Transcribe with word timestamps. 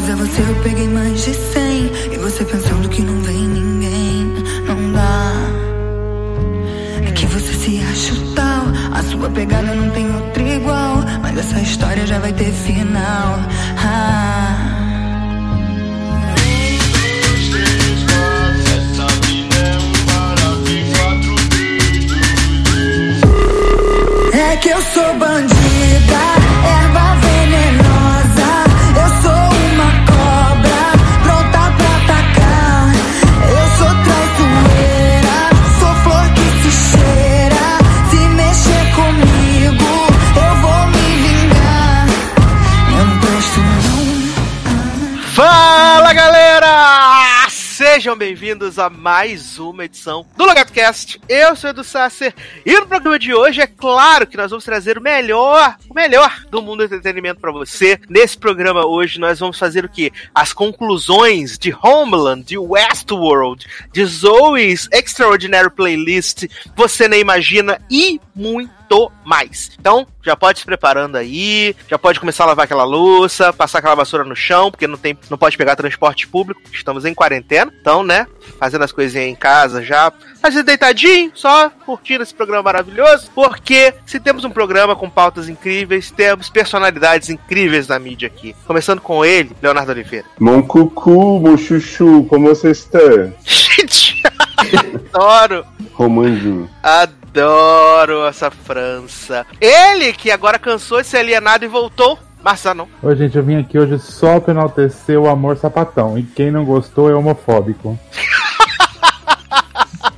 Após 0.00 0.10
a 0.12 0.16
você 0.16 0.40
eu 0.40 0.54
peguei 0.62 0.88
mais 0.88 1.24
de 1.24 1.34
cem. 1.34 1.90
E 2.10 2.16
você 2.16 2.42
pensando 2.44 2.88
que 2.88 3.02
não 3.02 3.20
vem 3.20 3.46
ninguém. 3.48 4.24
Não 4.66 4.92
dá. 4.92 5.32
É 7.06 7.10
que 7.10 7.26
você 7.26 7.52
se 7.52 7.82
acha 7.82 8.14
o 8.14 8.34
tal. 8.34 8.64
A 8.94 9.02
sua 9.02 9.28
pegada 9.28 9.74
não 9.74 9.90
tem 9.90 10.10
outra 10.10 10.42
igual. 10.42 11.04
Mas 11.20 11.36
essa 11.36 11.60
história 11.60 12.06
já 12.06 12.18
vai 12.18 12.32
ter 12.32 12.50
final. 12.50 13.40
Ah. 13.76 14.76
É 24.32 24.56
que 24.56 24.68
eu 24.70 24.82
sou 24.94 25.14
bem-vindos 48.50 48.80
a 48.80 48.90
mais 48.90 49.60
uma 49.60 49.84
edição 49.84 50.26
do 50.36 50.44
LogadoCast. 50.44 51.20
Eu 51.28 51.54
sou 51.54 51.70
Edu 51.70 51.84
Sasser 51.84 52.34
e 52.66 52.72
no 52.72 52.84
programa 52.88 53.16
de 53.16 53.32
hoje 53.32 53.60
é 53.60 53.66
claro 53.68 54.26
que 54.26 54.36
nós 54.36 54.50
vamos 54.50 54.64
trazer 54.64 54.98
o 54.98 55.00
melhor, 55.00 55.76
o 55.88 55.94
melhor 55.94 56.44
do 56.50 56.60
mundo 56.60 56.78
do 56.78 56.84
entretenimento 56.86 57.40
para 57.40 57.52
você. 57.52 58.00
Nesse 58.08 58.36
programa 58.36 58.84
hoje 58.84 59.20
nós 59.20 59.38
vamos 59.38 59.56
fazer 59.56 59.84
o 59.84 59.88
que? 59.88 60.12
As 60.34 60.52
conclusões 60.52 61.56
de 61.56 61.72
Homeland, 61.80 62.42
de 62.42 62.58
Westworld, 62.58 63.64
de 63.92 64.04
Zoe's 64.04 64.88
Extraordinary 64.92 65.70
Playlist, 65.70 66.46
Você 66.74 67.06
Nem 67.06 67.20
Imagina 67.20 67.80
e 67.88 68.20
muito 68.34 68.79
mais. 69.24 69.70
Então, 69.78 70.06
já 70.22 70.34
pode 70.34 70.58
se 70.58 70.64
preparando 70.64 71.16
aí, 71.16 71.76
já 71.88 71.98
pode 71.98 72.18
começar 72.18 72.44
a 72.44 72.48
lavar 72.48 72.64
aquela 72.64 72.84
louça, 72.84 73.52
passar 73.52 73.78
aquela 73.78 73.94
vassoura 73.94 74.24
no 74.24 74.34
chão, 74.34 74.70
porque 74.70 74.86
não 74.86 74.96
tem, 74.96 75.16
não 75.30 75.38
pode 75.38 75.56
pegar 75.56 75.76
transporte 75.76 76.26
público, 76.26 76.60
estamos 76.72 77.04
em 77.04 77.14
quarentena. 77.14 77.72
Então, 77.80 78.02
né, 78.02 78.26
fazendo 78.58 78.82
as 78.82 78.92
coisinhas 78.92 79.28
em 79.28 79.34
casa 79.34 79.82
já, 79.82 80.12
fazendo 80.40 80.66
deitadinho, 80.66 81.30
só 81.34 81.70
curtindo 81.86 82.22
esse 82.22 82.34
programa 82.34 82.64
maravilhoso, 82.64 83.30
porque 83.34 83.94
se 84.04 84.18
temos 84.18 84.44
um 84.44 84.50
programa 84.50 84.96
com 84.96 85.08
pautas 85.08 85.48
incríveis, 85.48 86.10
temos 86.10 86.50
personalidades 86.50 87.30
incríveis 87.30 87.86
na 87.86 87.98
mídia 87.98 88.26
aqui. 88.26 88.54
Começando 88.66 89.00
com 89.00 89.24
ele, 89.24 89.56
Leonardo 89.62 89.92
Oliveira. 89.92 90.26
Mon 90.38 90.62
cucu, 90.62 91.38
mon 91.38 91.56
chuchu, 91.56 92.26
como 92.28 92.48
você 92.48 92.70
está? 92.70 92.98
Gente, 93.44 94.22
adoro, 95.14 95.64
Romandinho. 95.94 96.68
adoro 96.82 97.19
essa 98.28 98.50
França. 98.50 99.46
Ele 99.60 100.12
que 100.12 100.30
agora 100.30 100.58
cansou 100.58 101.00
de 101.00 101.06
ser 101.06 101.18
alienado 101.18 101.64
e 101.64 101.68
voltou. 101.68 102.18
Marça 102.42 102.72
não. 102.72 102.88
Ô, 103.02 103.14
gente, 103.14 103.36
eu 103.36 103.44
vim 103.44 103.58
aqui 103.58 103.78
hoje 103.78 103.98
só 103.98 104.40
pra 104.40 104.52
enaltecer 104.52 105.18
o 105.18 105.28
amor 105.28 105.56
sapatão. 105.58 106.18
E 106.18 106.22
quem 106.22 106.50
não 106.50 106.64
gostou 106.64 107.10
é 107.10 107.14
homofóbico. 107.14 107.98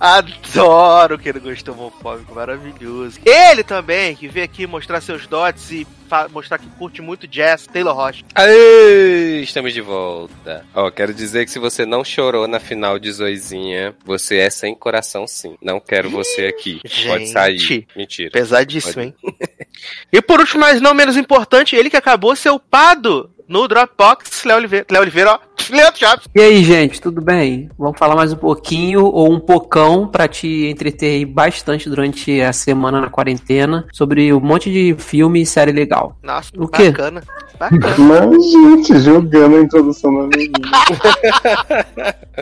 Adoro 0.00 1.18
que 1.18 1.28
ele 1.28 1.40
gostou 1.40 1.74
homofóbico, 1.74 2.34
maravilhoso. 2.34 3.18
Ele 3.24 3.64
também, 3.64 4.14
que 4.14 4.28
veio 4.28 4.44
aqui 4.44 4.66
mostrar 4.66 5.00
seus 5.00 5.26
dotes 5.26 5.70
e 5.72 5.86
mostrar 6.30 6.58
que 6.58 6.68
curte 6.70 7.02
muito 7.02 7.26
jazz, 7.26 7.66
Taylor 7.66 7.94
Rocha. 7.94 8.24
Aê, 8.34 9.40
estamos 9.42 9.74
de 9.74 9.80
volta. 9.80 10.64
Ó, 10.74 10.90
quero 10.90 11.12
dizer 11.12 11.44
que 11.44 11.50
se 11.50 11.58
você 11.58 11.84
não 11.84 12.04
chorou 12.04 12.46
na 12.46 12.60
final 12.60 12.98
de 12.98 13.10
Zoizinha, 13.10 13.94
você 14.04 14.38
é 14.38 14.50
sem 14.50 14.74
coração 14.74 15.26
sim. 15.26 15.56
Não 15.60 15.80
quero 15.80 16.08
você 16.08 16.46
aqui. 16.46 16.80
Pode 16.82 17.26
Gente. 17.26 17.30
sair. 17.30 17.86
Mentira. 17.96 18.30
Pesadíssimo, 18.30 19.02
hein? 19.02 19.14
e 20.12 20.22
por 20.22 20.40
último, 20.40 20.60
mas 20.60 20.80
não 20.80 20.94
menos 20.94 21.16
importante, 21.16 21.74
ele 21.74 21.90
que 21.90 21.96
acabou 21.96 22.36
ser 22.36 22.50
upado 22.50 23.30
no 23.48 23.66
Dropbox, 23.66 24.44
Léo 24.44 24.58
Oliveira, 24.58 24.86
Léo 24.90 25.02
Oliveira, 25.02 25.32
ó, 25.32 25.38
Leandro 25.70 25.98
Chaves. 25.98 26.26
E 26.34 26.40
aí, 26.40 26.62
gente, 26.64 27.00
tudo 27.00 27.20
bem? 27.20 27.68
Vamos 27.78 27.98
falar 27.98 28.14
mais 28.16 28.32
um 28.32 28.36
pouquinho 28.36 29.04
ou 29.04 29.32
um 29.32 29.38
pocão 29.40 30.06
pra 30.06 30.26
te 30.28 30.66
entreter 30.66 31.10
aí 31.16 31.24
bastante 31.24 31.88
durante 31.88 32.40
a 32.40 32.52
semana 32.52 33.00
na 33.00 33.08
quarentena 33.10 33.86
sobre 33.92 34.32
um 34.32 34.40
monte 34.40 34.70
de 34.72 34.94
filme 34.98 35.42
e 35.42 35.46
série 35.46 35.72
legal. 35.72 36.16
Nossa, 36.22 36.50
O 36.56 36.66
quê? 36.68 36.90
bacana. 36.90 37.22
Bacana. 37.58 37.94
Mas, 37.98 38.50
gente, 38.52 38.98
jogando 39.00 39.56
a 39.56 39.60
introdução 39.60 40.28
da 40.28 40.36
menina. 40.36 40.58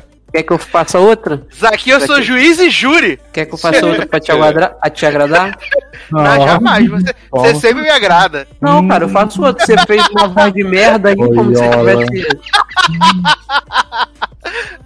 Quer 0.36 0.42
que 0.42 0.52
eu 0.52 0.58
faça 0.58 0.98
outra? 0.98 1.40
Aqui 1.62 1.88
eu 1.88 1.98
sou 1.98 2.20
juiz 2.20 2.58
e 2.58 2.68
júri. 2.68 3.18
Quer 3.32 3.46
que 3.46 3.54
eu 3.54 3.58
faça 3.58 3.86
outra 3.86 4.04
pra 4.06 4.20
te, 4.20 4.26
te 4.26 5.06
agradar? 5.06 5.56
Não, 6.12 6.20
Ah, 6.20 6.38
jamais. 6.38 6.86
Você, 6.90 7.14
você 7.30 7.54
sempre 7.54 7.82
me 7.82 7.88
agrada. 7.88 8.46
Não, 8.60 8.86
cara, 8.86 9.04
eu 9.04 9.08
faço 9.08 9.42
outra. 9.42 9.64
Você 9.64 9.74
fez 9.86 10.06
uma 10.10 10.28
voz 10.28 10.52
de 10.52 10.62
merda 10.62 11.08
aí, 11.08 11.16
como 11.16 11.56
se 11.56 11.62
tivesse. 11.70 12.28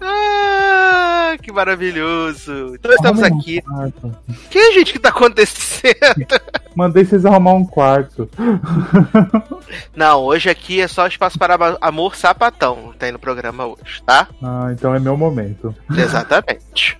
Ah, 0.00 1.36
que 1.42 1.52
maravilhoso. 1.52 2.74
Então 2.74 2.92
estamos 2.92 3.22
Arruma 3.22 3.36
um 3.36 3.40
aqui. 3.40 3.60
quarto. 3.62 4.16
Que 4.50 4.72
gente 4.72 4.92
que 4.92 4.98
tá 4.98 5.10
acontecendo? 5.10 5.94
Mandei 6.74 7.04
vocês 7.04 7.24
arrumar 7.24 7.54
um 7.54 7.64
quarto. 7.64 8.28
Não, 9.94 10.22
hoje 10.22 10.48
aqui 10.48 10.80
é 10.80 10.88
só 10.88 11.06
espaço 11.06 11.38
para 11.38 11.76
amor 11.80 12.16
sapatão. 12.16 12.92
Tem 12.98 13.12
no 13.12 13.18
programa 13.18 13.66
hoje, 13.66 14.02
tá? 14.04 14.28
Ah, 14.42 14.68
então 14.72 14.94
é 14.94 14.98
meu 15.00 15.16
momento. 15.16 15.74
Exatamente. 15.96 16.98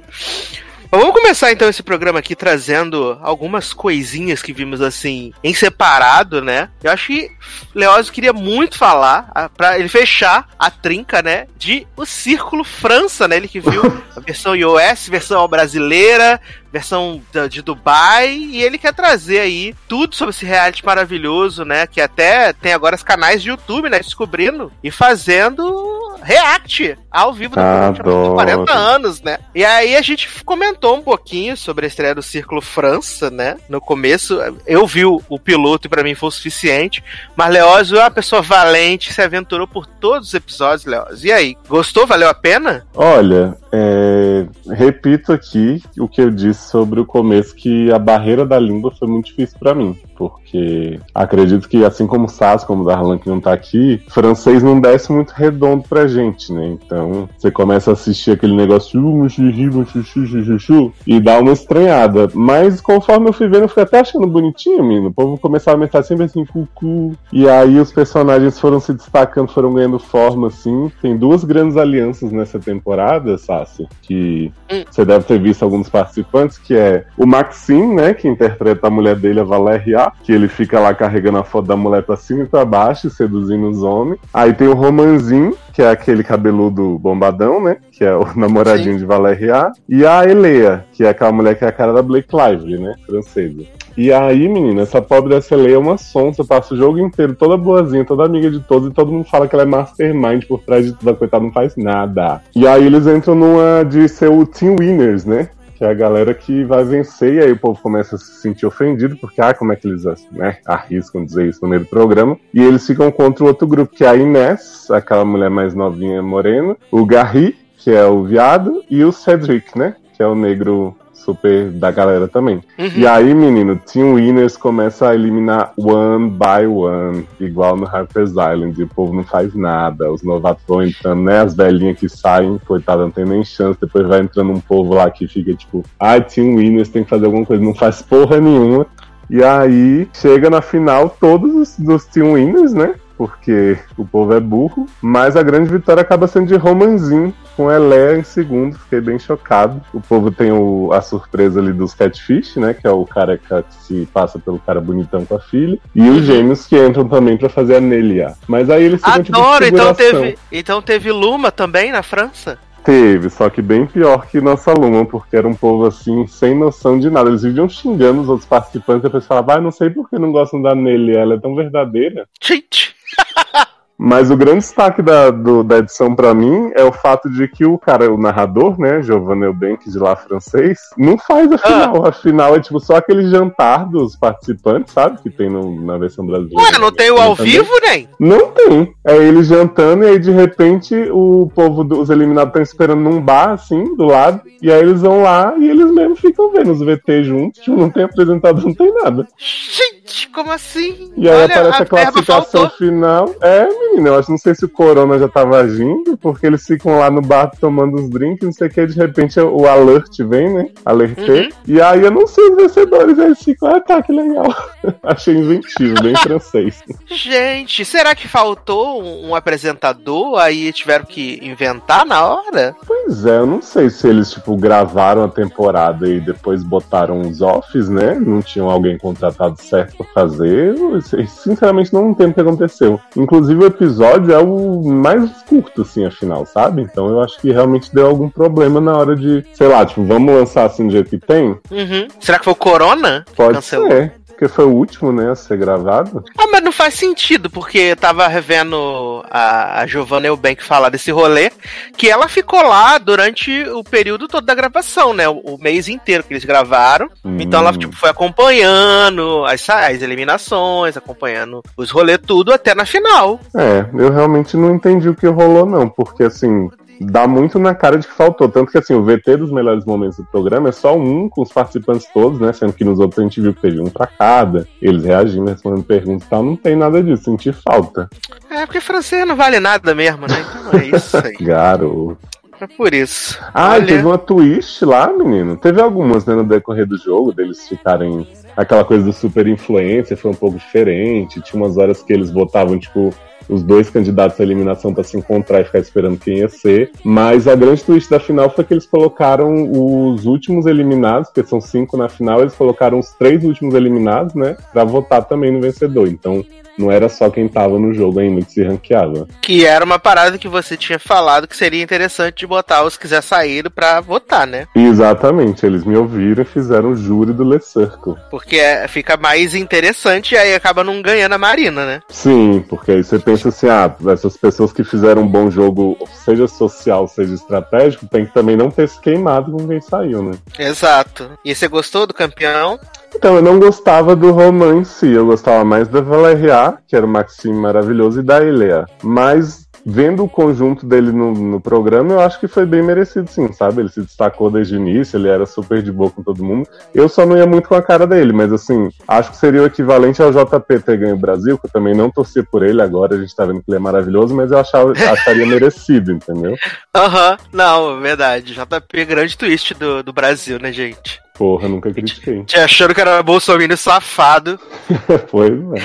Bom, 0.90 0.98
Vamos 1.10 1.14
começar 1.14 1.52
então 1.52 1.68
esse 1.68 1.82
programa 1.82 2.18
aqui 2.18 2.34
trazendo 2.34 3.16
algumas 3.22 3.72
coisinhas 3.72 4.42
que 4.42 4.52
vimos 4.52 4.80
assim 4.80 5.32
em 5.42 5.54
separado, 5.54 6.42
né? 6.42 6.68
Eu 6.82 6.90
acho 6.90 7.06
que 7.06 7.30
Leózio 7.74 8.12
queria 8.12 8.32
muito 8.32 8.76
falar 8.76 9.50
pra 9.56 9.78
ele 9.78 9.88
fechar 9.88 10.48
a 10.58 10.70
trinca, 10.70 11.22
né? 11.22 11.46
De 11.56 11.86
o 11.96 12.04
Círculo 12.04 12.64
França, 12.64 13.28
né? 13.28 13.36
Ele 13.36 13.48
que 13.48 13.60
viu 13.60 13.82
a 14.16 14.20
versão 14.20 14.56
iOS, 14.56 15.08
versão 15.08 15.46
brasileira, 15.46 16.40
versão 16.72 17.20
de 17.48 17.62
Dubai, 17.62 18.32
e 18.32 18.62
ele 18.62 18.78
quer 18.78 18.94
trazer 18.94 19.40
aí 19.40 19.74
tudo 19.88 20.14
sobre 20.14 20.30
esse 20.30 20.44
reality 20.44 20.84
maravilhoso, 20.84 21.64
né? 21.64 21.86
Que 21.86 22.00
até 22.00 22.52
tem 22.52 22.72
agora 22.72 22.96
os 22.96 23.02
canais 23.02 23.42
de 23.42 23.50
YouTube, 23.50 23.88
né? 23.88 23.98
Descobrindo 23.98 24.72
e 24.82 24.90
fazendo 24.90 26.00
react 26.22 26.96
ao 27.10 27.32
vivo 27.32 27.50
do 27.50 27.60
programa 27.60 27.92
de 27.92 28.00
Adoro. 28.00 28.34
40 28.34 28.72
anos, 28.72 29.22
né? 29.22 29.38
E 29.54 29.64
aí 29.64 29.96
a 29.96 30.02
gente 30.02 30.28
comentou 30.44 30.96
um 30.96 31.02
pouquinho 31.02 31.56
sobre 31.56 31.86
a 31.86 31.88
estreia 31.88 32.14
do 32.14 32.22
Círculo 32.22 32.60
França, 32.60 33.30
né? 33.30 33.56
No 33.68 33.80
começo, 33.80 34.38
eu 34.66 34.86
vi 34.86 35.04
o, 35.04 35.20
o 35.28 35.38
piloto 35.38 35.86
e 35.86 35.90
pra 35.90 36.04
mim 36.04 36.14
foi 36.14 36.28
o 36.28 36.32
suficiente, 36.32 37.02
mas 37.34 37.52
Leózio 37.52 37.98
é 37.98 38.02
uma 38.02 38.10
pessoa 38.10 38.42
valente, 38.42 39.12
se 39.12 39.20
aventurou 39.20 39.66
por 39.66 39.86
todos 39.86 40.28
os 40.28 40.34
episódios, 40.34 40.84
Leózio. 40.84 41.28
E 41.28 41.32
aí, 41.32 41.56
gostou? 41.68 42.06
Valeu 42.06 42.28
a 42.28 42.34
pena? 42.34 42.86
Olha, 42.94 43.56
é, 43.72 44.46
repito 44.68 45.32
aqui 45.32 45.82
o 45.98 46.08
que 46.08 46.20
eu 46.20 46.30
disse 46.30 46.59
sobre 46.60 47.00
o 47.00 47.04
começo, 47.06 47.54
que 47.54 47.90
a 47.92 47.98
barreira 47.98 48.44
da 48.46 48.58
língua 48.58 48.92
foi 48.98 49.08
muito 49.08 49.26
difícil 49.26 49.58
pra 49.58 49.74
mim. 49.74 49.96
Porque 50.16 51.00
acredito 51.14 51.66
que, 51.68 51.82
assim 51.84 52.06
como 52.06 52.26
o 52.26 52.28
Sas, 52.28 52.62
como 52.62 52.82
o 52.82 52.86
Darlan 52.86 53.16
que 53.16 53.28
não 53.28 53.40
tá 53.40 53.52
aqui, 53.52 54.02
francês 54.08 54.62
não 54.62 54.78
desce 54.78 55.10
muito 55.10 55.30
redondo 55.30 55.84
pra 55.88 56.06
gente, 56.06 56.52
né? 56.52 56.68
Então, 56.68 57.28
você 57.38 57.50
começa 57.50 57.90
a 57.90 57.94
assistir 57.94 58.32
aquele 58.32 58.54
negócio 58.54 59.00
"Uh, 59.00 59.16
muxixiu, 59.16 59.72
muxixiu, 59.72 60.26
chuchuchu", 60.26 60.92
e 61.06 61.18
dá 61.20 61.38
uma 61.38 61.52
estranhada. 61.52 62.28
Mas 62.34 62.80
conforme 62.82 63.28
eu 63.28 63.32
fui 63.32 63.48
vendo, 63.48 63.62
eu 63.62 63.68
fui 63.68 63.82
até 63.82 64.00
achando 64.00 64.26
bonitinho, 64.26 64.84
menino. 64.84 65.08
O 65.08 65.12
povo 65.12 65.38
começava 65.38 65.76
a 65.78 65.80
mensagem 65.80 66.08
sempre 66.08 66.24
assim, 66.26 66.44
cucu. 66.44 67.12
E 67.32 67.48
aí 67.48 67.78
os 67.78 67.90
personagens 67.90 68.58
foram 68.60 68.78
se 68.78 68.92
destacando, 68.92 69.48
foram 69.48 69.72
ganhando 69.72 69.98
forma, 69.98 70.48
assim. 70.48 70.92
Tem 71.00 71.16
duas 71.16 71.44
grandes 71.44 71.78
alianças 71.78 72.30
nessa 72.30 72.58
temporada, 72.58 73.38
Sassi, 73.38 73.88
que 74.02 74.52
Hum. 74.70 74.84
você 74.90 75.04
deve 75.04 75.24
ter 75.24 75.40
visto 75.40 75.62
alguns 75.62 75.88
participantes, 75.88 76.49
que 76.58 76.74
é 76.74 77.04
o 77.16 77.26
Maxime, 77.26 77.94
né, 77.94 78.14
que 78.14 78.28
interpreta 78.28 78.86
a 78.86 78.90
mulher 78.90 79.16
dele, 79.16 79.40
a 79.40 79.44
Valéria, 79.44 80.12
que 80.22 80.32
ele 80.32 80.48
fica 80.48 80.80
lá 80.80 80.94
carregando 80.94 81.38
a 81.38 81.44
foto 81.44 81.66
da 81.66 81.76
mulher 81.76 82.02
pra 82.02 82.16
cima 82.16 82.42
e 82.42 82.46
pra 82.46 82.64
baixo, 82.64 83.10
seduzindo 83.10 83.68
os 83.68 83.82
homens. 83.82 84.18
Aí 84.32 84.52
tem 84.52 84.68
o 84.68 84.74
Romanzinho, 84.74 85.56
que 85.72 85.82
é 85.82 85.90
aquele 85.90 86.22
cabeludo 86.22 86.98
bombadão, 86.98 87.62
né, 87.62 87.76
que 87.92 88.04
é 88.04 88.14
o 88.14 88.26
namoradinho 88.36 88.98
de 88.98 89.04
Valéria, 89.04 89.72
e 89.88 90.04
a 90.04 90.24
Elea, 90.24 90.84
que 90.92 91.04
é 91.04 91.10
aquela 91.10 91.32
mulher 91.32 91.56
que 91.56 91.64
é 91.64 91.68
a 91.68 91.72
cara 91.72 91.92
da 91.92 92.02
Blake 92.02 92.34
Lively, 92.34 92.78
né, 92.78 92.94
francesa. 93.06 93.62
E 93.96 94.12
aí, 94.12 94.48
menina, 94.48 94.82
essa 94.82 95.02
pobre 95.02 95.34
dessa 95.34 95.54
Elea 95.54 95.74
é 95.74 95.78
uma 95.78 95.98
sonsa, 95.98 96.44
passa 96.44 96.74
o 96.74 96.76
jogo 96.76 96.98
inteiro 96.98 97.34
toda 97.34 97.56
boazinha, 97.56 98.04
toda 98.04 98.24
amiga 98.24 98.50
de 98.50 98.60
todos, 98.60 98.88
e 98.88 98.94
todo 98.94 99.12
mundo 99.12 99.24
fala 99.24 99.48
que 99.48 99.54
ela 99.54 99.64
é 99.64 99.66
mastermind 99.66 100.44
por 100.46 100.60
trás 100.60 100.86
de 100.86 100.92
tudo, 100.92 101.10
a 101.10 101.14
coitada 101.14 101.44
não 101.44 101.52
faz 101.52 101.76
nada. 101.76 102.40
E 102.54 102.66
aí 102.66 102.86
eles 102.86 103.06
entram 103.06 103.34
numa 103.34 103.84
de 103.84 104.08
ser 104.08 104.30
o 104.30 104.46
Team 104.46 104.76
Winners, 104.78 105.24
né? 105.24 105.50
Que 105.80 105.86
é 105.86 105.88
a 105.88 105.94
galera 105.94 106.34
que 106.34 106.62
vai 106.62 106.84
vencer, 106.84 107.36
e 107.36 107.40
aí 107.40 107.52
o 107.52 107.58
povo 107.58 107.80
começa 107.80 108.14
a 108.14 108.18
se 108.18 108.34
sentir 108.42 108.66
ofendido, 108.66 109.16
porque, 109.16 109.40
ah, 109.40 109.54
como 109.54 109.72
é 109.72 109.76
que 109.76 109.88
eles 109.88 110.04
né, 110.30 110.58
arriscam 110.66 111.24
dizer 111.24 111.48
isso 111.48 111.60
no 111.62 111.68
meio 111.70 111.80
do 111.80 111.88
programa. 111.88 112.38
E 112.52 112.62
eles 112.62 112.86
ficam 112.86 113.10
contra 113.10 113.42
o 113.42 113.46
outro 113.46 113.66
grupo, 113.66 113.96
que 113.96 114.04
é 114.04 114.08
a 114.10 114.14
Inés, 114.14 114.90
aquela 114.90 115.24
mulher 115.24 115.48
mais 115.48 115.74
novinha, 115.74 116.22
morena, 116.22 116.76
o 116.90 117.06
Garri, 117.06 117.56
que 117.78 117.90
é 117.90 118.04
o 118.04 118.22
viado, 118.22 118.84
e 118.90 119.02
o 119.02 119.10
Cedric, 119.10 119.78
né? 119.78 119.96
Que 120.14 120.22
é 120.22 120.26
o 120.26 120.34
negro 120.34 120.94
super 121.24 121.70
da 121.70 121.90
galera 121.90 122.26
também. 122.26 122.60
Uhum. 122.78 122.90
E 122.96 123.06
aí, 123.06 123.34
menino, 123.34 123.76
Team 123.76 124.14
Winners 124.14 124.56
começa 124.56 125.08
a 125.08 125.14
eliminar 125.14 125.72
one 125.76 126.30
by 126.30 126.66
one, 126.66 127.26
igual 127.38 127.76
no 127.76 127.86
Harper's 127.86 128.30
Island, 128.30 128.80
e 128.80 128.84
o 128.84 128.88
povo 128.88 129.14
não 129.14 129.22
faz 129.22 129.54
nada. 129.54 130.10
Os 130.10 130.22
novatos 130.22 130.64
vão 130.66 130.82
entrando, 130.82 131.22
né? 131.22 131.40
As 131.40 131.54
velhinhas 131.54 131.98
que 131.98 132.08
saem, 132.08 132.58
coitada, 132.66 133.02
não 133.02 133.10
tem 133.10 133.24
nem 133.24 133.44
chance. 133.44 133.78
Depois 133.80 134.06
vai 134.06 134.20
entrando 134.20 134.50
um 134.50 134.60
povo 134.60 134.94
lá 134.94 135.10
que 135.10 135.26
fica 135.28 135.54
tipo, 135.54 135.84
ai, 135.98 136.22
Team 136.22 136.56
Winners 136.56 136.88
tem 136.88 137.04
que 137.04 137.10
fazer 137.10 137.26
alguma 137.26 137.44
coisa, 137.44 137.62
não 137.62 137.74
faz 137.74 138.02
porra 138.02 138.40
nenhuma. 138.40 138.86
E 139.28 139.44
aí, 139.44 140.08
chega 140.12 140.50
na 140.50 140.60
final, 140.60 141.16
todos 141.20 141.54
os 141.54 141.78
dos 141.78 142.04
Team 142.06 142.32
Winners, 142.32 142.72
né? 142.72 142.94
Porque 143.20 143.76
o 143.98 144.04
povo 144.06 144.32
é 144.32 144.40
burro. 144.40 144.86
Mas 145.02 145.36
a 145.36 145.42
grande 145.42 145.70
vitória 145.70 146.00
acaba 146.00 146.26
sendo 146.26 146.46
de 146.46 146.56
Romanzinho, 146.56 147.34
com 147.54 147.70
Elé 147.70 148.16
em 148.18 148.22
segundo. 148.22 148.78
Fiquei 148.78 148.98
bem 148.98 149.18
chocado. 149.18 149.78
O 149.92 150.00
povo 150.00 150.30
tem 150.30 150.50
o- 150.50 150.88
a 150.90 151.02
surpresa 151.02 151.60
ali 151.60 151.70
dos 151.70 151.92
Catfish, 151.92 152.56
né? 152.56 152.72
Que 152.72 152.86
é 152.86 152.90
o 152.90 153.04
cara 153.04 153.36
que 153.36 153.46
se 153.80 154.08
passa 154.10 154.38
pelo 154.38 154.58
cara 154.58 154.80
bonitão 154.80 155.26
com 155.26 155.34
a 155.36 155.38
filha. 155.38 155.78
E 155.94 156.08
os 156.08 156.24
gêmeos 156.24 156.64
que 156.66 156.74
entram 156.82 157.06
também 157.06 157.36
pra 157.36 157.50
fazer 157.50 157.76
a 157.76 157.80
Nelia. 157.82 158.32
Mas 158.48 158.70
aí 158.70 158.84
eles 158.84 159.04
ficam 159.04 159.22
tipo 159.22 159.38
Adoro, 159.38 159.66
então 159.66 159.94
figuração. 159.94 160.20
teve, 160.22 160.38
então 160.50 160.80
teve 160.80 161.12
Luma 161.12 161.50
também 161.52 161.92
na 161.92 162.02
França? 162.02 162.56
Teve, 162.84 163.28
só 163.28 163.50
que 163.50 163.60
bem 163.60 163.86
pior 163.86 164.26
que 164.26 164.40
nossa 164.40 164.72
Luma, 164.72 165.04
porque 165.04 165.36
era 165.36 165.46
um 165.46 165.54
povo 165.54 165.86
assim, 165.86 166.26
sem 166.26 166.56
noção 166.56 166.98
de 166.98 167.10
nada. 167.10 167.28
Eles 167.28 167.42
viviam 167.42 167.68
xingando 167.68 168.22
os 168.22 168.28
outros 168.28 168.48
participantes 168.48 169.00
e 169.00 169.08
depois 169.08 169.26
falavam, 169.26 169.56
ah, 169.56 169.60
não 169.60 169.70
sei 169.70 169.90
por 169.90 170.08
que 170.08 170.18
não 170.18 170.32
gostam 170.32 170.62
da 170.62 170.74
Nelly, 170.74 171.16
ela 171.16 171.34
é 171.34 171.38
tão 171.38 171.54
verdadeira. 171.54 172.26
Gente, 172.42 172.94
Mas 174.02 174.30
o 174.30 174.36
grande 174.36 174.60
destaque 174.60 175.02
da, 175.02 175.30
do- 175.30 175.62
da 175.62 175.76
edição 175.78 176.14
pra 176.14 176.32
mim 176.32 176.70
é 176.74 176.82
o 176.82 176.90
fato 176.90 177.28
de 177.28 177.46
que 177.46 177.66
o 177.66 177.76
cara, 177.76 178.10
o 178.10 178.16
narrador, 178.16 178.80
né, 178.80 179.02
Giovanni 179.02 179.44
Eubank, 179.44 179.90
de 179.90 179.98
lá 179.98 180.16
francês, 180.16 180.78
não 180.96 181.18
faz 181.18 181.52
a 181.52 181.58
final. 181.58 182.06
A 182.06 182.12
final 182.12 182.56
é 182.56 182.60
tipo 182.60 182.80
só 182.80 182.96
aquele 182.96 183.28
jantar 183.28 183.84
dos 183.86 184.16
participantes, 184.16 184.94
sabe? 184.94 185.20
Que 185.22 185.28
tem 185.28 185.50
no- 185.50 185.80
na 185.84 185.98
versão 185.98 186.24
brasileira. 186.24 186.62
ué, 186.62 186.78
não 186.78 186.90
tem 186.90 187.10
o 187.10 187.18
ao 187.18 187.36
também. 187.36 187.52
vivo, 187.52 187.70
nem? 187.82 188.08
Não 188.18 188.48
tem. 188.52 188.94
É 189.06 189.16
eles 189.16 189.46
jantando 189.48 190.04
e 190.04 190.08
aí 190.08 190.18
de 190.18 190.30
repente 190.30 190.94
o 191.12 191.50
povo 191.54 191.84
dos 191.84 192.08
eliminados 192.08 192.48
estão 192.48 192.62
esperando 192.62 193.00
num 193.02 193.20
bar, 193.20 193.50
assim, 193.50 193.94
do 193.96 194.04
lado. 194.06 194.40
E 194.62 194.72
aí 194.72 194.80
eles 194.80 195.02
vão 195.02 195.22
lá 195.22 195.52
e 195.58 195.68
eles 195.68 195.90
mesmo 195.92 196.16
ficam 196.16 196.50
vendo 196.50 196.72
os 196.72 196.80
VT 196.80 197.24
juntos. 197.24 197.60
Tipo, 197.60 197.76
não 197.76 197.90
tem 197.90 198.04
apresentador, 198.04 198.64
não 198.64 198.74
tem 198.74 198.92
nada. 198.94 199.26
Gente, 199.38 200.28
como 200.30 200.50
assim? 200.52 201.12
E 201.16 201.28
aí 201.28 201.34
Olha, 201.34 201.44
aparece 201.44 201.58
a, 201.68 201.78
verba 201.78 201.86
classificação 201.88 202.70
final. 202.70 203.34
É, 203.42 203.68
menina, 203.90 204.10
eu 204.10 204.18
acho, 204.18 204.30
não 204.30 204.38
sei 204.38 204.54
se 204.54 204.64
o 204.64 204.68
Corona 204.68 205.18
já 205.18 205.28
tava 205.28 205.58
agindo, 205.58 206.16
porque 206.16 206.46
eles 206.46 206.64
ficam 206.64 206.98
lá 206.98 207.10
no 207.10 207.20
bar 207.20 207.50
tomando 207.60 207.96
os 207.96 208.08
drinks, 208.08 208.44
não 208.44 208.52
sei 208.52 208.68
o 208.68 208.70
que, 208.70 208.86
de 208.86 208.96
repente 208.96 209.38
o 209.40 209.66
alert 209.66 210.16
vem, 210.20 210.52
né? 210.52 210.68
Alertei. 210.84 211.44
Uhum. 211.44 211.50
E 211.66 211.80
aí 211.80 212.02
eu 212.02 212.10
não 212.10 212.26
sei 212.26 212.50
os 212.50 212.56
vencedores, 212.56 213.18
aí 213.18 213.26
eles 213.26 213.42
ficam, 213.42 213.74
ah, 213.74 213.80
tá, 213.80 214.02
que 214.02 214.12
legal. 214.12 214.54
Achei 215.02 215.34
inventivo, 215.34 216.02
bem 216.02 216.14
francês. 216.22 216.82
Gente, 217.06 217.84
será 217.84 218.14
que 218.14 218.28
faltou 218.28 219.02
um, 219.02 219.34
apresentador? 219.34 220.38
Aí 220.38 220.72
tiveram 220.72 221.04
que 221.04 221.38
inventar 221.42 222.04
na 222.06 222.24
hora? 222.24 222.74
Pois 222.86 223.24
é, 223.26 223.38
eu 223.38 223.46
não 223.46 223.62
sei 223.62 223.90
se 223.90 224.08
eles, 224.08 224.30
tipo, 224.30 224.56
gravaram 224.56 225.24
a 225.24 225.28
temporada 225.28 226.08
e 226.08 226.20
depois 226.20 226.62
botaram 226.62 227.20
os 227.20 227.40
offs, 227.40 227.88
né? 227.88 228.14
Não 228.14 228.42
tinham 228.42 228.70
alguém 228.70 228.98
contratado 228.98 229.60
certo 229.60 229.96
pra 229.98 230.06
fazer. 230.06 230.76
Eu, 230.76 231.00
sinceramente, 231.00 231.92
não 231.92 232.10
entendo 232.10 232.30
o 232.30 232.34
que 232.34 232.40
aconteceu. 232.40 233.00
Inclusive, 233.16 233.64
episódio 233.80 234.32
é 234.32 234.38
o 234.38 234.82
mais 234.82 235.30
curto, 235.48 235.82
assim, 235.82 236.04
afinal, 236.04 236.44
sabe? 236.44 236.82
Então 236.82 237.08
eu 237.08 237.22
acho 237.22 237.40
que 237.40 237.50
realmente 237.50 237.92
deu 237.94 238.06
algum 238.06 238.28
problema 238.28 238.78
na 238.80 238.94
hora 238.94 239.16
de, 239.16 239.42
sei 239.54 239.68
lá, 239.68 239.86
tipo, 239.86 240.04
vamos 240.04 240.34
lançar 240.34 240.66
assim 240.66 240.86
do 240.86 240.92
jeito 240.92 241.08
que 241.08 241.18
tem? 241.18 241.58
Uhum. 241.70 242.08
Será 242.20 242.38
que 242.38 242.44
foi 242.44 242.52
o 242.52 242.56
Corona? 242.56 243.24
Pode 243.34 243.54
cancelou? 243.54 243.88
ser. 243.88 244.19
Porque 244.40 244.54
foi 244.54 244.64
o 244.64 244.70
último, 244.70 245.12
né, 245.12 245.30
a 245.30 245.34
ser 245.34 245.58
gravado. 245.58 246.24
Ah, 246.38 246.46
mas 246.50 246.62
não 246.62 246.72
faz 246.72 246.94
sentido, 246.94 247.50
porque 247.50 247.78
eu 247.78 247.96
tava 247.96 248.26
revendo 248.26 249.22
a, 249.30 249.82
a 249.82 249.86
Giovanna 249.86 250.28
Eubank 250.28 250.64
falar 250.64 250.88
desse 250.88 251.10
rolê, 251.10 251.52
que 251.94 252.08
ela 252.08 252.26
ficou 252.26 252.62
lá 252.62 252.96
durante 252.96 253.50
o 253.68 253.84
período 253.84 254.26
todo 254.26 254.46
da 254.46 254.54
gravação, 254.54 255.12
né? 255.12 255.28
O, 255.28 255.40
o 255.40 255.58
mês 255.58 255.88
inteiro 255.88 256.24
que 256.24 256.32
eles 256.32 256.46
gravaram. 256.46 257.10
Então 257.38 257.60
ela 257.60 257.70
Hum. 257.70 257.78
tipo, 257.78 257.94
foi 257.94 258.08
acompanhando 258.08 259.44
as, 259.44 259.68
as 259.68 260.00
eliminações, 260.00 260.96
acompanhando 260.96 261.62
os 261.76 261.90
rolês 261.90 262.18
tudo 262.26 262.50
até 262.50 262.74
na 262.74 262.86
final. 262.86 263.38
É, 263.54 263.84
eu 263.92 264.10
realmente 264.10 264.56
não 264.56 264.74
entendi 264.74 265.06
o 265.08 265.14
que 265.14 265.26
rolou, 265.26 265.66
não, 265.66 265.86
porque 265.86 266.22
assim, 266.22 266.70
dá 267.00 267.26
muito 267.26 267.58
na 267.58 267.74
cara 267.74 267.98
de 267.98 268.06
que 268.06 268.14
faltou. 268.14 268.48
Tanto 268.48 268.70
que 268.70 268.78
assim, 268.78 268.94
o 268.94 269.02
VT 269.02 269.38
dos 269.38 269.50
melhores 269.50 269.84
momentos 269.84 270.18
do 270.18 270.24
programa 270.24 270.68
é 270.68 270.72
só 270.72 270.96
um 270.96 271.28
com 271.28 271.42
os 271.42 271.52
participantes 271.52 272.06
todos, 272.12 272.38
né? 272.38 272.52
Sendo 272.52 272.72
que 272.72 272.84
nos 272.84 272.98
outros 272.98 273.18
a 273.18 273.22
gente 273.22 273.40
viu 273.40 273.54
que 273.54 273.62
teve 273.62 273.80
um 273.80 273.88
pra 273.88 274.06
cada, 274.06 274.68
eles 274.82 275.04
reagindo, 275.04 275.50
respondendo 275.50 275.82
perguntas 275.82 276.26
e 276.26 276.30
tal. 276.30 276.42
Não 276.42 276.56
tem 276.56 276.76
nada 276.76 277.02
disso, 277.02 277.24
senti 277.24 277.52
falta. 277.52 278.08
É, 278.50 278.66
porque 278.66 278.80
francês 278.80 279.26
não 279.26 279.36
vale 279.36 279.58
nada 279.58 279.94
mesmo, 279.94 280.26
né? 280.26 280.44
Então 280.68 280.80
é 280.80 280.84
isso 280.96 281.16
aí. 281.16 281.36
Garoto. 281.40 282.18
É 282.60 282.66
por 282.66 282.92
isso. 282.92 283.38
Ah, 283.54 283.72
Olha. 283.72 283.86
teve 283.86 284.04
uma 284.04 284.18
twist 284.18 284.84
lá, 284.84 285.10
menino. 285.10 285.56
Teve 285.56 285.80
algumas, 285.80 286.26
né, 286.26 286.34
no 286.34 286.44
decorrer 286.44 286.86
do 286.86 286.98
jogo, 286.98 287.32
deles 287.32 287.66
ficarem. 287.66 288.28
Aquela 288.54 288.84
coisa 288.84 289.02
do 289.02 289.12
super 289.14 289.46
influência 289.46 290.14
foi 290.14 290.30
um 290.30 290.34
pouco 290.34 290.58
diferente. 290.58 291.40
Tinha 291.40 291.62
umas 291.62 291.78
horas 291.78 292.02
que 292.02 292.12
eles 292.12 292.30
botavam, 292.30 292.78
tipo, 292.78 293.14
os 293.50 293.62
dois 293.62 293.90
candidatos 293.90 294.40
à 294.40 294.42
eliminação 294.42 294.94
pra 294.94 295.04
se 295.04 295.16
encontrar 295.16 295.60
e 295.60 295.64
ficar 295.64 295.78
esperando 295.78 296.18
quem 296.18 296.38
ia 296.38 296.48
ser. 296.48 296.92
Mas 297.04 297.48
a 297.48 297.54
grande 297.54 297.82
twist 297.82 298.08
da 298.08 298.20
final 298.20 298.50
foi 298.50 298.64
que 298.64 298.74
eles 298.74 298.86
colocaram 298.86 299.70
os 299.70 300.24
últimos 300.24 300.66
eliminados, 300.66 301.28
porque 301.28 301.48
são 301.48 301.60
cinco 301.60 301.96
na 301.96 302.08
final, 302.08 302.40
eles 302.40 302.54
colocaram 302.54 302.98
os 302.98 303.10
três 303.12 303.44
últimos 303.44 303.74
eliminados, 303.74 304.34
né? 304.34 304.56
Pra 304.72 304.84
votar 304.84 305.24
também 305.24 305.52
no 305.52 305.60
vencedor. 305.60 306.08
Então. 306.08 306.44
Não 306.78 306.90
era 306.90 307.08
só 307.08 307.28
quem 307.30 307.48
tava 307.48 307.78
no 307.78 307.92
jogo 307.92 308.20
ainda 308.20 308.44
que 308.44 308.52
se 308.52 308.62
ranqueava. 308.62 309.26
Que 309.42 309.64
era 309.66 309.84
uma 309.84 309.98
parada 309.98 310.38
que 310.38 310.48
você 310.48 310.76
tinha 310.76 310.98
falado 310.98 311.46
que 311.46 311.56
seria 311.56 311.82
interessante 311.82 312.38
de 312.38 312.46
botar 312.46 312.82
os 312.84 312.96
que 312.96 313.02
quiser 313.02 313.22
sair 313.22 313.68
pra 313.70 314.00
votar, 314.00 314.46
né? 314.46 314.66
Exatamente, 314.74 315.64
eles 315.66 315.84
me 315.84 315.96
ouviram 315.96 316.42
e 316.42 316.46
fizeram 316.46 316.90
o 316.90 316.96
júri 316.96 317.32
do 317.32 317.42
Le 317.44 317.60
Circle. 317.60 318.14
Porque 318.30 318.56
é- 318.56 318.86
fica 318.88 319.16
mais 319.16 319.54
interessante 319.54 320.34
e 320.34 320.38
aí 320.38 320.54
acaba 320.54 320.84
não 320.84 321.02
ganhando 321.02 321.32
a 321.32 321.38
Marina, 321.38 321.84
né? 321.84 322.02
Sim, 322.08 322.64
porque 322.68 322.92
aí 322.92 323.02
você 323.04 323.18
pensa 323.18 323.48
assim, 323.48 323.68
ah, 323.68 323.94
essas 324.12 324.36
pessoas 324.36 324.72
que 324.72 324.84
fizeram 324.84 325.22
um 325.22 325.26
bom 325.28 325.50
jogo, 325.50 325.96
seja 326.24 326.46
social, 326.46 327.08
seja 327.08 327.34
estratégico, 327.34 328.06
tem 328.06 328.26
que 328.26 328.32
também 328.32 328.56
não 328.56 328.70
ter 328.70 328.88
se 328.88 329.00
queimado 329.00 329.50
com 329.50 329.66
quem 329.66 329.80
saiu, 329.80 330.22
né? 330.22 330.32
Exato. 330.58 331.30
E 331.44 331.54
você 331.54 331.66
gostou 331.68 332.06
do 332.06 332.14
campeão? 332.14 332.78
Então, 333.14 333.36
eu 333.36 333.42
não 333.42 333.58
gostava 333.58 334.14
do 334.14 334.30
Roman 334.30 334.78
em 334.78 334.84
si, 334.84 335.08
eu 335.08 335.26
gostava 335.26 335.64
mais 335.64 335.88
da 335.88 336.00
Valeria, 336.00 336.74
que 336.86 336.96
era 336.96 337.04
o 337.04 337.08
Maxime 337.08 337.58
maravilhoso, 337.58 338.20
e 338.20 338.22
da 338.22 338.42
Elea. 338.42 338.86
Mas, 339.02 339.68
vendo 339.84 340.24
o 340.24 340.28
conjunto 340.28 340.86
dele 340.86 341.10
no, 341.12 341.32
no 341.32 341.60
programa, 341.60 342.12
eu 342.12 342.20
acho 342.20 342.38
que 342.38 342.48
foi 342.48 342.64
bem 342.64 342.82
merecido 342.82 343.28
sim, 343.28 343.52
sabe? 343.52 343.80
Ele 343.80 343.88
se 343.88 344.00
destacou 344.00 344.50
desde 344.50 344.74
o 344.74 344.78
início, 344.78 345.18
ele 345.18 345.28
era 345.28 345.44
super 345.44 345.82
de 345.82 345.90
boa 345.90 346.10
com 346.10 346.22
todo 346.22 346.44
mundo. 346.44 346.68
Eu 346.94 347.08
só 347.08 347.26
não 347.26 347.36
ia 347.36 347.46
muito 347.46 347.68
com 347.68 347.74
a 347.74 347.82
cara 347.82 348.06
dele, 348.06 348.32
mas 348.32 348.52
assim, 348.52 348.88
acho 349.06 349.32
que 349.32 349.36
seria 349.36 349.62
o 349.62 349.66
equivalente 349.66 350.22
ao 350.22 350.32
JP 350.32 350.80
ter 350.80 350.96
ganho 350.96 351.14
o 351.14 351.18
Brasil, 351.18 351.58
que 351.58 351.66
eu 351.66 351.70
também 351.70 351.94
não 351.94 352.10
torcia 352.10 352.44
por 352.44 352.62
ele 352.62 352.80
agora, 352.80 353.16
a 353.16 353.20
gente 353.20 353.34
tá 353.34 353.44
vendo 353.44 353.60
que 353.60 353.70
ele 353.70 353.76
é 353.76 353.80
maravilhoso, 353.80 354.34
mas 354.34 354.50
eu 354.50 354.58
achava, 354.58 354.92
acharia 354.92 355.46
merecido, 355.46 356.12
entendeu? 356.12 356.56
Aham, 356.94 357.36
não, 357.52 358.00
verdade. 358.00 358.54
JP, 358.54 359.04
grande 359.04 359.36
twist 359.36 359.74
do, 359.74 360.02
do 360.02 360.12
Brasil, 360.12 360.58
né, 360.60 360.72
gente? 360.72 361.20
Porra, 361.40 361.68
nunca 361.68 361.90
critiquei. 361.90 362.44
Tinha 362.44 362.66
achando 362.66 362.94
que 362.94 363.00
era 363.00 363.22
Bolsonaro 363.22 363.74
safado. 363.74 364.60
pois 365.32 365.50
é. 365.74 365.82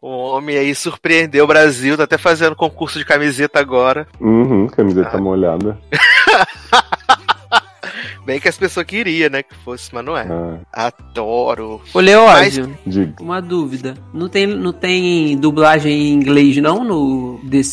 O 0.00 0.06
homem 0.06 0.56
aí 0.56 0.72
surpreendeu 0.76 1.42
o 1.42 1.48
Brasil, 1.48 1.96
tá 1.96 2.04
até 2.04 2.16
fazendo 2.16 2.54
concurso 2.54 2.96
de 2.96 3.04
camiseta 3.04 3.58
agora. 3.58 4.06
Uhum, 4.20 4.68
camiseta 4.68 5.18
molhada. 5.18 5.76
Bem 8.24 8.38
que 8.38 8.46
as 8.46 8.56
pessoas 8.56 8.86
queriam, 8.86 9.28
né, 9.28 9.42
que 9.42 9.56
fosse, 9.56 9.92
mas 9.92 10.04
não 10.04 10.16
é. 10.16 10.24
Ah, 10.72 10.86
Adoro. 10.86 11.80
Ô, 11.92 11.98
Leózio, 11.98 12.78
diga. 12.86 13.12
uma 13.20 13.42
dúvida. 13.42 13.96
Não 14.12 14.28
tem, 14.28 14.46
não 14.46 14.72
tem 14.72 15.36
dublagem 15.36 15.92
em 15.92 16.12
inglês, 16.12 16.58
não, 16.58 16.84
no 16.84 17.40
The 17.50 17.64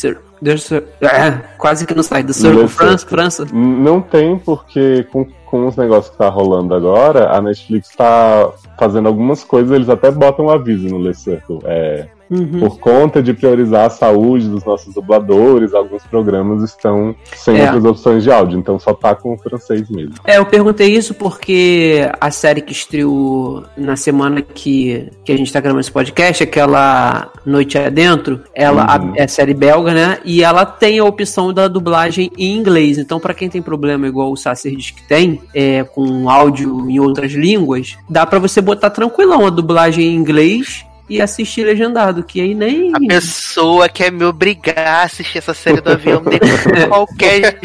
Ah, 1.02 1.40
quase 1.56 1.86
que 1.86 1.94
não 1.94 2.02
sai. 2.02 2.24
The 2.24 2.32
Circle 2.32 2.68
Circle. 2.68 2.98
França. 2.98 3.46
Não 3.52 4.00
tem, 4.00 4.38
porque 4.38 5.06
com, 5.12 5.26
com 5.46 5.66
os 5.66 5.76
negócios 5.76 6.10
que 6.10 6.18
tá 6.18 6.28
rolando 6.28 6.74
agora, 6.74 7.30
a 7.30 7.40
Netflix 7.40 7.90
tá 7.96 8.50
fazendo 8.78 9.06
algumas 9.06 9.44
coisas, 9.44 9.70
eles 9.70 9.88
até 9.88 10.10
botam 10.10 10.46
um 10.46 10.50
aviso 10.50 10.88
no 10.88 10.98
Le 10.98 11.14
Circle. 11.14 11.60
É, 11.64 12.08
Uhum. 12.32 12.60
Por 12.60 12.78
conta 12.78 13.22
de 13.22 13.34
priorizar 13.34 13.86
a 13.86 13.90
saúde 13.90 14.48
dos 14.48 14.64
nossos 14.64 14.94
dubladores, 14.94 15.74
alguns 15.74 16.02
programas 16.04 16.62
estão 16.62 17.14
sem 17.36 17.58
É. 17.58 17.64
outras 17.64 17.84
opções 17.84 18.22
de 18.22 18.30
áudio, 18.32 18.58
então 18.58 18.78
só 18.78 18.94
tá 18.94 19.14
com 19.14 19.34
o 19.34 19.38
francês 19.38 19.88
mesmo. 19.90 20.14
É, 20.24 20.38
eu 20.38 20.46
perguntei 20.46 20.88
isso 20.96 21.12
porque 21.14 22.08
a 22.20 22.30
série 22.30 22.62
que 22.62 22.72
estreou 22.72 23.64
na 23.76 23.96
semana 23.96 24.40
que, 24.40 25.10
que 25.24 25.32
a 25.32 25.36
gente 25.36 25.52
tá 25.52 25.60
gravando 25.60 25.80
esse 25.80 25.92
podcast, 25.92 26.42
aquela 26.42 27.30
Noite 27.44 27.76
Adentro, 27.76 28.40
ela 28.54 28.82
Uhum. 28.98 29.12
a- 29.12 29.16
é 29.16 29.26
série 29.26 29.54
belga, 29.54 29.92
né? 29.92 30.18
E 30.24 30.42
ela 30.42 30.64
tem 30.64 30.98
a 30.98 31.04
opção 31.04 31.52
da 31.52 31.68
dublagem 31.68 32.30
em 32.38 32.56
inglês. 32.56 32.96
Então, 32.98 33.20
pra 33.20 33.34
quem 33.34 33.48
tem 33.50 33.60
problema 33.60 34.06
igual 34.06 34.32
o 34.32 34.36
Sacer 34.36 34.74
diz 34.74 34.90
que 34.90 35.06
tem, 35.06 35.40
é, 35.54 35.84
com 35.84 36.30
áudio 36.30 36.88
em 36.88 36.98
outras 36.98 37.32
línguas, 37.32 37.96
dá 38.08 38.24
pra 38.24 38.38
você 38.38 38.60
botar 38.60 38.90
tranquilão 38.90 39.46
a 39.46 39.50
dublagem 39.50 40.06
em 40.06 40.14
inglês 40.16 40.84
e 41.12 41.20
assistir 41.20 41.64
legendado, 41.64 42.24
que 42.24 42.40
aí 42.40 42.54
nem. 42.54 42.90
A 42.94 42.98
pessoa 42.98 43.86
quer 43.86 44.10
me 44.10 44.24
obrigar 44.24 44.78
a 44.78 45.02
assistir 45.02 45.38
essa 45.38 45.52
série 45.52 45.82
do 45.82 45.92
avião 45.92 46.22
de 46.22 46.38
qualquer. 46.88 47.60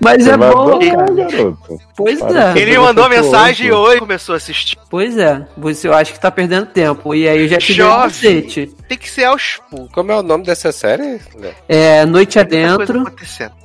Mas 0.00 0.24
Você 0.24 0.30
é 0.30 0.36
bom, 0.36 0.46
adorar, 0.46 0.90
cara. 0.96 1.14
garoto. 1.14 1.78
Pois 1.96 2.18
Para. 2.20 2.52
é. 2.58 2.62
Ele 2.62 2.70
me 2.72 2.78
mandou 2.78 3.08
mensagem 3.08 3.70
louco. 3.70 3.88
hoje 3.90 3.98
começou 4.00 4.32
a 4.34 4.36
assistir. 4.36 4.76
Pois 4.90 5.16
é. 5.18 5.46
Você, 5.56 5.88
eu 5.88 5.94
acho 5.94 6.12
que 6.12 6.20
tá 6.20 6.30
perdendo 6.30 6.66
tempo. 6.66 7.14
E 7.14 7.28
aí 7.28 7.42
eu 7.42 7.48
já 7.48 7.58
te 7.58 7.74
dei 7.74 7.84
um 7.84 7.88
Jovem. 7.88 8.02
cacete. 8.08 8.74
Tem 8.88 8.96
que 8.96 9.10
ser 9.10 9.24
aos 9.24 9.60
poucos. 9.70 9.90
Como 9.92 10.10
é 10.12 10.16
o 10.16 10.22
nome 10.22 10.44
dessa 10.44 10.72
série? 10.72 11.20
É 11.68 12.06
Noite 12.06 12.38
Adentro. 12.38 13.04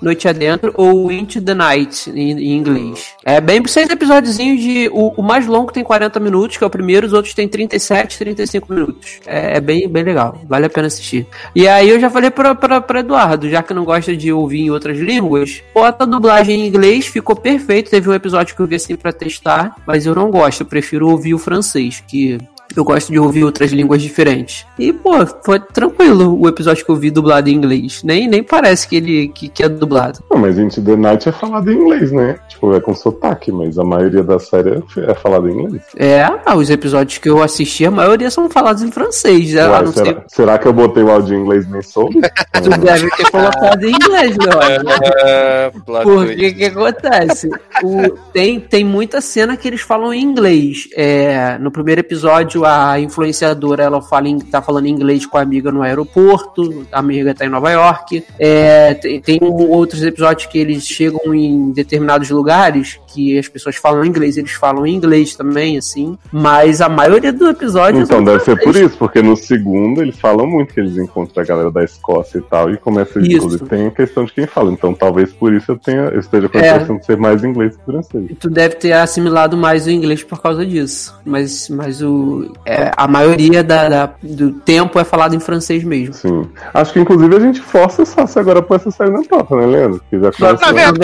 Noite 0.01 0.27
Adentro 0.27 0.74
ou 0.75 1.12
Into 1.12 1.41
the 1.41 1.53
Night 1.53 2.10
em, 2.10 2.32
em 2.32 2.58
inglês. 2.58 3.13
É 3.24 3.39
bem 3.39 3.65
seis 3.67 3.89
episódiozinhos 3.89 4.60
de. 4.62 4.89
O, 4.91 5.13
o 5.17 5.24
mais 5.24 5.46
longo 5.48 5.72
tem 5.72 5.84
40 5.84 6.20
minutos, 6.20 6.58
que 6.58 6.63
é 6.63 6.67
o 6.67 6.70
primeiro, 6.70 7.08
os 7.08 7.13
outros 7.13 7.34
tem 7.34 7.48
37, 7.48 8.17
35 8.17 8.74
minutos. 8.74 9.20
É, 9.25 9.58
é 9.58 9.62
bem, 9.62 9.88
bem 9.88 10.03
legal, 10.03 10.41
vale 10.48 10.65
a 10.65 10.70
pena 10.70 10.88
assistir. 10.88 11.25
E 11.55 11.67
aí 11.67 11.89
eu 11.89 12.00
já 12.00 12.10
falei 12.10 12.29
pra, 12.29 12.53
pra, 12.53 12.82
pra 12.82 13.00
Eduardo, 13.00 13.50
já 13.50 13.63
que 13.63 13.74
não 13.74 13.86
gosta 13.86 14.15
de 14.15 14.32
ouvir 14.34 14.62
em 14.62 14.72
outras 14.72 14.98
línguas, 14.98 15.63
bota 15.74 16.02
a 16.03 16.07
dublagem 16.07 16.62
em 16.62 16.67
inglês, 16.67 17.07
ficou 17.07 17.36
perfeito. 17.36 17.89
Teve 17.89 18.10
um 18.10 18.13
episódio 18.13 18.55
que 18.55 18.62
eu 18.62 18.67
vi 18.67 18.75
assim 18.75 18.95
pra 18.95 19.12
testar, 19.12 19.75
mas 19.86 20.05
eu 20.05 20.13
não 20.15 20.29
gosto, 20.29 20.62
eu 20.62 20.67
prefiro 20.67 21.10
ouvir 21.10 21.33
o 21.33 21.39
francês, 21.39 22.03
que. 22.07 22.38
Eu 22.75 22.84
gosto 22.84 23.12
de 23.12 23.20
ouvir 23.20 23.44
outras 23.44 23.72
línguas 23.72 24.01
diferentes. 24.01 24.65
E, 24.77 24.92
pô, 24.92 25.13
foi 25.44 25.60
tranquilo 25.60 26.39
o 26.39 26.48
episódio 26.48 26.84
que 26.84 26.92
eu 26.92 26.96
vi 26.96 27.12
dublado 27.12 27.50
em 27.50 27.53
inglês. 27.53 28.01
Nem, 28.03 28.27
nem 28.27 28.44
parece 28.44 28.88
que 28.88 28.96
ele 28.96 29.27
que, 29.27 29.48
que 29.48 29.63
é 29.63 29.70
dublado. 29.70 30.20
Não, 30.30 30.38
mas 30.38 30.58
Into 30.58 30.82
the 30.82 30.96
Night 30.96 31.30
é 31.30 31.32
falado 31.32 31.72
em 31.72 31.75
inglês, 31.75 32.12
né? 32.12 32.38
Tipo, 32.50 32.75
é 32.75 32.80
com 32.80 32.94
sotaque, 32.96 33.51
mas 33.51 33.77
a 33.77 33.84
maioria 33.84 34.24
da 34.24 34.39
série 34.39 34.84
é, 34.98 35.12
é 35.12 35.13
falada 35.13 35.50
em 35.50 35.53
inglês. 35.53 35.84
É, 35.96 36.24
ah, 36.46 36.56
os 36.56 36.70
episódios 36.70 37.18
que 37.18 37.30
eu 37.30 37.42
assisti, 37.42 37.86
a 37.86 37.92
maioria 37.92 38.30
são 38.32 38.50
falados 38.50 38.82
em 38.82 38.92
francês. 38.92 39.53
né? 39.53 39.68
Ué, 39.68 39.75
a 39.75 39.82
não 39.82 39.92
ser 39.92 40.06
será, 40.06 40.24
será 40.27 40.58
que 40.58 40.68
eu 40.68 40.74
botei 40.74 41.03
o 41.03 41.12
áudio 41.12 41.36
em 41.36 41.42
inglês 41.42 41.70
nem 41.70 41.82
soube? 41.82 42.22
tu 42.63 42.70
deve 42.70 43.10
ter 43.12 43.30
colocado 43.30 43.84
em 43.84 43.92
inglês, 43.92 44.36
meu. 44.38 45.82
Plot 45.86 46.03
Porque 46.03 46.53
que 46.53 46.65
acontece? 46.65 47.50
O- 47.84 48.10
tem, 48.32 48.60
tem 48.60 48.84
muita 48.84 49.22
cena 49.22 49.56
que 49.58 49.68
eles 49.68 49.82
falam 49.82 50.13
em 50.13 50.22
inglês. 50.22 50.88
É, 50.96 51.58
no 51.60 51.72
primeiro 51.72 52.01
episódio, 52.01 52.62
a 52.65 53.00
influenciadora 53.00 53.84
ela 53.84 54.01
fala 54.01 54.27
em, 54.27 54.39
tá 54.39 54.62
falando 54.62 54.88
inglês 54.88 55.25
com 55.25 55.38
a 55.38 55.41
amiga 55.41 55.72
no 55.72 55.82
aeroporto, 55.82 56.86
a 56.91 57.00
amiga 57.00 57.34
tá 57.34 57.46
em 57.46 57.50
Nova 57.50 57.72
York. 57.72 58.24
É, 58.39 58.93
tem, 58.96 59.22
tem 59.22 59.39
outros 59.41 60.03
episódios 60.03 60.48
que 60.48 60.58
eles 60.58 60.86
chegam 60.86 61.34
em 61.34 61.72
determinados 61.72 62.29
lugares 62.29 63.00
que 63.08 63.38
as 63.38 63.48
pessoas 63.48 63.75
falam 63.75 64.03
inglês, 64.03 64.38
eles 64.38 64.51
falam 64.51 64.88
inglês 64.88 65.36
também, 65.36 65.77
assim. 65.77 66.17
Mas 66.32 66.82
a 66.82 66.89
maioria 66.89 67.32
do 67.32 67.48
episódio. 67.48 68.01
Então 68.01 68.17
são 68.17 68.24
deve 68.24 68.43
ser 68.43 68.60
por 68.60 68.75
isso, 68.75 68.98
porque 68.98 69.22
no 69.22 69.38
segundo 69.38 70.01
eles 70.01 70.20
falam 70.20 70.48
muito 70.48 70.74
que 70.74 70.79
eles 70.79 70.98
encontram 70.98 71.43
a 71.43 71.46
galera 71.46 71.72
da 71.72 71.84
Escócia 71.84 72.39
e 72.39 72.41
tal, 72.41 72.72
e 72.72 72.77
começa, 72.77 73.20
Isso. 73.20 73.32
inclusive, 73.32 73.65
tem 73.65 73.88
a 73.88 73.91
questão 73.91 74.25
de 74.25 74.34
quem 74.34 74.48
fala. 74.48 74.72
Então 74.72 74.93
talvez 74.93 75.32
por 75.32 75.53
isso 75.53 75.72
eu 75.72 75.77
tenha, 75.77 76.01
eu 76.05 76.20
esteja 76.20 76.50
com 76.50 76.58
a 76.58 76.62
É. 76.62 76.79
de 76.79 77.05
ser 77.05 77.17
mais 77.17 77.43
inglês 77.43 77.75
que 77.75 77.84
francês. 77.84 78.32
Tu 78.39 78.50
deve 78.50 78.75
ter 78.75 78.93
assimilado 78.93 79.55
mais 79.55 79.86
o 79.86 79.91
inglês 79.91 80.24
por 80.24 80.41
causa 80.41 80.65
disso. 80.65 81.13
Mas, 81.25 81.70
mas 81.70 82.01
o, 82.01 82.52
é, 82.65 82.91
a 82.95 83.07
maioria 83.07 83.63
da, 83.63 83.89
da- 83.89 84.10
do 84.22 84.51
tempo 84.51 85.00
é 85.00 85.03
falado 85.03 85.36
em 85.36 85.39
francês 85.39 85.83
mesmo. 85.83 86.13
Sim. 86.13 86.50
Acho 86.74 86.93
que 86.93 87.00
inclusive 87.00 87.36
a 87.36 87.39
gente 87.39 87.60
força 87.62 88.01
o 88.03 88.05
Sassi 88.05 88.39
agora 88.39 88.62
pra 88.62 88.75
essa 88.77 88.91
série 88.91 89.12
na 89.12 89.24
pauta, 89.24 89.55
né, 89.55 89.65
Leandro? 89.65 90.01
Que 90.10 90.19
já 90.19 90.25
Na 90.25 90.31
começou. 90.57 90.74
verdade, 90.74 91.00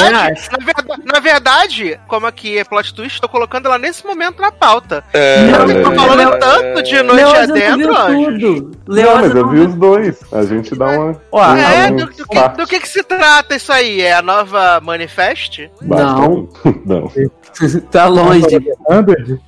na, 0.51 0.65
verdade, 0.65 1.03
na 1.13 1.19
verdade, 1.19 1.99
como 2.07 2.25
aqui 2.27 2.57
é 2.57 2.63
plot 2.63 2.93
twist, 2.93 3.19
tô 3.21 3.27
colocando 3.29 3.67
ela 3.67 3.77
nesse 3.77 4.05
momento 4.05 4.41
na 4.41 4.51
pauta. 4.51 5.03
É, 5.13 5.41
Não, 5.51 5.69
Eu 5.69 5.83
tô 5.83 5.91
é. 5.91 5.95
falando 5.95 6.17
Leo- 6.17 6.39
tanto 6.39 6.83
de 6.83 7.03
noite 7.03 7.15
Leoza, 7.23 7.47
tu 7.47 7.51
adentro. 7.53 8.71
Não, 8.87 9.15
mas 9.15 9.35
eu 9.35 9.47
vi 9.49 9.55
viu- 9.57 9.67
os 9.69 9.75
dois. 9.75 10.19
A 10.31 10.43
gente 10.43 10.75
dá 10.75 10.85
uma. 10.87 11.21
Ó, 11.31 11.41
um- 11.51 11.55
É, 11.57 11.87
um 11.91 11.95
do, 11.95 12.05
do 12.05 12.07
que, 12.27 12.49
do 12.57 12.67
que 12.67 12.79
que 12.79 12.87
se 12.89 13.03
trata 13.03 13.55
isso 13.55 13.71
aí? 13.71 14.01
É 14.01 14.13
a 14.13 14.21
nova 14.21 14.79
Manifest? 14.81 15.69
Não. 15.81 16.47
Não. 16.85 17.11
tá 17.91 18.05
longe. 18.07 18.45
Hundred? 18.89 19.39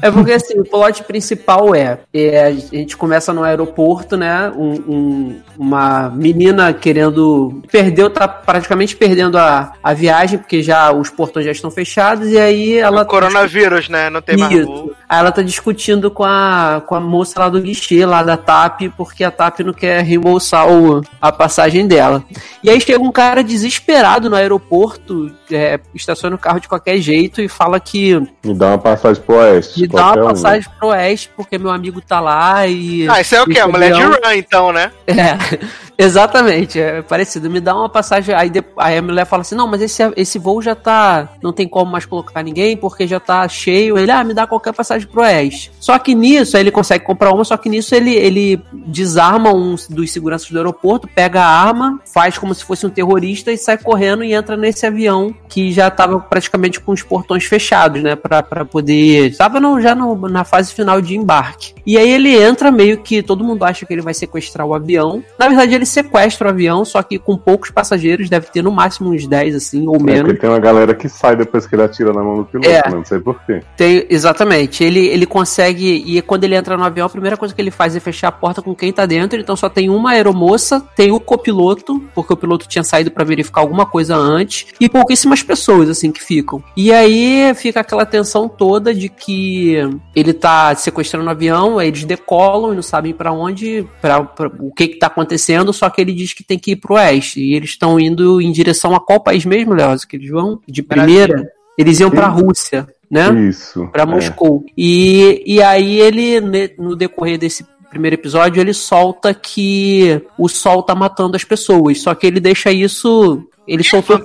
É 0.00 0.10
porque 0.10 0.32
assim, 0.32 0.58
o 0.58 0.64
plot 0.64 1.02
principal 1.04 1.74
é, 1.74 1.98
é, 2.14 2.44
a 2.44 2.52
gente 2.52 2.96
começa 2.96 3.32
no 3.32 3.42
aeroporto, 3.42 4.16
né? 4.16 4.50
um- 4.56 4.74
um- 4.88 5.40
uma 5.58 6.08
menina 6.10 6.72
querendo. 6.72 7.60
Perdeu, 7.70 8.08
tá 8.08 8.28
praticamente 8.28 8.94
perdendo 8.96 9.36
a, 9.36 9.72
a 9.82 9.92
viagem, 9.92 10.38
porque 10.38 10.62
já 10.62 10.92
os 10.92 11.10
portões 11.10 11.44
já 11.44 11.50
estão 11.50 11.68
fechados, 11.70 12.28
e 12.28 12.38
aí 12.38 12.78
ela. 12.78 13.02
O 13.02 13.06
coronavírus, 13.06 13.88
né? 13.88 14.08
Não 14.08 14.22
tem 14.22 14.36
mais 14.36 14.52
Isso. 14.52 14.92
Aí 15.08 15.18
ela 15.18 15.32
tá 15.32 15.42
discutindo 15.42 16.10
com 16.10 16.22
a, 16.22 16.82
com 16.86 16.94
a 16.94 17.00
moça 17.00 17.40
lá 17.40 17.48
do 17.48 17.60
guichê, 17.60 18.04
lá 18.06 18.22
da 18.22 18.36
TAP, 18.36 18.82
porque 18.96 19.24
a 19.24 19.30
TAP 19.30 19.60
não 19.60 19.72
quer 19.72 20.04
reembolsar 20.04 20.70
o, 20.70 21.00
a 21.20 21.32
passagem 21.32 21.86
dela. 21.88 22.22
E 22.62 22.68
aí 22.70 22.80
chega 22.80 23.02
um 23.02 23.10
cara 23.10 23.42
desesperado 23.42 24.28
no 24.30 24.36
aeroporto, 24.36 25.30
é, 25.50 25.80
estaciona 25.94 26.36
o 26.36 26.38
carro 26.38 26.60
de 26.60 26.68
qualquer 26.68 26.98
jeito 26.98 27.40
e 27.40 27.48
fala 27.48 27.80
que 27.80 28.14
Me 28.44 28.54
dá 28.54 28.68
uma 28.68 28.78
passagem 28.78 29.22
pro 29.22 29.36
oeste. 29.36 29.87
Me 29.88 29.94
dá 29.94 30.12
uma 30.12 30.22
um. 30.22 30.28
passagem 30.28 30.70
pro 30.78 30.88
oeste, 30.88 31.30
porque 31.36 31.58
meu 31.58 31.70
amigo 31.70 32.00
tá 32.00 32.20
lá 32.20 32.66
e. 32.66 33.08
Ah, 33.08 33.20
isso 33.20 33.34
é 33.34 33.42
o 33.42 33.46
quê? 33.46 33.58
A 33.58 33.68
mulher 33.68 33.92
de 33.92 34.02
Run, 34.02 34.32
então, 34.34 34.72
né? 34.72 34.92
É, 35.06 35.58
exatamente, 35.98 36.78
é 36.80 37.02
parecido. 37.02 37.50
Me 37.50 37.60
dá 37.60 37.74
uma 37.74 37.88
passagem. 37.88 38.34
Aí, 38.34 38.50
a 38.98 39.02
mulher 39.02 39.26
fala 39.26 39.42
assim: 39.42 39.54
não, 39.54 39.66
mas 39.66 39.82
esse, 39.82 40.02
esse 40.16 40.38
voo 40.38 40.62
já 40.62 40.74
tá. 40.74 41.28
Não 41.42 41.52
tem 41.52 41.66
como 41.68 41.90
mais 41.90 42.06
colocar 42.06 42.42
ninguém, 42.42 42.76
porque 42.76 43.06
já 43.06 43.18
tá 43.20 43.46
cheio. 43.48 43.98
Ele, 43.98 44.10
ah, 44.10 44.22
me 44.24 44.32
dá 44.32 44.46
qualquer 44.46 44.72
passagem 44.72 45.08
pro 45.08 45.22
Oeste. 45.22 45.70
Só 45.80 45.98
que 45.98 46.14
nisso, 46.14 46.56
aí 46.56 46.62
ele 46.62 46.70
consegue 46.70 47.04
comprar 47.04 47.32
uma, 47.32 47.44
só 47.44 47.56
que 47.56 47.68
nisso 47.68 47.94
ele, 47.94 48.14
ele 48.14 48.60
desarma 48.72 49.52
um 49.52 49.74
dos 49.90 50.10
seguranças 50.12 50.50
do 50.50 50.56
aeroporto, 50.58 51.08
pega 51.08 51.42
a 51.42 51.46
arma, 51.46 52.00
faz 52.12 52.38
como 52.38 52.54
se 52.54 52.64
fosse 52.64 52.86
um 52.86 52.90
terrorista 52.90 53.50
e 53.52 53.58
sai 53.58 53.76
correndo 53.78 54.22
e 54.24 54.32
entra 54.32 54.56
nesse 54.56 54.86
avião 54.86 55.34
que 55.48 55.72
já 55.72 55.90
tava 55.90 56.18
praticamente 56.20 56.80
com 56.80 56.92
os 56.92 57.02
portões 57.02 57.44
fechados, 57.44 58.02
né? 58.02 58.14
Pra, 58.14 58.42
pra 58.42 58.64
poder. 58.64 59.36
Tava 59.36 59.58
no- 59.60 59.80
já 59.80 59.94
no- 59.94 60.28
na 60.28 60.44
fase 60.44 60.72
final 60.72 61.00
de 61.00 61.16
embarque. 61.16 61.74
E 61.86 61.96
aí 61.98 62.08
ele 62.10 62.34
entra 62.36 62.70
meio 62.70 62.98
que 62.98 63.22
todo 63.22 63.44
mundo 63.44 63.64
acha 63.64 63.84
que 63.86 63.92
ele 63.92 64.02
vai 64.02 64.14
sequestrar 64.14 64.66
o 64.66 64.74
avião. 64.74 65.22
Na 65.38 65.48
verdade, 65.48 65.74
ele 65.74 65.86
sequestra 65.88 66.46
o 66.48 66.50
avião, 66.50 66.84
só 66.84 67.02
que 67.02 67.18
com 67.18 67.36
poucos 67.36 67.70
passageiros, 67.70 68.28
deve 68.28 68.46
ter 68.46 68.62
no 68.62 68.70
máximo 68.70 69.10
uns 69.10 69.26
10, 69.26 69.54
assim, 69.54 69.86
ou 69.88 69.96
É, 69.96 70.02
menos. 70.02 70.22
porque 70.24 70.40
tem 70.40 70.50
uma 70.50 70.58
galera 70.58 70.94
que 70.94 71.08
sai 71.08 71.34
depois 71.36 71.66
que 71.66 71.74
ele 71.74 71.82
atira 71.82 72.12
na 72.12 72.22
mão 72.22 72.36
do 72.38 72.44
piloto, 72.44 72.68
É. 72.68 72.82
né? 72.88 72.94
Não 72.96 73.04
sei 73.04 73.18
porquê. 73.18 73.62
Tem, 73.76 74.06
exatamente. 74.08 74.84
Ele, 74.84 75.06
ele 75.06 75.26
consegue. 75.26 76.02
E 76.06 76.20
quando 76.22 76.44
ele 76.44 76.54
entra 76.54 76.76
no 76.76 76.84
avião, 76.84 77.06
a 77.06 77.10
primeira 77.10 77.36
coisa 77.36 77.54
que 77.54 77.60
ele 77.60 77.70
faz 77.70 77.96
é 77.96 78.00
fechar 78.00 78.28
a 78.28 78.32
porta 78.32 78.60
com 78.62 78.74
quem 78.74 78.92
tá 78.92 79.06
dentro. 79.06 79.40
Então 79.40 79.56
só 79.56 79.68
tem 79.68 79.88
uma 79.90 80.10
aeromoça, 80.10 80.80
tem 80.94 81.10
o 81.10 81.18
copiloto, 81.20 82.02
porque 82.14 82.32
o 82.32 82.36
piloto 82.36 82.68
tinha 82.68 82.84
saído 82.84 83.10
pra 83.10 83.24
verificar 83.24 83.60
alguma 83.60 83.86
coisa 83.86 84.14
antes, 84.16 84.66
e 84.80 84.88
pouquíssimas 84.88 85.42
pessoas, 85.42 85.88
assim, 85.88 86.10
que 86.12 86.22
ficam. 86.22 86.62
E 86.76 86.92
aí 86.92 87.52
fica 87.54 87.80
aquela 87.80 88.04
tensão 88.04 88.48
toda 88.48 88.94
de 88.94 89.08
que 89.08 89.76
ele 90.14 90.32
tá 90.32 90.74
sequestrando 90.74 91.26
o 91.26 91.30
avião, 91.30 91.78
aí 91.78 91.88
eles 91.88 92.04
decolam 92.04 92.72
e 92.72 92.76
não 92.76 92.82
sabem 92.82 93.12
pra 93.12 93.32
onde, 93.32 93.86
pra- 94.00 94.28
o 94.60 94.72
que 94.72 94.88
que 94.88 94.98
tá 94.98 95.06
acontecendo, 95.06 95.72
só 95.78 95.88
que 95.88 96.00
ele 96.00 96.12
diz 96.12 96.32
que 96.32 96.44
tem 96.44 96.58
que 96.58 96.72
ir 96.72 96.76
pro 96.76 96.94
oeste. 96.94 97.40
E 97.40 97.54
eles 97.54 97.70
estão 97.70 97.98
indo 97.98 98.40
em 98.40 98.50
direção 98.52 98.94
a 98.94 99.00
qual 99.00 99.20
país 99.20 99.44
mesmo, 99.44 99.74
Leoz? 99.74 100.04
Que 100.04 100.16
eles 100.16 100.30
vão? 100.30 100.60
De 100.66 100.82
primeira? 100.82 101.50
Eles 101.76 102.00
iam 102.00 102.10
pra 102.10 102.34
Sim. 102.34 102.42
Rússia, 102.42 102.88
né? 103.10 103.30
Isso. 103.48 103.86
Pra 103.92 104.02
é. 104.02 104.06
Moscou. 104.06 104.64
E, 104.76 105.42
e 105.46 105.62
aí 105.62 106.00
ele, 106.00 106.40
no 106.76 106.96
decorrer 106.96 107.38
desse 107.38 107.64
primeiro 107.88 108.14
episódio, 108.14 108.60
ele 108.60 108.74
solta 108.74 109.32
que 109.32 110.20
o 110.36 110.48
sol 110.48 110.82
tá 110.82 110.94
matando 110.94 111.36
as 111.36 111.44
pessoas. 111.44 112.00
Só 112.00 112.14
que 112.14 112.26
ele 112.26 112.40
deixa 112.40 112.72
isso. 112.72 113.42
Ele 113.66 113.84
soltou. 113.84 114.20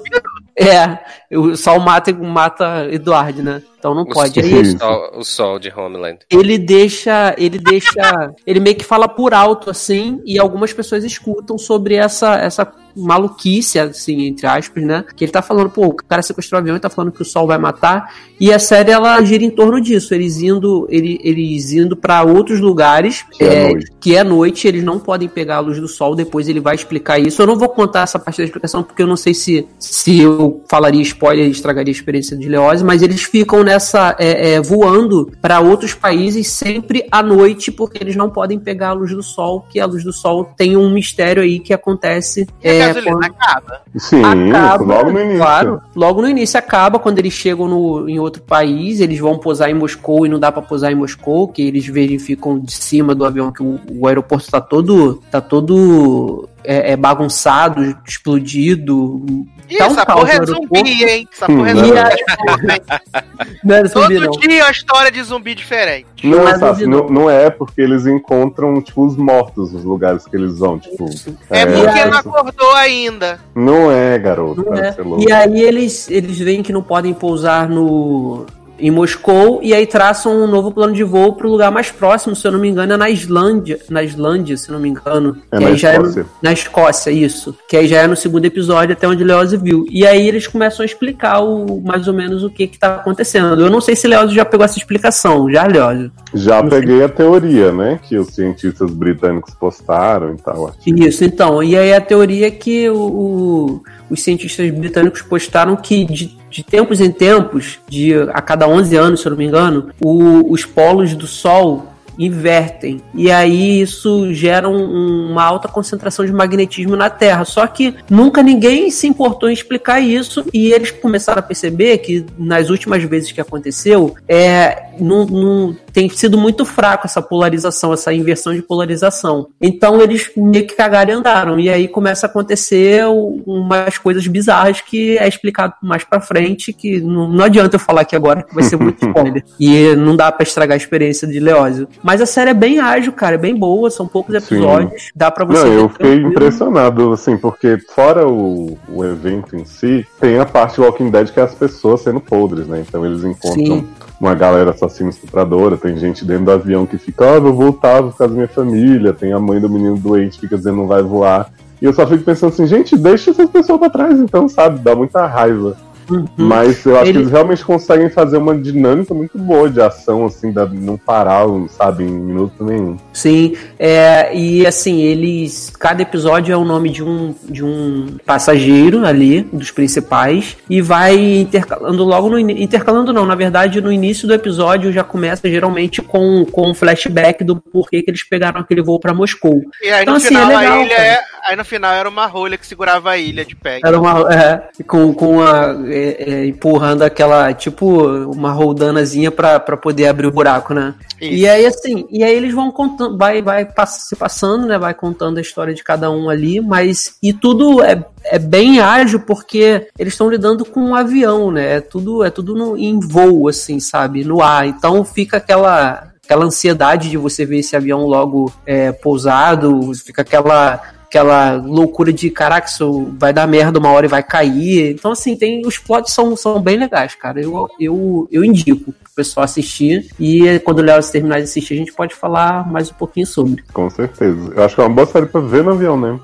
É, 0.57 0.99
o 1.35 1.55
sol 1.55 1.79
mata, 1.79 2.13
mata 2.13 2.87
Eduardo, 2.91 3.41
né? 3.41 3.61
Então 3.83 3.93
não 3.93 4.03
O 4.03 4.07
pode. 4.09 4.33
sol- 4.35 4.43
ele, 4.49 4.61
Isso. 4.61 4.77
Sol- 4.79 5.11
o 5.17 5.23
sol 5.25 5.59
de 5.59 5.69
Homeland. 5.75 6.19
ele 6.31 6.57
deixa, 6.57 7.35
ele 7.37 7.59
deixa, 7.59 8.33
ele 8.47 8.61
meio 8.61 8.77
que 8.77 8.85
fala 8.85 9.09
por 9.09 9.33
alto 9.33 9.69
assim, 9.69 10.21
e 10.25 10.39
algumas 10.39 10.71
pessoas 10.71 11.03
escutam 11.03 11.57
sobre 11.57 11.95
essa 11.95 12.35
essa 12.35 12.65
maluquice, 12.95 13.79
assim, 13.79 14.27
entre 14.27 14.45
aspas, 14.45 14.83
né? 14.83 15.03
Que 15.15 15.25
ele 15.25 15.31
tá 15.31 15.41
falando, 15.41 15.67
pô, 15.69 15.87
o 15.87 15.95
cara 15.95 16.21
sequestrou 16.21 16.59
o 16.59 16.61
avião 16.61 16.77
e 16.77 16.79
tá 16.79 16.91
falando 16.91 17.11
que 17.11 17.23
o 17.23 17.25
sol 17.25 17.47
vai 17.47 17.57
matar. 17.57 18.13
E 18.39 18.53
a 18.53 18.59
série 18.59 18.91
ela 18.91 19.19
gira 19.23 19.43
em 19.43 19.49
torno 19.49 19.81
disso, 19.81 20.13
eles 20.13 20.37
indo, 20.37 20.85
ele, 20.91 21.19
eles 21.23 21.71
indo 21.73 21.97
para 21.97 22.21
outros 22.23 22.59
lugares, 22.59 23.25
Que 23.31 23.43
é 23.43 23.47
é, 23.53 23.69
noite. 23.71 23.91
que 23.99 24.15
é 24.15 24.23
noite, 24.23 24.67
eles 24.67 24.83
não 24.83 24.99
podem 24.99 25.27
pegar 25.27 25.55
a 25.55 25.59
luz 25.59 25.79
do 25.79 25.87
sol, 25.87 26.13
depois 26.15 26.47
ele 26.47 26.59
vai 26.59 26.75
explicar 26.75 27.17
isso. 27.19 27.41
Eu 27.41 27.47
não 27.47 27.55
vou 27.55 27.69
contar 27.69 28.01
essa 28.03 28.19
parte 28.19 28.37
da 28.37 28.43
explicação 28.43 28.83
porque 28.83 29.01
eu 29.01 29.07
não 29.07 29.17
sei 29.17 29.33
se, 29.33 29.67
se 29.79 30.19
eu 30.21 30.61
falaria 30.69 31.01
spoiler 31.01 31.47
e 31.47 31.51
estragaria 31.51 31.91
a 31.91 31.95
experiência 31.97 32.37
de 32.37 32.47
Leose, 32.47 32.83
mas 32.83 33.01
eles 33.01 33.23
ficam 33.23 33.63
nessa 33.73 34.15
é, 34.19 34.53
é, 34.53 34.61
voando 34.61 35.31
para 35.41 35.59
outros 35.59 35.93
países 35.93 36.47
sempre 36.47 37.07
à 37.11 37.23
noite 37.23 37.71
porque 37.71 38.01
eles 38.03 38.15
não 38.15 38.29
podem 38.29 38.59
pegar 38.59 38.89
a 38.89 38.93
luz 38.93 39.11
do 39.11 39.23
sol, 39.23 39.65
que 39.69 39.79
a 39.79 39.85
luz 39.85 40.03
do 40.03 40.13
sol 40.13 40.45
tem 40.55 40.77
um 40.77 40.89
mistério 40.91 41.41
aí 41.41 41.59
que 41.59 41.73
acontece 41.73 42.47
E 42.63 42.69
a 42.69 42.73
é, 42.73 42.79
gasolina 42.87 43.11
quando- 43.13 43.23
acaba. 43.25 43.81
Sim, 43.97 44.23
acaba, 44.23 44.83
logo 44.83 45.11
no 45.11 45.19
início. 45.19 45.37
Claro, 45.39 45.81
logo 45.95 46.21
no 46.21 46.29
início 46.29 46.59
acaba 46.59 46.99
quando 46.99 47.19
eles 47.19 47.33
chegam 47.33 47.67
no, 47.67 48.07
em 48.07 48.19
outro 48.19 48.41
país, 48.43 48.99
eles 48.99 49.19
vão 49.19 49.37
posar 49.37 49.69
em 49.69 49.73
Moscou 49.73 50.25
e 50.25 50.29
não 50.29 50.39
dá 50.39 50.51
pra 50.51 50.61
posar 50.61 50.91
em 50.91 50.95
Moscou, 50.95 51.47
que 51.47 51.61
eles 51.61 51.85
verificam 51.87 52.59
de 52.59 52.71
cima 52.71 53.15
do 53.15 53.25
avião 53.25 53.51
que 53.51 53.63
o, 53.63 53.79
o 53.91 54.07
aeroporto 54.07 54.49
tá 54.51 54.61
todo 54.61 55.21
tá 55.31 55.41
todo 55.41 56.47
é, 56.63 56.91
é 56.91 56.97
bagunçado, 56.97 57.97
explodido. 58.07 59.25
Ih, 59.69 59.77
Tá 59.77 59.87
um 59.87 59.91
essa 59.91 60.05
porra 60.05 60.31
é 60.33 60.45
zumbi, 60.45 61.03
hein? 61.03 61.27
Essa 61.31 61.51
Hum, 61.51 61.57
porra 61.57 61.69
é 61.69 61.73
não. 61.73 61.85
zumbi. 61.85 61.97
E 61.97 63.57
Não 63.67 63.75
era 63.75 63.87
zumbi, 63.87 64.15
Todo 64.15 64.25
não. 64.25 64.31
dia 64.39 64.59
é 64.59 64.63
uma 64.63 64.71
história 64.71 65.11
de 65.11 65.23
zumbi 65.23 65.55
diferente. 65.55 66.05
Não, 66.23 66.39
Não 66.39 66.47
é 66.47 66.57
zumbi, 66.57 66.85
não, 66.85 67.07
não 67.07 67.29
é 67.29 67.49
porque 67.49 67.81
eles 67.81 68.05
encontram, 68.05 68.81
tipo, 68.81 69.05
os 69.05 69.15
mortos 69.15 69.71
nos 69.71 69.83
lugares 69.83 70.25
que 70.25 70.35
eles 70.35 70.57
vão, 70.59 70.77
tipo. 70.79 71.05
É, 71.49 71.65
porque 71.65 71.99
é, 71.99 72.05
não 72.09 72.17
acordou 72.17 72.71
ainda. 72.75 73.39
Não 73.55 73.91
é, 73.91 74.17
garoto. 74.19 74.65
É. 74.73 74.95
louco. 75.01 75.27
E 75.27 75.31
aí 75.31 75.61
eles, 75.61 76.09
eles 76.09 76.37
veem 76.39 76.61
que 76.61 76.73
não 76.73 76.83
podem 76.83 77.13
pousar 77.13 77.67
no 77.69 78.45
em 78.85 78.91
Moscou 78.91 79.61
e 79.63 79.73
aí 79.73 79.87
traçam 79.87 80.43
um 80.43 80.45
novo 80.47 80.69
plano 80.71 80.93
de 80.93 81.03
voo 81.03 81.33
para 81.33 81.47
o 81.47 81.49
lugar 81.49 81.71
mais 81.71 81.89
próximo, 81.89 82.35
se 82.35 82.45
eu 82.45 82.51
não 82.51 82.59
me 82.59 82.67
engano, 82.67 82.91
é 82.93 82.97
na 82.97 83.09
Islândia, 83.09 83.79
na 83.89 84.03
Islândia, 84.03 84.57
se 84.57 84.69
eu 84.69 84.73
não 84.73 84.81
me 84.81 84.89
engano. 84.89 85.37
É 85.51 85.57
que 85.57 85.63
na 85.63 85.69
aí 85.69 85.77
já 85.77 85.93
Escócia. 85.93 86.19
É 86.19 86.23
no, 86.23 86.29
na 86.41 86.51
Escócia, 86.53 87.09
isso. 87.11 87.55
Que 87.69 87.77
aí 87.77 87.87
já 87.87 88.01
é 88.01 88.07
no 88.07 88.15
segundo 88.17 88.43
episódio, 88.43 88.91
até 88.93 89.07
onde 89.07 89.23
Leose 89.23 89.55
viu. 89.55 89.85
E 89.89 90.05
aí 90.05 90.27
eles 90.27 90.47
começam 90.47 90.83
a 90.83 90.85
explicar 90.85 91.39
o, 91.39 91.79
mais 91.81 92.07
ou 92.09 92.13
menos 92.13 92.43
o 92.43 92.49
que 92.49 92.67
que 92.67 92.77
tá 92.77 92.95
acontecendo. 92.95 93.61
Eu 93.61 93.69
não 93.69 93.79
sei 93.79 93.95
se 93.95 94.05
Leose 94.05 94.35
já 94.35 94.43
pegou 94.43 94.65
essa 94.65 94.77
explicação. 94.77 95.49
Já, 95.49 95.65
Leose? 95.65 96.11
Já 96.33 96.61
peguei 96.61 97.03
a 97.03 97.07
teoria, 97.09 97.71
né? 97.71 97.99
Que 98.03 98.17
os 98.17 98.27
cientistas 98.35 98.91
britânicos 98.91 99.53
postaram 99.53 100.33
e 100.33 100.37
tal. 100.41 100.67
artigo. 100.67 100.99
Isso, 101.07 101.23
então. 101.23 101.63
E 101.63 101.77
aí 101.77 101.93
a 101.93 102.01
teoria 102.01 102.47
é 102.47 102.51
que 102.51 102.89
o, 102.89 102.97
o- 102.97 103.83
os 104.09 104.21
cientistas 104.21 104.69
britânicos 104.71 105.21
postaram 105.21 105.75
que 105.77 106.03
de, 106.05 106.37
de 106.53 106.63
tempos 106.63 107.01
em 107.01 107.11
tempos, 107.11 107.79
de 107.89 108.13
a 108.31 108.41
cada 108.41 108.67
11 108.67 108.95
anos, 108.95 109.21
se 109.21 109.27
eu 109.27 109.31
não 109.31 109.37
me 109.37 109.45
engano, 109.45 109.89
o- 109.99 110.51
os 110.51 110.63
polos 110.65 111.15
do 111.15 111.25
Sol 111.27 111.87
invertem. 112.17 113.01
E 113.13 113.31
aí 113.31 113.81
isso 113.81 114.33
gera 114.33 114.67
um- 114.69 115.31
uma 115.31 115.43
alta 115.43 115.67
concentração 115.67 116.25
de 116.25 116.31
magnetismo 116.33 116.95
na 116.95 117.09
Terra. 117.09 117.45
Só 117.45 117.65
que 117.67 117.95
nunca 118.09 118.41
ninguém 118.43 118.89
se 118.91 119.07
importou 119.07 119.49
em 119.49 119.53
explicar 119.53 119.99
isso 119.99 120.45
e 120.53 120.71
eles 120.71 120.91
começaram 120.91 121.39
a 121.39 121.43
perceber 121.43 121.97
que 121.99 122.25
nas 122.37 122.69
últimas 122.69 123.03
vezes 123.03 123.31
que 123.31 123.41
aconteceu, 123.41 124.15
é, 124.27 124.89
não, 124.99 125.25
não- 125.25 125.75
tem 125.93 126.09
sido 126.09 126.39
muito 126.39 126.65
fraco 126.65 127.05
essa 127.05 127.21
polarização, 127.21 127.93
essa 127.93 128.11
inversão 128.11 128.51
de 128.53 128.63
polarização. 128.63 129.47
Então 129.61 130.01
eles 130.01 130.31
meio 130.35 130.65
que 130.65 130.73
cagaram 130.75 131.11
e 131.11 131.13
andaram. 131.13 131.59
E 131.59 131.69
aí 131.69 131.87
começa 131.87 132.25
a 132.25 132.29
acontecer 132.29 133.05
umas 133.45 133.97
coisas 133.99 134.25
bizarras 134.25 134.81
que 134.81 135.17
é 135.19 135.27
explicado 135.27 135.73
mais 135.83 136.03
pra 136.03 136.19
frente, 136.19 136.73
que 136.73 136.99
não, 136.99 137.27
não 137.29 137.45
adianta 137.45 137.75
eu 137.75 137.79
falar 137.79 138.01
aqui 138.01 138.15
agora, 138.15 138.41
que 138.41 138.55
vai 138.55 138.63
ser 138.63 138.75
muito 138.77 139.05
spoiler. 139.05 139.43
E 139.59 139.95
não 139.95 140.15
dá 140.15 140.31
pra 140.31 140.43
estragar 140.43 140.73
a 140.73 140.77
experiência 140.77 141.27
de 141.27 141.39
Leózio. 141.39 141.87
Mas 142.03 142.21
a 142.21 142.25
série 142.25 142.49
é 142.49 142.53
bem 142.53 142.79
ágil, 142.79 143.13
cara, 143.13 143.35
é 143.35 143.37
bem 143.37 143.55
boa, 143.55 143.89
são 143.89 144.05
poucos 144.05 144.35
Sim. 144.43 144.55
episódios, 144.55 145.11
dá 145.15 145.31
pra 145.31 145.45
você 145.45 145.63
Não, 145.63 145.73
eu 145.73 145.89
fiquei 145.89 146.07
tranquilo. 146.07 146.31
impressionado, 146.31 147.11
assim, 147.13 147.37
porque 147.37 147.77
fora 147.95 148.27
o, 148.27 148.77
o 148.89 149.05
evento 149.05 149.55
em 149.55 149.63
si, 149.63 150.05
tem 150.19 150.37
a 150.37 150.45
parte 150.45 150.75
do 150.75 150.83
Walking 150.83 151.09
Dead 151.09 151.29
que 151.29 151.39
é 151.39 151.43
as 151.43 151.55
pessoas 151.55 152.01
sendo 152.01 152.19
podres, 152.19 152.67
né? 152.67 152.83
Então 152.85 153.05
eles 153.05 153.23
encontram 153.23 153.77
Sim. 153.77 153.87
uma 154.19 154.35
galera 154.35 154.71
assassina 154.71 155.09
estupradora, 155.09 155.77
tem 155.77 155.95
gente 155.97 156.25
dentro 156.25 156.45
do 156.45 156.51
avião 156.51 156.85
que 156.85 156.97
fica, 156.97 157.37
ah, 157.37 157.39
vou 157.39 157.53
voltar, 157.53 158.01
vou 158.01 158.11
ficar 158.11 158.27
com 158.27 158.33
minha 158.33 158.47
família, 158.49 159.13
tem 159.13 159.31
a 159.31 159.39
mãe 159.39 159.61
do 159.61 159.69
menino 159.69 159.97
doente 159.97 160.35
que 160.35 160.41
fica 160.41 160.57
dizendo 160.57 160.77
não 160.77 160.87
vai 160.87 161.01
voar. 161.01 161.49
E 161.81 161.85
eu 161.85 161.93
só 161.93 162.05
fico 162.05 162.23
pensando 162.23 162.51
assim, 162.51 162.67
gente, 162.67 162.97
deixa 162.97 163.31
essas 163.31 163.49
pessoas 163.49 163.79
pra 163.79 163.89
trás, 163.89 164.19
então, 164.19 164.47
sabe? 164.47 164.79
Dá 164.79 164.95
muita 164.95 165.25
raiva. 165.25 165.75
Uhum. 166.09 166.25
Mas 166.37 166.85
eu 166.85 166.95
acho 166.95 167.05
Ele- 167.05 167.13
que 167.13 167.17
eles 167.19 167.31
realmente 167.31 167.63
conseguem 167.65 168.09
fazer 168.09 168.37
uma 168.37 168.55
dinâmica 168.57 169.13
muito 169.13 169.37
boa 169.37 169.69
de 169.69 169.81
ação, 169.81 170.25
assim, 170.25 170.51
da, 170.51 170.65
não 170.65 170.97
parar, 170.97 171.45
sabe, 171.69 172.03
em 172.03 172.11
minuto 172.11 172.63
nenhum. 172.63 172.97
Sim, 173.11 173.55
é, 173.79 174.35
e 174.35 174.65
assim, 174.65 175.01
eles. 175.01 175.71
Cada 175.79 176.01
episódio 176.01 176.53
é 176.53 176.57
o 176.57 176.63
nome 176.65 176.89
de 176.89 177.03
um, 177.03 177.33
de 177.49 177.63
um 177.63 178.17
passageiro 178.25 179.05
ali, 179.05 179.41
dos 179.41 179.71
principais, 179.71 180.57
e 180.69 180.81
vai 180.81 181.15
intercalando 181.41 182.03
logo 182.03 182.29
no. 182.29 182.39
Intercalando 182.39 183.13
não, 183.13 183.25
na 183.25 183.35
verdade, 183.35 183.81
no 183.81 183.91
início 183.91 184.27
do 184.27 184.33
episódio 184.33 184.91
já 184.91 185.03
começa 185.03 185.49
geralmente 185.49 186.01
com, 186.01 186.45
com 186.51 186.69
um 186.69 186.73
flashback 186.73 187.43
do 187.43 187.55
porquê 187.55 188.01
que 188.01 188.11
eles 188.11 188.23
pegaram 188.23 188.61
aquele 188.61 188.81
voo 188.81 188.99
pra 188.99 189.13
Moscou. 189.13 189.61
E 189.81 189.89
aí 189.89 190.01
Então, 190.03 190.13
no 190.13 190.17
assim, 190.17 190.27
final 190.29 190.51
é 190.51 190.57
legal, 190.57 190.79
a 190.79 190.83
ilha 190.85 190.93
é. 190.93 191.19
Aí 191.45 191.55
no 191.57 191.65
final 191.65 191.93
era 191.93 192.07
uma 192.07 192.25
rolha 192.25 192.57
que 192.57 192.65
segurava 192.65 193.11
a 193.11 193.17
ilha 193.17 193.43
de 193.43 193.55
pé. 193.55 193.79
Era 193.83 193.99
uma. 193.99 194.33
É, 194.33 194.63
com, 194.87 195.13
com 195.13 195.41
a, 195.41 195.73
é, 195.93 196.23
é, 196.23 196.45
empurrando 196.47 197.03
aquela, 197.03 197.53
tipo, 197.53 198.05
uma 198.31 198.51
roldanazinha 198.51 199.31
pra, 199.31 199.59
pra 199.59 199.77
poder 199.77 200.07
abrir 200.07 200.27
o 200.27 200.31
buraco, 200.31 200.73
né? 200.73 200.95
Isso. 201.21 201.33
E 201.33 201.47
aí, 201.47 201.65
assim, 201.65 202.05
e 202.09 202.23
aí 202.23 202.35
eles 202.35 202.53
vão 202.53 202.71
contando, 202.71 203.17
vai, 203.17 203.41
vai 203.41 203.65
pass- 203.65 204.07
se 204.09 204.15
passando, 204.15 204.65
né? 204.65 204.77
Vai 204.77 204.93
contando 204.93 205.37
a 205.37 205.41
história 205.41 205.73
de 205.73 205.83
cada 205.83 206.09
um 206.09 206.29
ali, 206.29 206.59
mas. 206.59 207.15
E 207.21 207.31
tudo 207.31 207.81
é, 207.83 208.03
é 208.25 208.39
bem 208.39 208.79
ágil 208.79 209.19
porque 209.19 209.87
eles 209.97 210.13
estão 210.13 210.29
lidando 210.29 210.65
com 210.65 210.81
um 210.81 210.95
avião, 210.95 211.51
né? 211.51 211.75
É 211.77 211.81
tudo, 211.81 212.23
é 212.23 212.29
tudo 212.29 212.55
no, 212.55 212.77
em 212.77 212.99
voo, 212.99 213.47
assim, 213.47 213.79
sabe? 213.79 214.23
No 214.23 214.41
ar. 214.41 214.67
Então 214.67 215.03
fica 215.05 215.37
aquela. 215.37 216.09
Aquela 216.25 216.45
ansiedade 216.45 217.09
de 217.09 217.17
você 217.17 217.45
ver 217.45 217.57
esse 217.57 217.75
avião 217.75 218.05
logo 218.05 218.49
é, 218.65 218.93
pousado, 218.93 219.91
fica 219.93 220.21
aquela 220.21 220.81
aquela 221.13 221.57
loucura 221.57 222.11
de 222.11 222.27
caraca, 222.31 222.67
isso 222.67 223.13
vai 223.19 223.31
dar 223.31 223.45
merda 223.45 223.77
uma 223.77 223.91
hora 223.91 224.07
e 224.07 224.09
vai 224.09 224.23
cair. 224.23 224.93
Então, 224.93 225.11
assim, 225.11 225.35
tem 225.35 225.61
os 225.63 225.77
plots 225.77 226.11
são, 226.11 226.35
são 226.35 226.59
bem 226.59 226.75
legais, 226.75 227.13
cara. 227.13 227.39
Eu, 227.39 227.69
eu, 227.79 228.27
eu 228.31 228.43
indico 228.43 228.91
pro 228.91 229.11
pessoal 229.15 229.43
assistir. 229.43 230.09
E 230.19 230.59
quando 230.61 230.79
o 230.79 230.81
Léo 230.81 230.99
terminar 231.03 231.37
de 231.37 231.43
assistir, 231.43 231.75
a 231.75 231.77
gente 231.77 231.93
pode 231.93 232.15
falar 232.15 232.67
mais 232.67 232.89
um 232.89 232.95
pouquinho 232.95 233.27
sobre. 233.27 233.63
Com 233.71 233.87
certeza. 233.91 234.53
Eu 234.55 234.63
acho 234.63 234.73
que 234.73 234.81
é 234.81 234.85
uma 234.85 234.95
boa 234.95 235.05
série 235.05 235.27
pra 235.27 235.41
ver 235.41 235.63
no 235.63 235.71
avião, 235.71 235.99
né? 235.99 236.19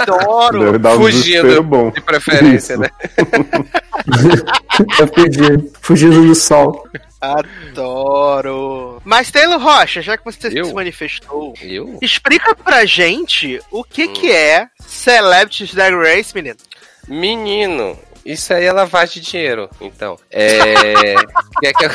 Adoro! 0.00 0.64
Deve 0.64 0.78
dar 0.78 0.96
um 0.96 1.02
Fugindo, 1.02 1.62
bom. 1.62 1.90
De 1.90 2.00
preferência, 2.00 2.72
Isso. 2.72 2.82
né? 2.82 2.88
Eu 4.98 5.06
fugi, 5.08 5.70
fugindo 5.82 6.26
do 6.26 6.34
sol. 6.34 6.86
Adoro! 7.22 9.00
Mas 9.04 9.30
Taylor 9.30 9.60
Rocha, 9.60 10.02
já 10.02 10.16
que 10.16 10.24
você 10.24 10.48
Eu? 10.52 10.64
se 10.66 10.72
manifestou, 10.74 11.54
Eu? 11.62 11.98
explica 12.02 12.54
pra 12.54 12.84
gente 12.84 13.60
o 13.70 13.84
que 13.84 14.08
que 14.08 14.30
é 14.30 14.66
Celebrity 14.80 15.74
Drag 15.74 15.94
Race, 15.94 16.34
menino. 16.34 16.56
Menino, 17.08 17.98
isso 18.24 18.52
aí 18.52 18.64
é 18.64 18.72
lavagem 18.72 19.22
de 19.22 19.30
dinheiro, 19.30 19.68
então. 19.80 20.18
É. 20.30 21.14
O 21.16 21.60
que, 21.60 21.66
é 21.66 21.72
que, 21.72 21.88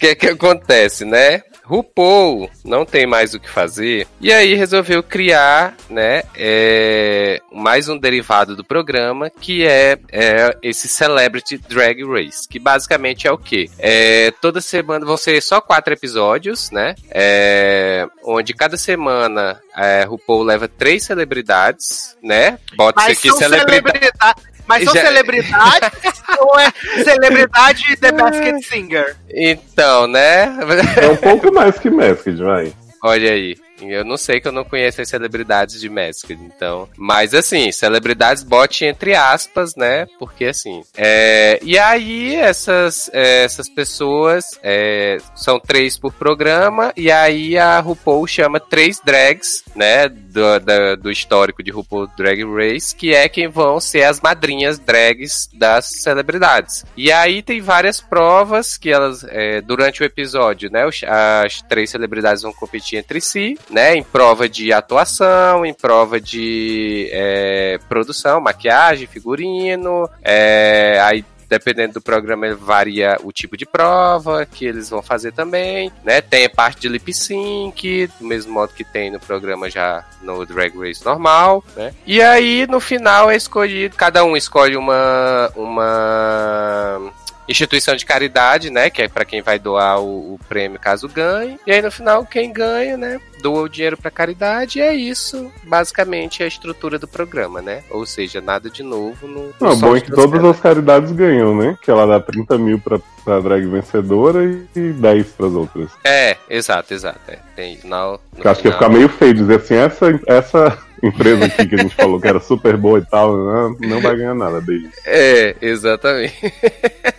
que 0.00 0.06
é 0.06 0.14
que 0.14 0.26
acontece, 0.28 1.04
né? 1.04 1.42
RuPaul 1.68 2.48
não 2.64 2.86
tem 2.86 3.06
mais 3.06 3.34
o 3.34 3.40
que 3.40 3.48
fazer 3.48 4.06
e 4.20 4.32
aí 4.32 4.54
resolveu 4.54 5.02
criar, 5.02 5.76
né, 5.90 6.22
é, 6.34 7.42
mais 7.52 7.88
um 7.88 7.98
derivado 7.98 8.56
do 8.56 8.64
programa 8.64 9.30
que 9.30 9.66
é, 9.66 9.98
é 10.10 10.56
esse 10.62 10.88
Celebrity 10.88 11.58
Drag 11.58 12.02
Race, 12.04 12.48
que 12.48 12.58
basicamente 12.58 13.26
é 13.26 13.32
o 13.32 13.36
quê? 13.36 13.68
É, 13.78 14.32
toda 14.40 14.60
semana 14.60 15.04
vão 15.04 15.16
ser 15.16 15.42
só 15.42 15.60
quatro 15.60 15.92
episódios, 15.92 16.70
né? 16.70 16.94
É, 17.10 18.06
onde 18.24 18.54
cada 18.54 18.76
semana 18.76 19.60
é, 19.76 20.04
RuPaul 20.04 20.42
leva 20.42 20.68
três 20.68 21.04
celebridades, 21.04 22.16
né? 22.22 22.58
Bota 22.76 23.02
Mas 23.02 23.18
isso 23.18 23.28
aqui 23.28 23.38
celebridade. 23.38 24.57
Mas 24.68 24.84
são 24.84 24.94
Já- 24.94 25.00
celebridades 25.02 26.22
ou 26.40 26.60
é 26.60 26.70
celebridade 27.02 27.96
The 27.96 28.12
Basket 28.12 28.62
Singer? 28.62 29.16
Então, 29.30 30.06
né? 30.06 30.54
É 31.02 31.08
um 31.08 31.16
pouco 31.16 31.52
mais 31.52 31.78
que 31.78 31.88
Masked, 31.88 32.36
vai. 32.42 32.72
Olha 33.02 33.32
aí. 33.32 33.56
Eu 33.80 34.04
não 34.04 34.16
sei 34.16 34.40
que 34.40 34.48
eu 34.48 34.52
não 34.52 34.64
conheço 34.64 35.00
as 35.00 35.08
celebridades 35.08 35.80
de 35.80 35.88
Masked, 35.88 36.40
então. 36.42 36.88
Mas 36.96 37.34
assim, 37.34 37.70
celebridades 37.72 38.42
bote 38.42 38.84
entre 38.84 39.14
aspas, 39.14 39.74
né? 39.76 40.06
Porque 40.18 40.46
assim. 40.46 40.82
É... 40.96 41.58
E 41.62 41.78
aí, 41.78 42.34
essas, 42.36 43.10
é, 43.12 43.44
essas 43.44 43.68
pessoas 43.68 44.58
é, 44.62 45.18
são 45.34 45.60
três 45.60 45.98
por 45.98 46.12
programa, 46.12 46.92
e 46.96 47.10
aí 47.10 47.58
a 47.58 47.78
RuPaul 47.80 48.26
chama 48.26 48.60
três 48.60 49.00
drags, 49.00 49.64
né? 49.74 50.08
Do, 50.08 50.58
da, 50.60 50.94
do 50.94 51.10
histórico 51.10 51.62
de 51.62 51.70
RuPaul 51.70 52.08
Drag 52.16 52.42
Race, 52.44 52.94
que 52.94 53.14
é 53.14 53.28
quem 53.28 53.48
vão 53.48 53.80
ser 53.80 54.04
as 54.04 54.20
madrinhas 54.20 54.78
drags 54.78 55.48
das 55.52 55.86
celebridades. 56.02 56.84
E 56.96 57.10
aí 57.10 57.42
tem 57.42 57.60
várias 57.60 58.00
provas 58.00 58.76
que 58.76 58.90
elas, 58.90 59.24
é, 59.24 59.60
durante 59.60 60.02
o 60.02 60.04
episódio, 60.04 60.70
né? 60.70 60.84
As 61.06 61.62
três 61.62 61.90
celebridades 61.90 62.42
vão 62.42 62.52
competir 62.52 62.98
entre 62.98 63.20
si, 63.20 63.58
né? 63.70 63.96
Em 63.96 64.02
prova 64.02 64.48
de 64.48 64.72
atuação, 64.72 65.64
em 65.64 65.74
prova 65.74 66.20
de 66.20 67.08
é, 67.12 67.78
produção, 67.88 68.40
maquiagem, 68.40 69.06
figurino, 69.06 70.08
é, 70.22 71.00
aí 71.02 71.24
dependendo 71.48 71.94
do 71.94 72.00
programa, 72.00 72.54
varia 72.54 73.16
o 73.22 73.32
tipo 73.32 73.56
de 73.56 73.64
prova 73.64 74.44
que 74.44 74.66
eles 74.66 74.90
vão 74.90 75.02
fazer 75.02 75.32
também, 75.32 75.90
né? 76.04 76.20
Tem 76.20 76.44
a 76.44 76.50
parte 76.50 76.82
de 76.82 76.88
lip 76.88 77.12
sync, 77.12 78.08
do 78.20 78.26
mesmo 78.26 78.52
modo 78.52 78.74
que 78.74 78.84
tem 78.84 79.10
no 79.10 79.18
programa 79.18 79.70
já 79.70 80.04
no 80.20 80.44
Drag 80.44 80.76
Race 80.78 81.04
normal, 81.04 81.64
né? 81.74 81.94
E 82.06 82.20
aí, 82.20 82.66
no 82.66 82.80
final, 82.80 83.30
é 83.30 83.36
escolhido, 83.36 83.96
cada 83.96 84.24
um 84.24 84.36
escolhe 84.36 84.76
uma, 84.76 85.50
uma 85.56 87.12
instituição 87.48 87.96
de 87.96 88.04
caridade, 88.04 88.70
né? 88.70 88.90
Que 88.90 89.02
é 89.02 89.08
para 89.08 89.24
quem 89.24 89.42
vai 89.42 89.58
doar 89.58 90.00
o, 90.00 90.34
o, 90.34 90.40
prêmio 90.48 90.78
caso 90.78 91.08
ganhe. 91.08 91.58
E 91.66 91.72
aí 91.72 91.80
no 91.80 91.90
final, 91.90 92.24
quem 92.24 92.52
ganha, 92.52 92.96
né? 92.96 93.20
Doa 93.40 93.62
o 93.62 93.68
dinheiro 93.68 93.96
para 93.96 94.10
caridade. 94.10 94.78
E 94.78 94.82
é 94.82 94.94
isso, 94.94 95.50
basicamente, 95.64 96.42
a 96.42 96.46
estrutura 96.46 96.98
do 96.98 97.08
programa, 97.08 97.62
né? 97.62 97.82
Ou 97.90 98.04
seja, 98.04 98.40
nada 98.40 98.68
de 98.68 98.82
novo 98.82 99.26
no. 99.26 99.52
Não, 99.60 99.76
bom 99.78 99.96
é 99.96 100.00
que 100.00 100.10
todas 100.10 100.44
as 100.44 100.60
caridades 100.60 101.12
ganham, 101.12 101.56
né? 101.56 101.76
Que 101.82 101.90
ela 101.90 102.06
dá 102.06 102.20
30 102.20 102.58
mil 102.58 102.78
pra, 102.78 102.98
pra 103.24 103.40
drag 103.40 103.66
vencedora 103.66 104.44
e 104.44 104.92
10 104.92 105.26
pras 105.28 105.52
outras. 105.52 105.90
É, 106.04 106.36
exato, 106.50 106.92
exato. 106.92 107.20
É. 107.28 107.38
Tem, 107.54 107.78
no 107.84 108.20
acho 108.44 108.60
que 108.60 108.68
ia 108.68 108.74
ficar 108.74 108.88
meio 108.88 109.08
feio 109.08 109.34
dizer 109.34 109.56
assim, 109.56 109.74
essa. 109.74 110.20
essa 110.26 110.88
empresa 111.02 111.44
aqui 111.44 111.66
que 111.66 111.74
a 111.76 111.78
gente 111.78 111.94
falou 111.94 112.20
que 112.20 112.26
era 112.26 112.40
super 112.40 112.76
boa 112.76 112.98
e 112.98 113.04
tal, 113.04 113.36
não, 113.36 113.76
não 113.78 114.00
vai 114.00 114.16
ganhar 114.16 114.34
nada 114.34 114.60
desde. 114.60 114.90
É, 115.06 115.54
exatamente. 115.60 116.34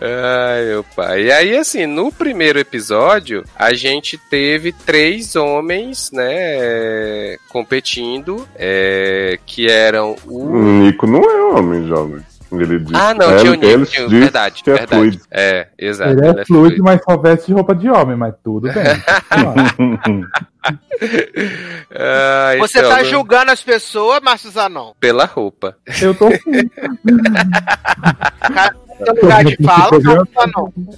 Ai, 0.00 0.64
meu 0.66 0.84
pai. 0.84 1.24
E 1.24 1.32
aí, 1.32 1.56
assim, 1.56 1.86
no 1.86 2.12
primeiro 2.12 2.58
episódio, 2.58 3.44
a 3.56 3.74
gente 3.74 4.16
teve 4.30 4.72
três 4.72 5.34
homens, 5.34 6.10
né, 6.12 7.36
competindo, 7.48 8.46
é, 8.54 9.38
que 9.44 9.68
eram 9.70 10.16
o... 10.26 10.44
O 10.44 10.62
Nico 10.62 11.06
não 11.06 11.22
é 11.22 11.42
homem, 11.54 11.86
jovem. 11.88 12.22
Ele 12.50 12.78
diz, 12.78 12.94
ah, 12.94 13.12
não, 13.12 13.36
tinha 13.36 13.52
o 13.52 13.56
tinha, 13.84 14.08
verdade, 14.08 14.62
que 14.62 14.70
é 14.70 14.74
verdade. 14.74 15.00
Fluido. 15.00 15.20
É, 15.30 15.68
exato. 15.78 16.12
Ele 16.12 16.20
é, 16.20 16.30
ele 16.30 16.40
é 16.40 16.44
fluido, 16.44 16.66
fluido, 16.68 16.82
mas 16.82 17.02
só 17.02 17.16
veste 17.18 17.52
roupa 17.52 17.74
de 17.74 17.90
homem, 17.90 18.16
mas 18.16 18.34
tudo 18.42 18.72
bem. 18.72 18.84
ah, 21.94 22.54
Você 22.58 22.78
então, 22.78 22.90
tá 22.90 23.04
julgando 23.04 23.50
as 23.50 23.62
pessoas, 23.62 24.20
Márcio 24.22 24.50
Zanon? 24.50 24.92
Pela 24.98 25.26
roupa. 25.26 25.76
Eu 26.00 26.14
tô 26.14 26.30
seu 29.04 29.14
lugar 29.22 29.44
de 29.44 29.56
fala, 29.62 30.00
Zanon? 30.00 30.24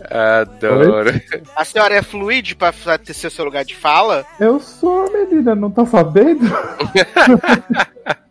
Adoro. 0.09 1.11
Oi? 1.11 1.23
A 1.57 1.65
senhora 1.65 1.95
é 1.97 2.03
fluide 2.03 2.55
pra 2.55 2.73
ter 2.99 3.13
seu 3.13 3.45
lugar 3.45 3.65
de 3.65 3.75
fala? 3.75 4.25
Eu 4.39 4.61
sou, 4.61 5.13
menina, 5.13 5.57
não 5.57 5.71
tá 5.71 5.85
sabendo? 5.85 6.45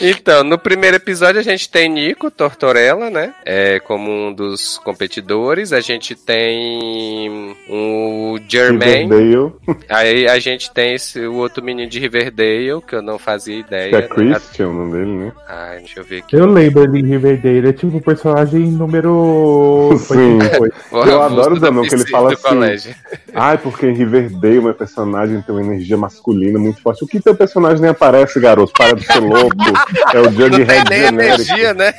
Então, 0.00 0.42
no 0.42 0.58
primeiro 0.58 0.96
episódio 0.96 1.40
a 1.40 1.44
gente 1.44 1.68
tem 1.68 1.86
Nico 1.86 2.30
Tortorella, 2.30 3.10
né? 3.10 3.34
É, 3.44 3.78
como 3.80 4.10
um 4.10 4.32
dos 4.32 4.78
competidores. 4.78 5.74
A 5.74 5.80
gente 5.80 6.14
tem 6.14 7.54
o 7.68 8.38
Jermaine. 8.48 9.14
Riverdale. 9.14 9.52
Aí 9.90 10.26
a 10.26 10.38
gente 10.38 10.70
tem 10.72 10.94
esse, 10.94 11.20
o 11.26 11.34
outro 11.34 11.62
menino 11.62 11.88
de 11.90 11.98
Riverdale, 11.98 12.80
que 12.86 12.94
eu 12.94 13.02
não 13.02 13.18
fazia 13.18 13.58
ideia. 13.58 13.90
Que 13.90 13.96
é 13.96 14.08
Christian, 14.08 14.68
o 14.68 14.72
nome 14.72 14.92
dele, 14.92 15.12
né? 15.12 15.32
Ai, 15.46 15.78
deixa 15.80 16.00
eu 16.00 16.04
ver 16.04 16.18
aqui. 16.18 16.34
Eu 16.34 16.46
lembro 16.46 16.82
ele 16.82 17.00
em 17.00 17.06
Riverdale. 17.06 17.68
É 17.68 17.72
tipo 17.72 17.98
o 17.98 18.00
personagem 18.00 18.60
número. 18.60 19.90
Sim. 20.00 20.38
eu 20.92 21.22
adoro 21.22 21.56
o 21.56 21.60
Zanon, 21.60 21.82
que 21.82 21.94
ele 21.94 22.08
fala 22.08 22.32
assim. 22.32 22.42
Colégio. 22.42 22.94
Ai, 23.34 23.58
porque 23.58 23.86
em 23.86 23.94
Riverdale, 23.94 24.62
meu 24.62 24.74
personagem 24.74 25.42
tem 25.42 25.54
uma 25.54 25.62
energia 25.62 25.98
masculina 25.98 26.58
muito 26.58 26.80
forte. 26.80 27.04
O 27.04 27.06
que 27.06 27.20
teu 27.20 27.34
personagem 27.34 27.82
nem 27.82 27.90
aparece, 27.90 28.40
garoto? 28.40 28.72
Para 28.72 28.94
de 28.94 29.09
ser 29.12 29.20
louco. 29.20 29.56
É 30.12 30.18
o 30.18 30.30
Jughead 30.30 30.90
nem 30.90 31.02
energia, 31.04 31.74
né? 31.74 31.92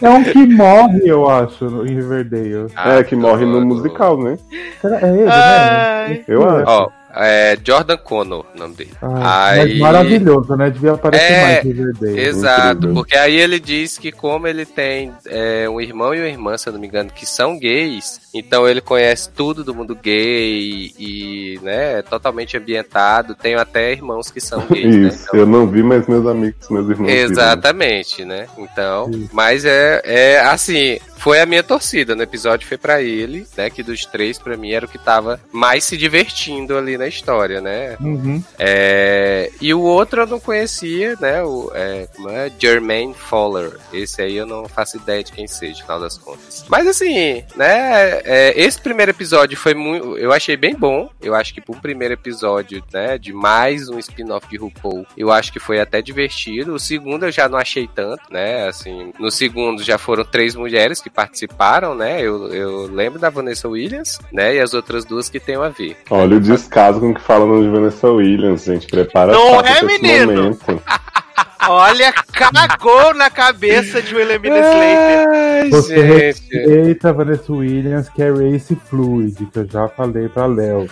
É 0.00 0.08
um 0.08 0.24
que 0.24 0.46
morre, 0.46 1.02
eu 1.04 1.28
acho, 1.28 1.64
em 1.86 1.94
Riverdale. 1.94 2.66
Ah, 2.74 2.94
é, 2.94 3.04
que 3.04 3.14
morre 3.14 3.44
no 3.44 3.60
musical, 3.60 4.18
né? 4.22 4.38
É 4.82 5.08
ele, 5.08 5.24
né? 5.24 6.24
Eu 6.26 6.48
acho. 6.48 6.64
Ó, 6.66 6.90
é 7.14 7.58
Jordan 7.62 7.96
Connor, 7.96 8.46
o 8.54 8.58
nome 8.58 8.76
dele. 8.76 8.92
Ah, 9.02 9.50
aí... 9.50 9.78
maravilhoso, 9.78 10.56
né? 10.56 10.70
Devia 10.70 10.92
aparecer 10.92 11.32
é, 11.32 11.42
mais 11.42 11.64
Riverdale. 11.64 12.20
Exato, 12.20 12.76
incrível. 12.76 12.94
porque 12.94 13.16
aí 13.16 13.36
ele 13.36 13.58
diz 13.58 13.98
que 13.98 14.12
como 14.12 14.46
ele 14.46 14.64
tem 14.64 15.12
é, 15.26 15.68
um 15.68 15.80
irmão 15.80 16.14
e 16.14 16.18
uma 16.18 16.28
irmã, 16.28 16.56
se 16.56 16.68
eu 16.68 16.72
não 16.72 16.80
me 16.80 16.86
engano, 16.86 17.10
que 17.10 17.26
são 17.26 17.58
gays, 17.58 18.20
então 18.32 18.68
ele 18.68 18.80
conhece 18.80 19.28
tudo 19.30 19.64
do 19.64 19.74
mundo 19.74 19.94
gay 19.94 20.92
e, 20.98 21.58
né, 21.62 21.98
é 21.98 22.02
totalmente 22.02 22.56
ambientado. 22.56 23.34
Tenho 23.34 23.58
até 23.58 23.92
irmãos 23.92 24.30
que 24.30 24.40
são 24.40 24.64
gays. 24.70 24.94
Isso, 24.94 25.18
né? 25.18 25.24
então... 25.28 25.40
eu 25.40 25.46
não 25.46 25.66
vi, 25.66 25.82
mas 25.82 26.06
meus 26.06 26.26
amigos, 26.26 26.68
meus 26.68 26.88
irmãos. 26.88 27.10
Exatamente, 27.10 28.24
né? 28.24 28.46
Então, 28.56 29.10
Isso. 29.10 29.30
mas 29.32 29.64
é, 29.64 30.00
é 30.04 30.40
assim, 30.40 30.98
foi 31.20 31.40
a 31.40 31.46
minha 31.46 31.62
torcida 31.62 32.14
no 32.14 32.22
episódio, 32.22 32.66
foi 32.66 32.78
para 32.78 33.02
ele, 33.02 33.46
né? 33.56 33.68
Que 33.68 33.82
dos 33.82 34.06
três, 34.06 34.38
para 34.38 34.56
mim, 34.56 34.70
era 34.70 34.86
o 34.86 34.88
que 34.88 34.98
tava 34.98 35.38
mais 35.52 35.84
se 35.84 35.96
divertindo 35.96 36.78
ali 36.78 36.96
na 36.96 37.06
história, 37.06 37.60
né? 37.60 37.96
Uhum. 38.00 38.42
É, 38.58 39.50
e 39.60 39.74
o 39.74 39.80
outro 39.80 40.22
eu 40.22 40.26
não 40.26 40.40
conhecia, 40.40 41.16
né? 41.20 41.42
O, 41.42 41.70
é, 41.74 42.08
como 42.16 42.30
é? 42.30 42.50
Jermaine 42.58 43.12
Fowler. 43.12 43.76
Esse 43.92 44.22
aí 44.22 44.36
eu 44.36 44.46
não 44.46 44.66
faço 44.66 44.96
ideia 44.96 45.22
de 45.22 45.32
quem 45.32 45.46
seja, 45.46 45.80
no 45.80 45.82
final 45.82 46.00
das 46.00 46.16
contas. 46.16 46.64
Mas 46.68 46.86
assim, 46.86 47.44
né? 47.54 48.19
É, 48.24 48.60
esse 48.60 48.80
primeiro 48.80 49.10
episódio 49.10 49.56
foi 49.56 49.74
muito. 49.74 50.16
Eu 50.16 50.32
achei 50.32 50.56
bem 50.56 50.74
bom. 50.74 51.10
Eu 51.20 51.34
acho 51.34 51.54
que 51.54 51.60
pro 51.60 51.74
primeiro 51.80 52.14
episódio, 52.14 52.82
né, 52.92 53.18
de 53.18 53.32
mais 53.32 53.88
um 53.88 53.98
spin-off 53.98 54.48
de 54.48 54.56
RuPaul, 54.56 55.06
eu 55.16 55.30
acho 55.30 55.52
que 55.52 55.58
foi 55.58 55.80
até 55.80 56.00
divertido. 56.02 56.74
O 56.74 56.78
segundo 56.78 57.26
eu 57.26 57.32
já 57.32 57.48
não 57.48 57.58
achei 57.58 57.88
tanto, 57.92 58.22
né? 58.30 58.68
Assim, 58.68 59.12
no 59.18 59.30
segundo 59.30 59.82
já 59.82 59.98
foram 59.98 60.24
três 60.24 60.54
mulheres 60.54 61.00
que 61.00 61.10
participaram, 61.10 61.94
né? 61.94 62.20
Eu, 62.20 62.52
eu 62.52 62.86
lembro 62.86 63.18
da 63.18 63.30
Vanessa 63.30 63.68
Williams, 63.68 64.18
né? 64.32 64.54
E 64.54 64.60
as 64.60 64.74
outras 64.74 65.04
duas 65.04 65.28
que 65.28 65.40
tem 65.40 65.56
a 65.56 65.68
ver. 65.68 65.96
Olha 66.10 66.36
o 66.36 66.40
descaso 66.40 67.00
com 67.00 67.14
que 67.14 67.20
falam 67.20 67.62
de 67.62 67.68
Vanessa 67.68 68.08
Williams, 68.08 68.64
gente. 68.64 68.86
Prepara 68.86 69.32
Não 69.32 69.60
é, 69.60 69.82
menino? 69.82 70.58
Olha, 71.68 72.12
cagou 72.12 73.14
na 73.14 73.28
cabeça 73.28 74.00
de 74.00 74.14
William 74.14 74.36
Slater. 74.36 75.70
Você 75.70 75.96
gente. 75.96 76.12
respeita 76.12 77.12
Vanessa 77.12 77.52
Williams, 77.52 78.08
que 78.08 78.22
é 78.22 78.30
Race 78.30 78.76
Fluid, 78.88 79.46
que 79.46 79.58
eu 79.58 79.68
já 79.68 79.88
falei 79.88 80.28
pra 80.28 80.46
Léo. 80.46 80.88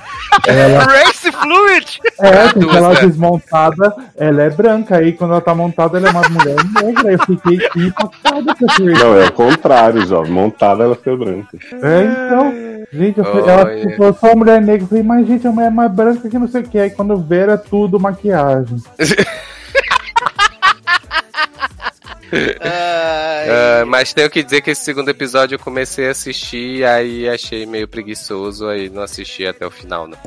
Ela... 0.47 0.85
Race 0.85 1.33
Fluid? 1.33 2.01
É, 2.21 2.49
porque 2.53 2.77
ela 2.77 2.95
desmontada, 2.95 3.95
ela 4.17 4.43
é 4.43 4.51
branca, 4.51 4.99
aí 4.99 5.13
quando 5.13 5.33
ela 5.33 5.41
tá 5.41 5.55
montada, 5.55 5.99
ela 5.99 6.09
é 6.09 6.11
uma 6.11 6.29
mulher 6.29 6.57
negra. 6.83 7.13
Eu 7.13 7.19
fiquei 7.21 7.59
impactada 7.77 8.55
com 8.55 8.67
essa 8.67 8.83
Não, 8.83 9.21
é 9.21 9.27
o 9.27 9.33
contrário, 9.33 10.07
jovem. 10.07 10.33
Montada, 10.33 10.85
ela 10.85 10.95
foi 10.95 11.17
branca. 11.17 11.59
É, 11.73 12.05
então. 12.05 12.53
Gente, 12.93 13.19
eu 13.19 13.25
oh, 13.25 13.39
ela 13.39 13.71
yeah. 13.71 13.97
falou, 13.97 14.15
só 14.15 14.35
mulher 14.35 14.61
negra. 14.61 14.85
Eu 14.85 14.89
falei, 14.89 15.03
mas 15.03 15.27
gente, 15.27 15.47
a 15.47 15.53
mulher 15.53 15.67
é 15.67 15.71
mais 15.71 15.93
branca 15.93 16.29
que 16.29 16.39
não 16.39 16.49
sei 16.49 16.63
o 16.63 16.65
que. 16.65 16.79
Aí 16.79 16.91
quando 16.91 17.17
vê, 17.17 17.39
era 17.39 17.59
tudo 17.59 18.01
maquiagem. 18.01 18.79
uh, 22.33 23.87
mas 23.87 24.13
tenho 24.13 24.31
que 24.31 24.43
dizer 24.43 24.61
que 24.61 24.71
esse 24.71 24.85
segundo 24.85 25.09
episódio 25.09 25.55
eu 25.57 25.59
comecei 25.59 26.09
a 26.09 26.11
assistir, 26.11 26.85
aí 26.85 27.29
achei 27.29 27.67
meio 27.67 27.89
preguiçoso, 27.89 28.67
aí 28.69 28.89
não 28.89 29.03
assisti 29.03 29.47
até 29.47 29.67
o 29.67 29.71
final, 29.71 30.07
não. 30.07 30.19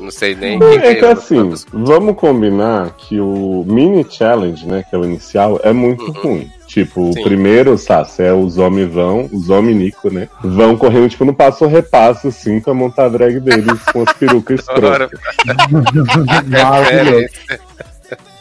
Não 0.00 0.10
sei 0.10 0.34
nem 0.34 0.58
quem 0.58 0.78
É 0.78 0.94
que 0.94 1.04
assim, 1.04 1.52
vamos 1.72 2.16
combinar 2.16 2.94
que 2.96 3.20
o 3.20 3.64
mini 3.66 4.06
challenge, 4.08 4.66
né, 4.66 4.84
que 4.88 4.94
é 4.94 4.98
o 4.98 5.04
inicial, 5.04 5.60
é 5.62 5.72
muito 5.72 6.04
uhum. 6.04 6.12
ruim. 6.12 6.50
Tipo, 6.66 7.12
Sim. 7.12 7.20
o 7.20 7.22
primeiro, 7.22 7.78
Sassi, 7.78 8.22
é 8.22 8.32
os 8.32 8.58
homens 8.58 8.92
vão, 8.92 9.30
os 9.32 9.48
homens 9.48 9.76
Nico, 9.76 10.12
né? 10.12 10.28
Vão 10.42 10.76
correndo, 10.76 11.08
tipo, 11.08 11.24
no 11.24 11.32
passo 11.32 11.64
a 11.64 11.68
repasso, 11.68 12.28
assim, 12.28 12.60
pra 12.60 12.74
montar 12.74 13.04
a 13.04 13.08
drag 13.08 13.38
deles 13.40 13.80
com 13.92 14.02
as 14.02 14.12
perucas 14.12 14.60
escrotas. 14.66 15.08
é, 16.90 17.28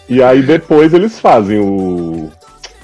e 0.10 0.22
aí 0.22 0.42
depois 0.42 0.94
eles 0.94 1.20
fazem 1.20 1.60
o 1.60 2.32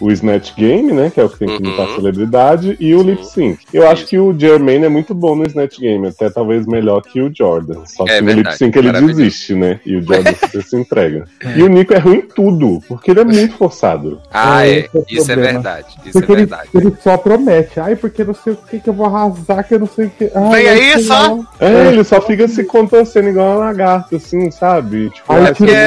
o 0.02 0.12
Snatch 0.12 0.54
Game, 0.58 0.92
né? 0.92 1.10
Que 1.14 1.20
é 1.20 1.24
o 1.24 1.30
que 1.30 1.38
tem 1.40 1.48
que 1.48 1.64
imitar 1.64 1.86
Uhum. 1.88 1.92
a 1.94 1.96
celebridade, 1.96 2.78
e 2.80 2.96
o. 2.96 3.02
Lip 3.02 3.26
Sync. 3.26 3.60
Eu 3.74 3.88
acho 3.90 4.06
que 4.06 4.18
o 4.20 4.38
Jermaine 4.38 4.86
é 4.86 4.90
muito 4.90 5.14
bom 5.14 5.36
no 5.36 5.46
Snatch 5.46 5.80
Game, 5.80 6.08
até 6.08 6.30
talvez 6.30 6.66
melhor 6.66 7.02
que 7.02 7.22
o 7.22 7.32
Jordan. 7.34 7.86
Só 7.86 8.04
que 8.06 8.12
É 8.12 8.22
no 8.22 8.28
verdade, 8.28 8.48
Lip 8.50 8.58
Sync 8.58 8.78
ele 8.78 8.92
desiste, 8.92 9.54
né? 9.56 9.80
E 9.86 9.96
o 9.98 10.02
Jordan 10.02 10.34
se 10.62 10.76
entrega. 10.76 11.26
E 11.56 11.64
o 11.64 11.68
Nico 11.68 11.94
é 11.94 11.98
ruim 11.98 12.18
em 12.18 12.22
tudo, 12.22 12.80
porque 12.88 13.12
ele 13.12 13.22
é 13.22 13.26
muito 13.26 13.56
forçado. 13.58 14.22
Ah, 14.32 14.66
É, 14.68 14.72
é. 14.72 14.80
é 14.80 14.90
Isso 15.10 15.32
é 15.32 15.36
problema. 15.36 15.60
verdade. 15.62 15.88
Isso 16.06 16.12
Porque 16.14 16.32
é 16.32 16.36
ele, 16.36 16.46
verdade. 16.46 16.70
ele 16.74 16.94
só 17.04 17.18
promete. 17.18 17.80
Ai, 17.80 17.96
porque 17.96 18.24
não 18.24 18.34
sei 18.34 18.54
o 18.54 18.56
que 18.58 18.80
que 18.80 18.90
eu 18.90 18.94
vou 18.94 19.06
arrasar, 19.06 19.68
que 19.68 19.74
eu 19.76 19.80
não 19.80 19.88
sei 19.88 20.06
o 20.06 20.10
que. 20.10 20.32
Ai, 20.34 20.64
Vem 20.64 20.68
aí, 20.94 21.04
só. 21.04 21.40
É, 21.60 21.88
ele 21.88 22.04
só 22.04 22.22
fica 22.22 22.48
se 22.48 22.64
contorcendo 22.64 23.30
igual 23.30 23.48
uma 23.58 23.66
lagarta, 23.66 24.16
assim, 24.16 24.50
sabe? 24.52 25.10
Tipo, 25.10 25.34
é- 25.34 25.38
ele 25.38 25.46
fala 25.46 25.54
plaquinha 25.54 25.78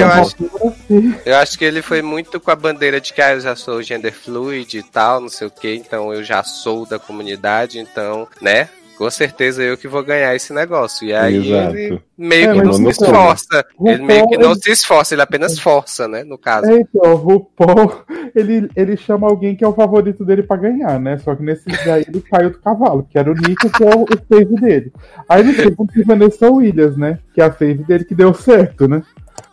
eu 0.00 0.08
logo. 0.08 0.20
acho-. 0.20 1.14
Eu 1.24 1.36
acho 1.36 1.58
que 1.58 1.64
ele 1.64 1.82
foi 1.82 2.02
muito 2.02 2.40
com 2.40 2.50
a 2.50 2.56
bandeira 2.56 3.00
de 3.00 3.12
que 3.12 3.20
ah, 3.22 3.32
eu 3.34 3.40
já 3.40 3.53
sou 3.56 3.82
gender 3.82 4.12
fluid 4.12 4.78
e 4.78 4.82
tal, 4.82 5.20
não 5.20 5.28
sei 5.28 5.46
o 5.46 5.50
que, 5.50 5.74
então 5.74 6.12
eu 6.12 6.22
já 6.24 6.42
sou 6.42 6.86
da 6.86 6.98
comunidade, 6.98 7.78
então, 7.78 8.26
né? 8.40 8.68
Com 8.96 9.10
certeza 9.10 9.60
eu 9.60 9.76
que 9.76 9.88
vou 9.88 10.04
ganhar 10.04 10.36
esse 10.36 10.52
negócio. 10.52 11.04
E 11.04 11.12
aí 11.12 11.48
Exato. 11.50 11.76
ele 11.76 12.00
meio 12.16 12.50
É, 12.50 12.52
que 12.54 12.62
não 12.62 12.72
se 12.74 12.88
esforça. 12.90 13.64
como. 13.76 13.90
Ele 13.90 14.04
meio 14.04 14.20
que 14.28 14.34
RuPaul, 14.36 14.42
não 14.44 14.50
ele- 14.52 14.60
se 14.62 14.70
esforça, 14.70 15.14
ele 15.16 15.22
apenas 15.22 15.58
força, 15.58 16.06
né? 16.06 16.22
No 16.22 16.38
caso. 16.38 16.70
É, 16.70 16.78
então, 16.78 17.12
o 17.12 17.16
RuPaul, 17.16 18.04
ele, 18.36 18.68
ele 18.76 18.96
chama 18.96 19.26
alguém 19.26 19.56
que 19.56 19.64
é 19.64 19.66
o 19.66 19.72
favorito 19.74 20.24
dele 20.24 20.44
pra 20.44 20.56
ganhar, 20.56 21.00
né? 21.00 21.18
Só 21.18 21.34
que 21.34 21.42
nesse 21.42 21.64
daí 21.84 22.04
ele 22.06 22.20
caiu 22.20 22.50
do 22.50 22.58
cavalo, 22.60 23.04
que 23.10 23.18
era 23.18 23.28
o 23.28 23.34
Nico, 23.34 23.68
que 23.68 23.82
é 23.82 23.96
o, 23.96 24.02
o 24.04 24.08
save 24.32 24.54
dele. 24.60 24.92
Aí 25.28 25.52
segundo 25.56 25.92
tem 25.92 26.04
Vanessa 26.04 26.48
Williams, 26.48 26.96
né? 26.96 27.18
Que 27.34 27.40
é 27.40 27.44
a 27.46 27.52
save 27.52 27.82
dele 27.82 28.04
que 28.04 28.14
deu 28.14 28.32
certo, 28.32 28.86
né? 28.86 29.02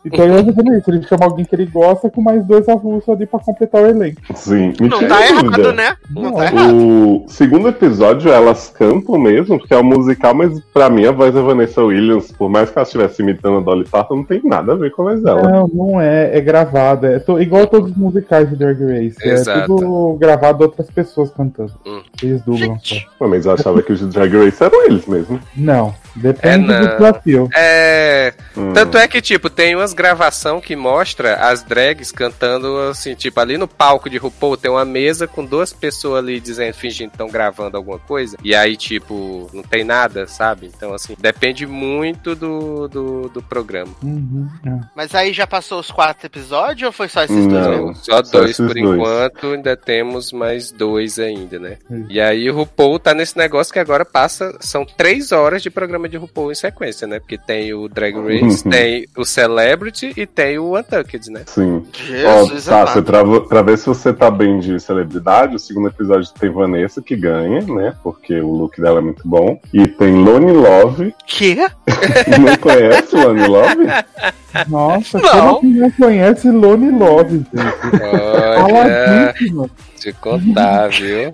Então 0.03 0.25
eu 0.25 0.43
fazendo 0.45 0.73
isso, 0.73 0.89
ele 0.89 1.03
chama 1.03 1.25
alguém 1.25 1.45
que 1.45 1.53
ele 1.55 1.65
gosta 1.67 2.09
com 2.09 2.21
mais 2.21 2.43
dois 2.45 2.67
avulsos 2.67 3.07
ali 3.07 3.25
pra 3.27 3.39
completar 3.39 3.83
o 3.83 3.85
elenco. 3.85 4.19
Sim, 4.33 4.73
Não 4.79 4.87
mentira, 4.89 5.07
tá 5.07 5.17
dúvida. 5.27 5.61
errado, 5.61 5.73
né? 5.73 5.95
Não 6.09 6.21
Não. 6.23 6.33
tá 6.33 6.45
errado. 6.45 6.75
O 6.75 7.23
segundo 7.27 7.67
episódio, 7.67 8.31
elas 8.31 8.69
cantam 8.69 9.19
mesmo, 9.19 9.59
porque 9.59 9.73
é 9.73 9.77
um 9.77 9.83
musical, 9.83 10.33
mas 10.33 10.59
pra 10.73 10.89
mim 10.89 11.05
a 11.05 11.11
voz 11.11 11.33
da 11.33 11.41
Vanessa 11.41 11.83
Williams, 11.83 12.31
por 12.31 12.49
mais 12.49 12.69
que 12.71 12.77
ela 12.79 12.85
estivesse 12.85 13.21
imitando 13.21 13.57
a 13.57 13.61
Dolly 13.61 13.85
Parton, 13.87 14.15
não 14.17 14.23
tem 14.23 14.41
nada 14.43 14.73
a 14.73 14.75
ver 14.75 14.91
com 14.91 15.03
a 15.03 15.11
voz 15.11 15.21
dela. 15.23 15.43
Não, 15.43 15.67
não 15.71 16.01
é, 16.01 16.35
é 16.35 16.41
gravado. 16.41 17.05
É 17.05 17.19
to- 17.19 17.39
igual 17.39 17.67
todos 17.67 17.91
os 17.91 17.97
musicais 17.97 18.49
de 18.49 18.55
Drag 18.55 18.79
Race. 18.83 19.17
Exato. 19.21 19.59
É 19.59 19.65
tudo 19.65 20.17
gravado 20.19 20.63
outras 20.63 20.89
pessoas 20.89 21.29
cantando. 21.31 21.73
Hum. 21.85 22.01
Eles 22.23 22.41
dublam 22.41 22.77
Mas 23.19 23.45
eu 23.45 23.51
achava 23.51 23.81
que 23.83 23.93
os 23.93 23.99
de 23.99 24.07
Drag 24.07 24.33
Race 24.35 24.63
eram 24.63 24.85
eles 24.85 25.05
mesmo. 25.05 25.39
Não, 25.55 25.93
depende 26.15 26.71
É, 26.71 26.80
do 26.80 26.88
desafio. 26.97 27.50
É. 27.56 28.34
Hum. 28.56 28.74
Tanto 28.74 28.97
é 28.97 29.08
que, 29.08 29.21
tipo, 29.21 29.50
tem 29.50 29.76
umas 29.76 29.93
gravação 29.93 30.60
que 30.62 30.76
mostra 30.76 31.36
as 31.36 31.63
drags 31.63 32.12
cantando 32.12 32.78
assim, 32.89 33.15
tipo, 33.15 33.39
ali 33.39 33.58
no 33.58 33.67
palco 33.67 34.10
de 34.10 34.17
RuPaul 34.17 34.58
tem 34.58 34.69
uma 34.71 34.86
mesa 34.86 35.28
com 35.28 35.45
duas 35.45 35.71
pessoas 35.74 36.19
ali 36.24 36.39
dizendo, 36.39 36.74
fingindo 36.74 37.10
que 37.12 37.15
estão 37.15 37.30
gravando 37.30 37.78
alguma 37.78 38.00
coisa. 38.00 38.38
E 38.43 38.54
aí, 38.56 38.76
tipo, 38.76 39.50
não 39.54 39.63
tem 39.63 39.84
nada, 39.84 40.28
sabe? 40.28 40.71
Então, 40.76 40.93
assim, 40.93 41.15
depende 41.19 41.65
muito 41.65 42.36
do, 42.36 42.88
do, 42.88 43.30
do 43.30 43.41
programa. 43.41 43.91
Uhum, 44.04 44.47
é. 44.65 44.80
Mas 44.95 45.13
aí 45.15 45.34
já 45.34 45.45
passou 45.47 45.80
os 45.80 45.91
quatro 45.91 46.26
episódios 46.28 46.88
ou 46.88 46.91
foi 46.91 47.08
só 47.08 47.24
esses 47.24 47.47
dois 47.47 47.65
Não. 47.65 47.71
mesmo? 47.71 47.95
Só 47.95 48.24
Só 48.24 48.39
dois 48.39 48.58
por 48.58 48.74
dois. 48.74 48.78
enquanto, 48.78 49.47
ainda 49.54 49.76
temos 49.78 50.32
mais 50.32 50.71
dois 50.71 51.19
ainda, 51.19 51.60
né? 51.60 51.78
Hum. 51.89 52.06
E 52.10 52.19
aí 52.19 52.50
o 52.50 52.56
RuPaul 52.56 53.00
tá 53.00 53.13
nesse 53.13 53.38
negócio 53.38 53.71
que 53.74 53.80
agora 53.80 54.06
passa, 54.06 54.56
são 54.60 54.86
três 54.86 55.32
horas 55.32 55.62
de 55.62 55.69
programa 55.69 56.00
de 56.09 56.17
RuPaul 56.17 56.51
em 56.51 56.55
sequência, 56.55 57.05
né? 57.07 57.19
Porque 57.19 57.37
tem 57.37 57.73
o 57.73 57.87
Drag 57.87 58.13
Race, 58.15 58.63
Uhum. 58.65 58.71
tem 58.71 59.07
o 59.17 59.23
Celebrity 59.25 60.13
e 60.15 60.25
tem 60.25 60.57
o 60.59 60.77
Untucked, 60.77 61.29
né? 61.31 61.41
Sim. 61.45 61.83
Jesus, 61.93 62.65
tá, 62.65 62.81
amado. 62.81 62.93
você 62.93 63.01
pra, 63.01 63.23
pra 63.41 63.61
ver 63.61 63.77
se 63.77 63.85
você 63.87 64.13
tá 64.13 64.29
bem 64.31 64.59
de 64.59 64.79
celebridade, 64.79 65.55
o 65.55 65.59
segundo 65.59 65.87
episódio 65.87 66.29
tem 66.39 66.49
Vanessa 66.49 67.01
que 67.01 67.15
ganha, 67.15 67.61
né? 67.61 67.93
Porque 68.03 68.39
o 68.39 68.51
look 68.51 68.79
dela 68.81 68.99
é 68.99 69.01
muito 69.01 69.21
bom. 69.27 69.59
E 69.73 69.87
tem 69.87 70.13
Lone 70.23 70.51
Love. 70.51 71.13
Quê? 71.25 71.57
Não 72.39 72.57
conhece 72.57 73.15
Lone 73.15 73.47
Love? 73.47 73.85
Nossa, 74.67 75.17
Não. 75.19 75.55
como 75.55 75.59
que 75.61 75.79
não 75.79 75.91
conhece 75.91 76.49
Lone 76.51 76.91
Love, 76.91 77.37
gente? 77.37 77.49
Olha. 78.73 79.33
Te 80.01 80.11
contar, 80.13 80.89
viu? 80.99 81.31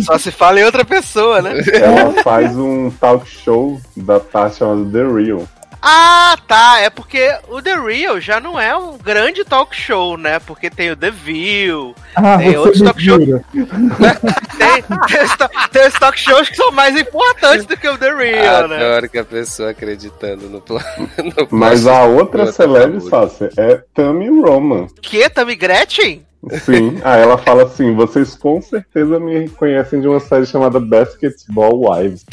Só 0.00 0.18
se 0.18 0.30
fala 0.30 0.60
em 0.60 0.64
outra 0.64 0.84
pessoa, 0.84 1.40
né? 1.40 1.52
Ela 1.72 2.22
faz 2.22 2.56
um 2.56 2.90
talk 2.90 3.26
show 3.26 3.80
da 3.96 4.20
parte 4.20 4.58
chamada 4.58 4.90
The 4.90 5.06
Real. 5.06 5.48
Ah, 5.84 6.36
tá. 6.46 6.78
É 6.80 6.88
porque 6.88 7.28
o 7.48 7.60
The 7.60 7.74
Real 7.74 8.20
já 8.20 8.38
não 8.38 8.58
é 8.58 8.76
um 8.76 8.96
grande 8.96 9.44
talk 9.44 9.74
show, 9.74 10.16
né? 10.16 10.38
Porque 10.38 10.70
tem 10.70 10.92
o 10.92 10.96
The 10.96 11.10
View, 11.10 11.92
Ah, 12.14 12.38
Tem 12.38 12.56
outros 12.56 12.80
talk 12.82 13.02
show- 13.02 13.20
jura. 13.20 13.44
tem, 13.52 14.82
tem, 15.08 15.24
os, 15.24 15.36
to- 15.36 15.50
tem 15.72 15.86
os 15.88 15.94
talk 15.94 16.18
shows 16.20 16.48
que 16.48 16.56
são 16.56 16.70
mais 16.70 16.96
importantes 16.96 17.66
do 17.66 17.76
que 17.76 17.88
o 17.88 17.98
The 17.98 18.14
Real, 18.14 18.68
né? 18.68 18.76
Adoro 18.76 19.08
que 19.08 19.18
a 19.18 19.24
pessoa 19.24 19.70
acreditando 19.70 20.48
no 20.48 20.60
plano. 20.60 20.84
No 21.18 21.48
Mas 21.50 21.86
a 21.86 22.04
outra 22.04 22.52
celebre. 22.52 23.00
Sácia, 23.00 23.50
é 23.56 23.82
Tammy 23.92 24.28
Roman. 24.40 24.86
Que? 25.00 25.28
Tammy 25.28 25.56
Gretchen? 25.56 26.24
Sim, 26.64 27.00
aí 27.04 27.22
ela 27.22 27.38
fala 27.38 27.64
assim: 27.64 27.94
vocês 27.94 28.34
com 28.36 28.60
certeza 28.62 29.18
me 29.18 29.48
conhecem 29.48 30.00
de 30.00 30.06
uma 30.08 30.20
série 30.20 30.46
chamada 30.46 30.78
Basketball 30.80 31.80
Wives. 31.90 32.24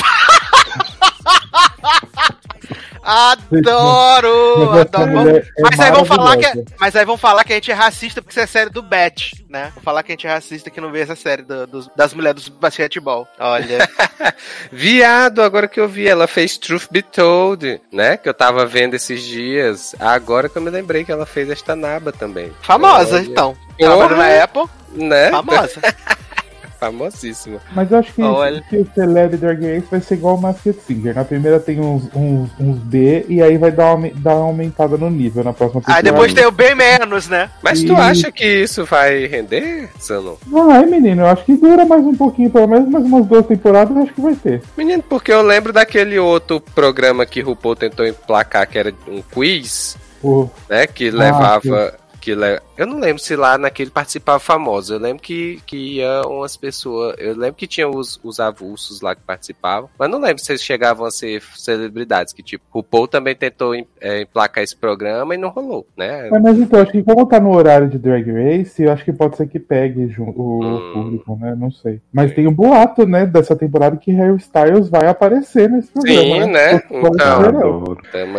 Adoro! 3.03 4.71
Adoro. 4.79 5.37
é 5.37 5.43
Mas 5.61 5.79
aí, 5.79 5.91
vão 5.91 6.05
falar 6.05 6.37
que, 6.37 6.41
maravilhosa. 6.43 6.75
mas 6.79 6.95
aí 6.95 7.05
vão 7.05 7.17
falar 7.17 7.43
que 7.43 7.53
a 7.53 7.55
gente 7.55 7.71
é 7.71 7.73
racista 7.73 8.21
porque 8.21 8.31
isso 8.33 8.39
é 8.39 8.45
série 8.47 8.69
do 8.69 8.81
Bet, 8.81 9.45
né? 9.49 9.71
Vão 9.75 9.83
falar 9.83 10.03
que 10.03 10.11
a 10.11 10.13
gente 10.13 10.27
é 10.27 10.31
racista 10.31 10.69
que 10.69 10.81
não 10.81 10.91
vê 10.91 11.01
essa 11.01 11.15
série 11.15 11.41
do- 11.43 11.67
dos- 11.67 11.89
das 11.95 12.13
mulheres 12.13 12.49
do 12.49 12.57
basquetebol. 12.57 13.27
Olha. 13.39 13.87
Viado, 14.71 15.41
agora 15.41 15.67
que 15.67 15.79
eu 15.79 15.87
vi, 15.87 16.07
ela 16.07 16.27
fez 16.27 16.57
Truth 16.57 16.87
Be 16.91 17.01
Told, 17.01 17.81
né? 17.91 18.17
Que 18.17 18.29
eu 18.29 18.33
tava 18.33 18.65
vendo 18.65 18.93
esses 18.95 19.23
dias. 19.23 19.95
Agora 19.99 20.49
que 20.49 20.57
eu 20.57 20.61
me 20.61 20.69
lembrei 20.69 21.03
que 21.03 21.11
ela 21.11 21.25
fez 21.25 21.49
esta 21.49 21.75
naba 21.75 22.11
também. 22.11 22.51
Famosa, 22.61 23.15
Olha. 23.17 23.25
então. 23.25 23.57
Trabalhou 23.77 24.17
na 24.17 24.43
Apple, 24.43 24.63
Né? 24.93 25.29
famosa. 25.31 25.79
Famosíssima. 26.79 27.59
Mas 27.75 27.91
eu 27.91 27.97
acho 27.99 28.13
que, 28.13 28.21
Olha. 28.21 28.61
que 28.69 28.77
o 28.77 28.87
Celeb 28.95 29.35
Drag 29.37 29.59
Race 29.61 29.87
vai 29.91 29.99
ser 29.99 30.13
igual 30.15 30.35
o 30.35 30.41
Masked 30.41 30.77
Singer. 30.87 31.13
Na 31.13 31.25
primeira 31.25 31.59
tem 31.59 31.79
uns, 31.79 32.03
uns, 32.15 32.49
uns 32.59 32.77
B 32.79 33.25
e 33.27 33.41
aí 33.41 33.57
vai 33.57 33.71
dar 33.71 33.95
uma, 33.95 34.09
dar 34.15 34.35
uma 34.35 34.45
aumentada 34.45 34.97
no 34.97 35.09
nível 35.09 35.43
na 35.43 35.51
próxima 35.53 35.81
Aí 35.81 35.85
temporada. 35.85 36.11
depois 36.11 36.33
tem 36.33 36.45
o 36.45 36.51
bem 36.51 36.73
menos, 36.75 37.27
né? 37.27 37.49
Mas 37.61 37.83
tu 37.83 37.93
E- 37.93 37.95
acha 37.95 38.31
que 38.31 38.45
isso 38.45 38.85
vai 38.85 39.25
render, 39.27 39.89
Sano? 39.99 40.37
Vai, 40.47 40.85
menino, 40.85 41.23
eu 41.23 41.27
acho 41.27 41.43
que 41.45 41.55
dura 41.57 41.85
mais 41.85 42.03
um 42.05 42.15
pouquinho, 42.15 42.49
pelo 42.49 42.67
menos 42.67 42.87
mais 42.89 43.05
umas 43.05 43.25
duas 43.25 43.45
temporadas, 43.45 43.95
eu 43.95 44.03
acho 44.03 44.13
que 44.13 44.21
vai 44.21 44.35
ter. 44.35 44.61
Menino, 44.77 45.03
porque 45.03 45.31
eu 45.33 45.41
lembro 45.41 45.73
daquele 45.73 46.17
outro 46.17 46.61
programa 46.61 47.25
que 47.25 47.41
RuPaul 47.41 47.75
tentou 47.75 48.05
emplacar, 48.07 48.67
que 48.67 48.77
era 48.79 48.93
um 49.07 49.21
quiz, 49.21 49.97
O, 50.23 50.49
né? 50.69 50.87
Que 50.87 51.11
levava. 51.11 51.61
Que 51.61 52.08
le... 52.35 52.59
Eu 52.77 52.85
não 52.87 52.99
lembro 52.99 53.21
se 53.21 53.35
lá 53.35 53.57
naquele 53.57 53.89
participava 53.89 54.39
famoso. 54.39 54.93
Eu 54.93 54.99
lembro 54.99 55.21
que, 55.21 55.59
que 55.65 55.95
ia 55.97 56.21
umas 56.25 56.55
pessoas. 56.57 57.15
Eu 57.17 57.35
lembro 57.35 57.55
que 57.55 57.67
tinha 57.67 57.87
os, 57.87 58.19
os 58.23 58.39
avulsos 58.39 59.01
lá 59.01 59.15
que 59.15 59.21
participavam. 59.21 59.89
Mas 59.97 60.09
não 60.09 60.19
lembro 60.19 60.43
se 60.43 60.51
eles 60.51 60.63
chegavam 60.63 61.05
a 61.05 61.11
ser 61.11 61.41
celebridades. 61.57 62.33
Que 62.33 62.41
tipo, 62.43 62.63
RuPaul 62.71 63.07
também 63.07 63.35
tentou 63.35 63.73
em- 63.75 63.87
é, 63.99 64.21
emplacar 64.21 64.63
esse 64.63 64.75
programa 64.75 65.33
e 65.35 65.37
não 65.37 65.49
rolou, 65.49 65.85
né? 65.97 66.29
Mas, 66.31 66.41
mas 66.41 66.59
então, 66.59 66.81
acho 66.81 66.91
que 66.91 67.03
como 67.03 67.25
tá 67.25 67.39
no 67.39 67.55
horário 67.55 67.87
de 67.89 67.97
Drag 67.97 68.25
Race, 68.31 68.81
eu 68.81 68.91
acho 68.91 69.03
que 69.05 69.13
pode 69.13 69.37
ser 69.37 69.47
que 69.47 69.59
pegue 69.59 70.05
o 70.19 70.63
Hum. 70.63 70.93
público, 70.93 71.37
né? 71.39 71.55
Não 71.57 71.71
sei. 71.71 71.99
Mas 72.11 72.33
tem 72.33 72.47
o 72.47 72.51
boato, 72.51 73.05
né, 73.05 73.25
dessa 73.25 73.55
temporada 73.55 73.97
que 73.97 74.11
Harry 74.11 74.37
Styles 74.37 74.89
vai 74.89 75.07
aparecer 75.07 75.69
nesse 75.69 75.91
programa. 75.91 76.45
Sim, 76.45 76.51
né? 76.51 76.79
Pode 76.79 77.15
Então. 77.15 77.97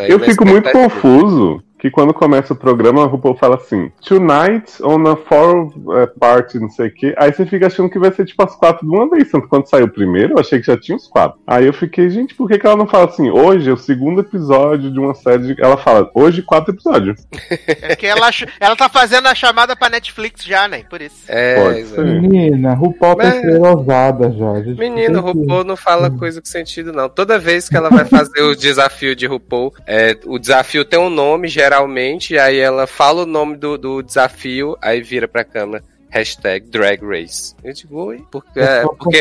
Eu 0.09 0.18
fico 0.20 0.46
muito 0.46 0.70
confuso 0.72 1.62
que 1.81 1.90
quando 1.90 2.12
começa 2.12 2.53
o 2.53 2.57
programa, 2.57 3.03
a 3.03 3.07
RuPaul 3.07 3.37
fala 3.37 3.57
assim: 3.57 3.90
Tonight 4.07 4.83
on 4.83 5.07
a 5.11 5.16
four 5.16 5.73
eh, 5.99 6.07
party, 6.19 6.59
não 6.59 6.69
sei 6.71 6.88
o 6.88 6.95
quê. 6.95 7.14
Aí 7.16 7.33
você 7.33 7.47
fica 7.47 7.66
achando 7.66 7.88
que 7.88 7.99
vai 7.99 8.12
ser 8.12 8.27
tipo 8.27 8.43
as 8.45 8.55
quatro 8.55 8.87
de 8.87 8.95
uma 8.95 9.09
vez. 9.09 9.31
Tanto 9.31 9.49
quando 9.49 9.66
saiu 9.69 9.87
o 9.87 9.90
primeiro, 9.90 10.35
eu 10.35 10.38
achei 10.38 10.61
que 10.61 10.66
já 10.66 10.77
tinha 10.79 10.97
os 10.97 11.07
quatro. 11.09 11.38
Aí 11.47 11.66
eu 11.66 11.73
fiquei, 11.73 12.11
gente, 12.11 12.35
por 12.35 12.49
que, 12.49 12.59
que 12.59 12.66
ela 12.66 12.77
não 12.77 12.87
fala 12.87 13.07
assim? 13.07 13.31
Hoje 13.31 13.71
é 13.71 13.73
o 13.73 13.77
segundo 13.77 14.21
episódio 14.21 14.90
de 14.93 14.99
uma 14.99 15.14
série. 15.14 15.55
De... 15.55 15.62
Ela 15.62 15.77
fala, 15.79 16.11
hoje 16.14 16.43
quatro 16.43 16.75
episódios. 16.75 17.21
É 17.83 17.88
porque 17.95 18.07
ela, 18.07 18.29
ela 18.59 18.77
tá 18.77 18.88
fazendo 18.88 19.27
a 19.27 19.35
chamada 19.35 19.75
pra 19.75 19.88
Netflix 19.88 20.45
já, 20.45 20.69
né? 20.69 20.83
Por 20.88 21.01
isso. 21.01 21.25
É, 21.29 21.62
Pode 21.62 21.85
ser. 21.87 22.05
Menina, 22.05 22.75
RuPaul 22.75 23.16
tá 23.16 23.25
Mas- 23.25 23.35
estrelosada 23.37 24.33
já. 24.33 24.51
A 24.53 24.62
gente 24.62 24.79
Menino, 24.79 25.23
tem 25.23 25.33
que- 25.33 25.38
RuPaul 25.40 25.64
não 25.64 25.77
fala 25.77 26.11
coisa 26.11 26.40
com 26.40 26.47
sentido, 26.47 26.93
não. 26.93 27.09
Toda 27.09 27.38
vez 27.38 27.69
que 27.69 27.77
ela 27.77 27.88
vai 27.90 28.05
fazer 28.05 28.43
o 28.43 28.55
desafio 28.55 29.14
de 29.16 29.27
RuPaul, 29.27 29.73
é, 29.87 30.16
o 30.27 30.38
desafio 30.38 30.85
tem 30.85 30.99
um 30.99 31.11
nome, 31.11 31.49
geralmente, 31.71 32.37
aí 32.37 32.59
ela 32.59 32.87
fala 32.87 33.23
o 33.23 33.27
nome 33.27 33.57
do, 33.57 33.79
do 33.79 34.03
desafio, 34.03 34.77
aí 34.83 35.01
vira 35.01 35.29
pra 35.29 35.45
câmera. 35.45 35.85
Hashtag 36.13 36.69
Drag 36.69 37.01
Race. 37.07 37.55
Eu 37.63 37.73
digo, 37.73 37.97
oi? 38.07 38.25
Porque, 38.33 38.59
É 38.59 38.83
porque 38.83 39.17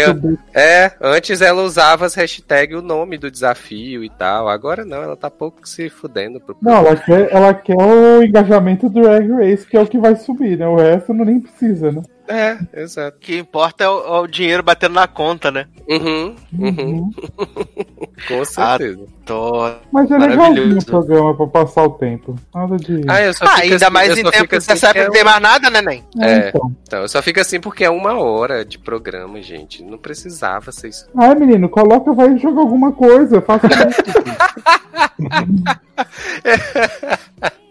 é, 0.55 0.91
antes 0.99 1.39
ela 1.39 1.61
usava 1.61 2.07
as 2.07 2.15
hashtags 2.15 2.75
o 2.75 2.81
nome 2.81 3.15
do 3.15 3.29
desafio 3.29 4.03
e 4.03 4.09
tal. 4.09 4.49
Agora 4.49 4.83
não, 4.83 5.03
ela 5.03 5.15
tá 5.15 5.29
pouco 5.29 5.69
se 5.69 5.87
fudendo 5.87 6.39
pro 6.39 6.57
Não, 6.59 6.77
ela 6.77 6.95
quer, 6.95 7.31
ela 7.31 7.53
quer 7.53 7.77
o 7.77 8.23
engajamento 8.23 8.89
do 8.89 9.03
Drag 9.03 9.29
Race, 9.29 9.67
que 9.67 9.77
é 9.77 9.81
o 9.81 9.85
que 9.85 9.99
vai 9.99 10.15
subir, 10.15 10.57
né? 10.57 10.67
O 10.67 10.77
resto 10.77 11.13
não 11.13 11.25
nem 11.25 11.39
precisa, 11.39 11.91
né? 11.91 12.01
É, 12.29 12.59
exato. 12.75 13.17
O 13.17 13.19
que 13.19 13.39
importa 13.39 13.83
é 13.83 13.89
o, 13.89 14.05
é 14.05 14.19
o 14.19 14.27
dinheiro 14.27 14.61
batendo 14.61 14.93
na 14.93 15.07
conta, 15.07 15.49
né? 15.49 15.65
Uhum, 15.89 16.35
uhum. 16.59 17.09
Com 18.27 18.45
certeza. 18.45 19.03
Tô... 19.25 19.71
Mas 19.91 20.11
é 20.11 20.17
legalzinho 20.17 20.77
o 20.77 20.85
programa 20.85 21.35
pra 21.35 21.47
passar 21.47 21.83
o 21.85 21.89
tempo. 21.91 22.35
Nada 22.53 22.77
de. 22.77 23.01
Ah, 23.07 23.21
eu 23.21 23.33
só 23.33 23.45
Ah, 23.45 23.55
ainda 23.61 23.75
assim- 23.77 23.89
mais 23.93 24.09
eu 24.09 24.17
em 24.17 24.21
só 24.23 24.29
tempo 24.31 24.47
que 24.47 24.55
assim 24.57 24.71
você 24.73 24.77
sabe 24.77 24.99
que 24.99 25.05
não 25.05 25.11
tem 25.11 25.21
é 25.21 25.23
mais 25.23 25.41
nada, 25.41 25.69
né, 25.71 25.81
Nen? 25.81 26.03
É. 26.21 26.49
então. 26.49 26.61
um- 26.67 26.75
Então, 26.83 27.01
eu 27.01 27.09
só 27.09 27.21
fico 27.21 27.39
assim 27.39 27.59
porque 27.59 27.83
é 27.83 27.89
uma 27.89 28.13
hora 28.19 28.63
de 28.63 28.77
programa, 28.77 29.41
gente. 29.41 29.83
Não 29.83 29.97
precisava 29.97 30.71
ser 30.71 30.89
isso. 30.89 31.07
Ai, 31.17 31.33
menino, 31.33 31.67
coloca, 31.67 32.13
vai 32.13 32.37
jogar 32.37 32.61
alguma 32.61 32.91
coisa. 32.91 33.41
Faça 33.41 33.65
isso. 33.67 34.03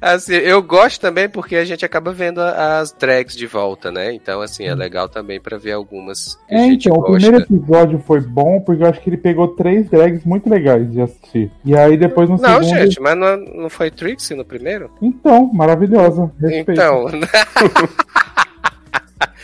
Assim, 0.00 0.34
eu 0.34 0.62
gosto 0.62 1.00
também 1.00 1.28
porque 1.28 1.56
a 1.56 1.64
gente 1.64 1.84
acaba 1.84 2.12
vendo 2.12 2.40
as 2.40 2.92
drags 2.92 3.36
de 3.36 3.46
volta, 3.46 3.90
né? 3.90 4.12
Então, 4.12 4.40
assim, 4.40 4.64
é 4.64 4.74
legal 4.74 5.08
também 5.08 5.40
pra 5.40 5.58
ver 5.58 5.72
algumas 5.72 6.38
É, 6.48 6.58
gente 6.64 6.88
então, 6.88 6.98
o 6.98 7.02
gosta. 7.02 7.12
primeiro 7.20 7.44
episódio 7.44 7.98
foi 8.06 8.20
bom 8.20 8.60
porque 8.60 8.82
eu 8.82 8.88
acho 8.88 9.00
que 9.00 9.10
ele 9.10 9.16
pegou 9.16 9.48
três 9.48 9.88
drags 9.88 10.24
muito 10.24 10.48
legais 10.48 10.90
de 10.90 11.00
assistir. 11.00 11.50
E 11.64 11.76
aí 11.76 11.96
depois 11.96 12.28
no 12.28 12.36
Não, 12.38 12.62
segundo. 12.62 12.78
gente, 12.78 13.00
mas 13.00 13.16
não, 13.16 13.36
não 13.36 13.70
foi 13.70 13.90
Trixie 13.90 14.36
no 14.36 14.44
primeiro? 14.44 14.90
Então, 15.02 15.50
maravilhosa. 15.52 16.30
Respeito. 16.40 16.72
Então, 16.72 17.06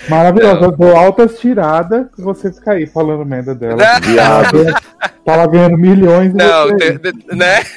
Maravilhosa. 0.08 0.64
Eu 0.66 0.72
dou 0.72 0.96
altas 0.96 1.38
tiradas 1.38 2.06
e 2.18 2.22
você 2.22 2.52
fica 2.52 2.72
aí 2.72 2.86
falando 2.86 3.24
merda 3.24 3.54
dela. 3.54 3.76
Viado. 4.00 4.64
Tava 5.24 5.46
ganhando 5.46 5.78
milhões 5.78 6.32
e 6.32 6.36
não, 6.36 6.76
tem- 6.76 6.98
né? 7.32 7.62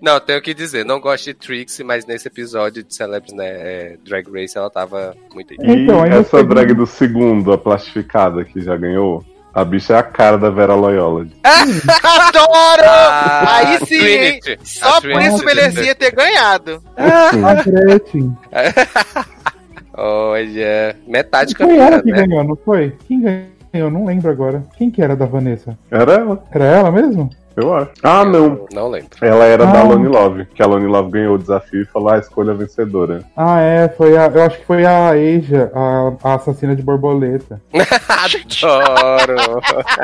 Não, 0.00 0.18
tenho 0.18 0.42
que 0.42 0.52
dizer, 0.52 0.84
não 0.84 0.98
gosto 1.00 1.26
de 1.26 1.34
Trixie, 1.34 1.84
mas 1.84 2.04
nesse 2.04 2.26
episódio 2.26 2.82
de 2.82 2.92
Celebs, 2.92 3.32
né, 3.32 3.46
é, 3.46 3.96
Drag 4.04 4.26
Race, 4.32 4.58
ela 4.58 4.68
tava 4.68 5.14
muito... 5.32 5.54
E 5.54 5.56
Então, 5.60 6.04
essa 6.04 6.24
segundo- 6.38 6.54
drag 6.56 6.74
do 6.74 6.84
segundo, 6.88 7.52
a 7.52 7.58
plastificada, 7.58 8.44
que 8.44 8.60
já 8.60 8.76
ganhou, 8.76 9.24
a 9.54 9.64
bicha 9.64 9.92
é 9.94 9.98
a 9.98 10.02
cara 10.02 10.36
da 10.36 10.50
Vera 10.50 10.74
Loyola. 10.74 11.28
Adoro! 11.44 12.82
Ah, 12.84 13.58
Aí 13.58 13.78
sim, 13.86 13.98
Trinity. 14.00 14.50
hein? 14.50 14.58
A 14.60 14.64
Só 14.64 14.92
por 14.94 15.02
Trinity. 15.02 15.28
isso 15.36 15.44
merecia 15.44 15.94
ter 15.94 16.10
ganhado. 16.10 16.82
A 16.96 17.54
Gretchen. 17.62 18.36
Olha, 20.04 20.96
metade 21.06 21.54
Foi 21.54 21.76
ela 21.78 21.98
campeã, 21.98 22.02
que 22.02 22.10
né? 22.10 22.26
ganhou, 22.26 22.42
não 22.44 22.56
foi? 22.56 22.96
Quem 23.06 23.20
ganhou? 23.20 23.88
Não 23.88 24.04
lembro 24.04 24.30
agora. 24.32 24.64
Quem 24.76 24.90
que 24.90 25.00
era 25.00 25.14
da 25.14 25.26
Vanessa? 25.26 25.78
Era 25.90 26.14
ela, 26.14 26.44
Era 26.50 26.64
ela 26.64 26.90
mesmo? 26.90 27.30
Eu 27.56 27.74
acho. 27.74 27.90
Ah, 28.02 28.24
não. 28.24 28.66
Não 28.72 28.88
lembro. 28.88 29.10
Ela 29.20 29.44
era 29.44 29.66
da 29.66 29.80
Ah. 29.80 29.84
Lone 29.84 30.08
Love, 30.08 30.46
que 30.54 30.62
a 30.62 30.66
Lone 30.66 30.86
Love 30.86 31.10
ganhou 31.10 31.34
o 31.34 31.38
desafio 31.38 31.82
e 31.82 31.86
falou 31.86 32.10
a 32.10 32.18
escolha 32.18 32.54
vencedora. 32.54 33.22
Ah, 33.36 33.60
é, 33.60 33.88
foi 33.88 34.16
a. 34.16 34.26
Eu 34.26 34.42
acho 34.42 34.58
que 34.58 34.66
foi 34.66 34.84
a 34.84 35.10
Asia, 35.10 35.70
a, 35.74 36.12
a 36.22 36.34
assassina 36.34 36.74
de 36.76 36.82
borboleta. 36.82 37.60
Adoro. 38.08 39.60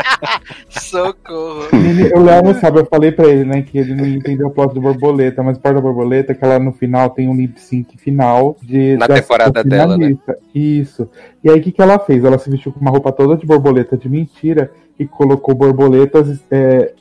Socorro. 0.68 1.68
Ele, 1.72 2.12
o 2.14 2.22
Léo 2.22 2.42
não 2.42 2.54
sabe, 2.54 2.80
eu 2.80 2.86
falei 2.86 3.12
pra 3.12 3.26
ele, 3.26 3.44
né, 3.44 3.62
que 3.62 3.78
ele 3.78 3.94
não 3.94 4.06
entendeu 4.06 4.48
o 4.48 4.50
plot 4.50 4.74
do 4.74 4.80
borboleta, 4.80 5.42
mas 5.42 5.56
o 5.56 5.60
plot 5.60 5.74
da 5.74 5.80
borboleta 5.80 6.32
é 6.32 6.34
que 6.34 6.44
ela 6.44 6.58
no 6.58 6.72
final 6.72 7.10
tem 7.10 7.28
um 7.28 7.34
lip 7.36 7.60
sync 7.60 7.96
final 7.98 8.56
de. 8.62 8.96
Na 8.96 9.06
da- 9.06 9.14
temporada 9.16 9.50
da 9.52 9.62
dela, 9.62 9.96
né? 9.96 10.16
Isso. 10.54 11.08
E 11.42 11.50
aí 11.50 11.58
o 11.58 11.62
que, 11.62 11.72
que 11.72 11.80
ela 11.82 11.98
fez? 11.98 12.24
Ela 12.24 12.38
se 12.38 12.50
vestiu 12.50 12.72
com 12.72 12.80
uma 12.80 12.90
roupa 12.90 13.12
toda 13.12 13.36
de 13.36 13.46
borboleta 13.46 13.96
de 13.96 14.08
mentira 14.08 14.70
e 14.98 15.06
colocou 15.06 15.54
borboletas 15.54 16.40
é, 16.50 16.92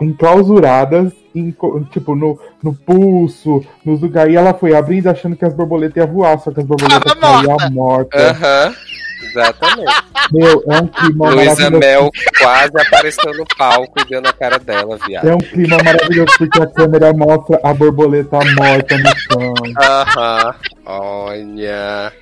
enclausuradas 0.00 1.12
em 1.34 1.54
tipo, 1.90 2.14
no, 2.14 2.38
no 2.62 2.74
pulso, 2.74 3.64
nos 3.84 4.00
lugares. 4.00 4.32
E 4.32 4.36
ela 4.36 4.54
foi 4.54 4.74
abrindo 4.74 5.08
achando 5.08 5.34
que 5.34 5.44
as 5.44 5.54
borboletas 5.54 5.96
iam 5.96 6.06
voar, 6.06 6.38
só 6.38 6.50
que 6.50 6.60
as 6.60 6.66
borboletas 6.66 7.14
Tava 7.14 7.42
caíam 7.42 7.70
mortas. 7.70 8.22
Aham, 8.22 8.74
exatamente. 9.22 9.92
Meu, 10.30 10.62
é 10.68 10.80
um 10.80 10.86
clima 10.86 11.30
Luísa 11.30 11.70
maravilhoso. 11.70 11.78
Mel 11.78 12.10
quase 12.38 12.72
apareceu 12.80 13.34
no 13.36 13.44
palco 13.56 14.00
e 14.00 14.04
deu 14.04 14.20
na 14.20 14.32
cara 14.32 14.58
dela, 14.58 14.98
viado. 15.06 15.28
É 15.28 15.34
um 15.34 15.38
clima 15.38 15.78
maravilhoso 15.82 16.32
porque 16.38 16.62
a 16.62 16.66
câmera 16.66 17.12
mostra 17.12 17.58
a 17.62 17.74
borboleta 17.74 18.38
morta 18.54 18.96
no 18.98 19.16
chão. 19.16 19.54
Aham, 19.80 20.54
olha. 20.86 22.12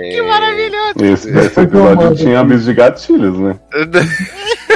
que 0.10 0.22
Maravilhoso. 0.22 1.04
Esse, 1.04 1.30
esse 1.30 1.60
episódio 1.60 2.14
tinha 2.14 2.40
aviso 2.40 2.64
de 2.64 2.74
gatilhos, 2.74 3.38
né? 3.38 3.56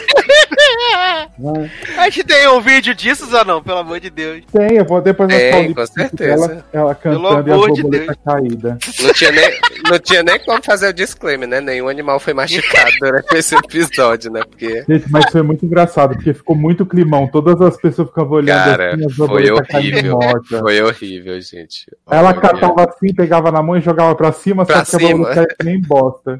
Vai. 1.40 1.70
A 1.98 2.05
gente 2.11 2.24
tem 2.24 2.48
um 2.48 2.61
vídeo 2.61 2.94
disso 2.94 3.26
ou 3.37 3.44
não? 3.44 3.62
Pelo 3.62 3.79
amor 3.79 3.98
de 4.00 4.11
Deus. 4.11 4.42
Tem, 4.53 4.76
eu 4.76 4.85
vou 4.85 5.00
depois 5.00 5.29
Tem, 5.29 5.38
mostrar 5.38 5.59
o 5.59 5.62
lip 5.62 5.74
com 5.74 5.87
certeza. 5.87 6.48
dela, 6.48 6.64
ela 6.72 6.94
cantando 6.94 7.44
Pelo 7.44 7.48
e 7.48 7.50
a 7.50 7.55
amor 7.55 7.72
de 7.72 7.83
borboleta 7.83 8.14
caída. 8.24 8.79
Não 9.00 9.12
tinha, 9.12 9.33
nem, 9.33 9.50
não 9.90 9.98
tinha 9.98 10.22
nem 10.22 10.38
como 10.44 10.62
fazer 10.62 10.88
o 10.88 10.92
disclaimer, 10.92 11.48
né? 11.48 11.61
Nenhum 11.61 11.88
animal 11.88 12.20
foi 12.20 12.35
machucado 12.35 12.90
durante 13.00 13.33
esse 13.37 13.55
episódio, 13.57 14.31
né? 14.31 14.42
Porque, 14.48 14.85
Gente, 14.88 15.11
mas 15.11 15.31
foi 15.31 15.42
muito 15.42 15.64
engraçado, 15.64 16.14
porque 16.14 16.35
ficou 16.35 16.55
muito 16.57 16.85
climão. 16.85 17.26
Todas 17.29 17.61
as 17.61 17.76
pessoas 17.76 18.09
ficavam 18.09 18.33
olhando 18.33 18.64
cara, 18.64 18.94
assim, 18.94 19.07
as 19.07 19.14
foi 19.14 19.50
horrível. 19.50 20.18
Foi 20.61 20.83
horrível, 20.83 21.40
gente. 21.40 21.87
Ela 22.11 22.29
Olha, 22.31 22.40
catava 22.40 22.85
assim, 22.88 23.14
pegava 23.14 23.50
na 23.50 23.62
mão 23.62 23.76
e 23.76 23.81
jogava 23.81 24.14
pra 24.14 24.33
cima, 24.33 24.66
Pra 24.66 24.85
só 24.85 24.98
que 24.98 25.05
a 25.05 25.09
cima. 25.09 25.18
borboleta 25.18 25.35
caía 25.46 25.57
que 25.59 25.64
nem 25.64 25.81
bosta. 25.81 26.38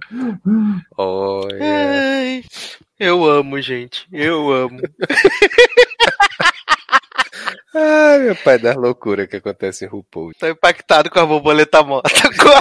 Olha. 0.97 1.59
Ai, 1.61 2.43
eu 3.01 3.25
amo, 3.25 3.61
gente. 3.61 4.07
Eu 4.13 4.53
amo. 4.53 4.79
Ai, 7.75 8.19
meu 8.19 8.37
pai 8.37 8.59
das 8.59 8.77
loucuras 8.77 9.27
que 9.29 9.37
acontece 9.37 9.85
em 9.85 9.89
RuPaul. 9.89 10.33
Tô 10.39 10.47
impactado 10.49 11.09
com 11.09 11.21
a 11.21 11.27
borboleta 11.27 11.83
morta 11.83 12.11
agora. 12.29 12.61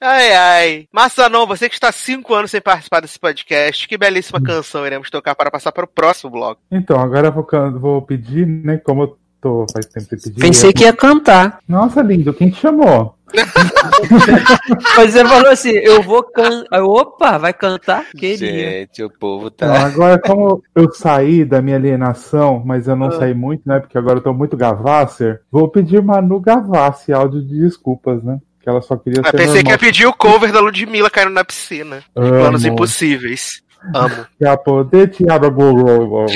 Ai, 0.00 0.32
ai. 0.32 0.88
Massanon, 0.90 1.46
você 1.46 1.68
que 1.68 1.74
está 1.74 1.88
há 1.88 1.92
cinco 1.92 2.34
anos 2.34 2.50
sem 2.50 2.60
participar 2.60 3.00
desse 3.00 3.18
podcast, 3.18 3.86
que 3.86 3.98
belíssima 3.98 4.40
canção 4.40 4.86
iremos 4.86 5.10
tocar 5.10 5.34
para 5.34 5.50
passar 5.50 5.72
para 5.72 5.84
o 5.84 5.88
próximo 5.88 6.30
bloco. 6.30 6.60
Então, 6.70 6.98
agora 6.98 7.28
eu 7.28 7.32
vou, 7.32 7.46
vou 7.78 8.02
pedir, 8.02 8.46
né? 8.46 8.78
Como 8.78 9.02
eu 9.02 9.19
tô 9.40 9.66
faz 9.72 9.86
tempo 9.86 10.06
que 10.08 10.16
pedi. 10.16 10.40
Pensei 10.40 10.72
que 10.72 10.84
ia 10.84 10.92
cantar. 10.92 11.58
Nossa, 11.68 12.02
lindo, 12.02 12.32
quem 12.34 12.50
te 12.50 12.60
chamou? 12.60 13.16
Mas 14.96 15.12
você 15.12 15.24
falou 15.24 15.50
assim, 15.50 15.70
eu 15.70 16.02
vou 16.02 16.22
cantar. 16.22 16.82
Opa, 16.82 17.38
vai 17.38 17.52
cantar? 17.52 18.04
Queria. 18.16 18.36
Gente, 18.80 19.02
o 19.02 19.10
povo 19.10 19.50
tá. 19.50 19.84
agora, 19.86 20.18
como 20.18 20.62
eu 20.74 20.92
saí 20.92 21.44
da 21.44 21.62
minha 21.62 21.76
alienação, 21.76 22.62
mas 22.64 22.88
eu 22.88 22.96
não 22.96 23.06
Ah. 23.08 23.12
saí 23.12 23.34
muito, 23.34 23.62
né? 23.66 23.78
Porque 23.80 23.96
agora 23.96 24.18
eu 24.18 24.22
tô 24.22 24.32
muito 24.32 24.56
Gavasser, 24.56 25.40
vou 25.50 25.68
pedir 25.68 26.02
Manu 26.02 26.40
Gavassi 26.40 27.12
áudio 27.12 27.42
de 27.42 27.60
desculpas, 27.60 28.22
né? 28.22 28.38
Que 28.62 28.68
ela 28.68 28.82
só 28.82 28.96
queria 28.96 29.20
Eu 29.20 29.24
ser 29.24 29.30
pensei 29.36 29.46
que 29.62 29.70
normal. 29.70 29.72
ia 29.72 29.78
pedir 29.78 30.06
o 30.06 30.12
cover 30.12 30.52
da 30.52 30.60
Ludmilla 30.60 31.08
caindo 31.08 31.30
na 31.30 31.44
piscina. 31.44 32.02
Amo. 32.14 32.28
Planos 32.30 32.64
impossíveis. 32.64 33.62
Amo. 33.94 34.26
Pra 34.38 34.56
poder 34.56 35.10
tirar 35.10 35.38
gol. 35.38 36.26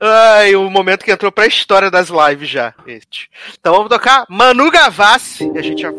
Ai, 0.00 0.54
o 0.54 0.70
momento 0.70 1.04
que 1.04 1.10
entrou 1.10 1.32
pra 1.32 1.46
história 1.46 1.90
das 1.90 2.08
lives 2.08 2.48
já. 2.48 2.72
Este. 2.86 3.28
Então 3.58 3.74
vamos 3.74 3.88
tocar 3.88 4.24
Manu 4.28 4.70
Gavassi. 4.70 5.50
E 5.54 5.58
a 5.58 5.62
gente 5.62 5.82
já. 5.82 5.92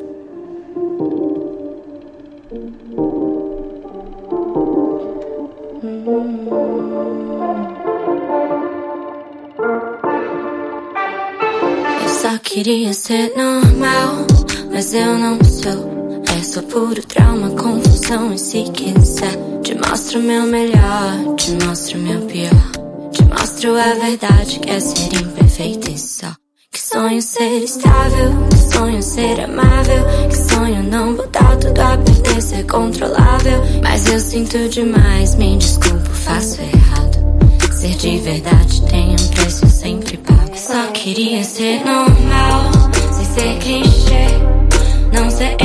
Eu 12.01 12.07
só 12.07 12.37
queria 12.39 12.93
ser 12.93 13.33
normal, 13.35 14.25
mas 14.71 14.93
eu 14.93 15.17
não 15.17 15.43
sou. 15.43 15.98
É 16.37 16.43
só 16.43 16.61
puro 16.61 17.01
trauma, 17.03 17.49
confusão. 17.51 18.33
E 18.33 18.37
se 18.37 18.63
quiser, 18.71 19.37
te 19.63 19.75
mostro 19.75 20.21
meu 20.21 20.43
melhor, 20.43 21.35
te 21.35 21.51
mostro 21.65 21.97
meu 21.99 22.21
pior. 22.21 22.71
Te 23.11 23.23
mostro 23.25 23.75
a 23.75 23.93
verdade 23.95 24.59
que 24.59 24.69
é 24.69 24.79
ser 24.79 25.13
imperfeito 25.15 25.91
e 25.91 25.97
só. 25.97 26.27
Que 26.71 26.79
sonho 26.79 27.21
ser 27.21 27.63
estável, 27.63 28.31
que 28.49 28.73
sonho 28.73 29.01
ser 29.01 29.39
amável. 29.41 30.05
Que 30.29 30.37
sonho 30.37 30.83
não 30.83 31.15
botar 31.15 31.55
tudo 31.57 31.79
a 31.81 31.97
perder, 31.97 32.41
ser 32.41 32.65
controlável. 32.67 33.61
Mas 33.81 34.07
eu 34.07 34.19
sinto 34.19 34.69
demais, 34.69 35.35
me 35.35 35.57
desculpo, 35.57 36.09
faço 36.09 36.61
errado. 36.61 37.19
Ser 37.73 37.95
de 37.95 38.17
verdade 38.19 38.81
tem 38.83 39.11
um 39.11 39.27
preço 39.29 39.67
sempre 39.67 40.17
pago. 40.17 40.55
Só 40.55 40.87
queria 40.91 41.43
ser 41.43 41.83
normal, 41.83 42.71
sem 43.13 43.25
ser 43.25 43.57
clichê. 43.59 44.27
Não 45.11 45.29
ser 45.31 45.55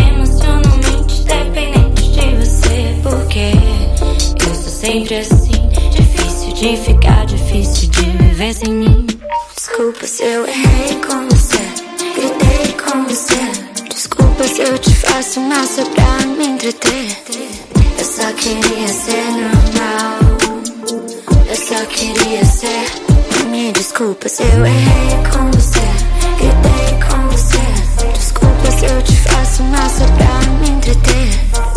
eu 3.38 4.54
sou 4.54 4.70
sempre 4.70 5.16
assim. 5.16 5.50
Difícil 5.90 6.52
de 6.52 6.76
ficar, 6.76 7.26
difícil 7.26 7.88
de 7.90 8.02
viver 8.02 8.54
sem 8.54 8.72
mim. 8.72 9.06
Desculpa 9.56 10.06
se 10.06 10.22
eu 10.22 10.46
errei 10.46 11.00
com 11.04 11.28
você, 11.28 11.58
gritei 12.14 12.74
com 12.74 13.04
você. 13.04 13.88
Desculpa 13.90 14.44
se 14.44 14.62
eu 14.62 14.78
te 14.78 14.94
faço 14.94 15.40
mal 15.40 15.66
só 15.66 15.84
pra 15.84 16.26
me 16.26 16.46
entreter. 16.46 17.18
Eu 17.98 18.04
só 18.04 18.32
queria 18.34 18.88
ser 18.88 19.24
normal. 19.32 20.18
Eu 21.48 21.56
só 21.56 21.84
queria 21.86 22.44
ser. 22.44 23.46
Me 23.50 23.72
desculpa 23.72 24.28
se 24.28 24.42
eu 24.42 24.64
errei 24.64 25.16
com 25.32 25.50
você. 25.50 25.80
Gritei 26.38 27.08
com 27.08 27.28
você. 27.28 27.64
que 28.78 28.92
eu 28.92 29.02
te 29.02 29.16
faço 29.16 29.62
mal 29.64 29.88
só 29.88 30.06
pra 30.14 30.50
me 30.60 30.70
entreter. 30.70 31.73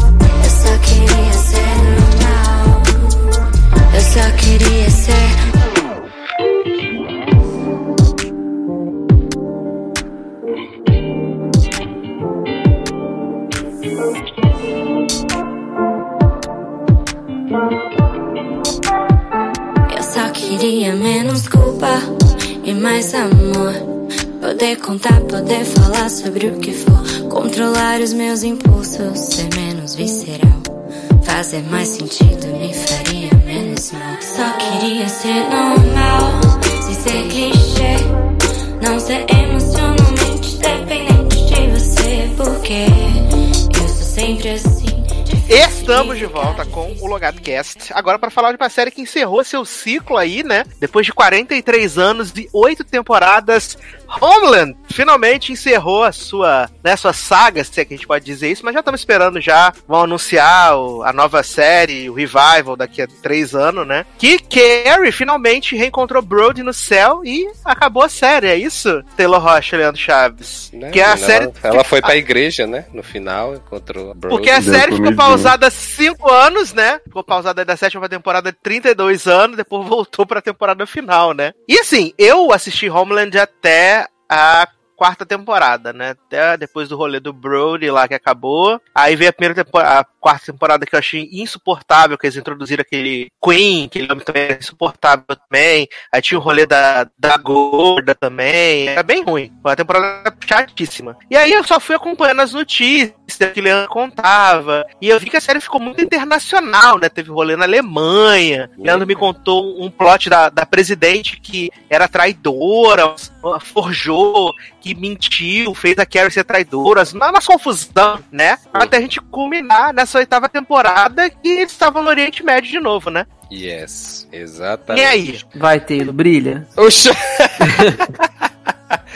O 47.02 47.08
Logado 47.08 47.42
Cast. 47.42 47.92
Agora 47.94 48.18
para 48.18 48.30
falar 48.30 48.52
de 48.52 48.58
uma 48.58 48.70
série 48.70 48.92
que 48.92 49.02
encerrou 49.02 49.44
seu 49.44 49.66
ciclo 49.66 50.18
aí, 50.18 50.44
né? 50.44 50.66
Depois 50.80 51.06
de 51.06 51.14
43 51.14 51.98
anos 51.98 52.32
e 52.36 52.50
8 52.54 52.84
temporadas, 52.84 53.78
Homeland 54.22 54.76
finalmente 54.90 55.52
encerrou 55.52 56.04
a 56.04 56.12
sua, 56.12 56.70
né, 56.84 56.96
sua 56.96 57.14
saga, 57.14 57.64
se 57.64 57.80
é 57.80 57.86
que 57.86 57.94
a 57.94 57.98
gente 57.98 58.08
pode 58.08 58.26
dizer 58.26 58.50
isso, 58.52 58.64
mas 58.66 58.74
já 58.74 58.80
estamos 58.80 59.02
esperando 59.02 59.40
já. 59.40 59.72
Vão 59.88 60.02
anunciar 60.04 60.76
o- 60.78 61.04
a 61.04 61.14
nova 61.14 61.44
série, 61.44 62.10
o 62.10 62.14
revival 62.14 62.76
daqui 62.76 63.02
a 63.02 63.08
3 63.22 63.54
anos, 63.54 63.86
né? 63.86 64.06
Que 64.18 64.40
Carrie 64.40 65.12
finalmente 65.12 65.76
reencontrou 65.76 66.22
Brody 66.22 66.64
no 66.64 66.74
céu 66.74 67.22
e 67.24 67.48
acabou 67.64 68.04
a 68.04 68.10
série, 68.10 68.48
é 68.48 68.56
isso? 68.56 69.04
Taylor 69.16 69.42
Rocha, 69.42 69.78
Leandro 69.78 70.02
Chaves. 70.02 70.72
Né? 70.74 70.90
Que 70.90 71.00
é 71.00 71.06
a 71.06 71.08
Ela- 71.10 71.18
série 71.18 71.52
Ela 71.64 71.84
foi 71.84 72.02
pra 72.02 72.16
igreja, 72.16 72.66
né? 72.66 72.86
No 72.94 73.04
final, 73.04 73.56
encontrou 73.56 74.12
a 74.12 74.14
Brody. 74.14 74.36
Porque 74.36 74.50
a 74.50 74.62
série 74.62 74.96
ficou 74.96 75.14
pausada 75.16 75.70
5 75.70 76.30
anos, 76.32 76.74
né? 76.74 77.00
Ficou 77.04 77.24
pausada 77.24 77.64
da 77.64 77.76
sétima 77.78 78.08
temporada 78.10 78.52
32 78.64 79.28
anos, 79.28 79.58
depois 79.58 79.86
voltou 79.88 80.26
pra 80.26 80.42
temporada 80.42 80.86
final, 80.86 81.34
né? 81.34 81.54
E 81.68 81.78
assim, 81.80 82.14
eu 82.18 82.52
assisti 82.52 82.90
Homeland 82.90 83.38
até 83.38 83.97
a 84.30 84.68
quarta 84.98 85.26
temporada, 85.26 85.94
né? 85.94 86.10
Até 86.10 86.58
depois 86.58 86.90
do 86.90 86.98
rolê 86.98 87.20
do 87.20 87.32
Brody 87.32 87.92
lá 87.92 88.08
que 88.08 88.16
acabou. 88.16 88.82
Aí 88.94 89.16
veio 89.16 89.30
a 89.30 89.34
primeira 89.34 89.64
temporada, 89.64 90.00
a 90.00 90.04
quarta 90.04 90.52
temporada 90.52 90.86
que 90.86 90.96
eu 90.96 91.00
achei 91.00 91.30
insuportável, 91.32 92.18
que 92.18 92.26
eles 92.26 92.36
introduziram 92.36 92.82
aquele 92.82 93.32
Queen, 93.42 93.86
aquele 93.86 94.12
homem 94.12 94.26
também 94.26 94.44
era 94.44 94.58
insuportável 94.58 95.24
também. 95.28 95.88
Aí 96.12 96.22
tinha 96.22 96.40
o 96.40 96.42
rolê 96.42 96.66
da, 96.66 97.08
da 97.18 97.38
gorda 97.38 98.16
também. 98.16 98.90
Era 98.90 99.04
bem 99.04 99.24
ruim. 99.24 99.54
Foi 99.62 99.72
uma 99.72 99.76
temporada 99.76 100.36
chatíssima. 100.46 101.16
E 101.30 101.38
aí 101.38 101.54
eu 101.54 101.64
só 101.64 101.80
fui 101.80 101.96
acompanhando 101.96 102.42
as 102.42 102.54
notícias 102.54 103.14
que 103.54 103.60
o 103.60 103.64
Leandro 103.64 103.90
contava. 103.90 104.84
E 105.00 105.10
eu 105.10 105.20
vi 105.20 105.30
que 105.30 105.38
a 105.38 105.42
série 105.42 105.62
ficou 105.62 105.80
muito 105.80 106.02
internacional, 106.02 106.98
né? 106.98 107.08
Teve 107.08 107.30
rolê 107.30 107.56
na 107.56 107.66
Alemanha. 107.66 108.70
O 108.78 108.84
Leandro 108.84 109.06
me 109.06 109.16
contou 109.16 109.80
um 109.80 109.92
plot 109.92 110.28
da, 110.28 110.50
da 110.50 110.66
presidente 110.66 111.40
que 111.40 111.70
era 111.88 112.08
traidora, 112.08 113.14
forjou, 113.62 114.54
que 114.94 115.00
mentiu, 115.02 115.74
fez 115.74 115.98
a 115.98 116.06
Carrie 116.06 116.32
ser 116.32 116.44
traidora. 116.44 117.04
Na 117.14 117.32
nossa 117.32 117.52
confusão, 117.52 118.20
né? 118.32 118.58
Até 118.74 118.98
a 118.98 119.02
gente 119.02 119.20
culminar 119.22 119.94
nessa 119.94 120.18
oitava 120.18 120.48
temporada 120.50 121.30
que 121.30 121.48
eles 121.48 121.72
estavam 121.72 122.02
no 122.04 122.10
Oriente 122.10 122.44
Médio 122.44 122.70
de 122.72 122.80
novo, 122.80 123.10
né? 123.10 123.26
Yes, 123.52 124.28
E 124.32 124.38
exatamente. 124.38 125.06
aí? 125.06 125.40
Vai, 125.56 125.80
Taylor, 125.80 126.14
brilha. 126.14 126.68
Oxa! 126.76 127.16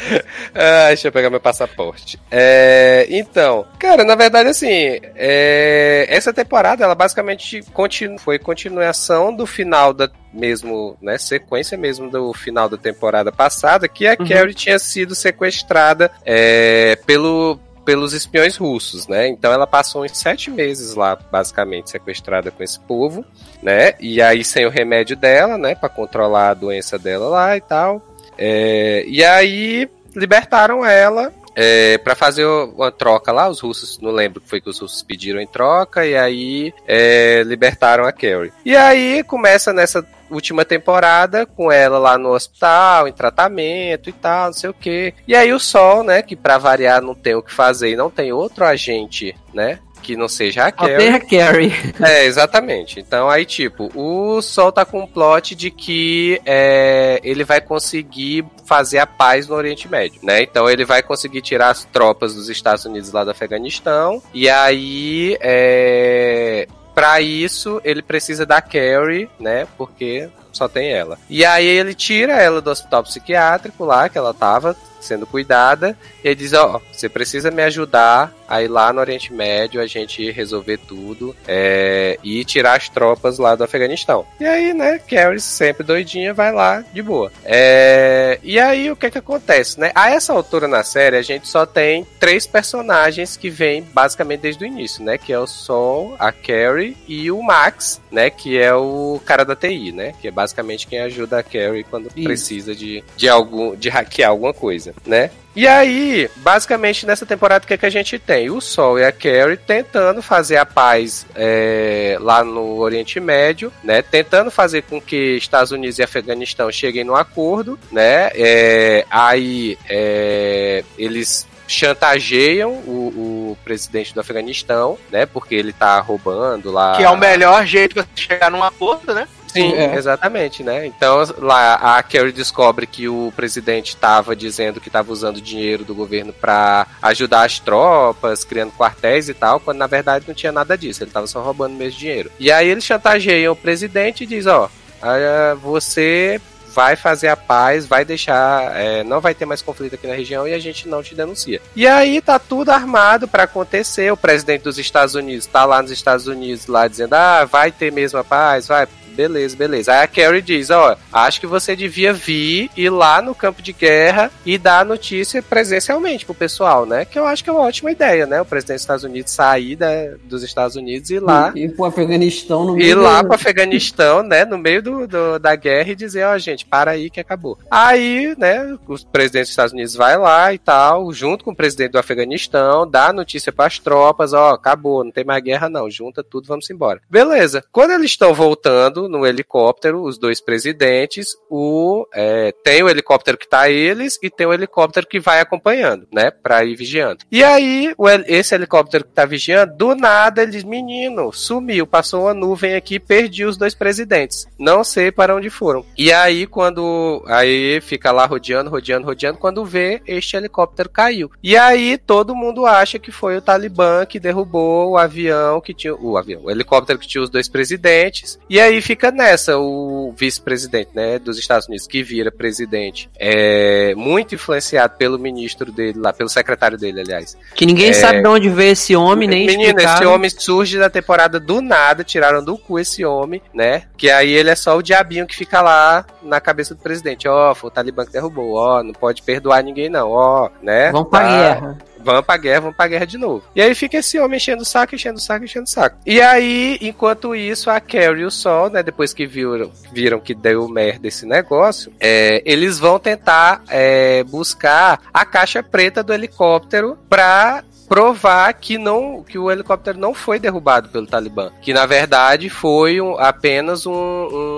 Ah, 0.54 0.88
deixa 0.88 1.08
eu 1.08 1.12
pegar 1.12 1.30
meu 1.30 1.39
passaporte. 1.39 2.20
É, 2.30 3.08
então, 3.10 3.66
cara, 3.80 4.04
na 4.04 4.16
verdade, 4.16 4.49
assim, 4.49 4.99
é, 5.16 6.06
essa 6.10 6.34
temporada, 6.34 6.84
ela 6.84 6.95
basicamente 6.95 7.62
continu, 7.72 8.18
foi 8.20 8.38
continuação 8.38 9.34
do 9.34 9.45
final 9.45 9.93
da 9.93 10.10
mesmo, 10.34 10.97
né, 11.02 11.18
sequência 11.18 11.78
mesmo 11.78 12.10
do 12.10 12.34
final 12.34 12.68
da 12.68 12.78
temporada 12.78 13.32
passada, 13.32 13.88
que 13.88 14.06
a 14.08 14.18
Uhum. 14.20 14.28
Carrie 14.28 14.54
tinha 14.54 14.78
sido 14.80 15.16
sequestrada 15.16 16.12
é, 16.26 16.97
pelo 17.06 17.60
pelos 17.84 18.14
espiões 18.14 18.58
russos, 18.58 19.08
né? 19.08 19.28
Então 19.28 19.52
ela 19.52 19.66
passou 19.66 20.04
uns 20.04 20.16
sete 20.18 20.52
meses 20.52 20.93
lá, 20.93 21.18
basicamente, 21.32 21.89
sequestrada 21.89 22.52
com 22.52 22.64
esse 22.64 22.80
povo, 22.80 23.26
né? 23.62 23.93
E 23.99 24.22
aí 24.22 24.43
sem 24.43 24.66
o 24.66 24.70
remédio 24.70 25.16
dela, 25.18 25.58
né? 25.58 25.74
Pra 25.74 25.89
controlar 25.89 26.49
a 26.49 26.54
doença 26.54 26.99
dela 26.99 27.28
lá 27.28 27.58
e 27.58 27.62
tal. 27.62 28.02
É, 28.38 29.03
e 29.07 29.23
aí 29.23 29.89
libertaram 30.15 30.86
ela 30.86 31.32
é, 31.55 31.97
para 31.97 32.15
fazer 32.15 32.45
uma 32.45 32.91
troca 32.91 33.32
lá. 33.32 33.49
Os 33.49 33.59
russos, 33.59 33.99
não 33.99 34.11
lembro 34.11 34.39
o 34.39 34.41
que 34.41 34.49
foi 34.49 34.61
que 34.61 34.69
os 34.69 34.79
russos 34.79 35.03
pediram 35.03 35.39
em 35.39 35.47
troca, 35.47 36.05
e 36.05 36.15
aí 36.15 36.73
é, 36.88 37.43
libertaram 37.45 38.05
a 38.05 38.11
Carrie. 38.11 38.51
E 38.65 38.75
aí 38.75 39.23
começa 39.23 39.73
nessa 39.73 40.05
última 40.29 40.63
temporada 40.63 41.45
com 41.45 41.71
ela 41.71 41.97
lá 41.99 42.17
no 42.17 42.29
hospital, 42.29 43.07
em 43.07 43.11
tratamento 43.11 44.09
e 44.09 44.13
tal, 44.13 44.47
não 44.47 44.53
sei 44.53 44.69
o 44.69 44.73
que. 44.73 45.13
E 45.27 45.36
aí 45.36 45.51
o 45.51 45.59
Sol, 45.59 46.03
né, 46.03 46.21
que 46.21 46.36
pra 46.36 46.57
variar 46.57 47.01
não 47.01 47.13
tem 47.13 47.36
o 47.36 47.43
que 47.43 47.53
fazer 47.53 47.91
e 47.91 47.97
não 47.97 48.09
tem 48.09 48.32
outro 48.32 48.63
agente, 48.63 49.36
né? 49.53 49.79
Que 50.02 50.16
não 50.16 50.28
seja 50.28 50.66
a 50.66 50.72
Carrie. 50.72 51.10
a 51.10 51.20
Carrie. 51.20 51.72
É, 52.02 52.26
exatamente. 52.26 52.99
Então 52.99 53.30
aí, 53.30 53.45
tipo, 53.45 53.89
o 53.95 54.41
Sol 54.41 54.72
tá 54.72 54.84
com 54.84 55.02
um 55.02 55.08
plot 55.08 55.54
de 55.56 55.70
que 55.70 56.41
é, 56.45 57.20
ele 57.24 57.43
vai 57.43 57.62
conseguir 57.62 58.45
fazer 58.66 58.99
a 58.99 59.06
paz 59.06 59.47
no 59.47 59.56
Oriente 59.56 59.88
Médio, 59.88 60.20
né? 60.24 60.41
Então 60.41 60.70
ele 60.70 60.86
vai 60.86 61.04
conseguir 61.04 61.41
tirar 61.41 61.70
as 61.70 61.86
tropas 61.86 62.34
dos 62.34 62.49
Estados 62.49 62.86
Unidos 62.86 63.12
lá 63.12 63.24
do 63.24 63.32
Afeganistão. 63.32 64.22
E 64.34 64.49
aí, 64.49 65.38
é, 65.41 66.68
para 66.93 67.22
isso, 67.22 67.82
ele 67.84 68.02
precisa 68.02 68.45
da 68.45 68.62
Carrie, 68.62 69.30
né? 69.39 69.68
Porque 69.78 70.30
só 70.52 70.68
tem 70.68 70.91
ela. 70.91 71.18
E 71.30 71.45
aí 71.45 71.66
ele 71.66 71.93
tira 71.93 72.34
ela 72.34 72.62
do 72.62 72.70
hospital 72.70 73.04
psiquiátrico 73.04 73.86
lá, 73.86 74.10
que 74.10 74.18
ela 74.18 74.34
tava 74.34 74.76
sendo 75.02 75.26
cuidada, 75.26 75.97
e 76.24 76.28
ele 76.28 76.36
diz, 76.36 76.54
ó, 76.54 76.82
você 76.91 77.10
precisa 77.10 77.52
me 77.52 77.64
ajudar 77.64 78.34
a 78.47 78.62
ir 78.62 78.68
lá 78.68 78.91
no 78.91 78.99
Oriente 78.99 79.32
Médio, 79.32 79.82
a 79.82 79.88
gente 79.88 80.30
resolver 80.30 80.78
tudo 80.78 81.34
é, 81.47 82.20
e 82.22 82.43
tirar 82.43 82.76
as 82.76 82.89
tropas 82.89 83.38
lá 83.38 83.56
do 83.56 83.64
Afeganistão. 83.64 84.26
E 84.39 84.45
aí, 84.45 84.74
né, 84.74 84.99
Carrie, 84.99 85.39
sempre 85.39 85.86
doidinha, 85.86 86.34
vai 86.34 86.52
lá 86.52 86.84
de 86.93 87.02
boa. 87.02 87.32
É, 87.45 88.39
e 88.43 88.60
aí, 88.60 88.91
o 88.91 88.95
que 88.95 89.10
que 89.10 89.18
acontece, 89.18 89.80
né? 89.80 89.91
A 89.95 90.10
essa 90.10 90.34
altura 90.34 90.68
na 90.68 90.84
série, 90.84 91.16
a 91.16 91.22
gente 91.22 91.47
só 91.47 91.66
tem 91.66 92.06
três 92.20 92.45
personagens 92.45 93.38
que 93.38 93.49
vêm 93.49 93.84
basicamente 93.93 94.41
desde 94.41 94.64
o 94.64 94.68
início, 94.68 95.04
né? 95.04 95.18
Que 95.18 95.32
é 95.32 95.39
o 95.39 95.47
Sol, 95.47 96.16
a 96.20 96.32
Carrie 96.32 96.97
e 97.08 97.32
o 97.32 97.41
Max, 97.41 98.02
né? 98.12 98.30
Que 98.30 98.58
é 98.58 98.74
o 98.74 99.22
cara 99.26 99.45
da 99.45 99.56
TI, 99.56 99.91
né? 99.91 100.14
Que 100.20 100.28
é 100.28 100.32
basicamente 100.32 100.88
quem 100.88 100.99
ajuda 100.99 101.39
a 101.39 101.43
Carrie 101.43 101.84
quando 101.84 102.08
Isso. 102.08 102.24
precisa 102.24 102.76
de, 102.76 103.04
de, 103.16 103.30
algum, 103.30 103.76
de 103.76 103.89
hackear 103.89 104.32
alguma 104.32 104.54
coisa, 104.54 104.91
né? 105.06 105.32
E 105.54 105.68
aí, 105.68 106.30
basicamente 106.38 107.06
nessa 107.06 107.26
temporada, 107.26 107.66
o 107.66 107.68
que, 107.68 107.74
é 107.74 107.78
que 107.78 107.86
a 107.86 107.89
gente 107.89 108.18
tem? 108.18 108.50
O 108.50 108.62
Sol 108.62 108.98
e 108.98 109.04
a 109.04 109.12
Carrie 109.12 109.58
tentando 109.58 110.22
fazer 110.22 110.56
a 110.56 110.66
paz 110.66 111.26
é, 111.36 112.18
lá 112.22 112.42
no 112.42 112.78
Oriente 112.78 113.20
Médio, 113.20 113.72
né? 113.84 114.02
Tentando 114.02 114.50
fazer 114.50 114.84
com 114.84 115.02
que 115.02 115.36
Estados 115.36 115.72
Unidos 115.72 116.00
e 116.00 116.04
Afeganistão 116.04 116.72
cheguem 116.72 117.04
num 117.04 117.16
acordo, 117.16 117.78
né? 117.92 118.30
É, 118.34 119.06
aí 119.10 119.78
é, 119.89 120.86
eles 120.98 121.46
chantageiam 121.68 122.72
o, 122.72 123.52
o 123.52 123.58
presidente 123.64 124.14
do 124.14 124.20
Afeganistão, 124.20 124.98
né? 125.10 125.26
Porque 125.26 125.56
ele 125.56 125.74
tá 125.74 126.00
roubando 126.00 126.72
lá. 126.72 126.96
Que 126.96 127.04
é 127.04 127.10
o 127.10 127.18
melhor 127.18 127.66
jeito 127.66 128.06
de 128.14 128.22
chegar 128.22 128.50
num 128.52 128.64
acordo, 128.64 129.14
né? 129.14 129.28
Sim, 129.52 129.74
É. 129.74 129.95
exatamente, 129.95 130.64
né? 130.64 130.86
Então 130.86 131.24
lá 131.38 131.97
a 131.97 132.04
Carrie 132.04 132.32
descobre 132.32 132.86
que 132.88 133.08
o 133.08 133.32
presidente 133.36 133.89
estava 133.89 134.36
dizendo 134.36 134.80
que 134.80 134.89
estava 134.89 135.12
usando 135.12 135.41
dinheiro 135.41 135.84
do 135.84 135.93
governo 135.95 136.34
para 136.34 136.88
ajudar 137.02 137.45
as 137.45 137.60
tropas, 137.60 138.43
criando 138.43 138.72
quartéis 138.72 139.30
e 139.30 139.34
tal, 139.34 139.60
quando 139.60 139.78
na 139.78 139.88
verdade 139.88 140.26
não 140.28 140.34
tinha 140.36 140.52
nada 140.52 140.78
disso, 140.78 141.04
ele 141.04 141.10
estava 141.10 141.28
só 141.28 141.41
roubando 141.41 141.74
mesmo 141.76 141.99
dinheiro. 141.99 142.32
E 142.39 142.52
aí 142.52 142.68
eles 142.68 142.84
chantageiam 142.84 143.54
o 143.54 143.56
presidente 143.56 144.24
e 144.24 144.28
diz, 144.28 144.45
ó, 144.47 144.70
ah, 145.02 145.56
você 145.62 146.39
vai 146.74 146.95
fazer 146.95 147.28
a 147.28 147.36
paz, 147.36 147.86
vai 147.86 148.06
deixar, 148.06 148.74
é, 148.76 149.04
não 149.04 149.20
vai 149.20 149.36
ter 149.36 149.45
mais 149.45 149.62
conflito 149.62 149.95
aqui 149.95 150.08
na 150.08 150.16
região 150.16 150.47
e 150.47 150.54
a 150.54 150.60
gente 150.60 150.88
não 150.88 151.04
te 151.04 151.14
denuncia. 151.14 151.62
E 151.76 151.86
aí 151.86 152.22
tá 152.22 152.39
tudo 152.39 152.70
armado 152.70 153.28
para 153.28 153.43
acontecer. 153.43 154.12
O 154.12 154.16
presidente 154.18 154.64
dos 154.64 154.78
Estados 154.78 155.14
Unidos 155.14 155.45
tá 155.45 155.66
lá 155.66 155.82
nos 155.82 155.91
Estados 155.91 156.28
Unidos 156.28 156.68
lá 156.68 156.88
dizendo, 156.88 157.14
ah, 157.14 157.43
vai 157.43 157.72
ter 157.74 157.91
mesmo 157.91 158.20
a 158.20 158.24
paz, 158.24 158.68
vai, 158.68 158.88
beleza, 159.12 159.55
beleza. 159.55 159.91
Aí 159.93 160.03
a 160.03 160.07
Carrie 160.07 160.41
diz, 160.41 160.70
ó, 160.70 160.95
acho 161.12 161.39
que 161.39 161.47
você 161.47 161.76
devia 161.76 162.14
vir 162.14 162.70
ir 162.76 162.89
lá 162.89 163.22
no 163.22 163.36
campo 163.36 163.62
de 163.62 163.74
guerra 163.74 164.32
e 164.45 164.57
dar 164.57 164.80
a 164.80 164.86
notícia 164.86 165.41
presencialmente 165.41 166.26
pro 166.26 166.34
pessoal, 166.34 166.86
né? 166.86 167.05
Que 167.05 167.18
eu 167.20 167.26
acho 167.26 167.43
que 167.43 167.49
é 167.49 167.53
uma 167.53 167.62
ótima 167.64 167.91
ideia, 167.91 168.26
né? 168.26 168.41
O 168.41 168.45
presidente 168.45 168.76
dos 168.78 168.82
Estados 168.84 169.03
Unidos 169.03 169.32
sair 169.32 169.78
dos 170.24 170.43
Estados 170.43 170.76
Unidos 170.76 171.09
e 171.09 171.16
ir 171.16 171.20
lá. 171.20 171.51
E 171.55 171.68
pro 171.70 171.86
Afeganistão 171.86 172.66
no 172.66 172.74
Ir 172.74 172.84
meio 172.84 173.01
lá 173.01 173.22
do- 173.22 173.28
pro 173.28 173.36
Afeganistão, 173.36 174.24
né, 174.24 174.45
no 174.45 174.57
meio 174.57 174.82
do, 174.82 175.07
do- 175.07 175.39
da 175.39 175.55
guerra 175.55 175.91
e 175.91 175.95
dizer, 175.95 176.26
ó, 176.26 176.38
gente, 176.38 176.66
para 176.66 176.91
aí 176.91 177.09
que 177.09 177.20
acabou. 177.20 177.57
Aí, 177.70 178.36
né, 178.38 178.78
o 178.88 178.97
presidente 179.12 179.43
dos 179.43 179.49
Estados 179.51 179.74
Unidos 179.74 179.95
vai 179.95 180.18
lá 180.18 180.53
e 180.53 180.57
tal, 180.57 181.12
junto 181.14 181.43
com 181.43 181.51
o 181.51 181.55
presidente 181.55 181.91
do 181.91 181.99
Afeganistão, 181.99 182.89
dá 182.89 183.07
a 183.07 183.14
notícia 183.14 183.51
pras 183.51 183.80
tropas, 183.80 184.34
ó, 184.34 184.51
acabou, 184.51 185.03
não 185.03 185.12
tem 185.12 185.24
mais 185.24 185.43
guerra 185.43 185.70
não, 185.70 185.89
junta 185.89 186.24
tudo, 186.24 186.47
vamos 186.47 186.70
embora. 186.70 187.01
Beleza. 187.09 187.64
Quando 187.72 187.91
eles 187.91 188.12
estão 188.12 188.34
voltando 188.34 189.01
no 189.08 189.26
helicóptero, 189.26 190.04
os 190.04 190.18
dois 190.18 190.41
presidentes, 190.41 191.28
o 191.49 192.06
é, 192.14 192.54
tem 192.64 192.84
o 192.84 192.89
helicóptero 192.89 193.38
que 193.38 193.47
tá 193.47 193.70
eles 193.70 194.18
e 194.22 194.30
tem 194.30 194.47
o 194.47 194.54
helicóptero 194.54 195.08
que 195.08 195.20
vai 195.20 195.39
acompanhando, 195.39 196.08
né, 196.14 196.32
pra 196.32 196.64
ir 196.64 196.76
vigiando. 196.76 197.26
E 197.32 197.43
aí, 197.43 197.93
o 197.97 198.08
esse 198.10 198.54
helicóptero 198.54 199.06
que 199.06 199.12
tá 199.12 199.26
vigiando, 199.26 199.76
do 199.76 199.95
nada 199.95 200.41
ele 200.43 200.52
diz, 200.52 200.64
menino, 200.64 201.32
sumiu, 201.32 201.88
passou 201.88 202.24
uma 202.24 202.34
nuvem 202.34 202.76
aqui, 202.76 202.99
perdi 202.99 203.45
os 203.45 203.58
dois 203.58 203.74
presidentes. 203.74 204.47
Não 204.60 204.84
sei 204.84 205.12
para 205.12 205.36
onde 205.36 205.49
foram. 205.49 205.86
E 205.97 206.12
aí, 206.12 206.45
quando. 206.45 207.24
Aí 207.28 207.80
fica 207.82 208.12
lá 208.12 208.26
rodeando, 208.26 208.70
rodeando, 208.70 209.06
rodeando, 209.06 209.38
quando 209.38 209.66
vê, 209.66 210.02
este 210.06 210.36
helicóptero 210.36 210.89
caiu. 210.89 211.32
E 211.41 211.58
aí 211.58 211.97
todo 211.97 212.36
mundo 212.36 212.66
acha 212.66 212.99
que 212.99 213.12
foi 213.12 213.38
o 213.38 213.41
Talibã 213.41 214.06
que 214.06 214.20
derrubou 214.20 214.91
o 214.91 214.97
avião 214.97 215.62
que 215.62 215.74
tinha. 215.74 215.95
O 215.95 216.18
avião, 216.18 216.43
o 216.43 216.52
helicóptero 216.52 216.99
que 216.99 217.08
tinha 217.08 217.24
os 217.24 217.30
dois 217.30 217.47
presidentes. 217.47 218.39
E 218.49 218.60
aí 218.60 218.82
fica 218.92 219.10
nessa, 219.12 219.58
o 219.58 220.14
vice-presidente, 220.18 220.89
né, 220.94 221.18
dos 221.18 221.38
Estados 221.39 221.66
Unidos, 221.68 221.88
que 221.88 222.04
vira 222.04 222.30
presidente, 222.32 223.10
é 223.18 223.94
muito 223.96 224.36
influenciado 224.36 224.96
pelo 224.98 225.18
ministro 225.18 225.72
dele 225.72 225.98
lá, 225.98 226.12
pelo 226.12 226.28
secretário 226.30 226.78
dele, 226.78 227.00
aliás. 227.02 227.38
Que 227.56 227.66
ninguém 227.66 227.92
É. 227.92 227.94
sabe 227.94 228.22
de 228.22 228.28
onde 228.28 228.50
veio 228.50 228.74
esse 228.74 228.94
homem, 228.96 229.28
nem 229.30 229.46
Menino, 229.48 229.80
esse 229.80 230.06
homem 230.06 230.30
surge 230.30 230.78
da 230.78 230.89
temporada 230.89 231.39
do 231.39 231.62
nada, 231.62 232.04
tiraram 232.04 232.44
do 232.44 232.58
cu 232.58 232.78
esse 232.80 233.06
homem, 233.06 233.42
né? 233.54 233.84
Que 233.96 234.10
aí 234.10 234.32
ele 234.34 234.50
é 234.50 234.56
só 234.56 234.76
o 234.78 234.82
diabinho 234.82 235.26
que 235.26 235.36
fica 235.36 235.62
lá 235.62 236.06
na 236.22 236.42
cabeça 236.42 236.76
do 236.76 236.82
presidente. 236.82 237.28
Ó, 237.28 237.56
foi 237.56 237.70
o 237.70 237.72
Talibã 237.72 238.06
que 238.06 238.12
derrubou, 238.12 238.56
ó, 238.56 238.84
não 238.84 238.94
pode 238.94 239.22
perdoar 239.22 239.64
ninguém 239.64 239.89
não, 239.89 240.10
ó, 240.10 240.50
né? 240.62 240.92
Vamos 240.92 241.10
pra 241.10 241.20
Tá. 241.22 241.28
guerra. 241.30 241.78
Vamos 242.04 242.26
pra 242.26 242.38
guerra, 242.38 242.62
vamos 242.62 242.76
pra 242.76 242.88
guerra 242.88 243.06
de 243.06 243.18
novo. 243.18 243.43
E 243.56 243.62
aí 243.62 243.74
fica 243.76 243.97
esse 243.97 244.20
homem 244.20 244.38
enchendo 244.38 244.64
o 244.64 244.66
saco, 244.66 244.95
enchendo 244.95 245.18
o 245.18 245.22
saco, 245.22 245.45
enchendo 245.45 245.66
o 245.66 245.70
saco. 245.70 245.97
E 246.06 246.22
aí, 246.22 246.78
enquanto 246.82 247.36
isso, 247.36 247.70
a 247.70 247.80
Carrie 247.80 248.22
e 248.22 248.26
o 248.26 248.32
Sol, 248.32 248.70
né, 248.70 248.84
depois 248.84 249.14
que 249.14 249.26
viram, 249.26 249.72
viram 249.91 250.20
que 250.20 250.34
deu 250.34 250.68
merda 250.68 251.08
esse 251.08 251.26
negócio, 251.26 251.91
é, 251.99 252.41
eles 252.45 252.80
vão 252.80 252.99
tentar 252.99 253.64
é, 253.70 254.24
buscar 254.24 255.02
a 255.14 255.26
caixa 255.26 255.62
preta 255.62 256.04
do 256.04 256.14
helicóptero 256.14 256.97
pra 257.10 257.64
provar 257.92 258.54
que 258.54 258.78
não 258.78 259.22
que 259.22 259.38
o 259.38 259.52
helicóptero 259.52 260.00
não 260.00 260.14
foi 260.14 260.39
derrubado 260.39 260.88
pelo 260.88 261.06
Talibã, 261.06 261.52
que 261.62 261.74
na 261.74 261.86
verdade 261.86 262.50
foi 262.50 263.02
um- 263.02 263.20
apenas 263.20 263.86
um, 263.86 263.92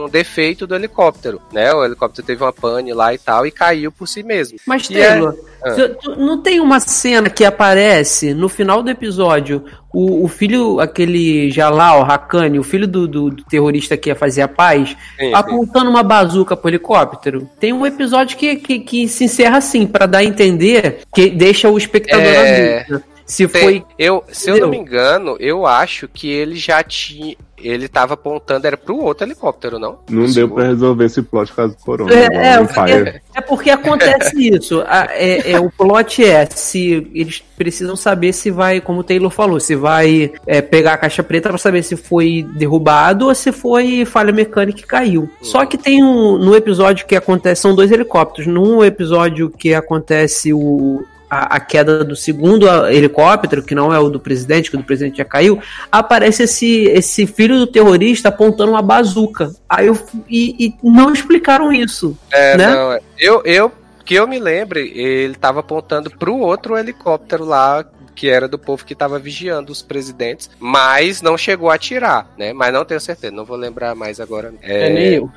um 0.05 0.07
defeito 0.07 0.67
do 0.67 0.75
helicóptero, 0.75 1.41
né? 1.51 1.73
O 1.73 1.83
helicóptero 1.83 2.27
teve 2.27 2.43
uma 2.43 2.53
pane 2.53 2.93
lá 2.93 3.11
e 3.11 3.17
tal 3.17 3.43
e 3.47 3.49
caiu 3.49 3.91
por 3.91 4.07
si 4.07 4.21
mesmo. 4.21 4.59
Mas, 4.67 4.87
E 4.87 4.99
é- 5.01 5.07
Taylor, 5.09 5.35
Ah. 5.65 6.15
não 6.15 6.43
tem 6.43 6.59
uma 6.59 6.79
cena 6.79 7.27
que 7.27 7.43
aparece 7.43 8.35
no 8.35 8.47
final 8.47 8.83
do 8.83 8.91
episódio, 8.91 9.65
o, 9.93 10.23
o 10.25 10.27
filho, 10.27 10.79
aquele 10.79 11.51
Jalal 11.51 12.01
Hakani, 12.03 12.57
o 12.59 12.63
filho 12.63 12.87
do, 12.87 13.07
do- 13.07 13.29
do 13.29 13.43
terrorista 13.43 13.95
que 13.95 14.09
ia 14.09 14.15
fazer 14.15 14.41
a 14.41 14.47
paz, 14.47 14.89
Sim, 14.89 14.95
sim. 15.27 15.33
apontando 15.33 15.89
uma 15.89 16.01
bazuca 16.03 16.57
pro 16.57 16.69
helicóptero? 16.69 17.47
Tem 17.59 17.71
um 17.71 17.85
episódio 17.85 18.35
que, 18.37 18.55
que, 18.55 18.79
que 18.79 19.07
se 19.07 19.25
encerra 19.25 19.57
assim, 19.57 19.85
pra 19.85 20.05
dar 20.05 20.17
a 20.19 20.23
entender, 20.23 20.99
que 21.13 21.29
deixa 21.29 21.69
o 21.69 21.77
espectador 21.77 22.25
É. 22.25 22.73
na 22.75 22.79
dúvida. 22.83 23.13
Se 23.25 23.47
Tem- 23.47 23.61
foi. 23.61 23.83
eu, 23.97 24.21
se 24.29 24.49
eu 24.49 24.59
não 24.59 24.69
me 24.69 24.77
engano, 24.77 25.37
eu 25.39 25.65
acho 25.65 26.09
que 26.09 26.29
ele 26.29 26.55
já 26.57 26.83
tinha. 26.83 27.35
Ele 27.63 27.87
tava 27.87 28.13
apontando, 28.15 28.67
era 28.67 28.77
pro 28.77 28.97
outro 28.97 29.25
helicóptero, 29.25 29.79
não? 29.79 29.99
Não 30.09 30.25
deu 30.25 30.47
pra 30.49 30.57
segundo. 30.57 30.61
resolver 30.61 31.05
esse 31.05 31.21
plot 31.21 31.49
por 31.49 31.55
causa 31.55 31.73
do 31.75 31.79
corona. 31.83 32.13
É, 32.13 32.25
igual 32.25 32.43
é, 32.43 32.61
Empire. 32.61 33.21
É 33.35 33.41
porque 33.41 33.69
acontece 33.69 34.35
isso. 34.53 34.81
A- 34.85 35.07
é, 35.11 35.51
é, 35.53 35.59
o 35.59 35.69
plot 35.69 36.23
é 36.23 36.45
se 36.45 37.07
eles 37.13 37.43
precisam 37.57 37.95
saber 37.95 38.33
se 38.33 38.51
vai, 38.51 38.81
como 38.81 38.99
o 38.99 39.03
Taylor 39.03 39.29
falou, 39.31 39.59
se 39.59 39.75
vai 39.75 40.31
é, 40.45 40.61
pegar 40.61 40.93
a 40.93 40.97
caixa 40.97 41.23
preta 41.23 41.49
pra 41.49 41.57
saber 41.57 41.83
se 41.83 41.95
foi 41.95 42.45
derrubado 42.55 43.27
ou 43.27 43.35
se 43.35 43.51
foi 43.51 44.05
falha 44.05 44.31
mecânica 44.33 44.79
e 44.79 44.83
caiu. 44.83 45.29
Só 45.41 45.65
que 45.65 45.77
tem 45.77 46.03
um 46.03 46.37
no 46.37 46.55
episódio 46.55 47.05
que 47.05 47.15
acontece 47.15 47.61
são 47.61 47.75
dois 47.75 47.91
helicópteros. 47.91 48.51
Num 48.51 48.83
episódio 48.83 49.49
que 49.49 49.73
acontece 49.73 50.53
o 50.53 51.03
a, 51.33 51.55
a 51.55 51.59
queda 51.59 52.03
do 52.03 52.15
segundo 52.15 52.67
helicóptero, 52.87 53.63
que 53.63 53.73
não 53.73 53.91
é 53.91 53.97
o 53.97 54.09
do 54.09 54.19
presidente, 54.19 54.69
que 54.69 54.75
o 54.75 54.79
do 54.79 54.85
presidente 54.85 55.17
já 55.17 55.25
caiu, 55.25 55.59
aparece 55.91 56.43
esse, 56.43 56.83
esse 56.85 57.25
filho 57.25 57.57
do 57.57 57.67
terrorista 57.67 58.29
apontando 58.29 58.71
uma 58.71 58.81
bazuca. 58.81 59.51
Aí 59.67 59.87
eu, 59.87 59.97
e, 60.29 60.67
e 60.67 60.75
não 60.83 61.11
explicaram 61.11 61.73
isso. 61.73 62.15
É, 62.31 62.55
né? 62.55 62.67
não. 62.67 62.91
é. 62.91 63.01
Eu, 63.17 63.41
eu, 63.45 63.71
que 64.05 64.13
eu 64.13 64.27
me 64.27 64.37
lembre, 64.37 64.91
ele 64.95 65.33
tava 65.33 65.61
apontando 65.61 66.11
pro 66.11 66.37
outro 66.37 66.77
helicóptero 66.77 67.43
lá. 67.43 67.83
Que 68.15 68.29
era 68.29 68.47
do 68.47 68.59
povo 68.59 68.85
que 68.85 68.93
tava 68.93 69.17
vigiando 69.17 69.71
os 69.71 69.81
presidentes, 69.81 70.47
mas 70.59 71.19
não 71.19 71.35
chegou 71.35 71.71
a 71.71 71.73
atirar, 71.73 72.29
né? 72.37 72.53
Mas 72.53 72.71
não 72.71 72.85
tenho 72.85 73.01
certeza, 73.01 73.33
não 73.33 73.43
vou 73.43 73.57
lembrar 73.57 73.95
mais 73.95 74.19
agora. 74.19 74.53
É, 74.61 74.89
nem 74.91 75.13
eu. 75.15 75.31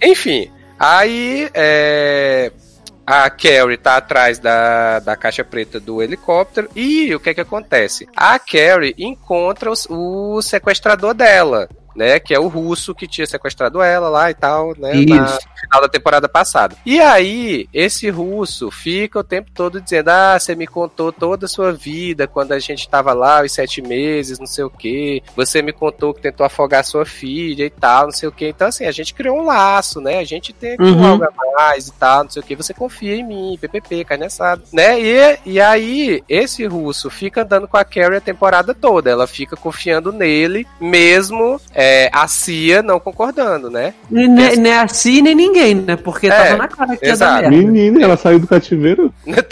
Enfim, 0.00 0.48
aí 0.78 1.50
é, 1.52 2.52
a 3.10 3.28
Carrie 3.28 3.76
tá 3.76 3.96
atrás 3.96 4.38
da, 4.38 5.00
da 5.00 5.16
caixa 5.16 5.44
preta 5.44 5.80
do 5.80 6.00
helicóptero 6.00 6.70
e 6.76 7.12
o 7.12 7.18
que 7.18 7.34
que 7.34 7.40
acontece? 7.40 8.08
A 8.14 8.38
Carrie 8.38 8.94
encontra 8.96 9.72
o 9.88 10.40
sequestrador 10.40 11.12
dela. 11.12 11.68
Né, 11.94 12.20
que 12.20 12.32
é 12.32 12.38
o 12.38 12.46
russo 12.46 12.94
que 12.94 13.06
tinha 13.06 13.26
sequestrado 13.26 13.82
ela 13.82 14.08
lá 14.08 14.30
e 14.30 14.34
tal, 14.34 14.74
né? 14.78 14.92
Na 15.04 15.24
Isso. 15.26 15.38
final 15.60 15.80
da 15.82 15.88
temporada 15.88 16.28
passada. 16.28 16.76
E 16.86 17.00
aí, 17.00 17.68
esse 17.74 18.08
russo 18.10 18.70
fica 18.70 19.18
o 19.18 19.24
tempo 19.24 19.50
todo 19.52 19.80
dizendo: 19.80 20.08
Ah, 20.08 20.38
você 20.38 20.54
me 20.54 20.66
contou 20.66 21.12
toda 21.12 21.46
a 21.46 21.48
sua 21.48 21.72
vida 21.72 22.26
quando 22.28 22.52
a 22.52 22.58
gente 22.58 22.88
tava 22.88 23.12
lá, 23.12 23.42
os 23.42 23.52
sete 23.52 23.82
meses, 23.82 24.38
não 24.38 24.46
sei 24.46 24.64
o 24.64 24.70
quê. 24.70 25.22
Você 25.34 25.62
me 25.62 25.72
contou 25.72 26.14
que 26.14 26.20
tentou 26.22 26.46
afogar 26.46 26.84
sua 26.84 27.04
filha 27.04 27.64
e 27.64 27.70
tal, 27.70 28.04
não 28.04 28.12
sei 28.12 28.28
o 28.28 28.32
quê. 28.32 28.48
Então, 28.48 28.68
assim, 28.68 28.86
a 28.86 28.92
gente 28.92 29.12
criou 29.12 29.38
um 29.38 29.44
laço, 29.44 30.00
né? 30.00 30.18
A 30.18 30.24
gente 30.24 30.52
tem 30.52 30.74
aqui 30.74 30.82
Uhum. 30.82 31.00
um 31.02 31.06
algo 31.06 31.24
a 31.24 31.32
mais 31.58 31.88
e 31.88 31.92
tal, 31.92 32.22
não 32.24 32.30
sei 32.30 32.40
o 32.40 32.44
quê. 32.44 32.54
Você 32.56 32.72
confia 32.72 33.16
em 33.16 33.24
mim, 33.26 33.58
PPP, 33.60 34.04
carne 34.04 34.26
assada, 34.26 34.62
né? 34.72 35.00
E, 35.00 35.38
e 35.44 35.60
aí, 35.60 36.22
esse 36.28 36.64
russo 36.66 37.10
fica 37.10 37.42
andando 37.42 37.66
com 37.66 37.76
a 37.76 37.84
Carrie 37.84 38.16
a 38.16 38.20
temporada 38.20 38.74
toda. 38.74 39.10
Ela 39.10 39.26
fica 39.26 39.56
confiando 39.56 40.12
nele, 40.12 40.66
mesmo 40.80 41.60
é, 41.82 42.10
a 42.12 42.28
CIA 42.28 42.82
não 42.82 43.00
concordando, 43.00 43.70
né? 43.70 43.94
Nem, 44.10 44.28
nem 44.28 44.56
nem 44.56 44.72
a 44.74 44.86
Si, 44.86 45.22
nem 45.22 45.34
ninguém, 45.34 45.74
né? 45.74 45.96
Porque 45.96 46.26
É, 46.26 46.30
tava 46.30 46.56
na 46.58 46.68
cara 46.68 46.94
que 46.94 47.06
ia 47.06 47.16
dar 47.16 47.40
exato. 47.40 47.50
merda. 47.50 47.56
Menina, 47.56 48.02
ela 48.02 48.16
saiu 48.18 48.38
do 48.38 48.46
cativeiro? 48.46 49.10
né? 49.26 49.42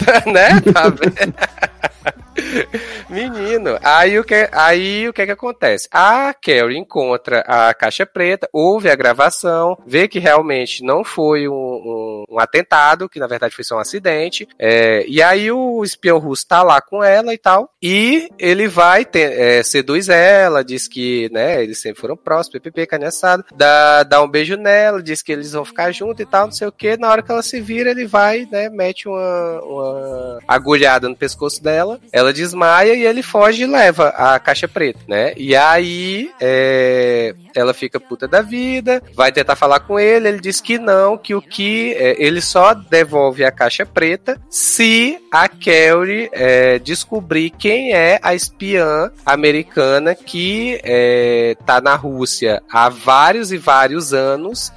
Tá 0.71 0.89
vendo? 0.89 1.33
Menino, 3.09 3.77
aí 3.83 4.17
o, 4.19 4.23
que, 4.23 4.47
aí 4.51 5.07
o 5.07 5.13
que 5.13 5.25
que 5.25 5.31
acontece? 5.31 5.87
A 5.91 6.33
Carrie 6.33 6.77
encontra 6.77 7.39
a 7.41 7.73
caixa 7.73 8.05
preta, 8.05 8.47
ouve 8.53 8.89
a 8.89 8.95
gravação, 8.95 9.77
vê 9.85 10.07
que 10.07 10.19
realmente 10.19 10.83
não 10.83 11.03
foi 11.03 11.47
um, 11.47 11.53
um- 11.53 12.25
um 12.29 12.39
atentado, 12.39 13.09
que 13.09 13.19
na 13.19 13.27
verdade 13.27 13.55
foi 13.55 13.63
só 13.63 13.75
um 13.77 13.79
acidente, 13.79 14.47
é, 14.57 15.03
e 15.07 15.21
aí 15.21 15.51
o 15.51 15.83
espião 15.83 16.19
russo 16.19 16.45
tá 16.47 16.61
lá 16.61 16.79
com 16.81 17.03
ela 17.03 17.33
e 17.33 17.37
tal, 17.37 17.71
e 17.81 18.29
ele 18.37 18.67
vai, 18.67 19.05
ter, 19.05 19.31
é, 19.39 19.63
seduz 19.63 20.09
ela, 20.09 20.63
diz 20.63 20.87
que, 20.87 21.29
né, 21.31 21.63
eles 21.63 21.81
sempre 21.81 21.99
foram 22.01 22.15
próximos, 22.15 22.59
ppp, 22.59 22.85
canhaçado, 22.85 23.43
dá, 23.55 24.03
dá 24.03 24.21
um 24.21 24.27
beijo 24.29 24.55
nela, 24.55 25.01
diz 25.01 25.21
que 25.21 25.31
eles 25.31 25.51
vão 25.53 25.65
ficar 25.65 25.91
juntos 25.91 26.19
e 26.21 26.25
tal, 26.25 26.45
não 26.45 26.51
sei 26.51 26.67
o 26.67 26.71
que, 26.71 26.97
na 26.97 27.09
hora 27.09 27.21
que 27.23 27.31
ela 27.31 27.41
se 27.41 27.59
vira, 27.59 27.89
ele 27.91 28.05
vai, 28.05 28.47
né, 28.51 28.69
mete 28.69 29.07
uma, 29.07 29.61
uma 29.61 30.39
agulhada 30.47 31.09
no 31.09 31.15
pescoço 31.15 31.61
dela, 31.63 31.99
ela 32.11 32.28
desmaia 32.31 32.93
e 32.93 33.05
ele 33.05 33.21
foge 33.21 33.63
e 33.63 33.67
leva 33.67 34.09
a 34.09 34.39
caixa 34.39 34.67
preta, 34.67 34.99
né? 35.07 35.33
E 35.35 35.55
aí 35.55 36.31
é, 36.39 37.33
ela 37.55 37.73
fica 37.73 37.99
puta 37.99 38.27
da 38.27 38.41
vida, 38.41 39.01
vai 39.15 39.31
tentar 39.31 39.55
falar 39.55 39.79
com 39.81 39.99
ele, 39.99 40.27
ele 40.27 40.39
diz 40.39 40.61
que 40.61 40.77
não, 40.77 41.17
que 41.17 41.35
o 41.35 41.41
que 41.41 41.93
é, 41.93 42.15
ele 42.23 42.41
só 42.41 42.73
devolve 42.73 43.43
a 43.43 43.51
caixa 43.51 43.85
preta 43.85 44.39
se 44.49 45.17
a 45.31 45.47
Carrie 45.47 46.29
é, 46.31 46.79
descobrir 46.79 47.49
quem 47.51 47.93
é 47.93 48.19
a 48.21 48.33
espiã 48.33 49.11
americana 49.25 50.15
que 50.15 50.79
é, 50.83 51.55
tá 51.65 51.81
na 51.81 51.95
Rússia 51.95 52.61
há 52.71 52.89
vários 52.89 53.51
e 53.51 53.57
vários 53.57 54.13
anos. 54.13 54.71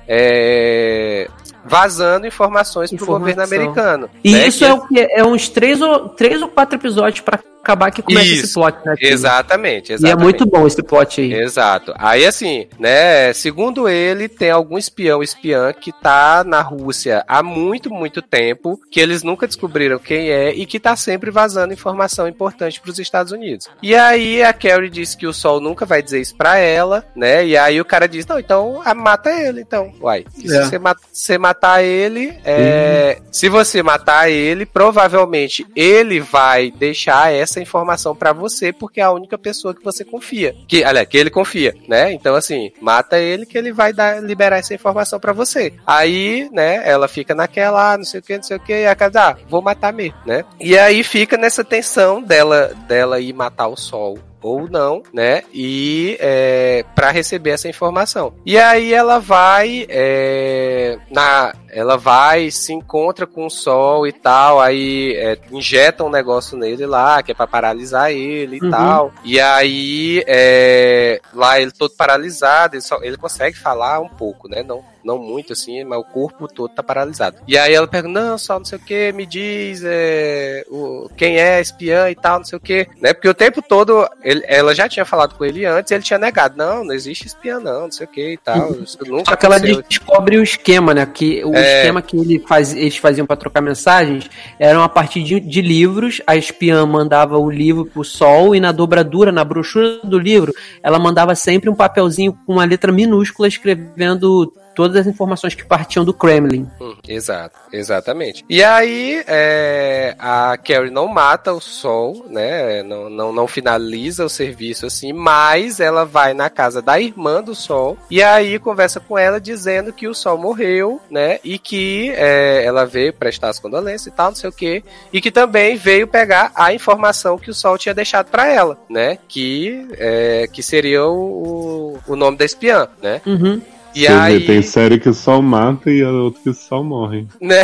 Vazando 1.65 2.27
informações 2.27 2.91
pro 2.91 2.97
Informação. 2.97 3.21
governo 3.21 3.43
americano. 3.43 4.11
E 4.23 4.33
né? 4.33 4.49
isso 4.49 4.59
Que 4.59 4.65
é 4.65 4.73
o 4.73 4.81
que? 4.87 5.01
É 5.01 5.25
uns 5.25 5.49
três 5.49 5.81
ou, 5.81 6.09
três 6.09 6.43
ou 6.43 6.49
quatro 6.49 6.77
episódios 6.77 7.21
pra 7.21 7.39
acabar 7.63 7.91
que 7.91 8.03
começa 8.03 8.27
Isso, 8.27 8.45
esse 8.45 8.55
plot, 8.55 8.75
né? 8.85 8.95
Taylor? 8.97 8.99
Exatamente, 9.15 9.91
E 9.91 9.93
é 9.93 9.95
exatamente. 9.95 10.23
muito 10.23 10.47
bom 10.47 10.67
esse 10.67 10.83
plot 10.83 11.21
aí. 11.21 11.33
Exato. 11.33 11.95
Aí 11.97 12.27
assim, 12.27 12.67
né, 12.79 13.33
segundo 13.33 13.89
ele, 13.89 14.29
tem 14.29 14.51
algum 14.51 14.77
espião 14.77 15.23
espiã 15.23 15.73
que 15.73 15.93
tá 15.93 16.43
na 16.45 16.61
Rússia 16.61 17.25
há 17.29 17.43
muito, 17.43 17.89
muito 17.93 18.21
tempo, 18.21 18.81
que 18.91 19.01
eles 19.01 19.23
nunca 19.23 19.47
descobriram 19.47 19.99
quem 19.99 20.31
é 20.31 20.53
e 20.53 20.67
que 20.67 20.81
tá 20.81 20.97
sempre 20.97 21.31
vazando 21.31 21.73
informação 21.73 22.27
importante 22.29 22.81
pros 22.81 22.99
Estados 22.99 23.33
Unidos. 23.33 23.69
E 23.83 23.95
aí 23.95 24.43
a 24.43 24.53
Carrie 24.53 24.91
disse 24.91 25.17
que 25.17 25.27
o 25.27 25.33
Sol 25.33 25.61
nunca 25.61 25.87
vai 25.87 26.03
dizer 26.03 26.21
isso 26.21 26.35
pra 26.37 26.57
ela, 26.59 27.05
né? 27.15 27.47
E 27.47 27.57
aí 27.57 27.81
o 27.81 27.85
cara 27.85 28.09
diz: 28.09 28.27
"Não, 28.27 28.39
então 28.39 28.83
mata 28.97 29.31
ele, 29.31 29.61
então". 29.61 29.93
Uai. 30.01 30.25
E 30.37 30.49
se 30.49 30.57
É. 30.57 30.65
você, 30.65 30.79
ma- 30.79 30.97
você 31.13 31.39
matar 31.39 31.83
ele, 31.85 32.35
é, 32.45 33.19
se 33.31 33.49
você 33.49 33.83
matar 33.83 34.31
ele, 34.31 34.67
provavelmente 34.67 35.67
ele 35.77 36.21
vai 36.21 36.71
deixar 36.71 37.33
essa 37.33 37.52
informação 37.61 38.15
pra 38.15 38.33
você, 38.33 38.73
porque 38.73 39.01
é 39.01 39.05
a 39.05 39.13
única 39.13 39.39
pessoa 39.39 39.75
que 39.75 39.85
você 39.85 40.05
confia. 40.05 40.55
Que, 40.67 40.85
aliás, 40.85 41.09
que 41.09 41.17
ele 41.17 41.31
confia, 41.31 41.75
né? 41.89 42.13
Então, 42.13 42.35
assim, 42.35 42.73
mata 42.81 43.19
ele 43.19 43.47
que 43.47 43.59
ele 43.59 43.73
vai 43.73 43.93
dar, 43.93 44.23
liberar 44.23 44.59
essa 44.59 44.75
informação 44.75 45.19
pra 45.19 45.33
você. 45.33 45.75
Aí, 45.87 46.49
né, 46.53 46.83
ela 46.89 47.09
fica 47.09 47.35
naquela, 47.35 47.93
ah, 47.93 47.99
não 47.99 48.05
sei 48.05 48.21
o 48.21 48.23
que, 48.23 48.37
não 48.37 48.43
sei 48.43 48.57
o 48.57 48.61
que, 48.61 48.73
e 48.73 48.87
a 48.87 48.95
casa, 48.95 49.31
ah, 49.31 49.37
vou 49.49 49.63
matar 49.63 49.93
mesmo, 49.93 50.19
né? 50.27 50.45
E 50.61 50.79
aí 50.79 51.03
fica 51.03 51.37
nessa 51.37 51.65
tensão 51.65 52.23
dela, 52.23 52.73
dela 52.87 53.21
ir 53.21 53.33
matar 53.33 53.69
o 53.69 53.77
sol 53.77 54.19
ou 54.43 54.69
não, 54.69 55.03
né? 55.13 55.43
E 55.53 56.17
é, 56.21 56.85
para 56.95 57.11
receber 57.11 57.51
essa 57.51 57.69
informação. 57.69 58.35
E 58.45 58.59
aí 58.59 58.93
ela 58.93 59.19
vai 59.19 59.87
é, 59.89 60.99
na, 61.11 61.55
ela 61.71 61.97
vai 61.97 62.51
se 62.51 62.73
encontra 62.73 63.27
com 63.27 63.47
o 63.47 63.51
sol 63.51 64.07
e 64.07 64.13
tal, 64.13 64.61
aí 64.61 65.15
é, 65.17 65.39
injeta 65.51 66.05
um 66.05 66.11
negócio 66.11 66.57
nele 66.57 66.85
lá 66.87 67.23
que 67.23 67.33
é 67.33 67.35
para 67.35 67.47
paralisar 67.47 68.11
ele 68.11 68.57
e 68.57 68.63
Uhum. 68.65 68.71
tal. 68.71 69.13
E 69.25 69.41
aí 69.41 70.23
é, 70.27 71.21
lá 71.33 71.61
ele 71.61 71.71
todo 71.73 71.95
paralisado, 71.97 72.75
ele, 72.75 72.83
só, 72.83 72.99
ele 73.03 73.17
consegue 73.17 73.57
falar 73.57 74.01
um 74.01 74.09
pouco, 74.09 74.49
né? 74.49 74.63
Não 74.63 74.92
não 75.05 75.19
muito 75.19 75.53
assim, 75.53 75.85
mas 75.85 75.99
o 75.99 76.05
corpo 76.05 76.47
todo 76.49 76.73
tá 76.73 76.83
paralisado. 76.83 77.39
E 77.47 77.57
aí 77.59 77.75
ela 77.75 77.87
pergunta, 77.87 78.21
não, 78.21 78.39
só 78.39 78.59
não 78.59 78.65
sei 78.65 78.79
o 78.79 78.83
que, 78.83 79.13
me 79.13 79.27
diz 79.27 79.83
é, 79.85 80.65
o, 80.71 81.09
quem 81.17 81.39
é 81.39 81.61
espiã 81.61 82.11
e 82.11 82.15
tal, 82.15 82.39
não 82.39 82.45
sei 82.45 82.57
o 82.57 82.61
que, 82.61 82.87
né? 83.01 83.13
Porque 83.13 83.29
o 83.29 83.35
tempo 83.35 83.61
todo 83.63 84.07
ele- 84.23 84.45
ela 84.47 84.75
já 84.75 84.89
tinha 84.89 85.05
falado 85.05 85.35
com 85.35 85.45
ele 85.45 85.65
antes, 85.65 85.91
e 85.91 85.95
ele 85.95 86.03
tinha 86.03 86.19
negado, 86.19 86.57
não, 86.57 86.85
não 86.85 86.95
existe 86.95 87.27
espiã 87.27 87.59
não, 87.59 87.83
não 87.83 87.91
sei 87.93 88.07
o 88.07 88.11
que 88.11 88.33
e 88.33 88.39
tal, 88.39 88.73
isso 88.75 88.99
nunca 89.07 89.31
Só 89.31 89.37
que 89.37 89.47
ela 89.47 89.59
descobre 89.59 90.39
o 90.39 90.43
esquema, 90.43 90.95
né? 90.95 91.07
Que 91.07 91.45
o 91.45 91.55
É. 91.55 91.79
esquema 91.79 92.03
que 92.03 92.17
ele 92.17 92.39
faz, 92.47 92.75
eles 92.75 92.97
faziam 92.97 93.27
pra 93.27 93.37
trocar 93.37 93.61
mensagens 93.61 94.31
eram 94.59 94.83
a 94.83 94.89
partir 94.89 95.23
de, 95.23 95.41
de 95.41 95.61
livros. 95.61 96.21
A 96.27 96.37
espiã 96.37 96.85
mandava 96.87 97.39
o 97.39 97.51
livro 97.51 97.85
pro 97.87 98.05
sol 98.05 98.55
e 98.55 98.61
na 98.61 98.73
dobradura, 98.73 99.31
na 99.33 99.45
brochura 99.45 99.99
do 100.05 100.19
livro, 100.19 100.53
ela 100.83 100.99
mandava 100.99 101.35
sempre 101.35 101.69
um 101.71 101.75
papelzinho 101.75 102.37
com 102.47 102.55
uma 102.55 102.65
letra 102.65 102.93
minúscula 102.93 103.49
escrevendo 103.49 104.53
todas 104.75 104.97
as 104.97 105.07
informações 105.07 105.55
que 105.55 105.65
partiam 105.65 106.05
do 106.05 106.15
Kremlin. 106.15 106.69
Hum, 106.81 106.97
exato, 107.07 107.57
exatamente. 107.73 108.45
E 108.49 108.63
aí, 108.63 109.23
é, 109.27 110.15
a 110.19 110.57
Carrie 110.57 110.91
não 110.91 111.09
mata 111.09 111.53
o 111.53 111.61
Sol, 111.61 112.27
né? 112.29 112.83
Não, 112.83 113.09
não, 113.09 113.33
não 113.33 113.47
finaliza 113.47 114.25
o 114.25 114.29
serviço 114.29 114.87
assim, 114.87 115.13
mas 115.13 115.81
ela 115.81 116.05
vai 116.05 116.35
na 116.35 116.49
casa 116.51 116.83
da 116.83 117.01
irmã 117.01 117.43
do 117.43 117.55
Sol 117.55 117.97
e 118.11 118.23
aí 118.23 118.59
conversa 118.59 119.01
com 119.01 119.19
ela 119.19 119.41
dizendo 119.41 119.93
que 119.93 120.09
o 120.09 120.15
Sol 120.15 120.39
morreu, 120.39 121.01
né? 121.11 121.39
E 121.45 121.59
que 121.59 122.11
é, 122.17 122.65
ela 122.65 122.85
veio 122.85 123.13
prestar 123.13 123.51
as 123.51 123.59
condolências 123.59 124.07
e 124.07 124.11
tal, 124.11 124.29
não 124.29 124.37
sei 124.37 124.51
o 124.51 124.53
quê. 124.53 124.83
E 125.13 125.21
que 125.21 125.31
também 125.31 125.77
veio 125.77 126.07
pegar 126.07 126.53
a 126.55 126.73
informação 126.73 127.39
que 127.39 127.51
o 127.51 127.55
Sol 127.55 127.79
tinha 127.79 127.95
deixado 127.95 128.31
pra 128.31 128.47
ela, 128.47 128.79
né? 128.89 129.19
Que, 129.29 129.87
é, 129.99 130.49
que 130.53 130.63
seria 130.63 131.05
o, 131.07 131.99
o 132.07 132.17
nome 132.17 132.37
da 132.37 132.45
espiã, 132.45 132.89
né? 133.01 133.21
Uhum. 133.27 133.61
E 133.95 134.07
aí. 134.07 134.47
tem 134.47 134.63
série 134.63 134.99
que 134.99 135.13
só 135.13 135.43
mata 135.43 135.91
e 135.91 136.03
a 136.03 136.11
outra 136.11 136.41
que 136.43 136.55
só 136.55 136.83
morre. 136.83 137.27
né? 137.41 137.63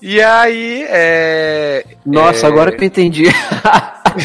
e 0.00 0.20
aí, 0.20 0.86
é. 0.88 1.84
Nossa, 2.06 2.46
é, 2.46 2.48
agora 2.48 2.72
que 2.72 2.82
eu 2.82 2.86
entendi. 2.86 3.24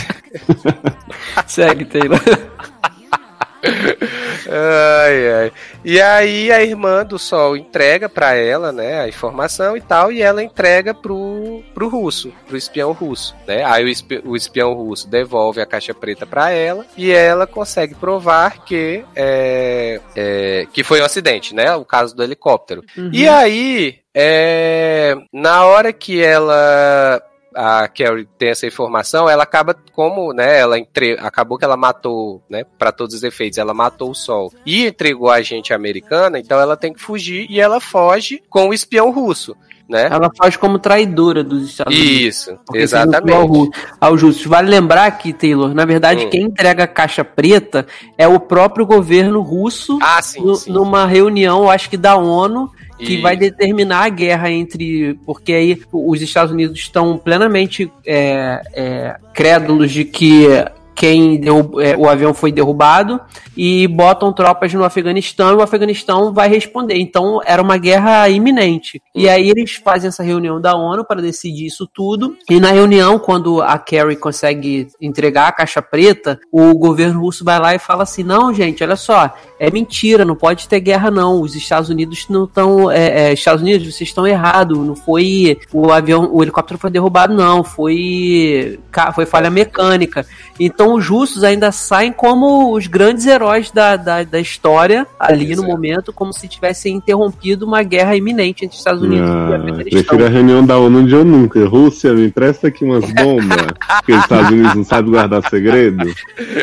Segue, 1.48 1.86
Taylor. 1.86 2.20
Ai, 4.56 5.32
ai. 5.34 5.52
E 5.84 6.00
aí 6.00 6.52
a 6.52 6.62
irmã 6.64 7.04
do 7.04 7.18
Sol 7.18 7.58
entrega 7.58 8.08
pra 8.08 8.36
ela, 8.36 8.72
né, 8.72 9.02
a 9.02 9.08
informação 9.08 9.76
e 9.76 9.82
tal, 9.82 10.12
e 10.12 10.22
ela 10.22 10.44
entrega 10.44 10.94
pro, 10.94 11.64
pro 11.74 11.88
russo, 11.90 12.32
pro 12.48 12.56
espião 12.56 12.92
russo, 12.92 13.36
né? 13.48 13.64
Aí 13.66 13.84
o, 13.84 13.88
espi- 13.90 14.22
o 14.24 14.36
espião 14.36 14.74
russo 14.74 15.08
devolve 15.10 15.60
a 15.60 15.66
caixa 15.66 15.94
preta 15.94 16.26
pra 16.26 16.52
ela 16.52 16.86
e 16.96 17.12
ela 17.12 17.48
consegue 17.48 17.96
provar 17.96 18.64
que 18.64 19.04
é, 19.16 20.00
é, 20.16 20.68
que 20.72 20.84
foi 20.84 21.02
um 21.02 21.06
acidente, 21.06 21.56
né? 21.56 21.74
O 21.76 21.84
caso 21.84 22.16
do 22.16 22.24
helicóptero. 22.24 22.84
E 23.12 23.28
aí, 23.28 23.96
é, 24.14 25.16
na 25.34 25.66
hora 25.66 25.92
que 25.92 26.24
ela 26.24 27.22
a 27.56 27.88
Carrie 27.88 28.28
tem 28.38 28.50
essa 28.50 28.66
informação, 28.68 29.30
ela 29.30 29.44
acaba 29.44 29.76
como, 29.94 30.34
né, 30.34 30.60
ela 30.60 30.78
entre... 30.80 31.14
acabou 31.20 31.58
que 31.58 31.66
ela 31.66 31.78
matou, 31.78 32.42
né, 32.50 32.64
para 32.78 32.92
todos 32.92 33.16
os 33.16 33.24
efeitos, 33.24 33.58
ela 33.58 33.74
matou 33.74 34.12
o 34.12 34.16
Sol 34.16 34.52
e 34.66 34.86
entregou 34.88 35.30
a 35.30 35.42
gente 35.42 35.74
americana, 35.74 36.40
então 36.40 36.60
ela 36.60 36.76
tem 36.78 36.94
que 36.94 37.02
fugir 37.02 37.46
e 37.50 37.60
ela 37.60 37.80
foge 37.80 38.42
com 38.50 38.70
o 38.70 38.74
espião 38.74 39.12
russo, 39.12 39.56
né? 39.90 40.08
Ela 40.10 40.30
faz 40.38 40.56
como 40.56 40.80
traidora 40.80 41.44
dos 41.44 41.70
Estados 41.70 41.94
Unidos. 41.94 42.22
Isso, 42.22 42.58
exatamente. 42.74 43.70
Ao 44.00 44.18
Justus. 44.18 44.46
Vale 44.46 44.70
lembrar 44.70 45.12
que, 45.18 45.34
Taylor, 45.34 45.74
na 45.74 45.84
verdade, 45.86 46.26
Hum. 46.26 46.30
quem 46.30 46.44
entrega 46.44 46.86
a 46.86 46.88
caixa 46.88 47.24
preta 47.24 47.86
é 48.18 48.26
o 48.28 48.40
próprio 48.40 48.86
governo 48.86 49.42
russo 49.42 50.00
Ah, 50.02 50.22
sim, 50.22 50.42
no- 50.42 50.56
sim. 50.56 50.72
numa 50.72 51.06
reunião, 51.06 51.70
acho 51.70 51.90
que 51.90 51.98
da 51.98 52.16
ONU, 52.16 52.72
que 53.06 53.16
E- 53.16 53.22
vai 53.22 53.36
determinar 53.38 54.04
a 54.06 54.10
guerra 54.10 54.52
entre. 54.52 55.14
Porque 55.26 55.54
aí 55.54 55.82
os 55.92 56.22
Estados 56.22 56.52
Unidos 56.52 56.80
estão 56.80 57.18
plenamente 57.18 57.92
é, 58.06 58.62
é, 58.74 59.16
crédulos 59.34 59.92
de 59.92 60.06
que 60.06 60.48
quem 60.96 61.42
é, 61.82 61.96
o 61.98 62.08
avião 62.08 62.34
foi 62.34 62.52
derrubado 62.52 63.20
e 63.56 63.88
botam 63.88 64.34
tropas 64.34 64.74
no 64.74 64.84
Afeganistão 64.84 65.52
e 65.52 65.56
o 65.56 65.62
Afeganistão 65.62 66.34
vai 66.34 66.48
responder. 66.48 66.98
Então 66.98 67.40
era 67.46 67.62
uma 67.62 67.78
guerra 67.78 68.30
iminente. 68.30 69.02
E 69.14 69.30
aí 69.30 69.50
eles 69.50 69.76
fazem 69.76 70.08
essa 70.08 70.24
reunião 70.24 70.60
da 70.60 70.76
ONU 70.76 71.06
para 71.06 71.22
decidir 71.22 71.66
isso 71.66 71.88
tudo. 71.88 72.36
E 72.50 72.60
na 72.60 72.72
reunião, 72.72 73.20
quando 73.20 73.62
a 73.62 73.78
Carrie 73.78 74.16
consegue 74.16 74.88
entregar 75.02 75.48
a 75.48 75.52
caixa 75.52 75.82
preta, 75.82 76.40
o 76.52 76.74
governo 76.76 77.22
russo 77.22 77.44
vai 77.44 77.60
lá 77.60 77.76
e 77.76 77.80
fala 77.80 78.04
assim: 78.04 78.24
não, 78.24 78.54
gente, 78.54 78.84
olha 78.84 78.96
só, 78.96 79.34
é 79.60 79.72
mentira, 79.72 80.26
não 80.26 80.36
pode 80.36 80.68
ter 80.68 80.80
guerra, 80.80 81.10
não. 81.10 81.42
Os 81.42 81.56
Estados 81.56 81.90
Unidos 81.90 82.26
não 82.30 82.46
estão. 82.46 82.92
É, 82.92 83.30
é, 83.30 83.34
Estados 83.34 83.62
Unidos, 83.62 83.94
vocês 83.94 84.10
estão 84.10 84.28
errados. 84.28 84.78
Não 84.78 84.96
foi. 84.96 85.58
O 85.72 85.92
avião, 85.92 86.30
o 86.34 86.42
helicóptero 86.42 86.80
foi 86.80 86.90
derrubado, 86.90 87.34
não. 87.34 87.64
Foi. 87.64 88.80
Foi 89.14 89.26
falha 89.26 89.50
mecânica. 89.50 90.26
Então 90.60 90.83
os 90.92 91.08
russos 91.08 91.44
ainda 91.44 91.72
saem 91.72 92.12
como 92.12 92.74
os 92.76 92.88
grandes 92.88 93.26
heróis 93.28 93.70
da, 93.72 93.96
da, 93.96 94.24
da 94.24 94.40
história 94.40 95.06
ali 95.20 95.46
Pois 95.46 95.58
no 95.58 95.64
é. 95.64 95.68
momento, 95.68 96.12
como 96.12 96.34
se 96.34 96.48
tivessem 96.48 96.96
interrompido 96.96 97.66
uma 97.66 97.84
guerra 97.84 98.16
iminente 98.16 98.66
entre 98.66 98.78
Estados 98.78 99.02
Unidos 99.04 99.30
e 99.30 99.32
Ah, 99.32 99.46
Afeganistão. 99.56 99.84
prefiro 100.04 100.26
a 100.26 100.30
reunião 100.30 100.66
da 100.66 100.78
ONU 100.78 101.06
de 101.06 101.14
eu 101.14 101.24
nunca. 101.24 101.66
Rússia, 101.68 102.14
me 102.14 102.26
empresta 102.28 102.68
aqui 102.68 102.84
umas 102.84 103.04
bombas. 103.14 103.68
porque 103.98 104.12
os 104.14 104.20
Estados 104.20 104.50
Unidos 104.52 104.76
não 104.76 104.84
sabem 104.84 105.12
guardar 105.12 105.48
segredo. 105.50 106.06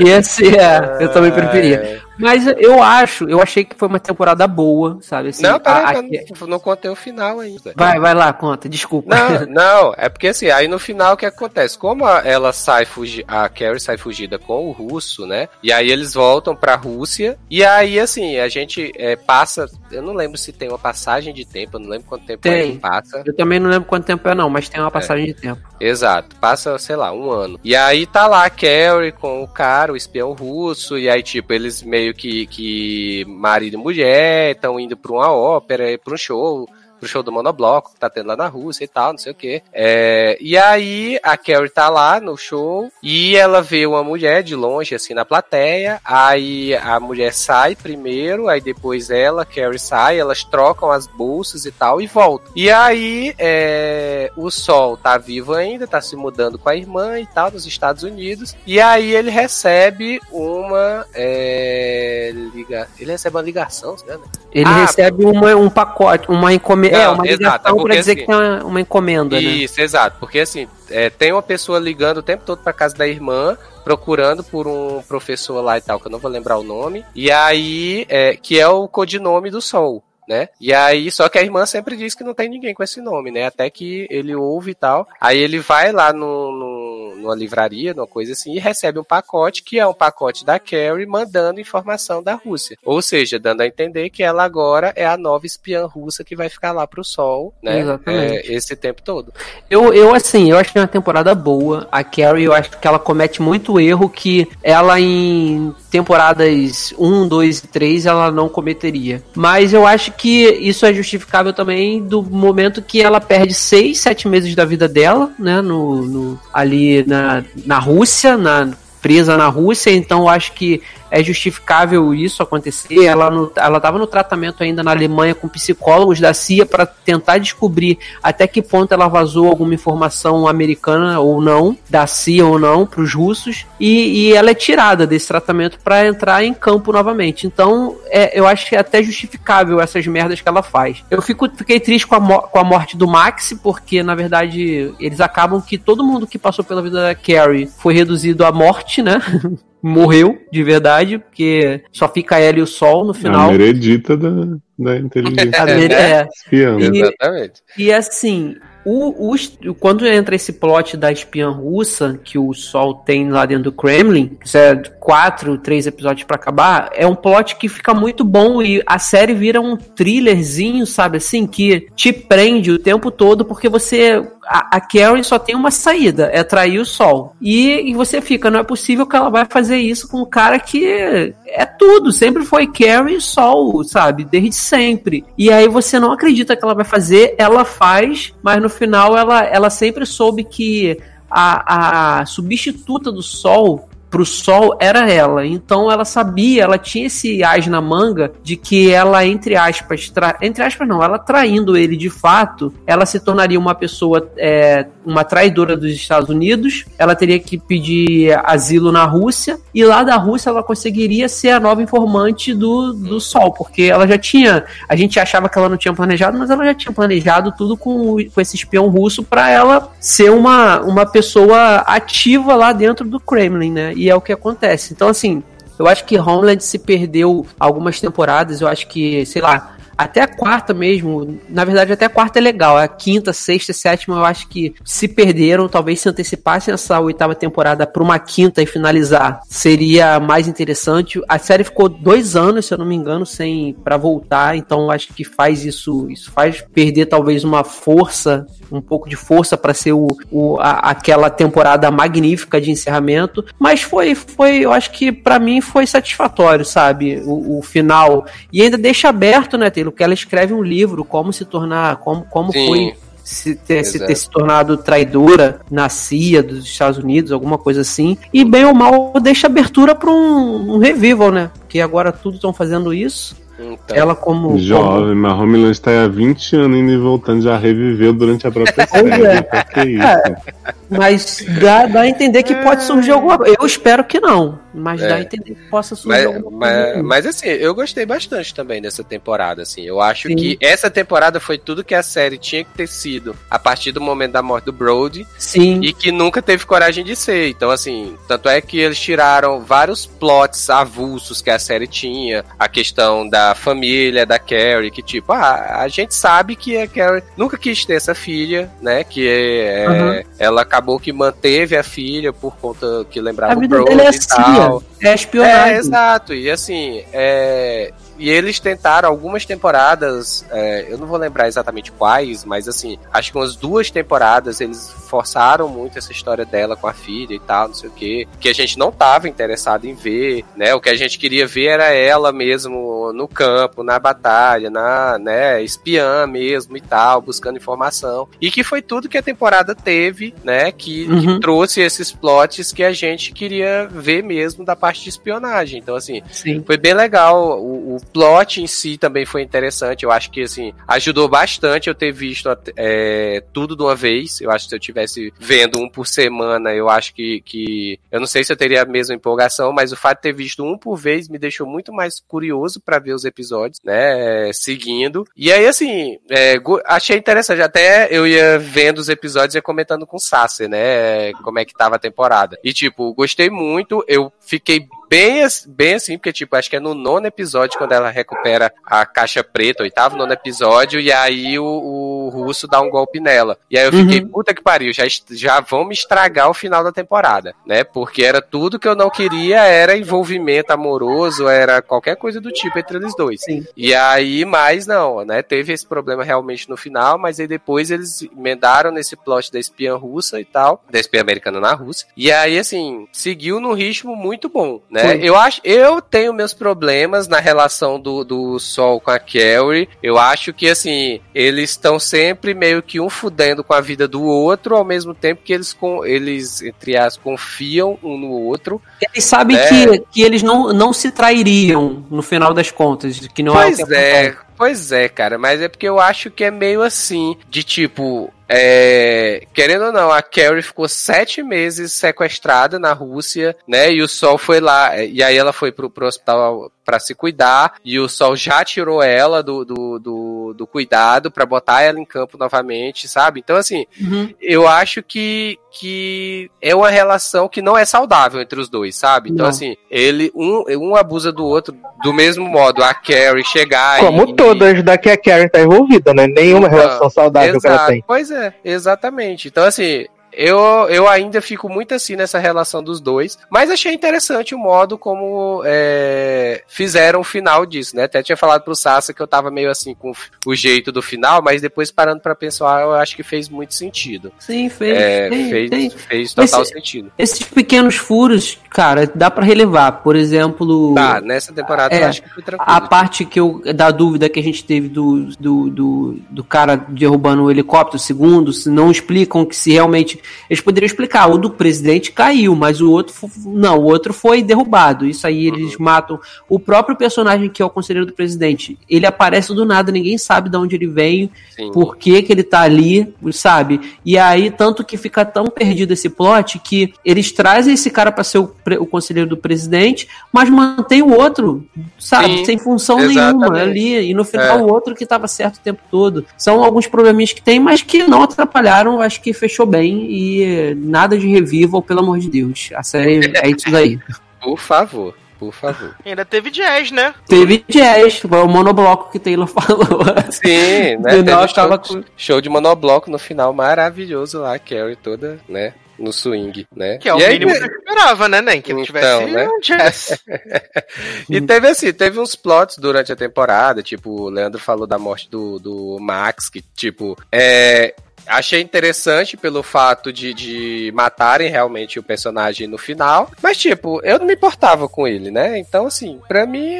Esse 0.00 0.56
é, 0.56 0.98
eu 1.00 1.08
também 1.12 1.30
preferia. 1.30 2.00
Mas 2.20 2.46
eu 2.46 2.82
acho, 2.82 3.28
eu 3.28 3.40
achei 3.42 3.64
que 3.64 3.74
foi 3.76 3.88
uma 3.88 3.98
temporada 4.00 4.46
boa, 4.46 4.98
sabe? 5.00 5.30
Assim, 5.30 5.42
Não, 5.42 5.58
peraí, 5.58 5.96
a- 5.96 6.02
não, 6.02 6.46
não 6.48 6.60
contei 6.60 6.90
o 6.90 6.94
final 6.96 7.40
ainda. 7.40 7.72
Vai, 7.76 7.98
vai 7.98 8.14
lá, 8.14 8.32
conta, 8.32 8.68
desculpa. 8.68 9.14
Não, 9.14 9.46
não, 9.46 9.94
é 9.96 10.08
porque 10.08 10.28
assim, 10.28 10.50
aí 10.50 10.68
no 10.68 10.78
final 10.78 11.14
o 11.14 11.16
que 11.16 11.26
acontece? 11.26 11.78
Como 11.78 12.04
a- 12.04 12.22
ela 12.24 12.52
sai 12.52 12.84
fugi 12.84 13.24
a 13.26 13.48
Carrie 13.48 13.80
sai 13.80 13.96
fugida 13.96 14.38
com 14.38 14.68
o 14.68 14.72
russo, 14.72 15.26
né? 15.26 15.48
E 15.62 15.72
aí 15.72 15.90
eles 15.90 16.14
voltam 16.14 16.54
pra 16.54 16.76
Rússia, 16.76 17.38
e 17.48 17.64
aí 17.64 17.98
assim, 17.98 18.38
a 18.38 18.48
gente 18.48 18.92
é, 18.96 19.16
passa, 19.16 19.66
eu 19.90 20.02
não 20.02 20.12
lembro 20.12 20.36
se 20.38 20.52
tem 20.52 20.68
uma 20.68 20.78
passagem 20.78 21.32
de 21.32 21.44
tempo, 21.44 21.76
eu 21.76 21.80
não 21.80 21.88
lembro 21.88 22.06
quanto 22.06 22.24
tempo 22.26 22.42
Tem. 22.42 22.52
é 22.52 22.72
que 22.72 22.78
passa. 22.78 23.22
Eu 23.24 23.34
também 23.34 23.58
não 23.58 23.70
lembro 23.70 23.88
quanto 23.88 24.04
tempo 24.04 24.28
é, 24.28 24.34
não, 24.34 24.50
mas 24.50 24.68
tem 24.68 24.80
uma 24.80 24.90
passagem 24.90 25.26
de 25.26 25.34
tempo. 25.34 25.60
Exato, 25.80 26.36
passa, 26.36 26.78
sei 26.78 26.96
lá, 26.96 27.12
um 27.12 27.30
ano. 27.30 27.58
E 27.64 27.74
aí 27.74 28.06
tá 28.06 28.26
lá 28.26 28.44
a 28.44 28.50
Carrie 28.50 29.12
com 29.12 29.42
o 29.42 29.48
cara, 29.48 29.92
o 29.92 29.96
espião 29.96 30.32
russo, 30.32 30.98
e 30.98 31.08
aí, 31.08 31.22
tipo, 31.22 31.52
eles 31.52 31.82
meio 31.82 32.09
que, 32.12 32.46
que 32.46 33.24
marido 33.26 33.74
e 33.74 33.76
mulher 33.76 34.52
estão 34.52 34.78
indo 34.78 34.96
pra 34.96 35.12
uma 35.12 35.32
ópera, 35.32 35.98
pra 35.98 36.14
um 36.14 36.18
show, 36.18 36.68
pro 37.00 37.08
show 37.08 37.22
do 37.22 37.32
Monobloco, 37.32 37.92
que 37.92 37.98
tá 37.98 38.10
tendo 38.10 38.26
lá 38.26 38.36
na 38.36 38.46
Rússia 38.46 38.84
e 38.84 38.88
tal, 38.88 39.12
não 39.12 39.18
sei 39.18 39.32
o 39.32 39.34
quê. 39.34 39.62
É, 39.72 40.36
e 40.40 40.56
aí 40.56 41.18
a 41.22 41.36
Carrie 41.36 41.70
tá 41.70 41.88
lá 41.88 42.20
no 42.20 42.36
show 42.36 42.92
e 43.02 43.34
ela 43.36 43.62
vê 43.62 43.86
uma 43.86 44.04
mulher 44.04 44.42
de 44.42 44.54
longe, 44.54 44.94
assim, 44.94 45.14
na 45.14 45.24
plateia. 45.24 46.00
Aí 46.04 46.74
a 46.76 47.00
mulher 47.00 47.32
sai 47.32 47.74
primeiro, 47.74 48.48
aí 48.48 48.60
depois 48.60 49.10
ela, 49.10 49.44
Carrie 49.44 49.78
sai, 49.78 50.18
elas 50.20 50.44
trocam 50.44 50.90
as 50.90 51.06
bolsas 51.06 51.64
e 51.64 51.72
tal 51.72 52.00
e 52.00 52.06
voltam. 52.06 52.52
E 52.54 52.70
aí 52.70 53.34
é, 53.38 54.30
o 54.36 54.50
Sol 54.50 54.96
tá 54.96 55.16
vivo 55.16 55.54
ainda, 55.54 55.86
tá 55.86 56.00
se 56.00 56.14
mudando 56.14 56.58
com 56.58 56.68
a 56.68 56.76
irmã 56.76 57.18
e 57.18 57.26
tal, 57.26 57.50
nos 57.50 57.66
Estados 57.66 58.02
Unidos. 58.02 58.54
E 58.66 58.80
aí 58.80 59.14
ele 59.14 59.30
recebe 59.30 60.20
uma. 60.30 61.06
É, 61.14 62.32
liga, 62.54 62.88
ele 62.98 63.12
recebe 63.12 63.36
uma 63.36 63.42
ligação, 63.42 63.96
né? 64.06 64.18
Ele 64.52 64.68
Ah, 64.68 64.84
recebe 64.84 65.24
uma, 65.24 65.54
um 65.54 65.70
pacote, 65.70 66.28
uma 66.30 66.52
encomenda. 66.52 66.89
É, 66.94 67.08
uma 67.08 67.26
exato, 67.26 67.38
ligação 67.38 67.70
é 67.70 67.70
porque 67.70 67.82
pra 67.84 67.94
dizer 67.96 68.12
assim- 68.12 68.20
que 68.20 68.26
tem 68.26 68.34
uma, 68.36 68.64
uma 68.64 68.80
encomenda, 68.80 69.36
né? 69.36 69.42
Isso, 69.42 69.80
exato. 69.80 70.16
Porque 70.20 70.40
assim, 70.40 70.68
é, 70.90 71.10
tem 71.10 71.32
uma 71.32 71.42
pessoa 71.42 71.78
ligando 71.78 72.18
o 72.18 72.22
tempo 72.22 72.44
todo 72.44 72.62
pra 72.62 72.72
casa 72.72 72.96
da 72.96 73.06
irmã, 73.06 73.56
procurando 73.84 74.42
por 74.44 74.66
um 74.66 75.02
professor 75.02 75.60
lá 75.60 75.78
e 75.78 75.80
tal, 75.80 75.98
que 76.00 76.06
eu 76.06 76.10
não 76.10 76.18
vou 76.18 76.30
lembrar 76.30 76.58
o 76.58 76.62
nome. 76.62 77.04
E 77.14 77.30
aí, 77.30 78.06
é, 78.08 78.36
que 78.36 78.58
é 78.58 78.68
o 78.68 78.86
codinome 78.88 79.50
do 79.50 79.60
Sol. 79.60 80.02
Né? 80.30 80.48
E 80.60 80.72
aí, 80.72 81.10
só 81.10 81.28
que 81.28 81.38
a 81.38 81.42
irmã 81.42 81.66
sempre 81.66 81.96
diz 81.96 82.14
que 82.14 82.22
não 82.22 82.32
tem 82.32 82.48
ninguém 82.48 82.72
com 82.72 82.84
esse 82.84 83.00
nome, 83.00 83.32
né? 83.32 83.46
Até 83.46 83.68
que 83.68 84.06
ele 84.08 84.32
ouve 84.32 84.70
e 84.70 84.74
tal. 84.76 85.08
Aí 85.20 85.36
ele 85.36 85.58
vai 85.58 85.90
lá 85.90 86.12
no, 86.12 86.52
no- 86.52 87.16
numa 87.16 87.34
livraria, 87.34 87.92
numa 87.92 88.06
coisa 88.06 88.32
assim, 88.32 88.52
e 88.54 88.60
recebe 88.60 89.00
um 89.00 89.04
pacote 89.04 89.64
que 89.64 89.80
é 89.80 89.84
um 89.86 89.92
pacote 89.92 90.44
da 90.44 90.60
Carrie 90.60 91.04
mandando 91.04 91.58
informação 91.60 92.22
da 92.22 92.34
Rússia. 92.34 92.78
Ou 92.84 93.02
seja, 93.02 93.40
dando 93.40 93.62
a 93.62 93.66
entender 93.66 94.08
que 94.08 94.22
ela 94.22 94.44
agora 94.44 94.92
é 94.94 95.04
a 95.04 95.16
nova 95.16 95.44
espiã 95.46 95.84
russa 95.84 96.22
que 96.22 96.36
vai 96.36 96.48
ficar 96.48 96.70
lá 96.70 96.86
pro 96.86 97.02
sol, 97.02 97.52
né? 97.60 97.80
Exatamente. 97.80 98.48
É, 98.48 98.54
esse 98.54 98.76
tempo 98.76 99.02
todo. 99.02 99.34
Eu, 99.68 99.92
eu, 99.92 100.14
assim, 100.14 100.48
eu 100.52 100.56
acho 100.58 100.70
que 100.70 100.78
é 100.78 100.80
uma 100.82 100.86
temporada 100.86 101.34
boa. 101.34 101.88
A 101.90 102.04
Carrie, 102.04 102.44
eu 102.44 102.54
acho 102.54 102.70
que 102.78 102.86
ela 102.86 103.00
comete 103.00 103.42
muito 103.42 103.80
erro 103.80 104.08
que 104.08 104.46
ela 104.62 105.00
em 105.00 105.74
temporadas 105.90 106.94
1, 106.96 107.26
2 107.26 107.58
e 107.58 107.66
3 107.66 108.06
ela 108.06 108.30
não 108.30 108.48
cometeria. 108.48 109.22
Mas 109.34 109.72
eu 109.74 109.84
acho 109.86 110.12
que 110.20 110.50
isso 110.60 110.84
é 110.84 110.92
justificável 110.92 111.52
também 111.52 112.02
do 112.02 112.22
momento 112.22 112.82
que 112.82 113.00
ela 113.00 113.20
perde 113.20 113.54
6, 113.54 113.98
7 113.98 114.28
meses 114.28 114.54
da 114.54 114.64
vida 114.64 114.86
dela, 114.86 115.32
né? 115.38 115.60
No, 115.62 116.02
no- 116.02 116.40
ali 116.52 117.04
na, 117.06 117.42
na 117.64 117.78
Rússia, 117.78 118.36
na, 118.36 118.70
presa 119.00 119.36
na 119.36 119.48
Rússia, 119.48 119.90
então 119.90 120.28
acho 120.28 120.52
que 120.52 120.82
é 121.10 121.22
justificável 121.22 122.14
isso 122.14 122.42
acontecer. 122.42 123.04
Ela 123.04 123.30
ela 123.56 123.76
estava 123.76 123.98
no 123.98 124.06
tratamento 124.06 124.62
ainda 124.62 124.82
na 124.82 124.90
Alemanha 124.90 125.34
com 125.34 125.48
psicólogos 125.48 126.20
da 126.20 126.32
CIA 126.32 126.66
para 126.66 126.86
tentar 126.86 127.38
descobrir 127.38 127.98
até 128.22 128.46
que 128.46 128.62
ponto 128.62 128.92
ela 128.92 129.08
vazou 129.08 129.48
alguma 129.48 129.74
informação 129.74 130.46
americana 130.46 131.20
ou 131.20 131.40
não, 131.40 131.76
da 131.88 132.06
CIA 132.06 132.46
ou 132.46 132.58
não, 132.58 132.86
para 132.86 133.00
os 133.00 133.14
russos, 133.14 133.66
e, 133.78 134.28
e 134.28 134.32
ela 134.32 134.50
é 134.50 134.54
tirada 134.54 135.06
desse 135.06 135.28
tratamento 135.28 135.78
para 135.82 136.06
entrar 136.06 136.44
em 136.44 136.52
campo 136.52 136.92
novamente. 136.92 137.46
Então, 137.46 137.96
é, 138.06 138.38
eu 138.38 138.46
acho 138.46 138.68
que 138.68 138.76
é 138.76 138.78
até 138.78 139.02
justificável 139.02 139.80
essas 139.80 140.06
merdas 140.06 140.40
que 140.40 140.48
ela 140.48 140.62
faz. 140.62 141.04
Eu 141.10 141.22
fico, 141.22 141.48
fiquei 141.54 141.80
triste 141.80 142.06
com 142.06 142.14
a, 142.14 142.42
com 142.42 142.58
a 142.58 142.64
morte 142.64 142.96
do 142.96 143.06
Max, 143.06 143.54
porque 143.62 144.02
na 144.02 144.14
verdade 144.14 144.94
eles 144.98 145.20
acabam 145.20 145.60
que 145.60 145.78
todo 145.78 146.04
mundo 146.04 146.26
que 146.26 146.38
passou 146.38 146.64
pela 146.64 146.82
vida 146.82 147.02
da 147.02 147.14
Carrie 147.14 147.70
foi 147.78 147.94
reduzido 147.94 148.44
à 148.44 148.52
morte, 148.52 149.02
né? 149.02 149.20
Morreu 149.82 150.38
de 150.52 150.62
verdade, 150.62 151.18
porque 151.18 151.82
só 151.92 152.08
fica 152.08 152.38
ela 152.38 152.58
e 152.58 152.62
o 152.62 152.66
Sol 152.66 153.04
no 153.04 153.10
A 153.12 153.14
final. 153.14 153.50
meredita 153.50 154.16
da, 154.16 154.30
da 154.78 154.96
inteligência 154.98 155.50
A 155.62 155.70
é. 155.70 156.28
espiã. 156.34 156.76
né? 156.76 156.86
E- 156.92 157.00
Exatamente. 157.00 157.62
E 157.78 157.92
assim, 157.92 158.56
o, 158.84 159.32
o- 159.32 159.74
quando 159.74 160.06
entra 160.06 160.34
esse 160.34 160.54
plot 160.54 160.96
da 160.96 161.10
espiã 161.12 161.48
russa 161.50 162.18
que 162.22 162.38
o 162.38 162.52
Sol 162.52 162.94
tem 162.94 163.30
lá 163.30 163.46
dentro 163.46 163.64
do 163.64 163.72
Kremlin, 163.72 164.36
isso 164.44 164.56
é 164.58 164.76
quatro, 164.98 165.56
três 165.58 165.86
episódios 165.86 166.24
pra 166.24 166.36
acabar, 166.36 166.90
é 166.94 167.06
um 167.06 167.14
plot 167.14 167.56
que 167.56 167.68
fica 167.68 167.94
muito 167.94 168.22
bom 168.24 168.62
e 168.62 168.82
a 168.86 168.98
série 168.98 169.34
vira 169.34 169.60
um 169.60 169.76
thrillerzinho, 169.76 170.86
sabe 170.86 171.18
assim, 171.18 171.46
que 171.46 171.88
te 171.94 172.12
prende 172.12 172.70
o 172.70 172.78
tempo 172.78 173.10
todo 173.10 173.44
porque 173.44 173.68
você. 173.68 174.22
A, 174.46 174.76
a 174.76 174.80
Karen 174.80 175.22
só 175.22 175.38
tem 175.38 175.54
uma 175.54 175.70
saída, 175.70 176.30
é 176.32 176.42
trair 176.42 176.78
o 176.78 176.86
Sol. 176.86 177.36
E, 177.40 177.90
e 177.90 177.94
você 177.94 178.20
fica, 178.20 178.50
não 178.50 178.60
é 178.60 178.64
possível 178.64 179.06
que 179.06 179.16
ela 179.16 179.30
vai 179.30 179.44
fazer 179.48 179.76
isso 179.76 180.08
com 180.08 180.22
um 180.22 180.24
cara 180.24 180.58
que 180.58 181.34
é 181.46 181.66
tudo, 181.66 182.12
sempre 182.12 182.44
foi 182.44 182.66
Carrie 182.66 183.16
e 183.16 183.20
Sol, 183.20 183.84
sabe? 183.84 184.24
Desde 184.24 184.54
sempre. 184.54 185.24
E 185.36 185.50
aí 185.50 185.68
você 185.68 185.98
não 185.98 186.12
acredita 186.12 186.56
que 186.56 186.64
ela 186.64 186.74
vai 186.74 186.84
fazer, 186.84 187.34
ela 187.38 187.64
faz, 187.64 188.32
mas 188.42 188.60
no 188.62 188.68
final 188.68 189.16
ela, 189.16 189.44
ela 189.44 189.70
sempre 189.70 190.06
soube 190.06 190.44
que 190.44 190.98
a, 191.30 192.20
a 192.20 192.26
substituta 192.26 193.12
do 193.12 193.22
Sol 193.22 193.89
pro 194.10 194.26
Sol 194.26 194.76
era 194.80 195.10
ela. 195.10 195.46
Então 195.46 195.90
ela 195.90 196.04
sabia, 196.04 196.64
ela 196.64 196.76
tinha 196.76 197.06
esse 197.06 197.42
as 197.44 197.66
na 197.68 197.80
manga 197.80 198.32
de 198.42 198.56
que 198.56 198.90
ela, 198.90 199.24
entre 199.24 199.56
aspas, 199.56 200.10
tra... 200.10 200.36
entre 200.42 200.62
aspas 200.64 200.86
não, 200.86 201.02
ela 201.02 201.18
traindo 201.18 201.76
ele 201.76 201.96
de 201.96 202.10
fato, 202.10 202.74
ela 202.86 203.06
se 203.06 203.20
tornaria 203.20 203.58
uma 203.58 203.74
pessoa, 203.74 204.30
é, 204.36 204.86
uma 205.06 205.22
traidora 205.22 205.76
dos 205.76 205.90
Estados 205.92 206.28
Unidos, 206.28 206.84
ela 206.98 207.14
teria 207.14 207.38
que 207.38 207.56
pedir 207.56 208.38
asilo 208.44 208.90
na 208.90 209.04
Rússia, 209.04 209.58
e 209.72 209.84
lá 209.84 210.02
da 210.02 210.16
Rússia 210.16 210.50
ela 210.50 210.62
conseguiria 210.62 211.28
ser 211.28 211.50
a 211.50 211.60
nova 211.60 211.82
informante 211.82 212.52
do, 212.52 212.92
do 212.92 213.20
Sol, 213.20 213.52
porque 213.52 213.82
ela 213.82 214.06
já 214.08 214.18
tinha, 214.18 214.64
a 214.88 214.96
gente 214.96 215.20
achava 215.20 215.48
que 215.48 215.56
ela 215.56 215.68
não 215.68 215.76
tinha 215.76 215.94
planejado, 215.94 216.36
mas 216.36 216.50
ela 216.50 216.64
já 216.64 216.74
tinha 216.74 216.92
planejado 216.92 217.54
tudo 217.56 217.76
com, 217.76 218.16
com 218.16 218.40
esse 218.40 218.56
espião 218.56 218.88
russo 218.88 219.22
para 219.22 219.48
ela 219.50 219.92
ser 220.00 220.30
uma, 220.30 220.80
uma 220.80 221.06
pessoa 221.06 221.76
ativa 221.86 222.54
lá 222.56 222.72
dentro 222.72 223.06
do 223.06 223.20
Kremlin, 223.20 223.70
né? 223.70 223.92
E 224.00 224.08
é 224.08 224.14
o 224.14 224.20
que 224.20 224.32
acontece. 224.32 224.94
Então, 224.94 225.08
assim, 225.08 225.42
eu 225.78 225.86
acho 225.86 226.06
que 226.06 226.18
Homeland 226.18 226.64
se 226.64 226.78
perdeu 226.78 227.46
algumas 227.58 228.00
temporadas, 228.00 228.62
eu 228.62 228.66
acho 228.66 228.86
que, 228.88 229.26
sei 229.26 229.42
lá, 229.42 229.76
até 230.04 230.22
a 230.22 230.28
quarta 230.28 230.72
mesmo, 230.72 231.38
na 231.48 231.64
verdade 231.64 231.92
até 231.92 232.06
a 232.06 232.10
quarta 232.10 232.38
é 232.38 232.42
legal, 232.42 232.76
a 232.78 232.88
quinta, 232.88 233.32
sexta 233.32 233.70
e 233.70 233.74
sétima 233.74 234.16
eu 234.16 234.24
acho 234.24 234.48
que 234.48 234.74
se 234.84 235.06
perderam, 235.06 235.68
talvez 235.68 236.00
se 236.00 236.08
antecipassem 236.08 236.72
essa 236.72 236.98
oitava 237.00 237.34
temporada 237.34 237.86
para 237.86 238.02
uma 238.02 238.18
quinta 238.18 238.62
e 238.62 238.66
finalizar, 238.66 239.40
seria 239.48 240.18
mais 240.18 240.48
interessante. 240.48 241.20
A 241.28 241.38
série 241.38 241.64
ficou 241.64 241.88
dois 241.88 242.36
anos, 242.36 242.66
se 242.66 242.74
eu 242.74 242.78
não 242.78 242.86
me 242.86 242.94
engano, 242.94 243.26
sem 243.26 243.74
para 243.84 243.96
voltar, 243.96 244.56
então 244.56 244.90
acho 244.90 245.12
que 245.12 245.24
faz 245.24 245.64
isso, 245.64 246.08
isso 246.10 246.30
faz 246.30 246.62
perder 246.72 247.06
talvez 247.06 247.44
uma 247.44 247.62
força, 247.64 248.46
um 248.72 248.80
pouco 248.80 249.08
de 249.08 249.16
força 249.16 249.56
para 249.56 249.74
ser 249.74 249.92
o, 249.92 250.06
o 250.30 250.56
a- 250.60 250.90
aquela 250.90 251.28
temporada 251.30 251.90
magnífica 251.90 252.60
de 252.60 252.70
encerramento, 252.70 253.44
mas 253.58 253.82
foi, 253.82 254.14
foi, 254.14 254.58
eu 254.60 254.72
acho 254.72 254.90
que 254.92 255.12
para 255.12 255.38
mim 255.38 255.60
foi 255.60 255.86
satisfatório, 255.86 256.64
sabe, 256.64 257.20
o, 257.24 257.58
o 257.58 257.62
final 257.62 258.24
e 258.52 258.62
ainda 258.62 258.78
deixa 258.78 259.08
aberto, 259.08 259.58
né, 259.58 259.68
que 259.92 260.02
ela 260.02 260.14
escreve 260.14 260.52
um 260.52 260.62
livro 260.62 261.04
como 261.04 261.32
se 261.32 261.44
tornar, 261.44 261.96
como, 261.96 262.24
como 262.24 262.52
Sim. 262.52 262.66
foi 262.66 262.94
se 263.22 263.54
ter, 263.54 263.84
se 263.84 263.98
ter 263.98 264.16
se 264.16 264.28
tornado 264.28 264.76
traidora 264.76 265.60
na 265.70 265.88
CIA 265.88 266.42
dos 266.42 266.64
Estados 266.64 266.98
Unidos, 266.98 267.30
alguma 267.30 267.58
coisa 267.58 267.82
assim. 267.82 268.16
E 268.32 268.44
bem 268.44 268.64
ou 268.64 268.74
mal 268.74 269.12
deixa 269.22 269.46
abertura 269.46 269.94
para 269.94 270.10
um, 270.10 270.74
um 270.74 270.78
revival, 270.78 271.30
né? 271.30 271.50
Porque 271.60 271.80
agora 271.80 272.12
tudo 272.12 272.36
estão 272.36 272.52
fazendo 272.52 272.92
isso. 272.92 273.36
Então, 273.62 273.96
Ela 273.96 274.14
como, 274.14 274.48
como 274.48 274.58
Jovem, 274.58 275.14
mas 275.14 275.32
Homeland 275.32 275.70
está 275.72 275.90
aí 275.90 275.98
há 275.98 276.08
20 276.08 276.56
anos 276.56 276.78
indo 276.78 276.90
e 276.92 276.96
voltando, 276.96 277.42
já 277.42 277.56
reviveu 277.56 278.12
durante 278.12 278.46
a 278.46 278.50
própria 278.50 278.86
série. 278.86 279.10
é. 279.26 279.42
Que 279.42 279.80
isso? 279.90 280.80
mas 280.88 281.44
dá, 281.60 281.86
dá 281.86 282.00
a 282.00 282.08
entender 282.08 282.42
que 282.42 282.54
pode 282.56 282.82
surgir 282.84 283.12
alguma 283.12 283.38
coisa. 283.38 283.56
Eu 283.60 283.66
espero 283.66 284.02
que 284.04 284.18
não, 284.20 284.58
mas 284.74 285.00
É. 285.02 285.08
dá 285.08 285.14
a 285.16 285.20
entender 285.20 285.54
que 285.54 285.68
possa 285.70 285.94
surgir 285.94 286.26
Mas, 286.26 286.36
alguma 286.36 286.58
mas, 286.58 286.84
coisa. 286.86 287.02
mas, 287.02 287.26
assim, 287.26 287.46
eu 287.48 287.74
gostei 287.74 288.04
bastante 288.06 288.54
também 288.54 288.82
dessa 288.82 289.04
temporada, 289.04 289.62
assim. 289.62 289.82
Eu 289.82 290.00
acho 290.00 290.28
Sim. 290.28 290.36
que 290.36 290.58
essa 290.60 290.90
temporada 290.90 291.38
foi 291.38 291.58
tudo 291.58 291.84
que 291.84 291.94
a 291.94 292.02
série 292.02 292.38
tinha 292.38 292.64
que 292.64 292.70
ter 292.74 292.88
sido 292.88 293.36
a 293.48 293.58
partir 293.58 293.92
do 293.92 294.00
momento 294.00 294.32
da 294.32 294.42
morte 294.42 294.64
do 294.64 294.72
Brody 294.72 295.26
Sim, 295.38 295.80
e 295.82 295.92
que 295.92 296.10
nunca 296.10 296.42
teve 296.42 296.64
coragem 296.66 297.04
de 297.04 297.14
ser. 297.14 297.48
Então, 297.50 297.70
assim, 297.70 298.14
tanto 298.26 298.48
é 298.48 298.60
que 298.60 298.78
eles 298.78 298.98
tiraram 298.98 299.60
vários 299.60 300.06
plots 300.06 300.68
avulsos 300.70 301.40
que 301.40 301.50
a 301.50 301.58
série 301.58 301.86
tinha, 301.86 302.44
a 302.58 302.68
questão 302.68 303.28
da 303.28 303.49
família 303.54 304.24
da 304.26 304.38
Carrie, 304.38 304.90
que 304.90 305.02
tipo, 305.02 305.32
ah, 305.32 305.78
a 305.80 305.88
gente 305.88 306.14
sabe 306.14 306.56
que 306.56 306.76
a 306.76 306.86
Carrie 306.86 307.22
nunca 307.36 307.56
quis 307.58 307.84
ter 307.84 307.94
essa 307.94 308.14
filha, 308.14 308.70
né? 308.80 309.04
Que 309.04 309.28
é, 309.28 309.86
Uhum. 309.88 310.22
ela 310.38 310.62
acabou 310.62 310.98
que 310.98 311.12
manteve 311.12 311.76
a 311.76 311.82
filha 311.82 312.32
por 312.32 312.56
conta 312.56 313.04
que 313.10 313.20
lembrava 313.20 313.54
a 313.54 313.56
o 313.56 313.60
vida 313.60 313.76
Brody 313.76 313.90
dele 313.96 314.02
é 314.08 314.10
e 314.10 314.26
tal. 314.26 314.80
CIA, 315.00 315.10
é 315.10 315.14
espionagem. 315.14 315.74
É, 315.74 315.78
exato. 315.78 316.34
E 316.34 316.50
assim, 316.50 317.04
é... 317.12 317.92
e 318.20 318.28
eles 318.30 318.60
tentaram 318.60 319.08
algumas 319.08 319.44
temporadas, 319.46 320.44
é, 320.50 320.86
eu 320.88 320.98
não 320.98 321.06
vou 321.06 321.16
lembrar 321.18 321.48
exatamente 321.48 321.90
quais, 321.92 322.44
mas 322.44 322.68
assim, 322.68 322.98
acho 323.12 323.32
que 323.32 323.38
umas 323.38 323.56
duas 323.56 323.90
temporadas 323.90 324.60
eles 324.60 324.90
forçaram 325.08 325.68
muito 325.68 325.98
essa 325.98 326.12
história 326.12 326.44
dela 326.44 326.76
com 326.76 326.86
a 326.86 326.92
filha 326.92 327.34
e 327.34 327.40
tal, 327.40 327.68
não 327.68 327.74
sei 327.74 327.88
o 327.88 327.92
que, 327.92 328.28
que 328.38 328.48
a 328.48 328.52
gente 328.52 328.78
não 328.78 328.92
tava 328.92 329.28
interessado 329.28 329.86
em 329.86 329.94
ver, 329.94 330.44
né? 330.56 330.74
O 330.74 330.80
que 330.80 330.88
a 330.90 330.94
gente 330.94 331.18
queria 331.18 331.46
ver 331.46 331.66
era 331.66 331.88
ela 331.94 332.30
mesmo 332.32 333.12
no 333.12 333.26
campo, 333.26 333.82
na 333.82 333.98
batalha, 333.98 334.70
na, 334.70 335.18
né, 335.18 335.62
espiã 335.62 336.26
mesmo 336.26 336.76
e 336.76 336.80
tal, 336.80 337.20
buscando 337.22 337.56
informação. 337.56 338.28
E 338.40 338.50
que 338.50 338.62
foi 338.62 338.82
tudo 338.82 339.08
que 339.08 339.18
a 339.18 339.22
temporada 339.22 339.74
teve, 339.74 340.34
né? 340.44 340.70
Que, 340.70 341.00
Uhum. 341.08 341.20
que 341.20 341.40
trouxe 341.40 341.80
esses 341.80 342.12
plots 342.12 342.72
que 342.72 342.82
a 342.84 342.92
gente 342.92 343.32
queria 343.32 343.88
ver 343.90 344.22
mesmo 344.22 344.64
da 344.64 344.76
parte 344.76 345.02
de 345.02 345.08
espionagem. 345.08 345.80
Então, 345.80 345.94
assim, 345.96 346.20
Sim. 346.30 346.62
foi 346.66 346.76
bem 346.76 346.94
legal. 346.94 347.58
O, 347.60 347.96
o 347.96 348.00
plot 348.12 348.60
em 348.60 348.66
si 348.66 348.96
também 348.98 349.24
foi 349.24 349.42
interessante. 349.42 350.04
Eu 350.04 350.10
acho 350.10 350.30
que, 350.30 350.42
assim, 350.42 350.72
ajudou 350.86 351.28
bastante 351.28 351.88
eu 351.88 351.94
ter 351.94 352.12
visto 352.12 352.48
é, 352.76 353.42
tudo 353.52 353.76
de 353.76 353.82
uma 353.82 353.94
vez. 353.94 354.40
Eu 354.40 354.50
acho 354.50 354.64
que 354.64 354.70
se 354.70 354.74
eu 354.76 354.80
tivesse 354.80 355.32
vendo 355.38 355.78
um 355.78 355.88
por 355.88 356.06
semana, 356.06 356.72
eu 356.74 356.88
acho 356.88 357.14
que, 357.14 357.40
que. 357.42 357.98
Eu 358.10 358.20
não 358.20 358.26
sei 358.26 358.44
se 358.44 358.52
eu 358.52 358.56
teria 358.56 358.82
a 358.82 358.86
mesma 358.86 359.14
empolgação, 359.14 359.72
mas 359.72 359.92
o 359.92 359.96
fato 359.96 360.18
de 360.18 360.22
ter 360.22 360.32
visto 360.32 360.64
um 360.64 360.76
por 360.76 360.96
vez 360.96 361.28
me 361.28 361.38
deixou 361.38 361.66
muito 361.66 361.92
mais 361.92 362.20
curioso 362.20 362.80
pra 362.80 362.98
ver 362.98 363.14
os 363.14 363.24
episódios, 363.24 363.80
né? 363.84 364.52
Seguindo. 364.52 365.26
E 365.36 365.52
aí, 365.52 365.66
assim, 365.66 366.18
é, 366.28 366.54
achei 366.86 367.16
interessante. 367.16 367.62
Até 367.62 368.08
eu 368.10 368.26
ia 368.26 368.58
vendo 368.58 368.98
os 368.98 369.08
episódios 369.08 369.54
e 369.54 369.58
ia 369.58 369.62
comentando 369.62 370.06
com 370.06 370.16
o 370.16 370.20
Sasser, 370.20 370.68
né? 370.68 371.32
Como 371.44 371.58
é 371.58 371.64
que 371.64 371.74
tava 371.74 371.96
a 371.96 372.00
temporada. 372.00 372.58
E, 372.62 372.72
tipo, 372.72 373.12
gostei 373.14 373.50
muito. 373.50 374.04
Eu 374.06 374.32
fiquei 374.40 374.86
bem, 375.10 375.44
bem 375.66 375.94
assim, 375.94 376.16
porque, 376.16 376.32
tipo, 376.32 376.54
acho 376.54 376.70
que 376.70 376.76
é 376.76 376.80
no 376.80 376.94
nono 376.94 377.26
episódio 377.26 377.76
quando 377.76 377.90
ela 377.90 378.10
recupera 378.10 378.72
a 378.86 379.04
caixa 379.04 379.42
preta, 379.42 379.82
oitavo, 379.82 380.16
nono 380.16 380.32
episódio, 380.32 381.00
e 381.00 381.10
aí 381.10 381.58
o, 381.58 381.64
o 381.64 382.28
russo 382.28 382.68
dá 382.68 382.80
um 382.80 382.88
golpe 382.88 383.18
nela. 383.18 383.58
E 383.68 383.76
aí 383.76 383.86
eu 383.86 383.92
fiquei, 383.92 384.24
puta 384.24 384.54
que 384.54 384.62
pariu, 384.62 384.92
já, 384.92 385.02
já 385.32 385.58
vão 385.58 385.84
me 385.84 385.94
estragar 385.94 386.48
o 386.48 386.54
final 386.54 386.84
da 386.84 386.92
temporada, 386.92 387.52
né? 387.66 387.82
Porque 387.82 388.22
era 388.22 388.40
tudo 388.40 388.78
que 388.78 388.86
eu 388.86 388.94
não 388.94 389.10
queria, 389.10 389.64
era 389.64 389.96
envolvimento 389.96 390.72
amoroso, 390.72 391.48
era 391.48 391.82
qualquer 391.82 392.14
coisa 392.14 392.40
do 392.40 392.52
tipo 392.52 392.78
entre 392.78 392.96
eles 392.96 393.16
dois. 393.16 393.40
Sim. 393.42 393.66
E 393.76 393.92
aí, 393.92 394.44
mas 394.44 394.86
não, 394.86 395.24
né? 395.24 395.42
Teve 395.42 395.72
esse 395.72 395.84
problema 395.84 396.22
realmente 396.22 396.68
no 396.68 396.76
final, 396.76 397.18
mas 397.18 397.40
aí 397.40 397.48
depois 397.48 397.90
eles 397.90 398.22
emendaram 398.22 398.92
nesse 398.92 399.16
plot 399.16 399.50
da 399.50 399.58
espiã 399.58 399.96
russa 399.96 400.40
e 400.40 400.44
tal, 400.44 400.84
da 400.88 401.00
espiã 401.00 401.20
americana 401.20 401.58
na 401.58 401.72
Rússia. 401.72 402.06
E 402.16 402.30
aí, 402.30 402.56
assim, 402.56 403.08
seguiu 403.12 403.58
num 403.58 403.72
ritmo 403.72 404.14
muito 404.14 404.48
bom, 404.48 404.80
né? 404.88 404.99
Foi. 405.02 405.20
Eu 405.22 405.36
acho, 405.36 405.60
eu 405.64 406.00
tenho 406.00 406.32
meus 406.32 406.54
problemas 406.54 407.28
na 407.28 407.38
relação 407.38 407.98
do, 407.98 408.24
do 408.24 408.58
Sol 408.58 409.00
com 409.00 409.10
a 409.10 409.18
Carrie. 409.18 409.88
Eu 410.02 410.18
acho 410.18 410.52
que, 410.52 410.68
assim, 410.68 411.20
eles 411.34 411.70
estão 411.70 411.98
sempre 411.98 412.54
meio 412.54 412.82
que 412.82 413.00
um 413.00 413.10
fudendo 413.10 413.62
com 413.62 413.74
a 413.74 413.80
vida 413.80 414.06
do 414.06 414.22
outro, 414.22 414.76
ao 414.76 414.84
mesmo 414.84 415.14
tempo 415.14 415.42
que 415.44 415.52
eles, 415.52 415.72
com, 415.72 416.04
eles 416.04 416.62
entre 416.62 416.96
as 416.96 417.16
confiam 417.16 417.98
um 418.02 418.16
no 418.16 418.30
outro. 418.30 418.80
Eles 419.00 419.24
sabem 419.24 419.56
É. 419.56 419.68
que, 419.68 420.02
que 420.12 420.22
eles 420.22 420.42
não, 420.42 420.72
não 420.72 420.92
se 420.92 421.10
trairiam 421.10 422.04
no 422.10 422.22
final 422.22 422.52
das 422.54 422.70
contas, 422.70 423.18
que 423.28 423.42
não 423.42 423.52
pois 423.52 423.78
é 423.78 423.84
que 423.84 423.94
é, 423.94 424.26
acontece. 424.26 424.49
Pois 424.60 424.92
é, 424.92 425.08
cara, 425.08 425.38
mas 425.38 425.62
é 425.62 425.68
porque 425.68 425.88
eu 425.88 425.98
acho 425.98 426.30
que 426.30 426.44
é 426.44 426.50
meio 426.50 426.82
assim, 426.82 427.34
de 427.48 427.62
tipo, 427.62 428.30
é, 428.46 429.46
querendo 429.54 429.86
ou 429.86 429.92
não, 429.92 430.10
a 430.10 430.20
Carrie 430.20 430.60
ficou 430.60 430.86
sete 430.86 431.42
meses 431.42 431.94
sequestrada 431.94 432.78
na 432.78 432.92
Rússia, 432.92 433.56
né, 433.66 433.90
e 433.90 434.02
o 434.02 434.08
Sol 434.08 434.36
foi 434.36 434.60
lá, 434.60 435.02
e 435.02 435.22
aí 435.22 435.34
ela 435.34 435.54
foi 435.54 435.72
pro, 435.72 435.88
pro 435.88 436.06
hospital 436.06 436.70
pra 436.84 437.00
se 437.00 437.14
cuidar, 437.14 437.74
e 437.82 437.98
o 437.98 438.06
Sol 438.08 438.36
já 438.36 438.62
tirou 438.62 439.02
ela 439.02 439.42
do, 439.42 439.64
do, 439.64 439.98
do, 439.98 440.54
do 440.54 440.66
cuidado 440.66 441.30
pra 441.30 441.46
botar 441.46 441.80
ela 441.80 441.98
em 441.98 442.04
campo 442.04 442.36
novamente, 442.36 443.08
sabe? 443.08 443.40
Então, 443.40 443.56
assim, 443.56 443.86
Uhum. 443.98 444.34
eu 444.42 444.66
acho 444.68 445.02
que, 445.02 445.56
que 445.70 446.50
é 446.60 446.74
uma 446.74 446.90
relação 446.90 447.48
que 447.48 447.62
não 447.62 447.78
é 447.78 447.84
saudável 447.86 448.40
entre 448.42 448.60
os 448.60 448.68
dois, 448.68 448.96
sabe? 448.96 449.30
Então, 449.30 449.44
Não. 449.44 449.50
assim, 449.50 449.76
ele, 449.90 450.30
um, 450.34 450.64
um 450.76 450.96
abusa 450.96 451.30
do 451.32 451.46
outro 451.46 451.74
do 452.02 452.12
mesmo 452.12 452.48
modo. 452.48 452.82
A 452.82 452.92
Carrie 452.94 453.44
chegar 453.44 454.00
Como 454.00 454.28
e, 454.28 454.32
todas 454.58 454.82
da 454.82 454.98
que 454.98 455.10
a 455.10 455.16
Karen 455.16 455.48
tá 455.48 455.60
envolvida, 455.60 456.12
né? 456.14 456.26
Nenhuma 456.26 456.66
Então, 456.66 456.78
relação 456.78 457.10
saudável 457.10 457.60
que 457.60 457.66
ela 457.66 457.86
tem. 457.86 458.04
Pois 458.06 458.30
é, 458.30 458.52
exatamente. 458.64 459.48
Então, 459.48 459.64
assim, 459.64 460.06
eu, 460.32 460.58
eu 460.88 461.08
ainda 461.08 461.40
fico 461.40 461.68
muito 461.68 461.94
assim 461.94 462.16
nessa 462.16 462.38
relação 462.38 462.82
dos 462.82 463.00
dois, 463.00 463.38
mas 463.50 463.70
achei 463.70 463.92
interessante 463.92 464.54
o 464.54 464.58
modo 464.58 464.96
como 464.98 465.62
é, 465.64 466.62
fizeram 466.66 467.20
o 467.20 467.24
final 467.24 467.64
disso, 467.66 467.96
né? 467.96 468.04
Até 468.04 468.22
tinha 468.22 468.36
falado 468.36 468.62
pro 468.62 468.74
Sassa 468.74 469.12
que 469.12 469.20
eu 469.20 469.26
tava 469.26 469.50
meio 469.50 469.70
assim 469.70 469.94
com 469.94 470.12
o 470.46 470.54
jeito 470.54 470.90
do 470.92 471.02
final, 471.02 471.42
mas 471.42 471.60
depois 471.62 471.90
parando 471.90 472.20
pra 472.20 472.34
pensar, 472.34 472.82
eu 472.82 472.92
acho 472.92 473.16
que 473.16 473.22
fez 473.22 473.48
muito 473.48 473.74
sentido. 473.74 474.32
Sim, 474.38 474.68
fez. 474.68 474.96
É, 474.98 475.28
tem- 475.28 475.50
fez, 475.50 475.70
tem. 475.70 475.90
fez 475.90 476.34
total 476.34 476.62
Esse- 476.62 476.72
sentido. 476.72 477.12
Esses 477.18 477.42
pequenos 477.42 477.96
furos, 477.96 478.58
cara, 478.70 479.10
dá 479.14 479.30
pra 479.30 479.44
relevar. 479.44 480.02
Por 480.02 480.16
exemplo, 480.16 480.94
Tá, 480.94 481.20
nessa 481.20 481.52
temporada 481.52 481.94
eu 481.94 482.00
É, 482.00 482.04
acho 482.04 482.22
que 482.22 482.28
foi 482.30 482.42
tranquilo. 482.42 482.70
a 482.72 482.80
parte 482.80 483.24
que 483.24 483.38
eu, 483.40 483.62
da 483.74 483.90
dúvida 483.90 484.28
que 484.28 484.38
a 484.38 484.42
gente 484.42 484.64
teve 484.64 484.88
do, 484.88 485.26
do, 485.38 485.70
do, 485.70 486.16
do 486.30 486.44
cara 486.44 486.76
derrubando 486.76 487.44
o 487.44 487.50
helicóptero, 487.50 487.98
segundo, 487.98 488.52
se 488.52 488.68
não 488.70 488.90
explicam 488.90 489.44
que 489.44 489.54
se 489.56 489.72
realmente. 489.72 490.19
Eles 490.48 490.60
poderiam 490.60 490.86
explicar, 490.86 491.26
o 491.28 491.38
do 491.38 491.50
presidente 491.50 492.12
caiu, 492.12 492.54
mas 492.54 492.80
o 492.80 492.90
outro. 492.90 493.14
Não, 493.46 493.78
o 493.78 493.84
outro 493.84 494.12
foi 494.12 494.42
derrubado. 494.42 495.06
Isso 495.06 495.26
aí 495.26 495.46
eles 495.46 495.76
matam. 495.76 496.18
O 496.48 496.58
próprio 496.58 496.96
personagem 496.96 497.48
que 497.48 497.62
é 497.62 497.64
o 497.64 497.70
conselheiro 497.70 498.06
do 498.06 498.12
presidente, 498.12 498.78
ele 498.88 499.06
aparece 499.06 499.54
do 499.54 499.64
nada, 499.64 499.92
ninguém 499.92 500.18
sabe 500.18 500.48
de 500.48 500.56
onde 500.56 500.74
ele 500.76 500.86
veio, 500.86 501.30
Sim. 501.54 501.70
por 501.72 501.96
que, 501.96 502.22
que 502.22 502.32
ele 502.32 502.42
tá 502.42 502.60
ali, 502.60 503.12
sabe? 503.32 503.80
E 504.04 504.18
aí, 504.18 504.50
tanto 504.50 504.84
que 504.84 504.96
fica 504.96 505.24
tão 505.24 505.46
perdido 505.46 505.92
esse 505.92 506.08
plot 506.08 506.58
que 506.58 506.92
eles 507.04 507.32
trazem 507.32 507.74
esse 507.74 507.90
cara 507.90 508.12
pra 508.12 508.24
ser 508.24 508.38
o, 508.38 508.52
o 508.80 508.86
conselheiro 508.86 509.28
do 509.28 509.36
presidente, 509.36 510.08
mas 510.32 510.48
mantém 510.48 511.02
o 511.02 511.12
outro, 511.18 511.64
sabe? 511.98 512.38
Sim, 512.38 512.44
Sem 512.44 512.58
função 512.58 512.98
exatamente. 513.00 513.38
nenhuma 513.38 513.60
ali. 513.60 514.10
E 514.10 514.14
no 514.14 514.24
final 514.24 514.58
É. 514.58 514.62
o 514.62 514.66
outro 514.72 514.94
que 514.94 515.06
tava 515.06 515.28
certo 515.28 515.56
o 515.56 515.60
tempo 515.60 515.80
todo. 515.90 516.24
São 516.36 516.62
alguns 516.62 516.86
probleminhas 516.86 517.32
que 517.32 517.42
tem, 517.42 517.58
mas 517.60 517.82
que 517.82 518.04
não 518.04 518.22
atrapalharam. 518.22 519.00
Acho 519.00 519.20
que 519.20 519.32
fechou 519.32 519.66
bem. 519.66 520.09
E 520.12 520.74
nada 520.76 521.16
de 521.16 521.28
revival, 521.28 521.80
pelo 521.82 522.00
amor 522.00 522.18
de 522.18 522.28
Deus. 522.28 522.70
A 522.74 522.82
série 522.82 523.30
é 523.36 523.48
isso 523.48 523.70
daí. 523.70 523.98
Por 524.42 524.58
favor, 524.58 525.14
por 525.38 525.52
favor. 525.52 525.94
Ainda 526.02 526.24
teve 526.24 526.50
jazz, 526.50 526.90
né? 526.90 527.14
Teve 527.28 527.62
jazz, 527.68 528.16
foi 528.18 528.42
o 528.42 528.48
monobloco 528.48 529.12
que 529.12 529.18
Taylor 529.18 529.46
falou. 529.52 529.86
Sim, 530.30 530.96
né? 530.96 531.10
Teve 531.10 531.34
um 531.34 531.38
show, 531.46 531.54
tava 531.54 531.78
com- 531.78 532.02
show 532.16 532.40
de 532.40 532.48
monobloco 532.48 533.10
no 533.10 533.18
final 533.18 533.52
maravilhoso 533.52 534.40
lá, 534.40 534.54
a 534.54 534.58
Carrie 534.58 534.96
toda, 534.96 535.38
né? 535.46 535.74
No 535.98 536.10
swing, 536.10 536.66
né? 536.74 536.96
Que 536.96 537.10
é 537.10 537.14
o 537.14 537.18
E 537.18 537.24
aí, 537.26 537.38
mínimo 537.38 537.52
que 537.52 537.62
eu 537.62 537.66
esperava, 537.66 538.26
né, 538.30 538.40
Nem? 538.40 538.62
Que 538.62 538.72
não 538.72 538.80
Então, 538.80 538.86
tivesse 538.86 539.30
né? 539.30 539.46
um 539.46 539.60
jazz. 539.60 540.18
E 541.28 541.38
teve 541.42 541.68
assim, 541.68 541.92
teve 541.92 542.18
uns 542.18 542.34
plots 542.34 542.78
durante 542.78 543.12
a 543.12 543.16
temporada, 543.16 543.82
tipo, 543.82 544.10
o 544.22 544.30
Leandro 544.30 544.58
falou 544.58 544.86
da 544.86 544.98
morte 544.98 545.28
do, 545.30 545.58
do 545.58 545.98
Max, 546.00 546.48
que, 546.48 546.62
tipo, 546.74 547.14
é. 547.30 547.94
Achei 548.26 548.60
interessante 548.60 549.36
pelo 549.36 549.62
fato 549.62 550.12
de, 550.12 550.32
de 550.34 550.92
matarem 550.94 551.48
realmente 551.50 551.98
o 551.98 552.02
personagem 552.02 552.66
no 552.66 552.78
final. 552.78 553.30
Mas, 553.42 553.56
tipo, 553.58 554.00
eu 554.04 554.18
não 554.18 554.26
me 554.26 554.34
importava 554.34 554.88
com 554.88 555.06
ele, 555.06 555.30
né? 555.30 555.58
Então, 555.58 555.86
assim, 555.86 556.20
pra 556.28 556.46
mim, 556.46 556.70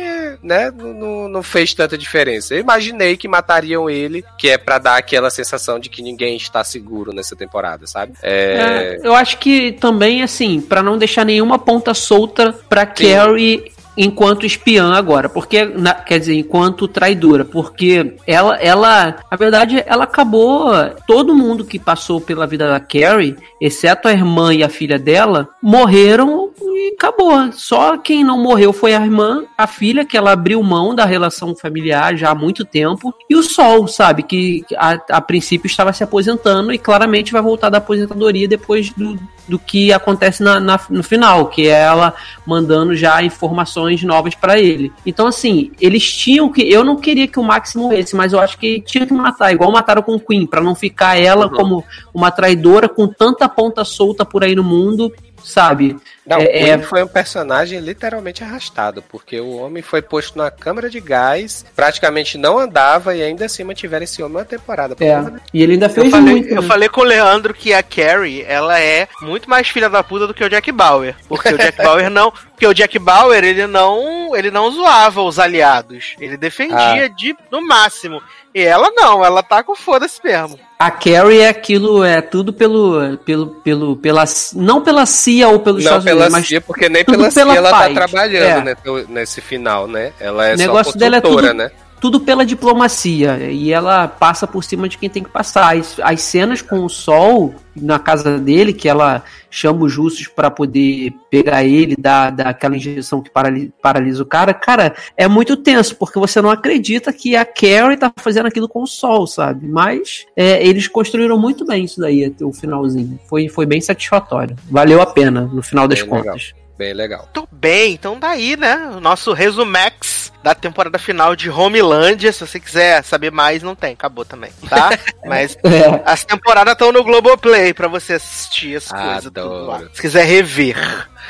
né, 0.42 0.70
não- 0.76 1.28
não, 1.28 1.42
fez 1.42 1.74
tanta 1.74 1.96
diferença. 1.98 2.54
Eu 2.54 2.60
imaginei 2.60 3.16
que 3.16 3.26
matariam 3.28 3.88
ele, 3.90 4.24
que 4.38 4.48
é 4.48 4.58
pra 4.58 4.78
dar 4.78 4.96
aquela 4.96 5.30
sensação 5.30 5.78
de 5.78 5.88
que 5.88 6.02
ninguém 6.02 6.36
está 6.36 6.62
seguro 6.62 7.12
nessa 7.12 7.34
temporada, 7.34 7.86
sabe? 7.86 8.12
É. 8.22 8.98
É, 9.00 9.06
eu 9.06 9.14
acho 9.14 9.38
que 9.38 9.72
também, 9.72 10.22
assim, 10.22 10.60
pra 10.60 10.82
não 10.82 10.96
deixar 10.98 11.24
nenhuma 11.24 11.58
ponta 11.58 11.94
solta 11.94 12.52
pra 12.68 12.86
Carrie 12.86 13.72
enquanto 13.96 14.46
espiã 14.46 14.92
agora, 14.94 15.28
porque 15.28 15.64
na- 15.64 15.94
quer 15.94 16.18
dizer, 16.18 16.34
enquanto 16.34 16.88
traidora, 16.88 17.44
porque 17.44 18.14
ela, 18.26 18.56
ela, 18.56 19.16
na 19.30 19.36
verdade, 19.36 19.82
ela 19.86 20.04
acabou. 20.04 20.70
Todo 21.06 21.34
mundo 21.34 21.64
que 21.64 21.78
passou 21.78 22.20
pela 22.20 22.46
vida 22.46 22.68
da 22.68 22.80
Carrie, 22.80 23.36
exceto 23.60 24.08
a 24.08 24.12
irmã 24.12 24.54
e 24.54 24.62
a 24.62 24.68
filha 24.68 24.98
dela, 24.98 25.48
morreram 25.62 26.50
e 26.90 26.94
acabou. 26.94 27.52
Só 27.52 27.96
quem 27.96 28.24
não 28.24 28.38
morreu 28.42 28.72
foi 28.72 28.94
a 28.94 29.00
irmã, 29.02 29.44
a 29.56 29.66
filha, 29.66 30.04
que 30.04 30.16
ela 30.16 30.32
abriu 30.32 30.62
mão 30.62 30.94
da 30.94 31.04
relação 31.04 31.54
familiar 31.54 32.16
já 32.16 32.30
há 32.30 32.34
muito 32.34 32.64
tempo, 32.64 33.14
e 33.28 33.36
o 33.36 33.42
Sol, 33.42 33.86
sabe, 33.86 34.22
que 34.22 34.64
a, 34.76 34.98
a 35.10 35.20
princípio 35.20 35.66
estava 35.66 35.92
se 35.92 36.02
aposentando 36.02 36.72
e 36.72 36.78
claramente 36.78 37.32
vai 37.32 37.42
voltar 37.42 37.70
da 37.70 37.78
aposentadoria 37.78 38.46
depois 38.48 38.90
do, 38.90 39.18
do 39.48 39.58
que 39.58 39.92
acontece 39.92 40.42
na, 40.42 40.58
na- 40.60 40.80
no 40.90 41.02
final, 41.02 41.46
que 41.46 41.66
é 41.68 41.80
ela 41.80 42.14
mandando 42.46 42.94
já 42.94 43.22
informações 43.22 44.02
novas 44.02 44.34
pra 44.34 44.58
ele. 44.58 44.92
Então, 45.04 45.26
assim, 45.26 45.72
eles 45.80 46.10
tinham 46.12 46.50
que. 46.50 46.62
Eu 46.62 46.84
não 46.84 46.96
queria 46.96 47.26
que 47.28 47.38
o 47.38 47.42
Max 47.42 47.74
morresse, 47.74 48.14
mas 48.16 48.32
eu 48.32 48.40
acho 48.40 48.58
que 48.58 48.80
tinha 48.80 49.06
que 49.06 49.12
matar, 49.12 49.52
igual 49.52 49.70
mataram 49.72 50.02
com 50.02 50.14
o 50.14 50.20
Queen, 50.20 50.46
pra 50.46 50.60
não 50.60 50.74
ficar 50.74 51.16
ela 51.18 51.48
como 51.48 51.84
uma 52.12 52.30
traidora 52.30 52.88
com 52.88 53.06
tanta 53.06 53.48
ponta 53.48 53.84
solta 53.84 54.24
por 54.24 54.42
aí 54.44 54.54
no 54.54 54.64
mundo 54.64 55.12
sabe? 55.44 55.96
Não, 56.26 56.38
É- 56.38 56.70
é- 56.70 56.78
foi 56.78 57.02
um 57.02 57.08
personagem 57.08 57.80
literalmente 57.80 58.44
arrastado, 58.44 59.02
porque 59.08 59.40
o 59.40 59.56
homem 59.56 59.82
foi 59.82 60.00
posto 60.00 60.38
na 60.38 60.50
câmara 60.50 60.88
de 60.88 61.00
gás, 61.00 61.64
praticamente 61.74 62.38
não 62.38 62.58
andava 62.58 63.14
e 63.16 63.22
ainda 63.22 63.46
assim 63.46 63.64
mantiveram 63.64 64.04
esse 64.04 64.22
homem 64.22 64.36
uma 64.38 64.44
temporada. 64.44 64.94
É. 65.00 65.16
Porra? 65.16 65.40
E 65.52 65.62
ele 65.62 65.72
ainda 65.72 65.86
Eu 65.86 65.90
fez 65.90 66.10
falei, 66.10 66.32
muito. 66.34 66.48
eu 66.48 66.62
né? 66.62 66.68
falei 66.68 66.88
com 66.88 67.00
o 67.00 67.04
Leandro 67.04 67.52
que 67.54 67.72
a 67.72 67.82
Carrie, 67.82 68.44
ela 68.46 68.78
é 68.78 69.08
muito 69.22 69.48
mais 69.50 69.68
filha 69.68 69.88
da 69.90 70.02
puta 70.04 70.26
do 70.26 70.34
que 70.34 70.44
o 70.44 70.48
Jack 70.50 70.70
Bauer. 70.70 71.16
Porque 71.28 71.48
o 71.48 71.58
Jack 71.58 71.78
Bauer 71.82 72.08
não. 72.10 72.32
Porque 72.60 72.66
o 72.66 72.74
Jack 72.74 72.98
Bauer, 72.98 73.42
ele 73.42 73.66
não. 73.66 74.36
Ele 74.36 74.50
não 74.50 74.70
zoava 74.70 75.22
os 75.22 75.38
aliados. 75.38 76.14
Ele 76.20 76.36
defendia 76.36 77.08
de, 77.08 77.34
no 77.50 77.66
máximo. 77.66 78.20
E 78.54 78.60
ela 78.60 78.90
não, 78.94 79.24
ela 79.24 79.42
tá 79.42 79.62
com 79.62 79.74
foda-se 79.74 80.20
mesmo. 80.22 80.60
A 80.78 80.90
Carrie 80.90 81.40
é 81.40 81.48
aquilo, 81.48 82.04
é 82.04 82.20
tudo 82.20 82.52
pelo, 82.52 83.16
pelo, 83.24 83.46
pelo, 83.62 83.96
pela, 83.96 84.24
não 84.54 84.82
pela 84.82 85.06
CIA 85.06 85.48
ou 85.48 85.60
pelos 85.60 85.82
Não 85.84 85.90
Estados 85.92 86.04
pela 86.04 86.16
Unidos, 86.26 86.32
mas 86.38 86.48
CIA, 86.48 86.60
porque 86.60 86.88
nem 86.90 87.02
pela 87.02 87.30
CIA 87.30 87.44
pela 87.46 87.56
ela 87.56 87.70
paz. 87.70 87.94
tá 87.94 88.06
trabalhando 88.06 88.44
É. 88.44 88.62
né, 88.62 88.76
nesse 89.08 89.40
final, 89.40 89.86
né? 89.86 90.12
Ela 90.20 90.48
é 90.48 90.54
O 90.54 90.58
negócio 90.58 90.92
só 90.92 90.98
dela 90.98 91.16
é 91.16 91.20
tudo- 91.22 91.54
né? 91.54 91.70
Tudo 92.00 92.20
pela 92.20 92.44
diplomacia. 92.46 93.50
E 93.50 93.72
ela 93.72 94.08
passa 94.08 94.46
por 94.46 94.64
cima 94.64 94.88
de 94.88 94.96
quem 94.98 95.10
tem 95.10 95.22
que 95.22 95.30
passar. 95.30 95.76
As, 95.76 95.96
as 96.02 96.20
cenas 96.22 96.62
com 96.62 96.84
o 96.84 96.88
Sol 96.88 97.54
na 97.76 97.98
casa 97.98 98.38
dele, 98.38 98.72
que 98.72 98.88
ela 98.88 99.22
chama 99.48 99.84
os 99.84 99.96
russos 99.96 100.26
para 100.26 100.50
poder 100.50 101.12
pegar 101.30 101.64
ele, 101.64 101.94
dar, 101.96 102.30
dar 102.30 102.48
aquela 102.48 102.76
injeção 102.76 103.22
que 103.22 103.30
parali- 103.30 103.72
paralisa 103.80 104.22
o 104.22 104.26
cara, 104.26 104.52
cara, 104.52 104.94
é 105.16 105.26
muito 105.28 105.56
tenso, 105.56 105.94
porque 105.96 106.18
você 106.18 106.42
não 106.42 106.50
acredita 106.50 107.12
que 107.12 107.36
a 107.36 107.44
Carrie 107.44 107.96
tá 107.96 108.12
fazendo 108.16 108.46
aquilo 108.46 108.68
com 108.68 108.82
o 108.82 108.86
Sol, 108.86 109.26
sabe? 109.26 109.66
Mas 109.66 110.26
é, 110.36 110.64
eles 110.66 110.88
construíram 110.88 111.38
muito 111.38 111.64
bem 111.64 111.84
isso 111.84 112.00
daí, 112.00 112.24
até 112.24 112.44
o 112.44 112.52
finalzinho. 112.52 113.18
Foi, 113.28 113.48
foi 113.48 113.66
bem 113.66 113.80
satisfatório. 113.80 114.56
Valeu 114.68 115.00
a 115.00 115.06
pena, 115.06 115.42
no 115.42 115.62
final 115.62 115.86
das 115.86 116.00
Bem 116.00 116.10
legal. 116.10 116.24
contas. 116.24 116.52
Bem 116.76 116.94
legal. 116.94 117.28
Muito 117.34 117.48
bem, 117.52 117.92
então 117.92 118.18
daí, 118.18 118.56
né? 118.56 118.90
O 118.96 119.00
nosso 119.00 119.32
resumex 119.32 120.19
da 120.42 120.54
temporada 120.54 120.98
final 120.98 121.34
de 121.36 121.50
Homelandia. 121.50 122.32
Se 122.32 122.46
você 122.46 122.58
quiser 122.60 123.02
saber 123.04 123.30
mais, 123.30 123.62
não 123.62 123.74
tem, 123.74 123.92
acabou 123.92 124.24
também, 124.24 124.50
tá? 124.68 124.90
Mas 125.24 125.56
É. 125.64 126.02
as 126.04 126.24
temporadas 126.24 126.72
estão 126.72 126.92
no 126.92 127.04
Globoplay 127.04 127.74
pra 127.74 127.88
você 127.88 128.14
assistir 128.14 128.76
as 128.76 128.88
coisas. 128.88 129.24
tudo 129.24 129.66
lá. 129.66 129.80
Se 129.92 130.00
quiser 130.00 130.24
rever. 130.24 130.76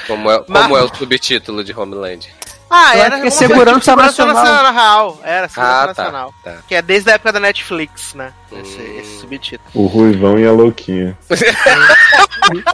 Como 0.07 0.31
é, 0.31 0.43
Mas- 0.47 0.63
como 0.63 0.77
é 0.77 0.83
o 0.83 0.95
subtítulo 0.95 1.65
de 1.65 1.73
Homeland? 1.79 2.29
Ah, 2.73 2.97
Eu 2.97 3.03
era 3.03 3.21
que 3.21 3.27
é 3.27 3.31
segurança 3.31 3.91
tipo 3.91 3.97
nacional. 3.97 4.35
nacional. 4.45 5.21
Era 5.25 5.49
segurança 5.49 5.83
Ah, 5.83 5.95
tá. 5.95 6.03
nacional. 6.05 6.35
tá. 6.45 6.57
Que 6.69 6.77
é 6.77 6.83
desde 6.83 7.11
a 7.11 7.15
época 7.15 7.33
da 7.33 7.41
Netflix, 7.41 8.15
né? 8.15 8.33
Esse, 8.53 8.79
Hum. 8.79 8.99
esse 9.01 9.19
subtítulo. 9.19 9.69
O 9.75 9.87
Ruivão 9.87 10.39
e 10.39 10.47
a 10.47 10.53
Louquinha. 10.53 11.19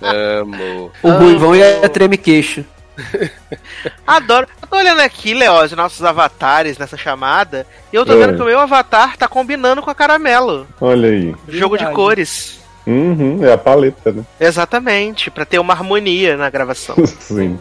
Amo. 0.00 0.90
O 1.02 1.10
Ruivão 1.10 1.54
e 1.54 1.62
a 1.62 1.88
Treme 1.88 2.16
Queixo. 2.16 2.64
Adoro. 4.06 4.46
Eu 4.62 4.68
tô 4.68 4.76
olhando 4.76 5.00
aqui, 5.00 5.34
Léo, 5.34 5.62
os 5.64 5.72
nossos 5.72 6.02
avatares 6.04 6.78
nessa 6.78 6.96
chamada. 6.96 7.66
E 7.92 7.96
eu 7.96 8.04
tô 8.06 8.12
É. 8.12 8.16
vendo 8.16 8.36
que 8.36 8.42
o 8.42 8.46
meu 8.46 8.58
avatar 8.60 9.16
tá 9.16 9.26
combinando 9.28 9.82
com 9.82 9.90
a 9.90 9.94
caramelo. 9.94 10.66
Olha 10.80 11.08
aí. 11.10 11.34
Jogo 11.48 11.76
de 11.76 11.84
Verdade. 11.84 11.94
cores. 11.94 12.60
Uhum, 12.86 13.44
é 13.44 13.52
a 13.52 13.58
paleta, 13.58 14.10
né? 14.10 14.24
Exatamente, 14.40 15.30
pra 15.30 15.44
ter 15.44 15.58
uma 15.58 15.74
harmonia 15.74 16.36
na 16.36 16.48
gravação. 16.48 16.96
Sim. 17.20 17.58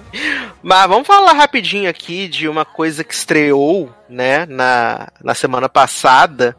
Mas 0.63 0.87
vamos 0.87 1.05
falar 1.07 1.33
rapidinho 1.33 1.89
aqui 1.89 2.27
de 2.27 2.47
uma 2.47 2.63
coisa 2.65 3.03
que 3.03 3.13
estreou, 3.13 3.93
né, 4.09 4.45
na, 4.47 5.09
na 5.23 5.35
semana 5.35 5.67
passada. 5.69 6.55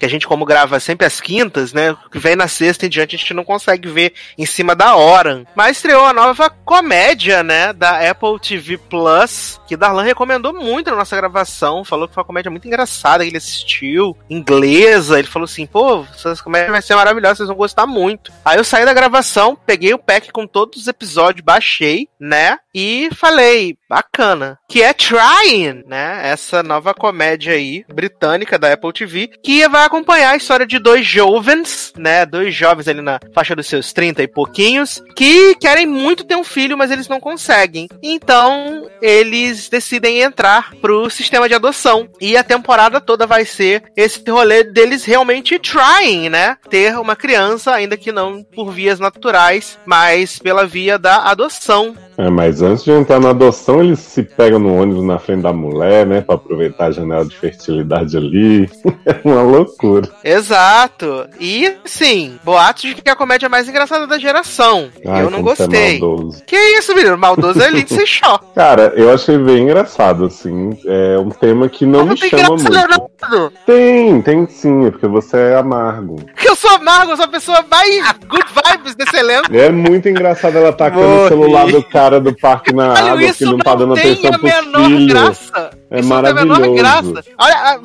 Que 0.00 0.06
a 0.06 0.08
gente, 0.08 0.26
como 0.26 0.46
grava 0.46 0.80
sempre 0.80 1.06
às 1.06 1.20
quintas, 1.20 1.74
né? 1.74 1.94
Que 2.10 2.18
vem 2.18 2.34
na 2.34 2.48
sexta 2.48 2.86
em 2.86 2.88
diante, 2.88 3.16
a 3.16 3.18
gente 3.18 3.34
não 3.34 3.44
consegue 3.44 3.86
ver 3.86 4.14
em 4.38 4.46
cima 4.46 4.74
da 4.74 4.96
hora. 4.96 5.44
Mas 5.54 5.76
estreou 5.76 6.06
a 6.06 6.14
nova 6.14 6.48
comédia, 6.48 7.42
né? 7.42 7.74
Da 7.74 8.10
Apple 8.10 8.40
TV 8.40 8.78
Plus, 8.78 9.60
que 9.68 9.76
Darlan 9.76 10.02
recomendou 10.02 10.54
muito 10.54 10.90
na 10.90 10.96
nossa 10.96 11.14
gravação. 11.14 11.84
Falou 11.84 12.08
que 12.08 12.14
foi 12.14 12.22
uma 12.22 12.26
comédia 12.26 12.50
muito 12.50 12.66
engraçada, 12.66 13.22
que 13.22 13.28
ele 13.28 13.36
assistiu, 13.36 14.16
inglesa. 14.30 15.18
Ele 15.18 15.28
falou 15.28 15.44
assim: 15.44 15.66
pô, 15.66 16.06
essa 16.14 16.34
comédia 16.42 16.70
vai 16.70 16.80
ser 16.80 16.94
maravilhosa, 16.94 17.36
vocês 17.36 17.48
vão 17.48 17.56
gostar 17.56 17.86
muito. 17.86 18.32
Aí 18.42 18.56
eu 18.56 18.64
saí 18.64 18.86
da 18.86 18.94
gravação, 18.94 19.54
peguei 19.54 19.92
o 19.92 19.98
pack 19.98 20.32
com 20.32 20.46
todos 20.46 20.80
os 20.80 20.88
episódios, 20.88 21.44
baixei, 21.44 22.08
né? 22.18 22.56
E 22.74 23.10
falei, 23.14 23.76
bacana. 23.88 24.58
Que 24.68 24.82
é 24.82 24.92
Trying, 24.92 25.84
né? 25.86 26.20
Essa 26.22 26.62
nova 26.62 26.94
comédia 26.94 27.54
aí, 27.54 27.84
britânica 27.92 28.58
da 28.58 28.72
Apple 28.72 28.92
TV, 28.92 29.28
que 29.42 29.68
vai 29.68 29.89
acompanhar 29.90 30.30
a 30.30 30.36
história 30.36 30.64
de 30.64 30.78
dois 30.78 31.04
jovens, 31.04 31.92
né? 31.98 32.24
Dois 32.24 32.54
jovens 32.54 32.86
ali 32.86 33.02
na 33.02 33.18
faixa 33.34 33.56
dos 33.56 33.66
seus 33.66 33.92
30 33.92 34.22
e 34.22 34.28
pouquinhos, 34.28 35.02
que 35.16 35.56
querem 35.56 35.84
muito 35.84 36.22
ter 36.22 36.36
um 36.36 36.44
filho, 36.44 36.78
mas 36.78 36.92
eles 36.92 37.08
não 37.08 37.18
conseguem. 37.18 37.88
Então, 38.00 38.88
eles 39.02 39.68
decidem 39.68 40.20
entrar 40.20 40.72
pro 40.80 41.10
sistema 41.10 41.48
de 41.48 41.54
adoção. 41.54 42.08
E 42.20 42.36
a 42.36 42.44
temporada 42.44 43.00
toda 43.00 43.26
vai 43.26 43.44
ser 43.44 43.82
esse 43.96 44.22
rolê 44.30 44.62
deles 44.62 45.04
realmente 45.04 45.58
trying, 45.58 46.28
né? 46.28 46.56
Ter 46.68 46.96
uma 46.96 47.16
criança, 47.16 47.72
ainda 47.72 47.96
que 47.96 48.12
não 48.12 48.44
por 48.44 48.70
vias 48.70 49.00
naturais, 49.00 49.76
mas 49.84 50.38
pela 50.38 50.64
via 50.66 50.98
da 50.98 51.24
adoção. 51.24 51.96
É, 52.16 52.28
mas 52.28 52.60
antes 52.60 52.84
de 52.84 52.90
entrar 52.90 53.18
na 53.18 53.30
adoção, 53.30 53.82
eles 53.82 53.98
se 53.98 54.22
pegam 54.22 54.58
no 54.58 54.74
ônibus 54.74 55.02
na 55.02 55.18
frente 55.18 55.40
da 55.40 55.54
mulher, 55.54 56.06
né? 56.06 56.20
Pra 56.20 56.34
aproveitar 56.34 56.86
a 56.86 56.90
janela 56.90 57.24
de 57.24 57.34
fertilidade 57.34 58.16
ali. 58.16 58.70
É 59.06 59.18
uma 59.24 59.42
loucura. 59.42 59.79
Exato. 60.22 61.26
E, 61.38 61.72
sim, 61.84 62.38
boatos 62.44 62.82
de 62.82 62.94
que 62.94 63.08
é 63.08 63.12
a 63.12 63.16
comédia 63.16 63.48
mais 63.48 63.68
engraçada 63.68 64.06
da 64.06 64.18
geração. 64.18 64.88
Ai, 65.06 65.22
eu 65.22 65.30
não 65.30 65.38
como 65.42 65.50
é 65.52 65.56
gostei. 65.56 65.98
maldoso. 66.00 66.42
que 66.46 66.56
isso, 66.56 66.94
menino? 66.94 67.16
Maldoso 67.18 67.62
é 67.62 67.70
Lindsay 67.70 68.06
Shaw. 68.06 68.38
Cara, 68.54 68.92
eu 68.96 69.12
achei 69.12 69.38
bem 69.38 69.64
engraçado, 69.64 70.24
assim. 70.26 70.70
É 70.86 71.18
um 71.18 71.30
tema 71.30 71.68
que 71.68 71.84
não 71.86 72.00
Não 72.00 72.14
me 72.14 72.20
tem 72.20 72.30
chama 72.30 72.56
muito. 72.56 73.52
Tem, 73.66 74.22
tem 74.22 74.46
sim, 74.48 74.86
é 74.86 74.90
porque 74.90 75.06
você 75.06 75.36
é 75.36 75.56
amargo. 75.56 76.16
Eu 76.44 76.54
sou 76.56 76.70
amargo, 76.70 77.12
eu 77.12 77.16
sou 77.16 77.24
a 77.24 77.28
pessoa 77.28 77.64
mais 77.70 78.12
good 78.28 78.44
vibes 78.54 78.94
desse 78.94 79.16
elenco. 79.16 79.54
É 79.54 79.70
muito 79.70 80.08
engraçado 80.08 80.56
ela 80.56 80.72
tacando 80.72 81.02
Morri. 81.08 81.24
o 81.24 81.28
celular 81.28 81.66
do 81.66 81.82
cara 81.82 82.20
do 82.20 82.34
parque 82.36 82.72
na 82.74 82.92
Olha, 82.92 83.12
água, 83.12 83.32
que 83.32 83.44
não 83.44 83.58
tá 83.58 83.74
dando 83.74 83.94
atenção 83.94 84.30
pro 84.32 84.84
filho. 84.84 85.06
graça. 85.08 85.70
É 85.90 85.98
isso 86.00 86.08
não 86.08 86.22
maravilhoso. 86.22 86.74
graça. 86.74 87.24
Olha, 87.36 87.80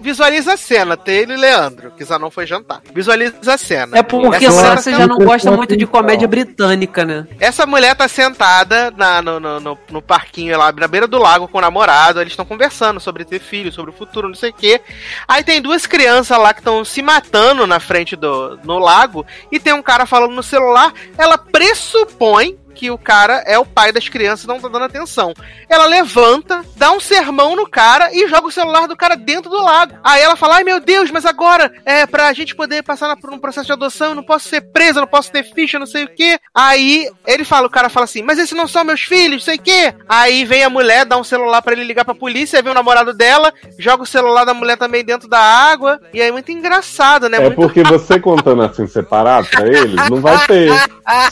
visualiza 0.00 0.52
a 0.52 0.56
cena, 0.56 0.96
Taylor 0.96 1.36
e 1.36 1.40
Leandro, 1.40 1.90
que 1.90 2.04
já 2.04 2.18
não 2.18 2.30
foi 2.30 2.46
jantar. 2.46 2.80
Visualiza 2.94 3.34
a 3.54 3.58
cena. 3.58 3.98
É 3.98 4.02
porque 4.02 4.46
Essa 4.46 4.90
já 4.92 5.06
não 5.06 5.18
gosta 5.18 5.50
muito 5.50 5.76
de 5.76 5.86
comédia 5.86 6.28
britânica, 6.28 7.04
né? 7.04 7.26
Essa 7.40 7.66
mulher 7.66 7.96
tá 7.96 8.06
sentada 8.06 8.92
na- 8.96 9.20
no, 9.20 9.40
no, 9.40 9.58
no- 9.60 9.78
no 9.90 10.00
parquinho 10.02 10.56
lá, 10.56 10.70
na 10.70 10.86
beira 10.86 11.06
do 11.08 11.18
lago 11.18 11.48
com 11.48 11.58
o 11.58 11.60
namorado. 11.60 12.20
Eles 12.20 12.32
estão 12.32 12.44
conversando 12.44 13.00
sobre 13.00 13.24
ter 13.24 13.40
filho, 13.40 13.72
sobre 13.72 13.90
o 13.90 13.94
futuro, 13.94 14.28
não 14.28 14.34
sei 14.36 14.50
o 14.50 14.54
quê. 14.54 14.80
Aí 15.26 15.42
tem 15.42 15.60
duas 15.60 15.84
crianças 15.86 16.38
lá 16.38 16.54
que 16.54 16.60
estão 16.60 16.84
se 16.84 17.02
matando 17.02 17.66
na 17.66 17.80
frente 17.80 18.14
do 18.14 18.56
no 18.62 18.78
lago. 18.78 19.26
E 19.50 19.58
tem 19.58 19.72
um 19.72 19.82
cara 19.82 20.06
falando 20.06 20.32
no 20.34 20.42
celular. 20.42 20.92
Ela 21.18 21.36
pressupõe 21.36 22.56
que 22.78 22.90
o 22.92 22.96
cara 22.96 23.42
é 23.44 23.58
o 23.58 23.64
pai 23.66 23.90
das 23.90 24.08
crianças 24.08 24.44
e 24.44 24.46
não 24.48 24.60
tá 24.60 24.68
dando 24.68 24.84
atenção. 24.84 25.34
Ela 25.68 25.86
levanta, 25.86 26.62
dá 26.76 26.92
um 26.92 27.00
sermão 27.00 27.56
no 27.56 27.68
cara 27.68 28.10
e 28.14 28.28
joga 28.28 28.46
o 28.46 28.52
celular 28.52 28.86
do 28.86 28.96
cara 28.96 29.16
dentro 29.16 29.50
do 29.50 29.60
lago. 29.62 29.94
Aí 30.04 30.22
ela 30.22 30.36
fala: 30.36 30.56
Ai 30.56 30.64
meu 30.64 30.78
Deus, 30.78 31.10
mas 31.10 31.26
agora 31.26 31.72
é 31.84 32.06
pra 32.06 32.32
gente 32.32 32.54
poder 32.54 32.82
passar 32.84 33.08
na- 33.08 33.16
por 33.16 33.32
um 33.32 33.38
processo 33.38 33.66
de 33.66 33.72
adoção, 33.72 34.10
eu 34.10 34.14
não 34.14 34.22
posso 34.22 34.48
ser 34.48 34.60
presa, 34.72 35.00
não 35.00 35.08
posso 35.08 35.32
ter 35.32 35.42
ficha, 35.42 35.78
não 35.78 35.86
sei 35.86 36.04
o 36.04 36.14
quê. 36.14 36.38
Aí 36.54 37.10
ele 37.26 37.44
fala: 37.44 37.66
O 37.66 37.70
cara 37.70 37.88
fala 37.88 38.04
assim, 38.04 38.22
mas 38.22 38.38
esses 38.38 38.56
não 38.56 38.68
são 38.68 38.84
meus 38.84 39.00
filhos, 39.02 39.44
sei 39.44 39.56
o 39.56 39.62
quê. 39.62 39.92
Aí 40.08 40.44
vem 40.44 40.62
a 40.62 40.70
mulher, 40.70 41.04
dá 41.04 41.16
um 41.16 41.24
celular 41.24 41.60
pra 41.62 41.72
ele 41.72 41.82
ligar 41.84 42.04
pra 42.04 42.14
polícia, 42.14 42.62
vem 42.62 42.70
o 42.70 42.74
namorado 42.74 43.12
dela, 43.12 43.52
joga 43.78 44.04
o 44.04 44.06
celular 44.06 44.44
da 44.44 44.54
mulher 44.54 44.76
também 44.76 45.04
dentro 45.04 45.28
da 45.28 45.40
água. 45.40 46.00
E 46.14 46.22
aí 46.22 46.28
é 46.28 46.32
muito 46.32 46.52
engraçado, 46.52 47.28
né? 47.28 47.38
É 47.38 47.40
muito 47.40 47.56
porque 47.56 47.82
você 47.82 48.20
contando 48.20 48.62
assim 48.62 48.86
separado 48.86 49.48
pra 49.48 49.66
eles, 49.66 49.94
não 50.08 50.20
vai 50.20 50.46
ter. 50.46 50.70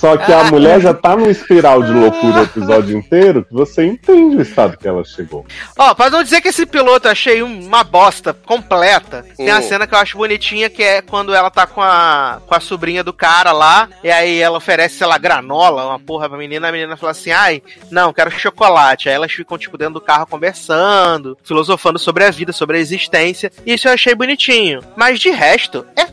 Só 0.01 0.17
que 0.17 0.33
a 0.33 0.45
mulher 0.45 0.81
já 0.81 0.95
tá 0.95 1.15
num 1.15 1.29
espiral 1.37 1.83
de 1.83 1.93
loucura 1.93 2.41
o 2.41 2.43
episódio 2.45 2.97
inteiro 2.97 3.45
que 3.45 3.53
você 3.55 3.85
entende 3.85 4.37
o 4.37 4.43
estado 4.43 4.77
que 4.77 4.87
ela 4.89 5.05
chegou. 5.05 5.45
Ó, 5.79 5.95
pra 5.95 6.11
não 6.11 6.23
dizer 6.23 6.41
que 6.41 6.49
esse 6.49 6.67
piloto 6.67 7.07
eu 7.09 7.13
achei 7.13 7.43
uma 7.43 7.85
bosta 7.85 8.35
completa, 8.35 9.25
tem 9.37 9.51
a 9.51 9.59
Hum. 9.59 9.63
cena 9.63 9.87
que 9.87 9.95
eu 9.95 9.99
acho 9.99 10.17
bonitinha, 10.19 10.69
que 10.71 10.83
é 10.83 11.03
quando 11.03 11.35
ela 11.35 11.51
tá 11.51 11.67
com 11.67 11.81
a, 11.83 12.41
com 12.47 12.55
a 12.55 12.61
sobrinha 12.61 13.03
do 13.05 13.13
cara 13.13 13.53
lá, 13.53 13.89
e 14.03 14.11
aí 14.11 14.39
ela 14.41 14.59
oferece, 14.59 14.97
sei 14.97 15.07
lá, 15.07 15.19
granola, 15.19 15.87
uma 15.87 15.99
porra 16.01 16.29
pra 16.29 16.39
menina, 16.39 16.69
a 16.69 16.73
menina 16.73 16.97
fala 16.97 17.13
assim, 17.13 17.31
ai, 17.31 17.63
não, 17.91 18.13
quero 18.13 18.31
chocolate. 18.31 19.09
Aí 19.09 19.15
elas 19.15 19.33
ficam, 19.33 19.59
tipo, 19.59 19.77
dentro 19.79 19.95
do 19.95 20.01
carro 20.01 20.27
conversando, 20.27 21.37
filosofando 21.45 21.99
sobre 21.99 22.25
a 22.25 22.31
vida, 22.31 22.53
sobre 22.53 22.77
a 22.77 22.81
existência. 22.81 23.51
Isso 23.65 23.89
eu 23.89 23.93
achei 23.93 24.15
bonitinho. 24.15 24.81
Mas 24.97 25.21
de 25.21 25.31
resto, 25.31 25.85
é 25.97 26.07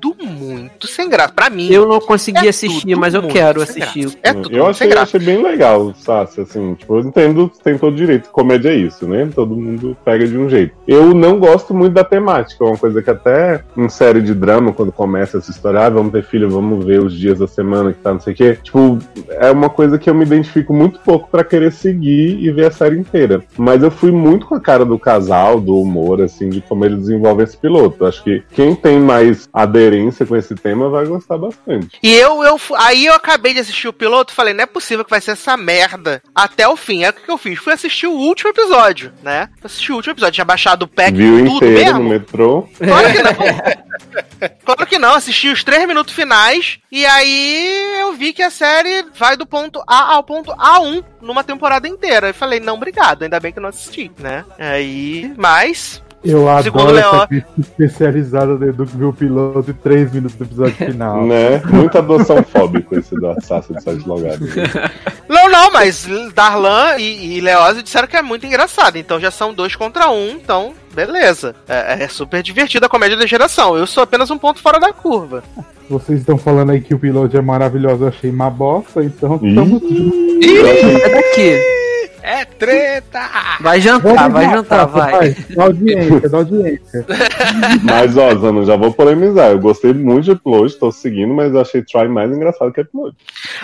tudo 0.00 0.24
muito 0.26 0.86
sem 0.86 1.08
graça. 1.08 1.32
Pra 1.32 1.50
mim. 1.50 1.68
Eu 1.70 1.86
não 1.86 2.00
consegui 2.00 2.46
É 2.46 2.50
assistir, 2.50 2.96
mas 2.96 3.14
eu 3.14 3.26
quero 3.28 3.62
assistir. 3.62 4.18
É 4.22 4.32
tudo 4.32 4.56
eu 4.56 4.66
achei, 4.66 4.92
achei 4.92 5.20
bem 5.20 5.42
legal, 5.42 5.94
Sassi, 5.94 6.40
assim, 6.40 6.74
tipo, 6.74 6.96
eu 6.96 7.00
entendo, 7.00 7.50
tem 7.62 7.78
todo 7.78 7.94
direito, 7.94 8.30
comédia 8.30 8.70
é 8.70 8.76
isso, 8.76 9.06
né? 9.06 9.28
Todo 9.34 9.56
mundo 9.56 9.96
pega 10.04 10.26
de 10.26 10.36
um 10.36 10.48
jeito. 10.48 10.74
Eu 10.86 11.14
não 11.14 11.38
gosto 11.38 11.74
muito 11.74 11.92
da 11.92 12.04
temática, 12.04 12.64
é 12.64 12.68
uma 12.68 12.76
coisa 12.76 13.02
que 13.02 13.10
até 13.10 13.62
em 13.76 13.88
série 13.88 14.20
de 14.20 14.34
drama, 14.34 14.72
quando 14.72 14.92
começa 14.92 15.38
essa 15.38 15.50
história, 15.50 15.80
ah, 15.80 15.90
vamos 15.90 16.12
ter 16.12 16.24
filho, 16.24 16.50
vamos 16.50 16.84
ver 16.84 17.00
os 17.00 17.16
dias 17.16 17.38
da 17.38 17.46
semana 17.46 17.92
que 17.92 18.00
tá, 18.00 18.12
não 18.12 18.20
sei 18.20 18.32
o 18.32 18.36
quê, 18.36 18.58
tipo, 18.62 18.98
é 19.28 19.50
uma 19.50 19.68
coisa 19.68 19.98
que 19.98 20.08
eu 20.08 20.14
me 20.14 20.24
identifico 20.24 20.72
muito 20.72 21.00
pouco 21.00 21.28
pra 21.30 21.44
querer 21.44 21.72
seguir 21.72 22.38
e 22.42 22.50
ver 22.50 22.66
a 22.66 22.70
série 22.70 22.98
inteira. 22.98 23.42
Mas 23.56 23.82
eu 23.82 23.90
fui 23.90 24.10
muito 24.10 24.46
com 24.46 24.54
a 24.54 24.60
cara 24.60 24.84
do 24.84 24.98
casal, 24.98 25.60
do 25.60 25.76
humor, 25.76 26.20
assim, 26.20 26.48
de 26.48 26.60
como 26.60 26.84
ele 26.84 26.96
desenvolve 26.96 27.42
esse 27.42 27.56
piloto. 27.56 28.04
Acho 28.04 28.22
que 28.22 28.42
quem 28.52 28.74
tem 28.74 28.98
mais 28.98 29.48
aderência 29.90 30.24
com 30.24 30.36
esse 30.36 30.54
tema 30.54 30.88
vai 30.88 31.04
gostar 31.06 31.36
bastante. 31.36 31.98
E 32.02 32.14
eu, 32.14 32.42
eu, 32.42 32.58
aí 32.76 33.06
eu 33.06 33.14
acabei 33.14 33.52
de 33.52 33.60
assistir 33.60 33.88
o 33.88 33.92
piloto, 33.92 34.32
falei, 34.32 34.54
não 34.54 34.62
é 34.62 34.66
possível 34.66 35.04
que 35.04 35.10
vai 35.10 35.20
ser 35.20 35.32
essa 35.32 35.56
merda 35.56 36.22
até 36.34 36.66
o 36.68 36.76
fim. 36.76 37.04
Aí 37.04 37.10
o 37.10 37.12
que 37.12 37.30
eu 37.30 37.38
fiz? 37.38 37.58
Fui 37.58 37.72
assistir 37.72 38.06
o 38.06 38.12
último 38.12 38.50
episódio, 38.50 39.12
né? 39.22 39.48
Assisti 39.62 39.92
o 39.92 39.96
último 39.96 40.12
episódio, 40.12 40.34
tinha 40.34 40.44
baixado 40.44 40.84
o 40.84 40.88
pack 40.88 41.12
Viu 41.12 41.40
e 41.40 41.44
tudo 41.44 41.66
inteiro 41.66 41.74
mesmo. 41.74 41.98
no 42.02 42.08
metrô. 42.08 42.68
Claro 42.78 43.12
que 43.12 43.22
não. 43.22 44.50
claro 44.64 44.86
que 44.86 44.98
não, 44.98 45.14
assisti 45.14 45.48
os 45.48 45.64
três 45.64 45.86
minutos 45.86 46.14
finais 46.14 46.78
e 46.90 47.04
aí 47.04 48.00
eu 48.00 48.12
vi 48.12 48.32
que 48.32 48.42
a 48.42 48.50
série 48.50 49.04
vai 49.16 49.36
do 49.36 49.46
ponto 49.46 49.82
A 49.86 50.14
ao 50.14 50.22
ponto 50.22 50.52
A1 50.52 51.04
numa 51.20 51.44
temporada 51.44 51.88
inteira. 51.88 52.28
Eu 52.28 52.34
falei, 52.34 52.60
não, 52.60 52.74
obrigado, 52.74 53.22
ainda 53.22 53.40
bem 53.40 53.52
que 53.52 53.58
eu 53.58 53.62
não 53.62 53.70
assisti, 53.70 54.10
né? 54.18 54.44
Aí, 54.58 55.32
mas. 55.36 56.02
Eu 56.22 56.46
Segundo 56.62 56.80
adoro 56.88 56.94
Leo- 56.96 57.14
essa 57.14 57.26
crítica 57.26 57.60
especializada 57.60 58.56
do 58.56 58.64
Edu 58.66 58.84
que 58.86 58.96
viu 58.96 59.08
o 59.08 59.12
piloto 59.12 59.70
e 59.70 59.74
três 59.74 60.12
minutos 60.12 60.36
do 60.36 60.44
episódio 60.44 60.74
final. 60.86 61.24
Né? 61.26 61.62
Muito 61.64 61.96
adoção 61.96 62.42
fóbico 62.42 62.94
esse 62.98 63.14
do 63.14 63.26
Assassin 63.28 63.72
de 63.74 63.82
Sete 63.82 64.06
Logados. 64.06 64.48
Não, 65.28 65.48
não, 65.48 65.70
mas 65.72 66.08
Darlan 66.34 66.96
e, 66.98 67.36
e 67.36 67.40
Leose 67.40 67.84
disseram 67.84 68.08
que 68.08 68.16
é 68.16 68.20
muito 68.22 68.44
engraçado, 68.44 68.96
então 68.98 69.20
já 69.20 69.30
são 69.30 69.54
dois 69.54 69.76
contra 69.76 70.10
um, 70.10 70.30
então 70.30 70.74
beleza. 70.92 71.54
É, 71.68 72.02
é 72.02 72.08
super 72.08 72.42
divertida 72.42 72.86
a 72.86 72.88
comédia 72.88 73.16
da 73.16 73.24
geração. 73.26 73.76
Eu 73.76 73.86
sou 73.86 74.02
apenas 74.02 74.28
um 74.32 74.36
ponto 74.36 74.60
fora 74.60 74.80
da 74.80 74.92
curva. 74.92 75.44
Vocês 75.88 76.18
estão 76.20 76.36
falando 76.36 76.70
aí 76.70 76.80
que 76.80 76.94
o 76.94 76.98
piloto 76.98 77.36
é 77.36 77.40
maravilhoso, 77.40 78.02
eu 78.04 78.08
achei 78.08 78.28
uma 78.28 78.50
bosta, 78.50 79.04
então 79.04 79.36
estamos 79.36 79.80
juntos. 79.80 79.90
É 80.42 81.08
daqui. 81.08 81.79
É 82.22 82.44
treta! 82.44 83.20
Vai 83.60 83.80
jantar, 83.80 84.30
vai 84.30 84.50
jantar, 84.50 84.86
vai. 84.86 85.36
Dá 85.50 85.64
audiência, 85.64 86.28
dá 86.28 86.38
audiência. 86.38 87.06
Mas, 87.82 88.16
ó, 88.16 88.34
Zano, 88.34 88.64
já 88.64 88.76
vou 88.76 88.92
polemizar. 88.92 89.50
Eu 89.50 89.58
gostei 89.58 89.92
muito 89.92 90.24
de 90.24 90.32
Upload, 90.32 90.74
tô 90.76 90.92
seguindo, 90.92 91.32
mas 91.32 91.52
eu 91.52 91.60
achei 91.60 91.82
Try 91.82 92.08
mais 92.08 92.30
engraçado 92.30 92.72
que 92.72 92.80
Upload. 92.80 93.16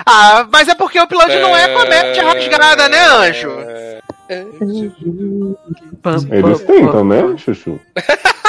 Ah, 0.07 0.47
mas 0.51 0.69
é 0.69 0.75
porque 0.75 0.99
o 0.99 1.07
piloto 1.07 1.29
não 1.29 1.57
é 1.57 1.69
comédia 1.69 2.25
rasgada, 2.25 2.89
né, 2.89 3.07
Anjo? 3.07 3.51
Pam, 6.03 6.17
Eles 6.31 6.61
tentam, 6.63 7.05
né, 7.05 7.37
Chuchu? 7.37 7.79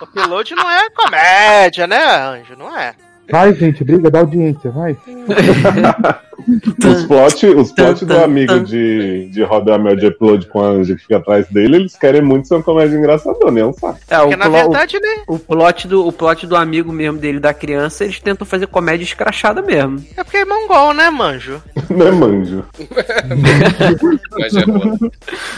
O 0.00 0.06
piloto 0.06 0.54
não 0.54 0.70
é 0.70 0.88
comédia, 0.90 1.86
né, 1.86 2.02
Anjo? 2.22 2.56
Não 2.56 2.76
é. 2.76 2.94
Vai, 3.30 3.52
gente, 3.54 3.84
briga, 3.84 4.10
dá 4.10 4.20
audiência, 4.20 4.70
vai. 4.70 4.96
Os 6.90 7.04
plot, 7.04 7.46
os 7.46 7.72
plot 7.72 8.04
do 8.04 8.16
amigo 8.16 8.60
de, 8.60 9.26
de 9.26 9.42
Rob 9.42 9.70
Amel 9.70 9.96
de 9.96 10.06
Upload 10.06 10.46
com 10.46 10.60
a 10.60 10.68
Anja 10.68 10.94
que 10.94 11.02
fica 11.02 11.18
atrás 11.18 11.46
dele, 11.48 11.76
eles 11.76 11.96
querem 11.96 12.22
muito 12.22 12.48
ser 12.48 12.54
uma 12.54 12.62
comédia 12.62 12.96
engraçadona, 12.96 13.60
é 13.60 13.64
um 13.64 13.72
saco. 13.72 13.98
É, 14.08 14.18
o, 14.18 14.22
Porque 14.22 14.36
na 14.36 14.48
verdade, 14.48 14.98
né? 15.00 15.22
o, 15.26 15.38
plot 15.38 15.88
do, 15.88 16.06
o 16.06 16.12
plot 16.12 16.46
do 16.46 16.56
amigo 16.56 16.92
mesmo 16.92 17.18
dele, 17.18 17.40
da 17.40 17.54
criança, 17.54 18.04
eles 18.04 18.20
tentam 18.20 18.46
fazer 18.46 18.66
comédia 18.66 19.04
escrachada 19.04 19.62
mesmo. 19.62 20.04
É 20.16 20.24
porque 20.24 20.38
é 20.38 20.44
mongol, 20.44 20.94
né, 20.94 21.10
manjo? 21.10 21.62
Né, 21.90 22.08
manjo? 22.12 22.64
Mas 24.38 24.54
é 24.54 24.64
boa. 24.64 24.96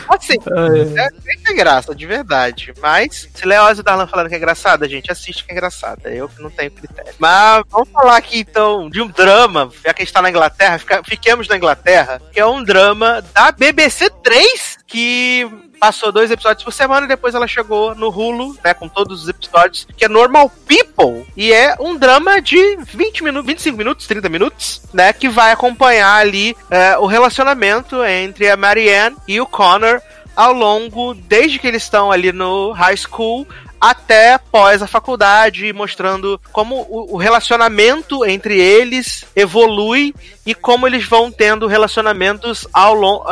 Assim, 0.09 0.37
é 0.47 1.09
bem 1.23 1.39
sem 1.47 1.55
graça, 1.55 1.95
de 1.95 2.07
verdade. 2.07 2.73
Mas, 2.81 3.29
se 3.35 3.47
Leoz 3.47 3.79
e 3.79 3.83
Darlan 3.83 4.07
falando 4.07 4.29
que 4.29 4.35
é 4.35 4.39
engraçada, 4.39 4.89
gente, 4.89 5.13
assiste 5.13 5.45
que 5.45 5.53
é 5.53 5.55
engraçada. 5.55 6.11
Eu 6.11 6.31
que 6.31 6.43
não 6.43 6.49
tenho 6.49 6.71
critério. 6.71 7.13
Mas 7.19 7.65
vamos 7.71 7.91
falar 7.91 8.17
aqui 8.17 8.41
então 8.41 8.89
de 8.89 9.03
um 9.03 9.09
drama, 9.09 9.71
já 9.85 9.93
que 9.93 10.03
a 10.03 10.05
gente 10.05 10.15
tá 10.15 10.23
na 10.23 10.31
Inglaterra, 10.31 10.72
fica- 10.79 11.03
fiquemos 11.05 11.49
na 11.49 11.57
Inglaterra, 11.57 12.21
que 12.33 12.41
é 12.41 12.47
um 12.47 12.63
drama 12.63 13.23
da 13.35 13.51
BBC 13.53 14.11
3, 14.23 14.79
que 14.87 15.49
passou 15.81 16.13
dois 16.13 16.31
episódios 16.31 16.63
por 16.63 16.73
semana 16.73 17.07
e 17.07 17.09
depois 17.09 17.35
ela 17.35 17.47
chegou 17.49 17.93
no 17.97 18.09
Hulu, 18.09 18.57
né, 18.65 18.73
com 18.73 18.89
todos 18.89 19.23
os 19.23 19.29
episódios, 19.29 19.87
que 19.97 20.05
é 20.05 20.09
Normal 20.09 20.49
People, 20.69 21.27
e 21.37 21.53
é 21.53 21.75
um 21.81 21.97
drama 21.97 22.41
de 22.41 22.77
20 22.77 23.25
minutos, 23.25 23.47
25 23.47 23.77
minutos, 23.79 24.07
30 24.07 24.29
minutos, 24.29 24.83
né, 24.93 25.13
que 25.13 25.29
vai 25.29 25.51
acompanhar 25.51 26.15
ali 26.21 26.57
é, 26.71 26.97
o 26.99 27.07
relacionamento 27.07 28.05
entre 28.05 28.49
a 28.49 28.57
Marianne 28.57 29.17
e 29.27 29.41
o 29.41 29.47
Connor 29.47 30.01
ao 30.37 30.53
longo, 30.53 31.15
desde 31.15 31.59
que 31.59 31.67
eles 31.67 31.83
estão 31.83 32.13
ali 32.13 32.33
no 32.33 32.71
high 32.73 32.97
school 32.97 33.47
até 33.83 34.35
após 34.35 34.81
a 34.81 34.87
faculdade, 34.87 35.73
mostrando 35.73 36.41
como 36.53 36.87
o, 36.89 37.17
relacionamento 37.17 38.25
entre 38.25 38.61
eles 38.61 39.25
evolui 39.35 40.15
e 40.47 40.55
como 40.55 40.87
eles 40.87 41.05
vão 41.05 41.33
tendo 41.33 41.67
relacionamentos 41.67 42.65
ao 42.73 42.95
longo. 42.95 43.25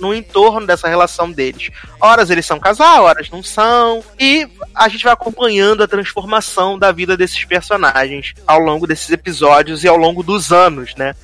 no 0.00 0.12
entorno 0.12 0.66
dessa 0.66 0.88
relação 0.88 1.30
deles. 1.30 1.70
Horas 2.00 2.28
eles 2.28 2.44
são 2.44 2.58
casal, 2.58 3.04
horas 3.04 3.30
não 3.30 3.44
são. 3.44 4.02
E 4.18 4.48
a 4.74 4.88
gente 4.88 5.04
vai 5.04 5.12
acompanhando 5.12 5.84
a 5.84 5.88
transformação 5.88 6.76
da 6.76 6.90
vida 6.90 7.16
desses 7.16 7.44
personagens 7.44 8.34
ao 8.44 8.58
longo 8.58 8.88
desses 8.88 9.10
episódios 9.10 9.84
e 9.84 9.88
ao 9.88 9.96
longo 9.96 10.24
dos 10.24 10.50
anos, 10.50 10.96
né? 10.96 11.14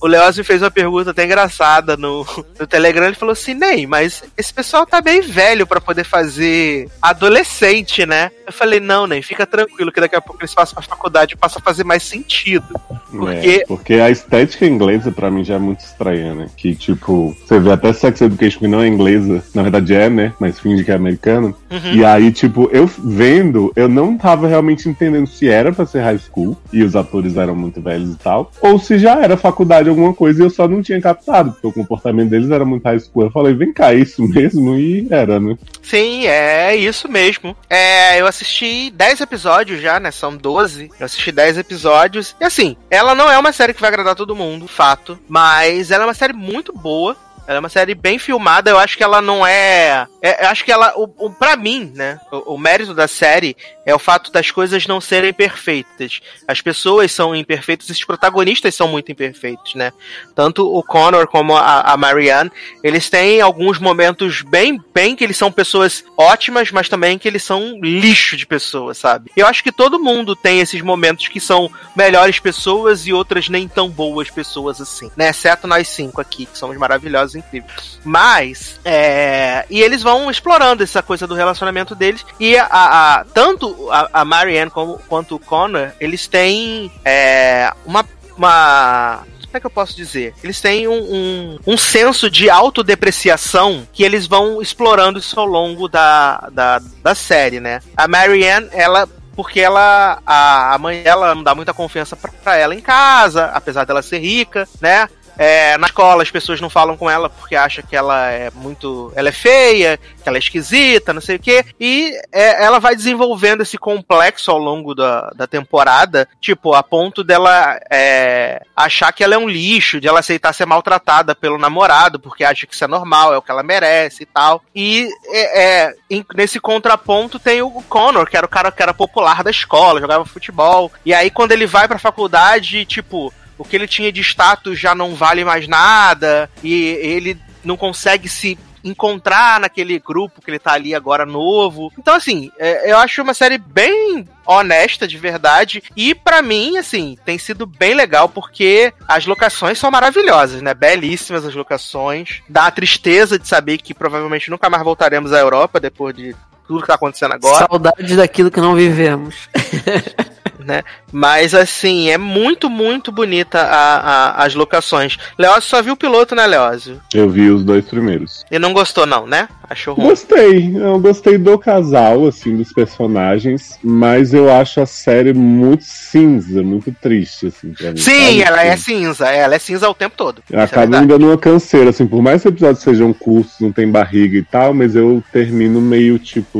O 0.00 0.06
Leoz 0.06 0.36
me 0.38 0.44
fez 0.44 0.62
uma 0.62 0.70
pergunta 0.70 1.10
até 1.10 1.24
engraçada 1.24 1.96
no, 1.96 2.26
no 2.58 2.66
Telegram. 2.66 3.06
Ele 3.06 3.14
falou 3.14 3.32
assim: 3.32 3.54
Ney, 3.54 3.86
mas 3.86 4.22
esse 4.36 4.52
pessoal 4.52 4.86
tá 4.86 5.00
bem 5.00 5.20
velho 5.20 5.66
pra 5.66 5.80
poder 5.80 6.04
fazer 6.04 6.88
adolescente, 7.02 8.06
né? 8.06 8.30
Eu 8.46 8.52
falei: 8.52 8.80
Não, 8.80 9.06
Ney, 9.06 9.22
fica 9.22 9.46
tranquilo 9.46 9.90
que 9.92 10.00
daqui 10.00 10.16
a 10.16 10.20
pouco 10.20 10.40
eles 10.42 10.54
passam 10.54 10.74
pra 10.74 10.82
faculdade 10.82 11.34
e 11.34 11.36
passa 11.36 11.58
a 11.58 11.62
fazer 11.62 11.84
mais 11.84 12.02
sentido. 12.02 12.66
Porque- 13.10 13.36
É, 13.62 13.66
porque 13.66 13.94
a 13.94 14.10
estética 14.10 14.66
inglesa 14.66 15.10
pra 15.10 15.30
mim 15.30 15.44
já 15.44 15.54
é 15.54 15.58
muito 15.58 15.80
estranha, 15.80 16.34
né? 16.34 16.48
Que 16.56 16.74
tipo, 16.74 17.36
você 17.46 17.58
vê 17.58 17.72
até 17.72 17.92
Sex 17.92 18.20
Education 18.20 18.58
que 18.60 18.68
não 18.68 18.80
é 18.80 18.86
inglesa, 18.88 19.42
na 19.54 19.62
verdade 19.62 19.94
é, 19.94 20.08
né? 20.08 20.32
Mas 20.38 20.58
finge 20.60 20.84
que 20.84 20.90
é 20.90 20.94
americano. 20.94 21.54
Uhum. 21.70 21.92
E 21.94 22.04
aí, 22.04 22.30
tipo, 22.32 22.68
eu 22.72 22.86
vendo, 22.86 23.72
eu 23.76 23.88
não 23.88 24.16
tava 24.16 24.46
realmente 24.46 24.88
entendendo 24.88 25.26
se 25.26 25.48
era 25.48 25.72
pra 25.72 25.86
ser 25.86 26.00
high 26.02 26.18
school 26.18 26.56
e 26.72 26.82
os 26.82 26.94
atores 26.96 27.36
eram 27.36 27.54
muito 27.54 27.80
velhos 27.80 28.12
e 28.14 28.18
tal, 28.18 28.50
ou 28.60 28.78
se 28.78 28.98
já 28.98 29.16
era 29.22 29.36
faculdade 29.36 29.85
alguma 29.88 30.12
coisa 30.14 30.42
e 30.42 30.46
eu 30.46 30.50
só 30.50 30.66
não 30.68 30.82
tinha 30.82 31.00
captado, 31.00 31.52
porque 31.52 31.66
o 31.66 31.72
comportamento 31.72 32.30
deles 32.30 32.50
era 32.50 32.64
muito 32.64 32.84
high 32.84 32.98
school. 32.98 33.24
Eu 33.24 33.30
falei, 33.30 33.54
vem 33.54 33.72
cá, 33.72 33.92
é 33.92 33.98
isso 33.98 34.22
mesmo? 34.26 34.76
E 34.76 35.06
era, 35.10 35.38
né? 35.40 35.56
Sim, 35.82 36.26
é 36.26 36.74
isso 36.76 37.08
mesmo. 37.08 37.56
É, 37.68 38.20
eu 38.20 38.26
assisti 38.26 38.90
10 38.90 39.20
episódios 39.20 39.80
já, 39.80 39.98
né? 40.00 40.10
São 40.10 40.36
12. 40.36 40.90
Eu 40.98 41.06
assisti 41.06 41.32
10 41.32 41.58
episódios. 41.58 42.34
E 42.40 42.44
assim, 42.44 42.76
ela 42.90 43.14
não 43.14 43.30
é 43.30 43.38
uma 43.38 43.52
série 43.52 43.74
que 43.74 43.80
vai 43.80 43.88
agradar 43.88 44.14
todo 44.14 44.36
mundo, 44.36 44.66
fato. 44.66 45.18
Mas 45.28 45.90
ela 45.90 46.04
é 46.04 46.06
uma 46.06 46.14
série 46.14 46.32
muito 46.32 46.72
boa. 46.72 47.16
Ela 47.46 47.58
é 47.58 47.60
uma 47.60 47.68
série 47.68 47.94
bem 47.94 48.18
filmada. 48.18 48.70
Eu 48.70 48.78
acho 48.78 48.96
que 48.96 49.04
ela 49.04 49.22
não 49.22 49.46
é. 49.46 50.06
é 50.20 50.44
eu 50.44 50.48
acho 50.48 50.64
que 50.64 50.72
ela. 50.72 50.92
O, 50.96 51.08
o, 51.26 51.30
pra 51.30 51.56
mim, 51.56 51.92
né? 51.94 52.18
O, 52.32 52.54
o 52.54 52.58
mérito 52.58 52.92
da 52.92 53.06
série 53.06 53.56
é 53.86 53.94
o 53.94 53.98
fato 53.98 54.30
das 54.32 54.50
coisas 54.50 54.86
não 54.86 55.00
serem 55.00 55.32
perfeitas. 55.32 56.20
As 56.46 56.60
pessoas 56.60 57.12
são 57.12 57.34
imperfeitas, 57.34 57.88
os 57.88 58.04
protagonistas 58.04 58.74
são 58.74 58.88
muito 58.88 59.10
imperfeitos, 59.12 59.74
né? 59.76 59.92
Tanto 60.34 60.66
o 60.66 60.82
Connor 60.82 61.28
como 61.28 61.56
a, 61.56 61.80
a 61.82 61.96
Marianne, 61.96 62.50
eles 62.82 63.08
têm 63.08 63.40
alguns 63.40 63.78
momentos 63.78 64.42
bem, 64.42 64.82
bem 64.92 65.14
que 65.14 65.22
eles 65.22 65.36
são 65.36 65.52
pessoas 65.52 66.04
ótimas, 66.18 66.70
mas 66.72 66.88
também 66.88 67.16
que 67.18 67.28
eles 67.28 67.44
são 67.44 67.78
lixo 67.80 68.36
de 68.36 68.44
pessoas, 68.44 68.98
sabe? 68.98 69.30
Eu 69.36 69.46
acho 69.46 69.62
que 69.62 69.70
todo 69.70 70.00
mundo 70.02 70.34
tem 70.34 70.58
esses 70.60 70.80
momentos 70.82 71.28
que 71.28 71.38
são 71.38 71.70
melhores 71.94 72.40
pessoas 72.40 73.06
e 73.06 73.12
outras 73.12 73.48
nem 73.48 73.68
tão 73.68 73.88
boas 73.88 74.28
pessoas 74.30 74.80
assim, 74.80 75.10
né? 75.16 75.28
Exceto 75.28 75.68
nós 75.68 75.86
cinco 75.88 76.20
aqui, 76.20 76.46
que 76.46 76.58
somos 76.58 76.76
maravilhosos 76.76 77.36
e 77.36 77.38
incríveis. 77.38 78.00
Mas, 78.04 78.80
é... 78.84 79.64
E 79.70 79.80
eles 79.80 80.02
vão 80.02 80.28
explorando 80.28 80.82
essa 80.82 81.02
coisa 81.02 81.26
do 81.26 81.34
relacionamento 81.34 81.94
deles 81.94 82.24
e 82.40 82.56
a, 82.56 82.66
a- 82.70 83.24
tanto 83.32 83.75
a, 83.90 84.20
a 84.20 84.24
Marianne 84.24 84.70
como, 84.70 84.98
quanto 85.08 85.36
o 85.36 85.38
Connor, 85.38 85.90
eles 86.00 86.26
têm 86.26 86.90
é, 87.04 87.72
uma, 87.84 88.04
uma 88.36 89.24
como 89.46 89.56
é 89.56 89.60
que 89.60 89.66
eu 89.66 89.70
posso 89.70 89.96
dizer? 89.96 90.34
Eles 90.44 90.60
têm 90.60 90.86
um, 90.86 90.92
um, 90.92 91.58
um 91.66 91.76
senso 91.78 92.28
de 92.28 92.50
autodepreciação 92.50 93.86
que 93.92 94.02
eles 94.02 94.26
vão 94.26 94.60
explorando 94.60 95.18
isso 95.18 95.38
ao 95.40 95.46
longo 95.46 95.88
da, 95.88 96.48
da, 96.52 96.80
da 97.02 97.14
série, 97.14 97.58
né? 97.58 97.80
A 97.96 98.06
Marianne, 98.06 98.68
ela 98.72 99.08
porque 99.34 99.60
ela 99.60 100.20
a, 100.26 100.74
a 100.74 100.78
mãe 100.78 101.02
dela 101.02 101.34
não 101.34 101.42
dá 101.42 101.54
muita 101.54 101.74
confiança 101.74 102.16
pra 102.16 102.56
ela 102.56 102.74
em 102.74 102.80
casa, 102.80 103.46
apesar 103.46 103.84
dela 103.84 104.02
ser 104.02 104.18
rica, 104.18 104.66
né? 104.80 105.08
É, 105.38 105.76
na 105.78 105.86
escola 105.86 106.22
as 106.22 106.30
pessoas 106.30 106.60
não 106.60 106.70
falam 106.70 106.96
com 106.96 107.10
ela 107.10 107.28
porque 107.28 107.54
acham 107.56 107.84
que 107.84 107.96
ela 107.96 108.30
é 108.30 108.50
muito. 108.54 109.12
Ela 109.14 109.28
é 109.28 109.32
feia, 109.32 109.98
que 110.22 110.28
ela 110.28 110.38
é 110.38 110.40
esquisita, 110.40 111.12
não 111.12 111.20
sei 111.20 111.36
o 111.36 111.40
quê. 111.40 111.64
E 111.78 112.12
é, 112.32 112.64
ela 112.64 112.78
vai 112.78 112.96
desenvolvendo 112.96 113.62
esse 113.62 113.76
complexo 113.78 114.50
ao 114.50 114.58
longo 114.58 114.94
da, 114.94 115.30
da 115.36 115.46
temporada, 115.46 116.28
tipo, 116.40 116.74
a 116.74 116.82
ponto 116.82 117.22
dela 117.22 117.78
é, 117.90 118.62
achar 118.74 119.12
que 119.12 119.22
ela 119.22 119.34
é 119.34 119.38
um 119.38 119.48
lixo, 119.48 120.00
de 120.00 120.08
ela 120.08 120.20
aceitar 120.20 120.52
ser 120.52 120.66
maltratada 120.66 121.34
pelo 121.34 121.58
namorado, 121.58 122.18
porque 122.18 122.44
acha 122.44 122.66
que 122.66 122.74
isso 122.74 122.84
é 122.84 122.88
normal, 122.88 123.34
é 123.34 123.38
o 123.38 123.42
que 123.42 123.50
ela 123.50 123.62
merece 123.62 124.22
e 124.22 124.26
tal. 124.26 124.62
E 124.74 125.08
é, 125.28 125.62
é, 125.62 125.94
em- 126.10 126.24
nesse 126.34 126.58
contraponto 126.60 127.38
tem 127.38 127.62
o 127.62 127.70
Connor, 127.88 128.26
que 128.26 128.36
era 128.36 128.46
o 128.46 128.48
cara 128.48 128.72
que 128.72 128.82
era 128.82 128.94
popular 128.94 129.42
da 129.44 129.50
escola, 129.50 130.00
jogava 130.00 130.24
futebol. 130.24 130.90
E 131.04 131.12
aí, 131.14 131.30
quando 131.30 131.52
ele 131.52 131.66
vai 131.66 131.86
pra 131.86 131.98
faculdade, 131.98 132.84
tipo, 132.84 133.32
o 133.58 133.64
que 133.64 133.76
ele 133.76 133.86
tinha 133.86 134.12
de 134.12 134.20
status 134.20 134.78
já 134.78 134.94
não 134.94 135.14
vale 135.14 135.44
mais 135.44 135.66
nada, 135.66 136.50
e 136.62 136.84
ele 136.84 137.38
não 137.64 137.76
consegue 137.76 138.28
se 138.28 138.58
encontrar 138.88 139.58
naquele 139.60 139.98
grupo 139.98 140.40
que 140.40 140.50
ele 140.50 140.58
tá 140.58 140.72
ali 140.72 140.94
agora 140.94 141.26
novo. 141.26 141.92
Então, 141.98 142.14
assim, 142.14 142.50
é, 142.58 142.90
eu 142.90 142.98
acho 142.98 143.22
uma 143.22 143.34
série 143.34 143.58
bem 143.58 144.26
honesta, 144.46 145.08
de 145.08 145.18
verdade. 145.18 145.82
E 145.96 146.14
pra 146.14 146.40
mim, 146.40 146.76
assim, 146.76 147.18
tem 147.24 147.36
sido 147.36 147.66
bem 147.66 147.94
legal 147.94 148.28
porque 148.28 148.92
as 149.08 149.26
locações 149.26 149.78
são 149.78 149.90
maravilhosas, 149.90 150.62
né? 150.62 150.72
Belíssimas 150.72 151.44
as 151.44 151.54
locações. 151.54 152.42
Dá 152.48 152.66
a 152.66 152.70
tristeza 152.70 153.38
de 153.38 153.48
saber 153.48 153.78
que 153.78 153.92
provavelmente 153.92 154.50
nunca 154.50 154.70
mais 154.70 154.84
voltaremos 154.84 155.32
à 155.32 155.38
Europa 155.38 155.80
depois 155.80 156.14
de 156.14 156.34
tudo 156.66 156.82
que 156.82 156.86
tá 156.86 156.94
acontecendo 156.94 157.32
agora. 157.32 157.66
Saudade 157.68 158.16
daquilo 158.16 158.50
que 158.50 158.60
não 158.60 158.74
vivemos. 158.74 159.48
né? 160.64 160.82
Mas 161.12 161.54
assim, 161.54 162.10
é 162.10 162.18
muito, 162.18 162.68
muito 162.70 163.10
bonita 163.12 163.60
a, 163.60 163.96
a- 163.96 164.44
as 164.44 164.54
locações. 164.54 165.16
Leózio 165.38 165.62
só 165.62 165.82
viu 165.82 165.94
o 165.94 165.96
piloto, 165.96 166.34
né, 166.34 166.46
Leózio? 166.46 167.00
Eu 167.14 167.28
vi 167.28 167.50
os 167.50 167.64
dois 167.64 167.84
primeiros. 167.84 168.44
E 168.50 168.58
não 168.58 168.72
gostou, 168.72 169.06
não, 169.06 169.26
né? 169.26 169.48
Achou 169.68 169.94
ruim. 169.94 170.08
Gostei, 170.08 170.76
eu 170.76 170.98
gostei 171.00 171.38
do 171.38 171.58
casal, 171.58 172.26
assim, 172.26 172.56
dos 172.56 172.72
personagens, 172.72 173.78
mas 173.82 174.32
eu 174.32 174.52
acho 174.52 174.80
a 174.80 174.86
série 174.86 175.32
muito 175.32 175.84
cinza, 175.84 176.62
muito 176.62 176.92
triste, 176.92 177.48
assim, 177.48 177.72
pra 177.72 177.90
mim. 177.90 177.96
Sim, 177.96 178.12
sabe? 178.38 178.42
ela 178.42 178.64
é 178.64 178.76
cinza. 178.76 179.26
Ela 179.26 179.54
é 179.54 179.58
cinza 179.58 179.88
o 179.88 179.94
tempo 179.94 180.14
todo. 180.16 180.42
É 180.52 180.60
Acaba 180.62 181.00
me 181.00 181.06
dando 181.06 181.26
uma 181.26 181.38
canseira, 181.38 181.90
assim, 181.90 182.06
por 182.06 182.22
mais 182.22 182.42
que 182.42 182.48
os 182.48 182.52
episódios 182.54 182.82
sejam 182.82 183.12
curtos, 183.12 183.54
não 183.60 183.72
tem 183.72 183.90
barriga 183.90 184.36
e 184.38 184.42
tal, 184.42 184.72
mas 184.72 184.94
eu 184.94 185.22
termino 185.32 185.80
meio 185.80 186.18
tipo, 186.18 186.58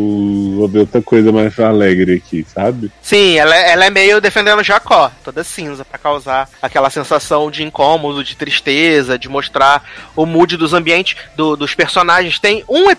vou 0.57 0.69
ver 0.69 0.81
outra 0.81 1.01
coisa 1.03 1.31
mais 1.31 1.59
alegre 1.59 2.15
aqui, 2.15 2.45
sabe? 2.53 2.91
Sim, 3.03 3.39
ela, 3.39 3.55
é- 3.57 3.73
ela 3.73 3.85
é 3.87 3.91
meio 3.91 4.21
defendendo 4.21 4.63
Jacó, 4.63 5.11
toda 5.25 5.45
cinza, 5.45 5.85
pra 5.85 5.99
causar 5.99 6.49
aquela 6.61 6.91
sensação 6.91 7.51
de 7.51 7.63
incômodo, 7.63 8.25
de 8.25 8.37
tristeza, 8.37 9.19
de 9.19 9.29
mostrar 9.29 9.85
o 10.15 10.27
mood 10.27 10.57
dos 10.57 10.73
ambientes, 10.73 11.17
do- 11.37 11.57
dos 11.57 11.75
personagens. 11.75 12.39
Tem 12.39 12.65
um 12.69 12.91
episódio, 12.91 12.96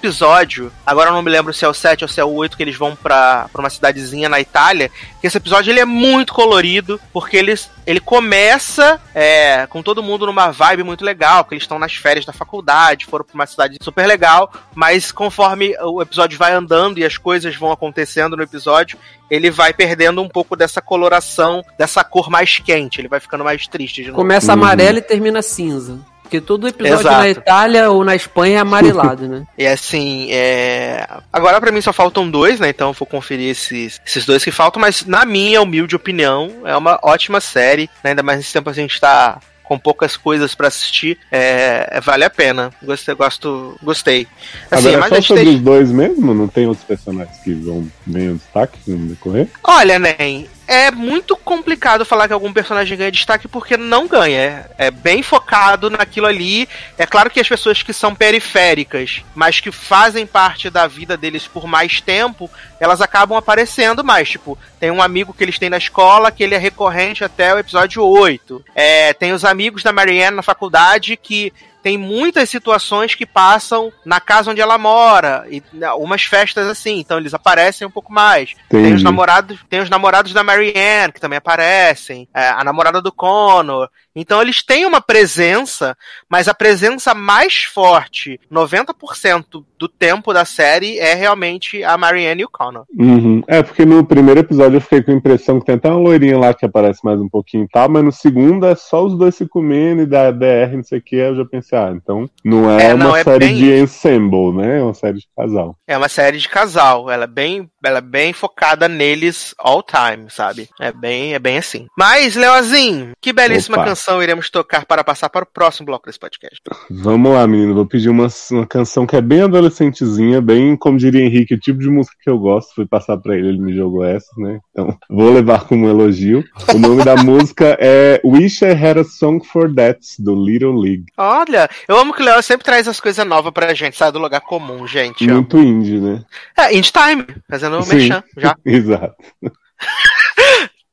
agora 0.85 1.09
eu 1.09 1.13
não 1.13 1.21
me 1.21 1.29
lembro 1.31 1.53
se 1.53 1.65
é 1.65 1.67
o 1.67 1.73
7 1.73 2.03
ou 2.03 2.07
se 2.07 2.19
é 2.19 2.23
o 2.23 2.31
8, 2.33 2.55
que 2.55 2.63
eles 2.63 2.75
vão 2.75 2.95
pra, 2.95 3.49
pra 3.51 3.61
uma 3.61 3.69
cidadezinha 3.69 4.29
na 4.29 4.39
Itália, 4.39 4.91
que 5.19 5.27
esse 5.27 5.37
episódio 5.37 5.71
ele 5.71 5.79
é 5.79 5.85
muito 5.85 6.33
colorido, 6.33 6.99
porque 7.11 7.35
eles, 7.37 7.69
ele 7.85 7.99
começa 7.99 8.99
é, 9.13 9.65
com 9.67 9.81
todo 9.81 10.03
mundo 10.03 10.25
numa 10.25 10.51
vibe 10.51 10.83
muito 10.83 11.03
legal, 11.03 11.43
porque 11.43 11.55
eles 11.55 11.63
estão 11.63 11.79
nas 11.79 11.95
férias 11.95 12.25
da 12.25 12.33
faculdade, 12.33 13.05
foram 13.05 13.25
pra 13.25 13.35
uma 13.35 13.45
cidade 13.45 13.77
super 13.81 14.05
legal, 14.05 14.51
mas 14.75 15.11
conforme 15.11 15.75
o 15.81 16.01
episódio 16.01 16.37
vai 16.37 16.53
andando 16.53 16.97
e 16.99 17.05
as 17.05 17.17
coisas 17.17 17.55
vão 17.55 17.71
acontecendo 17.71 18.37
no 18.37 18.43
episódio, 18.43 18.97
ele 19.29 19.49
vai 19.51 19.73
perdendo 19.73 20.21
um 20.21 20.29
pouco 20.29 20.55
dessa 20.55 20.81
coloração, 20.81 21.63
dessa 21.77 22.03
cor 22.03 22.29
mais 22.29 22.59
quente, 22.59 23.01
ele 23.01 23.07
vai 23.07 23.19
ficando 23.19 23.43
mais 23.43 23.67
triste 23.67 24.01
de 24.01 24.07
novo. 24.07 24.15
Começa 24.17 24.47
Uhum. 24.53 24.63
amarelo 24.63 24.97
e 24.99 25.01
termina 25.01 25.41
cinza. 25.41 25.99
Porque 26.27 26.41
todo 26.41 26.67
episódio 26.67 26.99
Exato. 26.99 27.17
na 27.19 27.29
Itália 27.29 27.89
ou 27.89 28.03
na 28.03 28.15
Espanha 28.15 28.57
é 28.57 28.59
amarelado, 28.59 29.27
né? 29.27 29.43
E 29.57 29.65
assim, 29.65 30.27
é... 30.31 31.07
agora 31.31 31.59
pra 31.59 31.71
mim 31.71 31.81
só 31.81 31.93
faltam 31.93 32.29
dois, 32.29 32.59
né? 32.59 32.69
Então 32.69 32.89
eu 32.89 32.93
vou 32.93 33.07
conferir 33.07 33.49
esses, 33.49 33.99
esses 34.05 34.25
dois 34.25 34.43
que 34.43 34.51
faltam, 34.51 34.81
mas 34.81 35.05
na 35.05 35.25
minha 35.25 35.61
humilde 35.61 35.95
opinião, 35.95 36.51
é 36.65 36.75
uma 36.75 36.99
ótima 37.01 37.39
série, 37.39 37.89
né? 38.03 38.11
ainda 38.11 38.21
mais 38.21 38.39
nesse 38.39 38.53
tempo 38.53 38.69
a 38.69 38.73
gente 38.73 38.99
tá 38.99 39.39
com 39.63 39.77
poucas 39.77 40.15
coisas 40.15 40.55
pra 40.55 40.67
assistir, 40.67 41.17
é, 41.31 41.87
é- 41.91 42.01
vale 42.01 42.23
a 42.23 42.29
pena. 42.29 42.71
Gostei, 42.81 43.13
gosto, 43.15 43.77
gostei. 43.83 44.25
Assim, 44.71 44.87
Agora, 44.89 45.09
mas 45.09 45.09
só 45.09 45.21
sobre 45.21 45.43
tem- 45.43 45.55
os 45.55 45.61
dois 45.61 45.91
mesmo? 45.91 46.33
Não 46.33 46.47
tem 46.47 46.67
outros 46.67 46.85
personagens 46.85 47.37
que 47.43 47.53
vão 47.53 47.85
ganhar 48.05 48.33
destaque 48.33 48.79
no 48.87 49.07
decorrer? 49.09 49.47
Olha, 49.63 49.99
Nen, 49.99 50.47
é 50.67 50.91
muito 50.91 51.37
complicado 51.37 52.05
falar 52.05 52.27
que 52.27 52.33
algum 52.33 52.51
personagem 52.51 52.97
ganha 52.97 53.11
destaque 53.11 53.47
porque 53.47 53.77
não 53.77 54.05
ganha. 54.05 54.37
É, 54.37 54.87
é 54.87 54.91
bem 54.91 55.23
focado 55.23 55.89
naquilo 55.89 56.27
ali. 56.27 56.67
É 56.97 57.05
claro 57.05 57.29
que 57.29 57.39
as 57.39 57.47
pessoas 57.47 57.81
que 57.81 57.93
são 57.93 58.13
periféricas, 58.13 59.23
mas 59.33 59.61
que 59.61 59.71
fazem 59.71 60.27
parte 60.27 60.69
da 60.69 60.85
vida 60.85 61.15
deles 61.15 61.47
por 61.47 61.65
mais 61.65 62.01
tempo, 62.01 62.49
elas 62.79 62.99
acabam 62.99 63.37
aparecendo 63.37 64.03
mais. 64.03 64.29
Tipo, 64.29 64.57
tem 64.77 64.91
um 64.91 65.01
amigo 65.01 65.33
que 65.33 65.43
eles 65.43 65.57
têm 65.57 65.69
na 65.69 65.77
escola 65.77 66.31
que 66.31 66.43
ele 66.43 66.55
é 66.55 66.57
recorrente 66.57 67.23
até 67.23 67.53
o 67.53 67.59
episódio 67.59 68.03
8. 68.03 68.65
É, 68.75 69.13
tem 69.13 69.31
os 69.31 69.45
amigos 69.45 69.83
da 69.83 69.93
Marianne 69.93 70.35
na 70.35 70.43
faculdade 70.43 71.15
que 71.15 71.53
tem 71.87 71.97
muitas 71.97 72.49
situações 72.49 73.15
que 73.15 73.25
passam 73.25 73.93
na 74.03 74.19
casa 74.19 74.51
onde 74.51 74.59
ela 74.59 74.77
mora 74.77 75.45
e 75.49 75.63
né, 75.71 75.89
umas 75.93 76.23
festas 76.23 76.67
assim, 76.67 76.99
então 76.99 77.17
eles 77.17 77.33
aparecem 77.33 77.87
um 77.87 77.89
pouco 77.89 78.11
mais. 78.11 78.55
Tem 78.67 78.81
os 78.81 78.87
Entendi. 78.87 79.03
namorados, 79.05 79.59
tem 79.69 79.79
os 79.79 79.89
namorados 79.89 80.33
da 80.33 80.43
Marianne 80.43 81.13
que 81.13 81.21
também 81.21 81.37
aparecem, 81.37 82.27
é, 82.33 82.49
a 82.49 82.61
namorada 82.61 83.01
do 83.01 83.09
Connor. 83.09 83.87
Então 84.19 84.41
eles 84.41 84.63
têm 84.63 84.85
uma 84.85 84.99
presença, 84.99 85.95
mas 86.29 86.47
a 86.47 86.53
presença 86.53 87.13
mais 87.13 87.63
forte, 87.63 88.39
90% 88.51 89.63
do 89.77 89.87
tempo 89.87 90.33
da 90.33 90.43
série 90.43 90.97
é 90.97 91.13
realmente 91.13 91.83
a 91.83 91.95
Marianne 91.97 92.41
e 92.41 92.45
o 92.45 92.49
Connor. 92.49 92.85
Uhum. 92.97 93.43
É, 93.47 93.61
porque 93.61 93.85
no 93.85 94.03
primeiro 94.03 94.39
episódio 94.39 94.77
eu 94.77 94.81
fiquei 94.81 95.03
com 95.03 95.11
a 95.11 95.15
impressão 95.15 95.59
que 95.59 95.67
tem 95.67 95.75
até 95.75 95.89
uma 95.89 95.99
loirinha 95.99 96.37
lá 96.37 96.53
que 96.53 96.65
aparece 96.65 97.01
mais 97.03 97.19
um 97.19 97.29
pouquinho 97.29 97.65
e 97.65 97.67
tal, 97.67 97.87
mas 97.87 98.03
no 98.03 98.11
segundo 98.11 98.65
é 98.65 98.75
só 98.75 99.05
os 99.05 99.15
dois 99.15 99.35
se 99.35 99.47
comendo 99.47 100.01
e 100.01 100.05
da 100.07 100.31
DR, 100.31 100.75
não 100.75 100.83
sei 100.83 100.97
o 100.97 101.01
que, 101.01 101.15
eu 101.15 101.35
já 101.35 101.45
pensei, 101.45 101.77
ah, 101.77 101.91
então 101.93 102.27
não 102.43 102.69
é, 102.71 102.87
É, 102.87 102.95
não, 102.95 103.09
uma 103.09 103.19
é 103.19 103.23
série 103.23 103.45
bem 103.45 103.55
de 103.55 103.73
ensemble, 103.79 104.51
né? 104.53 104.79
É 104.79 104.83
uma 104.83 104.93
série 104.93 105.19
de 105.19 105.27
casal. 105.35 105.77
É 105.87 105.97
uma 105.97 106.09
série 106.09 106.37
de 106.39 106.49
casal, 106.49 107.09
ela 107.11 107.25
é 107.25 107.27
bem, 107.27 107.69
ela 107.83 107.99
é 107.99 108.01
bem 108.01 108.33
focada 108.33 108.87
neles 108.87 109.53
all 109.59 109.83
time, 109.83 110.29
sabe? 110.29 110.67
É 110.79 110.91
bem, 110.91 111.35
é 111.35 111.39
bem 111.39 111.57
assim. 111.57 111.85
Mas 111.95 112.35
Leozinho, 112.35 113.11
que 113.21 113.31
belíssima 113.31 113.77
Opa. 113.77 113.85
canção 113.85 114.06
iremos 114.21 114.49
tocar 114.49 114.85
para 114.85 115.03
passar 115.03 115.29
para 115.29 115.43
o 115.43 115.47
próximo 115.47 115.85
bloco 115.85 116.05
desse 116.05 116.19
podcast. 116.19 116.59
Vamos 116.89 117.31
lá, 117.33 117.45
menino, 117.45 117.73
vou 117.73 117.85
pedir 117.85 118.09
uma, 118.09 118.27
uma 118.51 118.65
canção 118.65 119.05
que 119.05 119.15
é 119.15 119.21
bem 119.21 119.41
adolescentezinha, 119.41 120.41
bem, 120.41 120.75
como 120.75 120.97
diria 120.97 121.23
Henrique, 121.23 121.53
o 121.53 121.59
tipo 121.59 121.79
de 121.79 121.89
música 121.89 122.15
que 122.21 122.29
eu 122.29 122.37
gosto, 122.37 122.73
fui 122.73 122.85
passar 122.85 123.17
pra 123.17 123.35
ele, 123.35 123.49
ele 123.49 123.59
me 123.59 123.75
jogou 123.75 124.03
essa, 124.03 124.29
né? 124.37 124.59
Então, 124.71 124.97
vou 125.09 125.31
levar 125.33 125.65
como 125.65 125.87
elogio. 125.89 126.43
O 126.73 126.79
nome 126.79 127.03
da 127.03 127.15
música 127.21 127.77
é 127.79 128.21
Wish 128.23 128.63
I 128.63 128.71
Had 128.71 128.99
a 128.99 129.03
Song 129.03 129.45
for 129.45 129.73
That, 129.73 129.99
do 130.19 130.35
Little 130.35 130.79
League. 130.79 131.05
Olha, 131.17 131.69
eu 131.87 131.97
amo 131.97 132.13
que 132.13 132.21
o 132.21 132.25
Léo 132.25 132.41
sempre 132.41 132.65
traz 132.65 132.87
as 132.87 132.99
coisas 132.99 133.25
novas 133.25 133.51
pra 133.51 133.73
gente, 133.73 133.97
sai 133.97 134.11
do 134.11 134.19
lugar 134.19 134.41
comum, 134.41 134.87
gente. 134.87 135.25
amo. 135.25 135.35
Muito 135.35 135.57
indie, 135.57 135.99
né? 135.99 136.23
É, 136.57 136.75
Indie 136.75 136.91
Time, 136.91 137.25
fazendo 137.49 137.77
o 137.77 137.83
Sim. 137.83 137.95
merchan 137.95 138.23
já. 138.37 138.55
Exato. 138.65 139.15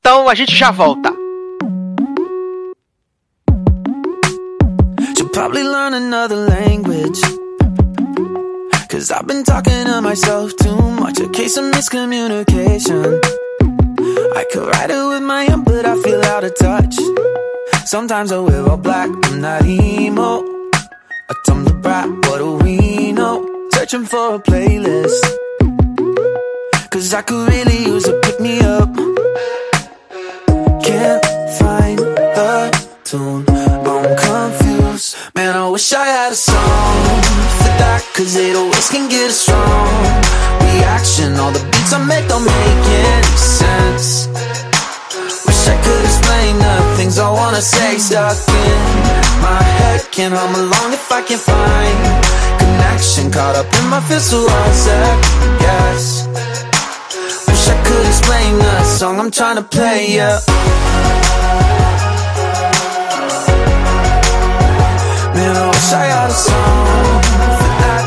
Então 0.07 0.29
a 0.29 0.35
gente 0.35 0.55
já 0.55 0.71
volta. 0.71 1.24
Probably 5.45 5.63
learn 5.63 5.93
another 5.93 6.37
language. 6.37 7.21
Cause 8.89 9.11
I've 9.11 9.27
been 9.27 9.45
talking 9.45 9.85
to 9.85 10.01
myself 10.01 10.57
too 10.57 10.81
much. 11.03 11.21
A 11.21 11.29
case 11.29 11.59
of 11.59 11.65
miscommunication. 11.71 13.21
I 14.41 14.45
could 14.51 14.67
write 14.67 14.89
it 14.89 15.05
with 15.07 15.23
my 15.23 15.45
hand, 15.45 15.67
but 15.67 15.85
I 15.85 16.01
feel 16.03 16.23
out 16.33 16.45
of 16.45 16.57
touch. 16.57 16.95
Sometimes 17.85 18.33
I 18.33 18.39
wear 18.39 18.67
all 18.71 18.79
black, 18.79 19.11
I'm 19.27 19.43
not 19.43 19.67
emo. 19.67 20.41
A 21.33 21.35
Tumblr 21.47 21.83
brat, 21.83 22.09
what 22.27 22.39
do 22.39 22.57
we 22.65 23.13
know? 23.13 23.69
Searching 23.75 24.07
for 24.07 24.37
a 24.37 24.39
playlist. 24.39 25.25
Cause 26.89 27.13
I 27.13 27.21
could 27.21 27.47
really 27.51 27.81
use 27.93 28.09
a 28.09 28.19
pick 28.21 28.41
me 28.41 28.61
up. 28.61 28.95
Can't 30.87 31.23
find 31.59 31.99
the 31.99 32.89
tune. 33.05 33.45
I'm 33.47 34.17
confused. 34.17 34.64
Man, 34.95 35.57
I 35.57 35.69
wish 35.71 35.93
I 35.93 36.07
had 36.07 36.31
a 36.31 36.37
song 36.37 36.55
for 37.59 37.73
that. 37.83 37.99
Cause 38.15 38.37
it 38.37 38.55
always 38.55 38.89
can 38.89 39.11
get 39.11 39.27
a 39.27 39.35
strong 39.35 39.91
reaction. 40.71 41.35
All 41.35 41.51
the 41.51 41.59
beats 41.75 41.91
I 41.91 41.99
make 41.99 42.23
don't 42.31 42.47
make 42.47 42.85
any 43.03 43.35
sense. 43.35 44.31
Wish 45.51 45.67
I 45.67 45.75
could 45.83 46.05
explain 46.07 46.63
the 46.63 46.75
things 46.95 47.19
I 47.19 47.27
wanna 47.27 47.59
say. 47.59 47.99
Stuck 47.99 48.39
in 48.39 48.79
my 49.43 49.59
head. 49.83 50.07
Can't 50.15 50.31
hum 50.31 50.55
along 50.55 50.95
if 50.95 51.11
I 51.11 51.27
can 51.27 51.43
find 51.43 51.99
connection. 52.63 53.35
Caught 53.35 53.67
up 53.67 53.67
in 53.75 53.91
my 53.91 53.99
fist, 53.99 54.31
so 54.31 54.47
I 54.47 54.71
guess. 55.59 56.31
Wish 57.51 57.67
I 57.67 57.77
could 57.83 58.07
explain 58.07 58.59
the 58.63 58.85
song 58.85 59.19
I'm 59.19 59.33
trying 59.33 59.57
to 59.57 59.67
play, 59.67 60.15
yeah. 60.15 60.39
Wish 65.75 65.93
I 65.93 66.05
had 66.15 66.31
a 66.31 66.33
song 66.33 67.23
for 67.59 67.73
that. 67.83 68.05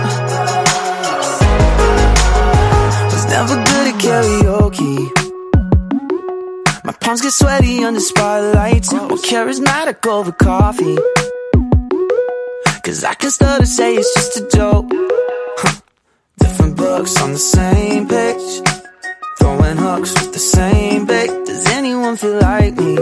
Was 3.12 3.26
never 3.36 3.56
good 3.70 3.86
at 3.92 3.98
karaoke. 4.06 4.96
My 6.86 6.94
palms 6.94 7.22
get 7.22 7.34
sweaty 7.34 7.84
under 7.84 8.00
spotlights. 8.00 8.94
More 8.94 9.18
charismatic 9.32 10.06
over 10.08 10.32
coffee. 10.32 10.98
Cause 12.84 13.04
I 13.04 13.14
can 13.16 13.32
stutter, 13.32 13.66
say 13.66 13.96
it's 13.96 14.14
just 14.14 14.38
a 14.38 14.48
joke. 14.58 14.90
Different 16.40 16.78
books 16.78 17.22
on 17.22 17.34
the 17.34 17.40
same 17.40 18.08
page. 18.08 18.62
Throwing 19.40 19.78
hooks 19.78 20.14
with 20.14 20.32
the 20.32 20.40
same 20.40 21.06
bait. 21.06 21.30
Does 21.46 21.66
anyone 21.68 22.16
feel 22.16 22.40
like 22.40 22.76
me? 22.76 22.98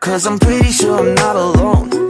Cause 0.00 0.26
I'm 0.26 0.38
pretty 0.38 0.70
sure 0.70 0.98
I'm 0.98 1.14
not 1.14 1.36
alone. 1.36 2.07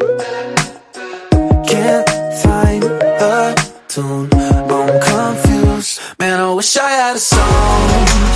Can't 1.69 2.09
find 2.41 2.83
the 2.83 3.73
tune. 3.89 4.31
I'm 4.33 4.89
confused. 5.05 6.01
Man, 6.19 6.41
I 6.41 6.51
wish 6.55 6.79
I 6.79 6.89
had 6.89 7.17
a 7.17 7.19
song 7.19 7.85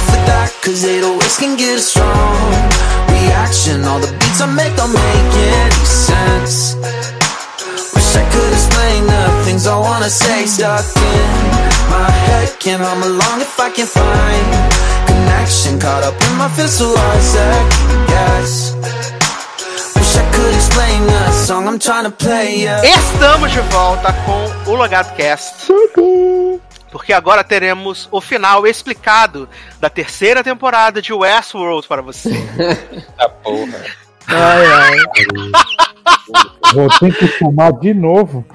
for 0.05 0.21
that. 0.29 0.53
Cause 0.61 0.85
808s 0.85 1.41
can 1.41 1.57
get 1.57 1.79
a 1.79 1.81
strong 1.81 2.37
reaction. 3.09 3.85
All 3.89 4.01
the 4.01 4.13
beats 4.21 4.43
I 4.43 4.53
make 4.53 4.77
don't 4.77 4.93
make 4.93 5.33
any 5.49 5.85
sense. 5.89 6.77
Wish 7.97 8.13
I 8.21 8.25
could 8.29 8.53
explain 8.53 9.09
the 9.09 9.25
things 9.49 9.67
I 9.67 9.81
wanna 9.81 10.11
say. 10.11 10.45
Stuck 10.45 10.85
in 10.93 11.33
my 11.89 12.11
head. 12.29 12.53
Can't 12.61 12.83
hum 12.85 13.03
along 13.03 13.41
if 13.41 13.59
I 13.59 13.71
can 13.73 13.87
find 13.87 14.45
connection. 15.09 15.81
Caught 15.81 16.05
up 16.05 16.21
in 16.21 16.37
my 16.37 16.49
fist, 16.53 16.77
so 16.85 16.93
I 16.93 17.17
second 17.33 18.07
guess. 18.13 19.12
Estamos 22.83 23.53
de 23.53 23.61
volta 23.61 24.13
com 24.25 24.71
o 24.71 24.75
Logado 24.75 25.15
Cast. 25.15 25.69
Porque 26.91 27.13
agora 27.13 27.45
teremos 27.45 28.09
o 28.11 28.21
final 28.21 28.67
explicado 28.67 29.49
da 29.81 29.89
terceira 29.89 30.43
temporada 30.43 31.01
de 31.01 31.13
Westworld 31.13 31.87
para 31.87 32.03
você. 32.03 32.31
A 33.19 33.29
porra. 33.43 33.85
Ai, 34.27 34.67
ai. 34.67 34.97
Vou 36.75 36.89
ter 36.99 37.17
que 37.17 37.29
tomar 37.39 37.73
de 37.75 37.95
novo. 37.95 38.45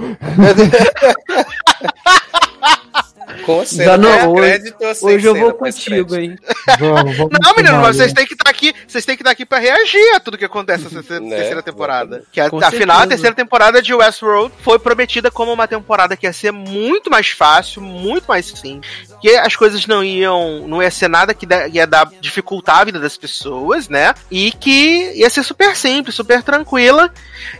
Com 3.45 3.65
certeza. 3.65 3.97
Não, 3.97 4.09
é 4.09 4.27
hoje, 4.27 4.73
hoje 5.01 5.27
eu 5.27 5.35
vou 5.35 5.53
contigo, 5.53 6.15
hein? 6.15 6.38
Vamos, 6.80 7.15
vamos 7.15 7.38
Não, 7.41 7.55
menino, 7.55 7.77
mas 7.81 7.95
vocês 7.95 8.11
têm 8.14 8.26
que 8.26 8.34
estar 8.34 8.49
aqui, 8.49 8.73
vocês 8.85 9.05
têm 9.05 9.15
que 9.15 9.22
estar 9.22 9.31
aqui 9.31 9.45
para 9.45 9.57
reagir 9.59 10.15
a 10.15 10.19
tudo 10.19 10.38
que 10.38 10.45
acontece 10.45 10.84
nessa 10.84 10.95
terceira, 10.95 11.23
Né? 11.23 11.35
terceira 11.35 11.64
temporada. 11.64 12.23
Que 12.31 12.41
a, 12.41 12.49
Com 12.49 12.59
afinal, 12.59 12.99
a 12.99 13.07
terceira 13.07 13.35
temporada 13.35 13.81
de 13.81 13.93
Westworld 13.93 14.53
foi 14.61 14.77
prometida 14.77 15.31
como 15.31 15.53
uma 15.53 15.68
temporada 15.68 16.15
que 16.18 16.26
ia 16.27 16.34
ser 16.34 16.51
muito 16.51 17.09
mais 17.09 17.30
fácil, 17.30 17.81
muito 17.81 18.26
mais 18.27 18.45
simples, 18.45 19.15
que 19.22 19.35
as 19.35 19.56
coisas 19.56 19.85
não 19.88 20.03
iam, 20.03 20.68
não 20.68 20.81
ia 20.81 20.91
ser 20.91 21.07
nada 21.07 21.34
que 21.34 21.48
ia 21.72 21.88
dar 21.88 22.10
dificultar 22.22 22.80
a 22.80 22.84
vida 22.84 22.99
das 22.99 23.18
pessoas, 23.18 23.89
né? 23.89 24.14
E 24.30 24.52
que 24.52 25.14
ia 25.15 25.30
ser 25.30 25.44
super 25.44 25.76
simples, 25.76 26.15
super 26.15 26.44
tranquila. 26.44 27.11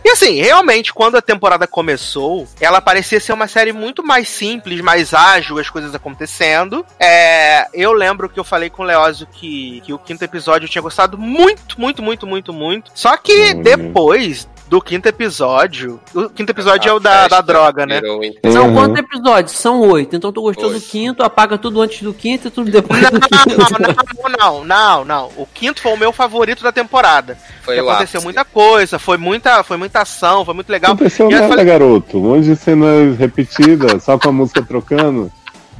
E 0.04 0.10
assim, 0.10 0.40
realmente, 0.40 0.92
quando 0.92 1.16
a 1.16 1.22
temporada 1.22 1.66
começou, 1.66 2.46
ela 2.60 2.80
parecia 2.80 3.20
ser 3.20 3.32
uma 3.32 3.48
série 3.48 3.72
muito 3.72 4.02
mais 4.04 4.28
simples, 4.28 4.80
mais 4.80 5.14
ágil, 5.14 5.58
as 5.58 5.70
coisas 5.70 5.94
acontecendo. 5.94 6.84
É, 6.98 7.66
eu 7.72 7.92
lembro 7.92 8.28
que 8.28 8.38
eu 8.38 8.44
falei 8.44 8.70
com 8.70 8.82
o 8.82 8.86
Leózio 8.86 9.26
que, 9.30 9.80
que 9.84 9.92
o 9.92 9.98
quinto 9.98 10.24
episódio 10.24 10.66
eu 10.66 10.70
tinha 10.70 10.82
gostado 10.82 11.16
muito, 11.18 11.80
muito, 11.80 12.02
muito, 12.02 12.26
muito, 12.26 12.52
muito. 12.52 12.90
Só 12.94 13.16
que 13.16 13.38
Hum. 13.54 13.62
depois 13.62 14.48
do 14.68 14.80
quinto 14.82 15.08
episódio. 15.08 15.98
O 16.14 16.28
quinto 16.28 16.50
episódio 16.50 16.88
é 16.88 16.92
o 16.92 16.96
A 16.96 17.00
da, 17.00 17.28
da 17.28 17.40
droga, 17.40 17.86
né? 17.86 18.00
São 18.52 18.68
Uhum. 18.68 18.74
quantos 18.74 18.98
episódios? 18.98 19.52
São 19.56 19.80
oito. 19.80 20.14
Então 20.14 20.30
tu 20.32 20.42
gostou 20.42 20.68
do 20.68 20.74
Oito. 20.74 20.86
quinto, 20.88 21.22
apaga 21.22 21.56
tudo 21.56 21.80
antes 21.80 22.02
do 22.02 22.12
quinto 22.12 22.48
e 22.48 22.50
tudo 22.50 22.70
depois 22.70 23.00
Não, 23.00 23.10
do 23.10 23.20
quinto. 23.20 23.56
não, 24.38 24.38
não, 24.38 24.64
não, 24.64 25.04
não. 25.04 25.24
O 25.36 25.46
quinto 25.46 25.80
foi 25.80 25.92
o 25.92 25.96
meu 25.96 26.12
favorito 26.12 26.62
da 26.62 26.70
temporada. 26.72 27.36
Foi 27.62 27.76
Porque 27.76 27.80
o 27.80 27.90
aconteceu 27.90 28.18
ápice. 28.18 28.24
muita 28.24 28.44
coisa, 28.44 28.98
foi 28.98 29.16
muita, 29.16 29.62
foi 29.64 29.76
muita 29.76 30.02
ação, 30.02 30.44
foi 30.44 30.54
muito 30.54 30.70
legal. 30.70 30.92
Aconteceu 30.92 31.30
E 31.30 31.32
eu 31.32 31.38
nada, 31.40 31.48
falei- 31.48 31.64
garoto. 31.64 32.18
Um 32.18 32.20
monte 32.34 32.44
de 32.44 32.56
cenas 32.56 33.16
repetidas, 33.18 34.02
só 34.04 34.18
com 34.18 34.28
a 34.28 34.32
música 34.32 34.62
trocando. 34.62 35.32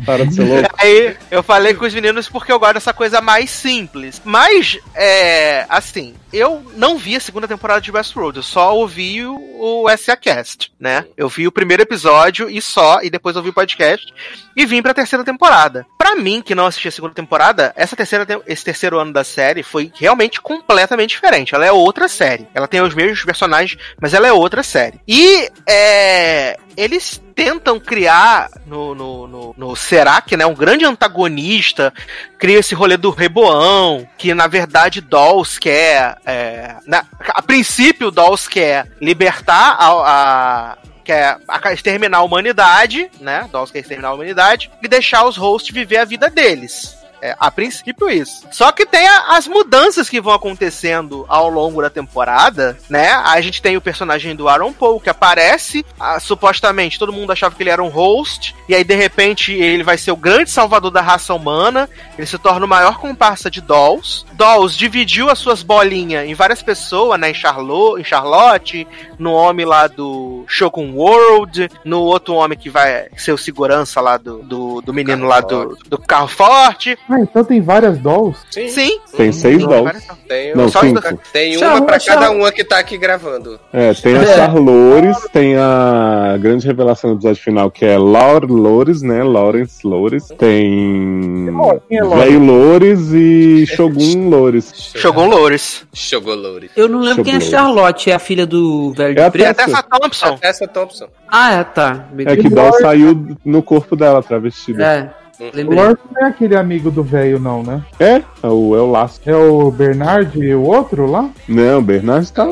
Para 0.06 0.24
de 0.24 0.32
ser 0.34 0.44
louco. 0.46 0.70
Aí 0.78 1.16
eu 1.30 1.42
falei 1.42 1.74
com 1.74 1.84
os 1.84 1.92
meninos 1.92 2.28
porque 2.28 2.52
eu 2.52 2.58
gosto 2.60 2.74
dessa 2.74 2.92
coisa 2.92 3.20
mais 3.20 3.50
simples. 3.50 4.22
Mas, 4.24 4.78
é. 4.94 5.66
Assim, 5.68 6.14
eu 6.32 6.64
não 6.76 6.96
vi 6.98 7.16
a 7.16 7.20
segunda 7.20 7.48
temporada 7.48 7.80
de 7.80 7.90
Westworld, 7.90 8.36
eu 8.38 8.42
só 8.42 8.76
ouvi 8.76 9.24
o, 9.24 9.36
o 9.84 9.96
SA 9.96 10.16
Cast, 10.16 10.72
né? 10.78 11.04
Eu 11.16 11.28
vi 11.28 11.46
o 11.46 11.52
primeiro 11.52 11.82
episódio 11.82 12.48
e 12.50 12.60
só, 12.60 13.00
e 13.02 13.10
depois 13.10 13.36
ouvi 13.36 13.48
o 13.50 13.52
podcast 13.54 14.12
e 14.56 14.66
vim 14.66 14.82
pra 14.82 14.94
terceira 14.94 15.24
temporada. 15.24 15.86
Pra 15.96 16.16
mim, 16.16 16.40
que 16.42 16.54
não 16.54 16.66
assisti 16.66 16.88
a 16.88 16.92
segunda 16.92 17.14
temporada, 17.14 17.72
essa 17.76 17.94
terceira, 17.94 18.24
te- 18.26 18.40
esse 18.46 18.64
terceiro 18.64 18.98
ano 18.98 19.12
da 19.12 19.22
série 19.24 19.62
foi 19.62 19.92
realmente 19.94 20.40
completamente 20.40 21.10
diferente. 21.10 21.54
Ela 21.54 21.66
é 21.66 21.72
outra 21.72 22.08
série. 22.08 22.48
Ela 22.54 22.66
tem 22.66 22.80
os 22.80 22.94
mesmos 22.94 23.22
personagens, 23.24 23.80
mas 24.00 24.14
ela 24.14 24.26
é 24.26 24.32
outra 24.32 24.62
série. 24.62 25.00
E 25.06 25.50
é, 25.66 26.56
eles 26.76 27.20
tentam 27.34 27.78
criar 27.78 28.48
no, 28.66 28.94
no, 28.96 29.26
no, 29.28 29.54
no 29.56 29.76
Serac, 29.76 30.36
né, 30.36 30.44
um 30.44 30.54
grande 30.54 30.84
antagonista, 30.84 31.92
cria 32.38 32.58
esse 32.58 32.74
rolê 32.74 32.96
do 32.96 33.10
Reboão, 33.10 34.08
que 34.18 34.34
na 34.34 34.46
verdade 34.48 35.00
Dolls 35.00 35.58
quer, 35.60 36.16
é, 36.28 36.76
na- 36.86 37.04
a 37.30 37.40
princípio 37.42 38.10
Dolls 38.10 38.46
quer 38.48 38.86
libertar 39.00 39.76
a, 39.78 40.72
a 40.74 40.78
quer 41.02 41.38
exterminar 41.72 42.18
a 42.18 42.22
humanidade, 42.22 43.10
né? 43.18 43.48
Dolls 43.50 43.72
quer 43.72 43.78
exterminar 43.78 44.08
a 44.10 44.12
humanidade 44.14 44.70
e 44.82 44.86
deixar 44.88 45.24
os 45.24 45.38
hosts 45.38 45.72
viver 45.72 45.96
a 45.96 46.04
vida 46.04 46.28
deles. 46.28 46.97
É, 47.20 47.34
a 47.38 47.50
princípio 47.50 48.08
isso. 48.08 48.46
Só 48.52 48.70
que 48.72 48.86
tem 48.86 49.06
a- 49.06 49.36
as 49.36 49.46
mudanças 49.48 50.08
que 50.08 50.20
vão 50.20 50.32
acontecendo 50.32 51.24
ao 51.28 51.48
longo 51.48 51.82
da 51.82 51.90
temporada, 51.90 52.78
né? 52.88 53.10
A 53.12 53.40
gente 53.40 53.60
tem 53.60 53.76
o 53.76 53.80
personagem 53.80 54.36
do 54.36 54.48
Aaron 54.48 54.72
Paul 54.72 55.00
que 55.00 55.10
aparece, 55.10 55.84
ah, 55.98 56.20
supostamente 56.20 56.98
todo 56.98 57.12
mundo 57.12 57.32
achava 57.32 57.54
que 57.54 57.62
ele 57.62 57.70
era 57.70 57.82
um 57.82 57.88
host, 57.88 58.54
e 58.68 58.74
aí 58.74 58.84
de 58.84 58.94
repente 58.94 59.52
ele 59.52 59.82
vai 59.82 59.98
ser 59.98 60.12
o 60.12 60.16
grande 60.16 60.50
salvador 60.50 60.90
da 60.90 61.00
raça 61.00 61.34
humana, 61.34 61.88
ele 62.16 62.26
se 62.26 62.38
torna 62.38 62.64
o 62.64 62.68
maior 62.68 62.98
comparsa 62.98 63.50
de 63.50 63.60
Dolls. 63.60 64.24
Dolls 64.34 64.76
dividiu 64.78 65.28
as 65.28 65.38
suas 65.38 65.62
bolinhas 65.62 66.26
em 66.28 66.34
várias 66.34 66.62
pessoas, 66.62 67.18
né? 67.18 67.30
Em 67.30 67.34
Charlotte, 67.34 68.00
em 68.00 68.04
Charlotte 68.04 68.86
no 69.18 69.32
homem 69.32 69.66
lá 69.66 69.86
do 69.88 70.44
Shogun 70.46 70.92
World, 70.94 71.68
no 71.84 72.00
outro 72.02 72.34
homem 72.34 72.56
que 72.56 72.70
vai 72.70 73.08
ser 73.16 73.32
o 73.32 73.38
segurança 73.38 74.00
lá 74.00 74.16
do, 74.16 74.38
do, 74.44 74.80
do 74.80 74.94
menino 74.94 75.26
lá 75.26 75.40
do, 75.40 75.76
do 75.88 75.98
carro 75.98 76.28
forte. 76.28 76.96
Ah, 77.10 77.20
então 77.20 77.42
tem 77.42 77.60
várias 77.60 77.96
dolls? 77.98 78.38
Sim, 78.50 78.68
Sim. 78.68 79.00
Tem 79.16 79.32
seis 79.32 79.64
dolls. 79.66 79.92
tem, 80.28 80.54
Não, 80.54 80.64
uma, 80.64 80.70
só 80.70 80.80
cinco. 80.80 81.00
tem 81.32 81.56
uma 81.56 81.82
pra 81.82 81.98
chama- 81.98 82.20
cada 82.20 82.30
uma 82.32 82.52
que 82.52 82.62
tá 82.62 82.78
aqui 82.78 82.98
gravando. 82.98 83.58
É, 83.72 83.94
tem 83.94 84.14
a 84.16 84.22
É. 84.22 84.36
Charlores, 84.36 85.16
tem 85.32 85.56
a 85.56 86.36
grande 86.38 86.66
revelação 86.66 87.10
do 87.10 87.16
episódio 87.16 87.42
final, 87.42 87.70
que 87.70 87.84
é 87.84 87.96
Laura 87.96 88.46
Lores, 88.46 89.00
né? 89.02 89.22
Lawrence 89.22 89.86
Lores. 89.86 90.28
Tem. 90.38 91.46
Quem 91.88 91.98
é 91.98 92.02
Lawrence? 92.02 92.26
Velho 92.28 92.44
Lores 92.44 93.00
e 93.12 93.66
Shogun 93.66 94.28
Lores. 94.28 94.92
Shogun 94.96 95.26
Loures. 95.28 95.86
Chogolores. 95.92 96.70
Eu 96.76 96.88
não 96.88 97.00
lembro 97.00 97.24
quem 97.24 97.36
é. 97.36 97.40
Charlotte, 97.40 98.10
é 98.10 98.14
a 98.14 98.18
filha 98.18 98.46
do 98.46 98.92
velho 98.92 99.18
É 99.18 99.24
de 99.24 99.30
preto? 99.30 99.46
Até 99.50 99.62
essa 99.62 99.82
Thompson. 99.82 100.38
Essa 100.42 100.68
Thompson. 100.68 101.06
Ah, 101.30 101.54
é, 101.54 101.64
tá. 101.64 102.04
É 102.26 102.36
que 102.36 102.48
Doll 102.48 102.72
saiu 102.74 103.36
no 103.44 103.62
corpo 103.62 103.96
dela, 103.96 104.22
travestida. 104.22 104.82
É, 104.84 105.10
O 105.40 105.44
lembrei. 105.54 105.78
Lord 105.78 106.00
não 106.10 106.26
é 106.26 106.28
aquele 106.30 106.56
amigo 106.56 106.90
do 106.90 107.02
velho, 107.04 107.38
não, 107.38 107.62
né? 107.62 107.82
É, 108.00 108.16
é 108.16 108.46
o, 108.46 108.74
é 108.76 108.80
o 108.80 108.90
laço. 108.90 109.20
É 109.24 109.34
o 109.34 109.70
Bernard 109.70 110.36
e 110.38 110.52
o 110.54 110.62
outro 110.62 111.06
lá? 111.06 111.30
Não, 111.46 111.78
o 111.78 111.82
Bernard 111.82 112.30
tá, 112.32 112.44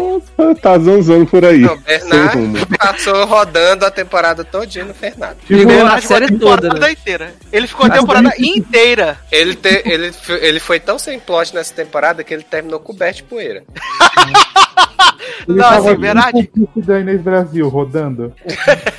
tá, 0.63 0.79
zanzando 0.79 1.27
por 1.27 1.45
aí. 1.45 1.61
Não, 1.61 1.75
rumo. 1.75 2.53
Bernard 2.53 2.79
passou 2.79 3.25
rodando 3.27 3.85
a 3.85 3.91
temporada 3.91 4.45
todinha 4.45 4.85
no 4.85 4.95
Fernando. 4.95 5.37
Tipo, 5.47 5.55
a 5.55 5.57
Ele 5.57 5.73
ficou 5.73 6.01
série 6.03 6.27
temporada 6.29 6.69
toda, 6.69 6.81
né? 6.81 6.93
inteira. 6.93 7.35
Ele 7.53 7.67
ficou 7.67 7.87
a 7.87 7.91
temporada 7.91 8.33
inteira. 8.39 9.19
Ele, 9.33 9.55
te- 9.57 9.83
ele, 9.85 10.13
ele 10.41 10.61
foi 10.61 10.79
tão 10.79 10.99
sem 10.99 11.19
plot 11.19 11.55
nessa 11.55 11.75
temporada 11.75 12.23
que 12.23 12.33
ele 12.33 12.45
terminou 12.45 12.79
coberto 12.79 13.17
de 13.17 13.23
poeira. 13.25 13.65
ele 15.49 15.59
Não, 15.59 15.65
tava 15.65 15.93
assim, 15.93 16.39
o 16.39 16.69
Kit 16.69 16.87
da 16.87 17.01
Inês 17.01 17.21
Brasil 17.21 17.69
rodando. 17.69 18.33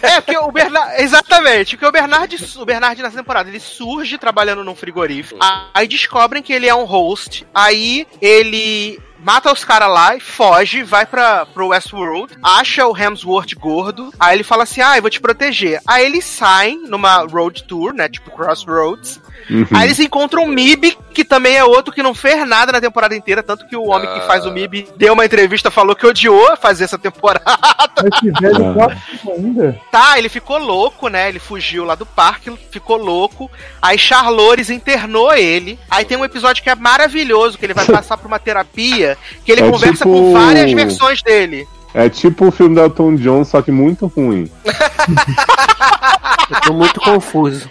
É, 0.02 0.22
porque 0.22 0.38
o 0.38 0.52
Bernard. 0.52 1.02
Exatamente, 1.02 1.76
porque 1.76 1.88
o 1.88 1.92
Bernard, 1.92 2.36
o 2.58 2.66
Bernard 2.66 3.02
nessa 3.02 3.18
temporada 3.18 3.50
ele 3.50 3.60
surge 3.78 4.18
trabalhando 4.18 4.64
num 4.64 4.76
frigorífico. 4.76 5.40
Aí 5.74 5.88
descobrem 5.88 6.42
que 6.42 6.52
ele 6.52 6.68
é 6.68 6.74
um 6.74 6.86
host. 6.86 7.46
Aí 7.54 8.08
ele 8.22 9.00
mata 9.20 9.52
os 9.52 9.64
caras 9.64 9.90
lá 9.90 10.16
e 10.16 10.20
foge, 10.20 10.84
vai 10.84 11.06
pra, 11.06 11.46
pro 11.46 11.68
Westworld, 11.68 12.36
acha 12.42 12.88
o 12.88 12.98
Hemsworth 12.98 13.54
gordo. 13.56 14.12
Aí 14.20 14.36
ele 14.36 14.44
fala 14.44 14.64
assim: 14.64 14.82
Ah, 14.82 14.98
eu 14.98 15.02
vou 15.02 15.12
te 15.12 15.22
proteger. 15.22 15.82
Aí 15.88 16.06
eles 16.06 16.26
saem 16.26 16.88
numa 16.88 17.24
road 17.24 17.64
tour, 17.64 17.94
né? 17.94 18.10
Tipo 18.10 18.32
Crossroads. 18.32 19.22
Uhum. 19.50 19.66
Aí 19.74 19.88
eles 19.88 20.00
encontram 20.00 20.44
o 20.44 20.48
Mib, 20.48 20.98
que 21.14 21.24
também 21.24 21.56
é 21.56 21.64
outro 21.64 21.94
que 21.94 22.04
não 22.04 22.14
fez 22.14 22.48
nada 22.48 22.72
na 22.74 22.82
temporada 22.82 23.16
inteira, 23.16 23.42
tanto 23.42 23.66
que 23.68 23.76
o 23.76 23.86
homem 23.88 24.08
que 24.14 24.28
faz 24.28 24.46
o 24.46 24.50
Ah. 24.50 24.52
MIB 24.52 24.88
deu 24.98 25.14
uma 25.14 25.26
entrevista, 25.26 25.72
falou 25.72 25.96
que 25.96 26.06
odiou 26.06 26.58
fazer 26.58 26.84
essa 26.84 26.98
temporada. 26.98 27.44
Esse 28.14 28.30
velho 28.42 28.80
Ah. 28.82 28.88
tá 28.90 29.32
ainda. 29.32 29.80
Tá, 29.92 30.18
ele 30.20 30.30
ficou 30.30 30.58
louco, 30.58 31.08
né? 31.08 31.30
Ele 31.30 31.40
fugiu 31.40 31.84
lá 31.86 31.96
do 31.96 32.06
parque, 32.06 32.52
ficou 32.72 32.98
louco. 32.98 33.50
Aí 33.82 33.98
Charlores 33.98 34.70
internou 34.70 35.34
ele. 35.34 35.80
Aí 35.90 36.04
tem 36.06 36.18
um 36.18 36.26
episódio 36.26 36.62
que 36.62 36.70
é 36.70 36.76
maravilhoso, 36.76 37.58
que 37.58 37.66
ele 37.66 37.74
vai 37.74 37.86
passar 37.88 38.18
por 38.18 38.28
uma 38.28 38.40
terapia, 38.40 39.18
que 39.46 39.52
ele 39.52 39.62
É 39.62 39.70
conversa 39.70 40.04
tipo- 40.06 40.12
com 40.12 40.34
várias 40.34 40.72
versões 40.74 41.22
dele. 41.22 41.68
É 41.94 42.10
tipo 42.10 42.48
o 42.48 42.52
filme 42.52 42.76
do 42.76 42.82
Elton 42.82 43.16
John, 43.16 43.44
só 43.44 43.62
que 43.62 43.72
muito 43.72 44.08
ruim. 44.08 44.52
Eu 46.50 46.62
tô 46.62 46.74
muito 46.74 47.00
confuso. 47.02 47.70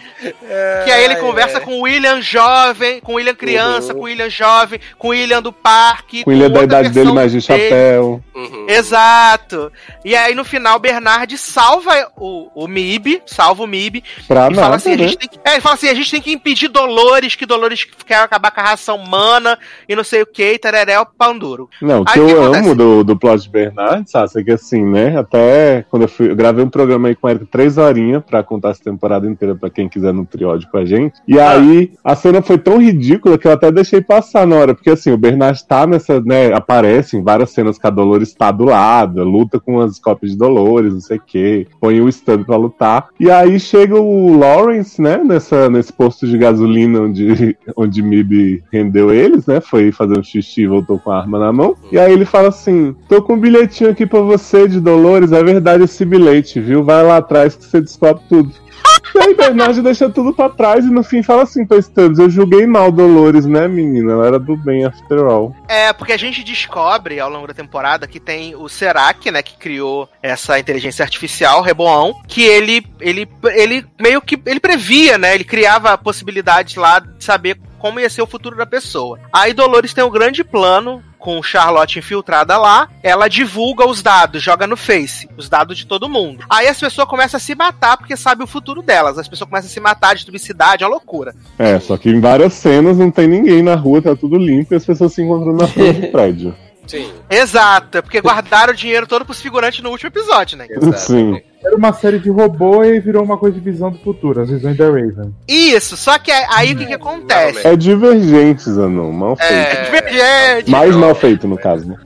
Que 0.84 0.90
aí 0.90 1.04
ele 1.04 1.16
conversa 1.16 1.60
com 1.60 1.72
o 1.78 1.82
William 1.82 2.20
jovem, 2.20 3.00
com 3.00 3.12
o 3.12 3.14
William 3.16 3.34
criança, 3.34 3.92
Uhum. 3.92 3.98
com 3.98 4.04
o 4.04 4.06
William 4.06 4.30
jovem, 4.30 4.80
com 4.98 5.08
o 5.08 5.10
William 5.10 5.42
do 5.42 5.52
parque. 5.52 6.24
Com 6.24 6.32
ilha 6.32 6.48
da 6.48 6.60
outra 6.60 6.80
idade 6.80 6.94
dele, 6.94 7.12
mais 7.12 7.32
de 7.32 7.40
chapéu. 7.40 8.22
Uhum. 8.34 8.66
Exato. 8.68 9.72
E 10.04 10.14
aí 10.14 10.34
no 10.34 10.44
final, 10.44 10.78
Bernard 10.78 11.36
salva 11.38 12.10
o, 12.16 12.50
o 12.54 12.66
Mib, 12.68 13.20
salva 13.26 13.62
o 13.62 13.66
Mib, 13.66 14.02
Pra 14.26 14.48
e 14.50 14.54
fala 14.54 14.62
nada, 14.62 14.76
assim, 14.76 14.92
a 14.92 14.96
né? 14.96 15.08
gente 15.08 15.18
tem 15.18 15.28
que, 15.28 15.38
é, 15.44 15.52
ele 15.52 15.60
fala 15.60 15.74
assim, 15.74 15.88
a 15.88 15.94
gente 15.94 16.10
tem 16.10 16.20
que 16.20 16.32
impedir 16.32 16.68
Dolores, 16.68 17.34
que 17.34 17.46
Dolores 17.46 17.84
quer 18.06 18.16
acabar 18.16 18.50
com 18.50 18.60
a 18.60 18.64
raça 18.64 18.92
humana 18.94 19.58
e 19.88 19.94
não 19.96 20.04
sei 20.04 20.22
o 20.22 20.26
que, 20.26 20.52
e 20.54 20.58
tereréu 20.58 21.06
panduro. 21.06 21.68
Não, 21.80 22.02
o 22.02 22.04
que 22.04 22.18
o 22.20 22.26
que 22.26 22.32
eu 22.32 22.42
acontece? 22.44 22.64
amo 22.66 22.74
do, 22.74 23.04
do 23.04 23.16
plot 23.16 23.42
de 23.42 23.48
Bernard, 23.48 24.10
Sassi, 24.10 24.40
é 24.40 24.44
que 24.44 24.50
assim, 24.52 24.84
né? 24.84 25.18
Até 25.18 25.84
quando 25.90 26.02
eu, 26.02 26.08
fui, 26.08 26.30
eu 26.30 26.36
gravei 26.36 26.64
um 26.64 26.70
programa 26.70 27.08
aí 27.08 27.14
com 27.14 27.26
o 27.26 27.30
Eric 27.30 27.46
três 27.46 27.78
horinhas 27.78 28.22
pra 28.24 28.42
contar 28.42 28.70
essa 28.70 28.82
temporada 28.82 29.26
inteira 29.26 29.54
pra 29.54 29.70
quem 29.70 29.88
quiser 29.88 30.05
no 30.12 30.24
triódio 30.24 30.68
com 30.70 30.78
a 30.78 30.84
gente. 30.84 31.14
E 31.26 31.38
Ah. 31.38 31.52
aí 31.52 31.92
a 32.04 32.14
cena 32.14 32.42
foi 32.42 32.58
tão 32.58 32.80
ridícula 32.80 33.38
que 33.38 33.46
eu 33.46 33.52
até 33.52 33.70
deixei 33.70 34.00
passar 34.00 34.46
na 34.46 34.56
hora, 34.56 34.74
porque 34.74 34.90
assim, 34.90 35.10
o 35.12 35.16
Bernard 35.18 35.62
tá 35.66 35.86
nessa, 35.86 36.20
né? 36.20 36.52
Aparece 36.52 37.16
em 37.16 37.22
várias 37.22 37.50
cenas 37.50 37.78
que 37.78 37.86
a 37.86 37.90
Dolores 37.90 38.34
tá 38.34 38.50
do 38.50 38.64
lado, 38.64 39.22
luta 39.24 39.58
com 39.60 39.80
as 39.80 39.98
cópias 39.98 40.32
de 40.32 40.38
Dolores, 40.38 40.92
não 40.92 41.00
sei 41.00 41.16
o 41.18 41.22
quê, 41.26 41.66
põe 41.80 42.00
o 42.00 42.08
stand 42.08 42.44
pra 42.44 42.56
lutar. 42.56 43.08
E 43.18 43.30
aí 43.30 43.58
chega 43.58 43.94
o 43.98 44.36
Lawrence, 44.38 45.00
né? 45.00 45.18
Nessa, 45.24 45.68
nesse 45.70 45.92
posto 45.92 46.26
de 46.26 46.36
gasolina 46.38 47.00
onde, 47.00 47.56
onde 47.76 48.02
Mib 48.02 48.62
rendeu 48.72 49.12
eles, 49.12 49.46
né? 49.46 49.60
Foi 49.60 49.90
fazer 49.92 50.18
um 50.18 50.22
xixi 50.22 50.62
e 50.62 50.66
voltou 50.66 50.98
com 50.98 51.10
a 51.10 51.18
arma 51.20 51.38
na 51.38 51.52
mão. 51.52 51.74
E 51.90 51.98
aí 51.98 52.12
ele 52.12 52.24
fala 52.24 52.48
assim: 52.48 52.94
tô 53.08 53.22
com 53.22 53.34
um 53.34 53.38
bilhetinho 53.40 53.90
aqui 53.90 54.06
pra 54.06 54.20
você 54.20 54.68
de 54.68 54.80
Dolores, 54.80 55.32
é 55.32 55.42
verdade 55.42 55.84
esse 55.84 56.04
bilhete, 56.04 56.60
viu? 56.60 56.84
Vai 56.84 57.02
lá 57.04 57.16
atrás 57.18 57.54
que 57.56 57.64
você 57.64 57.80
descobre 57.80 58.22
tudo. 58.28 58.50
E 59.14 59.18
aí 59.18 59.34
Bernard 59.34 59.80
deixa 59.82 60.08
tudo 60.08 60.32
pra 60.32 60.48
trás 60.48 60.84
e 60.84 60.90
no 60.90 61.02
fim 61.02 61.22
fala 61.22 61.42
assim 61.42 61.64
pra 61.64 61.80
Stubbs, 61.80 62.18
eu 62.18 62.28
julguei 62.28 62.66
mal 62.66 62.90
Dolores, 62.90 63.46
né, 63.46 63.68
menina? 63.68 64.12
Ela 64.12 64.26
era 64.26 64.38
do 64.38 64.56
bem 64.56 64.84
after 64.84 65.20
all. 65.20 65.54
É, 65.68 65.92
porque 65.92 66.12
a 66.12 66.16
gente 66.16 66.42
descobre 66.42 67.20
ao 67.20 67.30
longo 67.30 67.46
da 67.46 67.54
temporada 67.54 68.06
que 68.06 68.20
tem 68.20 68.54
o 68.54 68.68
Serac, 68.68 69.30
né, 69.30 69.42
que 69.42 69.56
criou 69.56 70.08
essa 70.22 70.58
inteligência 70.58 71.02
artificial, 71.02 71.62
Reboão, 71.62 72.14
que 72.26 72.42
ele, 72.42 72.84
ele, 73.00 73.28
ele 73.54 73.86
meio 74.00 74.20
que, 74.20 74.40
ele 74.46 74.60
previa, 74.60 75.18
né, 75.18 75.34
ele 75.34 75.44
criava 75.44 75.96
possibilidades 75.96 76.76
lá 76.76 76.98
de 76.98 77.24
saber 77.24 77.58
como 77.78 78.00
ia 78.00 78.10
ser 78.10 78.22
o 78.22 78.26
futuro 78.26 78.56
da 78.56 78.66
pessoa. 78.66 79.18
Aí 79.32 79.52
Dolores 79.52 79.94
tem 79.94 80.04
um 80.04 80.10
grande 80.10 80.42
plano 80.42 81.02
com 81.18 81.42
Charlotte 81.42 81.98
infiltrada 81.98 82.56
lá, 82.56 82.88
ela 83.02 83.26
divulga 83.28 83.84
os 83.84 84.00
dados, 84.00 84.42
joga 84.42 84.66
no 84.66 84.76
Face, 84.76 85.28
os 85.36 85.48
dados 85.48 85.76
de 85.76 85.84
todo 85.84 86.08
mundo. 86.08 86.44
Aí 86.48 86.68
as 86.68 86.78
pessoas 86.78 87.08
começam 87.08 87.38
a 87.38 87.40
se 87.40 87.54
matar 87.54 87.96
porque 87.96 88.16
sabe 88.16 88.44
o 88.44 88.46
futuro 88.46 88.80
delas. 88.80 89.18
As 89.18 89.26
pessoas 89.26 89.50
começam 89.50 89.68
a 89.68 89.72
se 89.72 89.80
matar, 89.80 90.14
destruir 90.14 90.38
cidade, 90.38 90.84
é 90.84 90.86
uma 90.86 90.92
loucura. 90.92 91.34
É, 91.58 91.80
só 91.80 91.96
que 91.96 92.08
em 92.08 92.20
várias 92.20 92.52
cenas 92.52 92.96
não 92.96 93.10
tem 93.10 93.26
ninguém 93.26 93.60
na 93.62 93.74
rua, 93.74 94.00
tá 94.00 94.14
tudo 94.14 94.36
limpo 94.38 94.72
e 94.72 94.76
as 94.76 94.84
pessoas 94.84 95.12
se 95.14 95.22
encontrando 95.22 95.58
na 95.58 95.66
frente 95.66 96.02
do 96.02 96.06
prédio. 96.12 96.54
Sim, 96.86 97.10
Exato, 97.28 97.98
é 97.98 98.02
porque 98.02 98.20
guardaram 98.20 98.72
o 98.72 98.76
dinheiro 98.76 99.08
todo 99.08 99.24
pros 99.24 99.40
figurantes 99.40 99.82
no 99.82 99.90
último 99.90 100.08
episódio, 100.08 100.56
né? 100.56 100.68
exato. 100.70 101.00
Sim. 101.00 101.40
Era 101.66 101.76
uma 101.76 101.92
série 101.92 102.18
de 102.20 102.30
robô 102.30 102.84
e 102.84 103.00
virou 103.00 103.24
uma 103.24 103.36
coisa 103.36 103.58
de 103.58 103.60
visão 103.60 103.90
do 103.90 103.98
futuro, 103.98 104.40
as 104.40 104.48
visões 104.48 104.76
da 104.76 104.84
Raven. 104.86 105.34
Isso, 105.48 105.96
só 105.96 106.16
que 106.18 106.30
aí, 106.30 106.72
o 106.72 106.76
que 106.76 106.86
que 106.86 106.94
acontece? 106.94 107.66
É 107.66 107.74
divergentes, 107.74 108.68
Anão, 108.78 109.10
mal 109.12 109.36
feito. 109.36 109.52
É 109.52 109.84
divergente. 109.84 110.70
Mais 110.70 110.94
mal 110.94 111.14
feito, 111.14 111.48
no 111.48 111.58
caso, 111.58 111.88
né? 111.88 111.96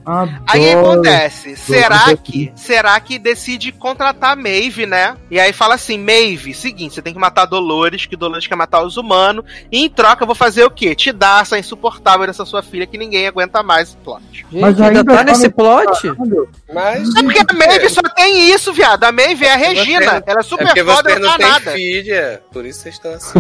Aí 0.48 0.72
acontece? 0.72 1.56
Será 1.56 2.16
que, 2.16 2.50
será 2.56 2.98
que 3.00 3.18
decide 3.18 3.70
contratar 3.70 4.32
a 4.32 4.36
Maeve, 4.36 4.86
né? 4.86 5.14
E 5.30 5.38
aí 5.38 5.52
fala 5.52 5.74
assim, 5.74 5.98
Maeve, 5.98 6.54
seguinte, 6.54 6.94
você 6.94 7.02
tem 7.02 7.12
que 7.12 7.20
matar 7.20 7.44
Dolores, 7.44 8.06
que 8.06 8.16
Dolores 8.16 8.46
quer 8.46 8.56
matar 8.56 8.82
os 8.82 8.96
humanos, 8.96 9.44
e 9.70 9.84
em 9.84 9.90
troca 9.90 10.22
eu 10.22 10.26
vou 10.26 10.34
fazer 10.34 10.64
o 10.64 10.70
quê? 10.70 10.94
Te 10.94 11.12
dar 11.12 11.42
essa 11.42 11.58
insuportável 11.58 12.26
dessa 12.26 12.44
sua 12.46 12.62
filha 12.62 12.86
que 12.86 12.96
ninguém 12.96 13.26
aguenta 13.26 13.62
mais 13.62 13.88
esse 13.88 13.96
plot. 13.98 14.22
Gente, 14.32 14.46
Mas 14.60 14.80
ainda, 14.80 15.00
ainda 15.00 15.04
tá 15.04 15.18
tá 15.18 15.24
nesse 15.24 15.44
no- 15.48 15.52
plot? 15.52 16.12
Mas. 16.72 17.14
É 17.16 17.22
porque 17.22 17.40
a 17.40 17.54
Maeve 17.54 17.88
só 17.90 18.00
tem 18.14 18.50
isso, 18.50 18.72
viado. 18.72 19.04
A 19.04 19.12
Maeve 19.12 19.49
é 19.51 19.55
a 19.55 19.56
Regina. 19.56 20.22
Ela 20.27 20.39
é 20.39 20.40
É 20.40 20.43
super 20.43 20.66
porque 20.66 20.85
foda, 20.85 21.10
você 21.10 21.18
não 21.18 21.36
tem 21.36 21.47
nada. 21.48 21.70
filha, 21.72 22.40
por 22.52 22.64
isso 22.64 22.81
vocês 22.81 22.94
estão 22.94 23.12
assim. 23.12 23.39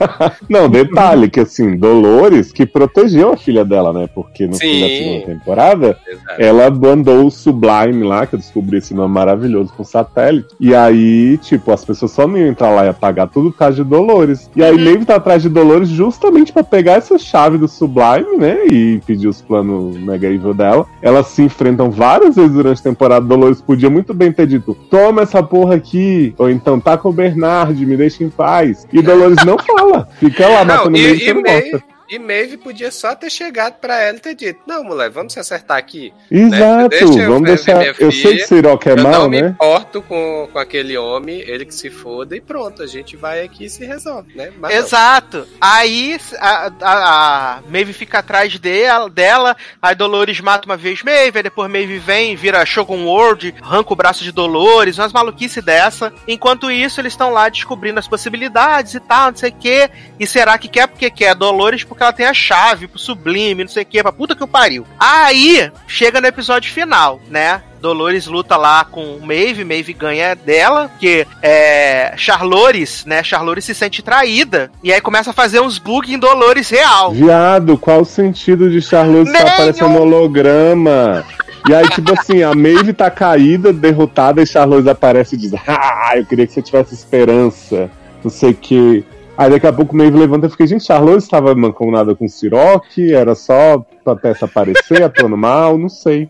Não, 0.48 0.68
detalhe 0.68 1.30
que 1.30 1.40
assim, 1.40 1.76
Dolores 1.76 2.52
que 2.52 2.66
protegeu 2.66 3.32
a 3.32 3.36
filha 3.36 3.64
dela, 3.64 3.92
né? 3.92 4.08
Porque 4.14 4.46
no 4.46 4.54
fim 4.56 4.80
da 4.80 4.86
Sim. 4.86 4.98
segunda 4.98 5.26
temporada, 5.26 5.98
Exato. 6.06 6.42
ela 6.42 6.70
mandou 6.70 7.26
o 7.26 7.30
Sublime 7.30 8.04
lá, 8.04 8.26
que 8.26 8.34
eu 8.34 8.38
descobri 8.38 8.78
esse 8.78 8.94
nome 8.94 9.14
maravilhoso 9.14 9.72
com 9.76 9.84
satélite. 9.84 10.48
E 10.60 10.74
aí, 10.74 11.38
tipo, 11.38 11.72
as 11.72 11.84
pessoas 11.84 12.10
só 12.12 12.26
não 12.26 12.36
iam 12.38 12.48
entrar 12.48 12.70
lá 12.70 12.84
e 12.84 12.88
apagar 12.88 13.28
tudo 13.28 13.50
por 13.50 13.58
causa 13.58 13.76
de 13.82 13.84
Dolores. 13.88 14.50
E 14.54 14.62
aí, 14.62 14.76
Maeve 14.76 15.04
tá 15.04 15.16
atrás 15.16 15.42
de 15.42 15.48
Dolores 15.48 15.88
justamente 15.88 16.52
pra 16.52 16.62
pegar 16.64 16.94
essa 16.94 17.18
chave 17.18 17.58
do 17.58 17.68
Sublime, 17.68 18.36
né? 18.38 18.66
E 18.66 19.00
pedir 19.06 19.28
os 19.28 19.40
planos 19.40 19.96
mega 19.98 20.28
evil 20.28 20.54
dela. 20.54 20.86
Elas 21.00 21.28
se 21.28 21.42
enfrentam 21.42 21.90
várias 21.90 22.36
vezes 22.36 22.52
durante 22.52 22.80
a 22.80 22.84
temporada. 22.84 23.24
Dolores 23.26 23.60
podia 23.60 23.90
muito 23.90 24.12
bem 24.14 24.32
ter 24.32 24.46
dito: 24.46 24.74
toma 24.90 25.22
essa 25.22 25.41
porra 25.42 25.76
aqui. 25.76 26.34
Ou 26.38 26.50
então, 26.50 26.80
tá 26.80 26.96
com 26.96 27.08
o 27.08 27.12
Bernard, 27.12 27.84
me 27.84 27.96
deixa 27.96 28.24
em 28.24 28.30
paz. 28.30 28.86
E 28.92 29.02
Dolores 29.02 29.44
não 29.44 29.56
fala. 29.58 30.08
Fica 30.18 30.48
lá 30.48 30.64
Não, 30.64 30.76
matando 30.76 30.96
e, 30.96 31.28
e, 31.28 31.82
não 32.18 32.24
e 32.24 32.26
Maeve 32.26 32.56
podia 32.56 32.90
só 32.90 33.14
ter 33.14 33.30
chegado 33.30 33.74
pra 33.74 34.00
ela 34.00 34.16
e 34.16 34.20
ter 34.20 34.34
dito: 34.34 34.60
Não, 34.66 34.84
mulher, 34.84 35.10
vamos 35.10 35.32
se 35.32 35.40
acertar 35.40 35.78
aqui. 35.78 36.12
Exato, 36.30 36.88
Deixa 36.88 37.04
eu 37.04 37.32
vamos 37.32 37.48
ver 37.48 37.56
deixar. 37.56 37.78
minha 37.78 37.94
Eu 37.98 38.12
sei 38.12 38.22
que 38.22 38.28
filha, 38.28 38.46
Siroc 38.46 38.86
é 38.86 38.92
eu 38.92 39.02
mal, 39.02 39.12
não 39.22 39.28
me 39.28 39.42
né? 39.42 39.48
importo 39.48 40.02
com, 40.02 40.48
com 40.52 40.58
aquele 40.58 40.96
homem, 40.96 41.40
ele 41.40 41.64
que 41.64 41.74
se 41.74 41.90
foda, 41.90 42.36
e 42.36 42.40
pronto, 42.40 42.82
a 42.82 42.86
gente 42.86 43.16
vai 43.16 43.42
aqui 43.42 43.64
e 43.64 43.70
se 43.70 43.84
resolve, 43.84 44.36
né? 44.36 44.52
Mas 44.58 44.74
não. 44.74 44.80
Exato. 44.80 45.46
Aí 45.60 46.18
a, 46.38 46.72
a, 46.80 47.56
a 47.56 47.62
Maeve 47.68 47.92
fica 47.92 48.18
atrás 48.18 48.58
dela, 48.58 49.08
dela, 49.08 49.56
aí 49.80 49.94
Dolores 49.94 50.40
mata 50.40 50.66
uma 50.66 50.76
vez 50.76 51.02
Maeve, 51.02 51.38
aí 51.38 51.42
depois 51.42 51.70
Maeve 51.70 51.98
vem, 51.98 52.36
vira 52.36 52.64
Shogun 52.66 53.06
World, 53.06 53.54
arranca 53.62 53.92
o 53.92 53.96
braço 53.96 54.24
de 54.24 54.32
Dolores, 54.32 54.98
umas 54.98 55.12
maluquices 55.12 55.64
dessa. 55.64 56.12
Enquanto 56.26 56.70
isso, 56.70 57.00
eles 57.00 57.12
estão 57.12 57.30
lá 57.30 57.48
descobrindo 57.48 57.98
as 57.98 58.08
possibilidades 58.08 58.94
e 58.94 59.00
tal, 59.00 59.30
não 59.30 59.36
sei 59.36 59.50
o 59.50 59.54
que. 59.54 59.90
E 60.18 60.26
será 60.26 60.58
que 60.58 60.68
quer 60.68 60.86
porque 60.86 61.10
quer 61.10 61.34
Dolores? 61.34 61.84
Porque 61.84 62.01
ela 62.02 62.12
tem 62.12 62.26
a 62.26 62.34
chave 62.34 62.86
pro 62.86 62.98
sublime, 62.98 63.64
não 63.64 63.70
sei 63.70 63.82
o 63.82 63.86
que, 63.86 64.02
pra 64.02 64.12
puta 64.12 64.34
que 64.34 64.44
o 64.44 64.48
pariu. 64.48 64.86
Aí, 64.98 65.70
chega 65.86 66.20
no 66.20 66.26
episódio 66.26 66.72
final, 66.72 67.20
né? 67.28 67.62
Dolores 67.80 68.26
luta 68.26 68.56
lá 68.56 68.84
com 68.84 69.18
Maeve, 69.20 69.64
Maeve 69.64 69.92
ganha 69.92 70.36
dela, 70.36 70.88
porque 70.88 71.26
é, 71.42 72.14
Charlores, 72.16 73.04
né? 73.04 73.24
Charlores 73.24 73.64
se 73.64 73.74
sente 73.74 74.02
traída. 74.02 74.70
E 74.84 74.92
aí 74.92 75.00
começa 75.00 75.30
a 75.30 75.34
fazer 75.34 75.60
uns 75.60 75.78
bugs 75.78 76.08
em 76.08 76.18
Dolores 76.18 76.70
real. 76.70 77.10
Viado, 77.10 77.76
qual 77.76 78.02
o 78.02 78.04
sentido 78.04 78.70
de 78.70 78.80
Charlotte 78.80 79.26
estar 79.26 79.42
Nenhum. 79.42 79.54
aparecendo 79.54 79.98
holograma? 79.98 81.24
E 81.68 81.74
aí, 81.74 81.88
tipo 81.88 82.12
assim, 82.18 82.42
a 82.42 82.54
Maeve 82.54 82.92
tá 82.92 83.10
caída, 83.10 83.72
derrotada, 83.72 84.42
e 84.42 84.46
Charlotte 84.46 84.88
aparece 84.88 85.34
e 85.34 85.38
diz: 85.38 85.52
Ah, 85.66 86.12
eu 86.16 86.24
queria 86.24 86.46
que 86.46 86.52
você 86.52 86.62
tivesse 86.62 86.94
esperança. 86.94 87.90
Não 88.22 88.30
sei 88.30 88.50
o 88.50 88.54
que. 88.54 89.04
Aí 89.36 89.50
daqui 89.50 89.66
a 89.66 89.72
pouco 89.72 89.94
o 89.94 89.96
Maeve 89.96 90.18
levanta 90.18 90.46
e 90.46 90.50
fica, 90.50 90.66
gente, 90.66 90.84
Charlotte 90.84 91.22
estava 91.22 91.54
mancomunada 91.54 92.14
com 92.14 92.28
Siroc, 92.28 92.98
era 92.98 93.34
só 93.34 93.84
pra 94.04 94.14
peça 94.14 94.44
aparecer, 94.44 95.02
atuando 95.04 95.36
mal, 95.36 95.78
não 95.78 95.88
sei. 95.88 96.28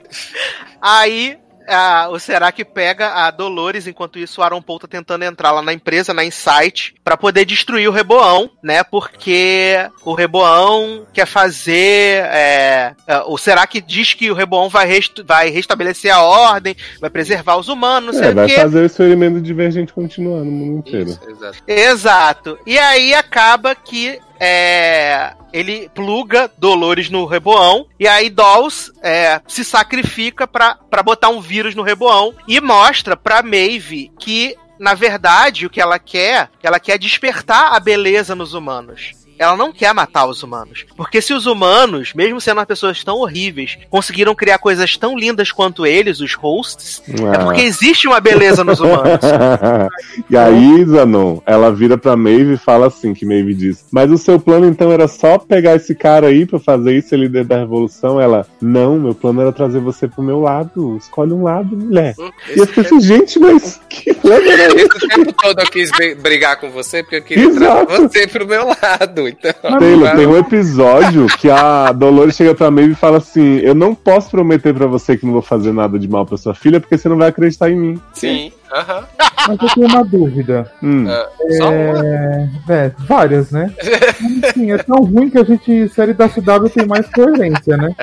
Aí 0.80 1.36
a- 1.68 2.08
o 2.10 2.18
Serac 2.18 2.64
pega 2.64 3.08
a 3.14 3.30
Dolores, 3.30 3.86
enquanto 3.86 4.18
isso 4.18 4.40
o 4.40 4.44
Aaron 4.44 4.60
Paul 4.62 4.78
tá 4.78 4.88
tentando 4.88 5.24
entrar 5.24 5.50
lá 5.52 5.62
na 5.62 5.72
empresa, 5.72 6.12
na 6.14 6.24
Insight, 6.24 6.94
pra 7.04 7.16
poder 7.16 7.44
destruir 7.44 7.88
o 7.88 7.92
Reboão, 7.92 8.50
né? 8.62 8.82
Porque 8.84 9.76
o 10.04 10.14
Reboão 10.14 11.06
quer 11.12 11.26
fazer. 11.26 12.24
é, 12.24 12.94
é, 13.06 13.18
o 13.26 13.36
Serac 13.38 13.80
diz 13.80 14.14
que 14.14 14.30
o 14.30 14.34
Reboão 14.34 14.68
vai, 14.68 14.86
rest- 14.86 15.22
vai 15.24 15.48
restabelecer 15.50 16.12
a 16.14 16.22
ordem, 16.22 16.76
vai 17.00 17.10
preservar 17.10 17.56
os 17.56 17.68
humanos, 17.68 18.14
não 18.14 18.20
sei 18.20 18.28
É, 18.28 18.32
o 18.32 18.34
vai 18.34 18.46
quê. 18.48 18.54
fazer 18.56 18.80
o 18.80 18.86
experimento 18.86 19.40
divergente 19.40 19.92
continuar 19.92 20.40
no 20.40 20.50
mundo 20.50 20.78
inteiro. 20.78 21.10
Isso, 21.10 21.20
exato. 21.30 21.62
Exato. 21.66 22.58
E 22.66 22.78
aí 22.78 23.14
acaba 23.14 23.74
que 23.74 24.18
é, 24.44 25.34
ele 25.52 25.88
pluga 25.94 26.50
Dolores 26.58 27.08
no 27.08 27.26
Reboão 27.26 27.86
e 27.98 28.08
aí 28.08 28.28
Dolls 28.28 28.92
é, 29.00 29.40
se 29.46 29.64
sacrifica 29.64 30.48
pra 30.48 31.02
botar 31.04 31.28
um 31.28 31.40
vírus 31.40 31.76
no 31.76 31.82
Reboão 31.84 32.34
e 32.48 32.60
mostra 32.60 33.16
pra 33.16 33.40
Maeve 33.40 34.10
que 34.18 34.56
na 34.80 34.94
verdade, 34.94 35.64
o 35.64 35.70
que 35.70 35.80
ela 35.80 35.96
quer, 35.96 36.50
ela 36.60 36.80
quer 36.80 36.98
despertar 36.98 37.72
a 37.72 37.78
beleza 37.78 38.34
nos 38.34 38.52
humanos. 38.52 39.12
Ela 39.38 39.56
não 39.56 39.72
quer 39.72 39.92
matar 39.94 40.26
os 40.26 40.42
humanos. 40.42 40.84
Porque 40.96 41.20
se 41.20 41.32
os 41.32 41.46
humanos, 41.46 42.12
mesmo 42.14 42.40
sendo 42.40 42.60
as 42.60 42.66
pessoas 42.66 43.02
tão 43.02 43.16
horríveis, 43.18 43.78
conseguiram 43.90 44.34
criar 44.34 44.58
coisas 44.58 44.96
tão 44.96 45.16
lindas 45.16 45.50
quanto 45.50 45.84
eles, 45.86 46.20
os 46.20 46.34
hosts, 46.34 47.02
é 47.08 47.36
Ah. 47.36 47.44
porque 47.44 47.62
existe 47.62 48.06
uma 48.06 48.20
beleza 48.20 48.62
nos 48.62 48.78
humanos. 48.80 49.20
e 50.28 50.36
aí, 50.36 50.84
Zanon, 50.84 51.38
ela 51.46 51.72
vira 51.72 51.96
pra 51.98 52.16
Maeve 52.16 52.54
e 52.54 52.58
fala 52.58 52.86
assim, 52.86 53.14
que 53.14 53.24
Maeve 53.26 53.54
diz, 53.54 53.84
mas 53.90 54.10
o 54.10 54.18
seu 54.18 54.38
plano 54.38 54.66
então 54.66 54.92
era 54.92 55.08
só 55.08 55.38
pegar 55.38 55.74
esse 55.76 55.94
cara 55.94 56.26
aí 56.28 56.44
pra 56.46 56.58
fazer 56.58 56.96
isso, 56.96 57.14
ele 57.14 57.22
líder 57.22 57.44
da 57.44 57.58
revolução? 57.58 58.20
Ela, 58.20 58.46
não, 58.60 58.98
meu 58.98 59.14
plano 59.14 59.40
era 59.40 59.52
trazer 59.52 59.78
você 59.80 60.08
pro 60.08 60.22
meu 60.22 60.40
lado, 60.40 60.96
escolhe 60.96 61.32
um 61.32 61.44
lado, 61.44 61.76
mulher. 61.76 62.14
Hum, 62.18 62.30
E 62.54 62.58
eu 62.58 62.66
fiquei 62.66 62.82
assim, 62.84 63.00
gente, 63.00 63.38
mas 63.38 63.80
que 63.88 64.12
plano 64.14 64.50
era 64.50 64.66
esse? 64.74 64.86
Esse 64.96 65.08
tempo 65.08 65.32
todo 65.32 65.60
eu 65.60 65.66
quis 65.70 65.90
bri- 65.92 66.14
brigar 66.16 66.58
com 66.58 66.70
você 66.70 67.02
porque 67.02 67.16
eu 67.16 67.22
queria 67.22 67.44
Exato. 67.44 67.86
trazer 67.86 68.08
você 68.08 68.26
pro 68.26 68.46
meu 68.46 68.66
lado. 68.66 69.21
Então, 69.28 69.78
Taylor, 69.78 70.16
tem 70.16 70.26
um 70.26 70.36
episódio 70.36 71.26
que 71.38 71.50
a 71.50 71.92
Dolores 71.92 72.36
chega 72.36 72.54
pra 72.54 72.70
Maeve 72.70 72.92
e 72.92 72.96
fala 72.96 73.18
assim, 73.18 73.58
eu 73.58 73.74
não 73.74 73.94
posso 73.94 74.30
prometer 74.30 74.74
pra 74.74 74.86
você 74.86 75.16
que 75.16 75.24
não 75.26 75.32
vou 75.32 75.42
fazer 75.42 75.72
nada 75.72 75.98
de 75.98 76.08
mal 76.08 76.26
pra 76.26 76.36
sua 76.36 76.54
filha, 76.54 76.80
porque 76.80 76.96
você 76.96 77.08
não 77.08 77.16
vai 77.16 77.28
acreditar 77.28 77.70
em 77.70 77.76
mim. 77.76 78.00
Sim, 78.12 78.52
aham. 78.72 79.04
Mas 79.48 79.58
eu 79.60 79.68
tenho 79.74 79.86
uma 79.88 80.04
dúvida. 80.04 80.70
Hum. 80.82 81.06
Ah, 81.08 81.28
Só 81.58 81.68
uma. 81.68 82.06
É, 82.06 82.48
é, 82.68 82.92
várias, 82.98 83.50
né? 83.50 83.72
Enfim, 84.20 84.70
é 84.72 84.78
tão 84.78 85.02
ruim 85.02 85.30
que 85.30 85.38
a 85.38 85.44
gente, 85.44 85.88
série 85.88 86.12
da 86.12 86.28
CW 86.28 86.68
tem 86.72 86.86
mais 86.86 87.06
coerência, 87.08 87.76
né? 87.76 87.94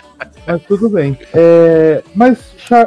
Mas 0.49 0.63
tudo 0.63 0.89
bem. 0.89 1.17
É, 1.33 2.03
mas 2.15 2.37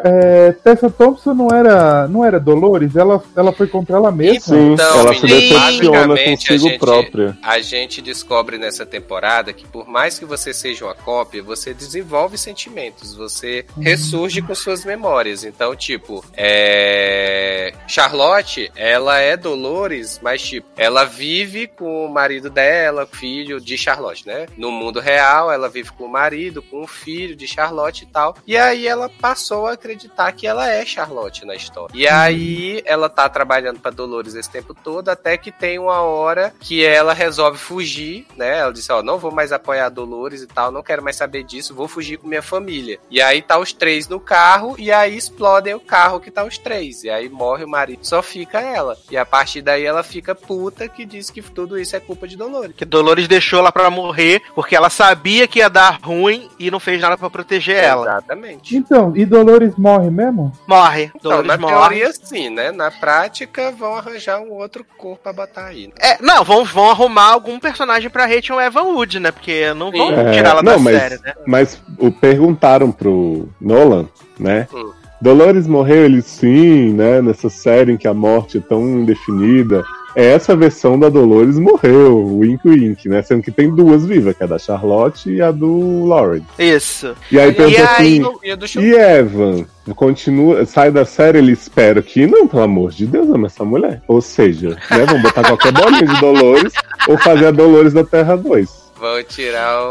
é, 0.04 0.52
Tessa 0.64 0.90
Thompson 0.90 1.32
não 1.32 1.48
era, 1.48 2.08
não 2.08 2.24
era 2.24 2.40
Dolores? 2.40 2.96
Ela, 2.96 3.22
ela 3.36 3.52
foi 3.52 3.66
contra 3.68 3.96
ela 3.96 4.10
mesma? 4.10 4.40
Sim, 4.56 4.72
Então, 4.72 5.00
ela 5.00 5.14
se 5.14 5.26
decepciona 5.26 6.16
consigo 6.24 6.66
a 6.66 6.70
gente- 6.70 6.78
própria. 6.78 7.38
A 7.42 7.60
gente 7.60 8.02
descobre 8.02 8.58
nessa 8.58 8.84
temporada 8.84 9.52
que 9.52 9.66
por 9.66 9.88
mais 9.88 10.18
que 10.18 10.24
você 10.24 10.52
seja 10.52 10.84
uma 10.86 10.94
cópia, 10.94 11.42
você 11.42 11.72
desenvolve 11.72 12.36
sentimentos, 12.36 13.14
você 13.14 13.64
ressurge 13.80 14.42
com 14.42 14.54
suas 14.54 14.84
memórias. 14.84 15.44
Então, 15.44 15.74
tipo, 15.76 16.24
é... 16.36 17.72
Charlotte, 17.86 18.70
ela 18.76 19.18
é 19.20 19.36
Dolores, 19.36 20.18
mas 20.22 20.42
tipo, 20.42 20.66
ela 20.76 21.04
vive 21.04 21.66
com 21.66 22.06
o 22.06 22.12
marido 22.12 22.50
dela, 22.50 23.06
filho 23.10 23.60
de 23.60 23.76
Charlotte, 23.78 24.26
né? 24.26 24.46
No 24.56 24.70
mundo 24.70 25.00
real, 25.00 25.50
ela 25.52 25.68
vive 25.68 25.90
com 25.92 26.04
o 26.04 26.08
marido, 26.10 26.62
com 26.62 26.82
o 26.82 26.86
filho 26.86 27.36
de 27.36 27.46
Charlotte 27.52 28.02
e 28.02 28.06
tal. 28.06 28.36
E 28.46 28.56
aí 28.56 28.86
ela 28.86 29.08
passou 29.08 29.66
a 29.66 29.72
acreditar 29.72 30.32
que 30.32 30.46
ela 30.46 30.68
é 30.68 30.84
Charlotte 30.84 31.44
na 31.44 31.54
história. 31.54 31.92
E 31.94 32.08
aí 32.08 32.82
ela 32.84 33.08
tá 33.08 33.28
trabalhando 33.28 33.80
pra 33.80 33.90
Dolores 33.90 34.34
esse 34.34 34.50
tempo 34.50 34.74
todo, 34.74 35.08
até 35.08 35.36
que 35.36 35.52
tem 35.52 35.78
uma 35.78 36.00
hora 36.00 36.54
que 36.60 36.84
ela 36.84 37.12
resolve 37.12 37.58
fugir, 37.58 38.26
né? 38.36 38.58
Ela 38.58 38.72
disse, 38.72 38.92
ó, 38.92 39.02
não 39.02 39.18
vou 39.18 39.32
mais 39.32 39.52
apoiar 39.52 39.88
Dolores 39.88 40.42
e 40.42 40.46
tal, 40.46 40.70
não 40.70 40.82
quero 40.82 41.02
mais 41.02 41.16
saber 41.16 41.42
disso, 41.42 41.74
vou 41.74 41.88
fugir 41.88 42.18
com 42.18 42.28
minha 42.28 42.42
família. 42.42 42.98
E 43.10 43.20
aí 43.20 43.42
tá 43.42 43.58
os 43.58 43.72
três 43.72 44.08
no 44.08 44.20
carro, 44.20 44.74
e 44.78 44.90
aí 44.90 45.16
explodem 45.16 45.74
o 45.74 45.80
carro 45.80 46.20
que 46.20 46.30
tá 46.30 46.44
os 46.44 46.58
três. 46.58 47.04
E 47.04 47.10
aí 47.10 47.28
morre 47.28 47.64
o 47.64 47.68
marido, 47.68 48.06
só 48.06 48.22
fica 48.22 48.60
ela. 48.60 48.96
E 49.10 49.16
a 49.16 49.24
partir 49.24 49.62
daí 49.62 49.84
ela 49.84 50.02
fica 50.02 50.34
puta 50.34 50.88
que 50.88 51.04
diz 51.04 51.30
que 51.30 51.42
tudo 51.42 51.78
isso 51.78 51.94
é 51.96 52.00
culpa 52.00 52.26
de 52.26 52.36
Dolores. 52.36 52.74
Que 52.76 52.84
Dolores 52.84 53.28
deixou 53.28 53.58
ela 53.58 53.72
pra 53.72 53.90
morrer 53.90 54.42
porque 54.54 54.74
ela 54.76 54.90
sabia 54.90 55.46
que 55.46 55.58
ia 55.58 55.68
dar 55.68 55.98
ruim 56.02 56.48
e 56.58 56.70
não 56.70 56.80
fez 56.80 57.00
nada 57.00 57.16
pra 57.16 57.30
proteger 57.32 57.76
ela. 57.82 58.06
Exatamente. 58.06 58.76
Então, 58.76 59.12
e 59.16 59.24
Dolores 59.24 59.74
morre 59.76 60.10
mesmo? 60.10 60.52
Morre. 60.66 61.10
Então, 61.16 61.30
Dolores 61.30 61.48
na 61.48 61.56
morre. 61.56 61.74
teoria, 61.96 62.12
sim, 62.12 62.50
né? 62.50 62.70
Na 62.70 62.90
prática, 62.90 63.70
vão 63.72 63.96
arranjar 63.96 64.40
um 64.40 64.52
outro 64.52 64.84
corpo 64.96 65.22
pra 65.22 65.32
botar 65.32 65.64
aí. 65.66 65.86
né? 65.88 65.92
É, 66.00 66.22
não, 66.22 66.44
vão, 66.44 66.64
vão 66.64 66.90
arrumar 66.90 67.32
algum 67.32 67.58
personagem 67.58 68.10
pra 68.10 68.26
Rachel 68.26 68.60
Evan 68.60 68.82
Wood, 68.82 69.18
né? 69.18 69.30
Porque 69.32 69.72
não 69.74 69.90
vão 69.90 70.12
É, 70.12 70.32
tirar 70.32 70.50
ela 70.50 70.62
não, 70.62 70.72
da 70.74 70.78
mas, 70.78 70.96
série, 71.00 71.18
né? 71.22 71.34
mas 71.46 71.82
o, 71.98 72.12
perguntaram 72.12 72.92
pro 72.92 73.48
Nolan, 73.60 74.06
né? 74.38 74.68
Hum. 74.72 74.92
Dolores 75.20 75.68
morreu, 75.68 76.04
ele 76.04 76.20
sim, 76.20 76.92
né? 76.92 77.22
Nessa 77.22 77.48
série 77.48 77.92
em 77.92 77.96
que 77.96 78.08
a 78.08 78.14
morte 78.14 78.58
é 78.58 78.60
tão 78.60 78.82
indefinida. 78.82 79.84
Essa 80.14 80.54
versão 80.54 80.98
da 80.98 81.08
Dolores 81.08 81.58
morreu, 81.58 82.38
Wink 82.38 82.68
Wink, 82.68 83.08
né? 83.08 83.22
Sendo 83.22 83.42
que 83.42 83.50
tem 83.50 83.74
duas 83.74 84.04
vivas, 84.04 84.36
que 84.36 84.42
é 84.42 84.46
a 84.46 84.48
da 84.48 84.58
Charlotte 84.58 85.30
e 85.30 85.40
a 85.40 85.50
do 85.50 86.04
Lauren. 86.04 86.42
Isso. 86.58 87.14
E 87.30 87.38
aí 87.38 87.50
E 87.50 87.52
pensa 87.52 87.80
aí, 87.98 88.20
assim, 88.20 88.22
E 88.42 88.50
a 88.50 88.56
do 88.56 88.66
e 88.66 88.94
Evan? 88.94 89.64
Continua, 89.96 90.64
sai 90.64 90.90
da 90.92 91.04
série, 91.04 91.38
ele 91.38 91.52
espera 91.52 92.00
que 92.02 92.26
não, 92.26 92.46
pelo 92.46 92.62
amor 92.62 92.90
de 92.90 93.06
Deus, 93.06 93.28
ama 93.30 93.46
essa 93.46 93.64
mulher. 93.64 94.00
Ou 94.06 94.20
seja, 94.20 94.70
né, 94.90 95.04
vamos 95.06 95.22
botar 95.22 95.42
qualquer 95.42 95.72
bolinha 95.72 96.06
de 96.06 96.20
Dolores 96.20 96.72
ou 97.08 97.18
fazer 97.18 97.46
a 97.46 97.50
Dolores 97.50 97.92
da 97.92 98.04
Terra 98.04 98.36
2. 98.36 98.81
Vão 99.02 99.20
tirar 99.24 99.82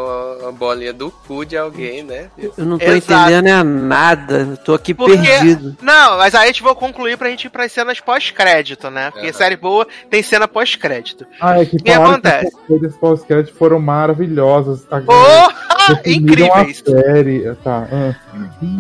uma 0.41 0.53
bolinha 0.53 0.93
do 0.93 1.11
cu 1.11 1.43
de 1.45 1.57
alguém, 1.57 2.01
né? 2.01 2.29
Eu 2.57 2.63
não 2.65 2.77
tô 2.79 2.85
Exato. 2.85 3.29
entendendo 3.29 3.47
é 3.49 3.61
nada. 3.61 4.47
Eu 4.51 4.55
tô 4.55 4.73
aqui 4.73 4.93
Porque- 4.93 5.17
perdido. 5.17 5.75
Não, 5.81 6.17
mas 6.17 6.33
aí 6.33 6.45
a 6.45 6.47
gente 6.47 6.63
vai 6.63 6.73
concluir 6.73 7.17
pra 7.17 7.29
gente 7.29 7.43
ir 7.47 7.49
pras 7.49 7.73
cenas 7.73 7.99
pós-crédito, 7.99 8.89
né? 8.89 9.11
Porque 9.11 9.27
Aham. 9.27 9.37
série 9.37 9.57
boa 9.57 9.85
tem 10.09 10.23
cena 10.23 10.47
pós-crédito. 10.47 11.25
Ah, 11.41 11.59
é 11.61 11.65
que 11.65 11.75
que 11.75 11.91
acontece? 11.91 12.47
as 12.47 12.67
coisas 12.67 12.95
pós-crédito 12.95 13.53
foram 13.57 13.79
maravilhosas. 13.79 14.87
A- 14.89 15.01
Oh, 15.05 15.51
incríveis! 16.09 16.81
A 16.87 16.91
série. 17.01 17.53
Tá, 17.61 17.87
ah. 17.91 18.15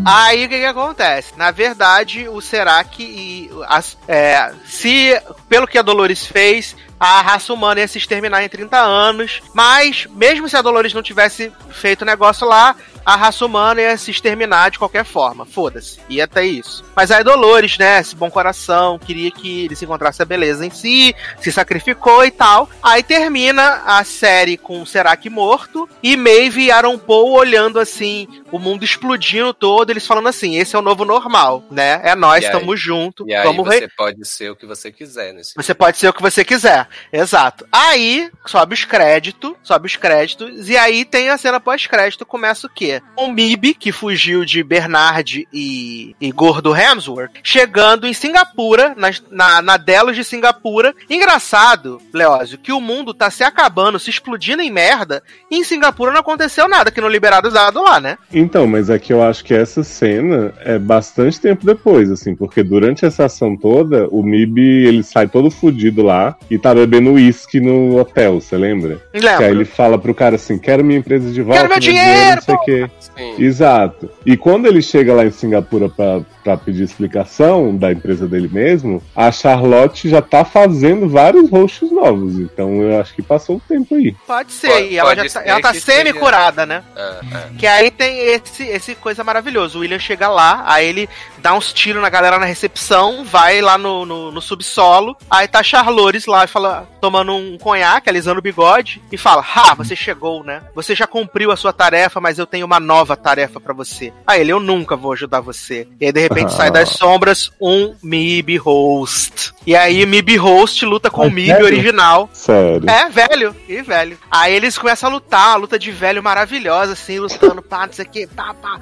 Aí 0.05 0.45
o 0.45 0.49
que, 0.49 0.59
que 0.59 0.65
acontece? 0.65 1.33
Na 1.35 1.51
verdade, 1.51 2.29
o 2.29 2.39
Serac 2.39 3.03
e 3.03 3.51
as, 3.67 3.97
é, 4.07 4.53
se 4.65 5.19
pelo 5.49 5.67
que 5.67 5.77
a 5.77 5.81
Dolores 5.81 6.25
fez, 6.25 6.73
a 7.03 7.19
raça 7.19 7.51
humana 7.51 7.79
ia 7.79 7.87
se 7.87 7.97
exterminar 7.97 8.43
em 8.43 8.47
30 8.47 8.77
anos, 8.77 9.41
mas 9.55 10.05
mesmo 10.11 10.47
se 10.47 10.55
a 10.55 10.61
Dolores 10.61 10.93
não 10.93 11.01
tivesse 11.01 11.51
feito 11.71 12.03
o 12.03 12.05
negócio 12.05 12.47
lá, 12.47 12.75
a 13.05 13.15
raça 13.15 13.45
humana 13.45 13.81
ia 13.81 13.97
se 13.97 14.11
exterminar 14.11 14.69
de 14.71 14.79
qualquer 14.79 15.03
forma. 15.05 15.45
Foda-se. 15.45 15.99
Ia 16.09 16.27
ter 16.27 16.43
isso. 16.43 16.83
Mas 16.95 17.11
aí 17.11 17.23
Dolores, 17.23 17.77
né, 17.77 17.99
esse 17.99 18.15
bom 18.15 18.29
coração, 18.29 18.99
queria 18.99 19.31
que 19.31 19.65
ele 19.65 19.75
se 19.75 19.85
encontrasse 19.85 20.21
a 20.21 20.25
beleza 20.25 20.65
em 20.65 20.69
si, 20.69 21.15
se 21.39 21.51
sacrificou 21.51 22.23
e 22.25 22.31
tal. 22.31 22.69
Aí 22.81 23.03
termina 23.03 23.83
a 23.85 24.03
série 24.03 24.57
com 24.57 24.81
o 24.81 24.85
Serac 24.85 25.29
morto 25.29 25.89
e 26.03 26.15
Maeve 26.17 26.63
e 26.65 26.71
Aaron 26.71 26.97
Paul 26.97 27.31
olhando 27.31 27.79
assim, 27.79 28.27
o 28.51 28.59
mundo 28.59 28.83
explodindo 28.83 29.53
todo, 29.53 29.89
eles 29.89 30.05
falando 30.05 30.27
assim: 30.29 30.55
esse 30.57 30.75
é 30.75 30.79
o 30.79 30.81
novo 30.81 31.05
normal, 31.05 31.63
né? 31.71 32.01
É 32.03 32.15
nós, 32.15 32.43
E 32.43 32.47
aí- 32.47 32.51
estamos 32.53 32.79
juntos, 32.79 33.27
E 33.27 33.33
aí 33.33 33.43
vamos 33.45 33.65
você 33.65 33.79
re... 33.81 33.89
pode 33.95 34.27
ser 34.27 34.49
o 34.51 34.55
que 34.55 34.65
você 34.65 34.91
quiser 34.91 35.33
nesse 35.33 35.53
Você 35.55 35.73
pode 35.73 35.97
ser 35.97 36.09
o 36.09 36.13
que 36.13 36.21
você 36.21 36.43
quiser. 36.43 36.87
Exato. 37.11 37.65
Aí, 37.71 38.29
sobe 38.45 38.73
os 38.73 38.83
créditos, 38.85 39.53
sobe 39.63 39.87
os 39.87 39.95
créditos, 39.95 40.69
e 40.69 40.77
aí 40.77 41.05
tem 41.05 41.29
a 41.29 41.37
cena 41.37 41.59
pós-crédito, 41.59 42.25
começa 42.25 42.67
o 42.67 42.69
quê? 42.69 42.90
O 43.15 43.31
Mib, 43.31 43.73
que 43.73 43.91
fugiu 43.91 44.43
de 44.43 44.63
Bernard 44.63 45.47
e, 45.53 46.15
e 46.19 46.31
Gordo 46.31 46.75
Hemsworth, 46.75 47.31
chegando 47.43 48.07
em 48.07 48.13
Singapura, 48.13 48.93
na, 48.97 49.11
na, 49.29 49.61
na 49.61 49.77
Delos 49.77 50.15
de 50.15 50.23
Singapura. 50.23 50.93
Engraçado, 51.09 52.01
Leózio, 52.13 52.57
que 52.57 52.71
o 52.71 52.81
mundo 52.81 53.13
tá 53.13 53.29
se 53.29 53.43
acabando, 53.43 53.99
se 53.99 54.09
explodindo 54.09 54.61
em 54.61 54.71
merda, 54.71 55.23
e 55.49 55.57
em 55.57 55.63
Singapura 55.63 56.11
não 56.11 56.19
aconteceu 56.19 56.67
nada, 56.67 56.91
que 56.91 57.01
não 57.01 57.07
liberaram 57.07 57.47
os 57.47 57.53
dados 57.53 57.81
lá, 57.81 57.99
né? 57.99 58.17
Então, 58.33 58.65
mas 58.67 58.89
é 58.89 58.97
que 58.97 59.13
eu 59.13 59.21
acho 59.23 59.43
que 59.43 59.53
essa 59.53 59.83
cena 59.83 60.53
é 60.59 60.77
bastante 60.79 61.39
tempo 61.39 61.65
depois, 61.65 62.09
assim, 62.11 62.35
porque 62.35 62.63
durante 62.63 63.05
essa 63.05 63.25
ação 63.25 63.55
toda, 63.55 64.07
o 64.09 64.23
Mib, 64.23 64.57
ele 64.57 65.03
sai 65.03 65.27
todo 65.27 65.51
fudido 65.51 66.01
lá 66.01 66.35
e 66.49 66.57
tá 66.57 66.73
bebendo 66.73 67.11
uísque 67.13 67.59
no 67.59 67.99
hotel, 67.99 68.39
você 68.39 68.57
lembra? 68.57 69.01
Que 69.11 69.27
aí 69.27 69.51
ele 69.51 69.65
fala 69.65 69.97
pro 69.97 70.13
cara 70.13 70.35
assim, 70.35 70.57
quero 70.57 70.83
minha 70.83 70.99
empresa 70.99 71.31
de 71.31 71.41
volta, 71.41 71.61
Quero 71.61 71.69
meu 71.69 71.79
dinheiro, 71.79 72.35
não 72.35 72.41
sei 72.41 72.55
o 72.55 72.59
quê. 72.59 72.80
Sim. 72.99 73.35
Exato. 73.37 74.09
E 74.25 74.37
quando 74.37 74.65
ele 74.67 74.81
chega 74.81 75.13
lá 75.13 75.25
em 75.25 75.31
Singapura 75.31 75.89
pra, 75.89 76.21
pra 76.43 76.57
pedir 76.57 76.83
explicação 76.83 77.75
da 77.75 77.91
empresa 77.91 78.27
dele 78.27 78.49
mesmo, 78.51 79.01
a 79.15 79.31
Charlotte 79.31 80.09
já 80.09 80.21
tá 80.21 80.45
fazendo 80.45 81.07
vários 81.09 81.49
roxos 81.49 81.91
novos. 81.91 82.39
Então 82.39 82.81
eu 82.81 82.99
acho 82.99 83.13
que 83.13 83.21
passou 83.21 83.57
o 83.57 83.61
tempo 83.67 83.95
aí. 83.95 84.15
Pode 84.27 84.51
ser, 84.51 84.69
Pode- 84.69 84.87
e 84.87 84.97
ela 84.97 85.09
pode 85.15 85.27
já 85.29 85.39
tá, 85.41 85.45
ela 85.47 85.61
tá 85.61 85.73
semi-curada, 85.73 86.65
né? 86.65 86.83
Ah, 86.95 87.19
ah. 87.33 87.49
Que 87.57 87.67
aí 87.67 87.91
tem 87.91 88.17
esse, 88.19 88.63
esse 88.63 88.95
coisa 88.95 89.23
maravilhoso. 89.23 89.77
O 89.77 89.81
William 89.81 89.99
chega 89.99 90.27
lá, 90.27 90.63
aí 90.65 90.87
ele 90.87 91.09
dá 91.39 91.53
uns 91.53 91.73
tiros 91.73 92.01
na 92.01 92.09
galera 92.09 92.37
na 92.37 92.45
recepção, 92.45 93.23
vai 93.25 93.61
lá 93.61 93.77
no, 93.77 94.05
no, 94.05 94.31
no 94.31 94.41
subsolo, 94.41 95.15
aí 95.29 95.47
tá 95.47 95.63
Charlores 95.63 96.25
lá 96.25 96.45
fala, 96.47 96.87
tomando 96.99 97.33
um 97.33 97.57
conhaque, 97.57 98.09
alisando 98.09 98.39
o 98.39 98.43
bigode, 98.43 99.01
e 99.11 99.17
fala: 99.17 99.43
Ha, 99.55 99.73
você 99.73 99.95
chegou, 99.95 100.43
né? 100.43 100.61
Você 100.75 100.93
já 100.95 101.07
cumpriu 101.07 101.51
a 101.51 101.55
sua 101.55 101.73
tarefa, 101.73 102.19
mas 102.19 102.37
eu 102.37 102.45
tenho 102.45 102.67
uma 102.71 102.79
nova 102.79 103.15
tarefa 103.15 103.59
pra 103.59 103.73
você. 103.73 104.13
Aí 104.25 104.41
ele, 104.41 104.51
eu 104.51 104.59
nunca 104.59 104.95
vou 104.95 105.11
ajudar 105.13 105.41
você. 105.41 105.87
E 105.99 106.05
aí, 106.05 106.11
de 106.11 106.19
repente, 106.21 106.47
Ah. 106.53 106.57
sai 106.57 106.71
das 106.71 106.89
sombras 106.89 107.51
um 107.61 107.95
MIB 108.01 108.57
host. 108.57 109.53
E 109.67 109.75
aí, 109.75 110.05
MIB 110.05 110.37
host 110.37 110.85
luta 110.85 111.09
com 111.09 111.23
Ah, 111.23 111.27
o 111.27 111.31
MIB 111.31 111.63
original. 111.63 112.29
Sério. 112.33 112.89
É, 112.89 113.09
velho, 113.09 113.55
e 113.67 113.81
velho. 113.81 114.17
Aí 114.29 114.53
eles 114.53 114.77
começam 114.77 115.09
a 115.09 115.13
lutar, 115.13 115.49
a 115.53 115.55
luta 115.55 115.77
de 115.77 115.91
velho 115.91 116.23
maravilhosa, 116.23 116.93
assim, 116.93 117.19
lutando, 117.19 117.61
pá, 117.61 117.85
não 117.85 117.93
sei 117.93 118.05
o 118.05 118.09
que, 118.09 118.27
pá, 118.27 118.53
pá. 118.53 118.79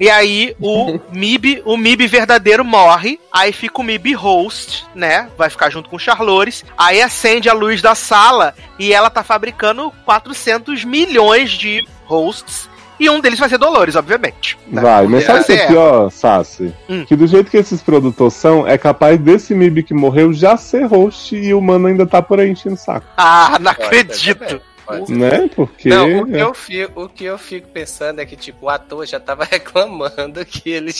E 0.00 0.08
aí 0.10 0.54
o 0.60 0.98
MIB, 1.12 1.62
o 1.64 1.76
MIB 1.76 2.06
verdadeiro 2.06 2.64
morre, 2.64 3.18
aí 3.32 3.52
fica 3.52 3.80
o 3.80 3.84
MIB 3.84 4.12
host, 4.14 4.84
né? 4.94 5.28
Vai 5.36 5.50
ficar 5.50 5.70
junto 5.70 5.88
com 5.88 5.96
o 5.96 5.98
Charlores. 6.00 6.64
Aí 6.76 7.00
acende 7.02 7.48
a 7.48 7.52
luz 7.52 7.80
da 7.82 7.94
sala 7.94 8.54
e 8.78 8.92
ela 8.92 9.10
tá 9.10 9.22
fabricando 9.24 9.92
400 10.04 10.84
milhões 10.84 11.50
de 11.50 11.86
hosts. 12.04 12.68
E 12.98 13.08
um 13.08 13.20
deles 13.20 13.38
vai 13.38 13.48
ser 13.48 13.58
Dolores, 13.58 13.96
obviamente. 13.96 14.58
né? 14.66 14.82
Vai, 14.82 15.06
mas 15.06 15.24
sabe 15.24 15.40
o 15.40 15.44
que 15.44 15.52
Essa 15.52 15.62
é 15.62 15.64
é 15.64 15.68
pior, 15.68 16.10
Sassi? 16.10 16.74
Hum. 16.88 17.04
Que 17.04 17.14
do 17.14 17.26
jeito 17.26 17.50
que 17.50 17.56
esses 17.56 17.80
produtores 17.80 18.34
são, 18.34 18.66
é 18.66 18.76
capaz 18.76 19.18
desse 19.20 19.54
MIB 19.54 19.82
que 19.82 19.94
morreu 19.94 20.32
já 20.32 20.56
ser 20.56 20.84
host 20.86 21.36
e 21.36 21.54
o 21.54 21.60
mano 21.60 21.86
ainda 21.88 22.06
tá 22.06 22.20
por 22.20 22.40
aí 22.40 22.50
enchendo 22.50 22.74
o 22.74 22.78
saco. 22.78 23.06
Ah, 23.16 23.58
não 23.60 23.70
acredito. 23.70 24.60
Né? 25.08 25.50
Porque. 25.54 25.88
Não, 25.90 26.22
o 26.22 26.26
que, 26.26 26.38
eu 26.38 26.54
fico, 26.54 27.02
o 27.02 27.08
que 27.08 27.24
eu 27.24 27.38
fico 27.38 27.68
pensando 27.68 28.20
é 28.20 28.26
que, 28.26 28.36
tipo, 28.36 28.66
o 28.66 28.68
ator 28.70 29.04
já 29.06 29.20
tava 29.20 29.44
reclamando 29.50 30.44
que 30.46 30.70
ele 30.70 30.92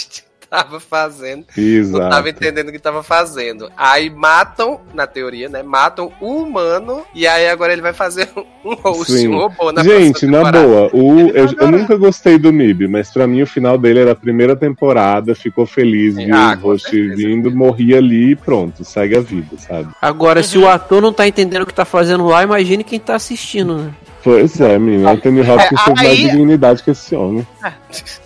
tava 0.51 0.81
fazendo. 0.81 1.45
Não 1.57 2.01
tava 2.01 2.29
Exato. 2.29 2.29
entendendo 2.29 2.69
o 2.69 2.73
que 2.73 2.79
tava 2.79 3.03
fazendo. 3.03 3.71
Aí 3.77 4.11
matam, 4.11 4.81
na 4.95 5.07
teoria, 5.07 5.49
né? 5.49 5.63
Matam 5.63 6.13
o 6.21 6.43
humano. 6.43 7.03
E 7.15 7.27
aí 7.27 7.49
agora 7.49 7.73
ele 7.73 7.83
vai 7.83 7.93
fazer 7.93 8.29
um 8.65 8.75
host, 8.75 9.13
Sim. 9.13 9.29
um 9.29 9.37
robô 9.39 9.73
na 9.73 9.83
Gente, 9.83 10.27
na 10.27 10.51
boa, 10.51 10.91
o, 10.93 11.29
eu, 11.31 11.47
eu 11.61 11.71
nunca 11.71 11.97
gostei 11.97 12.39
do 12.39 12.53
MIB, 12.53 12.89
mas 12.89 13.11
pra 13.11 13.27
mim 13.27 13.43
o 13.43 13.47
final 13.47 13.79
dele 13.79 14.01
era 14.01 14.13
a 14.13 14.17
primeira 14.17 14.57
temporada, 14.57 15.35
ficou 15.35 15.67
feliz, 15.67 16.17
viu 16.17 16.35
Ah, 16.35 16.57
o 16.61 16.67
host 16.69 16.91
certeza. 16.91 17.17
vindo, 17.17 17.51
morri 17.51 17.95
ali 17.95 18.33
e 18.33 18.37
pronto, 18.37 18.85
segue 18.85 19.17
a 19.17 19.21
vida, 19.21 19.57
sabe? 19.59 19.89
Agora, 20.01 20.43
se 20.43 20.59
o 20.59 20.69
ator 20.69 21.01
não 21.03 21.13
tá 21.13 21.27
entendendo 21.27 21.63
o 21.63 21.67
que 21.67 21.75
tá 21.75 21.85
fazendo 21.85 22.27
lá, 22.27 22.43
imagine 22.43 22.85
quem 22.85 22.99
tá 22.99 23.15
assistindo, 23.15 23.77
né? 23.77 23.91
Pois 24.23 24.61
é, 24.61 24.79
menino, 24.79 25.09
Anthony 25.09 25.41
Hopkins 25.41 25.81
É, 25.81 25.85
teve 25.85 25.95
mais 25.97 26.09
aí- 26.09 26.17
dignidade 26.31 26.83
que 26.83 26.91
esse 26.91 27.15
homem. 27.15 27.47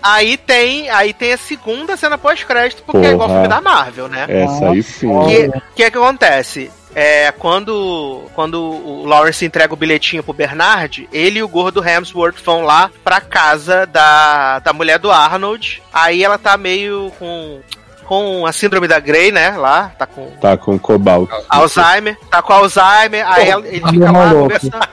Aí 0.03 0.37
tem, 0.37 0.89
aí 0.91 1.13
tem 1.13 1.33
a 1.33 1.37
segunda 1.39 1.97
cena 1.97 2.17
pós-crédito, 2.19 2.83
porque 2.85 3.07
é 3.07 3.11
igual 3.13 3.29
Porra. 3.29 3.41
filme 3.41 3.49
da 3.55 3.61
Marvel, 3.61 4.09
né? 4.09 4.25
Essa 4.29 4.71
aí 4.71 4.83
sim. 4.83 5.09
que, 5.27 5.61
que 5.77 5.83
é 5.85 5.91
que 5.91 5.99
acontece? 5.99 6.71
É, 6.95 7.33
quando, 7.33 8.25
quando 8.35 8.61
o 8.61 9.07
Lawrence 9.07 9.45
entrega 9.47 9.73
o 9.73 9.77
bilhetinho 9.77 10.23
pro 10.23 10.33
Bernard, 10.35 11.09
ele 11.13 11.39
e 11.39 11.43
o 11.43 11.49
gordo 11.49 11.83
Hemsworth 11.87 12.37
vão 12.45 12.63
lá 12.65 12.91
pra 13.03 13.21
casa 13.21 13.87
da, 13.87 14.59
da 14.59 14.73
mulher 14.75 14.99
do 14.99 15.11
Arnold. 15.11 15.83
Aí 15.93 16.23
ela 16.23 16.37
tá 16.37 16.57
meio 16.59 17.11
com, 17.19 17.61
com 18.05 18.45
a 18.47 18.53
síndrome 18.53 18.87
da 18.87 19.01
Grey, 19.01 19.33
né? 19.33 19.53
Lá, 19.57 19.91
tá 19.99 20.05
com 20.05 20.27
Tá 20.33 20.55
com 20.57 20.79
cobalt. 20.79 21.31
Alzheimer, 21.49 22.19
tá 22.31 22.43
com 22.43 22.53
Alzheimer, 22.53 23.27
aí 23.27 23.49
ela- 23.49 23.67
ele 23.67 23.77
fica 23.81 23.93
Meu 23.93 24.07
lá 24.07 24.13
maluco. 24.13 24.43
conversando. 24.43 24.89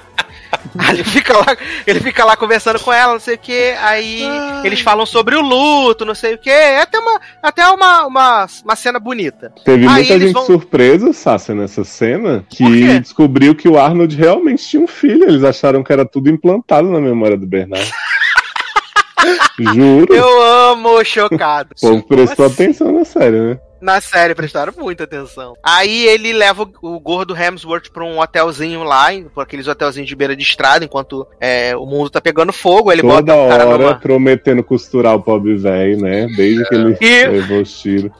Aí 0.78 0.96
ele 0.96 1.04
fica 1.04 1.38
lá, 1.38 1.58
ele 1.86 2.00
fica 2.00 2.26
lá 2.26 2.36
conversando 2.36 2.80
com 2.80 2.92
ela, 2.92 3.14
não 3.14 3.20
sei 3.20 3.36
o 3.36 3.38
que, 3.40 3.74
aí 3.82 4.24
eles 4.64 4.82
falam 4.82 5.06
sobre 5.06 5.36
o 5.36 5.42
luto, 5.42 6.06
não 6.06 6.16
sei 6.16 6.36
o 6.36 6.38
que, 6.38 6.50
é 6.50 6.82
até 6.82 7.00
uma, 7.00 7.22
até 7.42 7.68
uma, 7.70 8.06
uma, 8.06 8.48
uma 8.64 8.76
cena 8.76 9.00
bonita. 9.00 9.52
Teve 9.64 9.88
Aí 9.88 9.94
muita 9.94 10.20
gente 10.20 10.34
vão- 10.34 10.46
surpresa, 10.46 11.12
Sácia, 11.14 11.56
nessa 11.56 11.84
cena, 11.84 12.44
que 12.50 13.00
descobriu 13.00 13.56
que 13.56 13.68
o 13.68 13.80
Arnold 13.80 14.16
realmente 14.16 14.68
tinha 14.68 14.82
um 14.82 14.88
filho. 14.88 15.24
Eles 15.24 15.44
acharam 15.44 15.84
que 15.84 15.92
era 15.92 16.06
tudo 16.06 16.30
implantado 16.30 16.90
na 16.90 17.00
memória 17.00 17.38
do 17.38 17.48
Bernard. 17.48 17.90
Juro. 19.60 20.14
Eu 20.14 20.42
amo 20.42 21.04
chocado. 21.04 21.72
O 21.78 21.88
povo 21.88 22.04
prestou 22.08 22.46
assim? 22.46 22.64
atenção 22.64 22.92
na 22.92 23.06
série, 23.06 23.40
né? 23.40 23.60
Na 23.82 24.02
série, 24.02 24.36
prestaram 24.36 24.74
muita 24.78 25.06
atenção. 25.06 25.56
Aí 25.64 26.06
ele 26.08 26.34
leva 26.34 26.64
o, 26.82 26.96
o 26.96 27.00
gordo 27.00 27.36
Hemsworth 27.36 27.90
pra 27.92 28.04
um 28.04 28.20
hotelzinho 28.20 28.84
lá, 28.84 29.08
por 29.34 29.42
aqueles 29.42 29.68
hotelzinhos 29.68 30.08
de 30.10 30.16
beira 30.16 30.36
de 30.36 30.44
estrada, 30.44 30.84
enquanto 30.84 31.26
é, 31.40 31.76
o 31.78 31.86
mundo 31.86 32.10
tá 32.10 32.20
pegando 32.20 32.52
fogo. 32.52 32.92
Ele 32.92 33.02
Toda 33.02 33.22
bota 33.22 33.36
o 33.36 33.48
cara 33.50 33.66
hora 33.68 33.84
numa. 33.84 33.96
prometendo 34.00 34.64
costurar 34.64 35.16
o 35.16 35.22
pobre 35.22 35.56
velho, 35.56 36.02
né? 36.02 36.28
Desde 36.36 36.68
que 36.68 36.76
ele 36.76 36.98
E- 37.00 37.28
levou 37.28 37.62
os 37.62 37.80
tiros. 37.80 38.12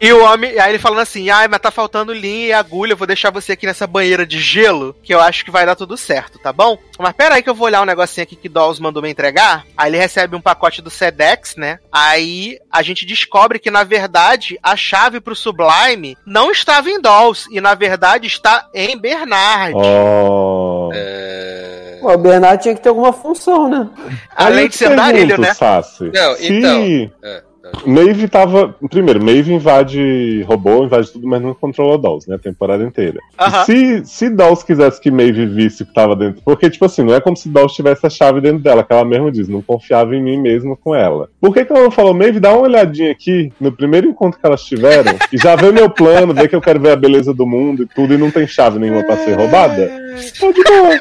E 0.00 0.12
o 0.12 0.24
homem, 0.24 0.58
aí 0.58 0.72
ele 0.72 0.78
falando 0.78 1.00
assim: 1.00 1.28
ai, 1.28 1.46
mas 1.46 1.60
tá 1.60 1.70
faltando 1.70 2.12
linha 2.12 2.46
e 2.46 2.52
agulha, 2.52 2.92
eu 2.92 2.96
vou 2.96 3.06
deixar 3.06 3.30
você 3.30 3.52
aqui 3.52 3.66
nessa 3.66 3.86
banheira 3.86 4.24
de 4.24 4.40
gelo, 4.40 4.96
que 5.02 5.12
eu 5.12 5.20
acho 5.20 5.44
que 5.44 5.50
vai 5.50 5.66
dar 5.66 5.76
tudo 5.76 5.96
certo, 5.96 6.38
tá 6.38 6.52
bom? 6.52 6.78
Mas 6.98 7.12
pera 7.12 7.34
aí 7.34 7.42
que 7.42 7.50
eu 7.50 7.54
vou 7.54 7.66
olhar 7.66 7.82
um 7.82 7.86
negocinho 7.86 8.22
aqui 8.22 8.34
que 8.34 8.48
Dolls 8.48 8.80
mandou 8.80 9.02
me 9.02 9.10
entregar. 9.10 9.66
Aí 9.76 9.90
ele 9.90 9.98
recebe 9.98 10.34
um 10.34 10.40
pacote 10.40 10.80
do 10.80 10.88
Sedex, 10.88 11.54
né? 11.56 11.78
Aí 11.92 12.58
a 12.72 12.82
gente 12.82 13.04
descobre 13.04 13.58
que, 13.58 13.70
na 13.70 13.84
verdade, 13.84 14.58
a 14.62 14.74
chave 14.74 15.20
pro 15.20 15.36
Sublime 15.36 16.16
não 16.24 16.50
estava 16.50 16.88
em 16.88 17.00
Dolls, 17.00 17.46
e 17.50 17.60
na 17.60 17.74
verdade 17.74 18.26
está 18.26 18.68
em 18.74 18.96
Bernard. 18.96 19.74
Oh. 19.74 20.90
É... 20.94 21.98
Pô, 22.00 22.14
o 22.14 22.18
Bernardo 22.18 22.62
tinha 22.62 22.74
que 22.74 22.80
ter 22.80 22.88
alguma 22.88 23.12
função, 23.12 23.68
né? 23.68 23.88
Além 24.34 24.68
de 24.68 24.76
ser 24.76 24.92
andarilho, 24.92 25.28
pergunto, 25.28 25.48
né? 25.48 25.54
Sassi, 25.54 26.04
Não, 26.04 26.36
se 26.36 26.52
então. 26.52 27.12
Ah, 27.22 27.42
não. 27.74 27.94
Maeve 27.94 28.28
tava. 28.28 28.74
Primeiro, 28.88 29.22
Maeve 29.22 29.52
invade 29.52 30.42
robô, 30.46 30.84
invade 30.84 31.10
tudo, 31.10 31.26
mas 31.26 31.42
não 31.42 31.54
controla 31.54 31.98
Dolls, 31.98 32.28
né? 32.28 32.36
A 32.36 32.38
temporada 32.38 32.84
inteira. 32.84 33.20
Aham. 33.38 33.64
Se, 33.64 34.04
se 34.04 34.30
Dolls 34.30 34.64
quisesse 34.64 35.00
que 35.00 35.10
Maeve 35.10 35.46
visse 35.46 35.82
o 35.82 35.86
que 35.86 35.94
tava 35.94 36.14
dentro. 36.16 36.42
Porque, 36.44 36.70
tipo 36.70 36.84
assim, 36.84 37.02
não 37.02 37.14
é 37.14 37.20
como 37.20 37.36
se 37.36 37.48
Dolls 37.48 37.74
tivesse 37.74 38.06
a 38.06 38.10
chave 38.10 38.40
dentro 38.40 38.60
dela, 38.60 38.82
que 38.82 38.92
ela 38.92 39.04
mesma 39.04 39.30
diz, 39.30 39.48
não 39.48 39.62
confiava 39.62 40.14
em 40.14 40.22
mim 40.22 40.38
mesmo 40.38 40.76
com 40.76 40.94
ela. 40.94 41.28
Por 41.40 41.52
que, 41.52 41.64
que 41.64 41.72
ela 41.72 41.82
não 41.82 41.90
falou, 41.90 42.14
Maeve, 42.14 42.40
dá 42.40 42.52
uma 42.52 42.62
olhadinha 42.62 43.10
aqui 43.10 43.52
no 43.60 43.72
primeiro 43.72 44.08
encontro 44.08 44.38
que 44.40 44.46
elas 44.46 44.64
tiveram 44.64 45.14
e 45.32 45.38
já 45.38 45.56
vê 45.56 45.70
meu 45.72 45.90
plano, 45.90 46.34
vê 46.34 46.48
que 46.48 46.56
eu 46.56 46.60
quero 46.60 46.80
ver 46.80 46.92
a 46.92 46.96
beleza 46.96 47.32
do 47.32 47.46
mundo 47.46 47.82
e 47.82 47.86
tudo, 47.86 48.14
e 48.14 48.18
não 48.18 48.30
tem 48.30 48.46
chave 48.46 48.78
nenhuma 48.78 49.04
pra 49.04 49.16
ser 49.16 49.34
roubada? 49.34 49.88
Tá 50.38 50.50
de 50.50 50.62
boa. 50.62 51.00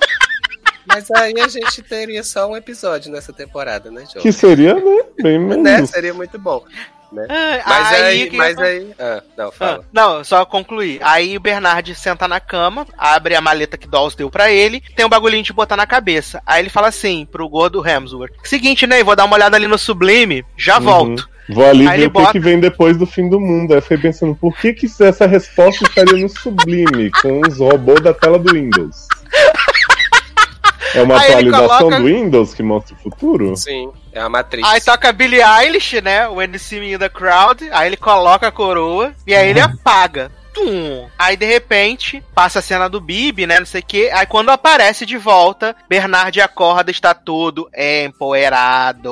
Mas 0.90 1.10
aí 1.11 1.34
a 1.40 1.48
gente 1.48 1.82
teria 1.84 2.24
só 2.24 2.49
um 2.49 2.57
episódio 2.57 3.11
nessa 3.11 3.32
temporada, 3.32 3.90
né, 3.91 4.03
João? 4.11 4.24
Que 4.24 4.32
seria, 4.34 4.74
né? 4.74 5.02
Bem 5.22 5.38
Né? 5.45 5.56
menos. 5.57 5.90
Seria 5.91 6.14
muito 6.14 6.38
bom. 6.40 6.64
Ah, 7.28 7.64
Mas 7.66 7.91
aí, 8.02 8.30
que 8.30 8.38
mas 8.38 8.56
aí. 8.60 8.91
Ah, 8.99 9.24
não, 9.36 9.48
Ah, 9.48 9.52
fala. 9.52 9.86
não, 9.91 10.24
só 10.24 10.45
concluir. 10.45 10.99
Aí 11.02 11.36
o 11.36 11.40
Bernard 11.40 11.95
senta 11.95 12.28
na 12.28 12.40
cama, 12.40 12.86
abre 12.95 13.34
a 13.34 13.41
maleta 13.41 13.80
que 13.80 13.88
Dolls 13.88 14.16
deu 14.16 14.30
pra 14.30 14.52
ele, 14.52 14.80
tem 14.95 15.03
um 15.07 15.10
bagulhinho 15.10 15.41
de 15.44 15.52
botar 15.52 15.76
na 15.76 15.88
cabeça. 15.88 16.40
Aí 16.45 16.61
ele 16.61 16.70
fala 16.70 16.88
assim 16.90 17.26
pro 17.26 17.49
gordo 17.49 17.84
Hemsworth: 17.88 18.34
Seguinte, 18.44 18.86
né? 18.86 19.03
Vou 19.03 19.16
dar 19.16 19.26
uma 19.26 19.36
olhada 19.36 19.56
ali 19.57 19.66
no 19.68 19.78
Sublime, 19.80 20.45
já 20.56 20.78
Uhum. 20.78 20.84
volto. 20.84 21.30
Vou 21.49 21.66
ali 21.68 21.88
Aí 21.88 22.02
ver 22.02 22.06
o 22.06 22.11
que, 22.11 22.14
bota- 22.14 22.32
que 22.34 22.40
vem 22.40 22.60
depois 22.60 22.95
do 22.95 23.07
fim 23.07 23.28
do 23.28 23.40
mundo. 23.40 23.72
Aí 23.72 23.80
eu 23.80 23.82
fiquei 23.82 23.98
pensando, 23.98 24.36
por 24.36 24.56
que, 24.56 24.72
que 24.72 24.86
essa 25.03 25.26
resposta 25.26 25.84
estaria 25.86 26.16
no 26.22 26.30
Sublime, 26.30 27.10
com 27.24 27.41
os 27.41 27.57
robôs 27.57 28.02
da 28.02 28.14
tela 28.14 28.38
do 28.38 28.53
Windows? 28.53 29.07
É 30.95 31.02
uma 31.03 31.20
Aí 31.20 31.30
atualização 31.30 31.78
coloca- 31.78 31.99
do 31.99 32.06
Windows 32.06 32.53
que 32.53 32.64
mostra 32.64 32.95
o 32.95 32.98
futuro? 32.98 33.56
Sim, 33.56 33.91
é 34.11 34.20
a 34.20 34.30
Matrix. 34.30 34.68
Aí 34.68 34.82
toca 34.82 35.11
Billie 35.11 35.41
Eilish, 35.41 36.02
né? 36.02 36.28
See 36.57 36.80
me 36.80 36.94
in 36.94 36.98
the 36.98 37.10
crowd. 37.10 37.68
Aí 37.72 37.88
ele 37.88 37.98
coloca 37.98 38.48
a 38.48 38.52
coroa 38.52 39.14
e 39.26 39.36
aí 39.36 39.49
ele 39.49 39.60
apaga. 39.61 40.32
Tum. 40.53 41.07
Aí 41.17 41.38
de 41.38 41.45
repente 41.45 42.23
passa 42.34 42.59
a 42.59 42.61
cena 42.61 42.89
do 42.89 42.99
Bibi, 42.99 43.45
né? 43.45 43.59
Não 43.59 43.65
sei 43.65 43.81
o 43.81 43.85
que. 43.85 44.09
Aí 44.11 44.26
quando 44.26 44.49
aparece 44.49 45.05
de 45.05 45.17
volta, 45.17 45.76
Bernard 45.88 46.39
acorda, 46.41 46.91
está 46.91 47.13
todo 47.13 47.69
empoeirado. 47.76 49.11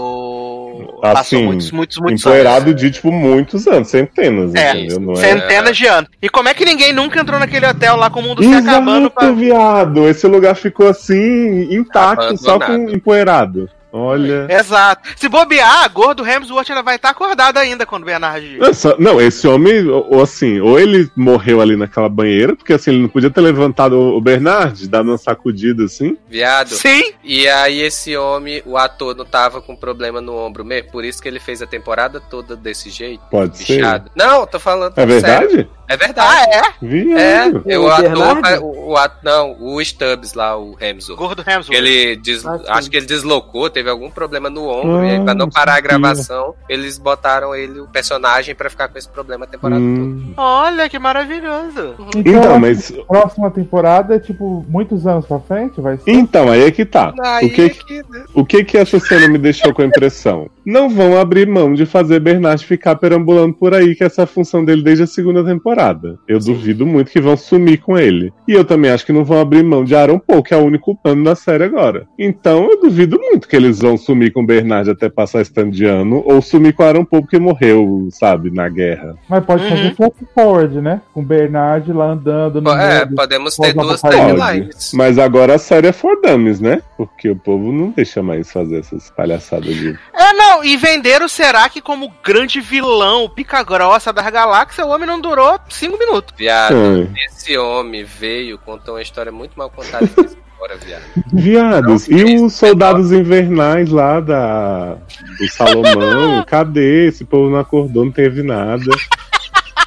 Passou 1.01 1.38
Assim, 1.38 1.45
muitos, 1.45 1.72
muitos, 1.72 1.97
muitos 1.97 2.22
Empoeirado 2.22 2.73
de, 2.73 2.91
tipo, 2.91 3.11
muitos 3.11 3.68
anos, 3.68 3.88
centenas, 3.89 4.53
É, 4.55 4.72
entendeu? 4.72 4.99
Não 4.99 5.14
é... 5.14 5.15
Centenas 5.18 5.77
de 5.77 5.85
anos. 5.88 6.09
E 6.22 6.30
como 6.30 6.49
é 6.49 6.53
que 6.53 6.65
ninguém 6.65 6.93
nunca 6.93 7.19
entrou 7.19 7.39
naquele 7.39 7.68
hotel 7.68 7.95
lá 7.95 8.09
com 8.09 8.19
o 8.19 8.23
mundo 8.23 8.43
se 8.43 8.53
acabando 8.53 9.07
Exato, 9.07 9.11
pra. 9.11 9.31
viado! 9.31 10.07
Esse 10.07 10.27
lugar 10.27 10.55
ficou 10.55 10.88
assim, 10.89 11.73
intacto, 11.73 12.38
só 12.38 12.57
com 12.57 12.65
Abandonado. 12.65 12.95
empoeirado. 12.95 13.69
Olha... 13.98 14.48
Exato. 14.49 15.10
Se 15.15 15.28
bobear, 15.28 15.84
a 15.84 15.88
gordo 15.88 16.26
Hemsworth 16.28 16.69
ela 16.69 16.82
vai 16.82 16.95
estar 16.95 17.10
acordada 17.10 17.60
ainda 17.60 17.86
quando 17.86 18.03
o 18.03 18.06
Bernard. 18.06 18.57
Não, 18.57 18.74
só- 18.74 18.95
não, 18.99 19.19
esse 19.22 19.48
homem, 19.48 19.88
ou, 19.88 20.15
ou 20.15 20.22
assim, 20.22 20.60
ou 20.60 20.80
ele 20.80 21.10
morreu 21.15 21.61
ali 21.61 21.76
naquela 21.76 22.10
banheira, 22.10 22.56
porque 22.56 22.74
assim, 22.74 22.91
ele 22.91 23.02
não 23.02 23.10
podia 23.10 23.30
ter 23.30 23.41
levantado 23.41 23.98
o 23.99 24.22
Bernard, 24.22 24.88
dado 24.88 25.10
uma 25.10 25.18
sacudida 25.18 25.86
assim. 25.86 26.18
Viado. 26.30 26.69
Sim! 26.69 27.14
E 27.24 27.48
aí 27.48 27.82
esse 27.82 28.15
homem, 28.15 28.61
o 28.65 28.78
ator 28.78 29.15
não 29.15 29.26
tava 29.26 29.61
com 29.61 29.76
problema 29.76 30.22
no 30.22 30.36
ombro 30.36 30.64
mesmo, 30.64 30.91
por 30.91 31.03
isso 31.03 31.22
que 31.22 31.28
ele 31.28 31.40
fez 31.40 31.61
a 31.61 31.68
temporada 31.68 32.19
toda 32.19 32.56
desse 32.56 32.90
jeito, 32.90 33.24
Pode 33.32 33.57
ser. 33.57 33.78
bichado. 33.78 34.11
Não, 34.15 34.45
tô 34.45 34.60
falando 34.60 34.94
É 34.98 35.07
sério. 35.19 35.22
verdade? 35.49 35.69
É 35.89 35.95
verdade. 35.95 36.27
Ah, 36.30 36.43
é? 36.43 36.57
É, 36.59 36.73
Viado. 36.81 37.64
é 37.65 37.77
O 37.80 37.84
o 37.84 37.89
ator, 37.91 38.61
o, 38.61 38.89
o 38.89 38.97
ato, 38.97 39.18
não, 39.23 39.55
o 39.59 39.84
Stubbs 39.84 40.34
lá, 40.34 40.57
o 40.57 40.76
Hemsworth. 40.80 41.18
Gordo 41.18 41.41
Hemsworth. 41.41 41.72
Ele 41.77 42.15
des- 42.18 42.45
Ah, 42.45 42.59
acho 42.69 42.89
que 42.89 42.97
ele 42.97 43.05
deslocou, 43.05 43.69
teve 43.69 43.89
algum 43.89 44.09
problema 44.11 44.49
no 44.49 44.68
ombro, 44.68 45.05
e 45.05 45.09
aí, 45.11 45.18
Ah, 45.18 45.23
pra 45.23 45.34
não 45.34 45.45
não 45.45 45.49
parar 45.49 45.76
a 45.76 45.80
gravação, 45.80 46.55
eles 46.68 46.97
botaram 46.97 47.55
ele, 47.55 47.80
o 47.80 47.88
personagem, 47.88 48.53
pra 48.53 48.69
ficar 48.69 48.88
com 48.89 48.97
esse 48.97 49.07
problema 49.07 49.45
a 49.45 49.47
temporada 49.47 49.80
toda. 49.80 49.91
Hum. 49.91 50.34
Olha 50.35 50.89
que 50.89 50.99
maravilhoso. 50.99 51.95
Então, 52.18 52.59
mas. 52.59 52.91
a 52.91 53.03
próxima 53.05 53.49
temporada 53.51 54.15
é 54.15 54.19
tipo 54.19 54.65
muitos 54.68 55.07
anos 55.07 55.26
pra 55.26 55.39
frente, 55.39 55.80
vai 55.80 55.97
ser. 55.97 56.11
Então, 56.11 56.51
aí 56.51 56.64
é 56.64 56.72
que 56.72 56.85
tá. 56.85 57.14
Aí 57.23 57.45
O 57.47 57.53
que, 57.53 57.61
é 57.61 57.69
que, 57.69 57.93
né? 58.09 58.26
o 58.34 58.45
que 58.45 58.64
que 58.65 58.77
essa 58.77 58.99
cena 58.99 59.27
me 59.30 59.38
deixou 59.38 59.73
com 59.73 59.81
a 59.81 59.85
impressão? 59.85 60.49
Não 60.68 60.89
vão 60.89 61.18
abrir 61.18 61.48
mão 61.48 61.73
de 61.73 61.85
fazer 61.85 62.19
Bernard 62.19 62.65
ficar 62.65 62.98
perambulando 62.98 63.53
por 63.53 63.73
aí, 63.73 63.95
que 63.95 64.03
essa 64.03 64.22
é 64.22 64.26
a 64.26 64.27
função 64.27 64.65
dele 64.65 64.84
desde 64.84 65.03
a 65.03 65.07
segunda 65.07 65.41
temporada. 65.41 66.19
Eu 66.27 66.39
duvido 66.39 66.85
muito 66.85 67.10
que 67.10 67.22
vão 67.22 67.38
sumir 67.38 67.77
com 67.80 67.98
ele. 67.98 68.34
E 68.45 68.52
eu 68.52 68.65
também 68.65 68.91
acho 68.91 69.06
que 69.06 69.14
não 69.14 69.23
vão 69.23 69.39
abrir 69.39 69.64
mão 69.64 69.85
de 69.85 69.95
Aaron 69.95 70.19
Paul, 70.19 70.44
que 70.44 70.53
é 70.53 70.57
o 70.57 70.65
único 70.65 70.94
plano 70.94 71.23
da 71.23 71.35
série 71.35 71.64
agora. 71.64 72.06
Então 72.19 72.69
eu 72.69 72.81
duvido 72.81 73.18
muito 73.18 73.48
que 73.48 73.56
eles 73.56 73.80
vão 73.80 73.95
sumir 73.98 74.34
com 74.34 74.45
Bernard 74.45 74.89
até 74.89 75.07
passar 75.07 75.39
esse 75.39 75.53
tanto 75.53 75.72
de 75.72 75.85
ano, 75.85 76.22
ou 76.26 76.41
sumir 76.41 76.73
com 76.73 76.84
Aaron 76.84 77.06
Paul 77.06 77.22
porque 77.22 77.39
morreu, 77.39 78.10
sabe, 78.11 78.52
na 78.52 78.68
guerra. 78.68 79.15
Mas 79.30 79.45
pode 79.45 79.64
Uhum. 79.64 79.69
fazer 79.69 79.95
flash 79.95 80.11
forward, 80.35 80.81
né? 80.81 81.02
Com 81.14 81.22
o 81.22 81.23
Bernard 81.26 81.94
lá 81.94 82.11
andando 82.11 82.61
no 82.61 82.72
É, 82.72 83.06
meio. 83.06 83.15
podemos 83.15 83.56
ter 83.56 83.73
duas 83.73 84.02
timelines. 84.02 84.91
Mas 84.94 85.18
agora 85.18 85.56
a 85.56 85.57
série 85.57 85.88
é 85.88 85.91
for 85.94 86.19
dummies, 86.22 86.60
né? 86.60 86.81
Porque 86.98 87.30
o 87.30 87.35
povo 87.38 87.72
não 87.72 87.89
deixa 87.91 88.22
mais 88.22 88.52
fazer 88.52 88.80
essas 88.80 89.10
palhaçadas 89.11 89.73
de. 89.73 89.98
É, 90.14 90.34
não, 90.34 90.57
e 90.64 90.78
venderam 90.78 91.26
o 91.26 91.30
Serac 91.30 91.80
como 91.82 92.14
grande 92.24 92.60
vilão, 92.60 93.24
o 93.24 93.30
pica 93.30 93.64
grossa 93.64 94.12
da 94.14 94.30
galáxia, 94.30 94.86
o 94.86 94.90
homem 94.90 95.08
não 95.08 95.20
durou 95.20 95.60
cinco 95.70 95.98
minutos. 95.98 96.34
Viado, 96.38 96.76
Ai. 96.76 97.10
esse 97.28 97.58
homem 97.58 98.04
veio, 98.04 98.58
contou 98.60 98.96
uma 98.96 99.02
história 99.02 99.32
muito 99.32 99.58
mal 99.58 99.70
contada 99.70 100.08
viado. 100.76 101.04
Viados, 101.32 102.08
Não, 102.08 102.18
e 102.18 102.44
os 102.44 102.54
soldados 102.54 103.12
invernais 103.12 103.90
lá 103.90 104.20
da 104.20 104.98
do 105.40 105.48
Salomão? 105.50 106.44
Cadê? 106.48 107.08
Esse 107.08 107.24
povo 107.24 107.50
não 107.50 107.60
acordou, 107.60 108.06
não 108.06 108.12
teve 108.12 108.42
nada. 108.42 108.84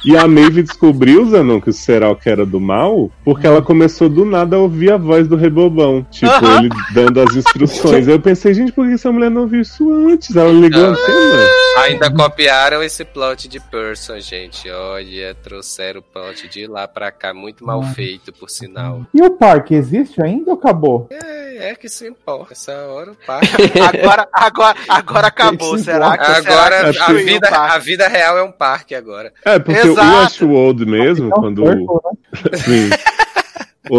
E 0.03 0.17
a 0.17 0.27
Maeve 0.27 0.63
descobriu, 0.63 1.29
Zanon, 1.29 1.61
que 1.61 1.69
o 1.69 1.73
Seralk 1.73 2.25
era 2.27 2.45
do 2.45 2.59
mal, 2.59 3.11
porque 3.23 3.45
ela 3.45 3.61
começou 3.61 4.09
do 4.09 4.25
nada 4.25 4.55
a 4.55 4.59
ouvir 4.59 4.91
a 4.91 4.97
voz 4.97 5.27
do 5.27 5.35
Rebobão. 5.35 6.05
Tipo, 6.09 6.33
ele 6.57 6.69
dando 6.93 7.21
as 7.21 7.35
instruções. 7.35 8.07
Aí 8.07 8.13
eu 8.13 8.19
pensei, 8.19 8.53
gente, 8.53 8.71
por 8.71 8.87
que 8.87 8.93
essa 8.93 9.11
mulher 9.11 9.29
não 9.29 9.45
viu 9.47 9.61
isso 9.61 9.91
antes? 9.93 10.35
Ela 10.35 10.51
ligou 10.51 10.83
a 10.85 10.89
antena. 10.89 11.49
Ainda 11.83 12.11
copiaram 12.11 12.81
esse 12.83 13.05
plot 13.05 13.47
de 13.47 13.59
Person, 13.59 14.19
gente. 14.19 14.69
Olha, 14.69 15.35
trouxeram 15.35 15.99
o 15.99 16.03
plot 16.03 16.47
de 16.49 16.65
lá 16.67 16.87
pra 16.87 17.11
cá, 17.11 17.33
muito 17.33 17.65
mal 17.65 17.83
feito, 17.83 18.33
por 18.33 18.49
sinal. 18.49 19.05
E 19.13 19.21
o 19.21 19.29
parque 19.31 19.75
existe 19.75 20.21
ainda 20.21 20.51
ou 20.51 20.57
acabou? 20.57 21.07
É, 21.11 21.69
é 21.69 21.75
que 21.75 21.87
se 21.87 22.07
importa. 22.07 22.53
Essa 22.53 22.73
hora 22.87 23.11
o 23.11 23.15
parque. 23.25 23.47
Agora, 24.01 24.27
agora, 24.33 24.75
agora 24.89 25.27
acabou, 25.27 25.77
será 25.77 26.17
que 26.17 26.23
Agora 26.31 26.89
Acho 26.89 27.03
a 27.03 27.05
que- 27.07 27.13
vida, 27.23 27.47
a 27.49 27.77
vida 27.77 28.07
real 28.07 28.37
é 28.37 28.43
um 28.43 28.51
parque 28.51 28.95
agora. 28.95 29.31
É, 29.45 29.59
porque 29.59 29.90
o. 29.93 30.25
Ashwold 30.25 30.85
mesmo, 30.85 31.29
quando. 31.29 31.65
Circle, 31.65 31.85
né? 31.87 32.57
Sim. 32.57 32.89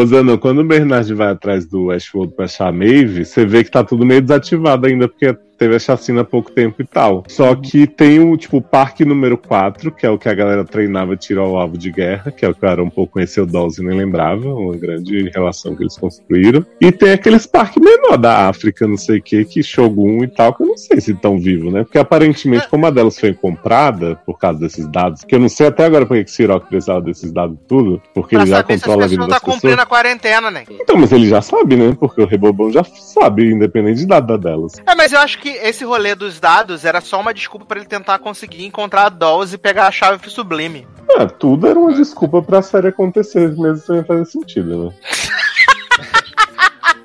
Zanon, 0.06 0.38
quando 0.38 0.60
o 0.60 0.64
Bernard 0.64 1.12
vai 1.12 1.28
atrás 1.28 1.66
do 1.66 1.90
Ashwood 1.90 2.34
pra 2.34 2.46
achar 2.46 2.68
a 2.68 2.72
Maeve, 2.72 3.24
você 3.24 3.44
vê 3.44 3.62
que 3.62 3.70
tá 3.70 3.84
tudo 3.84 4.06
meio 4.06 4.22
desativado 4.22 4.86
ainda, 4.86 5.06
porque 5.06 5.36
teve 5.58 5.76
a 5.76 5.78
chacina 5.78 6.22
há 6.22 6.24
pouco 6.24 6.50
tempo 6.50 6.82
e 6.82 6.86
tal. 6.86 7.24
Só 7.28 7.54
que 7.54 7.86
tem 7.86 8.20
o, 8.20 8.36
tipo, 8.36 8.58
o 8.58 8.62
parque 8.62 9.04
número 9.04 9.36
4, 9.38 9.92
que 9.92 10.06
é 10.06 10.10
o 10.10 10.18
que 10.18 10.28
a 10.28 10.34
galera 10.34 10.64
treinava 10.64 11.16
tirar 11.16 11.44
o 11.44 11.56
alvo 11.56 11.78
de 11.78 11.90
guerra, 11.90 12.30
que 12.30 12.44
é 12.44 12.48
o 12.48 12.54
que 12.54 12.64
era 12.64 12.82
um 12.82 12.90
pouco 12.90 13.12
conheceu 13.14 13.44
Dawes 13.46 13.78
e 13.78 13.84
nem 13.84 13.96
lembrava, 13.96 14.48
uma 14.48 14.76
grande 14.76 15.30
relação 15.34 15.74
que 15.76 15.82
eles 15.82 15.96
construíram. 15.96 16.64
E 16.80 16.90
tem 16.90 17.12
aqueles 17.12 17.46
parques 17.46 17.82
menor 17.82 18.16
da 18.16 18.48
África, 18.48 18.86
não 18.86 18.96
sei 18.96 19.18
o 19.18 19.22
que, 19.22 19.44
que 19.44 19.62
Shogun 19.62 20.24
e 20.24 20.28
tal, 20.28 20.54
que 20.54 20.62
eu 20.62 20.66
não 20.66 20.76
sei 20.76 21.00
se 21.00 21.12
estão 21.12 21.38
vivos, 21.38 21.72
né? 21.72 21.84
Porque 21.84 21.98
aparentemente, 21.98 22.68
como 22.68 22.86
a 22.86 22.90
delas 22.90 23.18
foi 23.18 23.32
comprada 23.32 24.16
por 24.24 24.38
causa 24.38 24.58
desses 24.58 24.86
dados, 24.88 25.24
que 25.24 25.34
eu 25.34 25.38
não 25.40 25.48
sei 25.48 25.66
até 25.66 25.84
agora 25.84 26.06
por 26.06 26.16
que 26.16 26.30
Siroc 26.30 26.66
precisava 26.68 27.00
desses 27.00 27.32
dados 27.32 27.58
tudo, 27.68 28.00
porque 28.14 28.36
Pra 28.36 28.42
ele 28.42 28.50
já 28.50 28.62
controla 28.62 29.04
a 29.04 29.08
vida 29.08 29.26
das 29.26 29.34
tá 29.34 29.40
pessoas. 29.40 29.60
cumprindo 29.60 29.82
a 29.82 29.86
quarentena, 29.86 30.50
né? 30.50 30.64
Então, 30.70 30.96
mas 30.96 31.12
ele 31.12 31.28
já 31.28 31.42
sabe, 31.42 31.76
né? 31.76 31.96
Porque 31.98 32.20
o 32.22 32.26
Rebobão 32.26 32.70
já 32.72 32.84
sabe, 32.84 33.50
independente 33.50 34.00
de 34.00 34.06
dada 34.06 34.38
delas. 34.38 34.72
É, 34.86 34.94
mas 34.94 35.12
eu 35.12 35.20
acho 35.20 35.38
que 35.38 35.51
esse 35.52 35.84
rolê 35.84 36.14
dos 36.14 36.40
dados 36.40 36.84
era 36.84 37.00
só 37.00 37.20
uma 37.20 37.34
desculpa 37.34 37.66
pra 37.66 37.78
ele 37.78 37.86
tentar 37.86 38.18
conseguir 38.18 38.64
encontrar 38.64 39.06
a 39.06 39.08
Dolls 39.08 39.54
e 39.54 39.58
pegar 39.58 39.86
a 39.86 39.90
chave 39.90 40.18
pro 40.18 40.30
Sublime. 40.30 40.86
Ah, 41.18 41.26
tudo 41.26 41.66
era 41.66 41.78
uma 41.78 41.92
desculpa 41.92 42.42
pra 42.42 42.62
série 42.62 42.88
acontecer, 42.88 43.48
mesmo 43.56 43.78
sem 43.78 44.04
fazer 44.04 44.24
sentido, 44.24 44.86
né? 44.86 44.94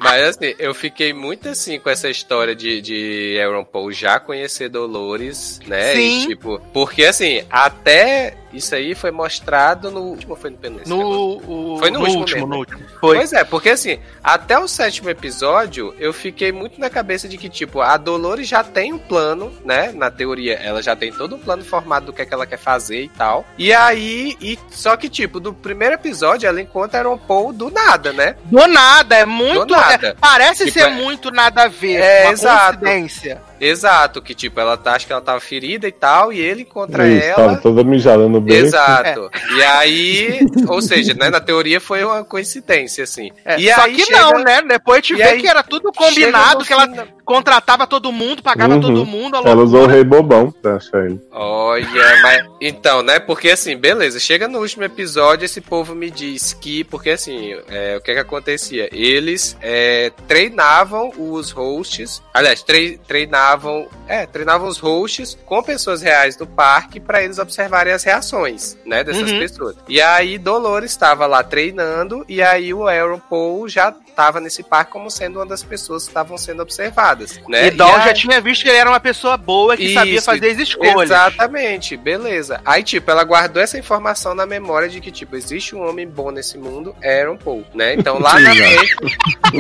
Mas 0.10 0.24
assim, 0.30 0.56
eu 0.60 0.74
fiquei 0.74 1.14
muito 1.14 1.50
assim 1.50 1.80
com 1.80 1.90
essa 1.90 2.10
história 2.10 2.56
de, 2.56 2.82
de 2.82 3.40
Aaron 3.42 3.64
Paul 3.64 3.92
já 3.92 4.20
conhecer 4.20 4.70
Dolores, 4.70 5.60
né? 5.68 5.94
Sim. 5.94 6.24
E, 6.24 6.28
tipo, 6.28 6.60
porque 6.74 7.06
assim, 7.06 7.44
até 7.50 8.36
isso 8.54 8.74
aí 8.74 8.96
foi 8.96 9.12
mostrado 9.12 9.92
no 9.92 10.00
último, 10.02 10.36
foi 10.36 10.50
no 10.50 10.58
penúltimo. 10.58 10.96
No, 10.96 11.76
o- 11.76 11.78
Foi 11.80 11.92
no 11.92 12.00
último 12.00 12.20
último, 12.20 12.36
mesmo. 12.40 12.48
no 12.48 12.58
último. 12.60 12.80
Foi. 13.00 13.18
Pois 13.18 13.34
é, 13.34 13.44
porque 13.44 13.70
assim, 13.70 14.00
até 14.24 14.58
o 14.58 14.68
sétimo 14.68 15.10
episódio, 15.10 15.94
eu 16.00 16.12
fiquei 16.14 16.52
muito 16.52 16.80
na 16.80 16.90
cabeça 16.90 17.28
de 17.28 17.38
que, 17.38 17.50
tipo, 17.50 17.82
a 17.82 17.98
Dolores 17.98 18.48
já 18.48 18.64
tem 18.64 18.94
um 18.94 18.98
plano, 18.98 19.52
né? 19.66 19.92
Na 19.94 20.10
teoria, 20.10 20.54
ela 20.56 20.82
já 20.82 20.96
tem 20.96 21.12
todo 21.12 21.36
um 21.36 21.40
plano 21.40 21.64
formado 21.64 22.08
do 22.08 22.14
que, 22.14 22.22
é 22.22 22.26
que 22.26 22.34
ela 22.34 22.48
quer 22.48 22.58
fazer 22.58 23.04
e 23.04 23.10
tal. 23.10 23.46
E 23.58 23.72
aí, 23.74 24.36
e, 24.42 24.58
só 24.72 24.96
que, 24.96 25.10
tipo, 25.10 25.40
do 25.40 25.54
primeiro 25.54 25.96
episódio, 25.96 26.48
ela 26.48 26.62
encontra 26.62 27.00
Aaron 27.00 27.18
Paul 27.18 27.52
do 27.54 27.70
nada, 27.70 28.14
né? 28.14 28.38
Do 28.46 28.66
nada, 28.68 29.18
é 29.18 29.26
muito. 29.26 29.66
Do 29.66 29.76
nada. 29.98 30.08
é- 30.10 30.16
parece 30.20 30.66
Tipo, 30.66 30.80
ser 30.80 30.86
é- 30.88 30.90
muito 30.92 31.32
nada 31.32 31.64
a 31.64 31.68
ver. 31.68 32.02
É, 32.02 32.24
uma 32.26 32.32
exato. 32.34 32.80
coincidência. 32.80 33.42
Exato, 33.60 34.22
que 34.22 34.34
tipo, 34.36 34.60
ela 34.60 34.78
tá, 34.78 34.94
acho 34.96 35.06
que 35.08 35.12
ela 35.14 35.22
tava 35.22 35.40
ferida 35.40 35.88
e 35.88 35.92
tal, 35.92 36.32
e 36.32 36.40
ele 36.40 36.62
encontra 36.64 37.08
Isso, 37.08 37.26
ela. 37.26 37.36
tava 37.36 37.58
toda 37.58 37.84
mijada 37.84 38.28
no 38.28 38.40
beco. 38.42 38.66
Exato. 38.66 39.30
E 39.58 39.64
aí, 39.64 40.40
ou 40.68 40.82
seja, 40.82 41.14
né, 41.14 41.30
na 41.30 41.40
teoria 41.40 41.80
foi 41.80 42.04
uma 42.04 42.24
coincidência, 42.24 43.04
assim. 43.04 43.32
É, 43.46 43.60
e 43.60 43.74
só 43.74 43.82
aí 43.82 43.96
que 43.96 44.06
chega- 44.06 44.20
não, 44.22 44.44
né? 44.44 44.62
Depois 44.62 45.02
te 45.06 45.16
vê 45.16 45.38
que 45.38 45.48
era 45.48 45.64
tudo 45.64 45.92
combinado, 45.92 46.64
que 46.66 46.74
ela 46.74 46.88
fina- 46.88 47.08
contratava 47.26 47.86
todo 47.88 48.12
mundo, 48.12 48.42
pagava 48.42 48.76
Uhum. 48.76 48.82
todo 48.82 49.06
mundo. 49.06 49.36
a 49.36 49.40
Ela 49.40 49.64
usou 49.64 49.84
o. 49.84 49.88
Rebobão 49.88 50.52
pra 50.52 50.76
achar 50.76 51.06
ele. 51.06 51.20
Olha, 51.32 51.86
mas. 52.22 52.46
Então, 52.62 53.02
né? 53.02 53.20
Porque 53.20 53.50
assim, 53.50 53.76
beleza, 53.78 54.20
chega 54.20 54.48
no 54.48 54.60
último 54.60 54.84
episódio, 54.84 55.46
esse 55.46 55.60
povo 55.62 55.94
me 55.96 56.10
diz 56.12 56.54
que. 56.54 56.84
Porque 56.84 57.10
assim, 57.12 57.54
é, 57.70 57.98
o 57.98 58.02
que 58.02 58.14
que 58.14 58.20
acontecia? 58.20 58.90
Eles 58.92 59.58
é, 59.62 60.12
treinavam 60.28 61.12
os 61.18 61.52
hosts. 61.52 62.22
Aliás, 62.34 62.62
tre- 62.64 63.00
treinavam. 63.48 63.88
É, 64.08 64.26
treinavam 64.26 64.68
os 64.68 64.78
hosts 64.78 65.38
com 65.46 65.62
pessoas 65.64 66.02
reais 66.02 66.36
do 66.36 66.46
parque 66.48 67.00
pra 67.00 67.22
eles 67.24 67.40
observarem 67.40 67.94
as 67.94 68.04
reações, 68.04 68.78
né? 68.86 69.04
Dessas 69.04 69.32
Uhum. 69.32 69.40
pessoas. 69.40 69.76
E 69.88 70.02
aí, 70.02 70.38
Dolores 70.38 70.92
estava 70.92 71.26
lá 71.26 71.44
treinando, 71.44 72.26
e 72.28 72.42
aí 72.42 72.74
o 72.74 72.88
Aaron 72.88 73.20
Paul 73.20 73.68
já 73.68 73.94
tava 74.18 74.40
nesse 74.40 74.64
parque 74.64 74.92
como 74.92 75.12
sendo 75.12 75.38
uma 75.38 75.46
das 75.46 75.62
pessoas 75.62 76.04
que 76.06 76.10
estavam 76.10 76.40
sendo 76.40 76.64
observadas, 76.64 77.40
né? 77.48 77.68
E 77.68 77.72
Doll 77.72 77.96
aí- 77.98 78.06
já 78.08 78.14
tinha 78.16 78.42
visto 78.42 78.64
que 78.64 78.70
ele 78.70 78.80
era 78.80 78.90
uma 78.90 79.00
pessoa 79.00 79.38
boa 79.38 79.78
que 79.78 79.94
sabia 79.94 80.16
Isso, 80.16 80.26
fazer 80.26 80.50
as 80.50 80.58
escolhas. 80.58 81.04
Exatamente, 81.04 81.96
beleza. 81.96 82.60
Aí, 82.66 82.82
tipo, 82.82 83.12
ela 83.12 83.24
guardou 83.24 83.62
essa 83.62 83.78
informação 83.78 84.34
na 84.34 84.48
memória 84.48 84.90
de 84.90 85.00
que, 85.00 85.12
tipo, 85.12 85.36
existe 85.36 85.76
um 85.76 85.88
homem 85.88 86.08
bom 86.08 86.32
nesse 86.32 86.58
mundo, 86.58 86.96
Aaron 87.04 87.38
Paul, 87.38 87.64
né? 87.76 87.94
Então 87.94 88.18
lá 88.18 88.40
na 88.40 88.56
frente, 88.56 88.96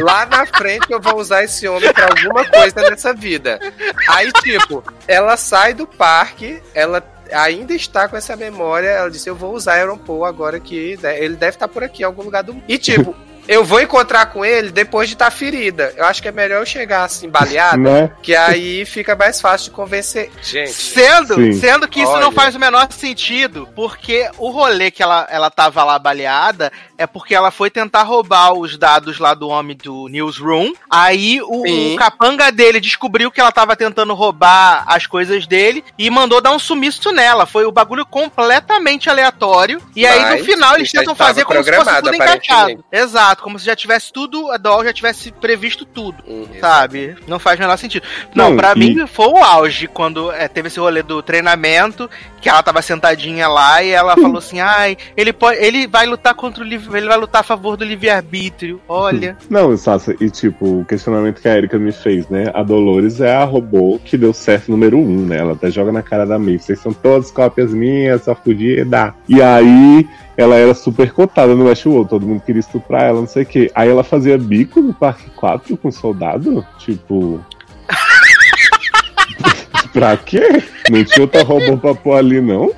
lá 0.02 0.26
na 0.26 0.46
frente 0.48 0.88
eu 0.90 1.00
vou 1.00 1.18
usar 1.18 1.44
esse 1.44 1.68
homem 1.68 1.94
pra 1.94 2.08
alguma 2.08 2.44
coisa 2.44 2.90
nessa 2.90 3.14
vida. 3.14 3.60
Aí, 4.10 4.32
tipo, 4.42 4.84
ela 5.08 5.38
sai 5.38 5.76
do 5.76 5.86
parque, 5.86 6.64
ela 6.74 7.04
ainda 7.32 7.76
está 7.76 8.08
com 8.08 8.18
essa 8.18 8.36
memória, 8.36 8.88
ela 8.88 9.12
disse, 9.12 9.30
eu 9.30 9.36
vou 9.36 9.54
usar 9.54 9.76
Aaron 9.80 9.98
Paul 10.00 10.26
agora 10.26 10.60
que 10.60 10.98
né, 11.00 11.24
ele 11.24 11.36
deve 11.36 11.58
estar 11.58 11.68
por 11.68 11.84
aqui 11.84 12.02
em 12.02 12.06
algum 12.06 12.24
lugar 12.24 12.42
do 12.42 12.56
mundo. 12.56 12.64
E, 12.68 12.78
tipo, 12.80 13.16
eu 13.48 13.64
vou 13.64 13.82
encontrar 13.82 14.28
com 14.28 14.44
ele 14.44 14.72
depois 14.72 15.08
de 15.10 15.16
estar 15.16 15.32
ferida. 15.32 15.94
Eu 15.96 16.06
acho 16.06 16.22
que 16.22 16.28
é 16.28 16.32
melhor 16.32 16.60
eu 16.62 16.66
chegar 16.66 17.04
assim, 17.04 17.30
baleada, 17.30 17.78
Né? 17.78 18.12
que 18.22 18.36
aí 18.36 18.86
fica 18.86 19.16
mais 19.16 19.40
fácil 19.40 19.70
de 19.70 19.76
convencer. 19.76 20.32
Gente, 20.42 20.72
Sendo, 20.72 21.36
Sim. 21.36 21.54
sendo 21.54 21.88
que 21.88 22.02
isso 22.02 22.12
Olha. 22.12 22.22
não 22.22 22.32
faz 22.32 22.56
o 22.56 22.60
menor 22.60 22.88
sentido, 22.92 23.68
porque 23.76 24.30
o 24.38 24.50
rolê 24.50 24.92
que 24.92 25.02
ela, 25.04 25.28
ela 25.30 25.50
tava 25.50 25.84
lá 25.84 25.98
baleada 25.98 26.72
é 26.98 27.06
porque 27.06 27.36
ela 27.36 27.52
foi 27.52 27.70
tentar 27.70 28.04
roubar 28.04 28.54
os 28.54 28.78
dados 28.78 29.20
lá 29.20 29.34
do 29.34 29.48
homem 29.48 29.78
do 29.78 30.08
Newsroom. 30.08 30.74
Aí 30.90 31.40
o, 31.42 31.94
o 31.94 31.96
capanga 31.96 32.52
dele 32.52 32.80
descobriu 32.80 33.32
que 33.32 33.40
ela 33.40 33.52
tava 33.52 33.76
tentando 33.76 34.14
roubar 34.14 34.84
as 34.88 35.06
coisas 35.06 35.46
dele 35.46 35.84
e 35.98 36.10
mandou 36.10 36.42
dar 36.42 36.52
um 36.52 36.60
sumiço 36.60 37.12
nela. 37.12 37.46
Foi 37.46 37.66
o 37.66 37.72
bagulho 37.72 38.06
completamente 38.06 39.10
aleatório. 39.10 39.82
E 39.96 40.06
aí 40.06 40.22
Mas 40.22 40.40
no 40.40 40.46
final 40.46 40.76
eles 40.76 40.92
aí 40.94 41.00
tentam 41.00 41.16
fazer 41.16 41.46
como 41.46 41.64
se 41.64 41.72
fosse 41.72 41.96
tudo 42.02 42.16
encaixado. 42.16 42.84
Exato. 42.92 43.37
Exato, 43.38 43.44
como 43.44 43.60
se 43.60 43.66
já 43.66 43.76
tivesse 43.76 44.12
tudo, 44.12 44.52
a 44.52 44.58
Doll 44.58 44.84
já 44.84 44.94
tivesse 44.94 45.32
previsto 45.32 45.86
tudo, 45.86 46.24
Uhum. 46.28 46.48
sabe? 46.60 47.16
Não 47.28 47.40
faz 47.40 47.58
o 47.58 47.62
menor 47.62 47.78
sentido. 47.78 48.04
Não, 48.34 48.50
Não, 48.52 48.58
pra 48.58 48.74
e- 48.74 48.80
mim 48.80 49.08
foi 49.08 49.28
o 49.28 49.38
auge 49.38 49.88
quando 49.88 50.32
é, 50.32 50.48
teve 50.48 50.68
esse 50.68 50.80
rolê 50.80 51.02
do 51.04 51.22
treinamento, 51.22 52.10
que 52.42 52.50
ela 52.50 52.62
tava 52.64 52.82
sentadinha 52.82 53.48
lá 53.48 53.82
e 53.84 53.90
ela 53.92 54.16
falou 54.16 54.38
assim: 54.38 54.60
ai, 54.60 54.98
ele, 55.16 55.32
pode, 55.34 55.58
ele 55.64 55.88
vai 55.88 56.06
lutar 56.06 56.34
contra 56.34 56.64
o 56.64 56.68
livre. 56.68 56.98
Ele 56.98 57.08
vai 57.08 57.18
lutar 57.18 57.42
a 57.42 57.44
favor 57.44 57.78
do 57.78 57.86
livre-arbítrio. 57.86 58.82
Olha. 58.88 59.38
Não, 59.50 59.76
Sassa, 59.78 60.16
e 60.20 60.30
tipo, 60.30 60.82
o 60.82 60.86
questionamento 60.86 61.42
que 61.42 61.48
a 61.48 61.56
Erika 61.58 61.78
me 61.78 61.92
fez, 61.92 62.28
né? 62.30 62.52
A 62.54 62.64
Dolores 62.64 63.22
é 63.22 63.36
a 63.36 63.44
robô 63.44 64.00
que 64.04 64.18
deu 64.18 64.34
certo 64.34 64.70
número 64.72 64.98
um, 64.98 65.26
né? 65.26 65.38
Ela 65.38 65.54
até 65.54 65.70
joga 65.70 65.92
na 65.92 66.02
cara 66.02 66.26
da 66.26 66.38
Maeve. 66.40 66.60
Vocês 66.60 66.80
são 66.80 66.94
todas 66.94 67.32
cópias 67.32 67.72
minhas, 67.74 68.24
só 68.24 68.34
fodida. 68.36 69.14
E 69.28 69.42
aí, 69.42 70.08
ela 70.38 70.56
era 70.56 70.74
super 70.76 71.12
cotada 71.12 71.56
no 71.56 71.66
Westworld, 71.66 72.10
todo 72.10 72.28
mundo 72.28 72.42
queria 72.42 72.60
estuprar 72.60 73.06
ela, 73.06 73.20
não 73.20 73.28
sei 73.28 73.42
o 73.42 73.46
quê. 73.46 73.72
Aí 73.74 73.90
ela 73.90 74.04
fazia 74.04 74.38
bico 74.38 74.80
no 74.80 74.94
Parque 74.94 75.32
4 75.32 75.76
com 75.76 75.92
soldado? 75.92 76.66
Tipo. 76.78 77.44
pra 79.92 80.16
quê? 80.16 80.64
Não 80.92 81.04
tinha 81.04 81.24
outra 81.24 81.44
robô 81.44 81.76
pra 81.78 81.96
pôr 81.96 82.18
ali, 82.18 82.40
não? 82.40 82.72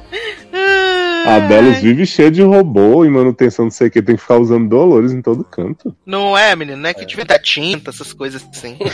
A 1.30 1.38
Delos 1.38 1.78
vive 1.78 2.08
cheia 2.08 2.32
de 2.32 2.42
robô 2.42 3.06
e 3.06 3.10
manutenção, 3.10 3.66
não 3.66 3.72
sei 3.72 3.88
o 3.88 3.92
que, 3.92 4.02
tem 4.02 4.16
que 4.16 4.22
ficar 4.22 4.38
usando 4.38 4.68
Dolores 4.68 5.12
em 5.12 5.22
todo 5.22 5.44
canto. 5.44 5.96
Não 6.04 6.36
é, 6.36 6.56
menino? 6.56 6.82
Não 6.82 6.90
é 6.90 6.94
que 6.94 7.06
tiver 7.06 7.24
da 7.24 7.38
tinta, 7.38 7.92
essas 7.92 8.12
coisas 8.12 8.44
assim. 8.52 8.78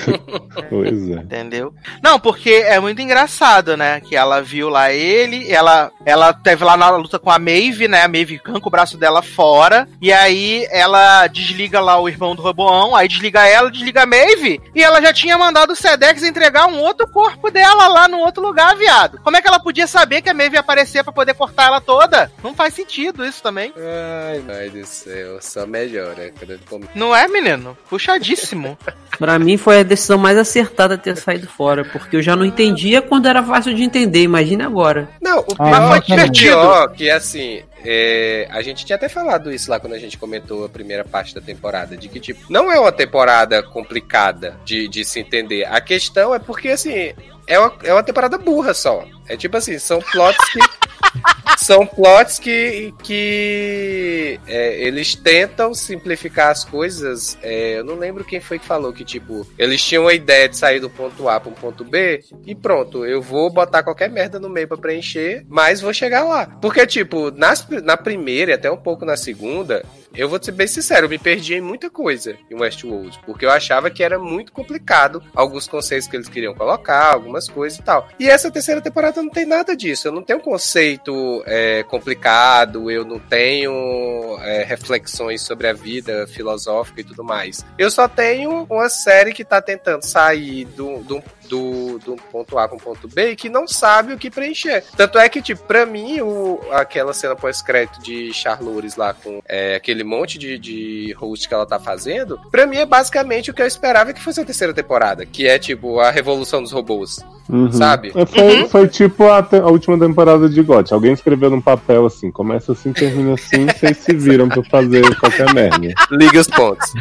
Pois 0.69 1.09
é. 1.09 1.15
Entendeu? 1.15 1.73
Não, 2.01 2.19
porque 2.19 2.49
é 2.49 2.79
muito 2.79 3.01
engraçado, 3.01 3.77
né? 3.77 4.01
Que 4.01 4.15
ela 4.15 4.41
viu 4.41 4.69
lá 4.69 4.91
ele, 4.91 5.51
ela, 5.51 5.91
ela 6.05 6.33
teve 6.33 6.63
lá 6.63 6.75
na 6.75 6.89
luta 6.89 7.19
com 7.19 7.29
a 7.29 7.37
Maeve, 7.37 7.87
né? 7.87 8.03
A 8.03 8.07
Maeve 8.07 8.41
arranca 8.45 8.67
o 8.67 8.71
braço 8.71 8.97
dela 8.97 9.21
fora, 9.21 9.87
e 10.01 10.11
aí 10.11 10.65
ela 10.71 11.27
desliga 11.27 11.79
lá 11.79 11.99
o 11.99 12.09
irmão 12.09 12.35
do 12.35 12.41
Roboão, 12.41 12.95
aí 12.95 13.07
desliga 13.07 13.45
ela, 13.47 13.69
desliga 13.69 14.03
a 14.03 14.05
Maeve, 14.05 14.59
e 14.73 14.81
ela 14.81 15.01
já 15.01 15.13
tinha 15.13 15.37
mandado 15.37 15.73
o 15.73 15.75
Sedex 15.75 16.23
entregar 16.23 16.67
um 16.67 16.79
outro 16.79 17.07
corpo 17.07 17.51
dela 17.51 17.87
lá 17.87 18.07
no 18.07 18.19
outro 18.19 18.41
lugar, 18.41 18.75
viado. 18.75 19.19
Como 19.23 19.37
é 19.37 19.41
que 19.41 19.47
ela 19.47 19.59
podia 19.59 19.87
saber 19.87 20.21
que 20.21 20.29
a 20.29 20.33
Maeve 20.33 20.55
ia 20.55 20.61
aparecer 20.61 21.03
pra 21.03 21.13
poder 21.13 21.33
cortar 21.33 21.67
ela 21.67 21.81
toda? 21.81 22.24
Não 22.43 22.53
faz 22.55 22.73
sentido 22.73 23.25
isso 23.25 23.41
também. 23.41 23.73
Ai, 23.77 24.43
ai 24.59 24.69
do 24.69 24.85
céu, 24.85 25.37
só 25.41 25.65
melhora. 25.65 26.31
come- 26.69 26.85
Não 26.95 27.15
é, 27.15 27.27
menino? 27.27 27.77
Puxadíssimo. 27.89 28.77
Pra 29.17 29.39
mim 29.39 29.55
foi 29.57 29.79
a 29.79 29.83
decisão 29.83 30.17
mais 30.17 30.37
acertada 30.37 30.97
ter 30.97 31.15
saído 31.15 31.47
fora, 31.47 31.85
porque 31.85 32.17
eu 32.17 32.21
já 32.21 32.35
não 32.35 32.43
entendia 32.45 33.01
quando 33.01 33.27
era 33.27 33.41
fácil 33.41 33.73
de 33.73 33.81
entender, 33.81 34.19
imagina 34.21 34.65
agora. 34.65 35.07
Não, 35.21 35.39
o 35.39 35.45
Ah, 35.57 35.63
pior, 35.69 35.87
foi 35.89 35.99
o 35.99 36.01
divertido. 36.01 36.47
pior 36.49 36.87
que 36.91 37.09
assim, 37.09 37.63
é, 37.85 38.45
a 38.51 38.61
gente 38.61 38.85
tinha 38.85 38.97
até 38.97 39.07
falado 39.07 39.53
isso 39.53 39.71
lá 39.71 39.79
quando 39.79 39.93
a 39.93 39.99
gente 39.99 40.17
comentou 40.17 40.65
a 40.65 40.69
primeira 40.69 41.05
parte 41.05 41.33
da 41.33 41.39
temporada, 41.39 41.95
de 41.95 42.09
que 42.09 42.19
tipo, 42.19 42.41
não 42.51 42.69
é 42.69 42.77
uma 42.77 42.91
temporada 42.91 43.63
complicada 43.63 44.59
de, 44.65 44.87
de 44.89 45.05
se 45.05 45.19
entender. 45.21 45.63
A 45.65 45.79
questão 45.79 46.35
é 46.35 46.39
porque 46.39 46.67
assim, 46.67 47.13
é 47.47 47.57
uma, 47.57 47.73
é 47.83 47.93
uma 47.93 48.03
temporada 48.03 48.37
burra 48.37 48.73
só. 48.73 49.05
É 49.29 49.37
tipo 49.37 49.55
assim, 49.55 49.79
são 49.79 49.99
plots 50.01 50.37
que. 50.51 50.59
São 51.57 51.85
plots 51.85 52.39
que, 52.39 52.93
que 53.03 54.39
é, 54.47 54.81
eles 54.81 55.15
tentam 55.15 55.73
simplificar 55.73 56.49
as 56.49 56.63
coisas. 56.63 57.37
É, 57.41 57.79
eu 57.79 57.83
não 57.83 57.95
lembro 57.95 58.23
quem 58.23 58.39
foi 58.39 58.59
que 58.59 58.65
falou 58.65 58.91
que, 58.91 59.05
tipo, 59.05 59.47
eles 59.57 59.83
tinham 59.83 60.07
a 60.07 60.13
ideia 60.13 60.49
de 60.49 60.57
sair 60.57 60.79
do 60.79 60.89
ponto 60.89 61.27
A 61.29 61.39
para 61.39 61.49
um 61.49 61.53
ponto 61.53 61.83
B 61.83 62.23
e 62.45 62.53
pronto, 62.53 63.05
eu 63.05 63.21
vou 63.21 63.49
botar 63.49 63.83
qualquer 63.83 64.09
merda 64.09 64.39
no 64.39 64.49
meio 64.49 64.67
para 64.67 64.77
preencher, 64.77 65.45
mas 65.47 65.81
vou 65.81 65.93
chegar 65.93 66.23
lá. 66.23 66.45
Porque, 66.61 66.85
tipo, 66.85 67.31
nas, 67.31 67.67
na 67.83 67.97
primeira 67.97 68.51
e 68.51 68.53
até 68.53 68.69
um 68.69 68.77
pouco 68.77 69.05
na 69.05 69.17
segunda, 69.17 69.83
eu 70.17 70.29
vou 70.29 70.41
ser 70.41 70.51
bem 70.51 70.67
sincero, 70.67 71.05
eu 71.05 71.09
me 71.09 71.17
perdi 71.17 71.55
em 71.55 71.61
muita 71.61 71.89
coisa 71.89 72.37
em 72.49 72.55
Westworld, 72.55 73.19
porque 73.25 73.45
eu 73.45 73.51
achava 73.51 73.89
que 73.89 74.03
era 74.03 74.17
muito 74.17 74.51
complicado 74.51 75.23
alguns 75.33 75.67
conceitos 75.67 76.07
que 76.07 76.15
eles 76.15 76.29
queriam 76.29 76.53
colocar, 76.53 77.13
algumas 77.13 77.49
coisas 77.49 77.79
e 77.79 77.83
tal. 77.83 78.07
E 78.19 78.29
essa 78.29 78.51
terceira 78.51 78.81
temporada 78.81 79.21
não 79.21 79.29
tem 79.29 79.45
nada 79.45 79.75
disso. 79.75 80.07
Eu 80.07 80.11
não 80.11 80.23
tenho 80.23 80.39
um 80.39 80.41
conceito 80.41 81.43
é, 81.45 81.83
complicado, 81.83 82.89
eu 82.89 83.05
não 83.05 83.19
tenho 83.19 84.37
é, 84.41 84.63
reflexões 84.63 85.41
sobre 85.41 85.67
a 85.67 85.73
vida 85.73 86.27
filosófica 86.27 87.01
e 87.01 87.03
tudo 87.03 87.23
mais. 87.23 87.65
Eu 87.77 87.91
só 87.91 88.07
tenho 88.07 88.65
uma 88.69 88.89
série 88.89 89.33
que 89.33 89.43
tá 89.43 89.61
tentando 89.61 90.03
sair 90.03 90.65
do, 90.65 90.99
do, 91.03 91.23
do, 91.47 91.99
do 91.99 92.15
ponto 92.31 92.57
A 92.57 92.67
para 92.67 92.75
um 92.75 92.79
ponto 92.79 93.07
B 93.07 93.31
e 93.31 93.35
que 93.35 93.49
não 93.49 93.67
sabe 93.67 94.13
o 94.13 94.17
que 94.17 94.29
preencher. 94.29 94.83
Tanto 94.97 95.17
é 95.17 95.27
que, 95.29 95.41
tipo, 95.41 95.63
pra 95.63 95.85
mim, 95.85 96.19
o, 96.21 96.59
aquela 96.71 97.13
cena 97.13 97.35
pós-crédito 97.35 98.01
de 98.01 98.33
Charlores 98.33 98.95
lá 98.95 99.13
com 99.13 99.41
é, 99.47 99.75
aquele 99.75 100.03
monte 100.03 100.37
de, 100.37 100.57
de 100.57 101.13
host 101.17 101.47
que 101.47 101.53
ela 101.53 101.65
tá 101.65 101.79
fazendo, 101.79 102.39
pra 102.51 102.65
mim 102.65 102.77
é 102.77 102.85
basicamente 102.85 103.51
o 103.51 103.53
que 103.53 103.61
eu 103.61 103.67
esperava 103.67 104.13
que 104.13 104.21
fosse 104.21 104.41
a 104.41 104.45
terceira 104.45 104.73
temporada, 104.73 105.25
que 105.25 105.47
é, 105.47 105.57
tipo, 105.59 105.99
a 105.99 106.11
revolução 106.11 106.61
dos 106.61 106.71
robôs. 106.71 107.23
Uhum. 107.47 107.71
Sabe? 107.71 108.11
É, 108.15 108.25
Foi, 108.25 108.67
foi 108.69 108.87
tipo 108.87 109.29
a, 109.29 109.43
te- 109.43 109.57
a 109.57 109.67
última 109.67 109.99
temporada 109.99 110.49
de 110.49 110.59
GOT. 110.63 110.91
Alguém 110.91 111.13
escreveu 111.13 111.51
num 111.51 111.61
papel 111.61 112.07
assim, 112.07 112.31
começa 112.31 112.71
assim, 112.71 112.91
termina 112.91 113.35
assim, 113.35 113.67
vocês 113.67 113.97
se 113.97 114.15
viram 114.15 114.49
pra 114.49 114.63
fazer 114.63 115.15
qualquer 115.19 115.53
merda. 115.53 115.93
Liga 116.09 116.39
os 116.39 116.47
pontos. 116.47 116.91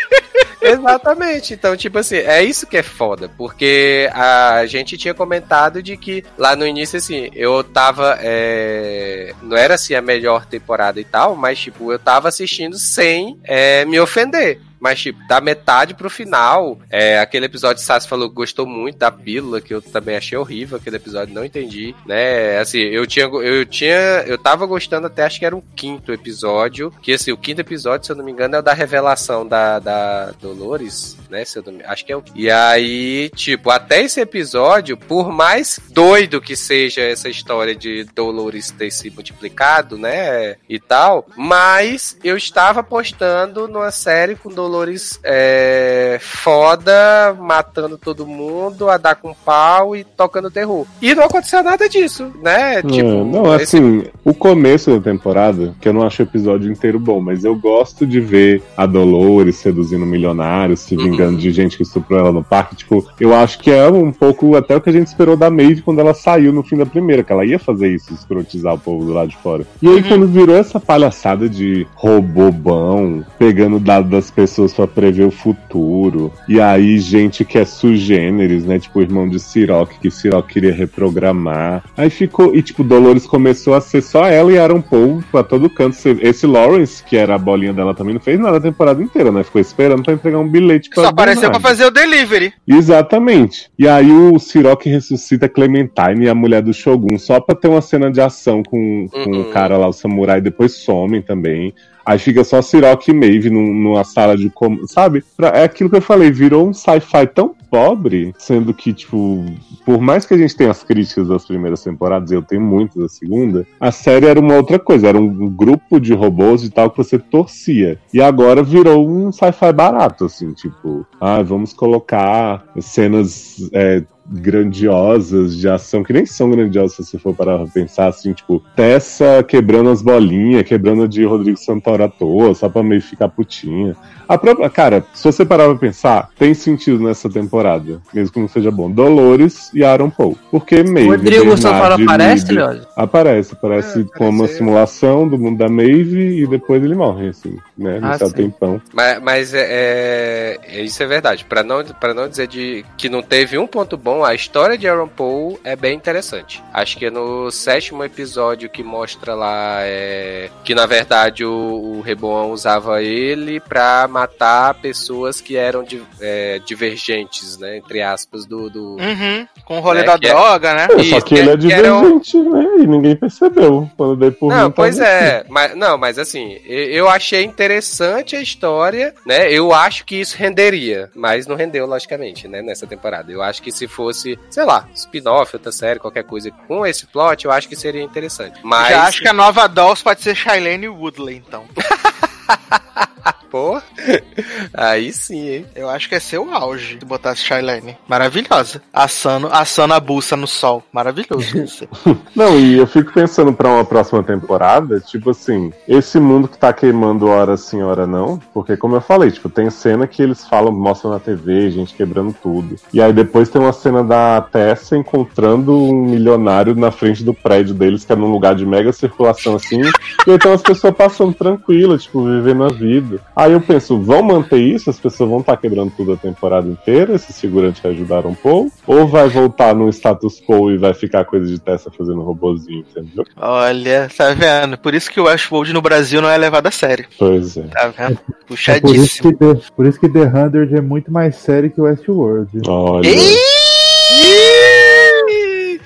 Exatamente. 0.73 1.55
Então, 1.55 1.77
tipo 1.77 1.99
assim, 1.99 2.17
é 2.17 2.43
isso 2.43 2.67
que 2.67 2.77
é 2.77 2.83
foda. 2.83 3.29
Porque 3.37 4.09
a 4.13 4.65
gente 4.67 4.97
tinha 4.97 5.15
comentado 5.15 5.83
de 5.83 5.97
que 5.97 6.25
lá 6.37 6.55
no 6.57 6.67
início, 6.67 6.99
assim, 6.99 7.31
eu 7.35 7.63
tava. 7.65 8.19
é, 8.21 9.35
Não 9.43 9.57
era 9.57 9.75
assim 9.75 9.95
a 9.95 10.03
melhor 10.03 10.47
temporada 10.47 11.01
e 11.01 11.05
tal, 11.05 11.37
mas, 11.37 11.59
tipo, 11.59 11.93
eu 11.93 11.99
tava 11.99 12.29
assistindo 12.29 12.79
sem 12.79 13.39
é, 13.45 13.85
me 13.85 13.99
ofender. 14.01 14.61
Mas, 14.81 15.01
tipo, 15.01 15.27
da 15.27 15.41
metade 15.41 15.95
pro 15.95 16.11
final, 16.11 16.79
é, 16.91 17.19
aquele 17.19 17.47
episódio, 17.47 17.83
Sassi 17.83 18.09
falou 18.09 18.29
que 18.29 18.35
gostou 18.35 18.67
muito 18.67 18.99
da 18.99 19.11
pílula, 19.11 19.61
que 19.61 19.73
eu 19.73 19.81
também 19.81 20.17
achei 20.17 20.37
horrível 20.37 20.77
aquele 20.77 20.97
episódio, 20.97 21.35
não 21.35 21.45
entendi, 21.45 21.95
né? 22.05 22.59
Assim, 22.59 22.79
eu 22.79 23.07
tinha, 23.07 23.27
eu 23.27 23.65
tinha, 23.65 24.25
eu 24.27 24.39
tava 24.39 24.67
gostando 24.67 25.07
até, 25.07 25.25
acho 25.25 25.39
que 25.39 25.47
era 25.47 25.57
o 25.57 25.65
quinto 25.75 26.13
episódio, 26.13 26.93
que 27.03 27.13
assim, 27.13 27.33
o 27.33 27.37
quinto 27.37 27.61
episódio, 27.61 28.07
se 28.07 28.13
eu 28.13 28.17
não 28.17 28.25
me 28.25 28.33
engano, 28.33 28.57
é 28.57 28.59
o 28.59 28.63
da 28.63 28.73
revelação 28.73 29.47
da, 29.47 29.79
da 29.79 30.33
Dolores, 30.41 31.17
né? 31.31 31.45
Se 31.45 31.59
eu 31.59 31.63
não 31.65 31.73
me, 31.73 31.85
acho 31.85 32.05
que 32.05 32.13
é 32.13 32.17
o. 32.17 32.23
E 32.35 32.51
aí, 32.51 33.31
tipo, 33.35 33.71
até 33.71 34.03
esse 34.03 34.21
episódio, 34.21 34.97
por 34.97 35.31
mais 35.31 35.81
doido 35.91 36.41
que 36.41 36.57
seja 36.57 37.01
essa 37.01 37.29
história 37.29 37.75
de 37.75 38.05
Dolores 38.15 38.71
ter 38.71 38.91
se 38.91 39.11
multiplicado, 39.11 39.97
né? 39.97 40.57
E 40.69 40.79
tal, 40.79 41.27
mas 41.37 42.17
eu 42.23 42.37
estava 42.37 42.81
apostando 42.81 43.69
numa 43.69 43.91
série 43.91 44.35
com 44.35 44.51
Dolores 44.51 44.76
é, 45.23 46.19
foda, 46.21 47.35
matando 47.39 47.97
todo 47.99 48.27
mundo, 48.27 48.89
a 48.89 48.97
dar 48.97 49.15
com 49.17 49.35
pau 49.35 49.95
e 49.97 50.05
tocando 50.05 50.51
terror. 50.51 50.87
E 51.01 51.15
não 51.15 51.25
aconteceu 51.25 51.63
nada 51.63 51.89
disso, 51.89 52.31
né? 52.43 52.83
Tipo, 52.83 53.09
É, 53.09 53.25
não, 53.25 53.55
esse- 53.55 53.77
assim, 53.77 54.05
o 54.25 54.35
começo 54.35 54.91
da 54.91 55.01
temporada, 55.01 55.75
que 55.81 55.89
eu 55.89 55.93
não 55.93 56.03
acho 56.03 56.23
o 56.23 56.25
episódio 56.27 56.71
inteiro 56.71 56.99
bom, 56.99 57.21
mas 57.21 57.45
eu 57.45 57.55
gosto 57.55 58.07
de 58.07 58.21
ver 58.21 58.63
a 58.77 58.87
Dolores 58.87 59.57
seduzindo 59.57 60.05
milionários, 60.07 60.81
se 60.81 60.97
vingando 60.97 61.37
de 61.39 61.51
gente 61.51 61.77
que 61.77 61.83
estuprou 61.83 62.19
ela 62.19 62.33
no 62.33 62.43
parque. 62.43 62.77
Tipo, 62.77 63.05
eu 63.21 63.35
acho 63.35 63.59
que 63.59 63.71
é 63.71 63.89
um 63.89 64.13
pouco 64.13 64.57
até 64.57 64.75
o 64.77 64.81
que 64.81 64.91
a 64.91 64.93
gente 64.93 65.07
esperou 65.09 65.37
da 65.37 65.51
Maeve 65.51 65.83
quando 65.83 66.01
ela 66.01 66.15
saiu 66.15 66.53
no 66.53 66.63
fim 66.63 66.77
da 66.77 66.87
primeira, 66.87 67.23
que 67.23 67.33
ela 67.33 67.45
ia 67.45 67.59
fazer 67.59 67.89
isso, 67.95 68.13
escrotizar 68.13 68.75
o 68.75 68.79
povo 68.79 69.05
do 69.05 69.13
lado 69.13 69.29
de 69.29 69.37
fora. 69.37 69.65
E 69.83 69.89
aí, 69.89 70.03
quando 70.03 70.27
virou 70.27 70.57
essa 70.57 70.81
palhaçada 70.81 71.49
de 71.49 71.87
robobão, 71.95 73.25
pegando 73.39 73.79
dados 73.79 74.11
das 74.11 74.31
pessoas 74.31 74.56
pra 74.75 74.87
prever 74.87 75.25
o 75.25 75.31
futuro, 75.31 76.33
e 76.49 76.61
aí 76.61 76.99
gente 76.99 77.45
que 77.45 77.59
é 77.59 77.65
sugêneres, 77.65 78.65
né? 78.65 78.79
Tipo 78.79 78.99
o 78.99 79.03
irmão 79.03 79.29
de 79.29 79.39
Siroc, 79.39 79.91
que 80.01 80.11
Siroc 80.11 80.47
queria 80.49 80.73
reprogramar. 80.73 81.85
Aí 81.97 82.11
ficou, 82.11 82.55
e 82.55 82.63
tipo, 82.63 82.83
Dolores 82.85 83.27
começou 83.27 83.75
a 83.75 83.81
ser 83.81 84.03
só 84.03 84.27
ela 84.27 84.53
e 84.53 84.59
Aaron 84.59 84.81
Paul 84.81 85.23
pra 85.31 85.43
todo 85.43 85.69
canto. 85.71 85.97
Esse 86.21 86.47
Lawrence, 86.47 87.03
que 87.05 87.17
era 87.17 87.35
a 87.35 87.39
bolinha 87.39 87.73
dela 87.73 87.95
também, 87.95 88.15
não 88.15 88.21
fez 88.21 88.39
nada 88.39 88.57
a 88.59 88.61
temporada 88.61 89.03
inteira, 89.03 89.31
né? 89.33 89.43
Ficou 89.43 89.61
esperando 89.61 90.03
pra 90.03 90.15
entregar 90.15 90.39
um 90.39 90.49
bilhete 90.49 90.91
pra 90.91 91.05
Só 91.05 91.09
apareceu 91.11 91.51
pra 91.51 91.61
fazer 91.61 91.87
o 91.87 91.91
delivery. 91.91 92.53
Exatamente. 92.67 93.71
E 93.79 93.87
aí 93.89 94.11
o 94.11 94.39
Siroc 94.39 94.85
ressuscita 94.87 95.49
Clementine 95.49 96.25
e 96.25 96.29
a 96.29 96.35
mulher 96.35 96.63
do 96.63 96.73
Shogun 96.73 97.19
só 97.19 97.41
pra 97.41 97.55
ter 97.55 97.69
uma 97.69 97.81
cena 97.83 98.11
de 98.11 98.21
ação 98.21 98.63
com, 98.63 99.07
com 99.11 99.31
Uhum. 99.31 99.41
o 99.43 99.45
cara 99.47 99.77
lá, 99.77 99.89
o 99.89 99.93
samurai, 99.93 100.41
depois 100.41 100.73
somem 100.73 101.21
também. 101.21 101.75
Aí 102.07 102.19
fica 102.19 102.45
só 102.45 102.63
Siroc 102.63 103.09
e 103.09 103.13
Maeve 103.13 103.51
num- 103.51 103.75
numa 103.75 104.05
sala 104.05 104.37
de 104.37 104.49
com... 104.49 104.87
Sabe? 104.87 105.25
Pra- 105.37 105.49
é 105.49 105.65
aquilo 105.65 105.91
que 105.91 105.97
eu 105.97 106.01
falei, 106.01 106.31
virou 106.31 106.69
um 106.69 106.73
sci-fi 106.73 107.27
tão 107.27 107.55
pobre, 107.69 108.33
sendo 108.39 108.73
que, 108.73 108.93
tipo, 108.93 109.45
por 109.85 110.01
mais 110.01 110.25
que 110.25 110.33
a 110.33 110.39
gente 110.39 110.57
tenha 110.57 110.71
as 110.71 110.85
críticas 110.85 111.27
das 111.29 111.45
primeiras 111.45 111.83
temporadas, 111.83 112.31
eu 112.31 112.41
tenho 112.41 112.63
muitas 112.63 113.03
da 113.03 113.09
segunda, 113.09 113.67
a 113.81 113.91
série 113.91 114.27
era 114.27 114.39
uma 114.39 114.55
outra 114.55 114.79
coisa, 114.79 115.09
era 115.09 115.19
um 115.19 115.49
grupo 115.49 115.99
de 115.99 116.15
robôs 116.15 116.63
e 116.63 116.71
tal 116.71 116.91
que 116.91 116.97
você 116.97 117.19
torcia. 117.19 117.99
E 118.15 118.23
agora 118.23 118.63
virou 118.63 119.07
um 119.09 119.33
sci-fi 119.33 119.73
barato, 119.73 120.27
assim, 120.27 120.53
tipo, 120.53 121.05
ah, 121.21 121.43
vamos 121.43 121.73
colocar 121.73 122.65
cenas 122.81 123.69
é, 123.73 124.05
grandiosas 124.29 125.57
de 125.57 125.69
ação, 125.69 126.03
que 126.03 126.13
nem 126.13 126.27
são 126.27 126.51
grandiosas 126.51 126.93
se 126.97 127.05
você 127.05 127.19
for 127.19 127.35
parar 127.35 127.59
pra 127.59 127.67
pensar, 127.67 128.09
assim, 128.09 128.33
tipo, 128.33 128.63
Tessa 128.75 129.43
quebrando 129.47 129.91
as 129.91 130.03
bolinhas, 130.03 130.63
quebrando 130.65 131.05
a 131.05 131.07
de 131.07 131.25
Rodrigo 131.25 131.59
Santoro 131.59 132.05
à 132.05 132.09
toa, 132.09 132.55
só 132.55 132.69
pra 132.69 132.83
meio 132.83 133.01
ficar 133.03 133.29
putinha. 133.29 133.95
A 134.29 134.37
própria, 134.37 134.69
cara, 134.69 135.05
se 135.15 135.23
você 135.25 135.45
parar 135.45 135.67
pra 135.69 135.77
pensar, 135.77 136.31
tem 136.37 136.53
sentido 136.53 136.99
nessa 136.99 137.31
temporada, 137.31 138.01
mesmo 138.13 138.33
que 138.33 138.41
não 138.41 138.49
seja 138.49 138.73
bom. 138.73 138.91
Dolores 138.91 139.71
e 139.73 139.85
Aaron 139.85 140.11
Paul. 140.11 140.37
Porque 140.51 140.83
Maeve. 140.83 141.11
Rodrigo 141.11 141.57
Santoro 141.57 142.03
aparece, 142.03 142.47
Lídia- 142.49 142.67
Leoz? 142.67 142.87
Aparece, 142.97 143.53
aparece 143.53 144.01
É, 144.01 144.19
como 144.19 144.41
uma 144.43 144.49
simulação 144.49 145.29
do 145.29 145.39
mundo 145.39 145.59
da 145.59 145.69
Maeve 145.69 146.43
e 146.43 146.47
depois 146.49 146.83
ele 146.83 146.97
morre, 146.97 147.29
assim, 147.29 147.57
né? 147.79 148.01
Ah, 148.03 148.11
Nesse 148.13 148.27
sim. 148.27 148.33
tempão. 148.33 148.83
Mas, 148.93 149.23
mas 149.23 149.55
é, 149.55 149.61
é- 149.61 150.59
é- 150.81 150.83
isso 150.83 151.01
é 151.03 151.07
verdade. 151.07 151.45
Pra 151.45 151.63
não, 151.63 151.85
pra 151.85 152.13
não 152.13 152.29
dizer 152.29 152.49
de, 152.49 152.85
que 152.97 153.09
não 153.09 153.23
teve 153.23 153.57
um 153.59 153.67
ponto 153.67 153.97
bom, 153.97 154.16
a 154.25 154.35
história 154.35 154.77
de 154.79 154.89
Aaron 154.89 155.09
Paul 155.09 155.59
é 155.65 155.75
bem 155.77 155.95
interessante. 155.97 156.63
Acho 156.73 156.97
que 156.97 157.07
é 157.07 157.11
no 157.11 157.51
sétimo 157.51 158.05
episódio 158.05 158.69
que 158.69 158.83
mostra 158.83 159.35
lá 159.35 159.79
é, 159.83 160.51
que 160.65 160.75
na 160.75 160.87
verdade 160.87 161.45
o, 161.45 161.51
o 161.99 162.01
Reboão 162.01 162.51
usava 162.51 163.03
ele 163.03 163.61
pra 163.61 164.07
matar 164.09 164.75
pessoas 164.75 165.41
que 165.41 165.57
eram 165.57 165.83
di- 165.85 166.03
é, 166.21 166.61
divergentes, 166.65 167.59
né? 167.59 167.77
Entre 167.77 168.03
aspas, 168.03 168.47
do. 168.47 168.69
do... 168.71 168.97
Uhum, 168.97 169.47
com 169.65 169.79
o 169.79 169.81
rolê 169.81 170.01
É, 170.01 170.05
da 170.05 170.19
que 170.19 170.27
é- 170.27 170.31
droga, 170.31 170.75
né? 170.75 170.89
É, 170.99 171.03
só 171.05 171.21
que 171.21 171.35
ele 171.35 171.51
é 171.51 171.55
um- 171.55 171.57
divergente, 171.57 172.39
né? 172.39 172.65
E 172.81 172.87
ninguém 172.87 173.17
percebeu. 173.17 173.91
Quando 173.97 174.17
dei 174.17 174.31
por 174.31 174.51
Não, 174.53 174.67
mim, 174.67 174.73
pois 174.73 174.99
é, 174.99 175.45
mas 175.49 175.75
não, 175.77 175.97
mas 175.99 176.19
assim, 176.19 176.59
eu 176.65 177.09
achei 177.09 177.45
interessante 177.45 178.37
a 178.37 178.41
história, 178.41 179.15
né? 179.27 179.51
Eu 179.53 179.73
acho 179.73 180.05
que 180.05 180.17
isso 180.17 180.37
renderia, 180.37 181.11
mas 181.15 181.47
não 181.47 181.57
rendeu 181.57 181.87
logicamente, 181.87 182.47
né, 182.49 182.63
nessa 182.63 182.87
temporada. 182.87 183.31
Eu 183.31 183.43
acho 183.43 183.63
que 183.63 183.73
se 183.73 183.87
fosse, 184.07 184.39
sei 184.49 184.65
lá, 184.65 184.89
spin-off, 184.95 185.57
outra 185.57 185.73
série, 185.73 185.99
qualquer 185.99 186.23
coisa 186.23 186.51
com 186.69 186.87
esse 186.87 187.07
plot, 187.07 187.45
eu 187.45 187.51
acho 187.51 187.69
que 187.69 187.75
seria 187.75 188.03
interessante. 188.03 188.61
Mas 188.63 188.91
Já 188.91 189.03
acho 189.05 189.21
que 189.21 189.29
a 189.29 189.33
nova 189.33 189.67
Dolls 189.67 190.03
pode 190.03 190.23
ser 190.23 190.37
Shailene 190.37 190.89
Woodley, 190.89 191.37
então. 191.37 191.65
pô, 193.51 193.81
aí 194.75 195.13
sim, 195.13 195.49
hein. 195.49 195.67
Eu 195.75 195.89
acho 195.89 196.09
que 196.09 196.15
é 196.15 196.21
seu 196.21 196.53
auge 196.53 196.97
se 197.01 197.05
botasse 197.05 197.43
Shailene. 197.43 197.97
Maravilhosa. 198.09 198.83
Assando, 198.93 199.49
assando 199.49 199.95
a 199.95 200.01
buça 200.01 200.37
no 200.37 200.47
sol. 200.47 200.83
Maravilhoso. 200.93 201.59
isso. 201.63 201.89
Não, 202.35 202.59
e 202.59 202.77
eu 202.77 202.87
fico 202.87 203.13
pensando 203.13 203.53
pra 203.53 203.69
uma 203.69 203.85
próxima 203.85 204.23
temporada, 204.23 205.01
tipo 205.01 205.31
assim, 205.31 205.73
esse 205.87 206.19
mundo 206.19 206.49
que 206.49 206.59
tá 206.59 206.73
queimando 206.73 207.29
hora 207.29 207.57
sim, 207.57 207.83
hora 207.83 208.07
não, 208.07 208.39
porque 208.53 208.77
como 208.77 208.97
eu 208.97 209.01
falei, 209.01 209.31
tipo, 209.31 209.49
tem 209.49 209.71
cena 209.71 210.07
que 210.07 210.23
eles 210.23 210.47
falam, 210.47 210.73
mostram 210.73 211.11
na 211.11 211.19
TV, 211.19 211.71
gente 211.71 211.95
quebrando 211.95 212.35
tudo. 212.43 212.77
E 212.93 213.01
aí 213.01 213.13
depois 213.13 213.49
tem 213.49 213.61
uma 213.61 213.73
cena 213.73 214.03
da 214.03 214.41
Tessa 214.41 214.97
encontrando 214.97 215.77
um 215.77 216.07
milionário 216.07 216.75
na 216.75 216.91
frente 216.91 217.23
do 217.23 217.35
prédio 217.35 217.75
deles, 217.75 218.05
que 218.05 218.13
é 218.13 218.17
num 218.17 218.31
lugar 218.31 218.55
de 218.55 218.67
mega 218.67 218.93
circulação 218.93 219.57
assim, 219.57 219.81
e 220.27 220.31
então 220.31 220.53
as 220.53 220.63
pessoas 220.63 220.95
passando 220.95 221.35
tranquilas, 221.35 222.05
tipo, 222.05 222.25
vivendo 222.25 222.65
a 222.65 222.69
vida. 222.69 223.21
Aí 223.37 223.53
eu 223.53 223.61
penso, 223.61 224.01
vão 224.01 224.23
manter 224.23 224.57
isso? 224.57 224.89
As 224.89 224.99
pessoas 224.99 225.29
vão 225.29 225.41
estar 225.41 225.59
quebrando 225.59 225.93
tudo 225.95 226.15
a 226.15 226.17
temporada 226.17 226.67
inteira, 226.67 227.15
esses 227.15 227.39
figurantes 227.39 227.83
que 227.83 227.87
ajudaram 227.87 228.31
um 228.31 228.35
pouco? 228.35 228.73
Ou 228.87 229.07
vai 229.07 229.29
voltar 229.29 229.75
no 229.75 229.91
status 229.91 230.41
quo 230.41 230.71
e 230.71 230.79
vai 230.79 230.95
ficar 230.95 231.27
coisa 231.27 231.47
de 231.47 231.59
Tessa 231.59 231.91
fazendo 231.91 232.23
robozinho, 232.23 232.87
entendeu? 232.91 233.27
Olha, 233.37 234.09
tá 234.17 234.33
vendo? 234.33 234.79
Por 234.79 234.95
isso 234.95 235.11
que 235.11 235.21
o 235.21 235.25
Westworld 235.25 235.75
no 235.75 235.83
Brasil 235.83 236.23
não 236.23 236.31
é 236.31 236.39
levado 236.39 236.67
a 236.67 236.71
sério. 236.71 237.07
Pois 237.19 237.59
é. 237.59 237.65
Tá 237.65 237.89
vendo? 237.89 238.13
É 238.13 238.15
por, 238.15 238.25
isso 238.25 238.47
Puxadíssimo. 238.47 239.33
que 239.33 239.39
The, 239.39 239.61
por 239.77 239.87
isso 239.87 240.01
que 240.01 240.09
The 240.09 240.25
Hundred 240.25 240.75
é 240.75 240.81
muito 240.81 241.13
mais 241.13 241.37
sério 241.37 241.71
que 241.71 241.79
Westworld. 241.79 242.49
Olha. 242.67 243.11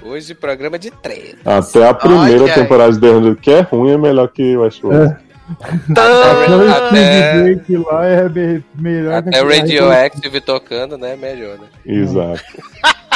Hoje 0.05 0.35
programa 0.35 0.79
de 0.79 0.93
treino. 0.93 1.39
Até 1.45 1.89
a 1.89 1.95
primeira 1.95 2.45
Olha 2.45 2.55
temporada 2.55 2.93
de 2.93 3.01
The 3.01 3.09
100, 3.09 3.35
que 3.37 3.51
é 3.51 3.61
ruim, 3.63 3.91
é 3.91 3.99
melhor 3.99 4.29
que 4.29 4.57
Westworld. 4.57 5.15
É. 5.27 5.30
Tá. 5.95 6.03
Até- 6.89 7.43
Drake 7.43 7.77
lá 7.77 8.07
é 8.07 8.29
me- 8.29 8.65
melhor 8.75 9.15
Até 9.15 9.41
Radioactive 9.43 10.41
tocando, 10.41 10.97
né? 10.97 11.17
Melhor, 11.17 11.59
né? 11.59 11.67
Exato. 11.85 12.43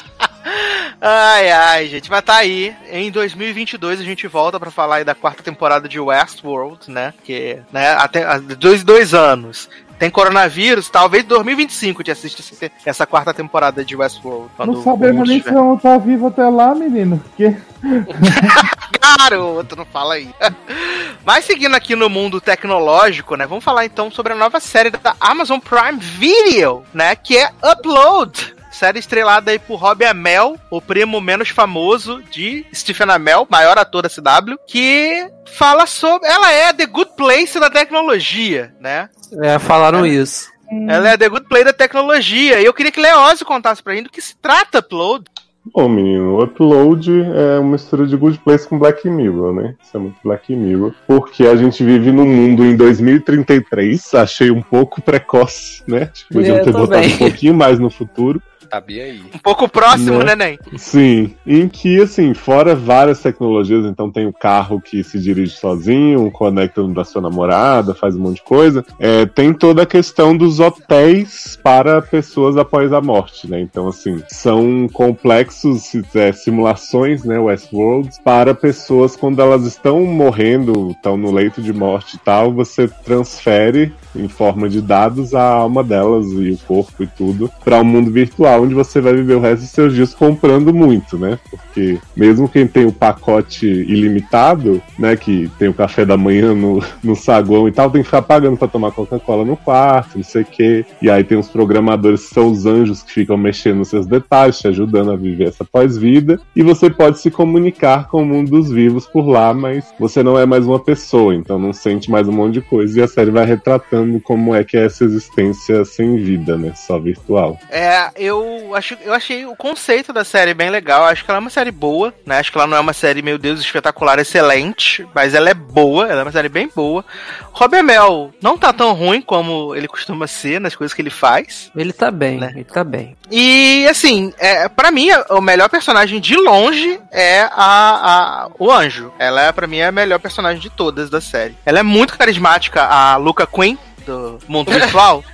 Ai, 1.07 1.51
ai, 1.51 1.87
gente, 1.89 2.09
mas 2.11 2.23
tá 2.23 2.37
aí. 2.37 2.75
Em 2.91 3.11
2022 3.11 4.01
a 4.01 4.05
gente 4.05 4.27
volta 4.27 4.59
pra 4.59 4.71
falar 4.71 4.97
aí 4.97 5.05
da 5.05 5.15
quarta 5.15 5.43
temporada 5.43 5.87
de 5.87 6.01
Westworld, 6.01 6.91
né? 6.91 7.13
Que, 7.23 7.59
né, 7.71 7.91
até 7.93 8.25
dois, 8.59 8.83
dois 8.83 9.13
anos. 9.13 9.69
Tem 10.05 10.11
coronavírus, 10.11 10.91
talvez 10.91 11.25
2025 11.25 12.05
te 12.05 12.11
assiste 12.11 12.41
esse- 12.41 12.71
essa 12.85 13.07
quarta 13.07 13.33
temporada 13.33 13.83
de 13.83 13.97
Westworld. 13.97 14.51
Não 14.59 14.83
sabemos 14.83 15.27
nem 15.27 15.43
se 15.43 15.51
vamos 15.51 15.79
estar 15.79 15.97
vivo 15.97 16.27
até 16.27 16.47
lá, 16.47 16.75
menino. 16.75 17.19
Porque 17.25 17.57
Garoto, 19.01 19.75
não 19.77 19.87
fala 19.87 20.15
aí. 20.17 20.29
Mas 21.25 21.47
seguindo 21.47 21.75
aqui 21.75 21.97
no 21.97 22.11
mundo 22.11 22.39
tecnológico, 22.39 23.35
né? 23.35 23.47
Vamos 23.47 23.65
falar 23.65 23.87
então 23.87 24.11
sobre 24.11 24.35
a 24.35 24.37
nova 24.37 24.61
série 24.61 24.91
da 24.91 25.17
Amazon 25.19 25.59
Prime 25.59 25.99
Video, 25.99 26.85
né? 26.93 27.17
Que 27.17 27.39
é 27.39 27.51
Upload. 27.73 28.55
Série 28.75 28.99
estrelada 28.99 29.51
aí 29.53 29.59
por 29.59 29.77
Robbie 29.77 30.05
Amell, 30.05 30.59
o 30.69 30.81
primo 30.81 31.21
menos 31.21 31.49
famoso 31.51 32.21
de 32.31 32.67
Stephen 32.75 33.09
Amell, 33.11 33.47
maior 33.49 33.79
ator 33.79 34.03
da 34.03 34.09
CW, 34.11 34.57
que 34.67 35.29
fala 35.57 35.87
sobre. 35.87 36.29
Ela 36.29 36.51
é 36.53 36.73
The 36.73 36.87
Good 36.87 37.13
Place 37.17 37.59
da 37.61 37.71
tecnologia, 37.71 38.75
né? 38.81 39.09
É, 39.43 39.59
falaram 39.61 40.05
isso. 40.05 40.53
Ela 40.89 41.11
é 41.11 41.17
The 41.17 41.29
Good 41.29 41.47
Place 41.49 41.65
da 41.67 41.73
tecnologia. 41.73 42.61
E 42.61 42.65
eu 42.65 42.75
queria 42.75 42.91
que 42.91 43.01
Leose 43.01 43.45
contasse 43.45 43.81
pra 43.83 43.95
gente 43.95 44.05
do 44.07 44.11
que 44.11 44.21
se 44.21 44.37
trata 44.37 44.81
Upload. 44.81 45.25
Bom, 45.73 45.89
menino, 45.89 46.35
o 46.35 46.43
Upload 46.45 47.11
é 47.35 47.59
uma 47.59 47.73
mistura 47.73 48.07
de 48.07 48.17
Good 48.17 48.39
Place 48.41 48.69
com 48.69 48.79
Black 48.79 49.09
Mirror, 49.09 49.55
né? 49.55 49.75
Isso 49.83 49.97
é 49.97 50.01
muito 50.01 50.17
Black 50.23 50.55
Mirror. 50.55 50.93
Porque 51.07 51.47
a 51.47 51.57
gente 51.57 51.83
vive 51.83 52.11
num 52.13 52.27
mundo 52.27 52.65
em 52.65 52.77
2033, 52.77 54.15
achei 54.15 54.51
um 54.51 54.61
pouco 54.61 55.01
precoce, 55.01 55.83
né? 55.87 56.11
Acho 56.13 56.27
que 56.29 56.35
podiam 56.35 56.57
É, 56.57 56.61
ter 56.61 56.73
botado 56.73 56.89
também. 56.91 57.15
um 57.15 57.19
pouquinho 57.19 57.55
mais 57.55 57.79
no 57.79 57.89
futuro. 57.89 58.43
Sabia 58.75 59.05
aí. 59.05 59.23
Um 59.33 59.39
pouco 59.39 59.69
próximo, 59.69 60.19
Né? 60.19 60.35
né, 60.35 60.59
Nen? 60.59 60.59
Sim, 60.77 61.33
em 61.47 61.69
que, 61.69 62.01
assim, 62.01 62.35
fora 62.35 62.75
várias 62.75 63.21
tecnologias, 63.23 63.87
então 63.87 64.11
tem 64.11 64.27
o 64.27 64.33
carro 64.33 64.81
que 64.81 65.05
se 65.05 65.21
dirige 65.21 65.55
sozinho, 65.55 66.29
conecta 66.33 66.83
no 66.83 66.93
da 66.93 67.05
sua 67.05 67.23
namorada, 67.23 67.95
faz 67.95 68.17
um 68.17 68.21
monte 68.21 68.37
de 68.37 68.43
coisa, 68.43 68.85
é, 68.99 69.27
tem 69.27 69.53
toda 69.55 69.83
a 69.83 69.87
questão 69.87 70.37
dos 70.37 70.59
hotéis 70.59 71.57
para 71.63 72.03
pessoas 72.03 72.57
após 72.57 72.93
a 72.93 73.01
morte, 73.01 73.49
né? 73.49 73.61
Então, 73.61 73.87
assim, 73.87 74.21
são 74.29 74.89
complexos 74.93 75.93
é, 76.13 76.33
simulações, 76.33 77.23
né, 77.23 77.39
Westworld, 77.39 78.11
para 78.25 78.55
pessoas 78.55 79.15
quando 79.15 79.41
elas 79.41 79.65
estão 79.67 80.05
morrendo, 80.05 80.91
estão 80.91 81.17
no 81.17 81.31
leito 81.31 81.63
de 81.63 81.73
morte 81.73 82.17
e 82.17 82.19
tal, 82.19 82.53
você 82.53 82.89
transfere 82.89 83.93
em 84.17 84.29
forma 84.29 84.69
de 84.69 84.81
dados 84.81 85.33
a 85.33 85.43
alma 85.43 85.85
delas 85.85 86.27
e 86.27 86.51
o 86.51 86.59
corpo 86.59 87.03
e 87.03 87.07
tudo 87.07 87.51
para 87.65 87.81
o 87.81 87.85
mundo 87.85 88.11
virtual, 88.11 88.64
onde 88.65 88.75
você 88.75 89.01
vai 89.01 89.15
viver 89.15 89.35
o 89.35 89.41
resto 89.41 89.63
dos 89.63 89.71
seus 89.71 89.95
dias 89.95 90.15
comprando 90.15 90.73
muito, 90.73 91.19
né? 91.19 91.39
Porque 91.51 91.99
mesmo 92.17 92.49
quem 92.49 92.67
tem 92.67 92.87
o 92.87 92.93
pacote 92.93 93.67
ilimitado, 93.67 94.83
né, 94.99 95.17
que 95.17 95.51
tem 95.59 95.69
o 95.69 95.75
café 95.75 96.05
da 96.05 96.17
manhã 96.17 96.55
no, 96.55 96.83
no 97.03 97.15
saguão 97.15 97.69
e 97.69 97.73
tal, 97.73 97.91
tem 97.91 98.03
que 98.03 98.07
ficar 98.07 98.23
pagando 98.23 98.57
para 98.57 98.69
tomar 98.69 98.93
Coca-Cola 98.93 99.45
no 99.45 99.57
quarto, 99.57 100.17
não 100.17 100.25
sei 100.25 100.43
o 100.43 100.47
quê. 100.47 100.85
E 101.01 101.11
aí 101.11 101.23
tem 101.23 101.39
os 101.39 101.49
programadores 101.49 102.29
que 102.29 102.35
são 102.35 102.51
os 102.51 102.67
anjos 102.67 103.03
que 103.03 103.13
ficam 103.13 103.37
mexendo 103.37 103.79
nos 103.79 103.89
seus 103.89 104.07
detalhes, 104.07 104.59
te 104.59 104.69
ajudando 104.69 105.13
a 105.13 105.17
viver 105.17 105.49
essa 105.49 105.65
pós-vida. 105.65 106.41
E 106.55 106.63
você 106.63 106.91
pode 106.91 107.19
se 107.19 107.31
comunicar 107.31 108.09
com 108.09 108.23
o 108.23 108.27
mundo 108.27 108.51
dos 108.51 108.71
vivos 108.71 109.07
por 109.07 109.27
lá, 109.29 109.53
mas 109.53 109.93
você 109.99 110.23
não 110.23 110.39
é 110.39 110.47
mais 110.47 110.67
uma 110.67 110.79
pessoa, 110.79 111.35
então 111.35 111.59
não 111.59 111.73
sente 111.73 112.11
mais 112.11 112.29
um 112.29 112.33
monte 112.33 112.55
de 112.55 112.61
coisa. 112.61 112.99
E 112.99 113.03
a 113.03 113.09
série 113.09 113.31
vai 113.31 113.45
retratando 113.45 114.21
como 114.21 114.55
é 114.55 114.65
que 114.65 114.77
é 114.77 114.87
essa 114.87 115.05
existência 115.05 115.85
sem 115.85 116.17
vida, 116.17 116.57
né? 116.57 116.73
Só 116.75 116.99
virtual. 116.99 117.59
É, 117.71 118.09
eu, 118.17 118.54
acho, 118.75 118.97
eu 119.03 119.13
achei 119.13 119.45
o 119.47 119.55
conceito 119.57 120.13
da 120.13 120.25
série 120.25 120.55
bem 120.55 120.71
legal. 120.71 121.05
Acho 121.05 121.25
que 121.25 121.31
ela 121.31 121.39
é 121.39 121.41
uma 121.41 121.51
série 121.51 121.71
boa, 121.71 122.13
né? 122.27 122.39
Acho 122.39 122.51
que 122.53 122.59
ela 122.59 122.67
não 122.67 122.77
é 122.77 122.81
uma 122.81 122.93
série, 122.93 123.23
meu 123.23 123.39
Deus, 123.39 123.61
espetacular, 123.61 124.19
excelente, 124.19 125.07
mas 125.15 125.35
ela 125.35 125.51
é 125.51 125.55
boa, 125.55 126.09
ela 126.09 126.21
é 126.21 126.23
uma 126.25 126.33
série 126.33 126.49
bem 126.49 126.71
boa. 126.75 127.05
Robert 127.53 127.85
Mel 127.85 128.33
não 128.43 128.59
tá 128.59 128.73
tão 128.73 128.93
ruim 128.93 129.21
como 129.23 129.75
ele 129.75 129.87
costuma 129.89 130.27
ser 130.27 130.61
nas 130.61 130.75
coisas 130.75 130.95
que 130.95 131.01
ele 131.03 131.11
faz. 131.11 131.71
Ele 131.77 131.93
tá 131.93 132.11
bem, 132.11 132.39
Né? 132.39 132.51
ele 132.55 132.65
tá 132.65 132.83
bem. 132.85 133.17
E 133.31 133.87
assim, 133.89 134.33
é, 134.39 134.69
para 134.69 134.91
mim, 134.91 135.09
o 135.31 135.41
melhor 135.41 135.69
personagem 135.69 136.21
de 136.21 136.37
longe 136.37 137.01
é 137.11 137.43
a, 137.43 137.51
a- 137.57 138.49
o 138.59 138.71
Anjo. 138.71 139.13
Ela 139.19 139.43
é, 139.43 139.53
para 139.53 139.67
mim, 139.67 139.81
a 139.81 139.93
melhor 139.93 140.19
personagem 140.19 140.61
de 140.61 140.71
todas 140.71 141.09
da 141.11 141.21
série. 141.21 141.57
Ela 141.65 141.79
é 141.81 141.83
muito 141.83 142.17
carismática, 142.19 142.83
a 142.85 143.17
Luca 143.17 143.47
Quinn, 143.47 143.77
do 144.07 144.39
Mundo 144.49 144.71
Virtual. 144.73 145.25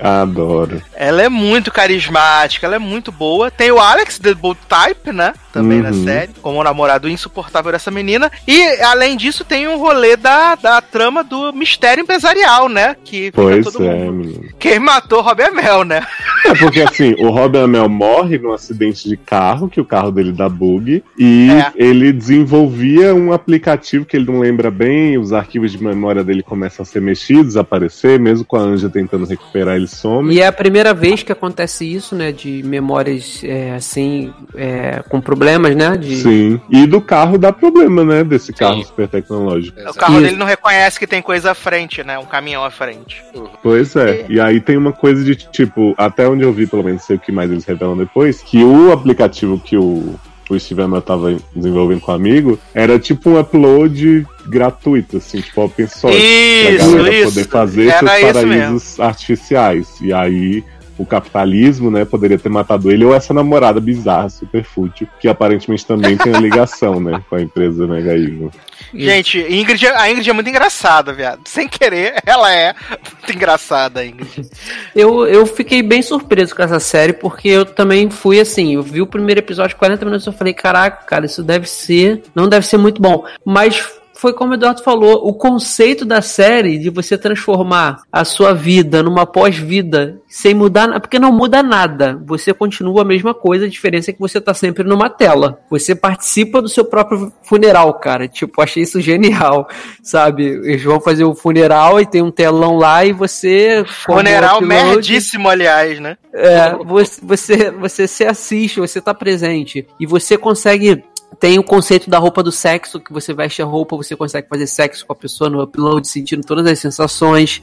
Adoro. 0.00 0.82
Ela 0.94 1.22
é 1.22 1.28
muito 1.28 1.70
carismática, 1.72 2.66
ela 2.66 2.76
é 2.76 2.78
muito 2.78 3.10
boa. 3.10 3.50
Tem 3.50 3.70
o 3.70 3.80
Alex, 3.80 4.18
The 4.18 4.34
Bold 4.34 4.60
Type, 4.68 5.12
né? 5.12 5.32
Também 5.62 5.80
na 5.82 5.90
Uhum. 5.90 6.04
série, 6.04 6.30
como 6.42 6.58
o 6.60 6.64
namorado 6.64 7.08
insuportável 7.08 7.72
dessa 7.72 7.90
menina. 7.90 8.30
E, 8.46 8.62
além 8.82 9.16
disso, 9.16 9.44
tem 9.44 9.66
um 9.68 9.78
rolê 9.78 10.16
da, 10.16 10.54
da 10.54 10.80
trama 10.80 11.22
do 11.24 11.52
mistério 11.52 12.02
empresarial, 12.02 12.68
né? 12.68 12.96
Que 13.04 13.26
fica 13.26 13.42
Pois 13.42 13.64
todo 13.72 13.84
é, 13.84 13.94
mundo. 13.94 14.12
menino. 14.12 14.44
Quem 14.58 14.78
matou 14.78 15.20
Robert 15.20 15.52
Mel, 15.54 15.84
né? 15.84 16.06
É 16.44 16.54
porque 16.54 16.80
assim, 16.82 17.14
o 17.18 17.30
Robin 17.30 17.58
Amell 17.58 17.88
morre 17.88 18.38
num 18.38 18.52
acidente 18.52 19.08
de 19.08 19.16
carro, 19.16 19.68
que 19.68 19.80
o 19.80 19.84
carro 19.84 20.10
dele 20.10 20.32
dá 20.32 20.48
bug, 20.48 21.02
e 21.18 21.50
É. 21.50 21.72
ele 21.76 22.12
desenvolvia 22.12 23.14
um 23.14 23.32
aplicativo 23.32 24.04
que 24.04 24.16
ele 24.16 24.26
não 24.30 24.38
lembra 24.40 24.70
bem, 24.70 25.18
os 25.18 25.32
arquivos 25.32 25.72
de 25.72 25.82
memória 25.82 26.22
dele 26.24 26.42
começam 26.42 26.82
a 26.82 26.86
ser 26.86 27.00
mexidos, 27.00 27.56
a 27.56 27.60
aparecer, 27.60 28.18
mesmo 28.18 28.44
com 28.44 28.56
a 28.56 28.60
Anja 28.60 28.88
tentando 28.88 29.26
recuperar, 29.26 29.76
ele 29.76 29.86
some. 29.88 30.32
E 30.34 30.40
é 30.40 30.46
a 30.46 30.52
primeira 30.52 30.94
vez 30.94 31.22
que 31.22 31.32
acontece 31.32 31.84
isso, 31.84 32.14
né? 32.14 32.32
De 32.32 32.62
memórias 32.64 33.42
é, 33.44 33.72
assim, 33.74 34.32
é, 34.54 35.02
com 35.08 35.20
problemas, 35.20 35.47
né? 35.56 35.96
De... 35.96 36.16
Sim. 36.16 36.60
E 36.68 36.86
do 36.86 37.00
carro 37.00 37.38
dá 37.38 37.52
problema, 37.52 38.04
né? 38.04 38.24
Desse 38.24 38.52
carro 38.52 38.78
Sim. 38.78 38.84
super 38.84 39.08
tecnológico. 39.08 39.80
O 39.88 39.94
carro 39.94 40.20
dele 40.20 40.36
não 40.36 40.46
reconhece 40.46 40.98
que 40.98 41.06
tem 41.06 41.22
coisa 41.22 41.52
à 41.52 41.54
frente, 41.54 42.02
né? 42.02 42.18
Um 42.18 42.26
caminhão 42.26 42.64
à 42.64 42.70
frente. 42.70 43.22
Pois 43.62 43.94
é. 43.96 44.26
E 44.28 44.40
aí 44.40 44.60
tem 44.60 44.76
uma 44.76 44.92
coisa 44.92 45.24
de 45.24 45.36
tipo, 45.36 45.94
até 45.96 46.28
onde 46.28 46.42
eu 46.42 46.52
vi, 46.52 46.66
pelo 46.66 46.82
menos, 46.82 47.02
sei 47.04 47.16
o 47.16 47.20
que 47.20 47.30
mais 47.30 47.50
eles 47.50 47.64
revelam 47.64 47.96
depois, 47.96 48.42
que 48.42 48.62
o 48.64 48.92
aplicativo 48.92 49.58
que 49.58 49.76
o, 49.76 50.18
o 50.50 50.58
Steve 50.58 50.82
Amell 50.82 51.02
tava 51.02 51.36
desenvolvendo 51.54 52.00
com 52.00 52.12
o 52.12 52.14
amigo 52.14 52.58
era 52.74 52.98
tipo 52.98 53.30
um 53.30 53.38
upload 53.38 54.26
gratuito, 54.46 55.18
assim, 55.18 55.40
tipo 55.40 55.62
open 55.62 55.86
source. 55.86 56.18
pra 56.18 56.70
Isso, 56.70 56.96
galera 56.96 57.14
isso. 57.14 57.28
poder 57.28 57.48
fazer 57.48 57.86
Era 57.88 57.98
seus 57.98 58.32
paraísos 58.32 59.00
artificiais. 59.00 59.88
E 60.00 60.12
aí 60.12 60.64
o 60.98 61.06
capitalismo, 61.06 61.90
né, 61.90 62.04
poderia 62.04 62.38
ter 62.38 62.48
matado 62.48 62.90
ele 62.90 63.04
ou 63.04 63.14
essa 63.14 63.32
namorada 63.32 63.80
bizarra, 63.80 64.28
super 64.28 64.64
fútil, 64.64 65.08
que 65.20 65.28
aparentemente 65.28 65.86
também 65.86 66.16
tem 66.16 66.32
ligação, 66.32 67.00
né, 67.00 67.22
com 67.28 67.36
a 67.36 67.40
empresa 67.40 67.86
Mega 67.86 68.14
Evil. 68.14 68.50
Gente, 68.92 69.38
Ingrid, 69.38 69.86
a 69.86 70.10
Ingrid 70.10 70.30
é 70.30 70.32
muito 70.32 70.48
engraçada, 70.48 71.12
viado. 71.12 71.40
Sem 71.46 71.68
querer, 71.68 72.14
ela 72.26 72.52
é 72.52 72.74
muito 72.92 73.32
engraçada, 73.32 74.04
Ingrid. 74.04 74.48
Eu, 74.94 75.26
eu 75.26 75.46
fiquei 75.46 75.82
bem 75.82 76.02
surpreso 76.02 76.54
com 76.54 76.62
essa 76.62 76.80
série, 76.80 77.12
porque 77.12 77.48
eu 77.48 77.64
também 77.64 78.10
fui 78.10 78.40
assim, 78.40 78.74
eu 78.74 78.82
vi 78.82 79.00
o 79.00 79.06
primeiro 79.06 79.40
episódio, 79.40 79.76
40 79.76 80.04
minutos, 80.04 80.26
eu 80.26 80.32
falei, 80.32 80.52
caraca, 80.52 81.04
cara, 81.04 81.26
isso 81.26 81.42
deve 81.42 81.68
ser, 81.68 82.22
não 82.34 82.48
deve 82.48 82.66
ser 82.66 82.78
muito 82.78 83.00
bom. 83.00 83.24
Mas 83.44 83.97
foi 84.18 84.32
como 84.32 84.50
o 84.50 84.54
Eduardo 84.54 84.82
falou, 84.82 85.28
o 85.28 85.32
conceito 85.32 86.04
da 86.04 86.20
série 86.20 86.76
de 86.76 86.90
você 86.90 87.16
transformar 87.16 88.02
a 88.12 88.24
sua 88.24 88.52
vida 88.52 89.00
numa 89.00 89.24
pós-vida 89.24 90.20
sem 90.28 90.54
mudar, 90.54 91.00
porque 91.00 91.20
não 91.20 91.30
muda 91.30 91.62
nada. 91.62 92.20
Você 92.26 92.52
continua 92.52 93.02
a 93.02 93.04
mesma 93.04 93.32
coisa, 93.32 93.66
a 93.66 93.68
diferença 93.68 94.10
é 94.10 94.12
que 94.14 94.18
você 94.18 94.40
tá 94.40 94.52
sempre 94.52 94.82
numa 94.82 95.08
tela. 95.08 95.60
Você 95.70 95.94
participa 95.94 96.60
do 96.60 96.68
seu 96.68 96.84
próprio 96.84 97.32
funeral, 97.44 97.94
cara. 97.94 98.26
Tipo, 98.26 98.60
achei 98.60 98.82
isso 98.82 99.00
genial, 99.00 99.68
sabe? 100.02 100.44
Eles 100.46 100.82
vão 100.82 101.00
fazer 101.00 101.22
o 101.22 101.34
funeral 101.34 102.00
e 102.00 102.06
tem 102.06 102.20
um 102.20 102.30
telão 102.32 102.76
lá 102.76 103.04
e 103.04 103.12
você 103.12 103.84
Funeral 103.86 104.56
upload- 104.58 104.66
merdíssimo, 104.66 105.48
aliás, 105.48 106.00
né? 106.00 106.16
é, 106.32 106.74
você, 106.84 107.20
você, 107.22 107.70
você 107.70 108.06
se 108.08 108.24
assiste, 108.24 108.80
você 108.80 109.00
tá 109.00 109.14
presente. 109.14 109.86
E 110.00 110.06
você 110.06 110.36
consegue. 110.36 111.04
Tem 111.38 111.58
o 111.58 111.62
conceito 111.62 112.10
da 112.10 112.18
roupa 112.18 112.42
do 112.42 112.50
sexo, 112.50 112.98
que 112.98 113.12
você 113.12 113.32
veste 113.32 113.62
a 113.62 113.64
roupa, 113.64 113.96
você 113.96 114.16
consegue 114.16 114.48
fazer 114.48 114.66
sexo 114.66 115.06
com 115.06 115.12
a 115.12 115.16
pessoa 115.16 115.48
no 115.48 115.62
upload, 115.62 116.06
sentindo 116.08 116.44
todas 116.44 116.66
as 116.66 116.78
sensações. 116.78 117.62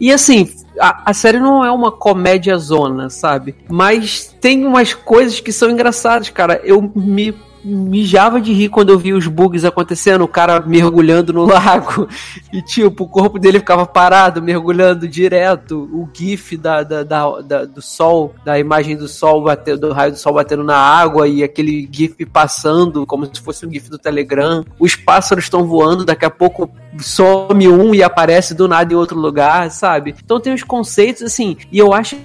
E 0.00 0.12
assim, 0.12 0.52
a, 0.80 1.10
a 1.10 1.14
série 1.14 1.38
não 1.38 1.64
é 1.64 1.70
uma 1.70 1.92
comédia 1.92 2.56
zona, 2.58 3.08
sabe? 3.10 3.54
Mas 3.68 4.34
tem 4.40 4.66
umas 4.66 4.92
coisas 4.92 5.38
que 5.38 5.52
são 5.52 5.70
engraçadas, 5.70 6.30
cara. 6.30 6.60
Eu 6.64 6.82
me 6.94 7.32
mijava 7.64 8.40
de 8.40 8.52
rir 8.52 8.68
quando 8.68 8.90
eu 8.90 8.98
vi 8.98 9.12
os 9.12 9.26
bugs 9.26 9.64
acontecendo, 9.64 10.22
o 10.22 10.28
cara 10.28 10.60
mergulhando 10.60 11.32
no 11.32 11.44
lago. 11.46 12.08
E 12.52 12.60
tipo, 12.62 13.04
o 13.04 13.08
corpo 13.08 13.38
dele 13.38 13.58
ficava 13.58 13.86
parado, 13.86 14.42
mergulhando 14.42 15.06
direto, 15.08 15.88
o 15.92 16.08
gif 16.12 16.56
da, 16.56 16.82
da, 16.82 17.02
da- 17.02 17.40
da- 17.40 17.64
do 17.64 17.80
sol, 17.80 18.34
da 18.44 18.58
imagem 18.58 18.96
do 18.96 19.06
sol 19.08 19.42
batendo, 19.42 19.80
do 19.80 19.92
raio 19.92 20.12
do 20.12 20.18
sol 20.18 20.32
batendo 20.34 20.64
na 20.64 20.76
água 20.76 21.28
e 21.28 21.42
aquele 21.42 21.88
gif 21.90 22.24
passando 22.26 23.06
como 23.06 23.26
se 23.26 23.40
fosse 23.40 23.66
um 23.66 23.72
gif 23.72 23.88
do 23.88 23.98
Telegram, 23.98 24.64
os 24.78 24.96
pássaros 24.96 25.44
estão 25.44 25.64
voando, 25.66 26.04
daqui 26.04 26.24
a 26.24 26.30
pouco 26.30 26.70
some 27.00 27.68
um 27.68 27.94
e 27.94 28.02
aparece 28.02 28.54
do 28.54 28.66
nada 28.68 28.92
em 28.92 28.96
outro 28.96 29.18
lugar, 29.18 29.70
sabe? 29.70 30.14
Então 30.24 30.40
tem 30.40 30.52
os 30.52 30.62
conceitos 30.62 31.22
assim, 31.22 31.56
e 31.70 31.78
eu 31.78 31.92
acho 31.94 32.16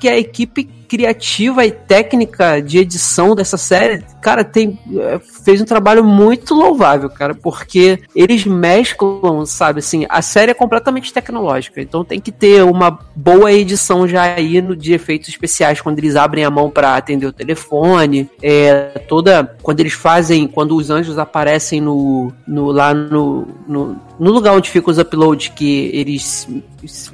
que 0.00 0.08
a 0.08 0.18
equipe 0.18 0.68
criativa 0.86 1.64
e 1.64 1.70
técnica 1.70 2.60
de 2.60 2.78
edição 2.78 3.34
dessa 3.34 3.56
série, 3.56 4.04
cara, 4.20 4.44
tem 4.44 4.78
é, 4.96 5.18
fez 5.44 5.60
um 5.60 5.64
trabalho 5.64 6.04
muito 6.04 6.54
louvável, 6.54 7.10
cara, 7.10 7.34
porque 7.34 8.00
eles 8.14 8.44
mesclam, 8.44 9.44
sabe, 9.46 9.80
assim, 9.80 10.06
a 10.08 10.22
série 10.22 10.50
é 10.50 10.54
completamente 10.54 11.12
tecnológica, 11.12 11.80
então 11.80 12.04
tem 12.04 12.20
que 12.20 12.32
ter 12.32 12.62
uma 12.62 12.98
boa 13.14 13.52
edição 13.52 14.06
já 14.06 14.22
aí 14.22 14.60
no 14.60 14.76
de 14.76 14.92
efeitos 14.92 15.28
especiais 15.28 15.80
quando 15.80 15.98
eles 15.98 16.16
abrem 16.16 16.44
a 16.44 16.50
mão 16.50 16.70
para 16.70 16.96
atender 16.96 17.26
o 17.26 17.32
telefone, 17.32 18.30
é 18.42 19.00
toda 19.08 19.56
quando 19.62 19.80
eles 19.80 19.92
fazem, 19.92 20.46
quando 20.46 20.76
os 20.76 20.90
anjos 20.90 21.18
aparecem 21.18 21.80
no, 21.80 22.32
no 22.46 22.70
lá 22.70 22.94
no, 22.94 23.46
no 23.66 23.96
no 24.18 24.32
lugar 24.32 24.54
onde 24.54 24.70
ficam 24.70 24.90
os 24.90 24.98
uploads 24.98 25.48
que 25.48 25.90
eles 25.92 26.48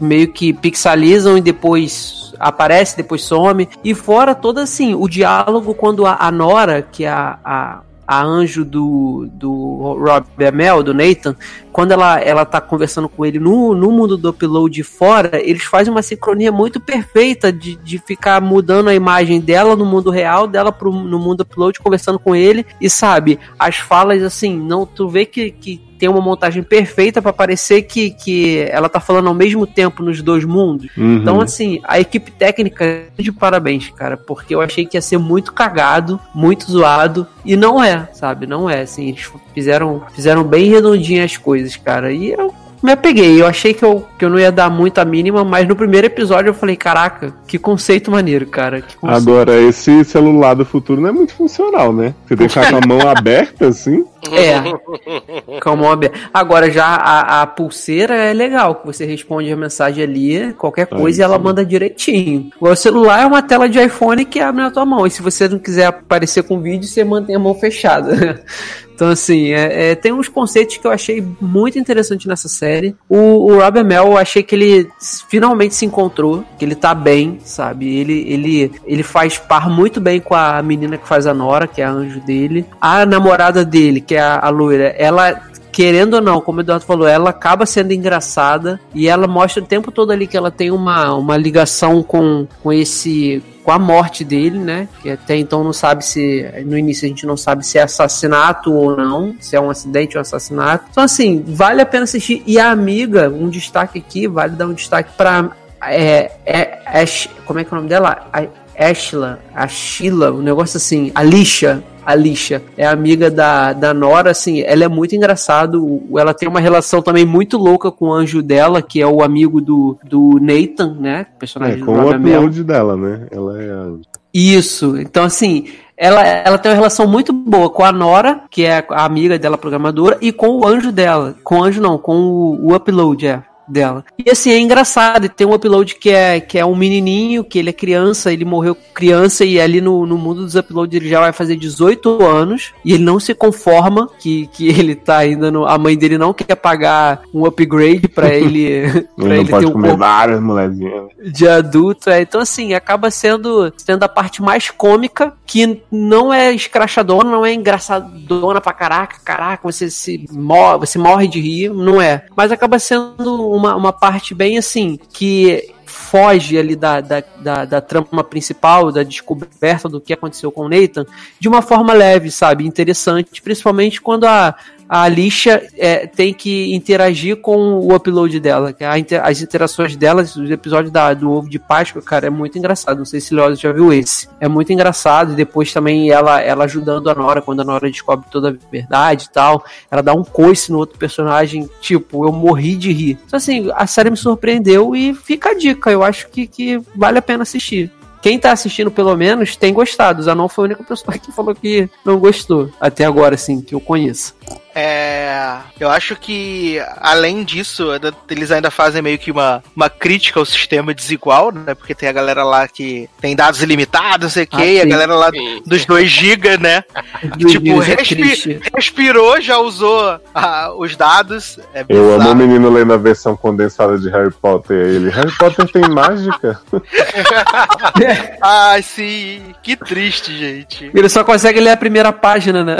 meio 0.00 0.28
que 0.28 0.52
pixelizam 0.52 1.36
e 1.36 1.40
depois 1.40 2.32
aparece, 2.38 2.96
depois 2.96 3.22
some. 3.22 3.61
E 3.82 3.94
fora 3.94 4.34
todo 4.34 4.59
assim, 4.59 4.94
o 4.94 5.09
diálogo 5.09 5.74
quando 5.74 6.06
a, 6.06 6.16
a 6.20 6.30
Nora, 6.30 6.82
que 6.82 7.05
é 7.05 7.10
a, 7.10 7.39
a, 7.44 7.80
a 8.06 8.22
anjo 8.22 8.64
do, 8.64 9.28
do 9.32 9.97
Rob 9.98 10.26
Amell, 10.47 10.82
do 10.82 10.94
Nathan, 10.94 11.36
quando 11.72 11.92
ela, 11.92 12.20
ela 12.20 12.44
tá 12.44 12.60
conversando 12.60 13.08
com 13.08 13.24
ele 13.24 13.38
no, 13.38 13.74
no 13.74 13.90
mundo 13.90 14.16
do 14.16 14.28
upload 14.30 14.74
de 14.74 14.82
fora, 14.82 15.40
eles 15.42 15.64
fazem 15.64 15.92
uma 15.92 16.02
sincronia 16.02 16.52
muito 16.52 16.78
perfeita 16.78 17.52
de, 17.52 17.76
de 17.76 17.98
ficar 17.98 18.40
mudando 18.40 18.88
a 18.88 18.94
imagem 18.94 19.40
dela 19.40 19.74
no 19.74 19.84
mundo 19.84 20.10
real, 20.10 20.46
dela 20.46 20.70
pro, 20.70 20.92
no 20.92 21.18
mundo 21.18 21.40
upload, 21.40 21.80
conversando 21.80 22.18
com 22.18 22.36
ele, 22.36 22.66
e 22.80 22.90
sabe, 22.90 23.38
as 23.58 23.76
falas 23.76 24.22
assim, 24.22 24.56
não, 24.56 24.84
tu 24.84 25.08
vê 25.08 25.24
que, 25.24 25.50
que 25.50 25.92
tem 26.02 26.08
uma 26.08 26.20
montagem 26.20 26.64
perfeita 26.64 27.22
pra 27.22 27.32
parecer 27.32 27.82
que, 27.82 28.10
que 28.10 28.58
ela 28.68 28.88
tá 28.88 28.98
falando 28.98 29.28
ao 29.28 29.34
mesmo 29.34 29.68
tempo 29.68 30.02
nos 30.02 30.20
dois 30.20 30.44
mundos. 30.44 30.90
Uhum. 30.98 31.18
Então, 31.18 31.40
assim, 31.40 31.80
a 31.84 32.00
equipe 32.00 32.32
técnica 32.32 33.04
de 33.16 33.30
parabéns, 33.30 33.88
cara, 33.90 34.16
porque 34.16 34.52
eu 34.52 34.60
achei 34.60 34.84
que 34.84 34.96
ia 34.96 35.00
ser 35.00 35.18
muito 35.18 35.52
cagado, 35.52 36.18
muito 36.34 36.68
zoado, 36.68 37.24
e 37.44 37.54
não 37.56 37.80
é, 37.80 38.08
sabe? 38.14 38.48
Não 38.48 38.68
é, 38.68 38.80
assim, 38.80 39.10
eles 39.10 39.30
fizeram, 39.54 40.02
fizeram 40.12 40.42
bem 40.42 40.68
redondinho 40.68 41.24
as 41.24 41.36
coisas, 41.36 41.61
cara, 41.76 42.12
e 42.12 42.32
eu 42.32 42.52
me 42.82 42.93
apeguei. 42.93 43.40
Eu 43.40 43.47
achei 43.47 43.72
que 43.72 43.84
eu, 43.84 44.05
que 44.18 44.24
eu 44.24 44.30
não 44.30 44.39
ia 44.39 44.51
dar 44.51 44.68
muito 44.68 44.98
a 44.98 45.05
mínima, 45.05 45.44
mas 45.44 45.68
no 45.68 45.76
primeiro 45.76 46.09
episódio 46.09 46.51
eu 46.51 46.55
falei, 46.55 46.74
caraca, 46.74 47.32
que 47.47 47.59
conceito 47.59 48.10
maneiro, 48.10 48.47
cara. 48.47 48.82
Conceito. 48.82 49.30
Agora, 49.30 49.60
esse 49.60 50.05
celular 50.05 50.55
do 50.55 50.64
futuro 50.64 51.01
não 51.01 51.09
é 51.09 51.12
muito 51.12 51.32
funcional, 51.32 51.93
né? 51.93 52.12
Você 52.26 52.36
tem 52.36 52.48
que 52.48 52.52
ficar 52.52 52.70
com 52.70 52.78
a 52.78 52.86
mão 52.86 53.01
aberta, 53.09 53.68
assim. 53.68 54.05
É. 54.32 55.60
Calma, 55.60 55.86
ó, 55.86 55.97
Bia. 55.97 56.12
Agora 56.34 56.70
já 56.70 56.86
a, 56.86 57.43
a 57.43 57.47
pulseira 57.47 58.14
é 58.14 58.32
legal, 58.32 58.76
que 58.76 58.86
você 58.86 59.05
responde 59.05 59.51
a 59.52 59.56
mensagem 59.56 60.02
ali, 60.02 60.52
qualquer 60.55 60.89
Aí 60.90 60.98
coisa 60.98 61.22
e 61.22 61.24
ela 61.24 61.36
sim. 61.36 61.43
manda 61.43 61.64
direitinho. 61.64 62.51
Agora 62.56 62.72
o 62.72 62.76
celular 62.76 63.22
é 63.22 63.26
uma 63.26 63.43
tela 63.43 63.68
de 63.68 63.80
iPhone 63.80 64.24
que 64.24 64.40
abre 64.40 64.62
na 64.62 64.70
tua 64.70 64.84
mão. 64.84 65.06
E 65.06 65.10
se 65.10 65.22
você 65.22 65.48
não 65.48 65.59
quiser 65.59 65.86
aparecer 65.86 66.43
com 66.43 66.60
vídeo, 66.60 66.89
você 66.89 67.05
mantém 67.05 67.36
a 67.36 67.39
mão 67.39 67.55
fechada. 67.55 68.44
Então, 69.02 69.10
assim, 69.10 69.50
é, 69.50 69.90
é, 69.90 69.94
tem 69.96 70.12
uns 70.12 70.28
conceitos 70.28 70.76
que 70.76 70.86
eu 70.86 70.92
achei 70.92 71.26
muito 71.40 71.76
interessante 71.76 72.28
nessa 72.28 72.48
série. 72.48 72.94
O, 73.08 73.16
o 73.50 73.58
Rob 73.58 73.80
Amell, 73.80 74.12
eu 74.12 74.16
achei 74.16 74.44
que 74.44 74.54
ele 74.54 74.88
finalmente 75.28 75.74
se 75.74 75.84
encontrou, 75.84 76.44
que 76.56 76.64
ele 76.64 76.76
tá 76.76 76.94
bem, 76.94 77.40
sabe? 77.42 77.96
Ele, 77.96 78.24
ele, 78.28 78.72
ele 78.86 79.02
faz 79.02 79.38
par 79.38 79.68
muito 79.68 80.00
bem 80.00 80.20
com 80.20 80.36
a 80.36 80.62
menina 80.62 80.96
que 80.96 81.08
faz 81.08 81.26
a 81.26 81.34
Nora, 81.34 81.66
que 81.66 81.82
é 81.82 81.84
a 81.84 81.90
anjo 81.90 82.20
dele. 82.20 82.64
A 82.80 83.04
namorada 83.04 83.64
dele, 83.64 84.00
que 84.00 84.14
é 84.14 84.20
a, 84.20 84.38
a 84.38 84.48
loira, 84.50 84.94
ela 84.96 85.50
querendo 85.72 86.14
ou 86.14 86.20
não, 86.20 86.40
como 86.40 86.58
o 86.58 86.60
Eduardo 86.60 86.84
falou, 86.84 87.08
ela 87.08 87.30
acaba 87.30 87.66
sendo 87.66 87.92
engraçada 87.92 88.78
e 88.94 89.08
ela 89.08 89.26
mostra 89.26 89.62
o 89.62 89.66
tempo 89.66 89.90
todo 89.90 90.12
ali 90.12 90.26
que 90.28 90.36
ela 90.36 90.50
tem 90.50 90.70
uma, 90.70 91.14
uma 91.14 91.36
ligação 91.36 92.02
com, 92.02 92.46
com 92.62 92.72
esse 92.72 93.42
com 93.64 93.70
a 93.70 93.78
morte 93.78 94.24
dele, 94.24 94.59
né? 94.59 94.89
Que 95.01 95.10
até 95.10 95.36
então 95.36 95.62
não 95.62 95.72
sabe 95.72 96.05
se 96.05 96.44
no 96.64 96.76
início 96.76 97.06
a 97.06 97.09
gente 97.09 97.26
não 97.26 97.36
sabe 97.36 97.64
se 97.64 97.78
é 97.78 97.82
assassinato 97.82 98.72
ou 98.72 98.97
não, 98.97 99.34
se 99.40 99.55
é 99.55 99.60
um 99.60 99.70
acidente 99.70 100.16
ou 100.16 100.20
assassinato. 100.20 100.86
Então 100.90 101.05
assim, 101.05 101.43
vale 101.47 101.80
a 101.80 101.86
pena 101.86 102.05
assistir 102.05 102.43
e 102.47 102.59
a 102.59 102.70
amiga, 102.70 103.28
um 103.28 103.48
destaque 103.48 103.98
aqui, 103.98 104.26
vale 104.26 104.56
dar 104.56 104.66
um 104.66 104.74
destaque 104.74 105.12
para 105.16 105.52
é, 105.84 106.32
é, 106.47 106.82
Ash, 106.86 107.28
como 107.44 107.59
é 107.59 107.64
que 107.64 107.72
é 107.72 107.72
o 107.72 107.76
nome 107.76 107.89
dela? 107.89 108.28
A, 108.32 108.44
Ashla, 108.78 109.38
a 109.54 109.68
Sheila, 109.68 110.32
um 110.32 110.42
negócio 110.42 110.76
assim, 110.76 111.12
Alicia, 111.14 111.82
Alicia, 112.04 112.62
é 112.76 112.86
amiga 112.86 113.30
da, 113.30 113.72
da 113.72 113.94
Nora, 113.94 114.30
assim, 114.30 114.60
ela 114.62 114.84
é 114.84 114.88
muito 114.88 115.14
engraçado, 115.14 116.02
ela 116.16 116.34
tem 116.34 116.48
uma 116.48 116.60
relação 116.60 117.00
também 117.00 117.24
muito 117.24 117.56
louca 117.56 117.90
com 117.90 118.06
o 118.06 118.12
anjo 118.12 118.42
dela, 118.42 118.82
que 118.82 119.00
é 119.00 119.06
o 119.06 119.22
amigo 119.22 119.60
do, 119.60 119.96
do 120.04 120.38
Nathan, 120.40 120.96
né, 120.98 121.20
É, 121.20 121.38
personagem 121.38 121.84
com 121.84 121.94
do 121.94 122.06
o 122.06 122.10
upload 122.10 122.64
dela, 122.64 122.96
né? 122.96 123.26
Ela 123.30 123.62
é 123.62 123.70
a. 123.70 123.92
Isso, 124.34 124.96
então 124.98 125.24
assim, 125.24 125.66
ela, 125.96 126.26
ela 126.26 126.58
tem 126.58 126.72
uma 126.72 126.76
relação 126.76 127.06
muito 127.06 127.32
boa 127.32 127.68
com 127.70 127.84
a 127.84 127.92
Nora, 127.92 128.40
que 128.50 128.64
é 128.64 128.84
a 128.88 129.04
amiga 129.04 129.38
dela 129.38 129.58
programadora, 129.58 130.18
e 130.20 130.32
com 130.32 130.58
o 130.58 130.66
anjo 130.66 130.90
dela. 130.90 131.36
Com 131.44 131.60
o 131.60 131.64
anjo 131.64 131.80
não, 131.80 131.98
com 131.98 132.16
o, 132.16 132.70
o 132.70 132.74
upload, 132.74 133.26
é 133.26 133.42
dela. 133.66 134.05
E 134.18 134.30
assim, 134.30 134.51
é 134.51 134.59
engraçado, 134.59 135.28
tem 135.28 135.47
um 135.47 135.55
upload 135.55 135.94
que 135.94 136.10
é, 136.10 136.40
que 136.40 136.59
é 136.59 136.64
um 136.64 136.76
menininho, 136.76 137.44
que 137.44 137.59
ele 137.59 137.70
é 137.70 137.72
criança, 137.72 138.32
ele 138.32 138.44
morreu 138.44 138.76
criança 138.94 139.44
e 139.44 139.60
ali 139.60 139.80
no, 139.80 140.06
no 140.06 140.18
mundo 140.18 140.43
dos 140.43 140.55
uploads 140.55 140.94
ele 140.94 141.09
já 141.09 141.20
vai 141.20 141.32
fazer 141.32 141.56
18 141.56 142.22
anos 142.22 142.72
e 142.84 142.93
ele 142.94 143.05
não 143.05 143.18
se 143.18 143.34
conforma 143.34 144.09
que, 144.18 144.47
que 144.48 144.68
ele 144.70 144.94
tá 144.94 145.18
ainda 145.18 145.51
no... 145.51 145.66
A 145.66 145.78
mãe 145.78 145.97
dele 145.97 146.18
não 146.18 146.32
quer 146.32 146.55
pagar 146.55 147.22
um 147.32 147.44
upgrade 147.47 148.09
para 148.09 148.28
ele, 148.34 149.06
pra 149.16 149.26
Ele 149.26 149.40
ele 149.40 149.51
pode 149.51 149.66
ter 149.66 149.70
um 149.70 149.74
comer 149.74 149.97
várias 149.97 150.40
molezinhas. 150.40 151.05
de 151.32 151.48
adulto. 151.48 152.10
É. 152.10 152.22
Então, 152.22 152.40
assim, 152.40 152.74
acaba 152.74 153.10
sendo, 153.10 153.72
sendo 153.76 154.02
a 154.02 154.09
parte 154.09 154.43
mais 154.43 154.70
cômica, 154.70 155.32
que 155.47 155.82
não 155.90 156.32
é 156.32 156.52
escrachadona, 156.52 157.30
não 157.30 157.44
é 157.44 157.52
engraçadona 157.52 158.60
pra 158.60 158.72
caraca, 158.72 159.16
caraca, 159.24 159.62
você 159.62 159.90
se 159.90 160.26
morre, 160.32 160.78
você 160.78 160.98
morre 160.98 161.28
de 161.28 161.40
rir, 161.40 161.70
não 161.70 162.01
é. 162.01 162.24
Mas 162.36 162.51
acaba 162.51 162.78
sendo 162.78 163.51
uma, 163.56 163.76
uma 163.76 163.92
parte 163.92 164.34
bem 164.34 164.58
assim, 164.58 164.98
que 165.12 165.72
foge 165.84 166.56
ali 166.56 166.74
da, 166.74 167.00
da, 167.00 167.22
da, 167.38 167.64
da 167.64 167.80
trama 167.80 168.24
principal, 168.24 168.90
da 168.90 169.02
descoberta 169.02 169.88
do 169.88 170.00
que 170.00 170.12
aconteceu 170.12 170.50
com 170.50 170.62
o 170.62 170.68
Nathan, 170.68 171.04
de 171.38 171.48
uma 171.48 171.60
forma 171.60 171.92
leve, 171.92 172.30
sabe? 172.30 172.66
Interessante, 172.66 173.42
principalmente 173.42 174.00
quando 174.00 174.24
a, 174.24 174.54
a 174.94 175.05
Alicia 175.05 175.66
é, 175.78 176.06
tem 176.06 176.35
que 176.35 176.74
interagir 176.74 177.39
com 177.39 177.56
o 177.78 177.94
upload 177.94 178.39
dela. 178.39 178.74
a 178.78 178.98
inter- 178.98 179.24
as 179.24 179.40
interações 179.40 179.97
dela, 179.97 180.20
os 180.20 180.51
episódios 180.51 180.93
da, 180.93 181.14
do 181.14 181.31
Ovo 181.32 181.48
de 181.48 181.59
Páscoa, 181.59 182.02
cara, 182.02 182.27
é 182.27 182.31
muito 182.31 182.59
engraçado. 182.59 182.98
Não 182.98 183.06
sei 183.06 183.19
se 183.19 183.32
o 183.32 183.36
Leoz 183.39 183.59
já 183.59 183.73
viu 183.73 183.90
esse. 183.90 184.28
É 184.39 184.47
muito 184.47 184.70
engraçado. 184.70 185.32
E 185.32 185.35
depois 185.35 185.73
também 185.73 186.10
ela, 186.10 186.43
ela 186.43 186.64
ajudando 186.64 187.09
a 187.09 187.14
Nora, 187.14 187.40
quando 187.40 187.60
a 187.60 187.64
Nora 187.64 187.90
descobre 187.90 188.27
toda 188.31 188.51
a 188.51 188.55
verdade 188.70 189.28
e 189.31 189.32
tal. 189.32 189.64
Ela 189.90 190.02
dá 190.02 190.12
um 190.12 190.23
coice 190.23 190.70
no 190.70 190.77
outro 190.77 190.98
personagem. 190.98 191.70
Tipo, 191.81 192.27
eu 192.28 192.32
morri 192.32 192.77
de 192.77 192.93
rir. 192.93 193.19
Então, 193.27 193.39
assim, 193.39 193.70
a 193.74 193.86
série 193.86 194.10
me 194.10 194.16
surpreendeu 194.19 194.94
e 194.94 195.14
fica 195.14 195.52
a 195.52 195.55
dica. 195.55 195.90
Eu 195.90 196.02
acho 196.02 196.28
que, 196.28 196.47
que 196.47 196.78
vale 196.94 197.16
a 197.16 197.23
pena 197.23 197.44
assistir. 197.44 197.90
Quem 198.20 198.39
tá 198.39 198.52
assistindo, 198.52 198.89
pelo 198.90 199.16
menos, 199.16 199.56
tem 199.56 199.73
gostado. 199.74 200.20
O 200.20 200.23
Zanon 200.23 200.48
foi 200.48 200.64
a 200.64 200.66
única 200.66 200.85
pessoa 200.85 201.16
que 201.19 201.32
falou 201.32 201.55
que 201.55 201.89
não 202.05 202.19
gostou. 202.19 202.70
Até 202.81 203.05
agora, 203.06 203.35
assim, 203.35 203.60
que 203.60 203.74
eu 203.74 203.81
conheço. 203.81 204.35
É, 204.74 205.56
eu 205.78 205.90
acho 205.90 206.16
que, 206.16 206.80
além 206.98 207.44
disso, 207.44 207.88
eles 208.30 208.50
ainda 208.50 208.70
fazem 208.70 209.02
meio 209.02 209.18
que 209.18 209.30
uma, 209.30 209.62
uma 209.76 209.90
crítica 209.90 210.40
ao 210.40 210.46
sistema 210.46 210.94
desigual, 210.94 211.52
né? 211.52 211.74
Porque 211.74 211.94
tem 211.94 212.08
a 212.08 212.12
galera 212.12 212.42
lá 212.42 212.66
que 212.66 213.08
tem 213.20 213.36
dados 213.36 213.62
ilimitados, 213.62 214.22
não 214.24 214.30
sei 214.30 214.44
o 214.44 214.48
Ah, 214.52 214.56
quê, 214.56 214.72
e 214.76 214.80
a 214.80 214.86
galera 214.86 215.14
lá 215.14 215.30
Sim. 215.30 215.62
dos 215.66 215.84
2 215.84 216.10
GB, 216.10 216.56
né? 216.58 216.84
tipo, 217.48 217.78
respi- 217.80 218.60
respirou, 218.74 219.40
já 219.40 219.58
usou 219.58 220.18
ah, 220.34 220.72
os 220.76 220.96
dados. 220.96 221.58
É 221.74 221.84
Eu 221.88 222.14
amo 222.14 222.30
o 222.30 222.34
menino 222.34 222.70
lendo 222.70 222.94
a 222.94 222.96
versão 222.96 223.36
condensada 223.36 223.98
de 223.98 224.08
Harry 224.08 224.32
Potter. 224.32 224.76
e 224.76 224.96
Ele, 224.96 225.10
Harry 225.10 225.32
Potter 225.36 225.68
tem 225.70 225.82
mágica? 225.90 226.60
Ai, 228.40 228.82
sim. 228.82 229.54
Que 229.62 229.76
triste, 229.76 230.36
gente. 230.36 230.90
Ele 230.94 231.08
só 231.08 231.22
consegue 231.24 231.60
ler 231.60 231.70
a 231.70 231.76
primeira 231.76 232.12
página, 232.12 232.64
né? 232.64 232.76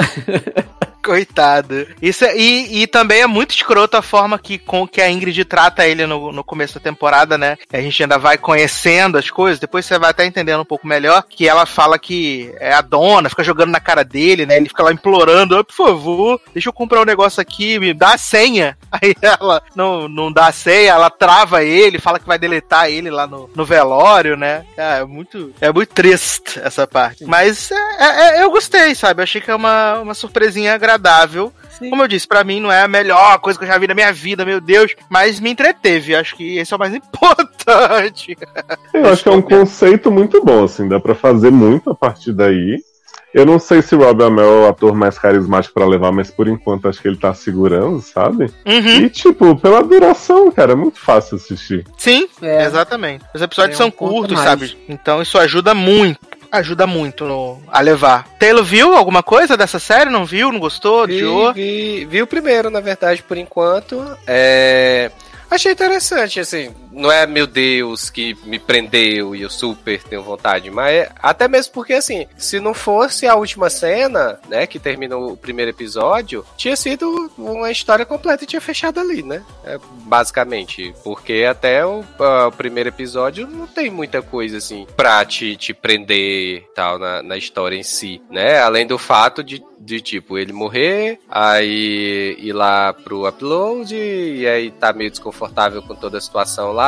Coitado. 1.03 1.85
Isso 2.01 2.23
é- 2.25 2.35
e, 2.37 2.81
e 2.83 2.87
também 2.87 3.21
é 3.21 3.27
muito 3.27 3.51
escroto 3.51 3.97
a 3.97 4.01
forma 4.01 4.39
que, 4.39 4.57
com 4.57 4.87
que 4.87 5.01
a 5.01 5.09
Ingrid 5.11 5.43
trata 5.45 5.85
ele 5.85 6.05
no, 6.07 6.31
no 6.31 6.43
começo 6.43 6.75
da 6.75 6.79
temporada, 6.79 7.37
né? 7.37 7.57
A 7.71 7.79
gente 7.81 8.01
ainda 8.01 8.17
vai 8.17 8.37
conhecendo 8.37 9.17
as 9.17 9.29
coisas, 9.29 9.59
depois 9.59 9.85
você 9.85 9.99
vai 9.99 10.11
até 10.11 10.25
entendendo 10.25 10.61
um 10.61 10.65
pouco 10.65 10.87
melhor 10.87 11.23
que 11.29 11.47
ela 11.47 11.65
fala 11.65 11.99
que 11.99 12.53
é 12.59 12.73
a 12.73 12.81
dona, 12.81 13.29
fica 13.29 13.43
jogando 13.43 13.71
na 13.71 13.79
cara 13.81 14.03
dele, 14.03 14.45
né? 14.45 14.55
Ele 14.55 14.69
fica 14.69 14.81
lá 14.83 14.91
implorando, 14.93 15.57
"Ah, 15.57 15.63
por 15.63 15.75
favor, 15.75 16.41
deixa 16.53 16.69
eu 16.69 16.73
comprar 16.73 17.01
um 17.01 17.05
negócio 17.05 17.41
aqui, 17.41 17.77
me 17.79 17.93
dá 17.93 18.13
a 18.13 18.17
senha. 18.17 18.77
Aí 18.91 19.13
ela 19.21 19.61
não, 19.75 20.07
não 20.07 20.31
dá 20.31 20.47
a 20.47 20.51
senha, 20.53 20.91
ela 20.93 21.09
trava 21.09 21.63
ele, 21.63 21.99
fala 21.99 22.19
que 22.19 22.27
vai 22.27 22.39
deletar 22.39 22.89
ele 22.89 23.09
lá 23.11 23.27
no, 23.27 23.49
no 23.53 23.65
velório, 23.65 24.37
né? 24.37 24.65
Ah, 24.77 24.97
é 24.99 25.03
muito, 25.05 25.53
é 25.59 25.71
muito 25.71 25.89
triste 25.93 26.59
essa 26.63 26.87
parte. 26.87 27.25
Mas 27.25 27.71
é, 27.71 27.75
é- 27.75 28.39
é- 28.39 28.43
eu 28.43 28.49
gostei, 28.51 28.95
sabe? 28.95 29.19
Eu 29.19 29.23
achei 29.23 29.41
que 29.41 29.51
é 29.51 29.55
uma, 29.55 29.99
uma 29.99 30.13
surpresinha 30.13 30.73
agradável. 30.73 30.92
Como 31.89 32.01
eu 32.03 32.07
disse, 32.07 32.27
pra 32.27 32.43
mim 32.43 32.59
não 32.59 32.71
é 32.71 32.81
a 32.83 32.87
melhor 32.87 33.39
coisa 33.39 33.57
que 33.59 33.65
eu 33.65 33.69
já 33.69 33.77
vi 33.77 33.87
na 33.87 33.93
minha 33.95 34.13
vida, 34.13 34.45
meu 34.45 34.61
Deus, 34.61 34.95
mas 35.09 35.39
me 35.39 35.49
entreteve. 35.49 36.15
Acho 36.15 36.35
que 36.35 36.57
esse 36.57 36.71
é 36.73 36.75
o 36.75 36.79
mais 36.79 36.93
importante. 36.95 38.37
Eu 38.93 39.07
acho 39.09 39.23
que 39.23 39.29
é 39.29 39.33
um 39.33 39.41
conceito 39.41 40.11
muito 40.11 40.43
bom, 40.43 40.63
assim, 40.63 40.87
dá 40.87 40.99
pra 40.99 41.15
fazer 41.15 41.51
muito 41.51 41.89
a 41.89 41.95
partir 41.95 42.31
daí. 42.33 42.77
Eu 43.33 43.47
não 43.47 43.57
sei 43.57 43.81
se 43.81 43.95
o 43.95 43.97
Rob 43.97 44.23
Amell 44.23 44.45
é 44.45 44.65
o 44.65 44.67
ator 44.67 44.93
mais 44.93 45.17
carismático 45.17 45.73
pra 45.73 45.87
levar, 45.87 46.11
mas 46.11 46.29
por 46.29 46.47
enquanto 46.47 46.87
acho 46.87 47.01
que 47.01 47.07
ele 47.07 47.17
tá 47.17 47.33
segurando, 47.33 47.99
sabe? 47.99 48.45
Uhum, 48.63 49.05
E, 49.05 49.09
tipo, 49.09 49.55
pela 49.59 49.81
duração, 49.81 50.51
cara, 50.51 50.73
é 50.73 50.75
muito 50.75 50.99
fácil 50.99 51.37
assistir. 51.37 51.83
sim, 51.97 52.27
É. 52.43 52.63
exatamente. 52.63 53.25
Os 53.33 53.41
episódios 53.41 53.73
É 53.79 53.81
são 53.81 53.89
curtos, 53.89 54.39
sabe? 54.39 54.77
Então 54.87 55.19
isso 55.19 55.39
ajuda 55.39 55.73
muito. 55.73 56.19
Ajuda 56.53 56.85
muito 56.85 57.25
no- 57.25 57.59
a 57.67 57.81
levar. 57.81 58.27
Taylor 58.37 58.63
viu 58.63 58.93
alguma 58.95 59.23
coisa 59.23 59.57
dessa 59.57 59.79
série? 59.79 60.11
Não 60.11 60.23
viu? 60.23 60.51
Não 60.51 60.59
gostou? 60.59 61.07
Vi, 61.07 61.15
Odiou? 61.15 61.51
vi, 61.51 62.05
vi 62.05 62.21
o 62.21 62.27
primeiro, 62.27 62.69
na 62.69 62.79
verdade, 62.79 63.23
por 63.23 63.37
enquanto. 63.37 64.05
É... 64.27 65.09
Achei 65.49 65.71
interessante, 65.71 66.39
assim. 66.39 66.69
Não 66.93 67.11
é, 67.11 67.25
meu 67.25 67.47
Deus, 67.47 68.09
que 68.09 68.35
me 68.45 68.59
prendeu 68.59 69.35
e 69.35 69.41
eu 69.41 69.49
super 69.49 70.01
tenho 70.03 70.21
vontade. 70.23 70.69
Mas 70.69 70.93
é- 70.93 71.11
até 71.21 71.47
mesmo 71.47 71.73
porque, 71.73 71.93
assim, 71.93 72.27
se 72.37 72.59
não 72.59 72.73
fosse 72.73 73.25
a 73.27 73.35
última 73.35 73.69
cena, 73.69 74.39
né, 74.47 74.67
que 74.67 74.79
termina 74.79 75.17
o 75.17 75.35
primeiro 75.35 75.71
episódio, 75.71 76.45
tinha 76.55 76.75
sido 76.75 77.31
uma 77.37 77.71
história 77.71 78.05
completa 78.05 78.43
e 78.43 78.47
tinha 78.47 78.61
fechado 78.61 78.99
ali, 78.99 79.23
né? 79.23 79.43
É, 79.65 79.79
basicamente. 80.05 80.93
Porque 81.03 81.45
até 81.49 81.85
o, 81.85 82.03
o 82.47 82.51
primeiro 82.51 82.89
episódio 82.89 83.47
não 83.47 83.67
tem 83.67 83.89
muita 83.89 84.21
coisa, 84.21 84.57
assim, 84.57 84.85
pra 84.95 85.25
te, 85.25 85.55
te 85.55 85.73
prender 85.73 86.65
tal 86.75 86.99
na, 86.99 87.23
na 87.23 87.37
história 87.37 87.75
em 87.75 87.83
si, 87.83 88.21
né? 88.29 88.59
Além 88.59 88.85
do 88.85 88.97
fato 88.97 89.43
de, 89.43 89.63
de, 89.79 89.99
tipo, 90.01 90.37
ele 90.37 90.53
morrer, 90.53 91.19
aí 91.29 92.35
ir 92.39 92.53
lá 92.53 92.93
pro 92.93 93.27
upload, 93.27 93.95
e 93.95 94.47
aí 94.47 94.71
tá 94.71 94.93
meio 94.93 95.09
desconfortável 95.09 95.81
com 95.81 95.95
toda 95.95 96.17
a 96.17 96.21
situação 96.21 96.71
lá, 96.71 96.82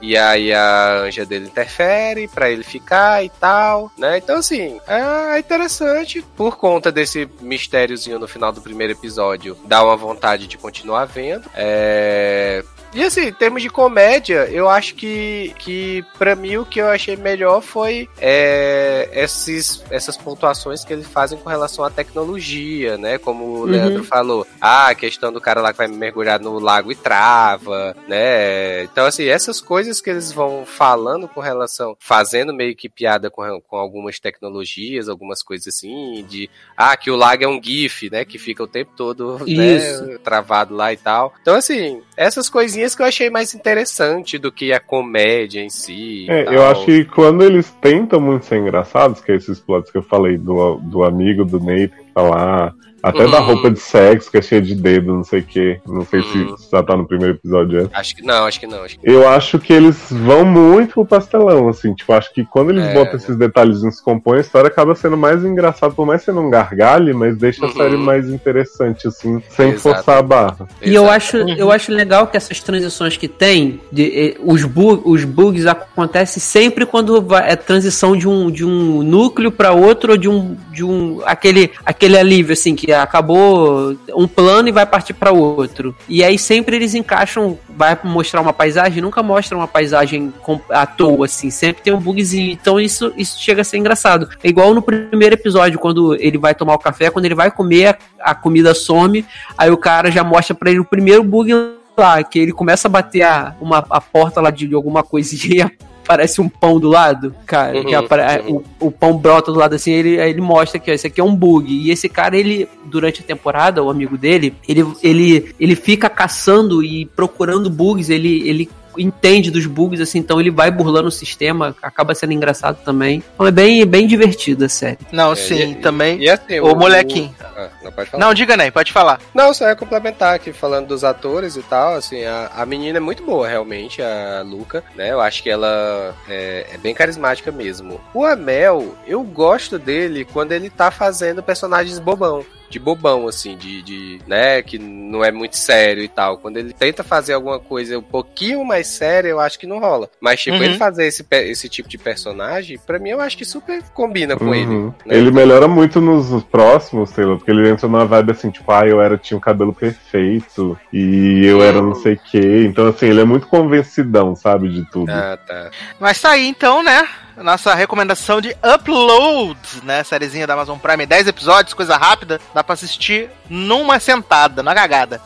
e 0.00 0.16
aí 0.16 0.52
a 0.52 1.00
anja 1.02 1.24
dele 1.24 1.46
interfere 1.46 2.28
pra 2.28 2.50
ele 2.50 2.62
ficar 2.62 3.24
e 3.24 3.28
tal, 3.28 3.90
né? 3.96 4.18
Então, 4.18 4.36
assim, 4.36 4.80
é 4.86 5.38
interessante 5.38 6.22
por 6.36 6.56
conta 6.56 6.90
desse 6.90 7.28
mistériozinho 7.40 8.18
no 8.18 8.28
final 8.28 8.52
do 8.52 8.60
primeiro 8.60 8.92
episódio, 8.92 9.56
dá 9.64 9.82
uma 9.82 9.96
vontade 9.96 10.46
de 10.46 10.58
continuar 10.58 11.04
vendo. 11.06 11.48
É. 11.54 12.64
E 12.94 13.02
assim, 13.02 13.22
em 13.22 13.32
termos 13.32 13.60
de 13.60 13.68
comédia, 13.68 14.48
eu 14.50 14.68
acho 14.68 14.94
que, 14.94 15.52
que 15.58 16.04
para 16.16 16.36
mim 16.36 16.58
o 16.58 16.64
que 16.64 16.80
eu 16.80 16.88
achei 16.88 17.16
melhor 17.16 17.60
foi 17.60 18.08
é, 18.20 19.10
esses, 19.12 19.82
essas 19.90 20.16
pontuações 20.16 20.84
que 20.84 20.92
eles 20.92 21.08
fazem 21.08 21.36
com 21.36 21.48
relação 21.48 21.84
à 21.84 21.90
tecnologia, 21.90 22.96
né? 22.96 23.18
Como 23.18 23.44
o 23.44 23.64
Leandro 23.64 24.04
falou. 24.04 24.46
Ah, 24.60 24.88
a 24.88 24.94
questão 24.94 25.32
do 25.32 25.40
cara 25.40 25.60
lá 25.60 25.72
que 25.72 25.78
vai 25.78 25.88
mergulhar 25.88 26.40
no 26.40 26.60
lago 26.60 26.92
e 26.92 26.94
trava, 26.94 27.96
né? 28.06 28.84
Então, 28.84 29.06
assim, 29.06 29.24
essas 29.24 29.60
coisas 29.60 30.00
que 30.00 30.10
eles 30.10 30.30
vão 30.30 30.64
falando 30.64 31.26
com 31.26 31.40
relação, 31.40 31.96
fazendo 31.98 32.54
meio 32.54 32.76
que 32.76 32.88
piada 32.88 33.28
com, 33.28 33.60
com 33.60 33.76
algumas 33.76 34.20
tecnologias, 34.20 35.08
algumas 35.08 35.42
coisas 35.42 35.66
assim, 35.66 36.24
de 36.28 36.48
ah, 36.76 36.96
que 36.96 37.10
o 37.10 37.16
lago 37.16 37.42
é 37.42 37.48
um 37.48 37.60
GIF, 37.60 38.08
né? 38.08 38.24
Que 38.24 38.38
fica 38.38 38.62
o 38.62 38.68
tempo 38.68 38.92
todo 38.96 39.40
né, 39.44 40.16
travado 40.22 40.76
lá 40.76 40.92
e 40.92 40.96
tal. 40.96 41.34
Então, 41.42 41.56
assim, 41.56 42.00
essas 42.16 42.48
coisinhas 42.48 42.83
que 42.92 43.02
eu 43.02 43.06
achei 43.06 43.30
mais 43.30 43.54
interessante 43.54 44.36
do 44.36 44.50
que 44.50 44.72
a 44.72 44.80
comédia 44.80 45.60
em 45.60 45.70
si. 45.70 46.26
É, 46.28 46.52
eu 46.52 46.66
acho 46.66 46.84
que 46.84 47.04
quando 47.04 47.44
eles 47.44 47.70
tentam 47.80 48.20
muito 48.20 48.46
ser 48.46 48.58
engraçados, 48.58 49.20
que 49.20 49.30
é 49.30 49.36
esses 49.36 49.60
plots 49.60 49.92
que 49.92 49.98
eu 49.98 50.02
falei 50.02 50.36
do, 50.36 50.74
do 50.78 51.04
amigo 51.04 51.44
do 51.44 51.60
Nathan 51.60 52.03
que 52.14 52.20
tá 52.20 52.22
lá, 52.22 52.72
até 53.02 53.28
da 53.28 53.40
Uhum. 53.40 53.46
roupa 53.48 53.70
de 53.70 53.78
sexo, 53.80 54.30
que 54.30 54.38
é 54.38 54.40
cheia 54.40 54.62
de 54.62 54.74
dedo, 54.74 55.12
não 55.12 55.24
sei 55.24 55.40
o 55.40 55.44
que. 55.44 55.78
Não 55.86 56.06
sei 56.06 56.20
Uhum. 56.20 56.56
se 56.56 56.70
já 56.72 56.82
tá 56.82 56.96
no 56.96 57.06
primeiro 57.06 57.34
episódio 57.34 57.80
antes. 57.82 57.90
Acho 57.94 58.16
que 58.16 58.22
não, 58.22 58.46
acho 58.46 58.58
que 58.60 58.66
não. 58.66 58.82
Acho 58.82 58.98
que... 58.98 59.10
Eu 59.10 59.28
acho 59.28 59.58
que 59.58 59.72
eles 59.74 59.98
vão 60.10 60.42
muito 60.42 60.94
pro 60.94 61.04
pastelão, 61.04 61.68
assim. 61.68 61.92
Tipo, 61.92 62.14
acho 62.14 62.32
que 62.32 62.46
quando 62.46 62.70
eles 62.70 62.82
É, 62.86 62.94
botam 62.94 63.12
né? 63.12 63.18
esses 63.18 63.36
detalhezinhos 63.36 63.98
que 63.98 64.04
compõem, 64.04 64.38
a 64.38 64.40
história 64.40 64.68
acaba 64.68 64.94
sendo 64.94 65.18
mais 65.18 65.44
engraçada, 65.44 65.92
por 65.92 66.06
mais 66.06 66.20
que 66.20 66.24
você 66.26 66.32
não 66.32 66.48
gargalhe, 66.48 67.12
mas 67.12 67.36
deixa 67.36 67.66
a 67.66 67.68
Uhum. 67.68 67.74
série 67.74 67.96
mais 67.98 68.30
interessante, 68.30 69.06
assim, 69.06 69.38
sem 69.50 69.68
Exato. 69.72 69.80
forçar 69.82 70.16
a 70.16 70.22
barra. 70.22 70.66
E 70.80 70.94
eu 70.94 71.06
acho, 71.10 71.36
eu 71.36 71.70
acho 71.70 71.92
legal 71.92 72.26
que 72.28 72.38
essas 72.38 72.58
transições 72.60 73.18
que 73.18 73.28
tem, 73.28 73.82
de, 73.92 74.04
eh, 74.30 74.36
os, 74.42 74.64
bu 74.64 75.02
os 75.04 75.24
bugs 75.24 75.66
acontecem 75.66 76.40
sempre 76.40 76.86
quando 76.86 77.22
é 77.36 77.54
transição 77.54 78.16
de 78.16 78.26
um, 78.26 78.50
de 78.50 78.64
um 78.64 79.02
núcleo 79.02 79.52
para 79.52 79.72
outro, 79.72 80.12
ou 80.12 80.16
de 80.16 80.26
um, 80.28 80.56
de 80.72 80.82
um 80.82 81.20
aquele, 81.26 81.70
aquele 81.84 82.03
aquele 82.04 82.18
alívio, 82.18 82.52
assim, 82.52 82.74
que 82.74 82.92
acabou 82.92 83.96
um 84.14 84.28
plano 84.28 84.68
e 84.68 84.72
vai 84.72 84.84
partir 84.84 85.14
para 85.14 85.32
outro. 85.32 85.96
E 86.06 86.22
aí 86.22 86.38
sempre 86.38 86.76
eles 86.76 86.94
encaixam, 86.94 87.58
vai 87.70 87.98
mostrar 88.04 88.42
uma 88.42 88.52
paisagem, 88.52 89.02
nunca 89.02 89.22
mostra 89.22 89.56
uma 89.56 89.66
paisagem 89.66 90.32
à 90.68 90.84
toa, 90.84 91.24
assim, 91.24 91.50
sempre 91.50 91.82
tem 91.82 91.94
um 91.94 91.98
bugzinho. 91.98 92.52
Então 92.52 92.78
isso, 92.78 93.10
isso 93.16 93.40
chega 93.40 93.62
a 93.62 93.64
ser 93.64 93.78
engraçado. 93.78 94.28
É 94.42 94.48
igual 94.48 94.74
no 94.74 94.82
primeiro 94.82 95.34
episódio, 95.34 95.78
quando 95.78 96.14
ele 96.20 96.36
vai 96.36 96.54
tomar 96.54 96.74
o 96.74 96.78
café, 96.78 97.08
quando 97.08 97.24
ele 97.24 97.34
vai 97.34 97.50
comer, 97.50 97.96
a 98.20 98.34
comida 98.34 98.74
some, 98.74 99.24
aí 99.56 99.70
o 99.70 99.76
cara 99.76 100.10
já 100.10 100.22
mostra 100.22 100.54
para 100.54 100.70
ele 100.70 100.80
o 100.80 100.84
primeiro 100.84 101.24
bug 101.24 101.52
lá, 101.96 102.22
que 102.22 102.38
ele 102.38 102.52
começa 102.52 102.86
a 102.86 102.90
bater 102.90 103.22
a, 103.22 103.54
uma, 103.60 103.78
a 103.88 104.00
porta 104.00 104.42
lá 104.42 104.50
de, 104.50 104.68
de 104.68 104.74
alguma 104.74 105.02
coisinha 105.02 105.72
parece 106.06 106.40
um 106.40 106.48
pão 106.48 106.78
do 106.78 106.88
lado, 106.88 107.34
cara, 107.46 107.78
Uhum, 107.80 107.98
apare- 107.98 108.42
uhum. 108.42 108.62
o, 108.80 108.86
o 108.86 108.90
pão 108.90 109.16
brota 109.16 109.50
do 109.52 109.58
lado 109.58 109.74
assim, 109.74 109.92
ele, 109.92 110.16
ele 110.16 110.40
mostra 110.40 110.78
que 110.78 110.90
ó, 110.90 110.94
esse 110.94 111.06
aqui 111.06 111.20
é 111.20 111.24
um 111.24 111.34
bug. 111.34 111.72
E 111.72 111.90
esse 111.90 112.08
cara, 112.08 112.36
ele, 112.36 112.68
durante 112.84 113.20
a 113.20 113.24
temporada, 113.24 113.82
o 113.82 113.90
amigo 113.90 114.16
dele, 114.16 114.54
ele, 114.68 114.86
ele, 115.02 115.54
ele 115.58 115.74
fica 115.74 116.08
caçando 116.08 116.82
e 116.82 117.06
procurando 117.06 117.70
bugs, 117.70 118.10
ele, 118.10 118.48
ele 118.48 118.68
entende 118.98 119.50
dos 119.50 119.66
bugs, 119.66 120.00
assim, 120.00 120.18
então 120.18 120.40
ele 120.40 120.50
vai 120.50 120.70
burlando 120.70 121.08
o 121.08 121.12
sistema, 121.12 121.74
acaba 121.82 122.14
sendo 122.14 122.32
engraçado 122.32 122.78
também. 122.84 123.22
Então 123.34 123.46
é 123.46 123.50
bem, 123.50 123.84
bem 123.86 124.06
divertido 124.06 124.64
a 124.64 124.68
série. 124.68 124.98
Não, 125.12 125.32
É, 125.32 125.36
sim, 125.36 125.72
e- 125.72 125.74
também. 125.76 126.18
E 126.20 126.28
assim, 126.28 126.60
Ô, 126.60 126.74
molequinho. 126.74 127.34
Ah, 127.56 127.68
não 127.82 127.92
pode 127.92 128.10
falar. 128.10 128.24
Não, 128.26 128.34
diga 128.34 128.56
nem, 128.56 128.70
pode 128.70 128.92
falar. 128.92 129.20
Não, 129.34 129.52
só 129.54 129.66
ia 129.68 129.76
complementar 129.76 130.34
aqui 130.34 130.52
falando 130.52 130.88
dos 130.88 131.04
atores 131.04 131.56
e 131.56 131.62
tal, 131.62 131.94
assim, 131.94 132.24
a, 132.24 132.50
a 132.54 132.66
menina 132.66 132.98
é 132.98 133.00
muito 133.00 133.22
boa 133.24 133.46
realmente, 133.48 134.02
a 134.02 134.42
Luca, 134.44 134.82
né? 134.96 135.10
Eu 135.12 135.20
acho 135.20 135.42
que 135.42 135.50
ela 135.50 136.14
é, 136.28 136.66
é 136.74 136.78
bem 136.78 136.94
carismática 136.94 137.50
mesmo. 137.52 138.00
O 138.12 138.24
Amel, 138.24 138.94
eu 139.06 139.22
gosto 139.22 139.78
dele 139.78 140.24
quando 140.32 140.52
ele 140.52 140.70
tá 140.70 140.90
fazendo 140.90 141.42
personagens 141.42 141.98
bobão. 141.98 142.44
De 142.74 142.80
bobão, 142.80 143.28
assim, 143.28 143.56
de, 143.56 143.82
de, 143.82 144.18
né, 144.26 144.60
que 144.60 144.80
não 144.80 145.24
é 145.24 145.30
muito 145.30 145.56
sério 145.56 146.02
e 146.02 146.08
tal. 146.08 146.38
Quando 146.38 146.56
ele 146.56 146.72
tenta 146.72 147.04
fazer 147.04 147.32
alguma 147.34 147.60
coisa 147.60 147.96
um 147.96 148.02
pouquinho 148.02 148.64
mais 148.64 148.88
séria, 148.88 149.28
eu 149.28 149.38
acho 149.38 149.60
que 149.60 149.64
não 149.66 149.78
rola. 149.78 150.10
Mas, 150.20 150.40
tipo, 150.42 150.56
Uhum. 150.56 150.64
ele 150.64 150.76
fazer 150.76 151.06
esse, 151.06 151.24
esse 151.30 151.68
tipo 151.68 151.88
de 151.88 151.96
personagem, 151.96 152.76
pra 152.84 152.98
mim, 152.98 153.10
eu 153.10 153.20
acho 153.20 153.38
que 153.38 153.44
super 153.44 153.80
combina 153.94 154.36
com 154.36 154.52
ele. 154.52 154.66
Uhum. 154.66 154.86
né? 155.06 155.16
Ele 155.16 155.30
melhora 155.30 155.68
muito 155.68 156.00
nos 156.00 156.42
próximos, 156.42 157.10
sei 157.10 157.24
lá, 157.24 157.36
porque 157.36 157.52
ele 157.52 157.68
entra 157.68 157.86
numa 157.86 158.04
vibe 158.04 158.32
assim, 158.32 158.50
tipo, 158.50 158.72
ah, 158.72 158.84
eu 158.84 159.00
era, 159.00 159.16
tinha 159.16 159.38
o 159.38 159.40
cabelo 159.40 159.72
perfeito 159.72 160.76
e 160.92 161.46
eu 161.46 161.62
era 161.62 161.80
não 161.80 161.94
sei 161.94 162.14
o 162.14 162.18
quê. 162.28 162.64
Então, 162.68 162.88
assim, 162.88 163.06
ele 163.06 163.20
é 163.20 163.24
muito 163.24 163.46
convencidão, 163.46 164.34
sabe, 164.34 164.68
de 164.68 164.84
tudo. 164.90 165.08
Ah, 165.12 165.38
tá. 165.46 165.70
Mas 166.00 166.20
tá 166.20 166.30
aí 166.30 166.44
então, 166.48 166.82
né? 166.82 167.06
Nossa 167.36 167.74
recomendação 167.74 168.40
de 168.40 168.56
Upload, 168.62 169.58
né? 169.82 170.04
Sériezinha 170.04 170.46
da 170.46 170.54
Amazon 170.54 170.78
Prime, 170.78 171.04
10 171.04 171.28
episódios, 171.28 171.74
coisa 171.74 171.96
rápida, 171.96 172.40
dá 172.54 172.62
pra 172.62 172.74
assistir 172.74 173.30
numa 173.48 173.98
sentada, 173.98 174.62
na 174.62 174.74
cagada. 174.74 175.20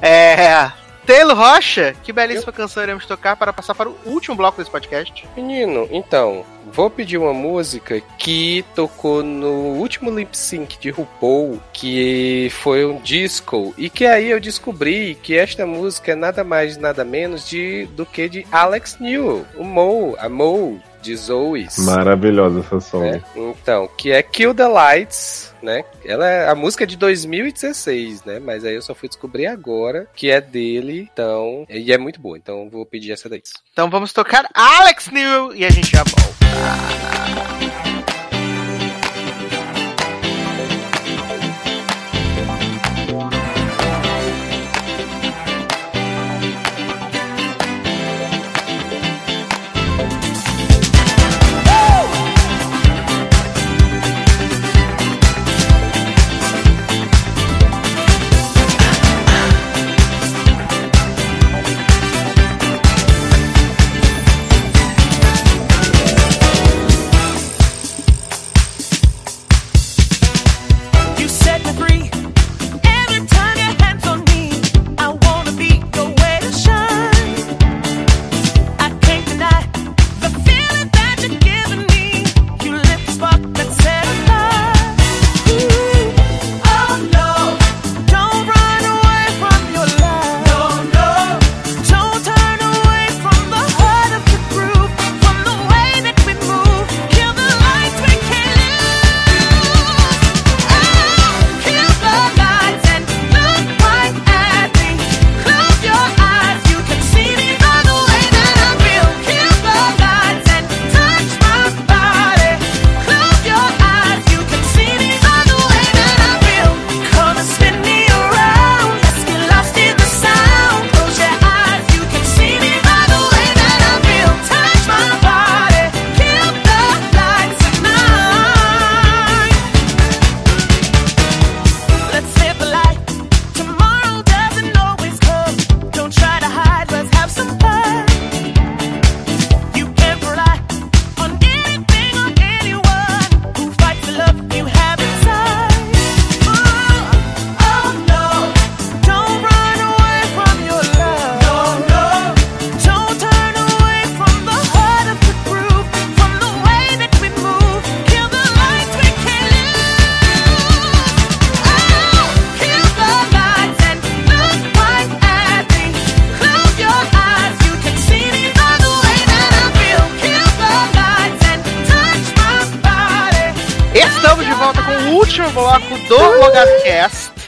É. 0.00 0.70
Taylor 1.08 1.34
Rocha, 1.34 1.96
que 2.04 2.12
belíssima 2.12 2.52
canção 2.52 2.82
iremos 2.82 3.06
tocar 3.06 3.34
para 3.34 3.50
passar 3.50 3.74
para 3.74 3.88
o 3.88 3.96
último 4.04 4.36
bloco 4.36 4.58
desse 4.58 4.70
podcast. 4.70 5.26
Menino, 5.34 5.88
então, 5.90 6.44
vou 6.70 6.90
pedir 6.90 7.16
uma 7.16 7.32
música 7.32 7.98
que 8.18 8.62
tocou 8.74 9.22
no 9.22 9.78
último 9.78 10.10
lip 10.10 10.36
sync 10.36 10.78
de 10.78 10.90
RuPaul, 10.90 11.62
que 11.72 12.52
foi 12.60 12.84
um 12.84 13.00
disco, 13.00 13.72
e 13.78 13.88
que 13.88 14.04
aí 14.04 14.28
eu 14.28 14.38
descobri 14.38 15.14
que 15.22 15.34
esta 15.34 15.64
música 15.64 16.12
é 16.12 16.14
nada 16.14 16.44
mais 16.44 16.76
nada 16.76 17.06
menos 17.06 17.48
de 17.48 17.86
do 17.92 18.04
que 18.04 18.28
de 18.28 18.46
Alex 18.52 18.98
New, 19.00 19.46
o 19.56 19.64
Mo, 19.64 20.14
a 20.18 20.28
Mo 20.28 20.78
de 21.02 21.16
Zoe's. 21.16 21.78
Maravilhosa 21.78 22.60
essa 22.60 22.80
som. 22.80 23.00
né? 23.00 23.22
Então, 23.34 23.88
que 23.96 24.10
é 24.10 24.22
Kill 24.22 24.54
the 24.54 24.66
Lights, 24.66 25.52
né? 25.62 25.84
Ela 26.04 26.28
é, 26.28 26.48
a 26.48 26.54
música 26.54 26.84
é 26.84 26.86
de 26.86 26.96
2016, 26.96 28.24
né? 28.24 28.38
Mas 28.38 28.64
aí 28.64 28.74
eu 28.74 28.82
só 28.82 28.94
fui 28.94 29.08
descobrir 29.08 29.46
agora 29.46 30.06
que 30.14 30.30
é 30.30 30.40
dele, 30.40 31.08
então, 31.12 31.66
e 31.68 31.92
é 31.92 31.98
muito 31.98 32.20
boa. 32.20 32.36
Então 32.36 32.68
vou 32.70 32.84
pedir 32.86 33.12
essa 33.12 33.28
daí. 33.28 33.42
Então 33.72 33.88
vamos 33.90 34.12
tocar 34.12 34.48
Alex 34.54 35.10
New 35.10 35.54
e 35.54 35.64
a 35.64 35.70
gente 35.70 35.90
já 35.90 36.04
volta. 36.04 37.67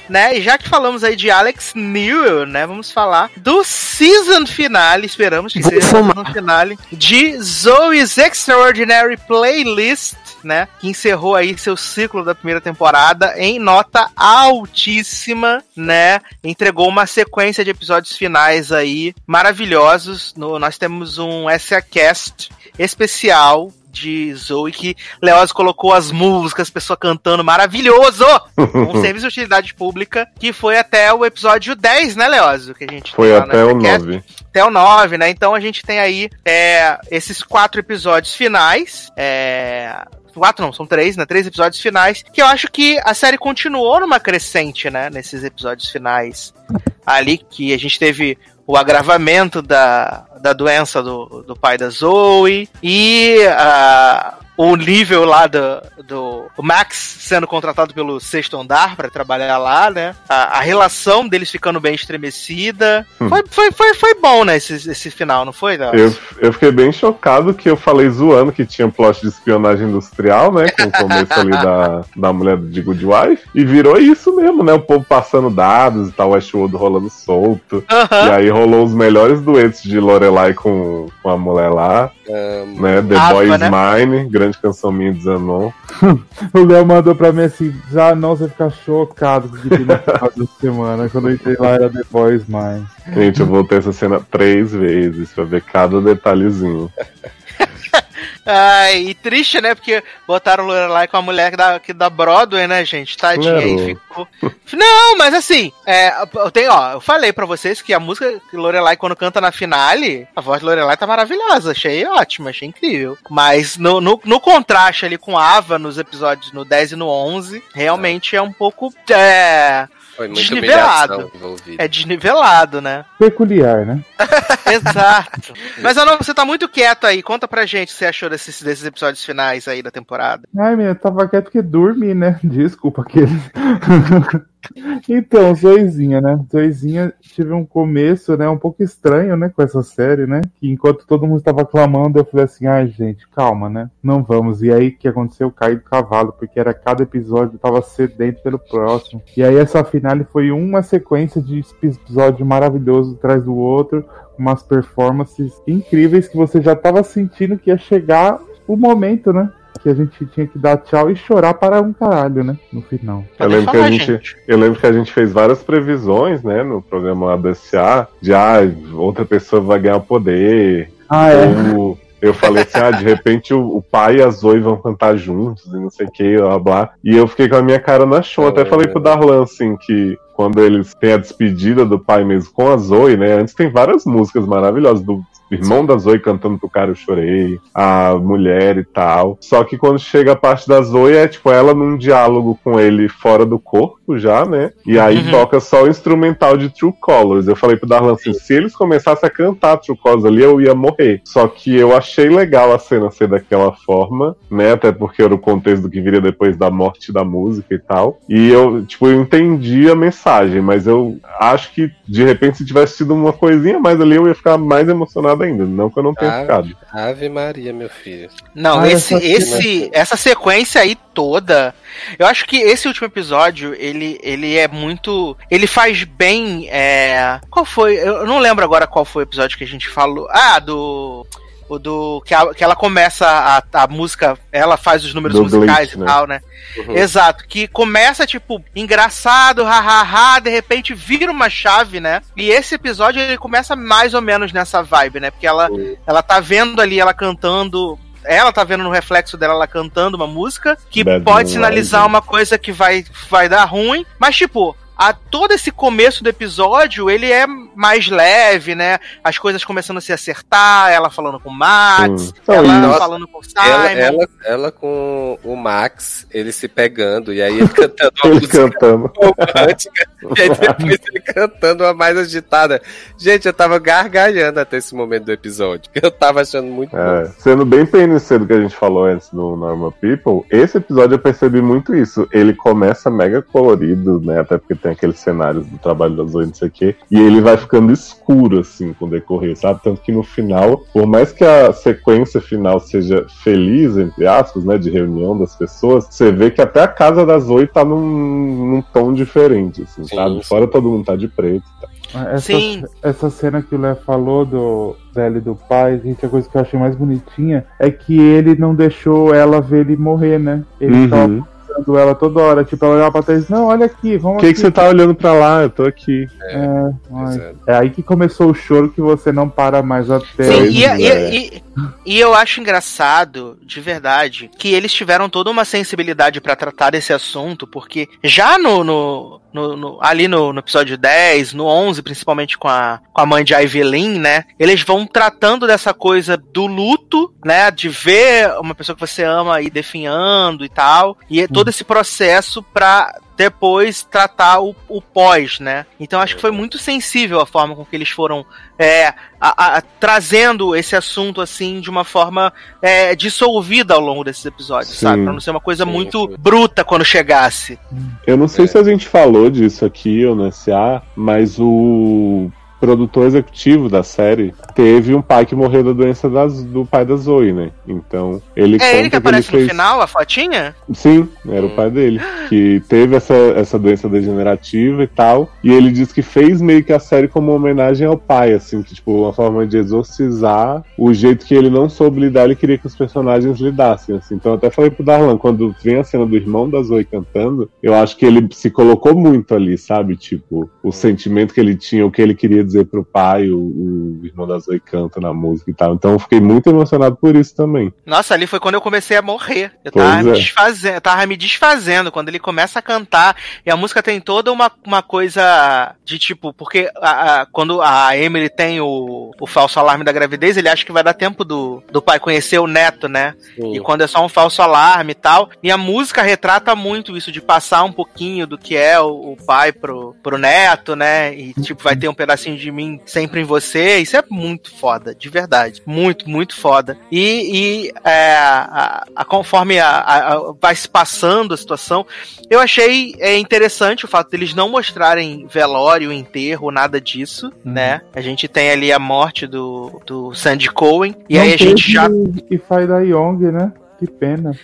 Né? 0.09 0.39
E 0.39 0.43
já 0.43 0.59
que 0.59 0.69
falamos 0.69 1.05
aí 1.05 1.15
de 1.15 1.31
Alex 1.31 1.73
Newell, 1.75 2.45
né? 2.47 2.67
Vamos 2.67 2.91
falar 2.91 3.31
do 3.37 3.63
season 3.63 4.45
finale, 4.47 5.07
esperamos 5.07 5.53
que 5.53 5.61
Vou 5.61 5.71
seja 5.71 5.87
o 5.87 5.91
fumar. 5.91 6.15
season 6.17 6.33
finale 6.33 6.79
de 6.93 7.39
Zoe's 7.41 8.19
Extraordinary 8.19 9.17
Playlist, 9.17 10.15
né? 10.43 10.67
Que 10.81 10.89
encerrou 10.89 11.37
aí 11.37 11.57
seu 11.57 11.77
ciclo 11.77 12.25
da 12.25 12.35
primeira 12.35 12.61
temporada 12.61 13.35
em 13.39 13.59
nota 13.61 14.11
altíssima, 14.17 15.63
né? 15.77 16.21
Entregou 16.43 16.89
uma 16.89 17.07
sequência 17.07 17.65
de 17.65 17.71
episódios 17.71 18.17
finais 18.17 18.73
aí 18.73 19.15
maravilhosos. 19.27 20.35
No- 20.37 20.59
nós 20.59 20.77
temos 20.79 21.19
um 21.19 21.49
SA 21.51 21.81
Cast 21.83 22.51
especial 22.79 23.71
de 23.91 24.35
Zoe 24.35 24.73
que 24.73 24.97
Leoz 25.21 25.53
colocou 25.53 25.93
as 25.93 26.11
músicas, 26.11 26.69
as 26.69 26.71
pessoas 26.71 26.99
cantando 26.99 27.45
maravilhoso! 27.45 28.25
um 28.57 29.01
serviço 29.01 29.29
de 29.29 29.29
utilidade 29.29 29.75
pública 29.75 30.29
que 30.39 30.53
foi 30.53 30.79
até 30.79 31.13
o 31.13 31.25
episódio 31.25 31.75
10, 31.75 32.17
né, 32.17 32.29
Leózio? 32.29 32.75
Que 32.75 32.85
a 32.85 32.91
gente 32.91 33.15
Foi 33.15 33.37
até 33.37 33.65
o 33.65 33.77
Nerdcast. 33.77 34.07
9. 34.07 34.25
Até 34.49 34.65
o 34.65 34.71
9, 34.71 35.19
né? 35.19 35.31
Então 35.31 35.55
a 35.55 35.61
gente 35.61 35.83
tem 35.83 35.99
aí 35.99 36.31
é, 36.45 36.99
esses 37.11 37.43
quatro 37.43 37.81
episódios 37.81 38.35
finais. 38.35 39.11
É, 39.17 40.05
quatro 40.35 40.65
não, 40.65 40.73
são 40.73 40.87
três, 40.87 41.17
né? 41.17 41.27
Três 41.27 41.47
episódios 41.47 41.81
finais. 41.81 42.25
Que 42.33 42.43
eu 42.43 42.47
acho 42.47 42.71
que 42.71 42.99
a 43.05 43.15
série 43.15 43.39
continuou 43.39 44.01
numa 44.01 44.21
crescente, 44.21 44.91
né? 44.91 45.11
Nesses 45.11 45.45
episódios 45.45 45.91
finais. 45.91 46.55
Ali 47.05 47.39
que 47.39 47.73
a 47.73 47.79
gente 47.79 47.99
teve 47.99 48.39
o 48.71 48.77
agravamento 48.77 49.61
da, 49.61 50.23
da 50.41 50.53
doença 50.53 51.03
do, 51.03 51.43
do 51.45 51.57
pai 51.57 51.77
da 51.77 51.89
Zoe 51.89 52.69
e 52.81 53.37
ah, 53.49 54.35
o 54.63 54.77
nível 54.77 55.25
lá 55.25 55.47
do, 55.47 55.83
do 56.05 56.47
o 56.55 56.63
Max 56.63 57.17
sendo 57.21 57.47
contratado 57.47 57.95
pelo 57.95 58.21
sexto 58.21 58.61
andar 58.61 58.95
para 58.95 59.09
trabalhar 59.09 59.57
lá, 59.57 59.91
né? 59.91 60.15
A, 60.29 60.59
a 60.59 60.61
relação 60.61 61.27
deles 61.27 61.51
ficando 61.51 61.81
bem 61.81 61.95
estremecida. 61.95 63.07
Foi, 63.17 63.43
foi, 63.49 63.73
foi, 63.73 63.95
foi 63.95 64.15
bom, 64.15 64.45
né? 64.45 64.59
Esse, 64.59 64.91
esse 64.91 65.11
final, 65.11 65.47
não 65.47 65.53
foi? 65.53 65.79
Léo? 65.79 65.95
Eu, 65.95 66.15
eu 66.43 66.53
fiquei 66.53 66.71
bem 66.71 66.93
chocado 66.93 67.55
que 67.55 67.71
eu 67.71 67.77
falei 67.77 68.11
zoando 68.11 68.53
que 68.53 68.67
tinha 68.67 68.87
plot 68.89 69.23
de 69.23 69.29
espionagem 69.29 69.89
industrial, 69.89 70.53
né? 70.53 70.69
Com 70.69 70.89
o 70.89 70.93
começo 70.93 71.33
ali 71.33 71.53
da, 71.53 72.05
da 72.15 72.31
mulher 72.31 72.59
de 72.59 72.83
Good 72.83 73.07
Wife. 73.07 73.45
E 73.55 73.65
virou 73.65 73.97
isso 73.99 74.37
mesmo, 74.37 74.63
né? 74.63 74.75
O 74.75 74.81
povo 74.81 75.07
passando 75.09 75.49
dados 75.49 76.11
e 76.11 76.13
tal, 76.13 76.29
o 76.29 76.33
Westworld 76.33 76.77
rolando 76.77 77.09
solto. 77.09 77.83
Aham. 77.91 78.27
E 78.27 78.31
aí 78.33 78.51
rolou 78.51 78.85
os 78.85 78.93
melhores 78.93 79.41
duetos 79.41 79.83
de 79.83 79.99
Lorelai 79.99 80.53
com, 80.53 81.09
com 81.23 81.31
a 81.31 81.39
mulher 81.39 81.71
lá, 81.71 82.11
Amo. 82.29 82.83
né? 82.83 83.01
The 83.01 83.33
Boy 83.33 83.47
né? 83.57 83.71
Mine, 83.71 84.29
grande 84.29 84.50
canção 84.59 84.91
minha 84.91 85.13
de 85.13 85.23
Zanon. 85.23 85.71
O 86.55 86.65
Léo 86.65 86.87
mandou 86.87 87.15
pra 87.15 87.33
mim 87.33 87.43
assim, 87.43 87.75
já 87.93 88.15
não, 88.15 88.35
você 88.35 88.49
fica 88.49 88.71
chocado 88.71 89.49
com 89.49 89.57
o 89.57 89.61
que 89.61 89.69
tem 89.69 89.79
final 89.79 90.01
da 90.37 90.47
semana. 90.61 91.09
Quando 91.09 91.29
eu 91.29 91.35
entrei 91.35 91.57
lá 91.59 91.69
era 91.71 91.91
The 91.91 92.03
Boys 92.11 92.45
Mine. 92.49 92.87
Gente, 93.15 93.41
eu 93.41 93.47
voltei 93.47 93.79
essa 93.79 93.93
cena 93.93 94.21
três 94.31 94.73
vezes 94.73 95.33
pra 95.33 95.45
ver 95.45 95.63
cada 95.63 96.01
detalhezinho. 96.01 96.91
Ai, 98.45 98.97
e 99.09 99.15
triste, 99.15 99.61
né? 99.61 99.75
Porque 99.75 100.03
botaram 100.27 100.65
o 100.65 100.67
Lorelai 100.67 101.07
com 101.09 101.17
a 101.17 101.23
mulher 101.23 101.57
da, 101.57 101.79
que 101.79 101.93
da 101.93 102.09
Broadway, 102.11 102.67
né, 102.67 102.85
gente? 102.85 103.17
Tadinha 103.17 103.57
aí 103.57 103.75
Claro. 103.75 103.85
ficou. 103.87 104.29
Não, 104.73 105.17
mas 105.17 105.35
assim, 105.35 105.73
é, 105.87 106.13
eu 106.35 106.51
tenho, 106.51 106.73
ó, 106.73 106.93
eu 106.93 107.01
falei 107.01 107.33
pra 107.33 107.47
vocês 107.47 107.83
que 107.83 107.93
a 107.93 108.01
música 108.01 108.41
que 108.51 108.57
Lorelai, 108.57 108.97
quando 108.97 109.17
canta 109.17 109.41
na 109.41 109.53
finale, 109.53 110.27
a 110.35 110.41
voz 110.41 110.61
de 110.61 110.67
Lorelai 110.67 110.97
tá 110.97 111.07
maravilhosa. 111.07 111.73
Achei 111.73 112.05
ótima, 112.07 112.51
achei 112.51 112.69
incrível. 112.69 113.17
Mas 113.29 113.77
no, 113.77 114.01
no, 114.01 114.21
no 114.25 114.41
contraste 114.41 115.05
ali 115.07 115.19
com 115.19 115.37
a 115.37 115.57
Ava 115.57 115.79
nos 115.79 115.99
episódios 115.99 116.53
no 116.53 116.65
10 116.65 116.93
e 116.93 116.97
no 116.97 117.09
11, 117.09 117.63
realmente 117.75 118.37
é 118.37 118.43
um 118.43 118.53
pouco. 118.53 118.93
É, 119.11 119.87
Foi 120.21 120.29
muita 120.29 120.43
Desnivelado. 120.43 121.33
é 121.79 121.89
desnivelado, 121.89 122.83
né? 122.83 123.07
Peculiar, 123.19 123.87
né? 123.87 124.05
Exato. 124.71 125.55
Mas 125.81 125.97
Anão, 125.97 126.19
você 126.19 126.35
tá 126.35 126.45
muito 126.45 126.69
quieto 126.69 127.07
aí. 127.07 127.23
Conta 127.23 127.49
pra 127.49 127.65
gente 127.65 127.89
o 127.89 127.93
que 127.93 127.99
você 127.99 128.05
achou 128.05 128.29
desses, 128.29 128.61
desses 128.61 128.85
episódios 128.85 129.25
finais 129.25 129.67
aí 129.67 129.83
da 129.83 129.91
temporada. 129.91 130.47
Ai, 130.59 130.77
minha, 130.77 130.91
eu 130.91 130.95
tava 130.95 131.27
quieto 131.27 131.45
porque 131.45 131.63
dormi, 131.63 132.13
né? 132.13 132.39
Desculpa 132.45 133.01
aquele. 133.01 133.33
então, 135.09 135.55
Zoizinha, 135.55 136.21
né? 136.21 136.39
Zoizinha 136.51 137.13
tive 137.21 137.53
um 137.53 137.65
começo, 137.65 138.37
né? 138.37 138.49
Um 138.49 138.59
pouco 138.59 138.83
estranho, 138.83 139.37
né? 139.37 139.49
Com 139.49 139.63
essa 139.63 139.83
série, 139.83 140.27
né? 140.27 140.41
Que 140.57 140.71
enquanto 140.71 141.07
todo 141.07 141.27
mundo 141.27 141.39
estava 141.39 141.65
clamando, 141.65 142.19
eu 142.19 142.25
falei 142.25 142.45
assim: 142.45 142.67
ai, 142.67 142.89
gente, 142.89 143.29
calma, 143.29 143.69
né? 143.69 143.91
Não 144.03 144.23
vamos. 144.23 144.63
E 144.63 144.73
aí 144.73 144.89
o 144.89 144.97
que 144.97 145.09
aconteceu? 145.09 145.49
Eu 145.49 145.53
caí 145.53 145.77
do 145.77 145.83
cavalo, 145.83 146.33
porque 146.33 146.61
era 146.61 146.75
cada 146.75 147.03
episódio, 147.03 147.55
eu 147.55 147.59
tava 147.59 147.83
sedento 147.83 148.43
pelo 148.43 148.59
próximo. 148.59 149.23
E 149.37 149.43
aí 149.43 149.57
essa 149.57 149.83
finale 149.85 150.25
foi 150.25 150.51
uma 150.51 150.83
sequência 150.83 151.41
de 151.41 151.65
episódio 151.83 152.45
maravilhoso 152.45 153.15
atrás 153.15 153.45
do 153.45 153.57
outro, 153.57 154.05
umas 154.39 154.63
performances 154.63 155.61
incríveis 155.67 156.29
que 156.29 156.37
você 156.37 156.61
já 156.61 156.77
tava 156.77 157.03
sentindo 157.03 157.59
que 157.59 157.71
ia 157.71 157.79
chegar 157.79 158.39
o 158.67 158.77
momento, 158.77 159.33
né? 159.33 159.51
Que 159.83 159.89
a 159.89 159.95
gente 159.95 160.27
tinha 160.27 160.47
que 160.47 160.59
dar 160.59 160.77
tchau 160.77 161.11
e 161.11 161.17
chorar 161.17 161.55
para 161.55 161.81
um 161.81 161.93
caralho, 161.93 162.45
né? 162.45 162.57
No 162.73 162.83
final. 162.83 163.25
Eu 163.39 163.49
lembro, 163.49 163.71
que 163.71 163.77
a 163.77 163.91
gente, 163.91 164.07
gente. 164.07 164.37
eu 164.47 164.59
lembro 164.59 164.79
que 164.79 164.87
a 164.87 164.93
gente 164.93 165.13
fez 165.13 165.33
várias 165.33 165.63
previsões, 165.63 166.43
né, 166.43 166.63
no 166.63 166.83
programa 166.83 167.33
ADCA, 167.33 168.09
de 168.21 168.35
ah, 168.35 168.59
outra 168.93 169.25
pessoa 169.25 169.63
vai 169.63 169.79
ganhar 169.79 170.01
poder. 170.01 170.91
Ah, 171.09 171.31
é. 171.31 171.75
Ou 171.75 171.99
eu 172.21 172.35
falei 172.35 172.63
assim, 172.63 172.79
ah, 172.79 172.91
de 172.91 173.03
repente 173.03 173.55
o, 173.55 173.77
o 173.77 173.83
pai 173.83 174.17
e 174.17 174.23
a 174.23 174.29
Zoe 174.29 174.61
vão 174.61 174.77
cantar 174.77 175.17
juntos 175.17 175.65
e 175.67 175.77
não 175.77 175.89
sei 175.89 176.07
o 176.07 176.11
que, 176.11 176.37
blá 176.37 176.59
blá. 176.59 176.91
E 177.03 177.17
eu 177.17 177.27
fiquei 177.27 177.49
com 177.49 177.57
a 177.57 177.63
minha 177.63 177.81
cara 177.81 178.05
na 178.05 178.21
show. 178.21 178.47
Até 178.47 178.65
falei 178.65 178.87
pro 178.87 179.01
Darlan, 179.01 179.43
assim, 179.43 179.77
que 179.77 180.19
quando 180.35 180.61
eles 180.61 180.95
têm 180.95 181.15
a 181.15 181.19
despedida 181.19 181.85
do 181.85 181.99
pai 181.99 182.25
mesmo 182.25 182.53
com 182.53 182.71
a 182.71 182.77
Zoe, 182.77 183.17
né? 183.17 183.35
Antes 183.35 183.55
tem 183.55 183.71
várias 183.71 184.05
músicas 184.05 184.47
maravilhosas 184.47 185.03
do 185.03 185.23
irmão 185.51 185.85
da 185.85 185.97
Zoe 185.97 186.19
cantando 186.19 186.59
pro 186.59 186.69
cara 186.69 186.91
Eu 186.91 186.95
Chorei, 186.95 187.59
a 187.75 188.15
mulher 188.15 188.79
e 188.79 188.85
tal. 188.85 189.37
Só 189.41 189.65
que 189.65 189.77
quando 189.77 189.99
chega 189.99 190.33
a 190.33 190.37
parte 190.37 190.69
da 190.69 190.81
Zoe 190.83 191.15
é 191.17 191.27
tipo 191.29 191.51
ela 191.51 191.75
num 191.75 191.97
diálogo 191.97 192.59
com 192.63 192.79
ele 192.79 193.09
fora 193.09 193.45
do 193.45 193.59
corpo 193.59 194.19
já, 194.19 194.45
né? 194.45 194.73
E 194.87 194.99
aí 194.99 195.19
Uhum. 195.19 195.31
toca 195.31 195.61
só 195.61 195.85
o 195.85 195.89
instrumental 195.89 196.57
de 196.57 196.69
True 196.71 196.93
Colors. 197.01 197.47
Eu 197.47 197.55
falei 197.57 197.77
pro 197.77 197.89
Darlan 197.89 198.13
assim, 198.15 198.33
se 198.33 198.55
eles 198.55 198.75
começassem 198.75 199.27
a 199.27 199.31
cantar 199.33 199.77
True 199.79 199.97
Colors 199.97 200.25
ali, 200.25 200.43
eu 200.43 200.61
ia 200.61 200.75
morrer. 200.75 201.21
Só 201.25 201.47
que 201.47 201.75
eu 201.77 201.97
achei 201.97 202.29
legal 202.29 202.73
a 202.73 202.79
cena 202.79 203.11
ser 203.11 203.29
daquela 203.29 203.73
forma, 203.73 204.37
né? 204.51 204.73
Até 204.73 204.91
porque 204.93 205.23
era 205.23 205.35
o 205.35 205.39
contexto 205.39 205.83
do 205.83 205.91
que 205.91 206.01
viria 206.01 206.21
depois 206.21 206.57
da 206.57 206.71
morte 206.71 207.13
da 207.13 207.25
música 207.25 207.75
e 207.75 207.79
tal. 207.79 208.19
E 208.29 208.51
eu, 208.51 208.85
tipo, 208.85 209.07
eu 209.07 209.21
entendi 209.21 209.91
a 209.91 209.95
mensagem, 209.95 210.61
mas 210.61 210.87
eu 210.87 211.17
acho 211.39 211.73
que 211.73 211.91
de 212.09 212.25
repente 212.25 212.59
se 212.59 212.67
tivesse 212.67 212.99
tido 212.99 213.15
uma 213.15 213.33
coisinha 213.33 213.79
mais 213.79 214.01
ali, 214.01 214.17
eu 214.17 214.27
ia 214.27 214.35
ficar 214.35 214.59
mais 214.59 214.89
emocionado 214.89 215.40
ainda. 215.45 215.65
Não 215.65 215.91
que 215.91 215.99
eu 215.99 216.03
não 216.03 216.15
tenha 216.15 216.31
Ah, 216.33 216.41
ficado. 216.43 216.77
Ave 216.93 217.29
Maria, 217.29 217.73
meu 217.73 217.89
filho. 217.89 218.29
Não, 218.55 218.81
Ah, 218.81 218.89
esse, 218.91 219.15
essa 219.15 219.25
esse, 219.27 219.91
essa 219.93 220.17
sequência 220.17 220.81
aí 220.81 220.97
toda. 221.15 221.75
Eu 222.19 222.27
acho 222.27 222.47
que 222.47 222.57
esse 222.57 222.87
último 222.89 223.07
episódio, 223.07 223.75
ele, 223.75 224.19
ele 224.23 224.57
é 224.57 224.69
muito. 224.69 225.37
Ele 225.51 225.67
faz 225.67 226.05
bem. 226.05 226.69
É, 226.71 227.41
qual 227.51 227.65
foi? 227.65 227.97
Eu 227.97 228.27
não 228.27 228.39
lembro 228.39 228.65
agora 228.65 228.87
qual 228.87 229.05
foi 229.05 229.23
o 229.23 229.27
episódio 229.27 229.57
que 229.59 229.65
a 229.65 229.67
gente 229.69 229.89
falou. 229.89 230.27
Ah, 230.31 230.59
do. 230.59 231.27
O 231.71 231.79
do. 231.79 232.21
Que, 232.27 232.35
a- 232.35 232.53
que 232.53 232.65
ela 232.65 232.75
começa 232.75 233.25
a, 233.27 233.63
a 233.85 233.87
música. 233.87 234.37
Ela 234.51 234.77
faz 234.77 235.05
os 235.05 235.15
números 235.15 235.37
Do 235.37 235.45
musicais 235.45 235.91
glitch, 235.91 235.93
e 235.95 235.99
né? 235.99 236.07
tal, 236.07 236.27
né? 236.27 236.41
Uhum. 236.77 236.97
Exato, 236.97 237.45
que 237.47 237.69
começa 237.69 238.27
tipo 238.27 238.61
engraçado, 238.75 239.63
hahaha, 239.65 240.41
de 240.41 240.51
repente 240.51 240.95
vira 240.95 241.31
uma 241.31 241.49
chave, 241.49 242.01
né? 242.01 242.23
E 242.37 242.51
esse 242.51 242.75
episódio 242.75 243.23
ele 243.23 243.39
começa 243.39 243.75
mais 243.77 244.15
ou 244.15 244.21
menos 244.21 244.53
nessa 244.53 244.83
vibe, 244.83 245.21
né? 245.21 245.31
Porque 245.31 245.47
ela, 245.47 245.69
ela 246.07 246.23
tá 246.23 246.41
vendo 246.41 246.81
ali 246.83 246.99
ela 246.99 247.15
cantando. 247.15 247.97
Ela 248.25 248.53
tá 248.53 248.65
vendo 248.65 248.83
no 248.85 248.91
reflexo 248.91 249.39
dela 249.39 249.55
ela 249.55 249.67
cantando 249.67 250.17
uma 250.17 250.27
música 250.27 250.77
que 250.91 251.03
Bad 251.03 251.25
pode 251.25 251.51
sinalizar 251.51 252.05
uma 252.05 252.21
coisa 252.21 252.59
que 252.59 252.71
vai, 252.71 253.03
vai 253.31 253.49
dar 253.49 253.65
ruim, 253.65 254.05
mas 254.19 254.37
tipo. 254.37 254.77
A 255.03 255.15
todo 255.15 255.53
esse 255.53 255.71
começo 255.71 256.23
do 256.23 256.29
episódio, 256.29 257.09
ele 257.09 257.33
é 257.33 257.47
mais 257.75 258.09
leve, 258.09 258.75
né? 258.75 258.99
As 259.25 259.39
coisas 259.39 259.65
começando 259.65 259.97
a 259.97 260.01
se 260.03 260.13
acertar, 260.13 260.91
ela 260.93 261.09
falando 261.09 261.41
com 261.41 261.49
o 261.49 261.55
Max. 261.55 262.35
Não, 262.47 262.55
ela 262.55 262.81
Nossa, 262.81 262.99
falando 262.99 263.27
com 263.27 263.39
o 263.39 263.43
Simon. 263.43 263.65
Ela, 263.65 263.91
ela, 263.93 264.29
ela 264.45 264.71
com 264.73 265.39
o 265.43 265.57
Max, 265.57 266.27
ele 266.31 266.53
se 266.53 266.69
pegando, 266.69 267.33
e 267.33 267.41
aí 267.41 267.59
ele 267.61 267.69
cantando 267.69 268.13
uma 268.23 268.27
Ele 268.31 268.35
música 268.41 268.71
cantando. 268.71 269.11
romântica, 269.17 270.07
e 270.37 270.43
aí 270.43 270.49
depois 270.51 271.01
ele 271.09 271.21
cantando 271.21 271.85
uma 271.85 271.95
mais 271.95 272.19
agitada. 272.19 272.83
Gente, 273.17 273.47
eu 273.47 273.55
tava 273.55 273.79
gargalhando 273.79 274.61
até 274.61 274.77
esse 274.77 274.95
momento 274.95 275.25
do 275.25 275.33
episódio, 275.33 275.91
que 275.91 276.01
eu 276.05 276.11
tava 276.11 276.43
achando 276.43 276.67
muito 276.67 276.95
É, 276.95 277.25
bom. 277.25 277.33
sendo 277.39 277.65
bem 277.65 277.87
PNC 277.87 278.39
do 278.41 278.47
que 278.47 278.53
a 278.53 278.61
gente 278.61 278.77
falou 278.77 279.05
antes 279.07 279.31
do 279.31 279.57
Normal 279.57 279.93
People, 279.93 280.47
esse 280.51 280.77
episódio 280.77 281.15
eu 281.15 281.19
percebi 281.19 281.63
muito 281.63 281.95
isso. 281.95 282.29
Ele 282.31 282.53
começa 282.55 283.11
mega 283.11 283.41
colorido, 283.41 284.21
né? 284.21 284.41
Até 284.41 284.59
porque 284.59 284.75
tem 284.75 284.90
aqueles 284.91 285.19
cenários 285.21 285.67
do 285.67 285.79
trabalho 285.79 286.17
da 286.17 286.25
Zoe, 286.25 286.47
não 286.47 286.55
sei 286.55 286.69
o 286.69 286.71
quê. 286.71 286.95
E 287.11 287.19
ele 287.19 287.41
vai 287.41 287.57
ficando 287.57 287.93
escuro, 287.93 288.61
assim, 288.61 288.93
com 288.93 289.07
o 289.07 289.11
decorrer, 289.11 289.57
sabe? 289.57 289.81
Tanto 289.83 290.01
que 290.01 290.13
no 290.13 290.23
final, 290.23 290.79
por 290.93 291.07
mais 291.07 291.33
que 291.33 291.45
a 291.45 291.73
sequência 291.73 292.41
final 292.41 292.81
seja 292.81 293.27
feliz, 293.43 293.97
entre 293.97 294.27
aspas, 294.27 294.65
né? 294.65 294.79
De 294.79 294.91
reunião 294.91 295.39
das 295.39 295.55
pessoas, 295.57 296.07
você 296.11 296.31
vê 296.33 296.51
que 296.51 296.61
até 296.61 296.83
a 296.83 296.89
casa 296.89 297.25
da 297.25 297.39
Zoe 297.39 297.67
tá 297.67 297.85
num, 297.85 298.01
num 298.01 298.83
tom 298.93 299.13
diferente, 299.13 299.83
assim, 299.83 300.05
Sim, 300.05 300.17
sabe? 300.17 300.35
sim. 300.37 300.43
Fora 300.43 300.67
todo 300.67 300.89
mundo 300.89 301.05
tá 301.05 301.17
de 301.17 301.29
preto 301.29 301.65
e 301.65 301.81
tal. 301.81 301.91
Essa, 302.13 302.41
Sim. 302.41 302.85
essa 303.03 303.31
cena 303.31 303.63
que 303.63 303.75
o 303.75 303.81
Léo 303.81 303.97
falou 304.05 304.45
do 304.45 304.97
e 305.17 305.41
do 305.41 305.55
pai, 305.55 306.01
gente, 306.03 306.25
a 306.25 306.29
coisa 306.29 306.49
que 306.49 306.57
eu 306.57 306.61
achei 306.61 306.79
mais 306.79 306.97
bonitinha 306.97 307.65
é 307.79 307.91
que 307.91 308.19
ele 308.19 308.55
não 308.57 308.75
deixou 308.75 309.35
ela 309.35 309.61
ver 309.61 309.81
ele 309.81 309.97
morrer, 309.97 310.39
né? 310.39 310.63
Ele 310.81 310.95
Uhum. 310.95 311.45
Mostrando 311.81 311.99
ela 311.99 312.15
toda 312.15 312.41
hora. 312.41 312.65
Tipo, 312.65 312.85
ela 312.85 312.95
olhava 312.95 313.13
pra 313.13 313.23
trás, 313.23 313.49
não, 313.49 313.67
olha 313.67 313.87
aqui, 313.87 314.13
Por 314.13 314.21
vamos 314.21 314.41
que, 314.41 314.47
aqui. 314.47 314.55
que 314.55 314.61
você 314.61 314.71
tá 314.71 314.89
olhando 314.89 315.15
pra 315.15 315.33
lá? 315.33 315.63
Eu 315.63 315.71
tô 315.71 315.83
aqui. 315.85 316.27
É, 316.43 316.91
ai. 317.13 317.35
Exato. 317.35 317.57
É 317.67 317.75
aí 317.75 317.91
que 317.91 318.03
começou 318.03 318.51
o 318.51 318.55
choro 318.55 318.89
que 318.91 319.01
você 319.01 319.33
não 319.33 319.49
para 319.49 319.83
mais 319.83 320.11
até. 320.11 320.45
Sim, 320.45 320.65
e, 320.71 320.85
é. 320.85 320.99
e- 320.99 321.47
e- 321.57 321.63
E 322.05 322.19
eu 322.19 322.35
acho 322.35 322.61
engraçado, 322.61 323.59
de 323.63 323.81
verdade, 323.81 324.51
que 324.59 324.73
eles 324.73 324.93
tiveram 324.93 325.29
toda 325.29 325.51
uma 325.51 325.65
sensibilidade 325.65 326.41
pra 326.41 326.57
tratar 326.57 326.91
desse 326.91 327.13
assunto, 327.13 327.67
porque 327.67 328.09
já 328.23 328.59
no, 328.59 328.83
no- 328.85 329.41
no- 329.53 329.77
no- 329.77 329.99
ali 330.03 330.27
no, 330.29 330.53
no 330.53 330.59
episódio 330.61 330.97
10, 330.97 331.53
no 331.55 331.67
11, 331.67 332.03
principalmente 332.03 332.57
com 332.59 332.69
a, 332.69 333.01
com 333.13 333.21
a 333.21 333.27
mãe 333.27 333.45
de 333.45 333.55
Evelyn, 333.55 334.19
né? 334.19 334.45
Eles 334.59 334.83
vão 334.83 335.07
tratando 335.07 335.67
dessa 335.67 335.93
coisa 335.95 336.37
do 336.37 336.67
luto, 336.67 337.33
né? 337.45 337.71
De 337.71 337.89
ver 337.89 338.51
uma 338.59 338.75
pessoa 338.75 338.95
que 338.97 339.01
você 339.07 339.23
ama 339.25 339.57
aí 339.57 339.71
definhando 339.71 340.65
e 340.65 340.69
tal. 340.69 341.17
E 341.29 341.41
é 341.41 341.47
todo 341.49 341.69
esse 341.69 341.85
processo 341.85 342.63
pra 342.63 343.13
depois 343.41 344.03
tratar 344.03 344.61
o, 344.61 344.77
o 344.87 345.01
pós, 345.01 345.59
né? 345.61 345.87
Então 345.99 346.21
acho 346.21 346.35
que 346.35 346.43
foi 346.43 346.51
muito 346.51 346.77
sensível 346.77 347.41
a 347.41 347.47
forma 347.47 347.75
com 347.75 347.87
que 347.87 347.97
eles 347.97 348.11
foram 348.11 348.45
é, 348.79 349.09
a- 349.41 349.79
a- 349.79 349.81
trazendo 349.99 350.77
esse 350.77 350.95
assunto 350.95 351.41
assim 351.41 351.81
de 351.81 351.89
uma 351.89 352.05
forma 352.05 352.53
é, 352.83 353.15
dissolvida 353.17 353.95
ao 353.95 354.01
longo 354.01 354.23
desses 354.23 354.45
episódios, 354.45 354.91
Sim. 354.99 355.07
sabe? 355.07 355.23
Pra 355.25 355.33
não 355.33 355.41
ser 355.41 355.53
uma 355.53 355.61
coisa 355.61 355.87
Sim, 355.87 355.91
muito 355.91 356.29
sim. 356.29 356.35
bruta 356.39 356.85
quando 356.85 357.03
chegasse. 357.03 357.79
Eu 358.27 358.37
não 358.37 358.47
sei 358.47 358.67
se 358.69 358.77
a 358.77 358.83
gente 358.85 359.09
falou 359.09 359.49
disso 359.49 359.87
aqui 359.87 360.23
ou 360.27 360.35
no 360.37 360.53
SA, 360.53 361.01
mas 361.17 361.59
o 361.59 362.51
produtor 362.81 363.27
executivo 363.27 363.89
da 363.89 364.03
série 364.03 364.55
teve 364.75 365.15
um 365.15 365.21
pai 365.23 365.45
que 365.45 365.55
morreu 365.55 365.85
da 365.85 365.93
doença 365.93 366.29
das- 366.29 366.63
do 366.63 366.85
pai 366.87 367.05
da 367.05 367.17
Zoe, 367.17 367.53
né? 367.53 367.71
Então, 367.87 368.41
ele 368.57 368.79
É 368.81 368.99
ele 368.99 369.11
que 369.11 369.17
aparece 369.17 369.55
ele 369.55 369.65
no 369.65 369.69
final, 369.71 370.01
a 370.01 370.07
fotinha? 370.07 370.75
Sim, 370.93 371.29
era 371.49 371.67
o 371.67 371.71
pai 371.71 371.91
dele. 371.91 372.21
Que 372.49 372.83
teve 372.89 373.15
essa, 373.17 373.35
essa 373.35 373.79
doença 373.79 374.09
degenerativa 374.09 375.03
e 375.03 375.07
tal. 375.07 375.51
E 375.63 375.71
ele 375.71 375.91
diz 375.91 376.13
que 376.13 376.23
fez 376.23 376.61
meio 376.61 376.83
que 376.83 376.93
a 376.93 376.99
série 376.99 377.29
como 377.29 377.49
uma 377.51 377.57
homenagem 377.57 378.07
ao 378.07 378.17
pai, 378.17 378.53
assim, 378.53 378.83
que, 378.83 378.95
tipo, 378.95 379.13
uma 379.13 379.33
forma 379.33 379.67
de 379.67 379.77
exorcizar 379.77 380.83
o 380.99 381.13
jeito 381.13 381.45
que 381.47 381.55
ele 381.55 381.71
não 381.71 381.89
soube 381.89 382.21
lidar, 382.21 382.45
ele 382.45 382.55
queria 382.57 382.79
que 382.79 382.87
os 382.87 382.97
personagens 382.97 383.59
lidassem, 383.61 384.17
assim. 384.17 384.35
Então 384.35 384.55
até 384.55 384.71
falei 384.71 384.91
pro 384.91 385.05
Darlan, 385.05 385.37
quando 385.37 385.75
vem 385.83 385.97
a 385.99 386.05
cena 386.05 386.27
do 386.27 386.37
irmão 386.37 386.69
da 386.69 386.83
Zoe 386.83 387.05
cantando, 387.05 387.71
eu 387.83 387.95
acho 387.95 388.17
que 388.17 388.25
ele 388.25 388.49
se 388.53 388.71
colocou 388.71 389.15
muito 389.15 389.55
ali, 389.55 389.77
sabe? 389.77 390.17
Tipo, 390.17 390.71
o 390.83 390.93
sentimento 390.93 391.55
que 391.55 391.61
ele 391.61 391.75
tinha, 391.77 392.05
o 392.07 392.11
que 392.11 392.21
ele 392.23 392.35
queria 392.35 392.65
dizer 392.71 392.87
pro 392.87 393.05
pai, 393.05 393.49
o, 393.51 393.59
o 393.59 394.21
irmão 394.25 394.47
da 394.47 394.59
Zoe 394.59 394.81
canta 394.81 395.21
na 395.21 395.33
música 395.33 395.71
e 395.71 395.75
tal. 395.75 395.95
Então 395.95 396.13
eu 396.13 396.19
fiquei 396.19 396.41
muito 396.41 396.69
emocionado 396.71 397.17
por 397.17 397.35
isso 397.37 397.55
também. 397.55 397.93
Nossa, 398.07 398.35
ali 398.35 398.47
foi 398.47 398.61
quando 398.61 398.75
eu 398.75 398.81
comecei 398.81 399.17
a 399.17 399.23
morrer. 399.23 399.73
Eu 399.85 399.93
Pois 399.93 400.05
tava, 400.07 400.23
me 400.23 400.31
é. 400.31 400.33
desfazendo, 400.35 400.95
eu 400.95 401.01
tava 401.01 401.27
me 401.27 401.37
desfazendo 401.37 402.13
quando 402.13 402.29
ele 402.29 402.39
começa 402.39 402.79
a 402.79 402.83
cantar. 402.83 403.37
E 403.65 403.71
a 403.71 403.77
música 403.77 404.03
tem 404.03 404.21
toda 404.21 404.53
uma, 404.53 404.71
uma 404.87 405.03
coisa 405.03 405.95
de 406.05 406.19
tipo, 406.19 406.53
porque 406.53 406.91
a- 406.97 407.41
a- 407.43 407.47
quando 407.47 407.81
a 407.83 408.17
Emily 408.17 408.49
tem 408.49 408.81
o, 408.81 409.31
o 409.41 409.47
falso 409.47 409.79
alarme 409.79 410.05
da 410.05 410.13
gravidez, 410.13 410.57
ele 410.57 410.69
acha 410.69 410.85
que 410.85 410.93
vai 410.93 411.03
dar 411.03 411.15
tempo 411.15 411.45
do, 411.45 411.83
do 411.91 412.01
pai 412.03 412.19
conhecer 412.21 412.59
o 412.59 412.67
neto, 412.67 413.09
né? 413.09 413.35
Sim. 413.57 413.75
E 413.77 413.81
quando 413.81 414.03
é 414.03 414.07
só 414.07 414.25
um 414.25 414.29
falso 414.29 414.63
alarme 414.63 415.13
e 415.13 415.15
tal. 415.15 415.51
E 415.63 415.71
a 415.71 415.77
música 415.79 416.23
retrata 416.23 416.75
muito 416.75 417.17
isso, 417.17 417.33
de 417.33 417.41
passar 417.41 417.83
um 417.85 417.93
pouquinho 417.93 418.47
do 418.47 418.59
que 418.59 418.77
é 418.77 418.99
o, 419.01 419.33
o 419.33 419.37
pai 419.45 419.73
pro, 419.73 420.15
pro 420.23 420.39
neto, 420.39 420.95
né? 420.95 421.35
E 421.35 421.53
tipo, 421.55 421.83
vai 421.83 421.97
ter 421.97 422.09
um 422.09 422.15
pedacinho 422.15 422.57
de 422.61 422.71
mim 422.71 423.01
sempre 423.07 423.41
em 423.41 423.45
você. 423.45 423.99
Isso 423.99 424.17
é 424.17 424.23
muito 424.31 424.71
foda, 424.77 425.15
de 425.15 425.29
verdade. 425.29 425.83
Muito, 425.87 426.29
muito 426.29 426.55
foda. 426.57 426.97
E, 427.11 427.87
e, 427.87 427.93
é, 428.05 428.35
a- 428.37 429.05
a- 429.17 429.25
conforme 429.25 429.79
a- 429.79 429.89
a- 429.89 430.35
a- 430.35 430.53
vai 430.61 430.75
se 430.75 430.89
passando 430.89 431.55
a 431.55 431.57
situação, 431.57 432.07
eu 432.49 432.61
achei 432.61 433.15
é, 433.19 433.37
interessante 433.39 434.05
o 434.05 434.09
fato 434.09 434.31
deles 434.31 434.55
não 434.55 434.69
mostrarem 434.69 435.47
velório, 435.47 436.13
enterro, 436.13 436.71
nada 436.71 437.01
disso, 437.01 437.53
né? 437.65 438.03
A 438.15 438.21
gente 438.21 438.47
tem 438.47 438.71
ali 438.71 438.93
a 438.93 438.99
morte 438.99 439.47
do, 439.47 440.01
do 440.07 440.35
Sandy 440.35 440.71
Cohen. 440.71 441.15
E 441.29 441.37
Não 441.37 441.43
aí 441.43 441.55
a 441.55 441.57
gente 441.57 441.91
já 441.91 442.09
E 442.51 442.59
Fai 442.59 442.87
da 442.87 443.01
Young, 443.01 443.51
né? 443.53 443.73
Que 444.01 444.07
pena. 444.07 444.53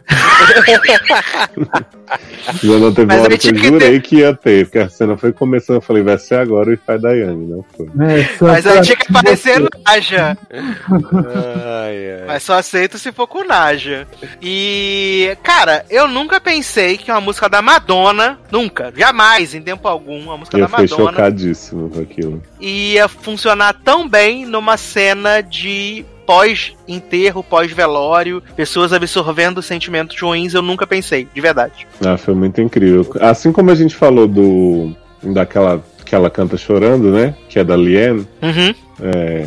Já 2.63 2.79
não 2.79 2.95
teve 2.95 3.07
Mas 3.07 3.17
uma 3.19 3.25
hora 3.25 3.29
que 3.29 3.49
eu 3.49 3.53
tinha 3.53 3.53
que 3.53 3.69
jurei 3.69 4.01
que 4.01 4.17
ia 4.17 4.33
ter, 4.35 4.65
porque 4.65 4.79
a 4.79 4.89
cena 4.89 5.19
foi 5.19 5.31
começando, 5.31 5.77
eu 5.77 5.83
falei, 5.83 6.03
vai 6.03 6.17
ser 6.19 6.37
agora 6.37 6.73
e 6.73 6.77
faz 6.79 7.03
da 7.03 7.13
Yang, 7.13 7.47
não 7.47 7.63
foi. 7.77 7.87
É, 7.87 8.27
Mas 8.41 8.67
aí 8.67 8.81
tinha 8.81 8.97
que 8.97 9.11
aparecer 9.11 9.61
Naja. 9.87 10.39
Ai, 10.51 12.13
ai. 12.13 12.25
Mas 12.27 12.45
só 12.45 12.55
aceito 12.55 12.97
se 12.97 13.13
for 13.13 13.27
com 13.27 13.45
Naja. 13.45 14.09
E, 14.41 15.37
cara, 15.43 15.85
eu 15.91 16.09
nunca 16.09 16.41
pensei 16.41 16.97
que 16.97 17.11
uma 17.11 17.21
música 17.21 17.47
da 17.47 17.61
Madonna, 17.61 18.39
nunca, 18.51 18.91
jamais, 18.97 19.55
em 19.55 19.61
tempo 19.61 19.87
algum, 19.87 20.19
uma 20.19 20.39
música 20.39 20.57
Eu 20.57 20.63
da 20.63 20.69
fiquei 20.69 20.87
Madonna 20.89 21.11
chocadíssimo 21.11 21.91
com 21.91 22.01
aquilo. 22.01 22.43
ia 22.59 23.07
funcionar 23.07 23.75
tão 23.85 24.09
bem 24.09 24.47
numa 24.47 24.79
cena 24.79 25.43
de 25.43 26.07
pós-enterro, 26.27 27.43
pós-velório, 27.43 28.43
pessoas 28.57 28.93
absorvendo 28.93 29.63
sentimentos 29.63 30.21
ruins, 30.21 30.53
eu 30.55 30.63
nunca 30.63 30.87
pensei, 30.87 31.29
de 31.33 31.41
verdade. 31.41 31.87
Ah, 32.05 32.17
foi 32.17 32.35
muito 32.35 32.61
incrível. 32.61 33.07
Assim 33.21 33.53
como 33.53 33.71
a 33.71 33.75
gente 33.75 33.95
falou 33.95 34.27
do. 34.27 34.95
daquela 35.23 35.83
que 36.05 36.15
ela 36.15 36.31
canta 36.31 36.57
chorando, 36.57 37.11
né? 37.11 37.35
Que 37.49 37.59
é 37.59 37.65
da 37.65 37.77
Liane, 37.77 38.27
Uhum. 38.43 38.75
é, 39.03 39.47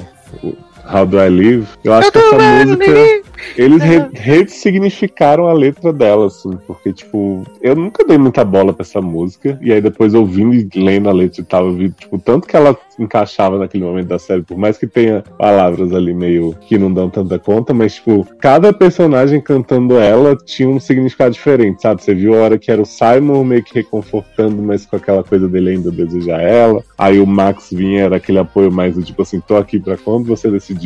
How 0.91 1.06
Do 1.06 1.20
I 1.20 1.30
Live? 1.30 1.68
Eu 1.84 1.94
acho 1.94 2.11
que 2.11 2.18
essa 2.18 2.38
música. 2.66 3.30
Eles 3.57 3.82
re- 3.82 4.10
ressignificaram 4.14 5.48
a 5.48 5.53
letra 5.53 5.94
dela, 5.94 6.28
assim, 6.28 6.52
porque, 6.68 6.91
tipo, 6.91 7.44
eu 7.61 7.76
nunca 7.76 8.03
dei 8.06 8.18
muita 8.18 8.44
bola 8.44 8.74
pra 8.74 8.84
essa 8.84 9.02
música, 9.02 9.57
e 9.61 9.72
aí 9.72 9.82
depois 9.82 10.14
ouvindo 10.14 10.53
e 10.53 10.70
lendo 10.76 11.10
a 11.10 11.14
letra 11.14 11.41
e 11.41 11.44
tal, 11.45 11.68
eu 11.68 11.74
vi, 11.74 11.90
tipo, 11.90 12.18
tanto 12.20 12.48
que 12.48 12.56
ela 12.56 12.78
encaixava 12.98 13.57
naquele 13.57 13.86
momento 13.86 14.07
da 14.07 14.20
série, 14.20 14.41
por 14.41 14.57
mais 14.57 14.78
que 14.78 14.86
tenha 14.86 15.24
palavras 15.38 15.94
ali 15.94 16.14
meio 16.14 16.53
que 16.68 16.78
não 16.78 16.91
dão 16.91 17.10
tanta 17.10 17.40
conta, 17.40 17.74
mas, 17.74 17.95
tipo, 17.95 18.28
cada 18.40 18.74
personagem 18.74 19.40
cantando 19.40 19.98
ela 19.98 20.36
tinha 20.36 20.68
um 20.68 20.80
significado 20.80 21.32
diferente, 21.34 21.82
sabe? 21.82 22.03
Você 22.03 22.14
viu 22.14 22.36
a 22.36 22.44
hora 22.44 22.57
que 22.57 22.70
era 22.70 22.82
o 22.82 22.86
Simon 22.86 23.44
meio 23.45 23.64
que 23.64 23.74
reconfortando, 23.74 24.61
mas 24.61 24.86
com 24.86 24.98
aquela 24.98 25.24
coisa 25.24 25.48
dele 25.48 25.72
ainda 25.72 25.91
desejar 25.91 26.41
ela, 26.41 26.84
aí 26.98 27.20
o 27.20 27.26
Max 27.26 27.70
vinha, 27.72 28.03
era 28.03 28.18
aquele 28.18 28.40
apoio 28.40 28.72
mais 28.72 28.95
do 28.95 29.02
tipo 29.02 29.22
assim, 29.22 29.40
tô 29.40 29.56
aqui 29.56 29.80
pra 29.80 29.95
quando 29.98 30.26
você 30.26 30.52
decidir. 30.52 30.79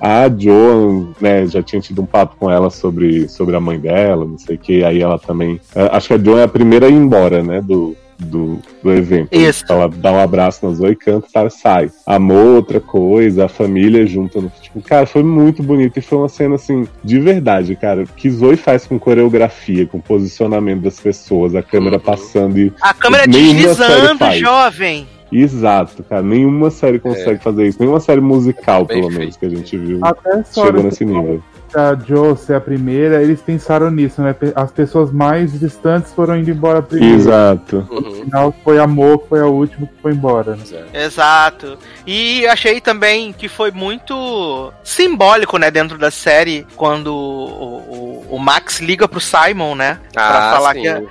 A 0.00 0.28
Joan, 0.28 1.08
né, 1.20 1.46
já 1.46 1.62
tinha 1.62 1.80
tido 1.80 2.02
um 2.02 2.06
papo 2.06 2.36
com 2.38 2.50
ela 2.50 2.70
sobre, 2.70 3.28
sobre 3.28 3.56
a 3.56 3.60
mãe 3.60 3.78
dela, 3.78 4.24
não 4.24 4.38
sei 4.38 4.56
o 4.56 4.58
que, 4.58 4.84
aí 4.84 5.00
ela 5.00 5.18
também. 5.18 5.60
eh, 5.74 5.88
Acho 5.92 6.08
que 6.08 6.14
a 6.14 6.18
Joan 6.18 6.40
é 6.40 6.44
a 6.44 6.48
primeira 6.48 6.86
a 6.86 6.88
ir 6.88 6.94
embora, 6.94 7.42
né, 7.42 7.60
do, 7.60 7.96
do, 8.18 8.58
do 8.82 8.92
evento. 8.92 9.28
Isso. 9.32 9.64
Ela 9.68 9.88
dá 9.88 10.12
um 10.12 10.18
abraço 10.20 10.66
na 10.66 10.74
Zoe, 10.74 10.94
canta 10.94 11.26
e 11.28 11.32
tal, 11.32 11.48
sai. 11.50 11.90
Amor, 12.06 12.56
outra 12.56 12.78
coisa, 12.80 13.46
a 13.46 13.48
família 13.48 14.06
junta. 14.06 14.40
No, 14.40 14.52
tipo, 14.60 14.80
cara, 14.82 15.06
foi 15.06 15.22
muito 15.22 15.62
bonito 15.62 15.98
e 15.98 16.02
foi 16.02 16.18
uma 16.18 16.28
cena, 16.28 16.56
assim, 16.56 16.86
de 17.02 17.18
verdade, 17.18 17.74
cara. 17.76 18.04
Que 18.16 18.28
Zoe 18.30 18.56
faz 18.56 18.86
com 18.86 18.98
coreografia, 18.98 19.86
com 19.86 19.98
posicionamento 20.00 20.82
das 20.82 21.00
pessoas, 21.00 21.54
a 21.54 21.62
câmera 21.62 21.96
Uhum. 21.96 22.02
passando 22.02 22.58
e. 22.58 22.72
A 22.82 22.92
câmera 22.92 23.26
deslizando, 23.26 24.32
jovem. 24.34 25.06
Exato, 25.32 26.02
cara. 26.02 26.22
Nenhuma 26.22 26.70
série 26.70 26.98
consegue 26.98 27.42
fazer 27.42 27.66
isso. 27.66 27.78
Nenhuma 27.80 28.00
série 28.00 28.20
musical, 28.20 28.84
Bem 28.84 28.98
pelo 28.98 29.08
feito. 29.08 29.18
menos, 29.20 29.36
que 29.36 29.46
a 29.46 29.50
gente 29.50 29.76
viu. 29.78 30.00
Até 30.02 30.42
Chegou 30.44 30.82
nesse 30.82 31.04
nível. 31.04 31.42
a 31.74 31.94
Joe 31.94 32.36
ser 32.36 32.54
a 32.56 32.60
primeira, 32.60 33.22
eles 33.22 33.40
pensaram 33.40 33.90
nisso, 33.92 34.20
né? 34.22 34.34
As 34.56 34.72
pessoas 34.72 35.12
mais 35.12 35.58
distantes 35.58 36.12
foram 36.12 36.36
indo 36.36 36.50
embora 36.50 36.82
primeiro. 36.82 37.14
Exato. 37.14 37.86
No 37.90 37.96
Uhum. 37.98 38.14
final 38.24 38.54
foi 38.64 38.78
amor, 38.80 39.18
que 39.20 39.28
foi 39.28 39.40
a 39.40 39.46
última 39.46 39.86
que 39.86 39.92
foi 40.02 40.12
embora. 40.12 40.56
Né? 40.56 40.64
Exato. 40.92 41.78
E 42.06 42.44
achei 42.48 42.80
também 42.80 43.32
que 43.32 43.48
foi 43.48 43.70
muito 43.70 44.72
simbólico, 44.82 45.58
né, 45.58 45.70
dentro 45.70 45.96
da 45.96 46.10
série, 46.10 46.66
quando 46.76 47.14
o, 47.14 48.24
o- 48.26 48.26
o 48.30 48.38
Max 48.38 48.80
liga 48.80 49.06
pro 49.08 49.20
Simon, 49.20 49.74
né? 49.76 49.98
pra 50.12 50.22
Ah, 50.50 50.52
falar 50.56 50.74
sim, 50.74 50.82
que, 50.82 50.88
a, 50.88 51.02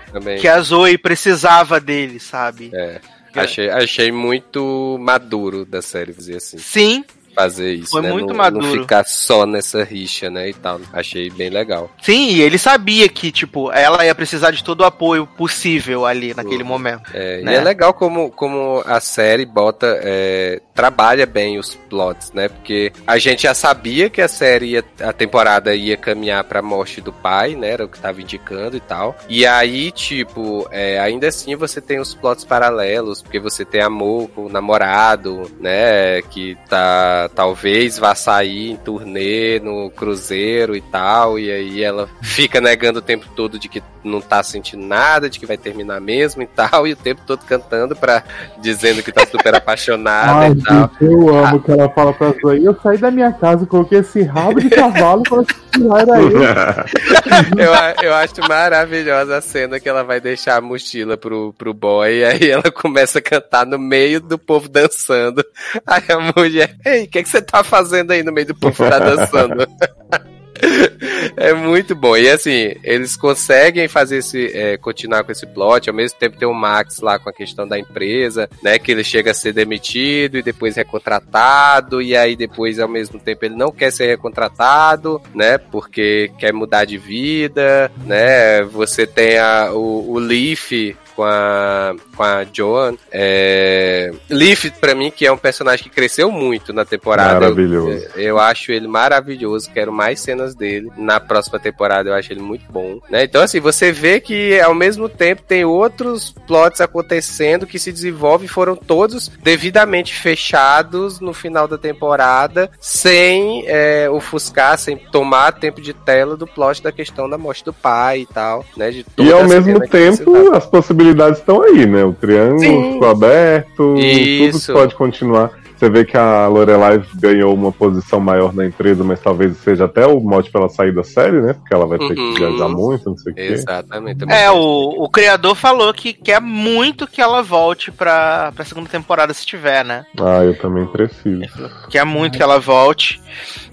que 0.41 0.47
a 0.47 0.59
Zoe 0.61 0.97
precisava 0.97 1.79
dele, 1.79 2.19
sabe? 2.19 2.69
É. 2.73 2.99
Achei, 3.43 3.69
achei 3.69 4.11
muito 4.11 4.97
maduro 4.99 5.65
da 5.65 5.81
série, 5.81 6.13
dizer 6.13 6.37
assim. 6.37 6.57
Sim, 6.57 7.03
Fazer 7.39 7.73
isso, 7.73 7.91
Foi 7.91 8.01
né? 8.01 8.11
muito 8.11 8.29
não, 8.29 8.35
maduro. 8.35 8.65
Não 8.65 8.71
ficar 8.81 9.05
só 9.05 9.45
nessa 9.45 9.83
rixa, 9.83 10.29
né, 10.29 10.49
e 10.49 10.53
tal. 10.53 10.79
Achei 10.91 11.29
bem 11.29 11.49
legal. 11.49 11.89
sim, 12.01 12.29
e 12.33 12.41
ele 12.41 12.57
sabia 12.57 13.07
que, 13.07 13.31
tipo, 13.31 13.71
ela 13.71 14.05
ia 14.05 14.13
precisar 14.13 14.51
de 14.51 14.63
todo 14.63 14.81
o 14.81 14.85
apoio 14.85 15.25
possível 15.25 16.05
ali 16.05 16.33
naquele 16.33 16.63
Uhum. 16.63 16.69
momento. 16.69 17.09
É, 17.13 17.41
Né? 17.41 17.53
E 17.53 17.55
é 17.55 17.61
legal 17.61 17.93
como, 17.93 18.29
como 18.31 18.83
a 18.85 18.99
série 18.99 19.45
bota, 19.45 19.99
é, 20.03 20.61
trabalha 20.73 21.25
bem 21.25 21.57
os 21.57 21.75
plots, 21.75 22.31
né? 22.33 22.47
Porque 22.49 22.91
a 23.07 23.17
gente 23.17 23.43
já 23.43 23.53
sabia 23.53 24.09
que 24.09 24.21
a 24.21 24.27
série, 24.27 24.71
ia, 24.71 24.83
a 25.01 25.13
temporada 25.13 25.73
ia 25.75 25.95
caminhar 25.97 26.43
pra 26.43 26.61
morte 26.61 26.99
do 27.01 27.11
pai, 27.13 27.55
né? 27.55 27.69
Era 27.71 27.85
o 27.85 27.87
que 27.89 27.99
tava 27.99 28.21
indicando 28.21 28.75
e 28.77 28.79
tal. 28.79 29.15
E 29.29 29.45
aí, 29.45 29.91
tipo, 29.91 30.67
é, 30.71 30.99
ainda 30.99 31.27
assim 31.27 31.55
você 31.55 31.79
tem 31.81 31.99
os 31.99 32.13
plots 32.13 32.43
paralelos, 32.43 33.21
porque 33.21 33.39
você 33.39 33.63
tem 33.63 33.81
amor 33.81 34.29
com 34.29 34.45
o 34.45 34.49
namorado, 34.49 35.49
né? 35.59 36.21
Que 36.29 36.57
tá 36.67 37.28
talvez 37.35 37.97
vá 37.97 38.13
sair 38.15 38.71
em 38.71 38.75
turnê 38.75 39.59
no 39.59 39.89
cruzeiro 39.89 40.75
e 40.75 40.81
tal, 40.81 41.39
e 41.39 41.51
aí 41.51 41.83
ela 41.83 42.09
fica 42.21 42.59
negando 42.59 42.99
o 42.99 43.01
tempo 43.01 43.25
todo 43.35 43.57
de 43.57 43.67
que 43.69 43.81
não 44.03 44.21
tá 44.21 44.41
sentindo 44.43 44.85
nada, 44.85 45.29
de 45.29 45.39
que 45.39 45.45
vai 45.45 45.57
terminar 45.57 45.99
mesmo 45.99 46.41
e 46.41 46.47
tal, 46.47 46.87
e 46.87 46.93
o 46.93 46.95
tempo 46.95 47.21
todo 47.25 47.45
cantando 47.45 47.95
pra 47.95 48.23
dizendo 48.61 49.03
que 49.03 49.11
tá 49.11 49.25
super 49.25 49.55
apaixonada 49.55 50.45
Ai, 50.45 50.51
e 50.51 50.63
tal. 50.63 50.91
gente, 50.99 51.11
eu 51.11 51.35
amo 51.35 51.61
que 51.61 51.71
ela 51.71 51.89
fala 51.89 52.13
pra 52.13 52.33
Zoe. 52.41 52.63
Eu 52.63 52.77
saí 52.81 52.97
da 52.97 53.11
minha 53.11 53.31
casa, 53.31 53.65
coloquei 53.65 53.99
esse 53.99 54.21
rabo 54.23 54.59
de 54.59 54.69
cavalo 54.69 55.23
pra 55.23 55.43
tirar 55.71 56.21
ele. 56.21 56.35
Eu, 57.57 58.07
eu 58.07 58.13
acho 58.13 58.35
maravilhosa 58.47 59.37
a 59.37 59.41
cena 59.41 59.79
que 59.79 59.87
ela 59.87 60.03
vai 60.03 60.19
deixar 60.19 60.57
a 60.57 60.61
mochila 60.61 61.17
pro, 61.17 61.53
pro 61.53 61.73
boy 61.73 62.19
e 62.19 62.25
aí 62.25 62.49
ela 62.49 62.71
começa 62.71 63.19
a 63.19 63.21
cantar 63.21 63.65
no 63.65 63.77
meio 63.77 64.19
do 64.21 64.37
povo 64.37 64.67
dançando. 64.69 65.43
Aí 65.85 66.03
a 66.09 66.19
mulher, 66.35 66.75
ei, 66.85 67.03
o 67.03 67.07
que, 67.07 67.23
que 67.23 67.29
você 67.29 67.41
tá 67.41 67.63
fazendo 67.63 68.11
aí 68.11 68.23
no 68.23 68.31
meio 68.31 68.47
do 68.47 68.55
povo 68.55 68.75
que 68.75 68.89
tá 68.89 68.99
dançando? 68.99 69.67
É 71.35 71.53
muito 71.53 71.95
bom. 71.95 72.15
E 72.17 72.29
assim, 72.29 72.73
eles 72.83 73.15
conseguem 73.15 73.87
fazer 73.87 74.17
esse. 74.17 74.47
é, 74.53 74.77
continuar 74.77 75.23
com 75.23 75.31
esse 75.31 75.45
plot. 75.45 75.89
Ao 75.89 75.95
mesmo 75.95 76.17
tempo 76.17 76.37
tem 76.37 76.47
o 76.47 76.53
Max 76.53 76.99
lá 76.99 77.19
com 77.19 77.29
a 77.29 77.33
questão 77.33 77.67
da 77.67 77.77
empresa, 77.77 78.49
né? 78.61 78.79
Que 78.79 78.91
ele 78.91 79.03
chega 79.03 79.31
a 79.31 79.33
ser 79.33 79.53
demitido 79.53 80.37
e 80.37 80.43
depois 80.43 80.75
recontratado. 80.75 82.01
E 82.01 82.15
aí 82.15 82.35
depois, 82.35 82.79
ao 82.79 82.87
mesmo 82.87 83.19
tempo, 83.19 83.45
ele 83.45 83.55
não 83.55 83.71
quer 83.71 83.91
ser 83.91 84.07
recontratado, 84.07 85.21
né? 85.33 85.57
Porque 85.57 86.31
quer 86.37 86.53
mudar 86.53 86.85
de 86.85 86.97
vida, 86.97 87.91
né? 88.05 88.63
Você 88.63 89.05
tem 89.05 89.37
a, 89.37 89.71
o, 89.73 90.11
o 90.13 90.19
Leaf 90.19 90.95
com 91.19 91.25
a, 91.25 91.93
com 92.15 92.23
a 92.23 92.45
Joan. 92.53 92.95
É... 93.11 94.09
Leaf, 94.29 94.71
pra 94.79 94.95
mim, 94.95 95.11
que 95.11 95.25
é 95.25 95.31
um 95.31 95.37
personagem 95.37 95.83
que 95.83 95.89
cresceu 95.89 96.31
muito 96.31 96.71
na 96.71 96.85
temporada. 96.85 97.33
Eu- 97.33 97.41
Maravilhoso. 97.41 98.07
eu 98.15 98.39
acho 98.39 98.71
ele 98.71 98.87
maravilhoso, 98.87 99.69
quero 99.73 99.91
mais 99.91 100.21
cenas 100.21 100.55
dele. 100.55 100.89
Na 100.95 101.19
próxima 101.19 101.59
temporada 101.59 102.09
eu 102.09 102.13
acho 102.13 102.31
ele 102.31 102.39
muito 102.41 102.63
bom, 102.71 103.01
né? 103.09 103.25
Então 103.25 103.41
assim, 103.41 103.59
você 103.59 103.91
vê 103.91 104.21
que 104.21 104.57
ao 104.61 104.73
mesmo 104.73 105.09
tempo 105.09 105.41
tem 105.45 105.65
outros 105.65 106.33
plots 106.47 106.79
acontecendo 106.79 107.67
que 107.67 107.77
se 107.77 107.91
desenvolvem 107.91 108.45
e 108.45 108.49
foram 108.49 108.77
todos 108.77 109.27
devidamente 109.43 110.13
fechados 110.15 111.19
no 111.19 111.33
final 111.33 111.67
da 111.67 111.77
temporada, 111.77 112.71
sem 112.79 113.65
é, 113.67 114.09
ofuscar, 114.09 114.77
sem 114.77 114.95
tomar 114.95 115.51
tempo 115.51 115.81
de 115.81 115.93
tela 115.93 116.37
do 116.37 116.47
plot 116.47 116.81
da 116.81 116.93
questão 116.93 117.29
da 117.29 117.37
morte 117.37 117.65
do 117.65 117.73
pai 117.73 118.21
e 118.21 118.25
tal, 118.25 118.63
né? 118.77 118.89
De 118.89 119.05
E 119.17 119.33
ao 119.33 119.45
mesmo 119.45 119.81
tempo, 119.89 120.55
as 120.55 120.65
possibilidades 120.65 121.08
estão 121.37 121.61
aí, 121.61 121.85
né? 121.85 122.03
O 122.03 122.13
triângulo 122.13 122.59
Sim. 122.59 122.93
ficou 122.93 123.09
aberto, 123.09 123.69
tudo 123.75 123.99
Isso. 123.99 124.73
pode 124.73 124.95
continuar. 124.95 125.51
Você 125.79 125.89
vê 125.89 126.03
que 126.03 126.17
a 126.17 126.45
Lorelai 126.47 127.01
ganhou 127.15 127.53
uma 127.53 127.71
posição 127.71 128.19
maior 128.19 128.53
na 128.53 128.65
empresa, 128.65 129.01
mas 129.01 129.19
talvez 129.21 129.55
seja 129.57 129.85
até 129.85 130.05
o 130.05 130.19
mote 130.19 130.51
pra 130.51 130.59
ela 130.61 130.69
sair 130.69 130.93
da 130.93 131.05
série, 131.05 131.39
né? 131.41 131.53
Porque 131.53 131.73
ela 131.73 131.87
vai 131.87 131.97
ter 131.97 132.03
Uhum. 132.19 132.33
que 132.33 132.39
viajar 132.39 132.67
muito, 132.67 133.09
não 133.09 133.17
sei 133.17 133.31
o 133.31 133.35
quê. 133.35 133.41
Exatamente. 133.43 134.25
É, 134.29 134.51
o, 134.51 134.57
o 135.05 135.09
criador 135.09 135.55
falou 135.55 135.93
que 135.93 136.11
quer 136.11 136.41
muito 136.41 137.07
que 137.07 137.21
ela 137.21 137.41
volte 137.41 137.91
pra, 137.91 138.51
pra 138.53 138.65
segunda 138.65 138.89
temporada 138.89 139.33
se 139.33 139.45
tiver, 139.45 139.85
né? 139.85 140.05
Ah, 140.19 140.43
eu 140.43 140.57
também 140.57 140.85
preciso. 140.85 141.47
Quer 141.89 142.03
muito 142.05 142.35
que 142.37 142.43
ela 142.43 142.59
volte. 142.59 143.21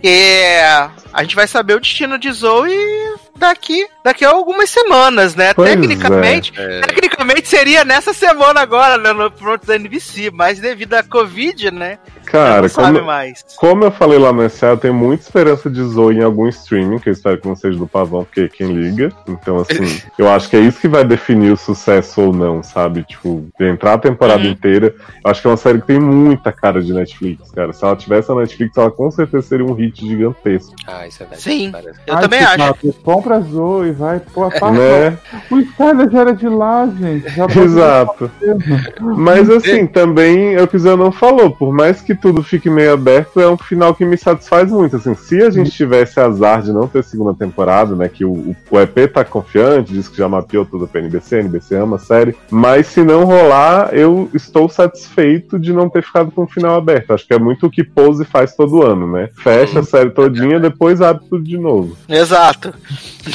E 0.02 0.58
a 1.12 1.22
gente 1.22 1.34
vai 1.34 1.48
saber 1.48 1.74
o 1.74 1.80
destino 1.80 2.18
de 2.18 2.30
Zoe 2.30 2.70
daqui, 3.36 3.86
daqui 4.04 4.24
a 4.24 4.30
algumas 4.30 4.70
semanas, 4.70 5.34
né? 5.34 5.52
Pois 5.54 5.68
Tecnicamente, 5.70 6.52
É. 6.56 6.80
tecnicamente 6.82 7.48
seria 7.48 7.84
nessa 7.84 8.12
semana 8.14 8.60
agora, 8.60 8.96
né, 8.96 9.12
no 9.12 9.30
pronto 9.30 9.66
da 9.66 9.74
NBC, 9.76 10.30
mas 10.32 10.58
devido 10.60 10.94
à 10.94 11.02
Covid, 11.02 11.70
né? 11.70 11.95
Smith. 12.04 12.25
Cara, 12.36 12.70
como, 12.70 13.02
mais. 13.04 13.44
como 13.56 13.84
eu 13.84 13.90
falei 13.90 14.18
lá 14.18 14.32
no 14.32 14.48
SA, 14.48 14.66
eu 14.68 14.76
tenho 14.76 14.94
muita 14.94 15.22
esperança 15.24 15.70
de 15.70 15.82
Zoe 15.82 16.16
em 16.18 16.22
algum 16.22 16.48
streaming, 16.48 16.98
que 16.98 17.08
eu 17.08 17.12
espero 17.12 17.38
que 17.38 17.48
não 17.48 17.56
seja 17.56 17.78
do 17.78 17.86
Pavão, 17.86 18.24
porque 18.24 18.42
é 18.42 18.48
quem 18.48 18.72
liga. 18.72 19.10
Então, 19.28 19.56
assim, 19.58 20.00
eu 20.18 20.28
acho 20.30 20.48
que 20.48 20.56
é 20.56 20.60
isso 20.60 20.80
que 20.80 20.88
vai 20.88 21.04
definir 21.04 21.52
o 21.52 21.56
sucesso 21.56 22.20
ou 22.22 22.32
não, 22.32 22.62
sabe? 22.62 23.02
Tipo, 23.04 23.46
de 23.58 23.66
entrar 23.68 23.94
a 23.94 23.98
temporada 23.98 24.42
Uhum. 24.42 24.50
inteira. 24.50 24.94
Eu 25.24 25.30
acho 25.30 25.40
que 25.40 25.46
é 25.46 25.50
uma 25.50 25.56
série 25.56 25.80
que 25.80 25.86
tem 25.86 25.98
muita 26.00 26.52
cara 26.52 26.82
de 26.82 26.92
Netflix, 26.92 27.50
cara. 27.52 27.72
Se 27.72 27.84
ela 27.84 27.96
tivesse 27.96 28.30
a 28.30 28.34
Netflix, 28.34 28.76
ela 28.76 28.90
com 28.90 29.10
certeza 29.10 29.46
seria 29.46 29.64
um 29.64 29.72
hit 29.72 30.06
gigantesco. 30.06 30.74
Ah, 30.86 31.06
isso 31.06 31.22
é 31.22 31.26
verdade. 31.26 31.42
Sim. 31.42 31.70
Parece. 31.72 32.00
Eu 32.06 32.14
Ai, 32.14 32.22
também 32.22 32.40
acho. 32.40 32.56
chato. 32.58 32.94
Compra 33.02 33.36
a 33.36 33.40
Zoe, 33.40 33.92
vai. 33.92 34.20
Pô, 34.20 34.50
passa. 34.50 34.70
Né? 34.70 35.18
O 35.50 35.58
Skyler 35.58 36.10
já 36.10 36.20
era 36.20 36.32
de 36.34 36.48
lá, 36.48 36.86
gente. 36.98 37.28
Já 37.34 37.46
tá 37.48 37.60
Exato. 37.60 38.30
Mas 39.00 39.48
assim, 39.50 39.86
também 39.86 40.54
é 40.54 40.62
o 40.62 40.68
que 40.68 40.76
o 40.76 40.78
Zé 40.78 40.94
não 40.96 41.12
falou, 41.12 41.50
por 41.50 41.72
mais 41.72 42.00
que 42.00 42.14
tudo 42.26 42.42
fique 42.42 42.68
meio 42.68 42.92
aberto, 42.92 43.40
é 43.40 43.48
um 43.48 43.56
final 43.56 43.94
que 43.94 44.04
me 44.04 44.18
satisfaz 44.18 44.68
muito. 44.68 44.96
Assim, 44.96 45.14
se 45.14 45.40
a 45.42 45.48
gente 45.48 45.70
tivesse 45.70 46.18
azar 46.18 46.60
de 46.60 46.72
não 46.72 46.88
ter 46.88 47.04
segunda 47.04 47.32
temporada, 47.32 47.94
né? 47.94 48.08
Que 48.08 48.24
o, 48.24 48.56
o 48.68 48.80
EP 48.80 49.12
tá 49.12 49.24
confiante, 49.24 49.92
diz 49.92 50.08
que 50.08 50.16
já 50.16 50.28
mapeou 50.28 50.64
tudo 50.64 50.88
pra 50.88 51.00
NBC, 51.00 51.42
NBC 51.42 51.76
ama 51.76 51.96
a 51.96 52.00
série. 52.00 52.34
Mas 52.50 52.88
se 52.88 53.04
não 53.04 53.24
rolar, 53.24 53.90
eu 53.92 54.28
estou 54.34 54.68
satisfeito 54.68 55.56
de 55.56 55.72
não 55.72 55.88
ter 55.88 56.02
ficado 56.02 56.32
com 56.32 56.42
o 56.42 56.48
final 56.48 56.74
aberto. 56.74 57.12
Acho 57.12 57.24
que 57.24 57.34
é 57.34 57.38
muito 57.38 57.66
o 57.66 57.70
que 57.70 57.84
Pose 57.84 58.24
faz 58.24 58.56
todo 58.56 58.82
ano, 58.82 59.06
né? 59.06 59.28
Fecha 59.36 59.78
a 59.78 59.84
série 59.84 60.10
todinha, 60.10 60.58
depois 60.58 61.00
abre 61.00 61.24
tudo 61.30 61.44
de 61.44 61.56
novo. 61.56 61.96
Exato. 62.08 62.74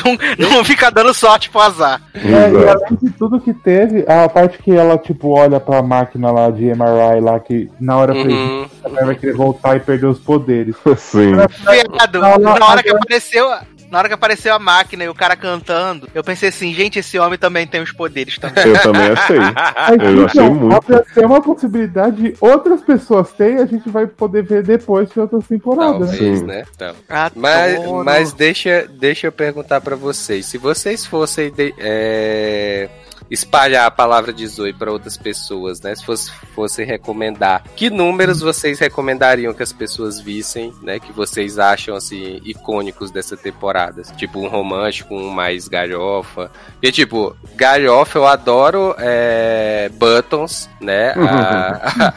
Não, 0.04 0.50
não 0.50 0.66
fica 0.66 0.90
dando 0.90 1.14
sorte 1.14 1.50
pro 1.50 1.62
azar. 1.62 2.02
É, 2.14 2.52
e 2.52 2.68
além 2.68 2.98
de 3.02 3.10
tudo 3.12 3.40
que 3.40 3.54
teve, 3.54 4.06
a 4.08 4.28
parte 4.28 4.58
que 4.58 4.72
ela, 4.72 4.98
tipo, 4.98 5.30
olha 5.30 5.60
pra 5.60 5.82
máquina 5.82 6.32
lá 6.32 6.50
de 6.50 6.66
MRI 6.66 7.22
lá, 7.22 7.40
que 7.40 7.70
na 7.80 7.98
hora 7.98 8.14
Uhum. 8.14 8.68
Ela 8.84 9.06
vai 9.06 9.16
querer 9.16 9.34
voltar 9.34 9.76
e 9.76 9.80
perder 9.80 10.08
os 10.08 10.20
poderes. 10.20 10.76
Sim. 10.98 11.32
Viado, 11.34 12.20
na 12.20 12.66
hora 12.68 12.84
que 12.84 12.90
apareceu. 12.90 13.50
Na 13.90 13.98
hora 13.98 14.08
que 14.08 14.14
apareceu 14.14 14.54
a 14.56 14.60
máquina 14.60 15.04
e 15.04 15.10
o 15.10 15.14
cara 15.14 15.36
cantando, 15.36 16.08
eu 16.16 16.24
pensei 16.24 16.48
assim, 16.48 16.74
gente, 16.74 16.98
esse 17.00 17.20
homem 17.20 17.38
também 17.38 17.68
tem 17.68 17.82
os 17.82 17.92
poderes 17.92 18.38
também. 18.38 18.66
Eu 18.68 18.82
também 18.82 19.10
achei. 19.12 19.38
Aí, 19.38 20.18
Eu 20.18 20.26
achei 20.26 20.50
muito. 20.50 21.14
Ser 21.14 21.26
uma 21.26 21.42
possibilidade 21.42 22.16
de 22.16 22.34
outras 22.40 22.80
pessoas 22.80 23.34
terem, 23.34 23.58
a 23.58 23.66
gente 23.66 23.90
vai 23.90 24.08
poder 24.08 24.44
ver 24.44 24.64
depois 24.64 25.10
de 25.10 25.20
outras 25.20 25.46
temporadas. 25.46 26.10
Talvez, 26.10 26.40
Sim. 26.40 26.46
né? 26.46 26.64
Então. 26.74 26.96
Mas, 27.36 27.80
mas 28.06 28.32
deixa, 28.32 28.88
deixa 28.98 29.28
eu 29.28 29.32
perguntar 29.34 29.82
pra 29.82 29.98
vocês. 29.98 30.46
Se 30.46 30.58
vocês 30.58 31.06
fossem 31.06 31.52
de- 31.52 31.74
é, 31.78 32.88
espalhar 33.32 33.86
a 33.86 33.92
palavra 33.92 34.34
de 34.34 34.46
Zoe 34.46 34.74
para 34.74 34.92
outras 34.92 35.16
pessoas, 35.16 35.80
né? 35.80 35.96
Se 35.96 36.06
fosse, 36.06 36.30
fosse 36.54 36.84
recomendar, 36.84 37.64
que 37.78 37.90
números 37.90 38.42
vocês 38.42 38.78
recomendariam 38.78 39.54
que 39.54 39.64
as 39.64 39.72
pessoas 39.72 40.20
vissem, 40.20 40.74
né? 40.82 41.00
Que 41.00 41.14
vocês 41.14 41.58
acham, 41.58 41.96
assim, 41.96 42.42
icônicos 42.44 43.10
dessa 43.10 43.38
temporada? 43.38 44.02
Tipo, 44.18 44.40
um 44.40 44.50
romântico, 44.50 45.16
um 45.16 45.30
mais 45.30 45.70
galhofa. 45.70 46.52
Porque, 46.74 46.92
tipo, 46.92 47.34
galhofa 47.56 48.20
eu 48.20 48.28
adoro 48.28 48.94
é, 49.00 49.90
Buttons, 49.94 50.70
né? 50.82 51.14
A, 51.18 52.14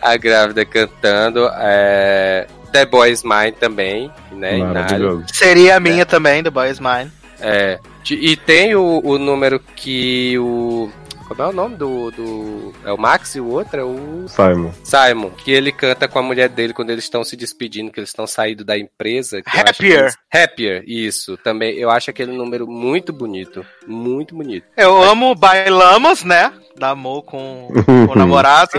a 0.12 0.16
grávida 0.16 0.64
cantando. 0.64 1.50
É, 1.56 2.46
The 2.70 2.86
Boys 2.86 3.22
Mine 3.22 3.52
também, 3.52 4.10
né? 4.32 4.58
Seria 5.32 5.76
a 5.76 5.80
minha 5.80 6.06
também, 6.06 6.42
The 6.42 6.50
Boys 6.50 6.80
Mine. 6.80 7.10
É, 7.40 7.78
e 8.12 8.36
tem 8.36 8.74
o, 8.74 9.00
o 9.04 9.18
número 9.18 9.58
que 9.60 10.36
o. 10.38 10.90
Como 11.26 11.40
é 11.40 11.46
o 11.46 11.52
nome 11.54 11.74
do, 11.76 12.10
do. 12.10 12.72
É 12.84 12.92
o 12.92 12.98
Max 12.98 13.34
e 13.34 13.40
o 13.40 13.48
outro 13.48 13.80
é 13.80 13.82
o. 13.84 14.26
Simon. 14.28 14.70
Simon, 14.84 15.30
que 15.30 15.50
ele 15.50 15.72
canta 15.72 16.06
com 16.06 16.18
a 16.18 16.22
mulher 16.22 16.50
dele 16.50 16.74
quando 16.74 16.90
eles 16.90 17.04
estão 17.04 17.24
se 17.24 17.34
despedindo, 17.34 17.90
que 17.90 17.98
eles 17.98 18.10
estão 18.10 18.26
saindo 18.26 18.62
da 18.62 18.76
empresa. 18.78 19.40
Happier. 19.46 20.00
eles- 20.00 20.16
Happier, 20.30 20.84
isso. 20.86 21.38
Também, 21.38 21.76
eu 21.78 21.88
acho 21.90 22.10
aquele 22.10 22.32
número 22.36 22.66
muito 22.66 23.10
bonito. 23.10 23.64
Muito 23.86 24.34
bonito. 24.34 24.66
Eu 24.76 25.02
amo 25.02 25.34
Bailamos, 25.34 26.22
né? 26.24 26.52
Da 26.76 26.90
amor 26.90 27.22
com 27.22 27.68
o 28.10 28.12
namorado. 28.14 28.72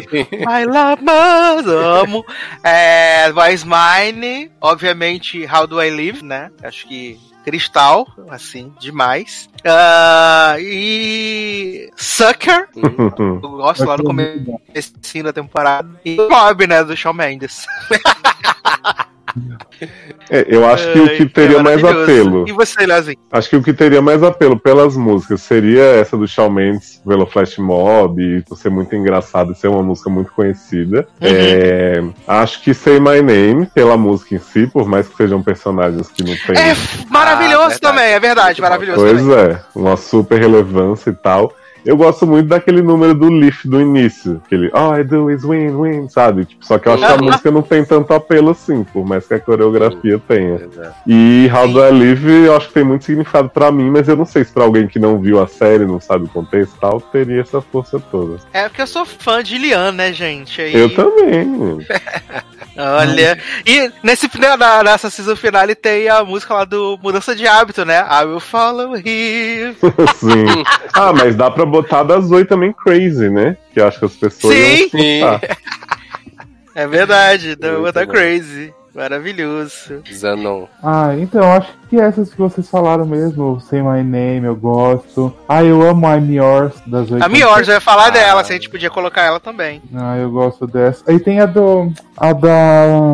Bailamos, 0.44 1.66
amo. 1.68 2.24
É, 2.64 3.32
Boys 3.32 3.64
Mine, 3.64 4.52
obviamente, 4.62 5.48
How 5.52 5.66
Do 5.66 5.82
I 5.82 5.90
Live, 5.90 6.24
né? 6.24 6.52
Acho 6.62 6.88
que 6.88 7.18
Cristal, 7.46 8.08
assim, 8.30 8.74
demais. 8.80 9.48
Ah, 9.64 10.56
e 10.60 11.90
Sucker, 11.96 12.68
Hum. 12.76 13.40
eu 13.42 13.50
gosto 13.52 13.86
lá 13.86 13.96
no 13.96 14.04
ser 14.04 14.08
começo 14.08 14.94
da 15.24 15.32
temporada. 15.32 15.90
E 16.04 16.16
Bob, 16.16 16.66
né? 16.68 16.84
Do 16.84 16.98
Shawn 16.98 17.14
Mendes. 17.14 17.66
É, 20.30 20.45
eu 20.48 20.66
acho 20.68 20.91
que 20.91 20.99
o 20.99 21.18
que 21.18 21.26
teria 21.26 21.57
é 21.57 21.62
mais 21.62 21.84
apelo. 21.84 22.45
E 22.48 22.52
você, 22.52 22.86
Leozinho? 22.86 23.18
Acho 23.32 23.49
que 23.49 23.56
o 23.56 23.62
que 23.64 23.74
teria 23.74 24.02
mais 24.02 24.24
apelo 24.24 24.57
pelas 24.60 24.95
músicas 24.95 25.41
seria 25.41 25.84
essa 25.84 26.16
do 26.18 26.28
Shawn 26.28 26.49
Mendes 26.49 27.02
pelo 27.06 27.26
Flash 27.26 27.57
Mob, 27.57 28.22
e 28.22 28.41
por 28.41 28.57
ser 28.57 28.70
muito 28.70 28.95
engraçado 28.95 29.52
e 29.52 29.56
ser 29.56 29.68
uma 29.68 29.84
música 29.84 30.10
muito 30.10 30.32
conhecida. 30.32 31.07
Uhum. 31.22 31.28
É, 31.30 32.03
acho 32.28 32.62
que 32.62 32.74
Say 32.74 32.99
My 32.99 33.22
Name, 33.22 33.66
pela 33.68 33.98
música 33.98 34.36
em 34.36 34.40
si, 34.40 34.68
por 34.68 34.88
mais 34.88 35.07
que 35.07 35.16
sejam 35.16 35.44
personagens 35.44 36.10
que 36.10 36.24
não 36.24 36.36
têm. 36.36 36.56
É 36.57 36.76
maravilhoso 37.10 37.76
Ah, 37.76 37.80
também, 37.80 38.06
é 38.14 38.20
verdade, 38.20 38.62
maravilhoso 38.62 38.99
Pois 38.99 39.22
também. 39.22 39.38
é, 39.38 39.60
uma 39.76 39.98
super 39.98 40.40
relevância 40.40 41.10
e 41.10 41.14
tal. 41.14 41.53
Eu 41.86 41.95
gosto 41.95 42.26
muito 42.26 42.48
daquele 42.48 42.82
número 42.82 43.14
do 43.14 43.30
Leaf 43.30 43.64
do 43.66 43.80
início. 43.80 44.41
Aquele 44.45 44.72
All 44.74 44.98
I 44.99 45.03
do 45.03 45.30
is 45.30 45.44
win, 45.44 45.70
win, 45.80 46.10
sabe? 46.10 46.45
Tipo, 46.45 46.66
só 46.66 46.80
que 46.80 46.88
eu 46.88 46.94
acho 46.94 47.06
que 47.06 47.12
a 47.12 47.16
Uhum. 47.16 47.26
música 47.26 47.52
não 47.52 47.62
tem 47.62 47.86
tanto 47.86 48.12
apelo 48.14 48.49
assim, 48.49 48.84
por 48.84 49.06
mais 49.06 49.28
que 49.28 49.36
a 49.36 49.40
coreografia 49.40 50.20
tenha. 50.28 50.56
Exato. 50.56 50.95
E 51.06 51.48
How 51.53 51.68
Do 51.68 51.80
I 51.86 51.91
Live 51.91 52.32
eu 52.45 52.56
acho 52.57 52.68
que 52.70 52.74
tem 52.74 52.84
muito 52.84 53.06
significado 53.06 53.49
pra 53.49 53.72
mim, 53.72 53.90
mas 53.91 54.07
eu 54.07 54.16
não 54.16 54.26
sei 54.26 54.44
se 54.44 54.52
pra 54.52 54.64
alguém 54.64 54.88
que 54.88 54.98
não 54.98 55.20
viu 55.20 55.40
a 55.41 55.48
série, 55.48 55.86
não 55.86 55.99
sabe 56.02 56.26
o 56.26 56.30
contexto 56.30 56.76
e 56.76 56.80
tal, 56.80 56.99
teria 56.99 57.41
essa 57.41 57.62
força 57.62 57.99
toda. 58.12 58.38
É 58.52 58.68
porque 58.68 58.82
eu 58.82 58.88
sou 58.88 59.06
fã 59.06 59.44
de 59.44 59.57
Lian, 59.57 59.91
né, 59.91 60.12
gente? 60.12 60.60
Aí, 60.62 60.74
Eu 60.76 60.94
também. 60.95 61.86
Olha. 62.78 63.38
E 63.66 63.92
nesse 64.04 64.28
final, 64.28 64.58
na- 64.58 64.84
nessa 64.84 65.10
season 65.10 65.36
finale 65.36 65.76
tem 65.76 66.10
a 66.10 66.24
música 66.24 66.54
lá 66.54 66.66
do 66.66 67.00
Mudança 67.02 67.36
de 67.36 67.48
Hábito, 67.48 67.86
né? 67.86 68.00
I 68.10 68.26
will 68.26 68.40
follow 68.40 68.96
him. 68.98 69.76
Sim. 70.18 70.64
Ah, 70.98 71.12
mas 71.12 71.36
dá 71.36 71.52
pra 71.52 71.66
botar 71.66 72.04
da 72.04 72.20
Zoe 72.22 72.46
também 72.46 72.72
Crazy, 72.72 73.30
né? 73.30 73.58
Que 73.74 73.82
eu 73.82 73.88
acho 73.88 74.00
que 74.00 74.06
as 74.06 74.14
pessoas 74.14 74.54
Sim. 74.56 74.98
iam 74.98 75.36
escutar. 75.36 75.58
É 76.74 76.88
verdade, 76.88 77.56
da 77.56 77.72
Muito 77.72 77.84
Botar 77.84 78.06
bom. 78.06 78.12
Crazy. 78.14 78.74
Maravilhoso. 78.94 80.02
Zanon. 80.14 80.68
Ah, 80.82 81.14
então, 81.18 81.52
acho 81.52 81.68
que 81.90 81.99
essas 81.99 82.32
que 82.32 82.38
vocês 82.38 82.70
falaram 82.70 83.06
mesmo, 83.06 83.60
Say 83.62 83.82
My 83.82 84.03
Name, 84.03 84.45
eu 84.45 84.56
gosto. 84.56 85.34
Ah, 85.48 85.64
eu 85.64 85.82
amo 85.88 86.07
I'm 86.07 86.34
Yours, 86.34 86.74
das 86.88 87.10
oito. 87.12 87.24
A 87.24 87.30
Miors, 87.30 87.68
eu 87.68 87.76
ia 87.76 87.82
falar 87.82 88.07
Ah. 88.07 88.10
dela, 88.12 88.44
se 88.44 88.52
a 88.52 88.56
gente 88.56 88.70
podia 88.70 88.90
colocar 88.90 89.22
ela 89.24 89.40
também. 89.40 89.82
Ah, 89.95 90.18
eu 90.18 90.30
gosto 90.32 90.66
dessa. 90.68 91.03
Aí 91.07 91.20
tem 91.20 91.40
a 91.40 91.45
do. 91.45 91.91
A 92.18 92.34
da. 92.34 92.49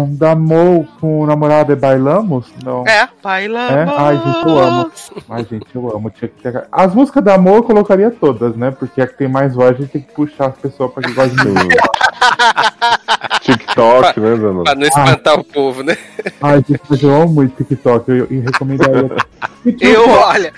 Da 0.10 0.36
Mo 0.36 0.88
com 1.00 1.22
o 1.22 1.26
namorado 1.26 1.72
é 1.72 1.76
Bailamos? 1.76 2.48
Não. 2.64 2.86
É, 2.88 3.08
baila. 3.24 3.60
É? 3.72 3.86
Ai, 3.98 4.18
gente, 4.18 4.46
eu 4.48 4.60
amo. 4.60 4.92
Ai, 5.30 5.46
gente, 5.50 5.68
eu 5.76 5.96
amo. 5.96 6.10
Tinha 6.12 6.30
que 6.30 6.42
ter... 6.42 6.68
As 6.72 6.94
músicas 6.94 7.24
da 7.24 7.38
Mo 7.38 7.56
eu 7.56 7.64
colocaria 7.64 8.12
todas, 8.12 8.56
né? 8.56 8.72
Porque 8.72 9.02
a 9.02 9.08
que 9.08 9.18
tem 9.18 9.28
mais 9.28 9.54
voz, 9.56 9.72
a 9.72 9.74
gente 9.82 9.90
tem 9.92 10.02
que 10.02 10.14
puxar 10.14 10.48
as 10.48 10.58
pessoas 10.58 10.92
pra 10.92 11.04
que 11.04 11.12
gostem 11.14 11.36
de 11.38 11.48
mim. 11.52 11.70
TikTok, 13.42 14.20
né, 14.20 14.36
Dana? 14.36 14.64
Pra 14.64 14.76
não 14.76 14.84
espantar 14.84 15.40
o 15.40 15.44
povo, 15.44 15.84
né? 15.84 15.98
Ai, 16.42 16.64
gente, 16.68 17.04
eu 17.04 17.16
amo 17.22 17.34
muito 17.34 17.56
TikTok. 17.64 18.10
Eu, 18.10 18.28
eu 18.30 18.42
recomendaria. 18.42 18.71
Eu, 19.80 20.10
olha, 20.10 20.52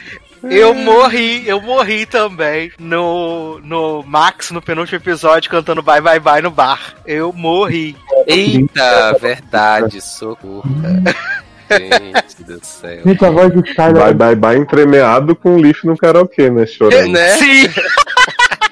eu 0.50 0.74
morri, 0.74 1.48
eu 1.48 1.62
morri 1.62 2.06
também 2.06 2.72
no, 2.80 3.60
no 3.60 4.04
Max, 4.04 4.52
no 4.52 4.62
penúltimo 4.62 4.98
episódio, 4.98 5.50
cantando 5.50 5.82
Bye 5.82 6.02
Bye 6.02 6.20
Bye 6.20 6.42
no 6.42 6.52
bar. 6.52 6.96
Eu 7.06 7.32
morri. 7.34 7.96
Eita, 8.28 9.18
verdade, 9.20 10.02
socorro. 10.02 10.64
Gente 11.72 12.44
do 12.44 12.64
céu. 12.64 13.02
Gente, 13.06 13.26
a 13.26 13.30
voz 13.30 13.54
do 13.54 13.66
Skyler. 13.66 13.94
Bye, 13.94 14.14
bye, 14.14 14.36
bye, 14.36 14.58
entremeado 14.58 15.36
com 15.36 15.56
o 15.56 15.58
Leaf 15.58 15.86
no 15.86 15.98
karaokê, 15.98 16.50
né? 16.50 16.66
Chorando. 16.66 17.12
Né? 17.12 17.30
Sim! 17.38 17.70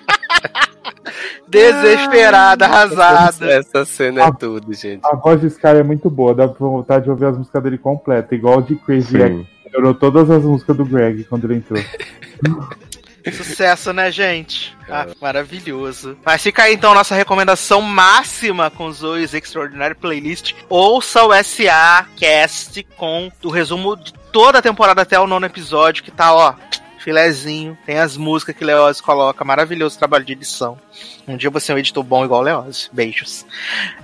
Desesperada, 1.52 2.66
arrasada. 2.66 3.52
Essa 3.52 3.86
cena 3.86 4.24
é 4.24 4.32
tudo, 4.32 4.74
gente. 4.74 5.02
A 5.04 5.16
voz 5.16 5.42
de 5.42 5.48
Sky 5.48 5.68
é 5.68 5.84
muito 5.84 6.10
boa, 6.10 6.34
dá 6.34 6.48
pra 6.48 6.66
vontade 6.66 7.04
de 7.06 7.10
ouvir 7.10 7.26
as 7.26 7.38
músicas 7.38 7.62
dele 7.62 7.78
completa, 7.78 8.34
igual 8.34 8.60
o 8.60 8.62
de 8.62 8.76
Crazy 8.76 9.18
Sim. 9.18 9.48
Melhorou 9.66 9.94
todas 9.94 10.30
as 10.30 10.44
músicas 10.44 10.76
do 10.76 10.86
Greg 10.86 11.24
quando 11.26 11.46
ele 11.46 11.56
entrou. 11.56 11.82
Sucesso, 13.32 13.94
né, 13.94 14.12
gente? 14.12 14.76
Ah, 14.90 15.08
maravilhoso. 15.22 16.18
Mas 16.26 16.42
fica 16.42 16.64
aí 16.64 16.74
então 16.74 16.94
nossa 16.94 17.14
recomendação 17.14 17.82
máxima 17.82 18.72
com 18.72 18.92
Zoe's 18.92 19.34
Extraordinary 19.34 19.94
Playlist. 19.94 20.56
Ouça 20.68 21.24
o 21.24 21.44
SA 21.44 22.08
Cast 22.18 22.84
com 22.98 23.32
o 23.44 23.50
resumo 23.50 23.96
de 23.96 24.12
toda 24.32 24.58
a 24.58 24.62
temporada 24.62 25.04
até 25.04 25.20
o 25.20 25.28
nono 25.28 25.46
episódio, 25.46 26.04
que 26.04 26.10
tá, 26.10 26.34
ó, 26.34 26.56
filezinho. 27.02 27.78
Tem 27.86 27.98
as 27.98 28.16
músicas 28.16 28.56
que 28.56 28.64
Leoz 28.64 29.02
coloca. 29.02 29.44
Maravilhoso 29.44 29.98
trabalho 29.98 30.24
de 30.24 30.34
edição. 30.34 30.78
Um 31.28 31.36
dia 31.36 31.50
você 31.50 31.72
é 31.72 31.76
um 31.76 31.78
editor 31.78 32.04
bom 32.04 32.24
igual 32.24 32.42
Leoz. 32.42 32.90
Beijos. 32.94 33.46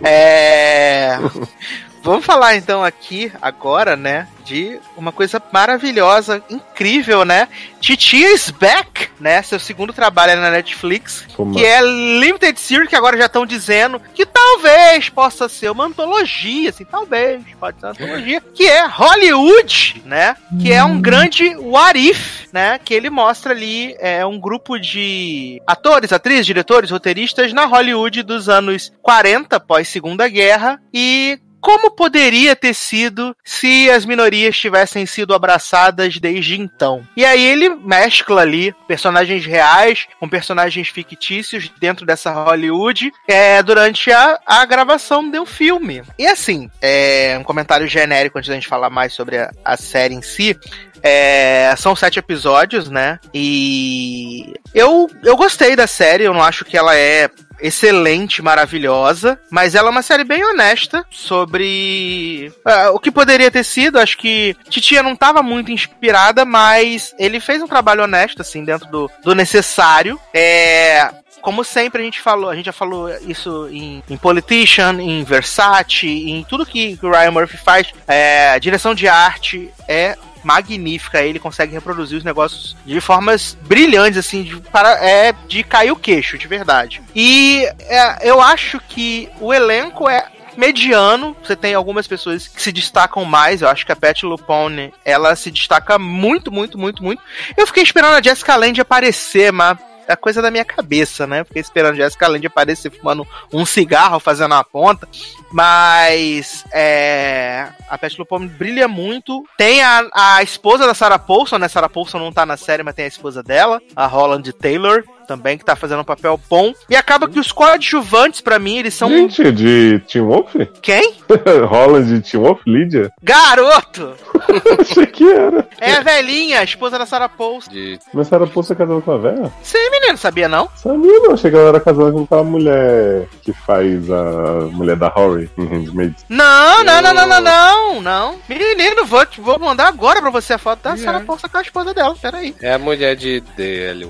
É. 0.04 1.18
Vamos 2.04 2.26
falar 2.26 2.56
então 2.56 2.84
aqui 2.84 3.32
agora, 3.42 3.96
né, 3.96 4.28
de 4.46 4.80
uma 4.96 5.12
coisa 5.12 5.42
maravilhosa, 5.52 6.42
incrível, 6.50 7.26
né? 7.26 7.50
Titia 7.82 8.34
is 8.34 8.50
back, 8.50 9.10
né? 9.20 9.42
Seu 9.42 9.60
segundo 9.60 9.92
trabalho 9.92 10.32
é 10.32 10.36
na 10.38 10.50
Netflix, 10.50 11.26
Como 11.36 11.54
que 11.54 11.66
é 11.66 11.82
Limited 11.82 12.58
Series, 12.58 12.88
que 12.88 12.96
agora 12.96 13.18
já 13.18 13.26
estão 13.26 13.46
dizendo 13.46 14.02
que 14.14 14.26
talvez 14.26 15.10
possa 15.10 15.50
ser 15.50 15.70
uma 15.70 15.86
antologia, 15.86 16.70
assim, 16.70 16.86
talvez 16.86 17.44
pode 17.60 17.80
ser 17.80 17.88
uma 17.88 17.92
antologia, 17.92 18.42
que 18.54 18.66
é 18.66 18.88
Hollywood, 18.88 20.02
né? 20.06 20.38
Que 20.62 20.72
é 20.72 20.84
um 20.84 21.02
grande 21.02 21.54
what 21.58 22.00
if, 22.00 22.46
né? 22.54 22.80
Que 22.84 22.94
ele 22.94 23.10
mostra 23.10 23.52
ali 23.52 23.96
é 24.00 24.26
um 24.26 24.40
grupo 24.40 24.80
de 24.80 25.62
atores, 25.68 26.14
atrizes, 26.14 26.46
diretores, 26.46 26.90
roteiristas 26.90 27.52
na 27.52 27.66
Hollywood 27.66 28.24
dos 28.24 28.48
anos 28.48 28.94
40, 29.02 29.60
pós 29.60 29.90
Segunda 29.90 30.28
Guerra, 30.30 30.80
e 30.94 31.38
como 31.62 31.92
poderia 31.92 32.56
ter 32.56 32.74
sido 32.74 33.36
se 33.44 33.90
as 33.90 34.06
minorias 34.06 34.58
tivessem 34.58 35.06
sido 35.06 35.34
abraçadas 35.34 36.18
desde 36.18 36.60
então? 36.60 37.06
E 37.16 37.26
aí 37.26 37.44
ele 37.44 37.70
mescla 37.70 38.42
ali 38.42 38.74
personagens 38.88 39.46
reais 39.46 40.08
com 40.20 40.30
personagens 40.30 40.90
fictícios 40.90 41.70
dentro 41.80 42.06
dessa 42.06 42.32
Hollywood 42.32 43.12
é, 43.28 43.62
durante 43.64 44.12
a, 44.12 44.40
a 44.46 44.66
gravação 44.66 45.30
do 45.30 45.46
filme. 45.46 46.04
E 46.18 46.28
assim, 46.28 46.70
é 46.82 47.38
um 47.40 47.44
comentário 47.44 47.88
genérico 47.88 48.38
antes 48.38 48.50
da 48.50 48.56
gente 48.56 48.68
falar 48.68 48.90
mais 48.90 49.14
sobre 49.14 49.38
a, 49.38 49.52
a 49.64 49.78
série 49.78 50.14
em 50.14 50.22
si. 50.22 50.58
É, 51.04 51.74
são 51.78 51.96
sete 51.96 52.20
episódios, 52.20 52.90
né? 52.90 53.20
E 53.34 54.54
eu, 54.74 55.10
eu 55.24 55.36
gostei 55.38 55.76
da 55.76 55.88
série, 55.88 56.24
eu 56.24 56.34
não 56.34 56.42
acho 56.42 56.66
que 56.66 56.78
ela 56.78 56.96
é 56.96 57.30
excelente, 57.60 58.42
maravilhosa, 58.42 59.40
mas 59.50 59.76
ela 59.76 59.90
é 59.90 59.92
uma 59.92 60.02
série 60.02 60.24
bem 60.24 60.44
honesta 60.44 61.06
sobre 61.10 62.52
ah, 62.66 62.92
o 62.92 63.00
que 63.00 63.12
poderia 63.12 63.52
ter 63.52 63.64
sido. 63.64 64.00
Acho 64.00 64.18
que 64.18 64.56
Titia 64.70 65.04
não 65.04 65.14
estava 65.14 65.42
muito 65.42 65.72
inspirada, 65.72 66.46
mas 66.46 67.14
ele 67.18 67.40
fez 67.40 67.62
um 67.62 67.68
trabalho 67.68 68.04
honesto, 68.04 68.42
assim, 68.42 68.64
dentro 68.64 68.90
do, 68.90 69.10
do 69.24 69.36
necessário. 69.36 70.20
É, 70.34 71.10
como 71.42 71.64
sempre 71.64 72.02
a 72.02 72.06
gente 72.06 72.20
falou, 72.20 72.50
a 72.50 72.56
gente 72.56 72.66
já 72.66 72.74
falou 72.74 73.10
isso 73.22 73.70
em, 73.72 74.04
em 74.10 74.18
Politician, 74.18 75.02
em 75.02 75.24
Versace, 75.24 76.08
em 76.08 76.44
tudo 76.44 76.66
que 76.66 77.00
o 77.02 77.10
Ryan 77.10 77.32
Murphy 77.32 77.58
faz. 77.58 77.94
É, 78.08 78.60
direção 78.60 78.94
de 78.94 79.08
arte 79.08 79.72
é 79.88 80.18
magnífica, 80.44 81.22
ele 81.22 81.40
consegue 81.40 81.74
reproduzir 81.74 82.18
os 82.18 82.24
negócios 82.24 82.76
de 82.86 83.00
formas 83.02 83.58
brilhantes, 83.62 84.18
assim, 84.18 84.44
de, 84.44 84.58
para, 84.62 85.04
é, 85.04 85.34
de 85.48 85.64
cair 85.64 85.92
o 85.92 85.96
queixo, 85.96 86.38
de 86.38 86.48
verdade. 86.48 87.02
E 87.16 87.68
é, 87.82 88.30
eu 88.30 88.42
acho 88.42 88.80
que 88.88 89.30
o 89.40 89.54
elenco 89.54 90.10
é 90.10 90.28
mediano. 90.58 91.38
Você 91.44 91.56
tem 91.56 91.74
algumas 91.76 92.08
pessoas 92.08 92.48
que 92.48 92.62
se 92.62 92.72
destacam 92.72 93.24
mais. 93.24 93.62
Eu 93.62 93.70
acho 93.70 93.86
que 93.86 93.92
a 93.92 93.96
Pat 93.96 94.24
LuPone, 94.24 94.94
ela 95.06 95.36
se 95.36 95.52
destaca 95.52 96.00
muito, 96.00 96.52
muito, 96.52 96.78
muito, 96.78 97.04
muito. 97.04 97.22
Eu 97.56 97.68
fiquei 97.68 97.84
esperando 97.84 98.16
a 98.16 98.22
Jessica 98.22 98.56
Lange 98.56 98.82
aparecer, 98.82 99.54
mas 99.54 99.78
é 100.08 100.16
coisa 100.16 100.42
da 100.42 100.50
minha 100.50 100.66
cabeça, 100.66 101.28
né? 101.28 101.44
Fiquei 101.44 101.62
esperando 101.62 101.94
a 101.94 101.98
Jessica 101.98 102.28
Lange 102.28 102.48
aparecer 102.48 102.92
fumando 102.92 103.28
um 103.52 103.66
cigarro, 103.66 104.20
fazendo 104.20 104.54
uma 104.54 104.64
ponta. 104.64 105.08
Mas 105.52 106.64
é, 106.74 107.68
a 107.90 107.98
Pat 107.98 108.18
LuPone 108.18 108.48
brilha 108.48 108.88
muito. 108.88 109.44
Tem 109.58 109.82
a, 109.82 110.08
a 110.14 110.44
esposa 110.44 110.86
da 110.86 110.94
Sarah 110.94 111.20
Paulson, 111.20 111.58
né? 111.58 111.68
Sarah 111.68 111.90
Paulson 111.90 112.20
não 112.20 112.32
tá 112.32 112.46
na 112.46 112.58
série, 112.58 112.84
mas 112.84 112.96
tem 112.96 113.06
a 113.06 113.10
esposa 113.10 113.44
dela, 113.44 113.82
a 113.96 114.06
Holland 114.06 114.52
Taylor, 114.54 115.04
também, 115.28 115.58
que 115.58 115.66
tá 115.66 115.76
fazendo 115.76 116.00
um 116.02 116.06
papel 116.06 116.40
bom. 116.50 116.74
E 116.90 116.96
acaba 116.96 117.28
que 117.30 117.40
os 117.40 117.52
coadjuvantes, 117.52 118.42
pra 118.42 118.58
mim, 118.58 118.78
eles 118.78 118.94
são. 118.94 119.10
Gente, 119.10 119.52
de 119.52 120.02
Team 120.12 120.28
Wolf? 120.28 120.54
Quem? 120.82 121.14
Holland 121.70 122.20
de 122.22 122.32
Team 122.32 122.44
Wolf, 122.44 122.62
Lídia? 122.66 123.12
Garoto! 123.22 124.16
Achei 124.80 125.06
que 125.06 125.30
era. 125.30 125.68
É 125.80 125.94
a 125.96 126.02
velhinha, 126.02 126.60
a 126.62 126.64
esposa 126.64 126.98
da 126.98 127.06
Sarah 127.06 127.30
Paulson. 127.30 127.72
De... 127.72 128.00
Mas 128.14 128.32
era 128.32 128.48
Poça 128.48 128.74
casando 128.76 129.02
com 129.02 129.12
a 129.12 129.18
velha? 129.18 129.52
Sim, 129.62 129.90
menino, 129.92 130.18
sabia 130.18 130.48
não? 130.48 130.70
Sabia 130.76 131.20
não, 131.20 131.34
achei 131.34 131.52
que 131.52 131.58
ela 131.58 131.70
era 131.70 131.80
casada 131.80 132.12
com 132.12 132.24
aquela 132.24 132.44
mulher 132.44 133.28
que 133.42 133.52
faz 133.52 134.10
a 134.10 134.62
mulher 134.72 134.96
da 134.96 135.10
Rory 135.10 135.50
em 135.58 135.66
Handmaid's. 135.66 136.26
Não, 136.30 136.84
não, 136.84 137.02
não, 137.02 137.14
não, 137.14 137.28
não, 137.28 137.42
não, 137.42 138.02
não. 138.02 138.36
Menino, 138.48 139.06
vou, 139.06 139.26
te- 139.26 139.42
vou 139.42 139.60
mandar 139.60 139.88
agora 139.88 140.22
pra 140.22 140.30
você 140.30 140.54
a 140.54 140.58
foto 140.58 140.82
da 140.84 140.98
Sarah 140.98 141.22
Paulson 141.22 141.50
com 141.50 141.58
a 141.58 141.62
esposa 141.62 141.94
dela, 141.94 142.16
peraí. 142.22 142.56
É 142.62 142.74
a 142.74 142.80
mulher 142.80 143.16
de 143.16 143.42
DL 143.56 144.08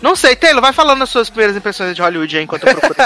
Não 0.00 0.14
sei, 0.14 0.36
Taylor, 0.42 0.60
vai 0.60 0.72
falando 0.72 1.02
as 1.02 1.08
suas 1.08 1.30
primeiras 1.30 1.56
impressões 1.56 1.94
de 1.94 2.02
Hollywood 2.02 2.36
aí 2.36 2.42
enquanto 2.42 2.66
eu 2.66 2.74
procuro. 2.74 2.96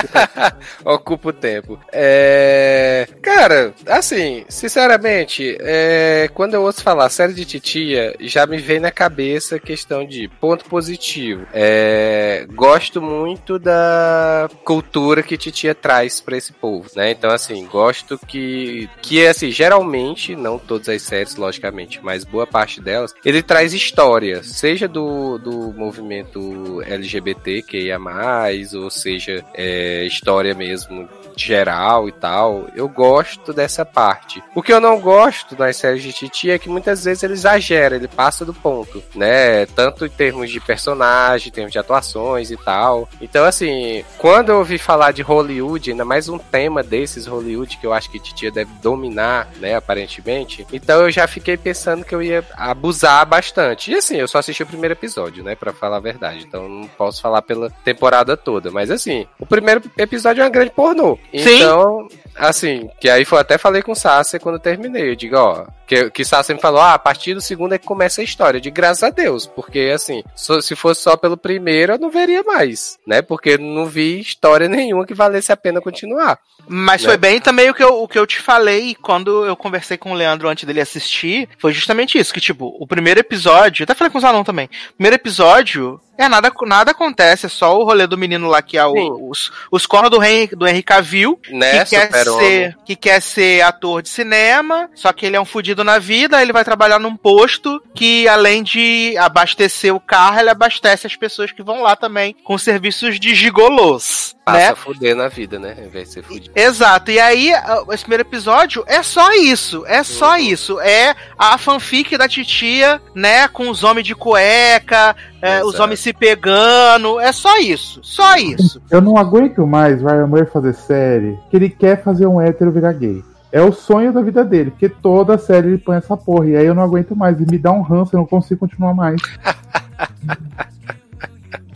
Ocupa 0.83 1.29
o 1.29 1.33
tempo. 1.35 1.79
É... 1.93 3.07
Cara, 3.21 3.75
assim, 3.87 4.47
sinceramente, 4.49 5.55
é... 5.61 6.31
quando 6.33 6.55
eu 6.55 6.63
ouço 6.63 6.83
falar 6.83 7.11
série 7.11 7.35
de 7.35 7.45
titia, 7.45 8.17
já 8.21 8.47
me 8.47 8.57
vem 8.57 8.81
na 8.81 8.91
cabeça 8.91 9.57
a 9.57 9.61
questão 9.61 10.07
de 10.07 10.29
ponto 10.41 10.65
positivo. 10.65 11.47
É, 11.53 12.47
gosto 12.55 13.03
muito 13.03 13.59
da 13.59 14.49
cultura 14.65 15.23
que 15.23 15.37
titia 15.37 15.75
traz 15.75 16.23
pra 16.23 16.39
esse 16.39 16.55
povo, 16.55 16.89
né? 16.97 17.11
Então, 17.11 17.31
assim, 17.31 17.67
gosto 17.67 18.19
que, 18.27 18.89
que 19.03 19.27
assim, 19.27 19.51
geralmente, 19.51 20.35
não 20.35 20.59
todas 20.59 20.89
as 20.89 21.03
séries, 21.03 21.37
logicamente, 21.37 22.01
mas 22.03 22.25
boa 22.25 22.47
parte 22.47 22.81
delas, 22.81 23.15
ele 23.25 23.43
traz 23.43 23.75
história, 23.75 24.43
seja 24.43 24.89
do, 24.89 25.37
do 25.39 25.73
movimento 25.75 26.83
LGBT, 26.87 27.26
que 27.63 27.79
ia 27.79 27.99
mais, 27.99 28.75
ou 28.75 28.91
seja, 28.91 29.45
é, 29.55 30.05
história 30.05 30.55
mesmo 30.55 31.09
geral 31.37 32.09
e 32.09 32.13
tal. 32.13 32.67
Eu 32.75 32.89
gosto 32.89 33.53
dessa 33.53 33.85
parte. 33.85 34.43
O 34.55 34.63
que 34.63 34.73
eu 34.73 34.81
não 34.81 34.99
gosto 35.01 35.57
nas 35.57 35.77
séries 35.77 36.03
de 36.03 36.13
Titi 36.13 36.51
é 36.51 36.59
que 36.59 36.69
muitas 36.69 37.05
vezes 37.05 37.23
ele 37.23 37.35
exagera, 37.35 37.97
ele 37.97 38.09
passa 38.09 38.45
do 38.45 38.55
ponto, 38.55 39.03
né? 39.15 39.67
Tanto 39.67 40.07
em 40.07 40.11
termos 40.11 40.51
de 40.51 40.59
personagem, 40.61 41.49
em 41.49 41.53
termos 41.53 41.73
de 41.73 41.79
atuações 41.79 42.51
e 42.51 42.57
tal. 42.57 43.09
Então, 43.21 43.45
assim, 43.45 44.05
quando 44.19 44.49
eu 44.51 44.59
ouvi 44.59 44.79
falar 44.79 45.13
de 45.13 45.23
Hollywood, 45.23 45.91
ainda 45.91 46.05
mais 46.05 46.29
um 46.29 46.39
tema 46.39 46.83
desses 46.83 47.27
Hollywood 47.27 47.77
que 47.77 47.87
eu 47.87 47.93
acho 47.93 48.11
que 48.11 48.19
Titia 48.19 48.51
deve 48.51 48.71
dominar, 48.81 49.49
né, 49.59 49.75
aparentemente. 49.75 50.67
Então 50.73 51.03
eu 51.03 51.11
já 51.11 51.27
fiquei 51.27 51.57
pensando 51.57 52.05
que 52.05 52.15
eu 52.15 52.23
ia 52.23 52.45
abusar 52.57 53.27
bastante. 53.27 53.91
E 53.91 53.97
assim, 53.97 54.17
eu 54.17 54.29
só 54.29 54.39
assisti 54.39 54.63
o 54.63 54.67
primeiro 54.67 54.95
episódio, 54.95 55.45
né, 55.45 55.55
para 55.55 55.73
falar 55.73 55.99
a 55.99 56.01
verdade. 56.01 56.45
Então 56.47 56.69
não 56.69 56.89
posso 56.89 57.21
falar 57.21 57.43
pela 57.43 57.71
temporada 57.85 58.37
toda, 58.37 58.71
mas 58.71 58.91
assim, 58.91 59.27
o 59.39 59.47
primeiro 59.47 59.83
episódio 59.99 60.41
é 60.41 60.45
uma 60.45 60.51
grande 60.51 60.71
pornô. 60.71 61.19
Sim. 61.33 61.57
Então, 61.57 62.09
assim, 62.39 62.89
que 63.01 63.09
aí 63.09 63.25
foi 63.25 63.39
até 63.41 63.59
falei 63.59 63.83
com 63.83 63.93
o 63.93 63.97
Sasser 63.97 64.41
quando 64.41 64.57
eu 64.57 64.61
terminei. 64.61 65.11
Eu 65.11 65.17
digo, 65.17 65.37
ó, 65.37 65.67
que, 65.87 66.11
que 66.11 66.25
Sasser 66.25 66.55
me 66.57 66.61
falou, 66.63 66.81
ah, 66.81 66.95
a 66.95 66.99
partir 66.99 67.35
do 67.35 67.41
segundo 67.41 67.75
é 67.75 67.79
que 67.79 67.87
começa 67.87 68.21
a 68.21 68.25
história. 68.25 68.61
De 68.61 68.71
graças 68.71 69.03
a 69.03 69.11
Deus, 69.11 69.47
porque 69.47 69.91
assim, 69.95 70.23
so- 70.35 70.61
se 70.63 70.75
fosse 70.77 71.03
só 71.03 71.17
pelo 71.17 71.37
primeiro, 71.37 71.95
eu 71.95 71.99
não 71.99 72.11
veria 72.11 72.43
mais, 72.43 72.99
né? 73.07 73.23
Porque 73.23 73.57
não 73.59 73.87
vi 73.87 74.21
história 74.21 74.69
nenhuma 74.69 75.07
que 75.07 75.15
valesse 75.15 75.53
a 75.53 75.57
pena 75.57 75.81
continuar. 75.81 76.39
Mas 76.69 77.03
Né? 77.03 77.09
foi 77.11 77.17
bem 77.17 77.41
também 77.41 77.71
o 77.71 77.75
que, 77.75 77.83
eu, 77.85 78.03
o 78.03 78.09
que 78.09 78.19
eu 78.19 78.27
te 78.27 78.41
falei 78.41 78.97
quando 79.01 79.45
eu 79.47 79.55
conversei 79.57 79.97
com 79.97 80.11
o 80.11 80.15
Leandro 80.15 80.49
antes 80.49 80.65
dele 80.65 80.81
assistir. 80.81 81.49
Foi 81.61 81.73
justamente 81.73 82.19
isso: 82.19 82.35
que, 82.35 82.41
tipo, 82.41 82.75
o 82.81 82.87
primeiro 82.89 83.21
episódio. 83.21 83.85
Até 83.85 83.95
falei 83.95 84.11
com 84.11 84.19
o 84.19 84.21
Zanon 84.21 84.43
também. 84.43 84.67
O 84.91 84.95
primeiro 84.95 85.15
episódio. 85.15 86.01
É, 86.19 86.29
nada, 86.31 86.51
nada 86.63 86.93
acontece, 86.93 87.45
é 87.45 87.49
só 87.51 87.79
o 87.79 87.85
rolê 87.85 88.07
do 88.07 88.17
menino 88.17 88.49
lá 88.49 88.63
que 88.63 88.79
é 88.79 88.85
o- 88.87 89.29
os, 89.31 89.53
os 89.71 89.85
cornos 89.87 90.11
do 90.11 90.25
Henry, 90.25 90.57
do 90.57 90.67
Henry 90.67 90.83
Cavill, 90.83 91.39
Né, 91.51 91.85
que, 91.85 91.91
quer. 91.91 92.09
Ser, 92.35 92.77
que 92.85 92.97
quer 92.97 93.21
ser 93.21 93.63
ator 93.63 94.03
de 94.03 94.09
cinema, 94.09 94.89
só 94.95 95.13
que 95.13 95.27
ele 95.27 95.37
é 95.37 95.41
um 95.41 95.45
fudido 95.45 95.85
na 95.85 95.99
vida, 95.99 96.41
ele 96.43 96.53
vai 96.53 96.65
trabalhar 96.65 96.99
num 96.99 97.17
posto 97.17 97.83
que, 97.95 98.27
além 98.29 98.63
de 98.63 99.17
abastecer 99.19 99.95
o 99.95 100.01
carro, 100.01 100.41
ele 100.41 100.51
abastece 100.51 101.07
as 101.07 101.17
pessoas 101.17 101.53
que 101.53 101.63
vão 101.63 101.83
lá 101.83 101.97
também 101.97 102.35
com 102.45 102.57
serviços 102.59 103.19
de 103.19 103.35
gigolôs. 103.35 104.35
Passa 104.45 104.59
né? 104.59 104.69
a 104.69 104.77
fuder 104.77 105.17
na 105.17 105.27
vida, 105.27 105.59
né? 105.59 105.75
Ao 105.77 105.85
invés 105.85 106.09
de 106.09 106.15
ser 106.15 106.23
fudido. 106.23 106.53
Exato, 106.55 107.11
e 107.11 107.19
aí 107.19 107.51
esse 107.91 108.05
primeiro 108.05 108.23
episódio 108.23 108.85
é 108.87 109.03
só 109.03 109.33
isso, 109.33 109.85
é 109.87 110.05
só 110.05 110.33
Uhum. 110.33 110.37
isso, 110.37 110.81
é 110.81 111.17
a 111.37 111.59
fanfic 111.59 112.17
da 112.17 112.29
titia, 112.29 113.01
né, 113.15 113.49
com 113.49 113.69
os 113.69 113.83
homens 113.83 114.07
de 114.07 114.15
cueca, 114.15 115.17
é, 115.47 115.63
os 115.63 115.69
Exato. 115.69 115.85
homens 115.85 116.01
se 116.01 116.13
pegando, 116.13 117.21
é 117.21 117.31
só 117.33 117.59
isso, 117.59 118.01
só 118.03 118.37
isso. 118.37 118.83
Eu 118.91 119.01
não 119.01 119.17
aguento 119.17 119.67
mais 119.67 120.03
Ryan 120.03 120.27
Murphy 120.27 120.51
fazer 120.51 120.75
série 120.75 121.39
que 121.51 121.57
ele 121.57 121.69
quer 121.69 122.03
fazer 122.03 122.27
um 122.27 122.41
hétero 122.41 122.73
virar 122.73 122.93
gay. 122.93 123.23
É 123.53 123.63
o 123.63 123.73
sonho 123.73 124.13
da 124.13 124.21
vida 124.21 124.45
dele, 124.45 124.71
porque 124.71 124.89
toda 124.89 125.39
série 125.39 125.69
ele 125.69 125.79
põe 125.79 125.97
essa 125.97 126.17
porra. 126.17 126.47
E 126.47 126.57
aí 126.57 126.67
eu 126.67 126.75
não 126.75 126.83
aguento 126.83 127.15
mais. 127.15 127.41
E 127.41 127.47
me 127.51 127.57
dá 127.57 127.73
um 127.73 127.81
ranço, 127.81 128.15
eu 128.15 128.19
não 128.19 128.27
consigo 128.27 128.61
continuar 128.61 128.93
mais. 128.93 129.21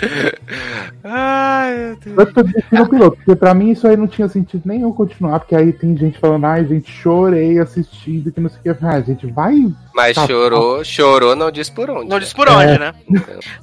Ai, 1.04 1.74
meu 1.76 1.96
Deus. 1.96 2.18
Eu 2.18 2.32
tô 2.34 2.42
desistindo 2.42 2.88
piloto, 2.88 3.16
porque 3.16 3.36
pra 3.36 3.54
mim 3.54 3.70
isso 3.70 3.86
aí 3.86 3.96
não 3.96 4.06
tinha 4.06 4.28
sentido 4.28 4.62
nenhum 4.64 4.92
continuar, 4.92 5.40
porque 5.40 5.54
aí 5.56 5.72
tem 5.72 5.96
gente 5.96 6.18
falando, 6.18 6.44
ai, 6.46 6.66
gente, 6.66 6.90
chorei 6.90 7.58
assistindo, 7.58 8.30
que 8.32 8.40
não 8.40 8.48
sei 8.50 8.58
o 8.72 8.74
que. 8.74 8.84
Ah, 8.84 9.00
gente, 9.00 9.26
vai. 9.26 9.54
Mas 9.94 10.14
Tá. 10.14 10.26
chorou, 10.26 10.84
chorou, 10.84 11.34
não 11.36 11.50
diz 11.50 11.68
por 11.70 11.90
onde. 11.90 12.08
Não 12.08 12.16
né? 12.16 12.20
diz 12.24 12.32
por 12.32 12.48
onde, 12.48 12.72
É. 12.72 12.78
né? 12.78 12.94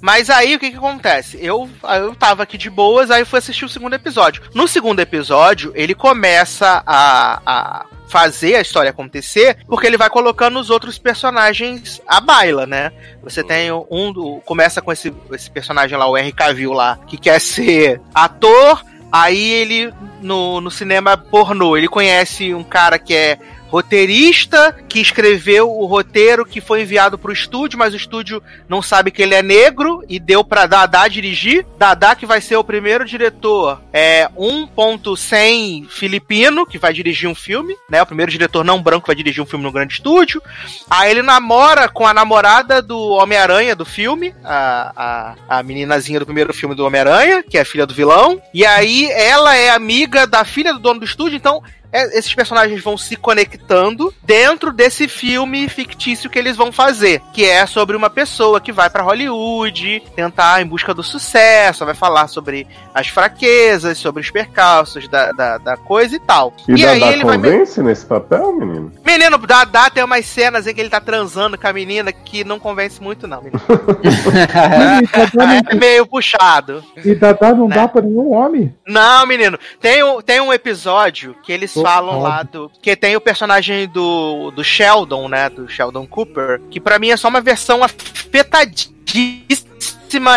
Mas 0.01 0.29
aí 0.29 0.55
o 0.55 0.59
que 0.59 0.71
que 0.71 0.77
acontece? 0.77 1.37
Eu, 1.41 1.69
eu 2.01 2.15
tava 2.15 2.43
aqui 2.43 2.57
de 2.57 2.69
boas, 2.69 3.09
aí 3.11 3.23
fui 3.25 3.39
assistir 3.39 3.65
o 3.65 3.69
segundo 3.69 3.93
episódio. 3.93 4.41
No 4.53 4.67
segundo 4.67 4.99
episódio, 4.99 5.71
ele 5.75 5.93
começa 5.95 6.81
a, 6.85 7.41
a 7.45 7.85
fazer 8.07 8.55
a 8.55 8.61
história 8.61 8.89
acontecer, 8.89 9.57
porque 9.67 9.85
ele 9.85 9.97
vai 9.97 10.09
colocando 10.09 10.59
os 10.59 10.69
outros 10.69 10.97
personagens 10.97 12.01
à 12.07 12.19
baila, 12.19 12.65
né? 12.65 12.91
Você 13.23 13.43
tem 13.43 13.71
um. 13.71 14.41
Começa 14.45 14.81
com 14.81 14.91
esse, 14.91 15.13
esse 15.31 15.51
personagem 15.51 15.97
lá, 15.97 16.07
o 16.07 16.17
Henry 16.17 16.31
Cavill 16.31 16.73
lá, 16.73 16.97
que 17.07 17.17
quer 17.17 17.39
ser 17.39 18.01
ator. 18.13 18.83
Aí 19.11 19.51
ele, 19.51 19.93
no, 20.21 20.59
no 20.59 20.69
cinema 20.69 21.15
pornô, 21.17 21.77
ele 21.77 21.87
conhece 21.87 22.53
um 22.53 22.63
cara 22.63 22.99
que 22.99 23.13
é 23.13 23.39
roteirista, 23.67 24.75
que 24.87 24.99
escreveu 24.99 25.69
o 25.71 25.85
roteiro 25.85 26.45
que 26.45 26.61
foi 26.61 26.81
enviado 26.81 27.17
pro 27.17 27.31
estúdio, 27.31 27.77
mas 27.77 27.93
o 27.93 27.97
estúdio 27.97 28.41
não 28.67 28.81
sabe 28.81 29.11
que 29.11 29.21
ele 29.21 29.35
é 29.35 29.41
negro 29.41 30.03
e 30.07 30.19
deu 30.19 30.43
pra 30.43 30.65
Dadá 30.65 31.07
dirigir. 31.07 31.65
Dadá 31.77 32.15
que 32.15 32.25
vai 32.25 32.41
ser 32.41 32.55
o 32.55 32.63
primeiro 32.63 33.05
diretor, 33.05 33.81
é 33.91 34.27
1.100 34.29 35.89
filipino 35.89 36.65
que 36.65 36.77
vai 36.77 36.93
dirigir 36.93 37.29
um 37.29 37.35
filme, 37.35 37.75
né? 37.89 38.01
O 38.01 38.05
primeiro 38.05 38.31
diretor 38.31 38.63
não 38.63 38.81
branco 38.81 39.03
que 39.03 39.07
vai 39.07 39.15
dirigir 39.15 39.43
um 39.43 39.45
filme 39.45 39.63
no 39.63 39.71
grande 39.71 39.93
estúdio. 39.93 40.41
Aí 40.89 41.11
ele 41.11 41.21
namora 41.21 41.89
com 41.89 42.07
a 42.07 42.13
namorada 42.13 42.81
do 42.81 42.97
Homem-Aranha 43.11 43.75
do 43.75 43.85
filme, 43.85 44.33
a, 44.43 45.35
a, 45.49 45.59
a 45.59 45.63
meninazinha 45.63 46.19
do 46.19 46.25
primeiro 46.25 46.53
filme 46.53 46.75
do 46.75 46.85
Homem-Aranha, 46.85 47.43
que 47.43 47.57
é 47.57 47.61
a 47.61 47.65
filha 47.65 47.85
do 47.85 47.93
vilão. 47.93 48.41
E 48.53 48.65
aí 48.65 49.09
ela 49.11 49.55
é 49.55 49.69
amiga 49.69 50.25
da 50.25 50.43
filha 50.45 50.73
do 50.73 50.79
dono 50.79 50.99
do 50.99 51.05
estúdio, 51.05 51.35
então 51.35 51.61
esses 51.91 52.33
personagens 52.33 52.81
vão 52.83 52.97
se 52.97 53.15
conectando 53.15 54.13
dentro 54.23 54.71
desse 54.71 55.07
filme 55.07 55.67
fictício 55.69 56.29
que 56.29 56.37
eles 56.37 56.55
vão 56.57 56.71
fazer, 56.71 57.21
que 57.33 57.45
é 57.45 57.65
sobre 57.65 57.95
uma 57.95 58.09
pessoa 58.09 58.59
que 58.61 58.71
vai 58.71 58.89
pra 58.89 59.03
Hollywood 59.03 60.03
tentar 60.15 60.61
em 60.61 60.65
busca 60.65 60.93
do 60.93 61.03
sucesso, 61.03 61.85
vai 61.85 61.93
falar 61.95 62.27
sobre 62.27 62.67
as 62.93 63.07
fraquezas, 63.07 63.97
sobre 63.97 64.21
os 64.21 64.29
percalços 64.29 65.07
da, 65.07 65.31
da, 65.31 65.57
da 65.57 65.77
coisa 65.77 66.15
e 66.15 66.19
tal. 66.19 66.53
E, 66.67 66.85
aí 66.85 66.99
Dada 66.99 67.13
ele 67.13 67.23
vai 67.23 67.35
convence 67.37 67.81
nesse 67.81 68.05
papel, 68.05 68.53
menino? 68.55 68.91
Menino, 69.05 69.37
dá, 69.39 69.63
dá 69.63 69.89
tem 69.89 70.03
umas 70.03 70.25
cenas 70.25 70.67
em 70.67 70.73
que 70.73 70.81
ele 70.81 70.89
tá 70.89 70.99
transando 71.01 71.57
com 71.57 71.67
a 71.67 71.73
menina 71.73 72.11
que 72.11 72.43
não 72.43 72.59
convence 72.59 73.01
muito, 73.01 73.27
não, 73.27 73.41
menino. 73.41 73.61
E 74.03 75.67
É 75.71 75.75
meio 75.75 76.05
puxado. 76.05 76.83
e 77.03 77.15
Dadá 77.15 77.53
não 77.53 77.67
Né? 77.67 77.75
dá 77.75 77.87
pra 77.87 78.01
nenhum 78.01 78.33
homem. 78.33 78.73
Não, 78.87 79.25
menino. 79.25 79.57
Tem 79.81 80.03
um, 80.03 80.21
tem 80.21 80.39
um 80.41 80.51
episódio 80.53 81.35
que 81.43 81.51
eles 81.51 81.75
Oh, 81.76 81.76
falam 81.81 82.19
oh. 82.19 82.21
lá 82.21 82.43
do. 82.43 82.71
Que 82.81 82.95
tem 82.95 83.15
o 83.15 83.21
personagem 83.21 83.87
do, 83.87 84.51
do 84.51 84.63
Sheldon, 84.63 85.27
né? 85.27 85.49
Do 85.49 85.67
Sheldon 85.67 86.05
Cooper. 86.05 86.61
Que 86.69 86.79
pra 86.79 86.99
mim 86.99 87.09
é 87.09 87.17
só 87.17 87.27
uma 87.27 87.41
versão 87.41 87.83
afetadíssima 87.83 88.95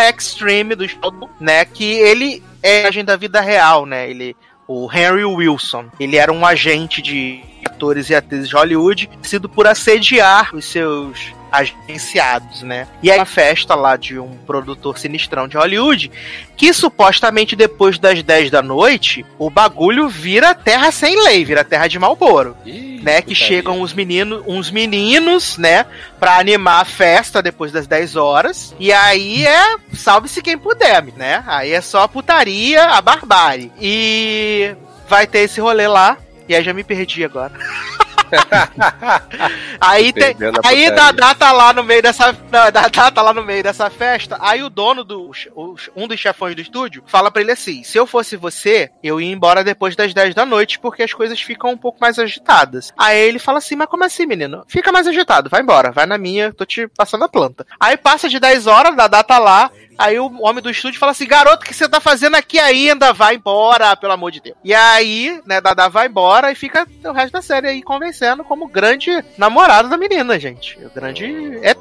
extreme 0.08 0.74
do 0.74 0.88
Sheldon, 0.88 1.28
né? 1.40 1.64
Que 1.64 1.84
ele 1.84 2.42
é 2.62 2.86
agente 2.86 3.06
da 3.06 3.16
vida 3.16 3.40
real, 3.40 3.86
né? 3.86 4.10
Ele. 4.10 4.36
O 4.66 4.90
Henry 4.92 5.24
Wilson. 5.24 5.86
Ele 5.98 6.16
era 6.16 6.32
um 6.32 6.44
agente 6.46 7.02
de 7.02 7.42
atores 7.66 8.08
e 8.08 8.14
atrizes 8.14 8.48
de 8.48 8.54
Hollywood, 8.54 9.10
sido 9.22 9.48
por 9.48 9.66
assediar 9.66 10.54
os 10.54 10.64
seus 10.64 11.32
agenciados, 11.50 12.62
né? 12.62 12.86
E 13.02 13.10
aí 13.10 13.18
uma 13.18 13.26
festa 13.26 13.74
lá 13.74 13.96
de 13.96 14.18
um 14.18 14.36
produtor 14.46 14.98
sinistrão 14.98 15.48
de 15.48 15.56
Hollywood, 15.56 16.10
que 16.56 16.72
supostamente 16.72 17.56
depois 17.56 17.98
das 17.98 18.22
10 18.22 18.50
da 18.50 18.62
noite, 18.62 19.24
o 19.38 19.50
bagulho 19.50 20.08
vira 20.08 20.54
terra 20.54 20.90
sem 20.90 21.22
lei, 21.24 21.44
vira 21.44 21.64
terra 21.64 21.88
de 21.88 21.98
Malboro, 21.98 22.56
Ih, 22.64 23.00
né? 23.02 23.22
Que 23.22 23.34
chegam 23.34 23.80
os 23.80 23.92
meninos, 23.92 24.42
uns 24.46 24.70
meninos, 24.70 25.56
né, 25.56 25.86
Pra 26.18 26.38
animar 26.38 26.82
a 26.82 26.84
festa 26.84 27.42
depois 27.42 27.72
das 27.72 27.86
10 27.86 28.16
horas. 28.16 28.74
E 28.78 28.92
aí 28.92 29.46
é 29.46 29.76
salve-se 29.92 30.42
quem 30.42 30.58
puder, 30.58 31.02
né? 31.16 31.42
Aí 31.46 31.72
é 31.72 31.80
só 31.80 32.02
a 32.02 32.08
putaria, 32.08 32.84
a 32.84 33.00
barbárie. 33.00 33.72
E 33.80 34.74
vai 35.08 35.26
ter 35.26 35.40
esse 35.40 35.60
rolê 35.60 35.88
lá. 35.88 36.16
E 36.48 36.54
aí 36.54 36.62
já 36.62 36.74
me 36.74 36.84
perdi 36.84 37.24
agora. 37.24 37.52
aí 39.81 40.12
tem, 40.12 40.36
aí. 40.65 40.91
Dadá 40.91 41.34
tá 41.34 41.52
lá 41.52 41.73
no 41.73 41.83
meio 41.83 42.02
dessa, 42.02 42.33
não, 42.33 42.70
Dadá 42.70 43.10
tá 43.10 43.23
lá 43.23 43.33
no 43.33 43.42
meio 43.44 43.62
dessa 43.62 43.89
festa. 43.91 44.36
Aí 44.41 44.62
o 44.62 44.70
dono 44.70 45.05
do 45.05 45.31
o- 45.55 45.75
um 45.97 46.07
dos 46.09 46.18
chefões 46.18 46.55
do 46.55 46.60
estúdio 46.60 47.02
fala 47.07 47.31
pra 47.31 47.42
ele 47.42 47.52
assim: 47.52 47.83
"Se 47.83 47.99
eu 47.99 48.07
fosse 48.07 48.36
você, 48.36 48.91
eu 49.02 49.20
ia 49.20 49.33
embora 49.33 49.65
depois 49.65 49.97
das 49.97 50.12
10 50.15 50.34
da 50.34 50.44
noite 50.44 50.78
porque 50.78 51.02
as 51.02 51.12
coisas 51.12 51.41
ficam 51.41 51.70
um 51.70 51.76
pouco 51.76 51.99
mais 52.00 52.18
agitadas". 52.18 52.92
Aí 52.97 53.18
ele 53.18 53.39
fala 53.39 53.59
assim: 53.59 53.76
"Mas 53.76 53.89
como 53.89 54.05
assim, 54.05 54.26
menino? 54.26 54.65
Fica 54.68 54.92
mais 54.92 55.07
agitado, 55.07 55.49
vai 55.50 55.60
embora, 55.62 55.91
vai 55.92 56.07
na 56.07 56.18
minha, 56.18 56.52
tô 56.52 56.65
te 56.65 56.86
passando 56.89 57.25
a 57.25 57.28
planta". 57.28 57.67
Aí 57.78 57.97
passa 57.97 58.28
de 58.28 58.39
10 58.39 58.67
horas, 58.67 58.97
Dadá 58.97 59.23
tá 59.23 59.39
lá 59.39 59.70
Aí 60.00 60.18
o 60.18 60.32
homem 60.40 60.62
do 60.62 60.70
estúdio 60.70 60.98
fala 60.98 61.12
assim: 61.12 61.26
garoto, 61.26 61.62
o 61.64 61.68
que 61.68 61.74
você 61.74 61.86
tá 61.88 62.00
fazendo 62.00 62.34
aqui 62.34 62.58
ainda? 62.58 63.12
Vai 63.12 63.34
embora, 63.34 63.94
pelo 63.94 64.14
amor 64.14 64.30
de 64.30 64.40
Deus. 64.40 64.56
E 64.64 64.72
aí, 64.72 65.40
né, 65.44 65.60
Dada 65.60 65.88
vai 65.88 66.06
embora 66.06 66.50
e 66.50 66.54
fica 66.54 66.86
o 67.04 67.12
resto 67.12 67.32
da 67.32 67.42
série 67.42 67.68
aí 67.68 67.82
convencendo 67.82 68.42
como 68.42 68.66
grande 68.66 69.10
namorado 69.36 69.90
da 69.90 69.98
menina, 69.98 70.38
gente. 70.40 70.78
O 70.82 70.90
grande. 70.94 71.26
É, 71.62 71.72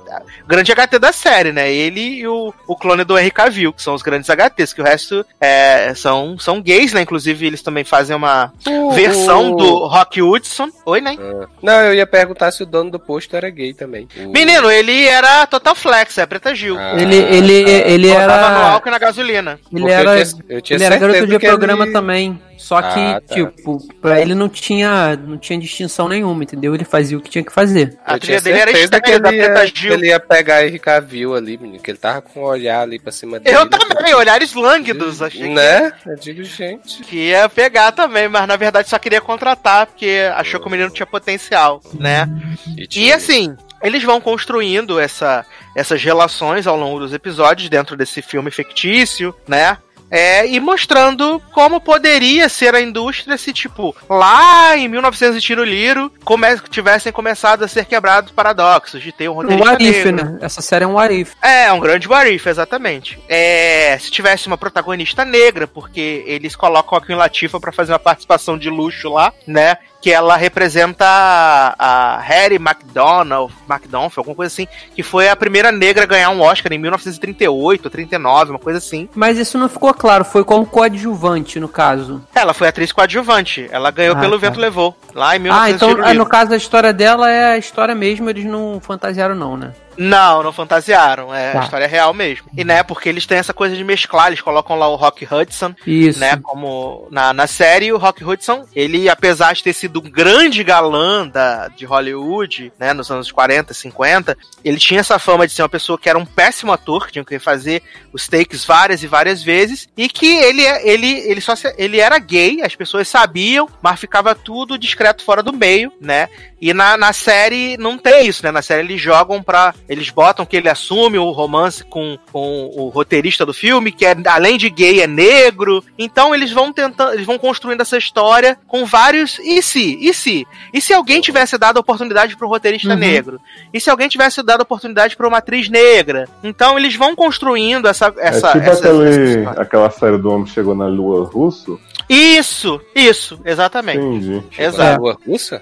o 0.43 0.47
grande 0.47 0.73
HT 0.73 0.99
da 0.99 1.13
série, 1.13 1.53
né? 1.53 1.71
Ele 1.71 2.19
e 2.19 2.27
o, 2.27 2.53
o 2.67 2.75
clone 2.75 3.05
do 3.05 3.17
Henry 3.17 3.31
Cavill, 3.31 3.71
que 3.71 3.81
são 3.81 3.93
os 3.93 4.01
grandes 4.01 4.29
HTs, 4.29 4.73
que 4.73 4.81
o 4.81 4.85
resto 4.85 5.25
é, 5.39 5.93
são, 5.95 6.37
são 6.37 6.61
gays, 6.61 6.91
né? 6.91 7.01
Inclusive, 7.01 7.47
eles 7.47 7.61
também 7.61 7.85
fazem 7.85 8.15
uma 8.15 8.51
versão 8.93 9.55
do 9.55 9.85
Rock 9.87 10.21
Hudson. 10.21 10.69
Oi, 10.85 10.99
né? 10.99 11.15
Ah. 11.17 11.47
Não, 11.61 11.81
eu 11.83 11.93
ia 11.93 12.05
perguntar 12.07 12.51
se 12.51 12.63
o 12.63 12.65
dono 12.65 12.91
do 12.91 12.99
posto 12.99 13.35
era 13.35 13.49
gay 13.49 13.73
também. 13.73 14.07
Menino, 14.15 14.69
ele 14.69 15.07
era 15.07 15.47
Total 15.47 15.73
Flex, 15.75 16.17
é 16.17 16.25
Preta 16.25 16.53
Gil. 16.53 16.77
Ah, 16.77 16.99
Ele, 16.99 17.15
ele, 17.15 18.08
tá. 18.08 18.08
Ele 18.11 18.19
Botava 18.21 18.49
no 18.49 18.55
era. 18.57 18.67
álcool 18.71 18.87
e 18.87 18.91
na 18.91 18.99
gasolina. 18.99 19.51
Ele 19.51 19.59
Porque 19.81 19.85
eu 19.85 19.89
era, 19.89 20.25
tinha- 20.25 20.43
eu 20.49 20.61
tinha 20.61 20.77
ele 20.77 20.83
era 20.83 20.97
garoto 20.97 21.27
de 21.27 21.39
que 21.39 21.47
programa 21.47 21.83
ele- 21.85 21.93
também. 21.93 22.41
Só 22.57 22.81
que, 22.81 22.99
Ah, 22.99 23.21
tá. 23.25 23.33
tipo, 23.35 23.77
pra 24.01 24.19
ele 24.19 24.35
não 24.35 24.49
tinha, 24.49 25.15
não 25.15 25.37
tinha 25.37 25.57
distinção 25.57 26.09
nenhuma, 26.09 26.43
entendeu? 26.43 26.75
Ele 26.75 26.83
fazia 26.83 27.17
o 27.17 27.21
que 27.21 27.29
tinha 27.29 27.43
que 27.43 27.53
fazer. 27.53 27.97
A 28.05 28.15
eu 28.15 28.19
trilha 28.19 28.41
tinha 28.41 28.41
dele 28.41 28.59
era 28.59 28.71
que 28.73 28.77
estranha, 28.79 29.19
da 29.19 29.29
ele, 29.33 29.37
ia, 29.37 29.65
Gil. 29.73 29.93
ele 29.93 30.07
ia 30.07 30.19
pegar 30.19 30.65
Henry 30.65 30.77
Cavill 30.77 31.35
ali, 31.35 31.57
menino, 31.57 31.81
que 31.81 31.89
ele 31.89 31.97
tava 31.97 32.21
com 32.21 32.41
o 32.41 32.43
olhar 32.43 32.81
ali 32.81 32.99
pra 32.99 33.13
cima 33.13 33.39
dele. 33.39 33.55
Eu 33.55 33.65
também, 33.67 34.13
olhares 34.13 34.53
lânguidos. 34.53 35.21
Achei 35.21 35.41
que- 35.43 35.49
Né? 35.49 35.91
Eu 36.05 36.15
digo, 36.17 36.43
gente. 36.43 37.01
que 37.03 37.29
ia 37.29 37.47
pegar 37.47 37.93
também, 37.93 38.27
mas 38.27 38.45
na 38.45 38.57
verdade 38.57 38.89
só 38.89 38.99
queria 38.99 39.21
contratar, 39.21 39.85
porque 39.87 40.29
achou 40.35 40.59
que 40.59 40.67
o 40.67 40.69
menino 40.69 40.89
tinha 40.89 41.07
potencial, 41.07 41.81
né? 41.97 42.29
E, 42.77 43.05
E 43.07 43.13
assim, 43.13 43.55
eles 43.81 44.03
vão 44.03 44.19
construindo 44.19 44.99
essa, 44.99 45.45
essas 45.75 46.01
relações 46.03 46.67
ao 46.67 46.77
longo 46.77 46.99
dos 46.99 47.13
episódios 47.13 47.69
dentro 47.69 47.95
desse 47.95 48.21
filme 48.21 48.51
fictício, 48.51 49.33
né? 49.47 49.77
É, 50.11 50.47
e 50.47 50.59
mostrando 50.59 51.39
como 51.51 51.79
poderia 51.79 52.49
ser 52.49 52.73
a 52.73 52.81
indústria 52.81 53.37
se, 53.37 53.53
tipo, 53.53 53.95
lá 54.09 54.75
em 54.75 54.87
1900 54.87 55.37
e 55.37 55.41
tiro 55.41 55.63
liro, 55.63 56.11
come 56.23 56.47
tivessem 56.69 57.11
começado 57.11 57.63
a 57.63 57.67
ser 57.67 57.85
quebrados 57.85 58.31
paradoxos 58.31 59.01
de 59.01 59.11
ter 59.11 59.29
um 59.29 59.33
Um 59.33 59.57
roteirista 59.57 59.71
Arif, 59.71 60.11
negro. 60.11 60.31
né? 60.31 60.39
Essa 60.41 60.61
série 60.61 60.83
é 60.83 60.87
um 60.87 60.97
Arif. 60.97 61.33
É, 61.41 61.71
um 61.71 61.79
grande 61.79 62.07
Warif, 62.07 62.47
exatamente. 62.49 63.19
É, 63.29 63.97
se 63.99 64.09
tivesse 64.09 64.47
uma 64.47 64.57
protagonista 64.57 65.23
negra, 65.23 65.67
porque 65.67 66.23
eles 66.25 66.55
colocam 66.55 66.97
a 66.97 67.01
Queen 67.05 67.17
Latifah 67.17 67.59
pra 67.59 67.71
fazer 67.71 67.91
uma 67.91 67.99
participação 67.99 68.57
de 68.57 68.69
luxo 68.69 69.09
lá, 69.09 69.31
né? 69.45 69.77
Que 70.01 70.11
ela 70.11 70.37
representa 70.37 71.05
a, 71.05 72.15
a 72.15 72.17
Harry 72.19 72.55
McDonald, 72.55 73.53
McDonald, 73.69 74.13
alguma 74.15 74.35
coisa 74.35 74.51
assim, 74.53 74.67
que 74.95 75.03
foi 75.03 75.27
a 75.29 75.35
primeira 75.35 75.71
negra 75.71 76.03
a 76.03 76.07
ganhar 76.07 76.29
um 76.29 76.41
Oscar 76.41 76.71
em 76.71 76.77
1938 76.77 77.85
ou 77.85 77.89
39, 77.91 78.51
uma 78.51 78.59
coisa 78.59 78.77
assim. 78.77 79.09
Mas 79.13 79.37
isso 79.37 79.57
não 79.57 79.67
ficou 79.67 79.93
claro, 79.93 80.23
foi 80.23 80.43
como 80.43 80.65
coadjuvante, 80.65 81.59
no 81.59 81.67
caso. 81.67 82.21
Ela 82.33 82.53
foi 82.53 82.67
atriz 82.69 82.91
coadjuvante, 82.91 83.67
ela 83.71 83.91
ganhou 83.91 84.15
Ah, 84.15 84.19
pelo 84.19 84.39
tá. 84.39 84.47
Vento 84.47 84.59
Levou, 84.59 84.95
lá 85.13 85.35
em 85.35 85.39
Ah, 85.39 85.39
1900 85.39 85.75
então 85.75 86.05
ah, 86.05 86.13
no 86.13 86.25
caso 86.25 86.49
da 86.51 86.57
história 86.57 86.93
dela 86.93 87.29
é 87.29 87.51
a 87.53 87.57
história 87.57 87.93
mesmo, 87.93 88.29
eles 88.29 88.45
não 88.45 88.79
fantasiaram 88.81 89.35
não, 89.35 89.57
né? 89.57 89.73
Não, 89.99 90.41
não 90.41 90.53
fantasiaram, 90.53 91.33
é 91.35 91.51
Tá. 91.51 91.59
a 91.59 91.63
história 91.65 91.87
real 91.87 92.13
mesmo. 92.13 92.47
E 92.57 92.63
né, 92.63 92.83
porque 92.83 93.09
eles 93.09 93.25
têm 93.25 93.37
essa 93.37 93.53
coisa 93.53 93.75
de 93.75 93.83
mesclar, 93.83 94.27
eles 94.27 94.39
colocam 94.41 94.77
lá 94.77 94.87
o 94.87 94.95
Rock 94.95 95.27
Hudson, 95.29 95.75
Isso. 95.85 96.19
né? 96.19 96.37
Como 96.41 97.07
na, 97.11 97.33
na 97.33 97.47
série, 97.47 97.91
o 97.91 97.97
Rock 97.97 98.23
Hudson, 98.23 98.65
ele, 98.73 99.09
apesar 99.09 99.53
de 99.53 99.61
ter 99.63 99.73
sido 99.73 99.99
um 99.99 100.09
grande 100.09 100.63
galã 100.63 101.27
da, 101.27 101.67
de 101.67 101.85
Hollywood, 101.85 102.71
né? 102.79 102.93
Nos 102.93 103.11
anos 103.11 103.29
40, 103.31 103.73
50, 103.73 104.37
ele 104.63 104.77
tinha 104.77 105.01
essa 105.01 105.19
fama 105.19 105.45
de 105.45 105.53
ser 105.53 105.63
uma 105.63 105.69
pessoa 105.69 105.97
que 105.99 106.07
era 106.09 106.17
um 106.17 106.25
péssimo 106.25 106.71
ator, 106.71 107.05
que 107.07 107.13
tinha 107.13 107.25
que 107.25 107.37
fazer 107.37 107.81
os 108.13 108.27
takes 108.27 108.63
várias 108.65 109.03
e 109.03 109.07
várias 109.07 109.43
vezes, 109.43 109.87
e 109.97 110.07
que 110.07 110.27
ele, 110.37 110.65
é- 110.65 110.87
ele, 110.87 111.07
ele 111.29 111.41
só 111.41 111.53
ele 111.77 111.99
era 111.99 112.17
gay, 112.19 112.61
as 112.61 112.73
pessoas 112.75 113.07
sabiam, 113.07 113.67
mas 113.81 113.99
ficava 113.99 114.33
tudo 114.33 114.77
discreto 114.77 115.23
fora 115.23 115.43
do 115.43 115.51
meio, 115.51 115.91
né? 115.99 116.29
E 116.61 116.73
na, 116.73 116.95
na 116.97 117.13
série 117.13 117.77
não 117.77 117.97
tem 117.97 118.27
isso, 118.27 118.43
né? 118.45 118.51
Na 118.51 118.61
série 118.61 118.81
eles 118.83 119.01
jogam 119.01 119.41
pra. 119.43 119.73
Eles 119.89 120.09
botam 120.11 120.45
que 120.45 120.55
ele 120.55 120.69
assume 120.69 121.17
o 121.17 121.31
romance 121.31 121.83
com, 121.83 122.15
com 122.31 122.69
o 122.75 122.89
roteirista 122.89 123.43
do 123.45 123.53
filme, 123.53 123.91
que 123.91 124.05
é, 124.05 124.15
além 124.27 124.55
de 124.57 124.69
gay, 124.69 125.01
é 125.01 125.07
negro. 125.07 125.83
Então 125.97 126.33
eles 126.35 126.51
vão 126.51 126.71
tentando. 126.71 127.13
Eles 127.13 127.25
vão 127.25 127.39
construindo 127.39 127.81
essa 127.81 127.97
história 127.97 128.57
com 128.67 128.85
vários. 128.85 129.39
E 129.39 129.61
se? 129.63 129.97
E 129.99 130.13
se? 130.13 130.45
E 130.71 130.79
se 130.79 130.93
alguém 130.93 131.19
tivesse 131.19 131.57
dado 131.57 131.77
a 131.77 131.79
oportunidade 131.79 132.37
pro 132.37 132.47
roteirista 132.47 132.89
Uhum. 132.93 132.95
negro? 132.99 133.41
E 133.73 133.79
se 133.81 133.89
alguém 133.89 134.07
tivesse 134.07 134.43
dado 134.43 134.59
a 134.59 134.63
oportunidade 134.63 135.17
pra 135.17 135.27
uma 135.27 135.39
atriz 135.39 135.67
negra? 135.69 136.27
Então 136.43 136.77
eles 136.77 136.95
vão 136.95 137.15
construindo 137.15 137.87
essa. 137.87 138.13
essa 138.19 138.49
é 138.49 138.51
tipo 138.53 138.69
essa- 138.69 138.87
aquele, 138.89 139.39
essa- 139.41 139.61
aquela 139.61 139.89
série 139.89 140.17
do 140.19 140.29
homem 140.31 140.45
chegou 140.45 140.75
na 140.75 140.85
lua 140.87 141.25
russo. 141.25 141.79
Isso, 142.07 142.81
isso, 142.95 143.39
exatamente. 143.45 143.99
Entendi. 143.99 144.43
Exato. 144.57 144.99
Rua 145.01 145.17
russa? 145.27 145.61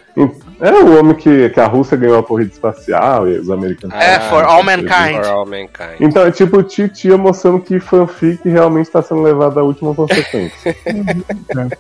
É 0.61 0.71
o 0.71 0.97
homem 0.99 1.13
que, 1.15 1.49
que 1.49 1.59
a 1.59 1.65
Rússia 1.67 1.97
ganhou 1.97 2.19
a 2.19 2.23
corrida 2.23 2.51
espacial 2.51 3.27
e 3.27 3.37
os 3.37 3.49
americanos. 3.49 3.95
É, 3.95 4.16
for 4.21 4.43
all 4.45 4.63
mankind. 4.63 5.23
For 5.23 5.27
all 5.27 5.45
mankind. 5.45 5.97
Então 5.99 6.25
é 6.25 6.31
tipo 6.31 6.61
titia 6.63 7.17
mostrando 7.17 7.59
que 7.61 7.79
fanfic 7.79 8.39
realmente 8.47 8.87
está 8.87 9.01
sendo 9.01 9.21
levado 9.21 9.59
à 9.59 9.63
última 9.63 9.93
consequência. 9.93 10.75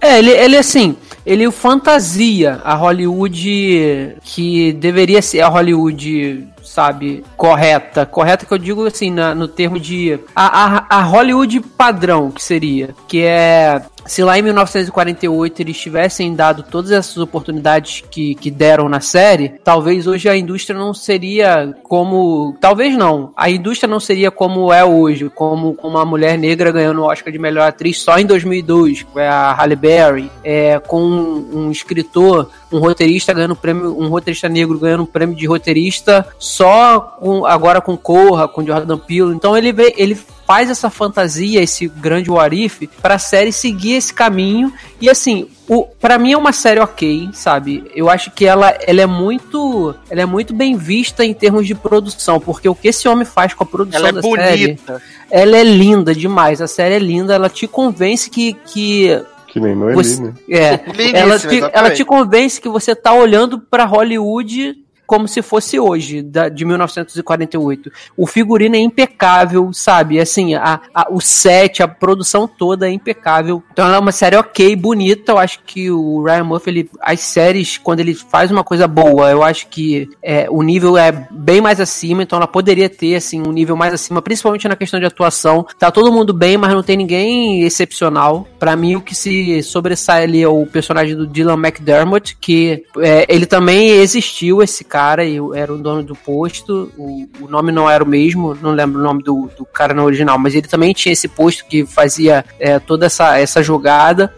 É, 0.00 0.18
ele, 0.18 0.30
ele 0.30 0.56
assim, 0.58 0.94
ele 1.24 1.50
fantasia 1.50 2.60
a 2.64 2.74
Hollywood 2.74 4.16
que 4.22 4.72
deveria 4.74 5.22
ser 5.22 5.40
a 5.40 5.48
Hollywood, 5.48 6.46
sabe, 6.62 7.24
correta. 7.36 8.04
Correta 8.04 8.44
que 8.44 8.52
eu 8.52 8.58
digo 8.58 8.86
assim, 8.86 9.10
na- 9.10 9.34
no 9.34 9.48
termo 9.48 9.80
de. 9.80 10.20
A, 10.34 10.84
a, 10.90 10.98
a 10.98 11.02
Hollywood 11.02 11.60
padrão, 11.60 12.30
que 12.30 12.42
seria. 12.42 12.90
Que 13.08 13.22
é. 13.24 13.80
Se 14.06 14.22
lá 14.22 14.38
em 14.38 14.42
1948 14.42 15.62
eles 15.62 15.78
tivessem 15.78 16.34
dado 16.34 16.62
todas 16.62 16.90
essas 16.90 17.16
oportunidades 17.18 18.02
que, 18.10 18.34
que 18.34 18.50
deram 18.50 18.88
na 18.88 19.00
série, 19.00 19.54
talvez 19.64 20.06
hoje 20.06 20.28
a 20.28 20.36
indústria 20.36 20.78
não 20.78 20.94
seria 20.94 21.74
como. 21.82 22.56
Talvez 22.60 22.96
não. 22.96 23.32
A 23.36 23.50
indústria 23.50 23.88
não 23.88 24.00
seria 24.00 24.30
como 24.30 24.72
é 24.72 24.84
hoje, 24.84 25.28
como 25.28 25.74
com 25.74 25.88
uma 25.88 26.04
mulher 26.04 26.38
negra 26.38 26.70
ganhando 26.70 27.02
o 27.02 27.04
Oscar 27.04 27.32
de 27.32 27.38
melhor 27.38 27.68
atriz 27.68 28.00
só 28.00 28.18
em 28.18 28.26
2002, 28.26 29.02
que 29.02 29.18
é 29.18 29.28
a 29.28 29.52
Halle 29.52 29.76
Berry, 29.76 30.30
é, 30.44 30.78
com 30.78 31.02
um, 31.02 31.66
um 31.66 31.70
escritor, 31.70 32.50
um 32.72 32.78
roteirista 32.78 33.32
ganhando 33.32 33.56
prêmio, 33.56 33.98
um 33.98 34.08
roteirista 34.08 34.48
negro 34.48 34.78
ganhando 34.78 35.02
um 35.02 35.06
prêmio 35.06 35.36
de 35.36 35.46
roteirista 35.46 36.26
só 36.38 37.16
com, 37.20 37.44
agora 37.44 37.80
com 37.80 37.96
Corra, 37.96 38.46
com 38.46 38.64
Jordan 38.64 38.98
Peele. 38.98 39.34
Então 39.34 39.56
ele 39.56 39.74
ele 39.96 40.16
faz 40.46 40.70
essa 40.70 40.88
fantasia, 40.88 41.60
esse 41.62 41.88
grande 41.88 42.30
Warif, 42.30 42.86
pra 43.02 43.18
série 43.18 43.50
seguir 43.52 43.94
esse 43.94 44.14
caminho. 44.14 44.72
E 45.00 45.10
assim, 45.10 45.48
o, 45.68 45.82
pra 45.84 46.18
mim 46.18 46.32
é 46.32 46.36
uma 46.38 46.52
série 46.52 46.78
ok, 46.80 47.28
sabe? 47.32 47.84
Eu 47.94 48.08
acho 48.08 48.30
que 48.30 48.46
ela, 48.46 48.70
ela 48.86 49.00
é 49.02 49.06
muito. 49.06 49.94
Ela 50.08 50.22
é 50.22 50.26
muito 50.26 50.54
bem 50.54 50.76
vista 50.76 51.24
em 51.24 51.34
termos 51.34 51.66
de 51.66 51.74
produção, 51.74 52.38
porque 52.38 52.68
o 52.68 52.74
que 52.74 52.88
esse 52.88 53.08
homem 53.08 53.24
faz 53.24 53.52
com 53.54 53.64
a 53.64 53.66
produção 53.66 53.98
Ela 54.00 54.08
é 54.10 54.12
da 54.12 54.22
série. 54.22 54.66
bonita. 54.66 55.02
Ela 55.30 55.56
é 55.56 55.64
linda 55.64 56.14
demais. 56.14 56.62
A 56.62 56.68
série 56.68 56.94
é 56.94 56.98
linda, 57.00 57.34
ela 57.34 57.48
te 57.48 57.66
convence 57.66 58.30
que. 58.30 58.54
que 58.66 59.20
Que 59.48 59.58
nem 59.58 59.74
Noeli, 59.74 59.96
Você- 59.96 60.22
né? 60.22 60.32
é, 60.48 60.80
ela, 61.18 61.38
te, 61.38 61.46
exatamente. 61.46 61.70
ela 61.72 61.90
te 61.90 62.04
convence 62.04 62.60
que 62.60 62.68
você 62.68 62.94
tá 62.94 63.12
olhando 63.12 63.58
pra 63.58 63.84
Hollywood 63.84 64.76
como 65.06 65.28
se 65.28 65.42
fosse 65.42 65.78
hoje, 65.78 66.22
da, 66.22 66.48
de 66.48 66.64
1948. 66.64 67.90
O 68.16 68.26
figurino 68.26 68.76
é 68.76 68.78
impecável, 68.78 69.70
sabe? 69.72 70.18
Assim, 70.20 70.54
a, 70.54 70.80
a- 70.94 71.06
o 71.10 71.20
set, 71.20 71.82
a 71.82 71.88
produção 71.88 72.46
toda 72.48 72.88
é 72.88 72.92
impecável. 72.92 73.62
Então 73.72 73.86
ela 73.86 73.96
é 73.96 74.00
uma 74.00 74.12
série 74.12 74.36
ok, 74.36 74.74
bonita. 74.76 75.32
Eu 75.32 75.38
acho 75.38 75.60
que 75.64 75.90
o 75.90 76.22
Ryan 76.24 76.44
Murphy, 76.44 76.70
ele, 76.70 76.90
as 77.00 77.20
séries, 77.20 77.78
quando 77.78 78.00
ele 78.00 78.14
faz 78.14 78.50
uma 78.50 78.64
coisa 78.64 78.86
boa, 78.88 79.30
eu 79.30 79.42
acho 79.42 79.68
que 79.68 80.08
é, 80.22 80.46
o 80.50 80.62
nível 80.62 80.96
é 80.96 81.12
bem 81.30 81.60
mais 81.60 81.80
acima, 81.80 82.22
então 82.22 82.36
ela 82.38 82.46
poderia 82.46 82.88
ter, 82.88 83.16
assim, 83.16 83.42
um 83.46 83.52
nível 83.52 83.76
mais 83.76 83.92
acima, 83.94 84.20
principalmente 84.22 84.68
na 84.68 84.76
questão 84.76 84.98
de 85.00 85.06
atuação. 85.06 85.66
Tá 85.78 85.90
todo 85.90 86.12
mundo 86.12 86.32
bem, 86.32 86.56
mas 86.56 86.72
não 86.72 86.82
tem 86.82 86.96
ninguém 86.96 87.62
excepcional. 87.62 88.46
Pra 88.58 88.74
mim, 88.76 88.96
o 88.96 89.00
que 89.00 89.14
se 89.14 89.62
sobressai 89.62 90.24
ali 90.24 90.42
é 90.42 90.48
o 90.48 90.66
personagem 90.66 91.14
do 91.16 91.26
Dylan 91.26 91.54
McDermott, 91.58 92.36
que 92.40 92.84
é, 92.98 93.26
ele 93.28 93.46
também 93.46 93.88
existiu, 93.90 94.62
esse 94.62 94.84
cara, 94.84 94.95
e 95.24 95.38
era 95.54 95.72
o 95.72 95.78
dono 95.78 96.02
do 96.02 96.14
posto. 96.14 96.92
O, 96.96 97.28
o 97.42 97.48
nome 97.48 97.70
não 97.72 97.88
era 97.88 98.02
o 98.02 98.06
mesmo, 98.06 98.56
não 98.60 98.72
lembro 98.72 99.00
o 99.00 99.02
nome 99.02 99.22
do, 99.22 99.50
do 99.56 99.64
cara 99.64 99.94
no 99.94 100.04
original, 100.04 100.38
mas 100.38 100.54
ele 100.54 100.68
também 100.68 100.92
tinha 100.92 101.12
esse 101.12 101.28
posto 101.28 101.66
que 101.66 101.84
fazia 101.84 102.44
é, 102.58 102.78
toda 102.78 103.06
essa, 103.06 103.38
essa 103.38 103.62
jogada. 103.62 104.34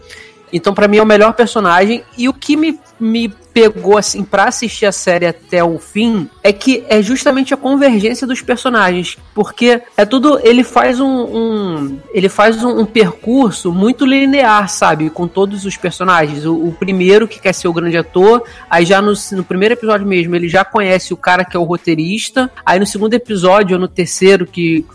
Então, 0.51 0.73
pra 0.73 0.87
mim, 0.87 0.97
é 0.97 1.03
o 1.03 1.05
melhor 1.05 1.33
personagem. 1.33 2.03
E 2.17 2.27
o 2.27 2.33
que 2.33 2.55
me, 2.55 2.79
me 2.99 3.33
pegou 3.59 3.97
assim 3.97 4.23
para 4.23 4.45
assistir 4.45 4.85
a 4.85 4.91
série 4.91 5.25
até 5.25 5.61
o 5.61 5.77
fim 5.77 6.29
é 6.41 6.53
que 6.53 6.83
é 6.87 7.01
justamente 7.01 7.53
a 7.53 7.57
convergência 7.57 8.25
dos 8.25 8.41
personagens, 8.41 9.17
porque 9.33 9.81
é 9.97 10.05
tudo 10.05 10.39
ele 10.41 10.63
faz 10.63 10.99
um, 10.99 11.07
um 11.07 11.99
ele 12.13 12.29
faz 12.29 12.63
um, 12.63 12.79
um 12.79 12.85
percurso 12.85 13.73
muito 13.73 14.05
linear, 14.05 14.69
sabe, 14.69 15.09
com 15.09 15.27
todos 15.27 15.65
os 15.65 15.75
personagens. 15.75 16.45
O, 16.45 16.55
o 16.55 16.71
primeiro 16.71 17.27
que 17.27 17.39
quer 17.39 17.53
ser 17.53 17.67
o 17.67 17.73
grande 17.73 17.97
ator, 17.97 18.43
aí 18.69 18.85
já 18.85 19.01
no, 19.01 19.13
no 19.33 19.43
primeiro 19.43 19.73
episódio 19.73 20.07
mesmo 20.07 20.35
ele 20.35 20.47
já 20.47 20.63
conhece 20.63 21.13
o 21.13 21.17
cara 21.17 21.43
que 21.43 21.57
é 21.57 21.59
o 21.59 21.63
roteirista, 21.63 22.49
aí 22.65 22.79
no 22.79 22.85
segundo 22.85 23.13
episódio 23.13 23.75
ou 23.75 23.81
no 23.81 23.87
terceiro 23.87 24.45
que 24.45 24.85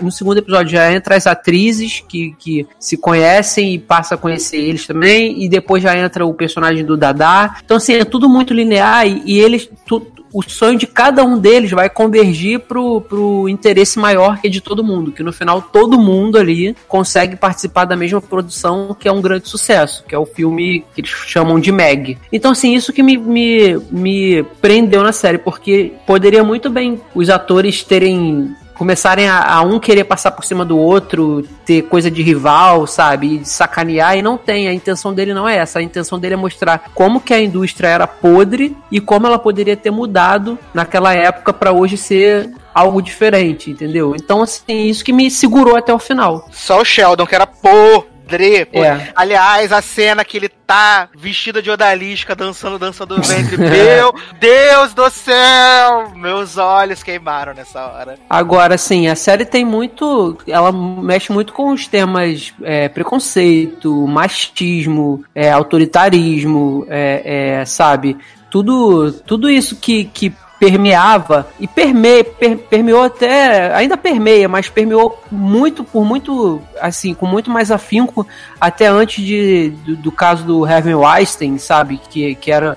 no 0.00 0.10
segundo 0.10 0.38
episódio 0.38 0.72
já 0.72 0.92
entra 0.92 1.16
as 1.16 1.26
atrizes 1.26 2.02
que, 2.08 2.34
que 2.38 2.66
se 2.80 2.96
conhecem 2.96 3.74
e 3.74 3.78
passa 3.78 4.16
a 4.16 4.18
conhecer 4.18 4.56
eles 4.56 4.86
também, 4.86 5.44
e 5.44 5.48
depois 5.48 5.82
já 5.82 5.96
entra 5.96 6.26
o 6.26 6.34
personagem 6.34 6.84
do 6.84 6.96
Dada. 6.96 7.28
Então, 7.64 7.76
assim, 7.76 7.94
é 7.94 8.04
tudo 8.08 8.28
muito 8.28 8.54
linear 8.54 9.06
e, 9.06 9.22
e 9.24 9.38
eles. 9.38 9.68
Tu, 9.86 10.06
o 10.32 10.42
sonho 10.42 10.78
de 10.78 10.86
cada 10.86 11.24
um 11.24 11.38
deles 11.38 11.70
vai 11.70 11.88
convergir 11.88 12.60
pro, 12.60 13.00
pro 13.00 13.48
interesse 13.48 13.98
maior 13.98 14.38
que 14.40 14.46
é 14.46 14.50
de 14.50 14.60
todo 14.60 14.84
mundo, 14.84 15.12
que 15.12 15.22
no 15.22 15.32
final 15.32 15.62
todo 15.62 15.98
mundo 15.98 16.38
ali 16.38 16.76
consegue 16.86 17.36
participar 17.36 17.84
da 17.84 17.96
mesma 17.96 18.20
produção, 18.20 18.94
que 18.98 19.08
é 19.08 19.12
um 19.12 19.22
grande 19.22 19.48
sucesso, 19.48 20.04
que 20.06 20.14
é 20.14 20.18
o 20.18 20.26
filme 20.26 20.84
que 20.94 21.00
eles 21.00 21.10
chamam 21.10 21.58
de 21.58 21.72
Meg. 21.72 22.18
Então, 22.32 22.50
assim, 22.50 22.74
isso 22.74 22.92
que 22.92 23.02
me, 23.02 23.16
me, 23.16 23.78
me 23.90 24.42
prendeu 24.60 25.02
na 25.02 25.12
série, 25.12 25.38
porque 25.38 25.92
poderia 26.06 26.44
muito 26.44 26.68
bem 26.68 27.00
os 27.14 27.30
atores 27.30 27.82
terem 27.82 28.54
começarem 28.78 29.28
a, 29.28 29.56
a, 29.56 29.62
um 29.62 29.80
querer 29.80 30.04
passar 30.04 30.30
por 30.30 30.44
cima 30.44 30.64
do 30.64 30.78
outro, 30.78 31.42
ter 31.66 31.82
coisa 31.82 32.10
de 32.10 32.22
rival, 32.22 32.86
sabe, 32.86 33.42
sacanear, 33.44 34.16
e 34.16 34.22
não 34.22 34.38
tem. 34.38 34.68
A 34.68 34.72
intenção 34.72 35.12
dele 35.12 35.34
não 35.34 35.46
é 35.48 35.56
essa. 35.56 35.80
A 35.80 35.82
intenção 35.82 36.18
dele 36.18 36.34
é 36.34 36.36
mostrar 36.36 36.90
como 36.94 37.20
que 37.20 37.34
a 37.34 37.40
indústria 37.40 37.88
era 37.88 38.06
podre 38.06 38.76
e 38.90 39.00
como 39.00 39.26
ela 39.26 39.38
poderia 39.38 39.76
ter 39.76 39.90
mudado 39.90 40.56
naquela 40.72 41.12
época 41.12 41.52
para 41.52 41.72
hoje 41.72 41.96
ser 41.96 42.50
algo 42.72 43.02
diferente, 43.02 43.72
entendeu? 43.72 44.14
Então, 44.14 44.42
assim, 44.42 44.86
isso 44.86 45.04
que 45.04 45.12
me 45.12 45.28
segurou 45.30 45.76
até 45.76 45.92
o 45.92 45.98
final. 45.98 46.48
Só 46.52 46.80
o 46.80 46.84
Sheldon, 46.84 47.26
que 47.26 47.34
era 47.34 47.46
podre. 47.46 48.17
Pô. 48.66 48.84
É. 48.84 49.12
Aliás, 49.14 49.72
a 49.72 49.80
cena 49.80 50.24
que 50.24 50.36
ele 50.36 50.48
tá 50.48 51.08
vestido 51.16 51.62
de 51.62 51.70
odalisca 51.70 52.34
dançando 52.34 52.78
dança 52.78 53.06
do 53.06 53.20
ventre. 53.20 53.56
Meu 53.58 54.14
Deus 54.38 54.92
do 54.94 55.08
céu! 55.10 56.12
Meus 56.14 56.58
olhos 56.58 57.02
queimaram 57.02 57.54
nessa 57.54 57.86
hora. 57.86 58.18
Agora, 58.28 58.76
sim, 58.76 59.08
a 59.08 59.16
série 59.16 59.44
tem 59.44 59.64
muito. 59.64 60.36
Ela 60.46 60.70
mexe 60.70 61.32
muito 61.32 61.52
com 61.52 61.72
os 61.72 61.86
temas 61.86 62.52
é, 62.62 62.88
preconceito, 62.88 64.06
machismo, 64.06 65.24
é, 65.34 65.50
autoritarismo, 65.50 66.86
é, 66.88 67.60
é, 67.60 67.64
sabe? 67.64 68.16
Tudo, 68.50 69.12
tudo 69.12 69.50
isso 69.50 69.76
que, 69.76 70.04
que 70.04 70.32
permeava 70.58 71.48
e 71.60 71.66
perme, 71.68 72.24
per, 72.24 72.58
permeou 72.58 73.04
até 73.04 73.72
ainda 73.74 73.96
permeia, 73.96 74.48
mas 74.48 74.68
permeou 74.68 75.22
muito 75.30 75.84
por 75.84 76.04
muito 76.04 76.60
assim 76.80 77.14
com 77.14 77.26
muito 77.26 77.50
mais 77.50 77.70
afinco 77.70 78.26
até 78.60 78.86
antes 78.86 79.24
de, 79.24 79.70
do, 79.84 79.96
do 79.96 80.12
caso 80.12 80.44
do 80.44 80.64
Harvey 80.64 80.94
Weinstein, 80.94 81.58
sabe? 81.58 82.00
Que, 82.10 82.34
que 82.34 82.50
era 82.50 82.76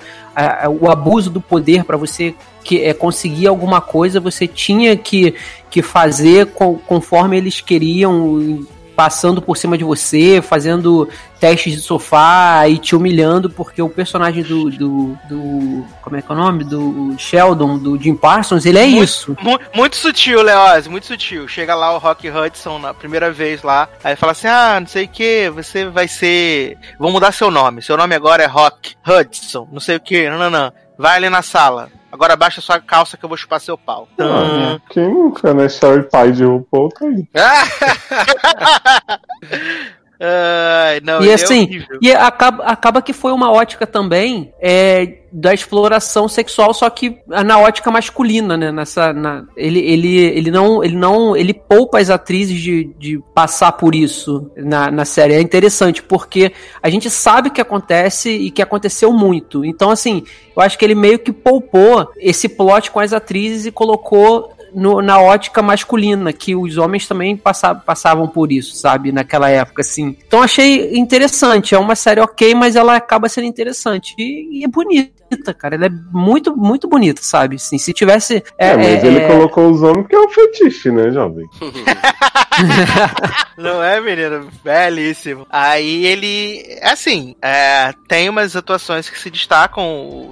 o 0.80 0.90
abuso 0.90 1.28
do 1.28 1.40
poder 1.40 1.84
para 1.84 1.96
você 1.96 2.34
que 2.64 2.82
é 2.82 2.94
conseguir 2.94 3.48
alguma 3.48 3.80
coisa 3.80 4.20
você 4.20 4.46
tinha 4.46 4.96
que, 4.96 5.34
que 5.68 5.82
fazer 5.82 6.46
conforme 6.86 7.36
eles 7.36 7.60
queriam 7.60 8.64
passando 8.94 9.40
por 9.40 9.56
cima 9.56 9.76
de 9.76 9.84
você, 9.84 10.40
fazendo 10.42 11.08
testes 11.40 11.74
de 11.74 11.80
sofá 11.80 12.68
e 12.68 12.78
te 12.78 12.94
humilhando 12.94 13.50
porque 13.50 13.82
o 13.82 13.88
personagem 13.88 14.44
do, 14.44 14.70
do, 14.70 15.18
do 15.28 15.84
como 16.00 16.16
é 16.16 16.22
que 16.22 16.30
é 16.30 16.34
o 16.34 16.38
nome? 16.38 16.62
Do 16.62 17.14
Sheldon, 17.18 17.78
do 17.78 18.00
Jim 18.00 18.14
Parsons, 18.14 18.64
ele 18.64 18.78
é 18.78 18.86
muito, 18.86 19.02
isso. 19.02 19.36
Muito, 19.40 19.64
muito 19.74 19.96
sutil, 19.96 20.42
Leoz, 20.42 20.86
muito 20.86 21.06
sutil. 21.06 21.48
Chega 21.48 21.74
lá 21.74 21.92
o 21.94 21.98
Rock 21.98 22.30
Hudson 22.30 22.78
na 22.78 22.94
primeira 22.94 23.32
vez 23.32 23.62
lá, 23.62 23.88
aí 24.04 24.14
fala 24.14 24.32
assim, 24.32 24.46
ah, 24.46 24.78
não 24.78 24.86
sei 24.86 25.04
o 25.04 25.08
que, 25.08 25.50
você 25.50 25.86
vai 25.86 26.06
ser... 26.06 26.78
Vou 26.98 27.10
mudar 27.10 27.32
seu 27.32 27.50
nome, 27.50 27.82
seu 27.82 27.96
nome 27.96 28.14
agora 28.14 28.42
é 28.42 28.46
Rock 28.46 28.94
Hudson, 29.06 29.68
não 29.72 29.80
sei 29.80 29.96
o 29.96 30.00
que, 30.00 30.30
não, 30.30 30.38
não, 30.38 30.50
não. 30.50 30.72
Vai 30.96 31.16
ali 31.16 31.28
na 31.28 31.42
sala. 31.42 31.90
Agora 32.12 32.36
baixa 32.36 32.60
sua 32.60 32.78
calça 32.78 33.16
que 33.16 33.24
eu 33.24 33.28
vou 33.28 33.38
chupar 33.38 33.58
seu 33.58 33.78
pau. 33.78 34.06
Ah, 34.20 34.78
quem 34.90 35.08
nunca, 35.08 35.54
né? 35.54 35.66
Sherry 35.66 36.02
Pie 36.02 36.32
de 36.32 36.44
RuPaul 36.44 36.90
tá 36.90 37.06
aí. 37.06 37.26
Ai, 40.24 41.00
não, 41.02 41.20
e 41.20 41.30
é 41.30 41.34
assim, 41.34 41.64
horrível. 41.64 41.98
e 42.00 42.12
acaba, 42.12 42.62
acaba 42.62 43.02
que 43.02 43.12
foi 43.12 43.32
uma 43.32 43.50
ótica 43.50 43.84
também 43.84 44.52
é, 44.60 45.18
da 45.32 45.52
exploração 45.52 46.28
sexual, 46.28 46.72
só 46.72 46.88
que 46.88 47.18
na 47.26 47.58
ótica 47.58 47.90
masculina, 47.90 48.56
né? 48.56 48.70
Nessa, 48.70 49.12
na, 49.12 49.44
ele, 49.56 49.80
ele, 49.80 50.16
ele 50.16 50.50
não, 50.52 50.84
ele 50.84 50.94
não, 50.94 51.36
ele 51.36 51.52
poupa 51.52 51.98
as 51.98 52.08
atrizes 52.08 52.60
de, 52.60 52.84
de 52.96 53.20
passar 53.34 53.72
por 53.72 53.96
isso 53.96 54.48
na, 54.56 54.92
na 54.92 55.04
série. 55.04 55.34
É 55.34 55.40
interessante 55.40 56.00
porque 56.00 56.52
a 56.80 56.88
gente 56.88 57.10
sabe 57.10 57.48
o 57.48 57.52
que 57.52 57.60
acontece 57.60 58.30
e 58.30 58.52
que 58.52 58.62
aconteceu 58.62 59.12
muito. 59.12 59.64
Então, 59.64 59.90
assim, 59.90 60.22
eu 60.54 60.62
acho 60.62 60.78
que 60.78 60.84
ele 60.84 60.94
meio 60.94 61.18
que 61.18 61.32
poupou 61.32 62.12
esse 62.16 62.48
plot 62.48 62.92
com 62.92 63.00
as 63.00 63.12
atrizes 63.12 63.66
e 63.66 63.72
colocou 63.72 64.52
no- 64.74 65.00
na 65.02 65.20
ótica 65.20 65.62
masculina, 65.62 66.32
que 66.32 66.54
os 66.54 66.76
homens 66.78 67.06
também 67.06 67.36
passa- 67.36 67.74
passavam 67.74 68.26
por 68.28 68.50
isso, 68.52 68.76
sabe? 68.76 69.12
Naquela 69.12 69.48
época, 69.48 69.82
assim. 69.82 70.16
Então 70.26 70.42
achei 70.42 70.96
interessante. 70.96 71.74
É 71.74 71.78
uma 71.78 71.94
série 71.94 72.20
ok, 72.20 72.54
mas 72.54 72.76
ela 72.76 72.96
acaba 72.96 73.28
sendo 73.28 73.46
interessante. 73.46 74.14
E, 74.18 74.60
e 74.60 74.64
é 74.64 74.68
bonita, 74.68 75.12
cara. 75.54 75.74
Ela 75.76 75.86
é 75.86 75.90
muito, 76.12 76.56
muito 76.56 76.88
bonita, 76.88 77.22
sabe? 77.22 77.56
Assim, 77.56 77.78
se 77.78 77.92
tivesse. 77.92 78.42
É, 78.58 78.76
mas 78.76 78.86
é- 79.04 79.06
ele 79.06 79.18
é- 79.20 79.26
colocou 79.28 79.70
os 79.70 79.82
homens 79.82 80.02
porque 80.02 80.16
é 80.16 80.20
um 80.20 80.28
fetiche, 80.28 80.90
né, 80.90 81.10
jovem? 81.10 81.46
Não 83.56 83.82
é, 83.82 84.00
menino? 84.00 84.48
Belíssimo. 84.64 85.46
Aí 85.50 86.06
ele, 86.06 86.78
assim, 86.82 87.34
é, 87.42 87.92
tem 88.08 88.28
umas 88.28 88.56
atuações 88.56 89.08
que 89.08 89.18
se 89.18 89.30
destacam. 89.30 89.82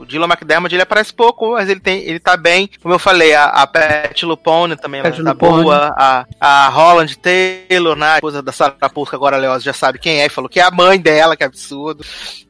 O 0.01 0.05
Dylan 0.07 0.27
McDermott, 0.27 0.75
ele 0.75 0.83
aparece 0.83 1.13
pouco, 1.13 1.53
mas 1.53 1.69
ele 1.69 1.81
tem, 1.81 2.03
ele 2.03 2.19
tá 2.19 2.37
bem. 2.37 2.69
Como 2.83 2.95
eu 2.95 2.99
falei, 2.99 3.35
a, 3.35 3.45
a 3.47 3.67
Pat 3.67 4.23
Lupone 4.23 4.77
também 4.77 5.03
Pat 5.03 5.17
tá 5.17 5.31
Lupone. 5.31 5.63
boa. 5.65 5.95
A, 5.97 6.25
a 6.41 6.69
Holland 6.69 7.17
Taylor, 7.19 7.97
né, 7.97 8.07
a 8.13 8.15
esposa 8.17 8.43
da 8.43 8.53
Sarah 8.53 8.89
Paulson, 8.93 9.17
agora 9.17 9.37
a 9.37 9.41
Leoz 9.41 9.63
já 9.63 9.73
sabe 9.73 9.99
quem 9.99 10.21
é, 10.21 10.27
e 10.27 10.31
falou 10.31 10.49
que 10.49 10.61
é 10.61 10.63
a 10.63 10.71
mãe 10.71 10.99
dela, 11.01 11.37
que 11.37 11.45
absurdo. 11.45 12.05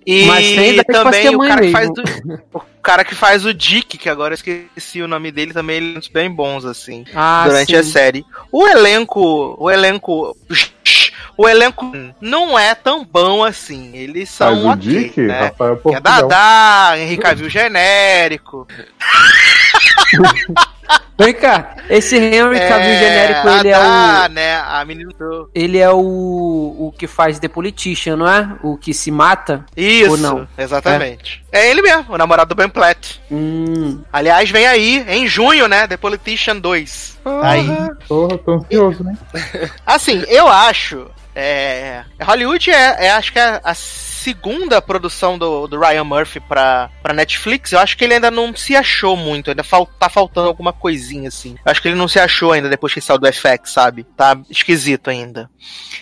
E 0.06 0.24
Mas 0.24 0.46
também 0.86 1.34
o 1.34 1.38
cara 1.38 1.60
que 1.60 1.72
faz 1.72 1.90
do, 1.92 2.02
o 2.54 2.82
cara 2.82 3.04
que 3.04 3.14
faz 3.14 3.44
o 3.44 3.52
Dick, 3.52 3.98
que 3.98 4.08
agora 4.08 4.32
eu 4.32 4.36
esqueci 4.36 5.02
o 5.02 5.08
nome 5.08 5.30
dele, 5.30 5.52
também 5.52 5.76
ele 5.76 5.94
é 5.94 5.98
uns 5.98 6.08
bem 6.08 6.30
bons, 6.30 6.64
assim 6.64 7.04
Ah, 7.14 7.44
durante 7.46 7.72
sim. 7.72 7.76
a 7.76 7.82
série. 7.82 8.24
O 8.50 8.66
elenco, 8.66 9.56
o 9.58 9.70
elenco, 9.70 10.34
o 11.36 11.48
elenco 11.48 11.92
não 12.20 12.58
é 12.58 12.74
tão 12.74 13.04
bom 13.04 13.44
assim. 13.44 13.94
Eles 13.94 14.34
Faz 14.34 14.58
são 14.58 14.66
o 14.68 14.72
ok, 14.72 14.80
Dick, 14.88 15.20
né? 15.20 15.40
Rafael 15.40 15.76
Que 15.76 15.80
é 15.80 15.82
Portugal. 15.82 16.28
Dadá, 16.28 16.98
Henrique 16.98 17.22
Cavill 17.22 17.50
genérico. 17.50 18.66
Vem 21.18 21.34
cá, 21.34 21.76
esse 21.90 22.16
Henry 22.16 22.58
Cavill 22.60 22.88
É, 22.94 22.98
genérico, 22.98 23.48
ele 23.48 23.68
é 23.68 23.72
Dadá, 23.72 24.26
o. 24.26 24.32
né? 24.32 24.56
A 24.56 24.84
menina 24.86 25.10
do... 25.18 25.50
Ele 25.54 25.78
é 25.78 25.90
o, 25.90 25.98
o 25.98 26.94
que 26.96 27.06
faz 27.06 27.38
The 27.38 27.46
Politician, 27.46 28.16
não 28.16 28.26
é? 28.26 28.50
O 28.62 28.78
que 28.78 28.94
se 28.94 29.10
mata? 29.10 29.66
Isso, 29.76 30.12
Ou 30.12 30.16
não? 30.16 30.48
exatamente. 30.56 31.44
É. 31.52 31.70
ele 31.70 31.82
mesmo, 31.82 32.06
o 32.14 32.16
namorado 32.16 32.48
do 32.48 32.54
Ben 32.54 32.70
Platt. 32.70 33.20
Hum. 33.30 34.00
Aliás, 34.10 34.50
vem 34.50 34.66
aí, 34.66 35.04
em 35.08 35.26
junho, 35.26 35.68
né? 35.68 35.86
The 35.86 35.98
Politician 35.98 36.56
2. 36.56 37.18
Aí. 37.42 37.68
Porra, 38.08 38.38
tô 38.38 38.52
ansioso, 38.54 39.04
né? 39.04 39.14
Assim, 39.84 40.24
eu 40.26 40.48
acho. 40.48 41.06
É, 41.36 42.02
Hollywood 42.22 42.70
é, 42.70 43.06
é, 43.06 43.10
acho 43.12 43.32
que 43.32 43.38
é 43.38 43.60
a 43.62 43.74
segunda 44.20 44.80
produção 44.82 45.38
do, 45.38 45.66
do 45.66 45.78
Ryan 45.80 46.04
Murphy 46.04 46.40
pra, 46.40 46.90
pra 47.02 47.14
Netflix. 47.14 47.72
Eu 47.72 47.78
acho 47.78 47.96
que 47.96 48.04
ele 48.04 48.14
ainda 48.14 48.30
não 48.30 48.54
se 48.54 48.76
achou 48.76 49.16
muito, 49.16 49.50
ainda 49.50 49.64
fal, 49.64 49.86
tá 49.86 50.08
faltando 50.08 50.48
alguma 50.48 50.72
coisinha 50.72 51.28
assim. 51.28 51.56
Eu 51.64 51.70
acho 51.70 51.80
que 51.80 51.88
ele 51.88 51.96
não 51.96 52.06
se 52.08 52.18
achou 52.20 52.52
ainda 52.52 52.68
depois 52.68 52.92
que 52.92 53.00
saiu 53.00 53.18
do 53.18 53.26
FX, 53.32 53.70
sabe? 53.72 54.04
Tá 54.16 54.38
esquisito 54.50 55.08
ainda. 55.08 55.48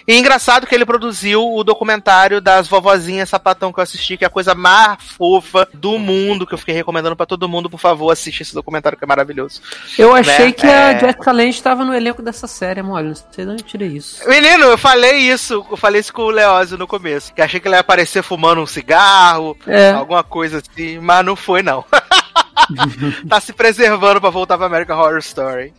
E 0.07 0.17
engraçado 0.19 0.67
que 0.67 0.75
ele 0.75 0.85
produziu 0.85 1.47
o 1.55 1.63
documentário 1.65 2.41
das 2.41 2.67
vovozinhas 2.67 3.29
sapatão 3.29 3.73
que 3.73 3.79
eu 3.79 3.83
assisti, 3.83 4.17
que 4.17 4.25
é 4.25 4.27
a 4.27 4.31
coisa 4.31 4.55
mais 4.55 4.99
fofa 5.03 5.69
do 5.75 5.99
mundo, 5.99 6.47
que 6.47 6.55
eu 6.55 6.59
fiquei 6.59 6.75
recomendando 6.75 7.15
pra 7.17 7.27
todo 7.27 7.49
mundo, 7.49 7.71
por 7.71 7.79
favor, 7.79 8.11
assiste 8.11 8.43
esse 8.43 8.55
documentário 8.55 8.97
que 8.99 9.05
é 9.05 9.07
maravilhoso. 9.07 9.61
Eu 9.99 10.15
achei 10.15 10.47
Né? 10.47 10.53
que 10.53 10.67
a 10.67 10.93
É. 10.93 10.99
Jessica 10.99 11.33
Lange 11.33 11.51
estava 11.51 11.85
no 11.85 11.95
elenco 11.95 12.23
dessa 12.23 12.47
série, 12.47 12.83
mole. 12.83 13.09
Não 13.09 13.15
sei 13.15 13.45
de 13.45 13.51
onde 13.53 13.63
eu 13.63 13.67
tirei 13.67 13.89
isso. 13.89 14.27
Menino, 14.29 14.65
eu 14.65 14.79
falei 14.79 15.17
isso, 15.19 15.65
eu 15.71 15.77
falei 15.77 16.01
isso 16.01 16.13
com 16.13 16.23
o 16.23 16.31
Leózio 16.31 16.79
no 16.79 16.87
começo. 16.87 17.33
Que 17.35 17.43
achei 17.43 17.61
que 17.61 17.69
ele 17.69 17.75
ia 17.77 17.81
aparecer 17.81 18.08
fumando 18.23 18.61
um 18.63 18.67
cigarro, 18.67 19.57
É. 19.67 19.91
alguma 19.93 20.23
coisa 20.25 20.59
assim, 20.59 20.99
mas 20.99 21.25
não 21.25 21.37
foi, 21.37 21.63
não. 21.63 21.85
tá 23.29 23.41
se 23.41 23.53
preservando 23.53 24.21
pra 24.21 24.31
voltar 24.31 24.57
pra 24.57 24.67
American 24.67 24.99
Horror 24.99 25.19
Story. 25.19 25.73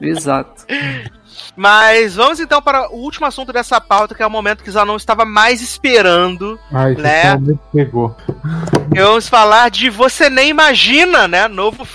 Exato. 0.00 0.64
Mas 1.56 2.16
vamos 2.16 2.40
então 2.40 2.60
para 2.60 2.90
o 2.90 2.96
último 2.96 3.26
assunto 3.26 3.52
dessa 3.52 3.80
pauta, 3.80 4.14
que 4.14 4.22
é 4.22 4.26
o 4.26 4.30
momento 4.30 4.62
que 4.62 4.70
Zanon 4.70 4.96
estava 4.96 5.24
mais 5.24 5.60
esperando. 5.60 6.58
Ai, 6.72 6.94
Né? 6.94 7.38
pegou. 7.72 8.14
E 8.94 9.00
vamos 9.00 9.28
falar 9.28 9.70
de 9.70 9.90
Você 9.90 10.30
Nem 10.30 10.50
Imagina, 10.50 11.26
né? 11.26 11.48
Novo, 11.48 11.86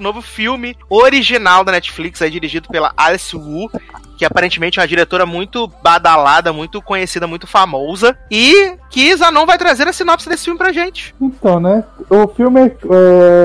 novo 0.00 0.22
filme 0.22 0.76
original 0.88 1.62
da 1.64 1.72
Netflix, 1.72 2.22
aí, 2.22 2.30
dirigido 2.30 2.68
pela 2.68 2.92
Alice 2.96 3.36
Wu, 3.36 3.70
que 4.16 4.24
aparentemente 4.24 4.78
é 4.78 4.82
uma 4.82 4.88
diretora 4.88 5.26
muito 5.26 5.70
badalada, 5.82 6.52
muito 6.52 6.80
conhecida, 6.80 7.26
muito 7.26 7.46
famosa. 7.46 8.16
E 8.30 8.74
que 8.90 9.14
Zanon 9.14 9.44
vai 9.44 9.58
trazer 9.58 9.86
a 9.86 9.92
sinopse 9.92 10.28
desse 10.28 10.44
filme 10.44 10.58
pra 10.58 10.72
gente. 10.72 11.14
Então, 11.20 11.60
né? 11.60 11.84
O 12.08 12.26
filme 12.28 12.60
é, 12.60 12.76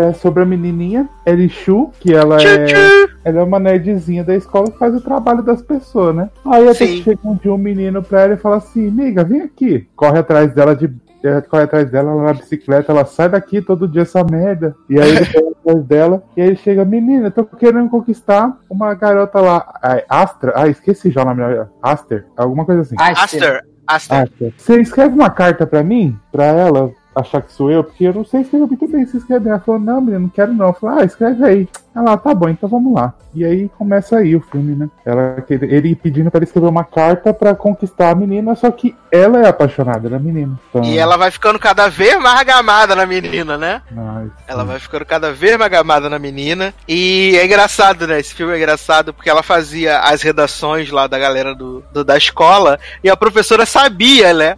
é 0.09 0.13
sobre 0.13 0.43
a 0.43 0.45
menininha, 0.45 1.09
Elishu, 1.25 1.91
que 1.99 2.13
ela 2.13 2.41
é, 2.41 3.09
ela 3.25 3.41
é 3.41 3.43
uma 3.43 3.59
nerdzinha 3.59 4.23
da 4.23 4.35
escola 4.35 4.71
que 4.71 4.77
faz 4.77 4.95
o 4.95 5.01
trabalho 5.01 5.41
das 5.42 5.61
pessoas, 5.61 6.16
né? 6.16 6.30
Aí 6.45 6.64
até 6.68 6.86
Sim. 6.86 6.98
que 6.98 7.03
chega 7.03 7.20
um 7.24 7.36
dia 7.36 7.53
um 7.53 7.58
menino 7.58 8.02
pra 8.03 8.22
ela 8.22 8.34
e 8.34 8.38
fala 8.38 8.58
assim, 8.58 8.88
amiga, 8.88 9.24
vem 9.24 9.42
aqui. 9.42 9.88
Corre 9.95 10.20
atrás 10.20 10.53
dela 10.53 10.76
de. 10.76 10.90
é, 11.24 11.42
Corre 11.42 11.64
atrás 11.64 11.90
dela 11.90 12.11
ela 12.11 12.24
na 12.24 12.34
bicicleta, 12.34 12.92
ela 12.92 13.06
sai 13.06 13.30
daqui 13.30 13.61
todo 13.61 13.88
dia 13.88 14.02
essa 14.03 14.24
merda. 14.24 14.76
E 14.90 15.00
aí 15.00 15.10
ele 15.10 15.26
corre 15.26 15.56
atrás 15.61 15.86
dela. 15.86 16.24
E 16.36 16.42
aí 16.42 16.48
ele 16.48 16.56
chega, 16.56 16.86
menina, 16.86 17.28
eu 17.28 17.32
tô 17.32 17.45
querendo 17.45 17.90
conquistar 17.90 18.58
uma 18.70 18.94
garota 18.94 19.40
lá. 19.40 19.80
Astra. 20.10 20.53
Ah, 20.56 20.68
esqueci 20.68 21.11
já 21.11 21.22
o 21.22 21.26
nome 21.26 21.42
dela. 21.44 21.72
Aster, 21.82 22.26
alguma 22.36 22.66
coisa 22.66 22.82
assim. 22.82 22.95
Aster. 22.98 23.64
Aster. 23.88 24.18
Aster. 24.18 24.53
Você 24.58 24.80
escreve 24.80 25.16
uma 25.16 25.30
carta 25.30 25.68
pra 25.68 25.84
mim? 25.84 26.18
Pra 26.32 26.45
ela 26.45 26.92
achar 27.14 27.42
que 27.42 27.52
sou 27.52 27.70
eu? 27.70 27.84
Porque 27.84 28.06
eu 28.06 28.14
não 28.14 28.24
sei 28.24 28.42
escrever 28.42 28.68
muito 28.68 28.88
bem. 28.88 29.06
Você 29.06 29.18
escreve 29.18 29.44
bem. 29.44 29.52
Ela 29.52 29.60
falou, 29.61 29.82
não, 29.82 30.00
menina, 30.00 30.20
não 30.20 30.30
quero 30.30 30.53
não. 30.53 30.68
Eu 30.68 30.74
falei, 30.74 31.02
ah, 31.02 31.06
escreve 31.06 31.44
aí. 31.44 31.70
Ela, 31.94 32.16
tá 32.18 32.34
bom, 32.34 32.48
então 32.48 32.70
vamos 32.70 32.94
lá. 32.94 33.14
E 33.34 33.44
aí 33.45 33.70
começa 33.78 34.18
aí 34.18 34.34
o 34.36 34.42
filme, 34.42 34.76
né? 34.76 34.90
Ela, 35.06 35.44
ele 35.50 35.94
pedindo 35.95 36.32
pra 36.32 36.38
ele 36.38 36.45
escrever 36.45 36.68
uma 36.68 36.84
carta 36.86 37.34
pra 37.34 37.53
conquistar 37.53 38.10
a 38.11 38.16
menina, 38.16 38.56
só 38.56 38.72
que 38.72 38.95
ela 39.11 39.40
é 39.42 39.48
apaixonada 39.48 40.10
da 40.10 40.18
menina. 40.20 40.58
Então, 40.70 40.84
E 40.84 40.98
ela 40.98 41.18
vai 41.18 41.30
ficando 41.32 41.60
cada 41.60 41.90
vez 41.90 42.18
mais 42.22 42.42
gamada 42.45 42.95
na 42.95 43.06
menina, 43.06 43.58
né? 43.58 43.82
Mas, 43.92 44.30
Ela 44.48 44.64
vai 44.64 44.80
ficando 44.80 45.06
cada 45.06 45.32
vez 45.34 45.58
mais 45.58 45.70
gamada 45.72 46.10
na 46.10 46.18
menina. 46.20 46.74
E 46.88 47.36
é 47.38 47.45
engraçado, 47.45 48.08
né? 48.08 48.20
Esse 48.20 48.34
filme 48.34 48.53
é 48.53 48.58
engraçado 48.58 49.14
porque 49.14 49.30
ela 49.30 49.44
fazia 49.44 50.00
as 50.00 50.22
redações 50.22 50.90
lá 50.92 51.08
da 51.08 51.20
galera 51.20 51.53
do, 51.53 51.84
do- 51.94 52.03
da 52.06 52.18
escola 52.18 52.80
e 53.03 53.10
a 53.10 53.18
professora 53.18 53.66
sabia, 53.66 54.34
né? 54.34 54.58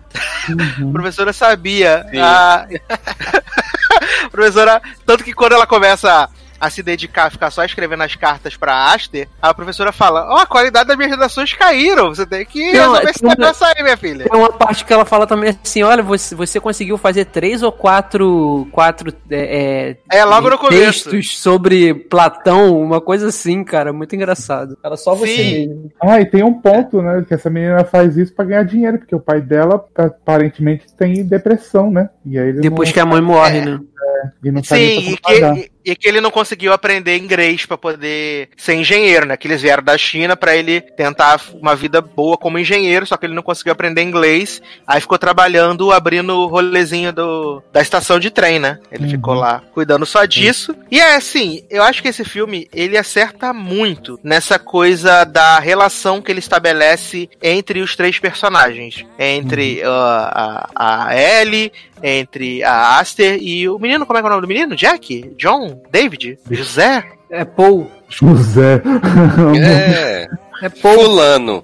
uhum. 0.50 0.90
A 0.90 0.94
professora 0.94 1.34
sabia. 1.34 2.06
A... 2.22 2.56
a 2.62 2.68
professora, 4.32 4.82
tanto 5.06 5.24
que 5.24 5.34
quando 5.34 5.54
ela 5.54 5.68
começa 5.68 6.12
a, 6.12 6.30
a 6.64 6.70
se 6.70 6.82
dedicar 6.82 7.26
a 7.26 7.30
ficar 7.30 7.52
só 7.52 7.64
escrevendo 7.66 8.04
as 8.04 8.16
cartas 8.16 8.56
pra 8.56 8.94
Aster, 8.94 9.28
a 9.42 9.54
professora 9.54 9.92
fala: 9.92 10.26
Ó, 10.30 10.38
a 10.38 10.46
qualidade 10.46 10.88
das 10.88 10.96
minhas 10.98 11.12
redações 11.12 11.54
caíram. 11.54 12.16
Você 12.16 12.26
tem 12.26 12.46
que 12.46 12.72
Não, 12.72 12.94
resolver 12.94 13.08
é 13.08 13.10
esse 13.12 13.24
uma- 13.24 13.36
negócio 13.36 13.66
aí, 13.68 13.84
minha 13.84 13.98
filha. 13.98 14.26
É 14.32 14.36
uma 14.36 14.52
parte 14.52 14.86
que 14.86 14.94
ela 14.94 15.04
fala 15.04 15.28
também 15.28 15.58
assim: 15.64 15.84
olha, 15.84 16.02
você, 16.02 16.34
você 16.34 16.60
conseguiu 16.60 16.98
fazer 16.98 17.26
três 17.26 17.62
ou 17.64 17.72
quatro, 17.72 18.68
quatro 18.72 19.14
é, 19.30 19.98
É, 20.12 20.24
logo 20.24 20.50
no 20.50 20.58
começo. 20.58 21.10
textos 21.10 21.38
sobre 21.40 21.94
Platão, 21.94 22.80
uma 22.82 23.02
coisa 23.02 23.28
assim, 23.28 23.64
cara, 23.64 23.92
muito 23.92 24.16
engraçado. 24.16 24.78
Era 24.84 24.96
só 24.96 25.14
você 25.16 25.36
Sim. 25.36 25.68
mesmo. 25.68 25.92
Ah, 26.02 26.22
e 26.22 26.26
tem 26.26 26.44
um 26.44 26.54
ponto, 26.54 27.02
né? 27.02 27.26
Que 27.28 27.34
essa 27.34 27.50
menina 27.50 27.84
faz 27.84 28.16
isso 28.16 28.34
pra 28.34 28.46
ganhar 28.46 28.64
dinheiro, 28.64 29.00
porque 29.00 29.16
o 29.16 29.20
pai 29.20 29.42
dela 29.42 29.84
aparentemente 29.96 30.86
tem 30.98 31.26
depressão, 31.26 31.92
né? 31.92 32.10
E 32.26 32.38
aí 32.40 32.50
ele 32.50 32.62
Depois 32.62 32.90
não, 32.90 32.94
que 32.94 33.00
a 33.00 33.06
mãe 33.06 33.22
morre, 33.22 33.62
né? 33.62 33.80
E 34.44 34.52
não 34.52 34.64
sabe 34.64 34.82
Sim, 34.82 35.12
e 35.12 35.18
que, 35.18 35.72
e 35.86 35.96
que 35.96 36.08
ele 36.08 36.22
não 36.22 36.32
conseguiu 36.32 36.72
aprender 36.74 37.18
inglês 37.18 37.66
pra 37.66 37.78
poder 37.78 38.50
ser 38.58 38.76
engenheiro, 38.76 39.26
né? 39.26 39.38
Que 39.38 39.48
eles 39.48 39.62
vieram 39.62 39.84
da 39.84 39.98
China 39.98 40.36
pra 40.36 40.56
ele 40.56 40.82
tentar 40.82 41.42
uma 41.54 41.76
vida 41.76 42.02
boa 42.02 42.38
como 42.38 42.58
engenheiro, 42.60 43.06
só 43.06 43.18
que 43.18 43.26
ele 43.26 43.34
não 43.34 43.44
conseguiu 43.44 43.74
aprender 43.74 44.02
inglês. 44.02 44.62
Aí 44.88 45.02
ficou 45.02 45.18
trabalhando, 45.18 45.92
abrindo 45.92 46.34
o 46.38 46.48
rolezinho 46.48 47.12
do, 47.12 47.62
da 47.72 47.82
estação 47.82 48.20
de 48.20 48.30
trem, 48.30 48.60
né? 48.60 48.80
Ele 48.92 49.04
Uhum. 49.06 49.10
ficou 49.12 49.34
lá 49.34 49.62
cuidando 49.74 50.06
só 50.06 50.26
disso. 50.26 50.76
E 50.90 51.00
é 51.00 51.16
assim, 51.16 51.64
eu 51.70 51.84
acho 51.84 52.02
que 52.02 52.08
esse 52.08 52.24
filme, 52.24 52.68
ele 52.74 52.98
acerta 52.98 53.52
muito 53.54 54.20
nessa 54.24 54.58
coisa 54.58 55.24
da 55.26 55.60
relação 55.60 56.22
que 56.22 56.32
ele 56.32 56.40
estabelece 56.40 57.30
entre 57.42 57.82
os 57.82 57.96
três 57.96 58.20
personagens. 58.20 59.06
Entre 59.20 59.82
ah, 59.84 60.70
a, 60.76 61.08
a 61.08 61.18
Ellie, 61.42 61.72
entre 62.04 62.62
a 62.64 63.00
Aster 63.00 63.38
e 63.42 63.70
o 63.70 63.80
menino, 63.80 64.06
como 64.06 64.20
é 64.20 64.22
que 64.22 64.28
é 64.28 64.30
o 64.30 64.34
nome 64.34 64.42
do 64.42 64.48
menino? 64.48 64.76
Jack? 64.76 65.34
John? 65.38 65.82
David? 65.90 66.38
José? 66.52 67.04
É 67.30 67.46
Paul. 67.46 67.90
José. 68.10 68.82
É. 69.58 70.28
É 70.64 70.70
Paul. 70.70 70.96
Fulano. 70.96 71.64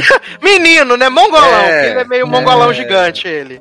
Menino, 0.42 0.96
né? 0.96 1.08
Mongolão. 1.10 1.60
É, 1.60 1.90
ele 1.90 2.00
é 2.00 2.04
meio 2.04 2.26
mongolão 2.26 2.70
é. 2.70 2.74
gigante, 2.74 3.28
ele. 3.28 3.60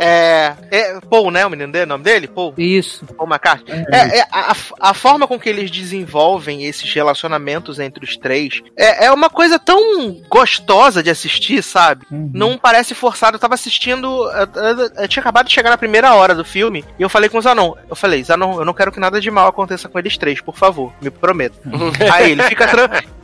É, 0.00 0.54
é. 0.70 1.00
Paul, 1.10 1.30
né? 1.30 1.44
O 1.44 1.50
menino 1.50 1.70
dele, 1.70 1.84
o 1.84 1.88
nome 1.88 2.04
dele? 2.04 2.26
Paul? 2.26 2.54
Isso. 2.56 3.04
Paul 3.06 3.28
McCartney. 3.28 3.84
É, 3.92 4.20
é, 4.20 4.26
a, 4.32 4.54
a 4.80 4.94
forma 4.94 5.26
com 5.26 5.38
que 5.38 5.48
eles 5.48 5.70
desenvolvem 5.70 6.64
esses 6.64 6.90
relacionamentos 6.92 7.78
entre 7.78 8.04
os 8.04 8.16
três 8.16 8.62
é, 8.76 9.06
é 9.06 9.12
uma 9.12 9.28
coisa 9.28 9.58
tão 9.58 10.16
gostosa 10.28 11.02
de 11.02 11.10
assistir, 11.10 11.62
sabe? 11.62 12.06
Uhum. 12.10 12.30
Não 12.32 12.56
parece 12.58 12.94
forçado. 12.94 13.36
Eu 13.36 13.40
tava 13.40 13.54
assistindo. 13.54 14.06
Eu, 14.30 14.62
eu- 14.62 14.90
eu 15.02 15.08
tinha 15.08 15.20
acabado 15.20 15.46
de 15.48 15.52
chegar 15.52 15.68
na 15.70 15.78
primeira 15.78 16.14
hora 16.14 16.34
do 16.34 16.44
filme 16.44 16.82
e 16.98 17.02
eu 17.02 17.08
falei 17.10 17.28
com 17.28 17.36
o 17.38 17.42
Zanon. 17.42 17.74
Eu 17.90 17.96
falei, 17.96 18.22
Zanon, 18.24 18.58
eu 18.58 18.64
não 18.64 18.72
quero 18.72 18.90
que 18.90 19.00
nada 19.00 19.20
de 19.20 19.30
mal 19.30 19.48
aconteça 19.48 19.88
com 19.88 19.98
eles 19.98 20.16
três, 20.16 20.40
por 20.40 20.56
favor, 20.56 20.92
me 21.02 21.10
prometa. 21.10 21.56
aí 22.12 22.32
ele 22.32 22.42
fica 22.44 22.64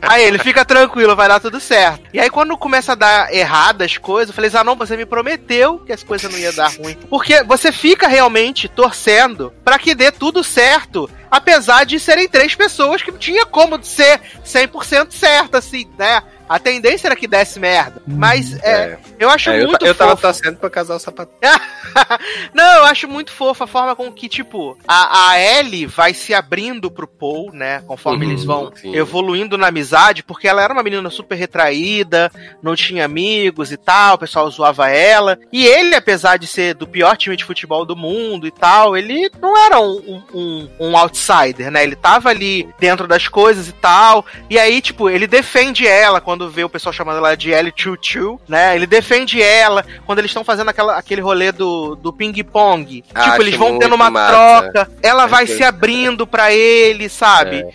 Aí 0.01 0.23
ele 0.23 0.39
fica 0.39 0.65
tranquilo, 0.65 0.90
vai 1.15 1.27
dar 1.27 1.39
tudo 1.39 1.59
certo. 1.59 2.09
E 2.13 2.19
aí 2.19 2.29
quando 2.29 2.57
começa 2.57 2.93
a 2.93 2.95
dar 2.95 3.33
errado 3.33 3.81
as 3.81 3.97
coisas, 3.97 4.29
eu 4.29 4.35
falei, 4.35 4.49
Zanon, 4.49 4.75
você 4.75 4.95
me 4.97 5.05
prometeu 5.05 5.79
que 5.79 5.93
as 5.93 6.03
coisas 6.03 6.31
não 6.31 6.39
iam 6.39 6.53
dar 6.53 6.71
ruim. 6.71 6.97
Porque 7.09 7.43
você 7.43 7.71
fica 7.71 8.07
realmente 8.07 8.67
torcendo 8.67 9.53
pra 9.63 9.79
que 9.79 9.95
dê 9.95 10.11
tudo 10.11 10.43
certo. 10.43 11.09
Apesar 11.31 11.85
de 11.85 11.97
serem 11.99 12.27
três 12.27 12.53
pessoas 12.53 13.01
que 13.01 13.09
não 13.11 13.17
tinha 13.17 13.45
como 13.45 13.81
ser 13.83 14.19
100% 14.45 15.11
certo, 15.13 15.55
assim, 15.55 15.87
né? 15.97 16.21
A 16.49 16.59
tendência 16.59 17.07
era 17.07 17.15
que 17.15 17.27
desse 17.29 17.57
merda. 17.61 18.01
Mas 18.05 18.61
é, 18.61 18.71
É. 18.71 18.99
eu 19.17 19.29
acho 19.29 19.49
É, 19.49 19.61
eu, 19.63 19.67
muito 19.69 19.79
ta- 19.79 19.85
eu 19.87 19.95
tava 19.95 20.11
fofo. 20.11 20.23
torcendo 20.23 20.57
pra 20.57 20.69
casar 20.69 20.95
o 20.95 20.99
sapato. 20.99 21.31
Não, 22.53 22.77
eu 22.79 22.83
acho 22.85 23.07
muito 23.07 23.31
fofa 23.31 23.63
a 23.63 23.67
forma 23.67 23.95
com 23.95 24.11
que, 24.11 24.27
tipo, 24.27 24.77
a, 24.85 25.29
a 25.31 25.39
Ellie 25.39 25.85
vai 25.85 26.13
se 26.13 26.33
abrindo 26.33 26.91
pro 26.91 27.07
Paul, 27.07 27.51
né? 27.53 27.81
Conforme 27.87 28.25
Uhum, 28.25 28.31
eles 28.31 28.43
vão 28.43 28.71
sim. 28.75 28.93
evoluindo 28.93 29.57
na 29.57 29.67
amizade, 29.67 30.23
porque 30.23 30.45
ela 30.47 30.61
era 30.61 30.73
uma 30.73 30.83
menina 30.83 31.09
super 31.09 31.35
retraída, 31.35 32.29
não 32.61 32.75
tinha 32.75 33.05
amigos 33.05 33.71
e 33.71 33.77
tal, 33.77 34.15
o 34.15 34.19
pessoal 34.19 34.49
zoava 34.51 34.89
ela. 34.89 35.39
E 35.53 35.65
ele, 35.65 35.95
apesar 35.95 36.37
de 36.37 36.47
ser 36.47 36.73
do 36.73 36.85
pior 36.87 37.15
time 37.15 37.37
de 37.37 37.45
futebol 37.45 37.85
do 37.85 37.95
mundo 37.95 38.45
e 38.45 38.51
tal, 38.51 38.97
ele 38.97 39.31
não 39.39 39.57
era 39.57 39.79
um, 39.79 39.95
um, 40.05 40.37
um- 40.37 40.69
um 40.81 40.97
outsider, 40.97 41.20
né? 41.69 41.83
Ele 41.83 41.95
tava 41.95 42.29
ali 42.29 42.67
dentro 42.79 43.07
das 43.07 43.27
coisas 43.27 43.67
e 43.67 43.73
tal. 43.73 44.25
E 44.49 44.57
aí, 44.57 44.81
tipo, 44.81 45.09
ele 45.09 45.27
defende 45.27 45.87
ela 45.87 46.19
quando 46.19 46.49
vê 46.49 46.63
o 46.63 46.69
pessoal 46.69 46.93
chamando 46.93 47.17
ela 47.17 47.35
de 47.35 47.51
Ellie 47.51 47.73
Choo 47.75 47.97
Choo, 48.01 48.41
né? 48.47 48.75
Ele 48.75 48.87
defende 48.87 49.41
ela 49.41 49.85
quando 50.05 50.19
eles 50.19 50.31
estão 50.31 50.43
fazendo 50.43 50.69
aquela, 50.69 50.97
aquele 50.97 51.21
rolê 51.21 51.51
do, 51.51 51.95
do 51.95 52.11
ping-pong. 52.11 53.01
Tipo, 53.01 53.19
Acho 53.19 53.41
eles 53.41 53.55
vão 53.55 53.77
tendo 53.79 53.95
uma 53.95 54.09
massa. 54.09 54.31
troca, 54.31 54.91
ela 55.01 55.25
vai 55.25 55.45
se 55.47 55.63
abrindo 55.63 56.25
pra 56.25 56.51
ele, 56.51 57.09
sabe? 57.09 57.65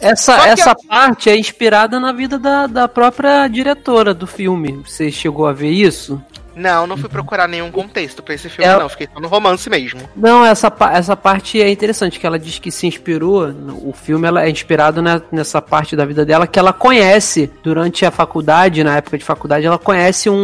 Essa, 0.00 0.36
Só 0.36 0.42
que 0.42 0.48
essa 0.48 0.74
parte 0.74 1.30
é 1.30 1.36
inspirada 1.36 1.98
na 1.98 2.12
vida 2.12 2.38
da, 2.38 2.66
da 2.66 2.86
própria 2.86 3.48
diretora 3.48 4.12
do 4.12 4.26
filme. 4.26 4.82
Você 4.84 5.10
chegou 5.10 5.46
a 5.46 5.52
ver 5.52 5.70
isso? 5.70 6.20
Não, 6.56 6.86
não 6.86 6.96
fui 6.96 7.08
procurar 7.08 7.48
nenhum 7.48 7.70
contexto 7.70 8.22
pra 8.22 8.34
esse 8.34 8.48
filme, 8.48 8.70
Ela- 8.70 8.82
não. 8.82 8.88
Fiquei 8.88 9.08
só 9.12 9.20
no 9.20 9.28
romance 9.28 9.68
mesmo. 9.68 10.00
Não, 10.16 10.44
essa, 10.44 10.72
essa 10.92 11.16
parte 11.16 11.60
é 11.60 11.70
interessante, 11.70 12.18
que 12.20 12.26
ela 12.26 12.38
diz 12.38 12.58
que 12.58 12.70
se 12.70 12.86
inspirou, 12.86 13.48
o 13.82 13.92
filme 13.92 14.26
ela 14.28 14.44
é 14.44 14.50
inspirado 14.50 15.02
ne- 15.02 15.20
nessa 15.32 15.60
parte 15.60 15.96
da 15.96 16.04
vida 16.04 16.24
dela 16.24 16.46
que 16.46 16.58
ela 16.58 16.72
conhece 16.72 17.50
durante 17.62 18.04
a 18.06 18.10
faculdade, 18.10 18.84
na 18.84 18.96
época 18.96 19.18
de 19.18 19.24
faculdade, 19.24 19.66
ela 19.66 19.78
conhece 19.78 20.28
um, 20.30 20.34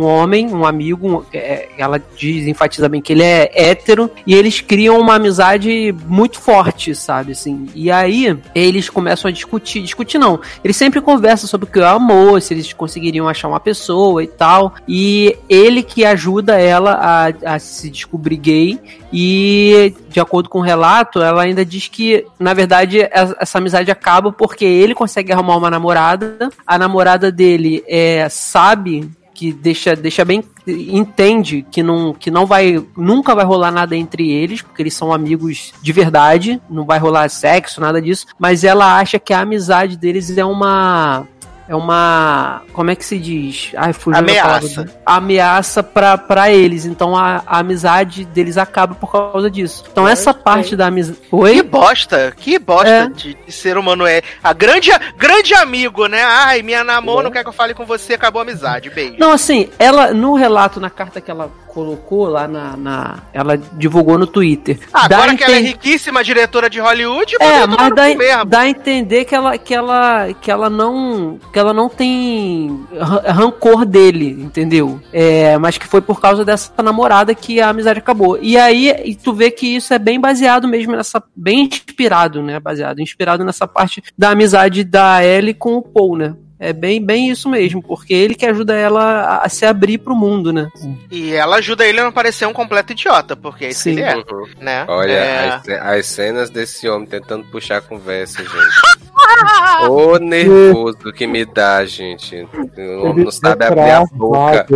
um 0.00 0.04
homem, 0.04 0.52
um 0.52 0.64
amigo, 0.64 1.18
um- 1.18 1.22
é, 1.32 1.68
ela 1.76 2.00
diz, 2.16 2.46
enfatiza 2.46 2.88
bem 2.88 3.00
que 3.02 3.12
ele 3.12 3.22
é 3.22 3.50
hétero, 3.54 4.10
e 4.26 4.34
eles 4.34 4.60
criam 4.60 4.98
uma 4.98 5.16
amizade 5.16 5.94
muito 6.06 6.40
forte, 6.40 6.94
sabe, 6.94 7.32
assim, 7.32 7.68
e 7.74 7.90
aí 7.90 8.38
eles 8.54 8.88
começam 8.88 9.28
a 9.28 9.32
discutir, 9.32 9.82
discutir 9.82 10.18
não, 10.18 10.40
eles 10.64 10.76
sempre 10.76 11.00
conversam 11.00 11.48
sobre 11.48 11.66
o 11.68 11.70
que 11.70 11.78
é 11.78 11.82
o 11.82 11.86
amor, 11.86 12.40
se 12.40 12.54
eles 12.54 12.72
conseguiriam 12.72 13.28
achar 13.28 13.48
uma 13.48 13.60
pessoa 13.60 14.22
e 14.22 14.26
tal, 14.26 14.74
e 14.88 15.25
ele 15.48 15.82
que 15.82 16.04
ajuda 16.04 16.60
ela 16.60 16.92
a, 16.92 17.54
a 17.54 17.58
se 17.58 17.88
descobrir 17.88 18.36
gay. 18.36 18.80
E, 19.12 19.94
de 20.10 20.20
acordo 20.20 20.48
com 20.48 20.58
o 20.58 20.62
relato, 20.62 21.22
ela 21.22 21.42
ainda 21.42 21.64
diz 21.64 21.88
que, 21.88 22.26
na 22.38 22.52
verdade, 22.52 23.08
essa 23.10 23.56
essa 23.56 23.58
amizade 23.58 23.90
acaba 23.90 24.30
porque 24.30 24.64
ele 24.64 24.94
consegue 24.94 25.32
arrumar 25.32 25.56
uma 25.56 25.70
namorada, 25.70 26.50
a 26.66 26.78
namorada 26.78 27.32
dele 27.32 27.82
é, 27.88 28.28
sabe 28.28 29.10
que 29.32 29.52
deixa, 29.52 29.94
deixa 29.94 30.24
bem 30.24 30.42
entende 30.66 31.64
que 31.70 31.82
não, 31.82 32.14
que 32.14 32.30
não 32.30 32.46
vai 32.46 32.82
nunca 32.96 33.34
vai 33.34 33.44
rolar 33.44 33.70
nada 33.70 33.94
entre 33.94 34.32
eles 34.32 34.62
porque 34.62 34.82
eles 34.82 34.94
são 34.94 35.12
amigos 35.12 35.74
de 35.82 35.92
verdade 35.92 36.60
não 36.70 36.86
vai 36.86 36.98
rolar 36.98 37.28
sexo 37.28 37.80
nada 37.80 38.00
disso. 38.00 38.26
Mas 38.38 38.64
ela 38.64 38.98
acha 38.98 39.18
que 39.18 39.34
a 39.34 39.40
amizade 39.40 39.96
deles 39.96 40.36
é 40.36 40.44
uma 40.44 41.26
é 41.68 41.74
uma. 41.74 42.62
Como 42.72 42.90
é 42.90 42.94
que 42.96 43.04
se 43.04 43.18
diz? 43.18 43.72
Ai, 43.76 43.92
fugiu 43.92 44.12
da 44.12 44.18
Ameaça. 44.18 44.74
palavra. 44.84 45.00
Ameaça 45.04 45.82
pra, 45.82 46.16
pra 46.18 46.50
eles. 46.50 46.84
Então 46.84 47.16
a, 47.16 47.42
a 47.46 47.58
amizade 47.58 48.24
deles 48.26 48.56
acaba 48.56 48.94
por 48.94 49.10
causa 49.10 49.50
disso. 49.50 49.84
Então 49.90 50.06
essa 50.06 50.32
parte 50.32 50.76
da 50.76 50.86
amizade. 50.86 51.18
Que 51.18 51.34
Oi? 51.34 51.62
bosta, 51.62 52.32
que 52.36 52.58
bosta 52.58 52.88
É. 52.88 53.08
de, 53.08 53.34
de 53.34 53.52
ser 53.52 53.76
humano 53.78 54.06
é. 54.06 54.22
A 54.42 54.52
grande, 54.52 54.90
grande 55.16 55.54
amigo, 55.54 56.06
né? 56.06 56.22
Ai, 56.24 56.62
minha 56.62 56.84
namor 56.84 57.22
não 57.22 57.30
quer 57.30 57.42
que 57.42 57.48
eu 57.48 57.52
fale 57.52 57.74
com 57.74 57.84
você, 57.84 58.14
acabou 58.14 58.40
a 58.40 58.42
amizade. 58.42 58.90
Beijo. 58.90 59.16
Não, 59.18 59.32
assim, 59.32 59.68
ela, 59.78 60.12
no 60.14 60.34
relato, 60.34 60.78
na 60.80 60.90
carta 60.90 61.20
que 61.20 61.30
ela 61.30 61.50
colocou 61.68 62.26
lá 62.28 62.48
na. 62.48 62.76
na- 62.76 63.18
ela 63.34 63.56
divulgou 63.56 64.16
no 64.16 64.26
Twitter. 64.26 64.78
dá 65.08 65.16
Agora 65.18 65.36
que 65.36 65.44
ela 65.44 65.56
é 65.56 65.60
riquíssima 65.60 66.24
diretora 66.24 66.70
de 66.70 66.80
Hollywood, 66.80 67.36
É, 67.40 67.66
mas 67.66 67.90
dá, 67.94 68.44
dá 68.44 68.58
a 68.60 68.68
entender 68.68 69.24
que 69.26 69.34
ela, 69.34 69.58
que 69.58 69.74
ela, 69.74 70.28
que 70.40 70.50
ela 70.50 70.70
não, 70.70 71.38
que 71.56 71.60
ela 71.60 71.72
não 71.72 71.88
tem 71.88 72.84
ran- 72.92 73.22
rancor 73.32 73.86
dele, 73.86 74.28
entendeu? 74.42 75.00
É, 75.10 75.56
mas 75.56 75.78
que 75.78 75.86
foi 75.86 76.02
por 76.02 76.20
causa 76.20 76.44
dessa 76.44 76.82
namorada 76.82 77.34
que 77.34 77.62
a 77.62 77.70
amizade 77.70 77.98
acabou. 77.98 78.38
E 78.42 78.58
aí, 78.58 78.94
e 79.06 79.14
tu 79.14 79.32
vê 79.32 79.50
que 79.50 79.66
isso 79.74 79.94
é 79.94 79.98
bem 79.98 80.20
baseado 80.20 80.68
mesmo 80.68 80.94
nessa, 80.94 81.22
bem 81.34 81.64
inspirado, 81.64 82.42
né? 82.42 82.60
Baseado, 82.60 83.00
inspirado 83.00 83.42
nessa 83.42 83.66
parte 83.66 84.02
da 84.18 84.32
amizade 84.32 84.84
da 84.84 85.24
Ellie 85.24 85.54
com 85.54 85.76
o 85.76 85.82
Paul, 85.82 86.18
né? 86.18 86.34
É 86.58 86.72
bem, 86.72 87.04
bem 87.04 87.28
isso 87.30 87.48
mesmo, 87.50 87.82
porque 87.82 88.14
ele 88.14 88.34
que 88.34 88.46
ajuda 88.46 88.74
ela 88.74 89.40
a, 89.42 89.48
se 89.48 89.66
abrir 89.66 89.98
pro 89.98 90.14
mundo, 90.16 90.52
né? 90.52 90.68
E 91.10 91.34
ela 91.34 91.56
ajuda 91.56 91.84
ele 91.86 92.00
a 92.00 92.04
não 92.04 92.12
parecer 92.12 92.46
um 92.46 92.52
completo 92.52 92.92
idiota, 92.92 93.36
porque 93.36 93.66
é 93.66 93.68
isso 93.68 93.84
que 93.84 93.90
Sim. 93.90 94.00
ele 94.00 94.02
é, 94.02 94.16
Uhum. 94.16 94.46
né? 94.60 94.84
Olha, 94.88 95.12
É. 95.12 95.48
as, 95.48 95.68
as 95.68 96.06
cenas 96.06 96.48
desse 96.48 96.88
homem 96.88 97.06
tentando 97.06 97.44
puxar 97.46 97.76
a 97.76 97.80
conversa, 97.82 98.42
gente. 98.42 98.56
Ô 99.90 100.18
nervoso 100.18 101.12
que 101.12 101.26
me 101.26 101.44
dá, 101.44 101.84
gente. 101.84 102.46
O 102.78 103.06
homem 103.06 103.24
não 103.24 103.30
sabe 103.30 103.64
é 103.64 103.68
abrir 103.68 103.90
a 103.90 104.04
boca. 104.06 104.66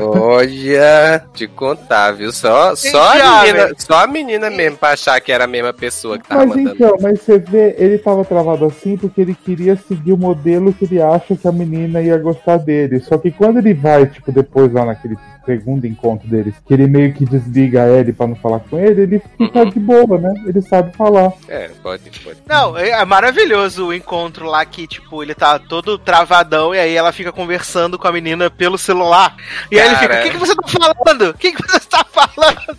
Olha, 0.00 1.24
te 1.34 1.46
contar, 1.48 2.12
viu? 2.12 2.32
Só, 2.32 2.74
só, 2.76 3.02
a 3.12 3.42
menina, 3.42 3.70
só 3.78 4.04
a 4.04 4.06
menina 4.06 4.50
mesmo 4.50 4.76
pra 4.78 4.90
achar 4.90 5.20
que 5.20 5.32
era 5.32 5.44
a 5.44 5.48
mesma 5.48 5.72
pessoa 5.72 6.18
que 6.18 6.28
tava 6.28 6.46
Mas 6.46 6.56
mandando. 6.56 6.74
então, 6.76 6.96
mas 7.00 7.20
você 7.20 7.38
vê, 7.38 7.74
ele 7.78 7.98
tava 7.98 8.24
travado 8.24 8.64
assim 8.66 8.96
porque 8.96 9.20
ele 9.20 9.34
queria 9.34 9.76
seguir 9.76 10.12
o 10.12 10.18
modelo 10.18 10.67
que 10.72 10.84
ele 10.84 11.00
acha 11.02 11.36
que 11.36 11.46
a 11.48 11.52
menina 11.52 12.00
ia 12.00 12.16
gostar 12.18 12.56
dele. 12.58 13.00
Só 13.00 13.16
que 13.18 13.30
quando 13.30 13.58
ele 13.58 13.74
vai, 13.74 14.06
tipo, 14.06 14.30
depois 14.32 14.72
lá 14.72 14.84
naquele 14.84 15.16
segundo 15.44 15.86
encontro 15.86 16.28
deles, 16.28 16.54
que 16.66 16.74
ele 16.74 16.86
meio 16.86 17.12
que 17.14 17.24
desliga 17.24 17.82
a 17.84 17.88
Ellie 17.88 18.12
pra 18.12 18.26
não 18.26 18.36
falar 18.36 18.60
com 18.60 18.78
ele, 18.78 19.02
ele 19.02 19.22
fica 19.38 19.60
Uhum. 19.60 19.70
de 19.70 19.80
boa, 19.80 20.18
né? 20.18 20.34
Ele 20.46 20.60
sabe 20.60 20.94
falar. 20.94 21.32
É, 21.48 21.70
pode, 21.82 22.02
pode. 22.22 22.38
Não, 22.46 22.76
é 22.76 22.90
é 22.90 23.04
maravilhoso 23.04 23.86
o 23.86 23.94
encontro 23.94 24.46
lá 24.46 24.64
que, 24.64 24.86
tipo, 24.86 25.22
ele 25.22 25.34
tá 25.34 25.58
todo 25.58 25.96
travadão 25.98 26.74
e 26.74 26.78
aí 26.78 26.94
ela 26.94 27.12
fica 27.12 27.32
conversando 27.32 27.98
com 27.98 28.06
a 28.08 28.12
menina 28.12 28.50
pelo 28.50 28.76
celular. 28.76 29.36
E 29.70 29.78
aí 29.78 29.86
ele 29.86 29.96
fica, 29.96 30.08
Cara. 30.08 30.20
o 30.20 30.24
que, 30.24 30.30
que 30.32 30.36
você 30.38 30.54
tá 30.54 30.68
falando? 30.68 31.30
O 31.30 31.34
que, 31.34 31.52
que 31.52 31.62
você 31.62 31.80
tá 31.88 32.04
falando? 32.10 32.78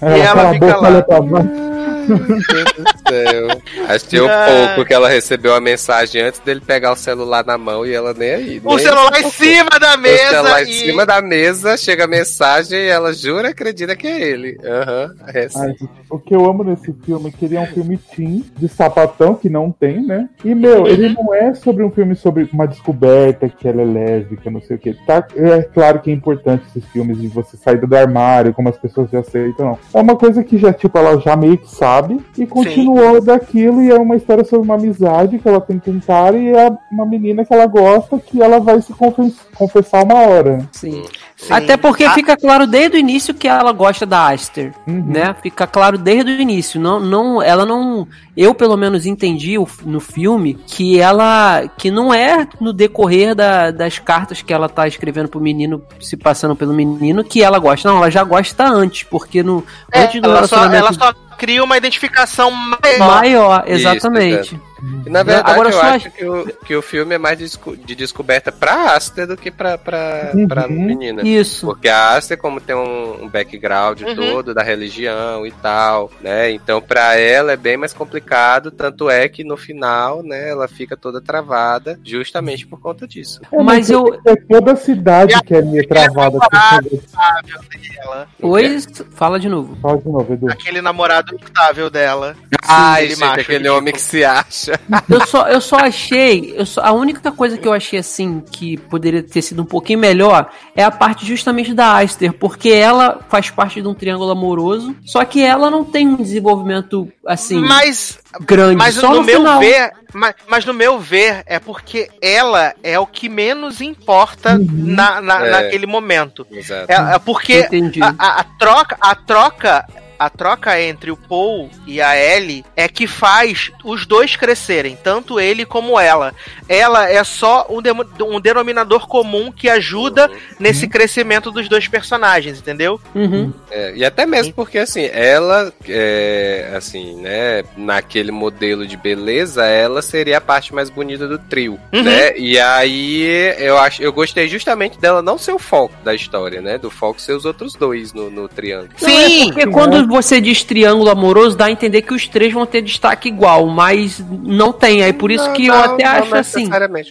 Ela, 0.00 0.16
ela 0.16 0.34
cala 0.34 0.50
a 0.50 0.52
fica 0.54 0.76
lá. 0.76 0.88
olha 0.88 1.02
pra 1.02 1.20
baixo. 1.20 1.68
Meu 2.08 2.18
Deus 2.18 2.40
do 2.40 3.08
céu. 3.08 3.48
Achei 3.86 4.26
Ah. 4.28 4.72
pouco 4.74 4.88
que 4.88 4.94
ela 4.94 5.08
recebeu 5.10 5.54
a 5.54 5.60
mensagem 5.60 6.22
antes 6.22 6.40
dele 6.40 6.60
pegar 6.60 6.92
o 6.92 6.96
celular 6.96 7.44
na 7.44 7.58
mão 7.58 7.84
e 7.84 7.92
ela 7.92 8.14
nem 8.14 8.30
aí. 8.30 8.60
O 8.64 8.76
nem 8.76 8.78
celular 8.78 9.20
em 9.20 9.30
cima 9.30 9.70
da 9.78 9.92
tocou. 9.96 10.10
O 10.10 10.16
celular 10.16 10.58
mesa 10.58 10.62
em 10.62 10.70
e... 10.70 10.78
cima 10.78 11.06
da 11.06 11.20
mesa, 11.22 11.76
chega 11.76 12.04
a 12.04 12.08
mensagem 12.08 12.78
e 12.78 12.88
ela 12.88 13.12
jura 13.12 13.48
e 13.48 13.50
acredita 13.50 13.94
que 13.94 14.06
é 14.06 14.20
ele. 14.22 14.56
Aham, 14.64 15.14
é. 15.34 15.48
Ai, 15.54 15.74
o 16.10 16.18
que 16.18 16.34
eu 16.34 16.46
amo 16.46 16.64
nesse 16.64 16.92
filme 17.04 17.28
é 17.28 17.30
que 17.30 17.44
ele 17.44 17.56
é 17.56 17.60
um 17.60 17.66
filme 17.66 17.98
teen, 17.98 18.44
de 18.56 18.68
sapatão, 18.68 19.34
que 19.34 19.50
não 19.50 19.70
tem, 19.70 20.02
né? 20.02 20.28
E, 20.42 20.54
meu, 20.54 20.86
ele 20.86 21.10
não 21.10 21.34
é 21.34 21.52
sobre 21.54 21.84
um 21.84 21.90
filme 21.90 22.16
sobre 22.16 22.48
uma 22.52 22.66
descoberta 22.66 23.48
que 23.48 23.68
ela 23.68 23.82
é 23.82 23.84
lésbica, 23.84 24.50
não 24.50 24.62
sei 24.62 24.76
o 24.76 24.78
que. 24.78 24.94
Tá, 25.06 25.26
é 25.36 25.62
claro 25.62 26.00
que 26.00 26.10
é 26.10 26.14
importante 26.14 26.64
esses 26.68 26.88
filmes 26.90 27.20
de 27.20 27.28
você 27.28 27.56
sair 27.56 27.78
do 27.78 27.96
armário, 27.96 28.54
como 28.54 28.68
as 28.70 28.78
pessoas 28.78 29.10
já 29.10 29.22
aceitam, 29.38 29.66
não. 29.66 29.78
É 29.94 30.00
uma 30.02 30.16
coisa 30.16 30.42
que 30.44 30.58
já, 30.58 30.72
tipo, 30.72 30.96
ela 30.98 31.18
já 31.20 31.36
meio 31.36 31.58
que 31.58 31.70
sabe 31.70 32.20
e 32.36 32.46
continuou 32.46 33.20
daquilo 33.20 33.82
e 33.82 33.90
é 33.90 33.94
uma 33.98 34.16
história 34.16 34.44
sobre 34.44 34.64
uma 34.66 34.74
amizade 34.74 35.38
que 35.38 35.48
ela 35.48 35.60
tem 35.60 35.78
com 35.78 35.90
um 35.92 36.00
cara 36.00 36.36
e 36.36 36.48
é 36.48 36.70
uma 36.90 37.06
menina 37.06 37.44
que 37.44 37.52
ela 37.52 37.66
gosta 37.66 38.18
que 38.18 38.42
ela 38.42 38.58
vai 38.60 38.80
se 38.80 38.92
confes- 38.92 39.36
confessar 39.56 40.04
uma 40.04 40.14
hora. 40.26 40.58
Sim. 40.72 41.02
Sim. 41.40 41.52
Até 41.52 41.76
porque 41.76 42.02
Ah, 42.02 42.14
fica 42.14 42.36
claro 42.36 42.66
desde 42.66 42.96
o 42.96 42.98
início 43.00 43.32
que 43.32 43.46
ela 43.46 43.70
gosta 43.70 44.04
da 44.04 44.28
Aster, 44.32 44.74
Uhum. 44.88 45.04
né? 45.06 45.36
Fica 45.40 45.68
claro 45.68 45.96
desde 45.96 46.32
o 46.32 46.40
início. 46.40 46.80
Não, 46.80 46.98
não, 46.98 47.40
ela 47.40 47.64
não, 47.64 48.08
eu 48.36 48.52
pelo 48.52 48.76
menos 48.76 49.06
entendi 49.06 49.56
o- 49.56 49.68
no 49.84 50.00
filme 50.00 50.54
que 50.66 50.98
ela, 50.98 51.62
que 51.78 51.92
não 51.92 52.12
é 52.12 52.48
no 52.60 52.72
decorrer 52.72 53.36
da- 53.36 53.70
das 53.70 54.00
cartas 54.00 54.42
que 54.42 54.52
ela 54.52 54.68
tá 54.68 54.88
escrevendo 54.88 55.28
pro 55.28 55.40
menino, 55.40 55.80
se 56.00 56.16
passando 56.16 56.56
pelo 56.56 56.74
menino, 56.74 57.22
que 57.22 57.40
ela 57.40 57.60
gosta. 57.60 57.88
Não, 57.88 57.98
ela 57.98 58.10
já 58.10 58.24
gosta 58.24 58.64
antes, 58.66 59.04
porque 59.04 59.40
no 59.40 59.64
é, 59.92 60.00
antes 60.02 60.20
do 60.20 60.26
ela, 60.28 60.44
só, 60.44 60.56
relacionamento 60.56 60.84
ela 60.86 60.92
só 60.92 61.14
cria 61.38 61.62
uma 61.64 61.76
identificação 61.76 62.50
maior. 62.50 62.98
maior, 62.98 63.64
Isso, 63.66 63.74
exatamente. 63.88 64.60
E, 65.04 65.10
na 65.10 65.24
verdade, 65.24 65.50
Agora, 65.50 65.68
eu 65.70 65.72
só 65.72 65.80
acho 65.82 66.10
que 66.12 66.24
o, 66.24 66.46
que 66.64 66.76
o 66.76 66.80
filme 66.82 67.12
é 67.16 67.18
mais 67.18 67.36
de, 67.36 67.42
desco- 67.44 67.76
de 67.76 67.96
descoberta 67.96 68.52
pra 68.52 68.94
Aster 68.94 69.26
do 69.26 69.36
que 69.36 69.50
pra, 69.50 69.76
pra, 69.76 70.30
Uhum. 70.32 70.46
pra 70.46 70.68
menina. 70.68 71.22
Isso. 71.26 71.66
Porque 71.66 71.88
a 71.88 72.10
Aster, 72.16 72.38
como 72.38 72.60
tem 72.60 72.76
um, 72.76 73.24
um 73.24 73.28
background 73.28 74.02
Uhum. 74.02 74.14
todo 74.14 74.54
da 74.54 74.62
religião 74.62 75.44
e 75.44 75.50
tal, 75.50 76.12
né? 76.20 76.52
Então, 76.52 76.80
pra 76.80 77.16
ela 77.16 77.50
é 77.52 77.56
bem 77.56 77.76
mais 77.76 77.92
complicado. 77.92 78.70
Tanto 78.70 79.10
é 79.10 79.28
que 79.28 79.42
no 79.42 79.56
final, 79.56 80.22
né, 80.22 80.48
ela 80.50 80.68
fica 80.68 80.96
toda 80.96 81.20
travada 81.20 81.98
justamente 82.04 82.64
por 82.64 82.78
conta 82.80 83.04
disso. 83.08 83.40
É, 83.50 83.60
Mas 83.60 83.90
eu- 83.90 84.16
É 84.24 84.36
toda 84.36 84.72
a 84.72 84.76
cidade 84.76 85.34
que 85.42 85.54
é 85.56 85.62
meio 85.62 85.88
travada. 85.88 86.38
dela. 86.38 88.28
Oi, 88.40 88.78
fala 89.10 89.40
de 89.40 89.48
novo. 89.48 89.76
Fala 89.82 89.98
de 89.98 90.08
novo, 90.08 90.32
Edu. 90.34 90.50
Aquele 90.50 90.80
namorado 90.80 91.27
instável 91.34 91.88
dela. 91.90 92.36
Ai, 92.66 93.04
aquele 93.04 93.08
gente, 93.10 93.20
macho 93.20 93.40
aquele 93.40 93.58
ridículo. 93.58 93.78
homem 93.78 93.92
que 93.94 94.00
se 94.00 94.24
acha. 94.24 94.80
Eu 95.08 95.26
só, 95.26 95.48
eu 95.48 95.60
só 95.60 95.76
achei. 95.76 96.54
Eu 96.56 96.66
só, 96.66 96.82
a 96.82 96.92
única 96.92 97.30
coisa 97.32 97.56
que 97.56 97.66
eu 97.66 97.72
achei 97.72 97.98
assim 97.98 98.40
que 98.40 98.76
poderia 98.76 99.22
ter 99.22 99.42
sido 99.42 99.62
um 99.62 99.64
pouquinho 99.64 99.98
melhor 99.98 100.50
é 100.76 100.82
a 100.84 100.90
parte 100.90 101.24
justamente 101.26 101.72
da 101.74 101.98
Aster, 101.98 102.32
porque 102.32 102.68
ela 102.70 103.20
faz 103.28 103.50
parte 103.50 103.80
de 103.80 103.88
um 103.88 103.94
triângulo 103.94 104.30
amoroso, 104.30 104.94
só 105.04 105.24
que 105.24 105.42
ela 105.42 105.70
não 105.70 105.84
tem 105.84 106.06
um 106.08 106.16
desenvolvimento 106.16 107.10
assim 107.26 107.60
Mas 107.60 108.18
grande. 108.40 108.76
Mas 108.76 108.94
só 108.94 109.08
no, 109.10 109.16
no, 109.16 109.22
meu 109.24 109.38
final. 109.40 109.60
ver, 109.60 109.92
mas, 110.12 110.34
mas 110.46 110.64
no 110.64 110.74
meu 110.74 110.98
ver, 110.98 111.42
é 111.46 111.58
porque 111.58 112.10
ela 112.20 112.74
é 112.82 112.98
o 112.98 113.06
que 113.06 113.28
menos 113.28 113.80
importa 113.80 114.56
Uhum. 114.56 114.66
na, 114.70 115.20
na- 115.20 115.46
É. 115.46 115.50
naquele 115.50 115.86
momento. 115.86 116.46
Exato. 116.50 116.90
É, 116.90 117.14
é 117.14 117.18
porque 117.18 117.66
a, 118.02 118.14
a- 118.18 118.40
a 118.40 118.44
troca, 118.58 118.96
a 119.00 119.14
troca, 119.14 119.86
a 120.18 120.28
troca 120.30 120.80
entre 120.80 121.10
o 121.10 121.16
Paul 121.16 121.70
e 121.86 122.00
a 122.00 122.16
Ellie 122.16 122.64
é 122.76 122.88
que 122.88 123.06
faz 123.06 123.70
os 123.84 124.06
dois 124.06 124.36
crescerem, 124.36 124.96
tanto 125.02 125.38
ele 125.38 125.64
como 125.64 125.98
ela. 125.98 126.34
Ela 126.68 127.08
é 127.10 127.22
só 127.24 127.66
um, 127.70 127.80
demo- 127.80 128.04
um 128.22 128.40
denominador 128.40 129.06
comum 129.06 129.50
que 129.52 129.68
ajuda 129.68 130.30
nesse 130.58 130.86
crescimento 130.88 131.50
dos 131.50 131.68
dois 131.68 131.86
personagens, 131.88 132.58
entendeu? 132.58 133.00
Uhum. 133.14 133.52
É, 133.70 133.92
e 133.96 134.04
até 134.04 134.26
mesmo 134.26 134.52
porque, 134.52 134.78
assim, 134.78 135.08
ela, 135.12 135.72
é, 135.88 136.72
assim, 136.76 137.20
né, 137.20 137.62
naquele 137.76 138.30
modelo 138.30 138.86
de 138.86 138.96
beleza, 138.96 139.64
ela 139.64 140.02
seria 140.02 140.38
a 140.38 140.40
parte 140.40 140.74
mais 140.74 140.90
bonita 140.90 141.26
do 141.28 141.38
trio, 141.38 141.78
Uhum. 141.92 142.02
né? 142.02 142.36
E 142.36 142.58
aí, 142.58 143.54
eu 143.58 143.78
acho, 143.78 144.02
eu 144.02 144.12
gostei 144.12 144.48
justamente 144.48 144.98
dela 144.98 145.22
não 145.22 145.38
ser 145.38 145.52
o 145.52 145.58
foco 145.58 145.94
da 146.04 146.14
história, 146.14 146.60
né? 146.60 146.78
Do 146.78 146.90
foco 146.90 147.20
ser 147.20 147.32
os 147.32 147.44
outros 147.44 147.74
dois 147.74 148.12
no, 148.12 148.30
no 148.30 148.48
triângulo. 148.48 148.90
Não, 149.00 149.08
é 149.08 149.44
porque 149.44 149.66
quando 149.66 150.07
você 150.08 150.40
diz 150.40 150.64
triângulo 150.64 151.10
amoroso, 151.10 151.56
dá 151.56 151.66
a 151.66 151.70
entender 151.70 152.02
que 152.02 152.14
os 152.14 152.26
três 152.26 152.52
vão 152.52 152.66
ter 152.66 152.82
destaque 152.82 153.28
igual, 153.28 153.66
mas 153.66 154.18
não 154.42 154.72
tem. 154.72 155.02
Aí 155.02 155.12
por 155.12 155.30
isso 155.30 155.46
Não, 155.46 155.52
que 155.52 155.66
eu 155.66 155.74
não, 155.74 155.94
até 155.94 156.04
não 156.04 156.10
acho 156.12 156.34
assim. 156.34 156.68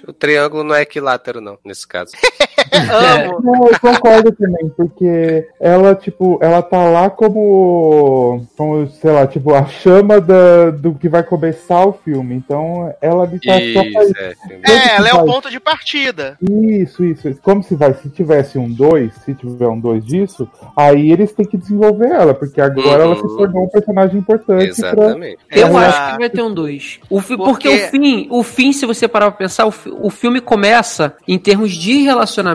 O 0.08 0.14
triângulo 0.14 0.64
não 0.64 0.76
é 0.76 0.82
equilátero, 0.82 1.40
não, 1.40 1.58
nesse 1.64 1.88
caso. 1.88 2.12
Amo. 2.78 3.40
Não, 3.44 3.68
eu 3.68 3.80
concordo 3.80 4.32
também, 4.32 4.70
porque 4.76 5.48
ela, 5.60 5.96
tipo, 5.96 6.38
ela 6.42 6.62
tá 6.62 6.86
lá 6.90 7.10
como, 7.10 8.46
como 8.58 8.88
sei 8.88 9.12
lá, 9.12 9.26
tipo, 9.28 9.54
a 9.54 9.66
chama 9.66 10.20
da, 10.20 10.72
do 10.72 10.94
que 10.94 11.10
vai 11.10 11.24
começar 11.24 11.86
o 11.86 11.94
filme. 11.94 12.36
Então, 12.36 12.94
ela 13.02 13.24
ali 13.24 13.40
tá 13.40 13.54
só 13.54 13.82
pra 13.92 14.04
Isso, 14.04 14.14
é. 14.18 14.34
É, 14.72 14.96
ela 14.98 15.10
é 15.10 15.14
o 15.14 15.26
ponto 15.26 15.50
de 15.50 15.60
partida. 15.60 16.38
Isso, 16.42 17.04
isso. 17.04 17.30
isso. 17.30 17.42
Como 17.42 17.64
se 17.64 17.76
vai, 17.76 17.94
se 17.94 18.10
tivesse 18.10 18.58
um 18.58 18.70
2, 18.72 19.14
se 19.26 19.34
tiver 19.34 19.68
um 19.68 19.80
2 19.80 20.06
disso, 20.06 20.48
aí 20.76 21.12
eles 21.12 21.32
têm 21.32 21.46
que 21.46 21.58
desenvolver 21.58 22.08
ela, 22.12 22.34
porque 22.34 22.62
agora 22.62 23.04
ela 23.04 23.16
se 23.16 23.22
Uhum. 23.24 23.38
tornou 23.38 23.64
um 23.66 23.70
personagem 23.70 24.20
importante 24.20 24.80
pra. 24.80 24.90
Exatamente. 24.90 25.38
Eu 25.52 25.68
Exato. 25.68 25.78
acho 25.78 26.12
que 26.14 26.18
vai 26.20 26.30
ter 26.30 26.42
um 26.42 26.54
2. 26.54 27.00
O 27.10 27.20
fi- 27.22 27.38
porque... 27.38 27.68
Porque- 27.68 27.68
o 27.88 27.90
fim, 27.90 28.28
o 28.30 28.44
fim, 28.44 28.72
se 28.72 28.86
você 28.86 29.08
parar 29.08 29.32
pra 29.32 29.38
pensar, 29.40 29.66
o, 29.66 29.72
fi- 29.72 29.90
o 30.00 30.10
filme 30.10 30.40
começa 30.40 31.16
em 31.28 31.38
termos 31.40 31.72
de 31.74 32.04
relacionamento 32.04 32.48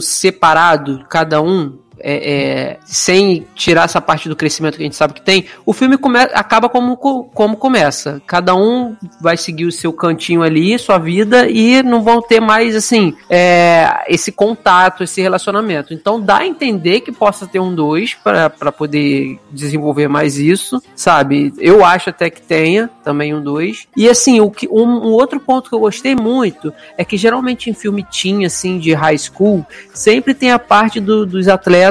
separado, 0.00 1.04
cada 1.08 1.40
um. 1.40 1.78
É, 2.02 2.32
é, 2.32 2.78
sem 2.84 3.46
tirar 3.54 3.84
essa 3.84 4.00
parte 4.00 4.28
do 4.28 4.36
crescimento 4.36 4.76
que 4.76 4.82
a 4.82 4.86
gente 4.86 4.96
sabe 4.96 5.14
que 5.14 5.22
tem, 5.22 5.44
o 5.66 5.72
filme 5.72 5.96
come, 5.96 6.18
acaba 6.18 6.68
como, 6.68 6.96
como 6.96 7.56
começa. 7.56 8.20
Cada 8.26 8.54
um 8.54 8.96
vai 9.20 9.36
seguir 9.36 9.66
o 9.66 9.72
seu 9.72 9.92
cantinho 9.92 10.42
ali, 10.42 10.78
sua 10.78 10.98
vida, 10.98 11.48
e 11.48 11.82
não 11.82 12.02
vão 12.02 12.22
ter 12.22 12.40
mais, 12.40 12.74
assim, 12.74 13.14
é, 13.28 14.04
esse 14.08 14.32
contato, 14.32 15.04
esse 15.04 15.20
relacionamento. 15.20 15.92
Então 15.92 16.20
dá 16.20 16.38
a 16.38 16.46
entender 16.46 17.00
que 17.00 17.12
possa 17.12 17.46
ter 17.46 17.60
um 17.60 17.74
dois 17.74 18.14
para 18.14 18.72
poder 18.72 19.38
desenvolver 19.50 20.08
mais 20.08 20.38
isso, 20.38 20.82
sabe? 20.94 21.52
Eu 21.58 21.84
acho 21.84 22.10
até 22.10 22.30
que 22.30 22.40
tenha 22.40 22.88
também 23.04 23.34
um 23.34 23.42
dois. 23.42 23.86
E 23.96 24.08
assim, 24.08 24.40
o 24.40 24.50
que, 24.50 24.68
um, 24.68 25.08
um 25.08 25.12
outro 25.12 25.38
ponto 25.38 25.68
que 25.68 25.74
eu 25.74 25.80
gostei 25.80 26.14
muito 26.14 26.72
é 26.96 27.04
que 27.04 27.16
geralmente 27.16 27.68
em 27.68 27.74
filme 27.74 28.04
teen, 28.04 28.44
assim, 28.44 28.78
de 28.78 28.94
high 28.94 29.18
school, 29.18 29.64
sempre 29.92 30.34
tem 30.34 30.50
a 30.50 30.58
parte 30.58 31.00
do, 31.00 31.26
dos 31.26 31.48
atletas 31.48 31.89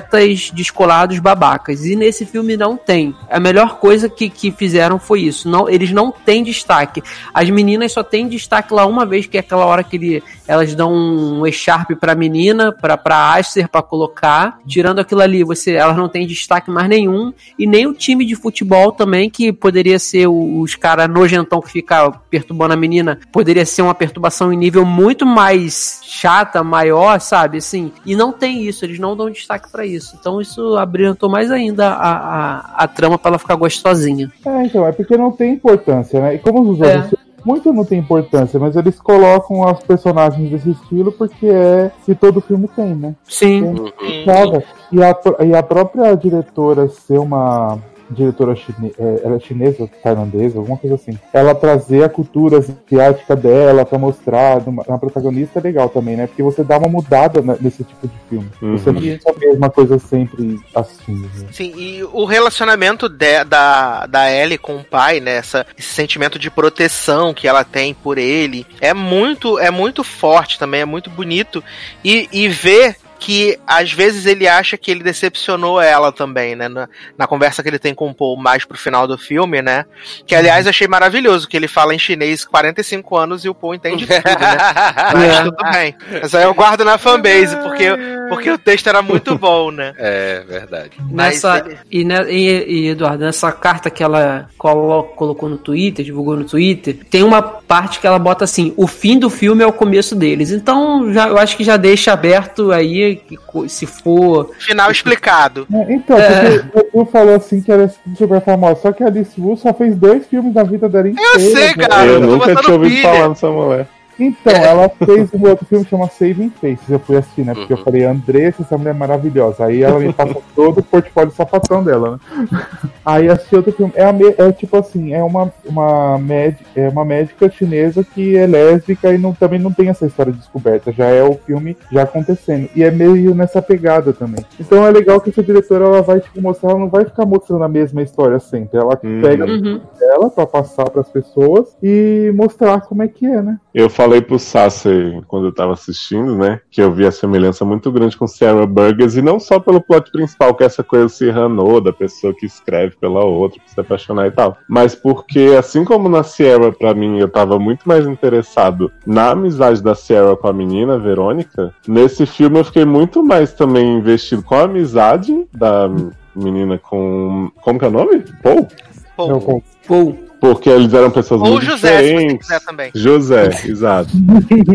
descolados 0.53 1.19
babacas. 1.19 1.85
E 1.85 1.95
nesse 1.95 2.25
filme 2.25 2.55
não 2.57 2.77
tem. 2.77 3.15
A 3.29 3.39
melhor 3.39 3.79
coisa 3.79 4.09
que, 4.09 4.29
que 4.29 4.51
fizeram 4.51 4.99
foi 4.99 5.21
isso. 5.21 5.49
Não, 5.49 5.69
eles 5.69 5.91
não 5.91 6.11
têm 6.11 6.43
destaque. 6.43 7.03
As 7.33 7.49
meninas 7.49 7.91
só 7.91 8.03
têm 8.03 8.27
destaque 8.27 8.73
lá 8.73 8.85
uma 8.85 9.05
vez, 9.05 9.25
que 9.25 9.37
é 9.37 9.39
aquela 9.39 9.65
hora 9.65 9.83
que 9.83 9.95
ele, 9.95 10.23
elas 10.47 10.75
dão 10.75 10.93
um 10.93 11.45
echarpe 11.45 11.95
pra 11.95 12.15
menina, 12.15 12.71
pra, 12.71 12.97
pra 12.97 13.33
Aster 13.35 13.69
pra 13.69 13.81
colocar. 13.81 14.59
Tirando 14.67 14.99
aquilo 14.99 15.21
ali, 15.21 15.43
você, 15.43 15.73
elas 15.73 15.97
não 15.97 16.09
têm 16.09 16.27
destaque 16.27 16.69
mais 16.69 16.89
nenhum. 16.89 17.33
E 17.57 17.65
nem 17.65 17.87
o 17.87 17.93
time 17.93 18.25
de 18.25 18.35
futebol 18.35 18.91
também, 18.91 19.29
que 19.29 19.51
poderia 19.51 19.99
ser 19.99 20.27
os 20.27 20.75
caras 20.75 21.09
nojentão 21.09 21.61
que 21.61 21.71
fica 21.71 22.11
perturbando 22.29 22.73
a 22.73 22.77
menina, 22.77 23.19
poderia 23.31 23.65
ser 23.65 23.81
uma 23.81 23.95
perturbação 23.95 24.51
em 24.51 24.57
nível 24.57 24.85
muito 24.85 25.25
mais 25.25 26.01
chata, 26.03 26.63
maior, 26.63 27.19
sabe? 27.19 27.57
Assim, 27.57 27.91
e 28.05 28.15
não 28.15 28.31
tem 28.31 28.63
isso, 28.67 28.85
eles 28.85 28.99
não 28.99 29.15
dão 29.15 29.29
destaque 29.29 29.71
para 29.71 29.85
isso. 29.95 30.15
Então 30.19 30.39
isso 30.41 30.77
abrilhantou 30.77 31.29
mais 31.29 31.51
ainda 31.51 31.89
a, 31.89 32.11
a, 32.11 32.83
a 32.83 32.87
trama 32.87 33.17
para 33.17 33.31
ela 33.31 33.39
ficar 33.39 33.55
gostosinha. 33.55 34.31
É, 34.45 34.63
então, 34.65 34.85
é 34.87 34.91
porque 34.91 35.17
não 35.17 35.31
tem 35.31 35.53
importância, 35.53 36.19
né? 36.21 36.35
E 36.35 36.39
como 36.39 36.61
os 36.71 36.81
É. 36.81 36.97
outros 36.97 37.19
muito 37.45 37.71
não 37.71 37.85
tem 37.85 37.97
importância, 37.99 38.59
mas 38.59 38.75
eles 38.75 38.99
colocam 38.99 39.65
as 39.65 39.81
personagens 39.81 40.49
desse 40.51 40.71
estilo 40.71 41.11
porque 41.11 41.47
é 41.47 41.89
que 42.05 42.13
todo 42.13 42.41
filme 42.41 42.67
tem, 42.75 42.93
né? 42.93 43.15
Sim. 43.23 43.73
Tem- 43.97 44.25
Foda. 44.25 44.63
E 44.91 45.01
a, 45.01 45.15
e 45.45 45.55
a 45.55 45.63
própria 45.63 46.15
diretora 46.15 46.89
ser 46.89 47.17
uma 47.17 47.79
diretora 48.09 48.55
chine, 48.55 48.91
é, 48.97 49.21
ela 49.23 49.35
é 49.35 49.39
chinesa, 49.39 49.89
tailandesa, 50.03 50.57
alguma 50.57 50.77
coisa 50.77 50.95
assim. 50.95 51.17
Ela 51.33 51.53
trazer 51.53 52.03
a 52.03 52.09
cultura 52.09 52.57
asiática 52.57 53.35
dela 53.35 53.85
pra 53.85 53.97
mostrar 53.97 54.61
na 54.87 54.97
protagonista 54.97 55.59
é 55.59 55.61
legal 55.61 55.89
também, 55.89 56.15
né? 56.15 56.27
Porque 56.27 56.43
você 56.43 56.63
dá 56.63 56.77
uma 56.77 56.87
mudada 56.87 57.41
nesse 57.61 57.83
tipo 57.83 58.07
de 58.07 58.13
filme. 58.29 58.49
Você 58.61 58.91
não 58.91 59.01
fica 59.01 59.31
a 59.31 59.39
mesma 59.39 59.69
coisa 59.69 59.99
sempre 59.99 60.59
assim. 60.75 61.13
Né? 61.13 61.47
Sim, 61.51 61.73
e 61.77 62.03
o 62.03 62.25
relacionamento 62.25 63.07
de- 63.07 63.43
da, 63.43 64.05
da 64.05 64.31
Ellie 64.31 64.57
com 64.57 64.77
o 64.77 64.83
pai, 64.83 65.19
né? 65.19 65.37
Essa, 65.37 65.65
esse 65.77 65.89
sentimento 65.89 66.37
de 66.39 66.49
proteção 66.49 67.33
que 67.33 67.47
ela 67.47 67.63
tem 67.63 67.93
por 67.93 68.17
ele 68.17 68.65
é 68.81 68.93
muito, 68.93 69.59
é 69.59 69.69
muito 69.71 70.03
forte 70.03 70.57
também, 70.57 70.81
é 70.81 70.85
muito 70.85 71.09
bonito. 71.09 71.63
E, 72.03 72.27
e 72.31 72.47
ver 72.47 72.95
que 73.19 73.59
às 73.67 73.91
vezes 73.91 74.25
ele 74.25 74.47
acha 74.47 74.77
que 74.77 74.89
ele 74.89 75.03
decepcionou 75.03 75.81
ela 75.81 76.11
também, 76.11 76.55
né? 76.55 76.67
Na, 76.69 76.87
na 77.17 77.27
conversa 77.27 77.61
que 77.61 77.69
ele 77.69 77.77
tem 77.79 77.93
com 77.93 78.09
o 78.09 78.13
Paul 78.13 78.37
mais 78.37 78.63
pro 78.65 78.77
final 78.77 79.05
do 79.05 79.17
filme, 79.17 79.61
né? 79.61 79.85
Que 80.25 80.33
aliás 80.35 80.65
achei 80.65 80.87
maravilhoso, 80.87 81.47
que 81.47 81.57
ele 81.57 81.67
fala 81.67 81.93
em 81.93 81.99
chinês 81.99 82.45
45 82.45 83.17
anos 83.17 83.43
e 83.45 83.49
o 83.49 83.53
Paul 83.53 83.75
entende 83.75 84.07
tudo, 84.07 84.15
né? 84.15 84.21
Mas 85.13 85.39
tudo 85.41 85.71
bem. 85.71 85.95
Mas 86.21 86.33
aí 86.35 86.43
eu 86.43 86.53
guardo 86.53 86.85
na 86.85 86.97
fanbase, 86.97 87.55
porque, 87.57 87.89
porque 88.29 88.49
o 88.51 88.57
texto 88.57 88.87
era 88.87 89.01
muito 89.01 89.37
bom, 89.37 89.69
né? 89.71 89.93
É, 89.99 90.43
verdade. 90.47 90.91
Mas 91.11 91.33
Nessa, 91.43 91.57
ele- 91.65 91.77
e, 91.91 92.03
e, 92.29 92.85
e, 92.85 92.87
Eduardo, 92.89 93.23
nessa 93.25 93.51
carta 93.51 93.89
que 93.89 94.01
ela 94.01 94.47
colo- 94.57 95.03
colocou 95.15 95.49
no 95.49 95.57
Twitter, 95.57 96.05
divulgou 96.05 96.35
no 96.37 96.45
Twitter, 96.45 96.97
tem 97.09 97.21
uma 97.23 97.41
parte 97.41 97.99
que 97.99 98.07
ela 98.07 98.17
bota 98.17 98.43
assim: 98.45 98.73
o 98.77 98.87
fim 98.87 99.19
do 99.19 99.29
filme 99.29 99.63
é 99.63 99.67
o 99.67 99.73
começo 99.73 100.15
deles. 100.15 100.51
Então, 100.51 101.11
já, 101.13 101.27
eu 101.27 101.37
acho 101.37 101.57
que 101.57 101.63
já 101.63 101.75
deixa 101.77 102.13
aberto 102.13 102.71
aí, 102.71 103.08
que 103.15 103.37
se 103.69 103.85
for. 103.85 104.51
Final 104.59 104.91
explicado. 104.91 105.67
É, 105.73 105.93
Então, 105.93 106.17
É. 106.17 106.59
porque 106.59 106.89
o 106.93 107.05
falou 107.05 107.35
assim 107.35 107.61
que 107.61 107.71
ela 107.71 107.83
é 107.83 108.15
super 108.15 108.41
famosa, 108.41 108.81
só 108.81 108.91
que 108.91 109.03
a 109.03 109.07
Alice 109.07 109.39
Wu 109.39 109.55
só 109.57 109.73
fez 109.73 109.95
dois 109.95 110.25
filmes 110.27 110.53
na 110.53 110.63
vida 110.63 110.87
dela 110.89 111.09
inteira. 111.09 111.29
Eu 111.33 111.39
sei, 111.39 111.73
cara. 111.73 112.05
eu 112.05 112.19
tô 112.21 112.27
nunca 112.27 112.55
tinha 112.55 112.73
ouvido 112.75 113.01
falar 113.01 113.29
nessa 113.29 113.49
mulher. 113.49 113.87
Então, 114.19 114.53
ela 114.53 114.89
fez 114.89 115.29
um 115.33 115.47
outro 115.47 115.65
filme 115.65 115.83
que 115.85 115.89
chama 115.91 116.07
Saving 116.09 116.49
Faces. 116.61 116.89
Eu 116.89 116.99
fui 116.99 117.15
assistir, 117.17 117.45
né? 117.45 117.53
Porque 117.53 117.73
Uhum. 117.73 117.79
eu 117.79 117.83
falei, 117.85 118.03
Andressa, 118.05 118.61
essa 118.63 118.77
mulher 118.77 118.91
é 118.91 118.93
maravilhosa. 118.93 119.65
Aí 119.65 119.81
ela 119.83 119.99
me 119.99 120.11
passa 120.11 120.35
todo 120.55 120.79
o 120.79 120.83
portfólio 120.83 121.31
sapatão 121.31 121.83
dela, 121.83 122.19
né? 122.41 122.59
Aí 123.05 123.29
assisti 123.29 123.55
outro 123.55 123.71
filme. 123.71 123.93
É, 123.95 124.03
a 124.05 124.13
me- 124.13 124.35
é 124.37 124.51
tipo 124.51 124.75
assim, 124.77 125.13
é 125.13 125.23
uma, 125.23 125.51
uma, 125.65 126.17
médi- 126.17 126.65
é 126.75 126.89
uma 126.89 127.05
médica 127.05 127.49
chinesa 127.49 128.03
que 128.03 128.35
é 128.37 128.45
lésbica 128.45 129.13
e 129.13 129.17
não, 129.17 129.33
também 129.33 129.59
não 129.59 129.71
tem 129.71 129.89
essa 129.89 130.05
história 130.05 130.31
descoberta. 130.33 130.91
Já 130.91 131.05
é 131.05 131.23
o 131.23 131.33
filme 131.35 131.77
já 131.91 132.03
acontecendo. 132.03 132.69
E 132.75 132.83
é 132.83 132.91
meio 132.91 133.33
nessa 133.33 133.61
pegada 133.61 134.11
também. 134.13 134.43
Então 134.59 134.85
é 134.85 134.91
legal 134.91 135.19
que 135.21 135.29
essa 135.29 135.41
diretora 135.43 135.85
ela 135.85 136.01
vai 136.01 136.19
tipo, 136.19 136.41
mostrar, 136.41 136.71
ela 136.71 136.79
não 136.79 136.89
vai 136.89 137.05
ficar 137.05 137.25
mostrando 137.25 137.63
a 137.63 137.69
mesma 137.69 138.01
história 138.01 138.39
sempre. 138.39 138.77
Ela 138.79 138.99
Uhum. 139.03 139.21
pega 139.21 139.45
Uhum. 139.45 139.79
ela 140.01 140.29
pra 140.29 140.45
passar 140.45 140.89
pras 140.89 141.07
pessoas 141.09 141.75
e 141.81 142.31
mostrar 142.35 142.81
como 142.81 143.03
é 143.03 143.07
que 143.07 143.25
é, 143.25 143.41
né? 143.41 143.57
Eu 143.73 143.89
falei 144.09 144.21
pro 144.21 144.39
Sasser 144.39 145.21
quando 145.27 145.45
eu 145.45 145.51
tava 145.53 145.73
assistindo, 145.73 146.35
né? 146.35 146.59
Que 146.71 146.81
eu 146.81 146.91
vi 146.91 147.05
a 147.05 147.11
semelhança 147.11 147.63
muito 147.63 147.91
grande 147.91 148.17
com 148.17 148.25
Sarah 148.27 148.65
Burgess, 148.65 149.15
e 149.15 149.21
não 149.21 149.39
só 149.39 149.59
pelo 149.59 149.79
plot 149.79 150.11
principal, 150.11 150.55
que 150.55 150.63
é 150.63 150.65
essa 150.65 150.83
coisa 150.83 151.07
se 151.09 151.29
ranou 151.29 151.79
da 151.79 151.93
pessoa 151.93 152.33
que 152.33 152.45
escreve 152.45 152.95
pela 152.99 153.23
outra, 153.23 153.59
pra 153.59 153.73
se 153.73 153.79
apaixonar 153.79 154.25
e 154.27 154.31
tal. 154.31 154.57
Mas 154.67 154.95
porque, 154.95 155.55
assim 155.57 155.85
como 155.85 156.09
na 156.09 156.23
Sierra, 156.23 156.71
pra 156.71 156.93
mim, 156.93 157.19
eu 157.19 157.29
tava 157.29 157.59
muito 157.59 157.87
mais 157.87 158.07
interessado 158.07 158.91
na 159.05 159.29
amizade 159.31 159.81
da 159.83 159.93
Sierra 159.93 160.35
com 160.35 160.47
a 160.47 160.53
menina, 160.53 160.97
Verônica, 160.97 161.73
nesse 161.87 162.25
filme 162.25 162.59
eu 162.59 162.63
fiquei 162.65 162.85
muito 162.85 163.23
mais 163.23 163.53
também 163.53 163.97
investido 163.97 164.41
com 164.41 164.55
a 164.55 164.63
amizade 164.63 165.47
da 165.53 165.89
menina 166.35 166.77
com. 166.79 167.51
Como 167.61 167.77
que 167.77 167.85
é 167.85 167.87
o 167.87 167.91
nome? 167.91 168.23
Paul? 168.41 168.67
Pô, 169.15 169.29
Eu 169.29 169.39
com- 169.39 169.61
Pô, 169.87 170.13
Porque 170.39 170.69
eles 170.69 170.93
eram 170.93 171.11
pessoas 171.11 171.41
Ou 171.41 171.47
muito 171.47 171.65
José, 171.65 171.77
se 171.77 172.03
você 172.03 172.13
diferentes. 172.13 172.65
também. 172.65 172.91
José, 172.95 173.49
exato. 173.65 174.09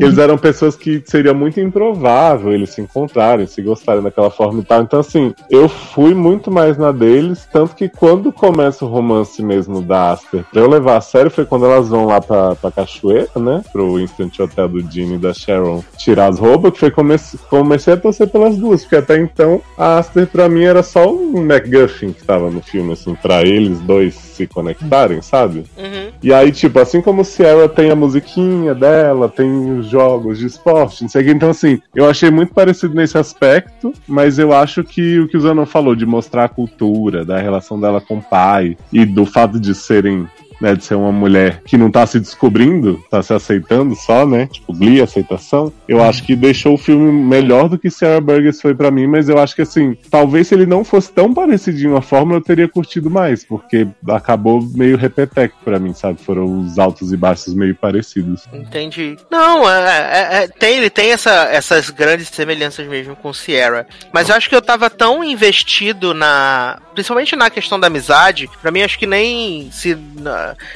eles 0.01 0.19
eram 0.19 0.37
pessoas 0.37 0.77
que 0.77 1.03
seria 1.07 1.33
muito 1.33 1.59
improvável 1.61 2.53
eles 2.53 2.71
se 2.71 2.81
encontrarem, 2.81 3.47
se 3.47 3.63
gostarem 3.63 4.03
daquela 4.03 4.31
forma 4.31 4.61
e 4.61 4.65
tal. 4.65 4.83
Então, 4.83 5.01
assim, 5.01 5.35
eu 5.51 5.69
fui 5.69 6.15
muito 6.15 6.51
mais 6.51 6.77
na 6.77 6.93
deles, 6.93 7.47
tanto 7.53 7.75
que 7.75 7.89
quando 7.89 8.33
começa 8.33 8.85
o 8.85 8.89
romance 8.89 9.43
mesmo 9.43 9.81
da 9.83 10.13
Aster, 10.13 10.45
pra 10.51 10.61
eu 10.61 10.69
levar 10.69 10.97
a 10.97 11.01
sério, 11.01 11.31
foi 11.31 11.45
quando 11.45 11.65
elas 11.67 11.89
vão 11.89 12.07
lá 12.07 12.21
pra, 12.21 12.55
pra 12.55 12.71
cachoeira, 12.71 13.29
né? 13.37 13.63
Pro 13.73 13.99
Instant 13.99 14.39
Hotel 14.39 14.69
do 14.69 14.81
Gene 14.91 15.15
e 15.15 15.19
da 15.19 15.33
Sharon 15.33 15.83
tirar 15.97 16.29
as 16.29 16.39
roupas, 16.39 16.73
que 16.73 16.81
foi 16.81 16.91
comece, 16.91 17.39
comecei 17.49 17.95
a 17.95 17.97
torcer 17.97 18.29
pelas 18.29 18.57
duas, 18.57 18.83
porque 18.83 18.97
até 18.97 19.19
então 19.19 19.61
a 19.79 19.99
Aster 19.99 20.27
pra 20.27 20.49
mim 20.49 20.65
era 20.65 20.83
só 20.83 21.11
um 21.13 21.45
MacGuffin 21.45 22.13
que 22.13 22.25
tava 22.25 22.51
no 22.51 22.63
filme, 22.63 22.93
assim, 22.93 23.15
pra 23.15 23.43
eles 23.43 23.81
dois 23.81 24.15
se 24.35 24.47
conectarem, 24.47 25.23
sabe? 25.23 25.65
Uhum. 25.77 26.11
E 26.23 26.33
aí, 26.33 26.51
tipo, 26.51 26.79
assim 26.79 27.01
como 27.01 27.25
Sierra 27.25 27.69
tem 27.69 27.91
a 27.91 27.97
musiquinha 27.97 28.75
dela, 28.75 29.29
tem 29.29 29.79
os 29.79 29.87
jogos 29.87 30.39
de 30.39 30.47
esporte, 30.47 31.03
não 31.03 31.09
sei 31.09 31.23
o 31.23 31.25
que. 31.25 31.31
Então, 31.31 31.51
assim, 31.51 31.81
eu 31.95 32.09
achei 32.09 32.31
muito 32.31 32.53
parecido 32.53 32.95
nesse 32.95 33.17
aspecto, 33.17 33.93
mas 34.07 34.39
eu 34.39 34.53
acho 34.53 34.83
que 34.83 35.21
o 35.21 35.29
que 35.29 35.37
o 35.37 35.41
Zanon 35.41 35.67
falou, 35.67 35.95
de 35.95 36.05
mostrar 36.05 36.45
a 36.45 36.49
cultura, 36.49 37.25
da 37.25 37.39
relação 37.39 37.81
dela 37.81 38.01
com 38.01 38.19
o 38.19 38.23
pai, 38.23 38.77
e 38.93 39.05
do 39.05 39.25
fato 39.25 39.61
de 39.61 39.75
serem. 39.75 40.27
Né, 40.65 40.75
de 40.75 40.83
ser 40.83 40.95
uma 40.95 41.13
mulher 41.13 41.61
que 41.67 41.77
não 41.77 41.91
tá 41.91 42.07
se 42.07 42.19
descobrindo, 42.19 43.05
tá 43.11 43.23
se 43.23 43.35
aceitando 43.35 43.95
só, 43.95 44.25
né? 44.25 44.47
Tipo, 44.51 44.73
Glee, 44.73 45.03
aceitação. 45.03 45.71
Eu 45.87 46.03
acho 46.03 46.23
que 46.23 46.35
deixou 46.35 46.73
o 46.73 46.79
filme 46.79 47.13
melhor 47.13 47.69
do 47.69 47.77
que 47.79 47.91
Sarah 47.91 48.19
Burgess 48.19 48.63
foi 48.63 48.75
pra 48.75 48.91
mim, 48.91 49.07
mas 49.07 49.29
eu 49.29 49.39
acho 49.39 49.55
que 49.55 49.61
assim, 49.61 49.95
talvez 50.11 50.49
se 50.49 50.55
ele 50.55 50.65
não 50.65 50.83
fosse 50.83 51.13
tão 51.13 51.35
parecidinho 51.35 51.99
a 51.99 52.01
fórmula, 52.01 52.39
eu 52.39 52.43
teria 52.43 52.67
curtido 52.67 53.11
mais, 53.11 53.45
porque 53.45 53.87
acabou 54.09 54.63
meio 54.75 54.97
repeteco 54.97 55.55
pra 55.63 55.79
mim, 55.79 55.93
sabe? 55.93 56.19
Foram 56.23 56.61
os 56.61 56.79
altos 56.79 57.13
e 57.13 57.17
baixos 57.19 57.53
meio 57.53 57.75
parecidos. 57.75 58.45
Entendi. 58.51 59.19
Não, 59.31 59.69
é, 59.69 59.83
é- 59.83 60.45
é- 60.45 60.49
tem, 60.49 60.79
ele 60.79 60.89
tem 60.89 61.11
essa- 61.13 61.49
essas 61.53 61.91
grandes 61.91 62.29
semelhanças 62.29 62.87
mesmo 62.89 63.15
com 63.17 63.35
Sierra. 63.35 63.87
Mas 64.15 64.31
eu 64.31 64.35
acho 64.35 64.49
que 64.49 64.57
eu 64.57 64.63
tava 64.63 64.89
tão 64.89 65.23
investido 65.23 66.15
na. 66.15 66.79
Principalmente 66.95 67.37
na 67.37 67.51
questão 67.51 67.79
da 67.79 67.89
amizade. 67.89 68.49
Pra 68.63 68.71
mim, 68.71 68.81
acho 68.83 68.99
que 68.99 69.07
nem 69.07 69.69
se, 69.73 69.95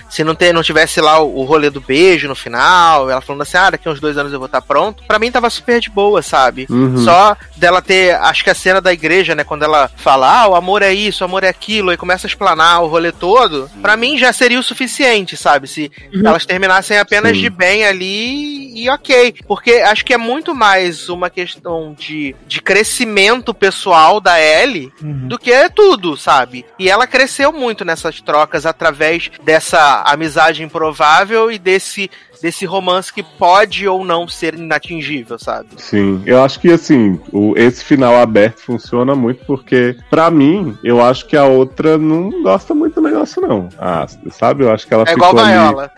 se 0.09 0.25
não, 0.25 0.35
ter, 0.35 0.53
não 0.53 0.63
tivesse 0.63 1.01
lá 1.01 1.21
o, 1.21 1.39
o 1.41 1.45
rolê 1.45 1.71
do 1.71 1.81
beijo 1.81 2.29
no 2.29 2.35
final, 2.35 3.11
ela 3.11 3.21
falando 3.21 3.43
assim, 3.43 3.57
ah, 3.57 3.71
daqui 3.71 3.89
uns 3.89 4.01
dois 4.01 4.17
anos 4.17 4.33
eu 4.33 4.39
vou 4.39 4.47
estar 4.47 4.63
pronto. 4.63 5.03
Pra 5.07 5.19
mim 5.19 5.31
tava 5.31 5.51
super 5.51 5.81
de 5.81 5.91
boa, 5.91 6.23
sabe? 6.23 6.67
Uhum. 6.71 6.99
Só 6.99 7.37
dela 7.57 7.81
ter. 7.83 8.15
Acho 8.17 8.45
que 8.45 8.51
a 8.51 8.55
cena 8.55 8.81
da 8.81 8.93
igreja, 8.93 9.35
né? 9.35 9.45
Quando 9.45 9.63
ela 9.63 9.91
fala, 9.97 10.43
ah, 10.43 10.49
o 10.49 10.55
amor 10.55 10.83
é 10.83 10.93
isso, 10.93 11.23
o 11.23 11.27
amor 11.27 11.45
é 11.45 11.49
aquilo, 11.49 11.93
e 11.93 11.97
começa 11.97 12.27
a 12.27 12.29
explanar 12.29 12.83
o 12.83 12.89
rolê 12.89 13.13
todo. 13.13 13.71
Pra 13.83 13.97
mim 13.97 14.17
já 14.19 14.33
seria 14.33 14.59
o 14.59 14.63
suficiente, 14.63 15.37
sabe? 15.37 15.67
Se 15.69 15.91
elas 16.25 16.47
terminassem 16.47 16.99
apenas 16.99 17.37
Sim. 17.37 17.43
de 17.43 17.51
bem 17.51 17.85
ali 17.85 18.83
e 18.83 18.89
ok. 18.89 19.35
Porque 19.47 19.73
acho 19.73 20.05
que 20.05 20.15
é 20.15 20.19
muito 20.19 20.55
mais 20.55 21.09
uma 21.09 21.29
questão 21.31 21.95
de, 21.99 22.35
de 22.47 22.61
crescimento 22.63 23.53
pessoal 23.53 24.21
da 24.21 24.41
Ellie 24.41 24.93
Uhum. 25.03 25.29
do 25.29 25.39
que 25.39 25.53
tudo, 25.71 26.17
sabe? 26.17 26.65
E 26.79 26.89
ela 26.89 27.07
cresceu 27.07 27.53
muito 27.53 27.85
nessas 27.85 28.21
trocas 28.21 28.67
através 28.67 29.31
dessa 29.43 29.68
amizade 29.77 30.63
improvável 30.63 31.51
e 31.51 31.59
desse, 31.59 32.11
desse 32.41 32.65
romance 32.65 33.13
que 33.13 33.23
pode 33.23 33.87
ou 33.87 34.05
não 34.05 34.29
ser 34.29 34.55
inatingível, 34.55 35.39
sabe? 35.39 35.69
Sim, 35.77 36.23
eu 36.25 36.43
acho 36.43 36.61
que 36.61 36.71
assim, 36.71 37.19
o, 37.33 37.55
esse 37.57 37.85
final 37.85 38.17
aberto 38.17 38.61
funciona 38.61 39.15
muito 39.15 39.45
porque, 39.45 39.97
pra 40.11 40.31
mim, 40.31 40.77
eu 40.83 41.03
acho 41.05 41.27
que 41.27 41.37
a 41.37 41.45
outra 41.45 41.99
não 41.99 42.43
gosta 42.43 42.75
muito 42.75 43.01
do 43.01 43.09
negócio, 43.09 43.43
não. 43.43 43.69
Ah, 43.79 44.07
sabe? 44.31 44.65
Eu 44.65 44.73
acho 44.73 44.87
que 44.87 44.95
ela 44.95 45.05
É 45.05 45.13
ficou 45.13 45.29
igual 45.29 45.45
ali. 45.45 45.55
Gaiola. 45.55 45.91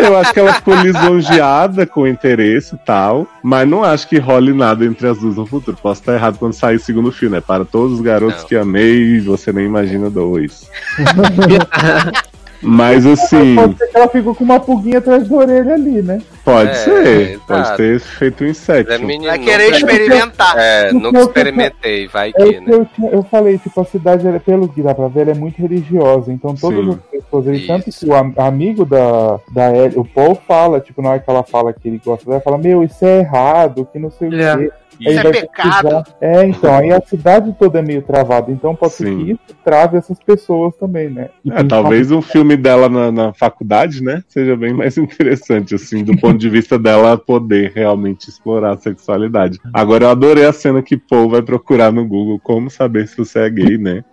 Eu 0.00 0.18
acho 0.18 0.32
que 0.32 0.40
ela 0.40 0.54
ficou 0.54 0.74
lisonjeada 0.74 1.86
com 1.86 2.02
o 2.02 2.08
interesse 2.08 2.74
e 2.74 2.78
tal, 2.78 3.26
mas 3.42 3.68
não 3.68 3.84
acho 3.84 4.08
que 4.08 4.18
role 4.18 4.52
nada 4.52 4.84
entre 4.84 5.06
as 5.06 5.18
duas 5.18 5.36
no 5.36 5.46
futuro. 5.46 5.76
Posso 5.80 6.00
estar 6.00 6.14
errado 6.14 6.38
quando 6.38 6.52
sair 6.52 6.76
o 6.76 6.80
segundo 6.80 7.12
filme, 7.12 7.38
é 7.38 7.40
para 7.40 7.64
todos 7.64 7.94
os 7.94 8.00
garotos 8.00 8.42
Não. 8.42 8.48
que 8.48 8.56
amei, 8.56 9.20
você 9.20 9.52
nem 9.52 9.66
imagina 9.66 10.10
dois. 10.10 10.68
Mas 12.64 13.04
assim, 13.06 13.54
Pode 13.54 13.76
ser 13.78 13.86
que 13.88 13.96
ela 13.96 14.08
ficou 14.08 14.34
com 14.34 14.44
uma 14.44 14.58
pulguinha 14.58 14.98
atrás 14.98 15.28
da 15.28 15.36
orelha 15.36 15.74
ali, 15.74 16.02
né? 16.02 16.20
pode 16.44 16.70
É, 16.70 16.74
ser, 16.74 17.30
exato. 17.30 17.44
pode 17.46 17.76
ter 17.76 18.00
feito 18.00 18.44
um 18.44 18.46
É 18.46 18.50
Inception. 18.50 18.98
menino, 19.06 19.24
Vai 19.24 19.38
querer 19.38 19.64
nunca- 19.64 19.76
experimentar. 19.76 20.58
É, 20.58 20.92
nunca 20.92 21.18
experimentei, 21.20 22.06
vai 22.08 22.28
É 22.30 22.32
que, 22.32 22.60
né? 22.60 22.66
eu, 22.68 22.86
eu 23.10 23.22
falei, 23.24 23.56
tipo, 23.58 23.80
a 23.80 23.84
cidade, 23.84 24.26
ela, 24.26 24.38
pelo 24.40 24.68
que 24.68 24.82
dá 24.82 24.94
pra 24.94 25.08
ver, 25.08 25.22
ela 25.22 25.30
é 25.30 25.34
muito 25.34 25.56
religiosa. 25.60 26.32
Então 26.32 26.54
todas 26.54 26.84
Sim. 26.84 26.90
as 26.90 27.20
pessoas, 27.22 27.46
ele, 27.46 27.66
tanto 27.66 27.90
que 27.90 28.06
o 28.06 28.14
am- 28.14 28.34
amigo 28.36 28.84
da, 28.84 29.38
da 29.52 29.74
Ellie, 29.74 29.98
o 29.98 30.04
Paul 30.04 30.34
fala, 30.46 30.80
tipo, 30.80 31.00
na 31.00 31.10
hora 31.10 31.18
que 31.20 31.30
ela 31.30 31.42
fala 31.42 31.72
que 31.72 31.88
ele 31.88 32.00
gosta 32.04 32.28
dela, 32.28 32.40
fala, 32.42 32.58
meu, 32.58 32.82
isso 32.82 33.04
é 33.04 33.20
errado, 33.20 33.88
que 33.90 33.98
não 33.98 34.10
sei 34.10 34.28
o 34.28 34.34
É. 34.40 34.56
quê. 34.58 34.70
Isso 35.00 35.10
Aí 35.10 35.16
é 35.26 35.30
pecado. 35.32 36.04
É, 36.20 36.46
então, 36.46 36.72
aí 36.72 36.92
a 36.92 37.00
cidade 37.00 37.52
toda 37.58 37.80
é 37.80 37.82
meio 37.82 38.00
travada. 38.00 38.52
Então 38.52 38.76
pode 38.76 38.92
ser 38.92 39.08
Sim. 39.08 39.24
que 39.24 39.30
isso 39.32 39.56
trave 39.64 39.96
essas 39.98 40.20
pessoas 40.20 40.76
também, 40.76 41.10
né? 41.10 41.30
E 41.44 41.50
É, 41.50 41.64
talvez 41.64 42.12
um 42.12 42.22
filme 42.22 42.53
dela 42.56 42.88
na, 42.88 43.12
na 43.12 43.32
faculdade, 43.32 44.02
né, 44.02 44.22
seja 44.28 44.56
bem 44.56 44.72
mais 44.72 44.96
interessante, 44.98 45.74
assim, 45.74 46.02
do 46.04 46.16
ponto 46.16 46.38
de 46.38 46.48
vista 46.48 46.78
dela 46.78 47.16
poder 47.16 47.72
realmente 47.74 48.28
explorar 48.28 48.74
a 48.74 48.78
sexualidade. 48.78 49.60
Agora, 49.72 50.04
eu 50.04 50.10
adorei 50.10 50.46
a 50.46 50.52
cena 50.52 50.82
que 50.82 50.96
Paul 50.96 51.30
vai 51.30 51.42
procurar 51.42 51.92
no 51.92 52.06
Google 52.06 52.38
como 52.38 52.70
saber 52.70 53.06
se 53.08 53.16
você 53.16 53.40
é 53.40 53.50
gay, 53.50 53.78
né? 53.78 54.04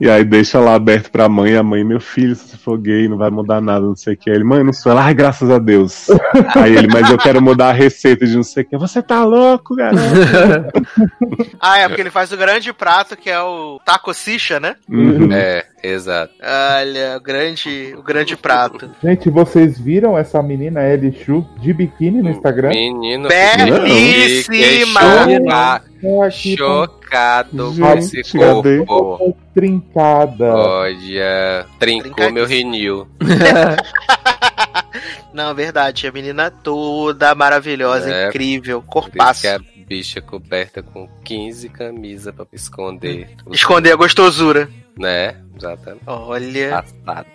E 0.00 0.10
aí 0.10 0.24
deixa 0.24 0.58
lá 0.58 0.74
aberto 0.74 1.10
pra 1.10 1.28
mãe, 1.28 1.56
a 1.56 1.62
mãe, 1.62 1.84
meu 1.84 2.00
filho, 2.00 2.34
se 2.34 2.48
você 2.48 2.56
for 2.56 2.78
gay, 2.78 3.08
não 3.08 3.16
vai 3.16 3.30
mudar 3.30 3.60
nada, 3.60 3.86
não 3.86 3.96
sei 3.96 4.14
o 4.14 4.16
que. 4.16 4.28
Aí 4.28 4.36
Ele, 4.36 4.44
mãe, 4.44 4.62
não 4.62 4.72
sou. 4.72 4.92
Ela, 4.92 5.04
ai, 5.04 5.14
graças 5.14 5.50
a 5.50 5.58
Deus. 5.58 6.08
aí 6.54 6.76
ele, 6.76 6.88
mas 6.88 7.08
eu 7.08 7.16
quero 7.16 7.40
mudar 7.40 7.70
a 7.70 7.72
receita 7.72 8.26
de 8.26 8.36
não 8.36 8.42
sei 8.42 8.62
o 8.62 8.66
que. 8.66 8.76
Você 8.76 9.02
tá 9.02 9.24
louco, 9.24 9.74
garoto? 9.74 10.02
Ah, 11.60 11.78
é 11.78 11.88
porque 11.88 12.02
ele 12.02 12.10
faz 12.10 12.32
o 12.32 12.36
grande 12.36 12.72
prato 12.72 13.16
que 13.16 13.30
é 13.30 13.40
o 13.40 13.80
taco 13.84 14.12
sicha, 14.12 14.60
né? 14.60 14.76
Uhum. 14.88 15.32
É, 15.32 15.64
exato. 15.84 16.34
Olha, 16.42 17.16
o 17.16 17.20
grande, 17.20 17.94
o 17.96 18.02
grande 18.02 18.36
prato. 18.36 18.90
Gente, 19.02 19.30
vocês 19.30 19.78
viram 19.78 20.16
essa 20.18 20.42
menina 20.42 20.82
Ellie 20.82 21.12
Chu 21.24 21.46
de 21.60 21.72
biquíni 21.72 22.20
no 22.22 22.30
Instagram? 22.30 22.70
Menino, 22.70 23.28
Belíssima! 23.28 25.00
com 26.00 26.28
chocado 26.30 27.66
com 27.68 27.72
Gente, 27.72 28.20
esse 28.20 28.38
cadê? 28.38 28.84
corpo. 28.84 29.36
trincada. 29.54 30.54
Olha, 30.54 31.66
trincou 31.78 32.30
meu 32.32 32.44
rinil. 32.46 33.06
Não, 35.32 35.54
verdade, 35.54 36.06
a 36.06 36.12
menina 36.12 36.50
toda 36.50 37.34
maravilhosa, 37.34 38.10
É. 38.12 38.28
incrível, 38.28 38.78
isso 38.78 38.86
corpaço. 38.86 39.42
Bicha 39.86 40.20
coberta 40.20 40.82
com 40.82 41.08
15 41.24 41.68
camisas 41.68 42.34
pra 42.34 42.46
esconder. 42.52 43.28
Esconder 43.50 43.92
a 43.92 43.96
gostosura. 43.96 44.68
Né? 44.98 45.36
Exatamente. 45.56 46.02
Olha. 46.06 46.70
Safado. 46.70 47.28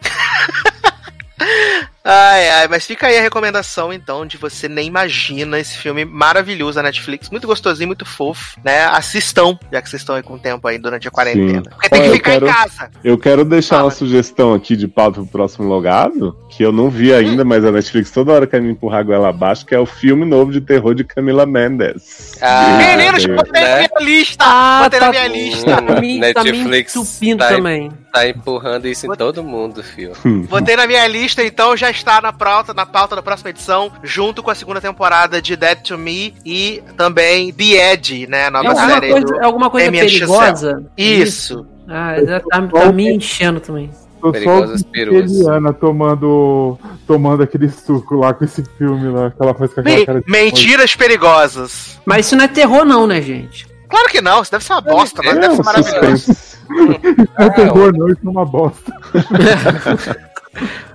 Ai, 2.03 2.49
ai, 2.49 2.67
mas 2.69 2.85
fica 2.85 3.07
aí 3.07 3.17
a 3.17 3.21
recomendação, 3.21 3.91
então, 3.91 4.25
de 4.25 4.37
você 4.37 4.69
nem 4.69 4.87
imagina 4.87 5.59
esse 5.59 5.77
filme 5.77 6.05
maravilhoso 6.05 6.75
da 6.75 6.83
Netflix. 6.83 7.29
Muito 7.29 7.45
gostosinho, 7.45 7.87
muito 7.87 8.05
fofo, 8.05 8.57
né? 8.63 8.85
Assistam, 8.85 9.57
já 9.71 9.81
que 9.81 9.89
vocês 9.89 10.01
estão 10.01 10.15
aí 10.15 10.23
com 10.23 10.37
tempo 10.37 10.65
aí 10.67 10.77
durante 10.77 11.07
a 11.07 11.11
quarentena. 11.11 11.61
Sim. 11.63 11.69
Porque 11.69 11.89
tem 11.89 11.99
Ó, 11.99 12.03
que 12.03 12.09
eu 12.09 12.13
ficar 12.13 12.31
quero- 12.31 12.47
em 12.47 12.51
casa. 12.53 12.89
Eu 13.03 13.17
quero 13.17 13.43
deixar 13.45 13.75
Fala. 13.75 13.85
uma 13.85 13.91
sugestão 13.91 14.53
aqui 14.53 14.75
de 14.77 14.87
pauta 14.87 15.19
pro 15.21 15.27
próximo 15.29 15.67
logado, 15.67 16.35
que 16.49 16.63
eu 16.63 16.71
não 16.71 16.89
vi 16.89 17.13
ainda, 17.13 17.43
mas 17.43 17.65
a 17.65 17.71
Netflix 17.71 18.11
toda 18.11 18.31
hora 18.31 18.47
quer 18.47 18.61
me 18.61 18.71
empurrar 18.71 19.01
a 19.01 19.03
goela 19.03 19.29
abaixo, 19.29 19.65
que 19.65 19.75
é 19.75 19.79
o 19.79 19.85
filme 19.85 20.25
novo 20.25 20.51
de 20.53 20.61
terror 20.61 20.95
de 20.95 21.03
Camila 21.03 21.45
Mendes. 21.45 22.37
Ah, 22.41 22.77
Meninos, 22.77 23.25
botei 23.25 23.61
na 23.61 23.67
né? 23.67 23.87
minha 23.99 24.09
lista! 24.09 24.43
Ah, 24.47 24.81
botei 24.83 24.99
tá- 24.99 25.05
na 25.07 25.11
minha 25.11 25.27
lista! 25.27 25.81
Hum, 25.81 25.99
mim, 25.99 26.19
tá 26.33 26.43
me 26.43 26.51
Netflix 26.53 26.95
entupindo 26.95 27.39
tá- 27.39 27.49
também. 27.49 27.91
Tá 28.11 28.27
empurrando 28.27 28.87
isso 28.87 29.05
em 29.05 29.15
todo 29.15 29.43
mundo, 29.43 29.83
fio. 29.83 30.13
Botei 30.49 30.75
na 30.75 30.87
minha 30.87 31.05
lista, 31.07 31.43
então 31.43 31.77
já 31.77 31.91
está 31.91 32.19
na 32.19 32.33
pauta, 32.33 32.73
na 32.73 32.85
pauta 32.85 33.15
da 33.15 33.21
próxima 33.21 33.51
edição, 33.51 33.91
junto 34.03 34.41
com 34.41 34.49
a 34.49 34.55
segunda 34.55 34.81
temporada 34.81 35.39
de 35.41 35.55
Dead 35.55 35.77
to 35.83 35.97
Me 35.97 36.33
e 36.45 36.81
também 36.97 37.53
The 37.53 37.93
Edge, 37.93 38.25
né? 38.27 38.45
A 38.45 38.47
É 38.47 38.49
nova 38.49 38.69
alguma 38.69 38.87
série. 38.89 39.11
coisa, 39.11 39.25
do- 39.27 39.35
é 39.39 39.45
alguma 39.45 39.69
coisa 39.69 39.85
Damien 39.87 40.05
perigosa? 40.07 40.83
Isso. 40.97 41.67
Ah, 41.87 42.15
já 42.23 42.39
tá, 42.39 42.61
tá 42.67 42.91
me 42.91 43.11
enchendo 43.15 43.59
também. 43.59 43.89
Tô 44.19 44.27
só 44.27 44.31
Perigosas 44.33 44.83
perus. 44.83 45.31
Eliana 45.31 45.71
tomando, 45.71 46.77
tomando 47.07 47.41
aquele 47.43 47.69
suco 47.69 48.15
lá 48.15 48.33
com 48.33 48.43
esse 48.43 48.63
filme 48.77 49.07
lá, 49.09 49.31
que 49.31 49.41
ela 49.41 49.53
faz 49.53 49.73
com 49.73 49.79
aquela 49.79 49.95
Me- 49.97 50.05
cara 50.05 50.21
de. 50.21 50.29
Mentiras 50.29 50.95
perigosas. 50.95 51.97
Mas 52.05 52.25
isso 52.25 52.35
não 52.35 52.43
é 52.43 52.47
terror, 52.47 52.83
não, 52.83 53.07
né, 53.07 53.21
gente? 53.21 53.65
Claro 53.87 54.09
que 54.09 54.19
não, 54.21 54.41
isso 54.41 54.51
deve 54.51 54.63
ser 54.63 54.73
uma 54.73 54.81
bosta, 54.81 55.21
mas 55.23 55.37
É 55.37 55.39
deve 55.39 55.53
um 55.53 55.55
ser 55.55 55.63
maravilhoso. 55.63 56.17
suspense. 56.17 56.48
Não 56.69 57.45
é 57.45 57.49
terror, 57.49 57.91
não, 57.97 58.07
isso 58.09 58.19
é 58.25 58.29
uma 58.29 58.45
bosta. 58.45 58.93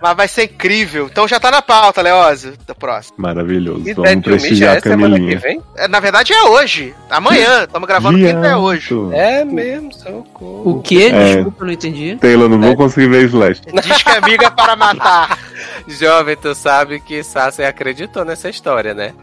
Mas 0.02 0.16
vai 0.16 0.28
ser 0.28 0.44
incrível. 0.44 1.08
Então 1.10 1.26
já 1.28 1.38
tá 1.40 1.50
na 1.50 1.62
pauta, 1.62 2.02
Leózio, 2.02 2.52
da 2.66 2.74
próxima. 2.74 3.14
Maravilhoso. 3.16 3.88
E 3.88 3.94
Vamos 3.94 4.10
já 4.10 4.20
prestigiar 4.20 4.74
é 4.74 4.78
a 4.78 4.80
semana 4.82 5.14
que 5.14 5.20
Camilinha. 5.20 5.38
vem? 5.38 5.62
É, 5.76 5.88
Na 5.88 6.00
verdade 6.00 6.32
é 6.34 6.42
hoje. 6.44 6.94
Amanhã. 7.08 7.62
Estamos 7.62 7.88
gravando 7.88 8.18
quinta 8.18 8.46
é 8.46 8.56
hoje. 8.56 8.94
É 9.12 9.44
mesmo, 9.44 9.92
socorro. 9.94 10.62
O 10.70 10.82
que? 10.82 11.06
É. 11.06 11.36
Desculpa, 11.36 11.62
eu 11.62 11.66
não 11.66 11.72
entendi. 11.72 12.16
Taylor, 12.20 12.48
não 12.48 12.62
É. 12.62 12.66
vou 12.66 12.76
conseguir 12.76 13.08
ver 13.08 13.24
Slash. 13.26 13.62
Diz 13.82 14.02
que 14.02 14.10
amiga 14.10 14.50
para 14.50 14.76
matar. 14.76 15.38
Jovem, 15.88 16.36
tu 16.36 16.54
sabe 16.54 17.00
que 17.00 17.22
Sassi 17.22 17.62
acreditou 17.62 18.24
nessa 18.24 18.50
história, 18.50 18.92
né? 18.92 19.14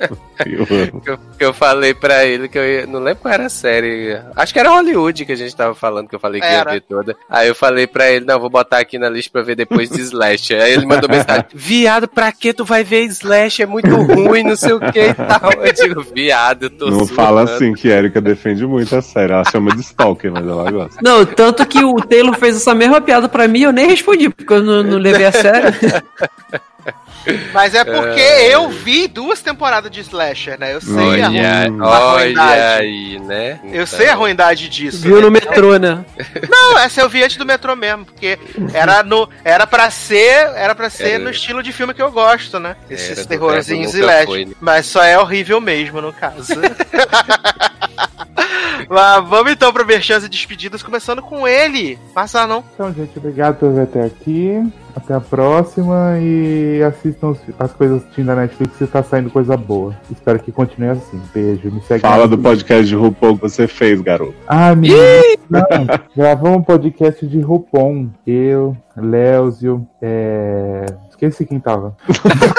Eu 0.46 0.66
eu, 1.06 1.18
que 1.38 1.44
eu 1.44 1.52
falei 1.52 1.92
pra 1.92 2.24
ele 2.24 2.48
que 2.48 2.58
eu 2.58 2.64
ia, 2.64 2.86
não 2.86 2.98
lembro 3.00 3.20
qual 3.22 3.34
era 3.34 3.44
a 3.46 3.50
série. 3.50 4.18
Acho 4.34 4.52
que 4.54 4.58
era 4.58 4.70
Hollywood 4.70 5.26
que 5.26 5.32
a 5.32 5.36
gente 5.36 5.54
tava 5.54 5.74
falando, 5.74 6.08
que 6.08 6.14
eu 6.14 6.18
falei 6.20 6.40
que 6.40 6.46
Era. 6.46 6.70
ia 6.70 6.74
ver 6.76 6.80
toda. 6.80 7.14
Aí 7.28 7.48
eu 7.48 7.54
falei 7.54 7.86
pra 7.86 8.10
ele, 8.10 8.24
não, 8.24 8.40
vou 8.40 8.48
botar 8.48 8.78
aqui 8.78 8.98
na 8.98 9.10
lista 9.10 9.30
pra 9.30 9.42
ver 9.42 9.54
depois 9.54 9.90
de 9.90 10.00
Slash. 10.00 10.54
Aí 10.54 10.72
ele 10.72 10.86
mandou 10.86 11.08
mensagem: 11.10 11.44
Viado, 11.52 12.08
pra 12.08 12.32
que 12.32 12.54
tu 12.54 12.64
vai 12.64 12.82
ver 12.82 13.04
Slash? 13.04 13.62
É 13.62 13.66
muito 13.66 13.94
ruim, 13.94 14.42
não 14.42 14.56
sei 14.56 14.72
o 14.72 14.80
que 14.80 15.00
e 15.08 15.14
tal. 15.14 15.52
Eu 15.62 15.72
digo, 15.74 16.02
viado, 16.02 16.62
eu 16.64 16.70
tô 16.70 16.86
Não 16.86 17.00
surtando." 17.00 17.16
fala 17.16 17.42
assim, 17.42 17.74
que 17.74 17.88
Erika 17.88 18.20
defende 18.20 18.66
muito 18.66 18.96
a 18.96 19.02
série. 19.02 19.32
Ela 19.34 19.44
chama 19.44 19.74
de 19.74 19.82
Stalker, 19.82 20.32
mas 20.32 20.46
ela 20.46 20.70
gosta. 20.70 20.98
Não, 21.02 21.26
tanto 21.26 21.66
que 21.66 21.84
o 21.84 21.96
Taylor 21.96 22.34
fez 22.38 22.56
essa 22.56 22.74
mesma 22.74 23.00
piada 23.02 23.28
pra 23.28 23.46
mim, 23.46 23.60
eu 23.62 23.72
nem 23.72 23.88
respondi, 23.88 24.30
porque 24.30 24.54
eu 24.54 24.62
não, 24.62 24.82
não 24.82 24.98
levei 24.98 25.26
a 25.26 25.32
sério. 25.32 25.74
Mas 27.52 27.74
é 27.74 27.84
porque 27.84 28.20
eu 28.20 28.68
vi 28.70 29.06
duas 29.06 29.40
temporadas 29.42 29.90
de 29.90 30.00
Slasher, 30.00 30.58
né? 30.58 30.74
Eu 30.74 30.80
sei 30.80 31.22
a, 31.22 31.28
Olha, 31.28 31.68
a 31.68 32.12
olha 32.12 32.24
ruindade. 32.24 32.60
aí, 32.82 33.18
né? 33.20 33.60
Eu 33.64 33.86
sei 33.86 34.08
a 34.08 34.14
ruindade 34.14 34.68
disso. 34.68 35.02
Viu 35.02 35.16
né? 35.16 35.22
no 35.22 35.30
metrô, 35.30 35.76
né? 35.78 36.04
Não, 36.48 36.78
essa 36.78 37.00
eu 37.00 37.08
vi 37.08 37.22
antes 37.22 37.36
do 37.36 37.44
metrô 37.44 37.76
mesmo, 37.76 38.04
porque 38.06 38.38
era 38.72 39.02
no 39.02 39.28
era 39.44 39.66
para 39.66 39.90
ser, 39.90 40.48
era 40.56 40.74
para 40.74 40.88
ser 40.88 41.10
Era- 41.10 41.24
no 41.24 41.30
estilo 41.30 41.62
de 41.62 41.72
filme 41.72 41.92
que 41.92 42.02
eu 42.02 42.10
gosto, 42.10 42.58
né? 42.58 42.76
Esses 42.88 43.26
terrorzinhos 43.26 43.94
e 43.94 44.00
LED. 44.00 44.26
Foi, 44.26 44.44
né? 44.46 44.54
Mas 44.60 44.86
só 44.86 45.02
é 45.02 45.18
horrível 45.18 45.60
mesmo, 45.60 46.00
no 46.00 46.12
caso. 46.12 46.54
Mas 48.88 49.28
vamos 49.28 49.52
então 49.52 49.72
para 49.72 49.84
merchans 49.84 50.24
e 50.24 50.28
despedidas, 50.28 50.82
começando 50.82 51.22
com 51.22 51.46
ele. 51.46 51.98
Passa 52.14 52.46
não. 52.46 52.64
Então, 52.74 52.92
gente, 52.92 53.16
obrigado 53.18 53.56
por 53.56 53.72
ver 53.72 53.82
até 53.82 54.04
aqui. 54.04 54.60
Até 54.94 55.14
a 55.14 55.20
próxima 55.20 56.18
e 56.20 56.82
assistam 56.82 57.36
as 57.58 57.72
coisas 57.72 58.02
que 58.14 58.22
da 58.22 58.34
Netflix 58.34 58.76
que 58.76 58.86
tá 58.86 59.02
saindo 59.02 59.30
coisa 59.30 59.56
boa. 59.56 59.96
Espero 60.10 60.38
que 60.38 60.52
continue 60.52 60.90
assim. 60.90 61.20
Beijo, 61.32 61.70
me 61.70 61.80
segue. 61.82 62.00
Fala 62.00 62.26
do 62.26 62.38
podcast 62.38 62.86
de 62.86 62.94
RuPaul 62.94 63.36
que 63.36 63.42
você 63.42 63.66
fez, 63.66 64.00
garoto. 64.00 64.34
Ah, 64.46 64.74
menino. 64.74 64.98
Não, 65.48 65.60
gravamos 66.16 66.58
um 66.58 66.62
podcast 66.62 67.26
de 67.26 67.40
Rupon. 67.40 68.08
Eu, 68.26 68.76
Léozio, 68.96 69.86
é... 70.00 70.86
Esqueci 71.08 71.44
quem 71.44 71.60
tava. 71.60 71.94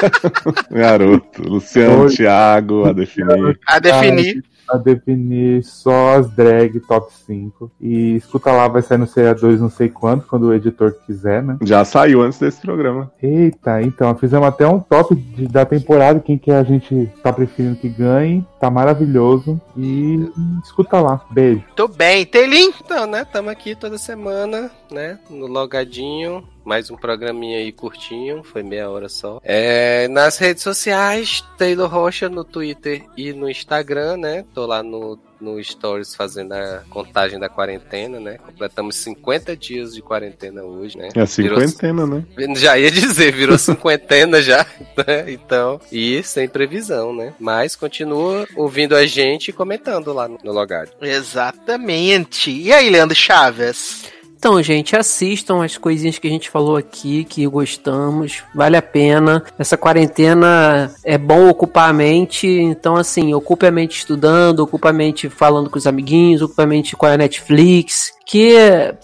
Garoto. 0.69 1.41
Luciano, 1.41 2.03
Oi. 2.03 2.09
Thiago, 2.09 2.85
a 2.85 2.93
definir. 2.93 3.59
A 3.65 3.79
definir. 3.79 4.43
A 4.71 4.77
definir 4.77 5.63
só 5.63 6.15
as 6.17 6.29
drag 6.31 6.79
top 6.81 7.11
5. 7.25 7.71
E 7.79 8.15
escuta 8.15 8.51
lá, 8.51 8.67
vai 8.67 8.81
sair 8.81 8.97
no 8.97 9.05
CA2 9.05 9.59
não 9.59 9.69
sei 9.69 9.89
quando, 9.89 10.23
quando 10.23 10.43
o 10.47 10.53
editor 10.53 10.93
quiser, 11.05 11.43
né? 11.43 11.57
Já 11.63 11.83
saiu 11.85 12.21
antes 12.21 12.39
desse 12.39 12.61
programa. 12.61 13.11
Eita, 13.21 13.81
então, 13.81 14.15
fizemos 14.15 14.47
até 14.47 14.67
um 14.67 14.79
top 14.79 15.13
de- 15.15 15.47
da 15.47 15.65
temporada, 15.65 16.19
quem 16.19 16.37
que 16.37 16.51
a 16.51 16.63
gente 16.63 17.09
tá 17.21 17.31
preferindo 17.33 17.75
que 17.75 17.89
ganhe. 17.89 18.45
Tá 18.59 18.69
maravilhoso. 18.69 19.59
E 19.75 20.29
escuta 20.63 20.99
lá. 21.01 21.21
Beijo. 21.31 21.63
Muito 21.65 21.87
bem. 21.87 22.25
Telim? 22.25 22.71
Então, 22.83 23.07
né? 23.07 23.25
Tamo 23.25 23.49
aqui 23.49 23.75
toda 23.75 23.97
semana, 23.97 24.69
né? 24.91 25.17
No 25.29 25.47
logadinho. 25.47 26.43
Mais 26.63 26.89
um 26.91 26.95
programinha 26.95 27.57
aí 27.57 27.71
curtinho, 27.71 28.43
foi 28.43 28.61
meia 28.63 28.89
hora 28.89 29.09
só. 29.09 29.41
É, 29.43 30.07
nas 30.07 30.37
redes 30.37 30.63
sociais, 30.63 31.43
Taylor 31.57 31.89
Rocha 31.89 32.29
no 32.29 32.43
Twitter 32.43 33.03
e 33.17 33.33
no 33.33 33.49
Instagram, 33.49 34.17
né? 34.17 34.45
Tô 34.53 34.65
lá 34.65 34.83
no, 34.83 35.17
no 35.39 35.61
Stories 35.63 36.13
fazendo 36.13 36.53
a 36.53 36.83
contagem 36.89 37.39
da 37.39 37.49
quarentena, 37.49 38.19
né? 38.19 38.37
Completamos 38.37 38.95
50 38.97 39.57
dias 39.57 39.93
de 39.95 40.01
quarentena 40.01 40.63
hoje, 40.63 40.97
né? 40.97 41.09
É 41.15 41.25
Virou- 41.25 41.59
cinquentena, 41.59 42.05
né? 42.05 42.23
já 42.55 42.77
ia 42.77 42.91
dizer, 42.91 43.33
virou 43.33 43.57
cinquentena 43.59 44.41
já, 44.41 44.65
né? 45.07 45.31
Então, 45.31 45.81
e 45.91 46.21
sem 46.21 46.47
previsão, 46.47 47.13
né? 47.15 47.33
Mas 47.39 47.75
continua 47.75 48.47
ouvindo 48.55 48.95
a 48.95 49.05
gente 49.05 49.49
e 49.49 49.53
comentando 49.53 50.13
lá 50.13 50.27
no, 50.27 50.37
no 50.43 50.51
logado. 50.51 50.91
Exatamente. 51.01 52.51
E 52.51 52.71
aí, 52.71 52.89
Leandro 52.89 53.15
Chaves? 53.15 54.05
Então, 54.41 54.59
gente, 54.63 54.95
assistam 54.95 55.63
as 55.63 55.77
coisinhas 55.77 56.17
que 56.17 56.27
a 56.27 56.31
gente 56.31 56.49
falou 56.49 56.75
aqui, 56.75 57.23
que 57.23 57.45
gostamos, 57.45 58.41
vale 58.55 58.75
a 58.75 58.81
pena. 58.81 59.43
Essa 59.55 59.77
quarentena 59.77 60.91
é 61.03 61.15
bom 61.15 61.47
ocupar 61.47 61.91
a 61.91 61.93
mente, 61.93 62.47
então, 62.47 62.95
assim, 62.95 63.35
ocupe 63.35 63.67
a 63.67 63.71
mente 63.71 63.99
estudando, 63.99 64.61
ocupe 64.61 64.87
a 64.87 64.91
mente 64.91 65.29
falando 65.29 65.69
com 65.69 65.77
os 65.77 65.85
amiguinhos, 65.85 66.41
ocupe 66.41 66.59
a 66.59 66.65
mente 66.65 66.95
com 66.95 67.05
a 67.05 67.17
Netflix, 67.17 68.13
que 68.25 68.55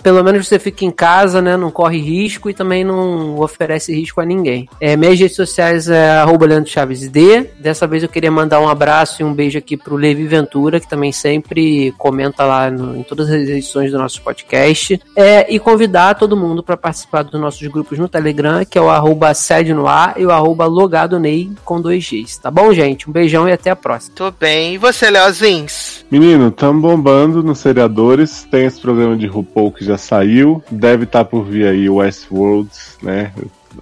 pelo 0.04 0.24
menos 0.24 0.48
você 0.48 0.58
fica 0.60 0.86
em 0.86 0.92
casa, 0.92 1.42
né, 1.42 1.58
não 1.58 1.70
corre 1.72 2.00
risco 2.00 2.50
e 2.50 2.54
também 2.54 2.84
não 2.84 3.40
oferece 3.40 3.94
risco 3.94 4.22
a 4.22 4.26
ninguém. 4.26 4.70
É, 4.80 4.96
minhas 4.96 5.20
redes 5.20 5.36
sociais 5.36 5.90
é 5.90 6.12
arroba 6.12 6.46
Leandro 6.46 6.70
Chaves 6.70 7.08
D. 7.10 7.46
Dessa 7.60 7.86
vez 7.88 8.04
eu 8.04 8.10
queria 8.10 8.32
mandar 8.32 8.60
um 8.62 8.70
abraço 8.70 9.22
e 9.22 9.26
um 9.26 9.34
beijo 9.34 9.58
aqui 9.58 9.76
pro 9.76 9.96
Levi 9.96 10.26
Ventura, 10.26 10.80
que 10.80 10.88
também 10.90 11.12
sempre 11.12 11.94
comenta 11.98 12.44
lá 12.46 12.70
no- 12.70 12.96
em 12.96 13.04
todas 13.04 13.30
as 13.30 13.48
edições 13.48 13.92
do 13.92 13.98
nosso 13.98 14.22
podcast. 14.22 15.00
É, 15.16 15.54
e 15.54 15.60
convidar 15.60 16.16
todo 16.16 16.38
mundo 16.38 16.64
para 16.64 16.78
participar 16.78 17.24
dos 17.24 17.40
nossos 17.40 17.66
grupos 17.68 17.98
no 18.00 18.08
Telegram, 18.08 18.64
que 18.64 18.78
é 18.78 18.82
o 18.82 18.90
arroba 18.90 19.34
sede 19.34 19.74
no 19.74 19.88
ar 19.88 20.16
e 20.18 20.26
o 20.26 20.32
arroba 20.32 20.66
logado 20.66 21.20
Ney 21.20 21.50
com 21.66 21.82
dois 21.82 22.08
Gs. 22.10 22.40
Tá 22.42 22.50
bom, 22.52 22.72
gente? 22.74 23.10
Um 23.10 23.14
beijão 23.14 23.48
e 23.48 23.52
até 23.52 23.70
a 23.72 23.76
próxima. 23.76 24.16
Tô 24.16 24.32
bem. 24.32 24.76
E 24.76 24.78
você, 24.78 25.10
Leozins? 25.10 26.06
Menino, 26.10 26.52
tamo 26.52 26.80
bombando 26.82 27.44
nos 27.44 27.60
seriadores. 27.60 28.48
Tem 28.50 28.66
esse 28.66 28.80
programa 28.80 29.07
de 29.16 29.28
RuPaul 29.28 29.72
que 29.72 29.86
já 29.86 29.98
saiu. 29.98 30.64
Deve 30.70 31.04
estar 31.04 31.26
por 31.26 31.44
vir 31.44 31.68
aí 31.68 31.90
o 31.90 31.96
Westworld, 31.96 32.70
né? 33.02 33.32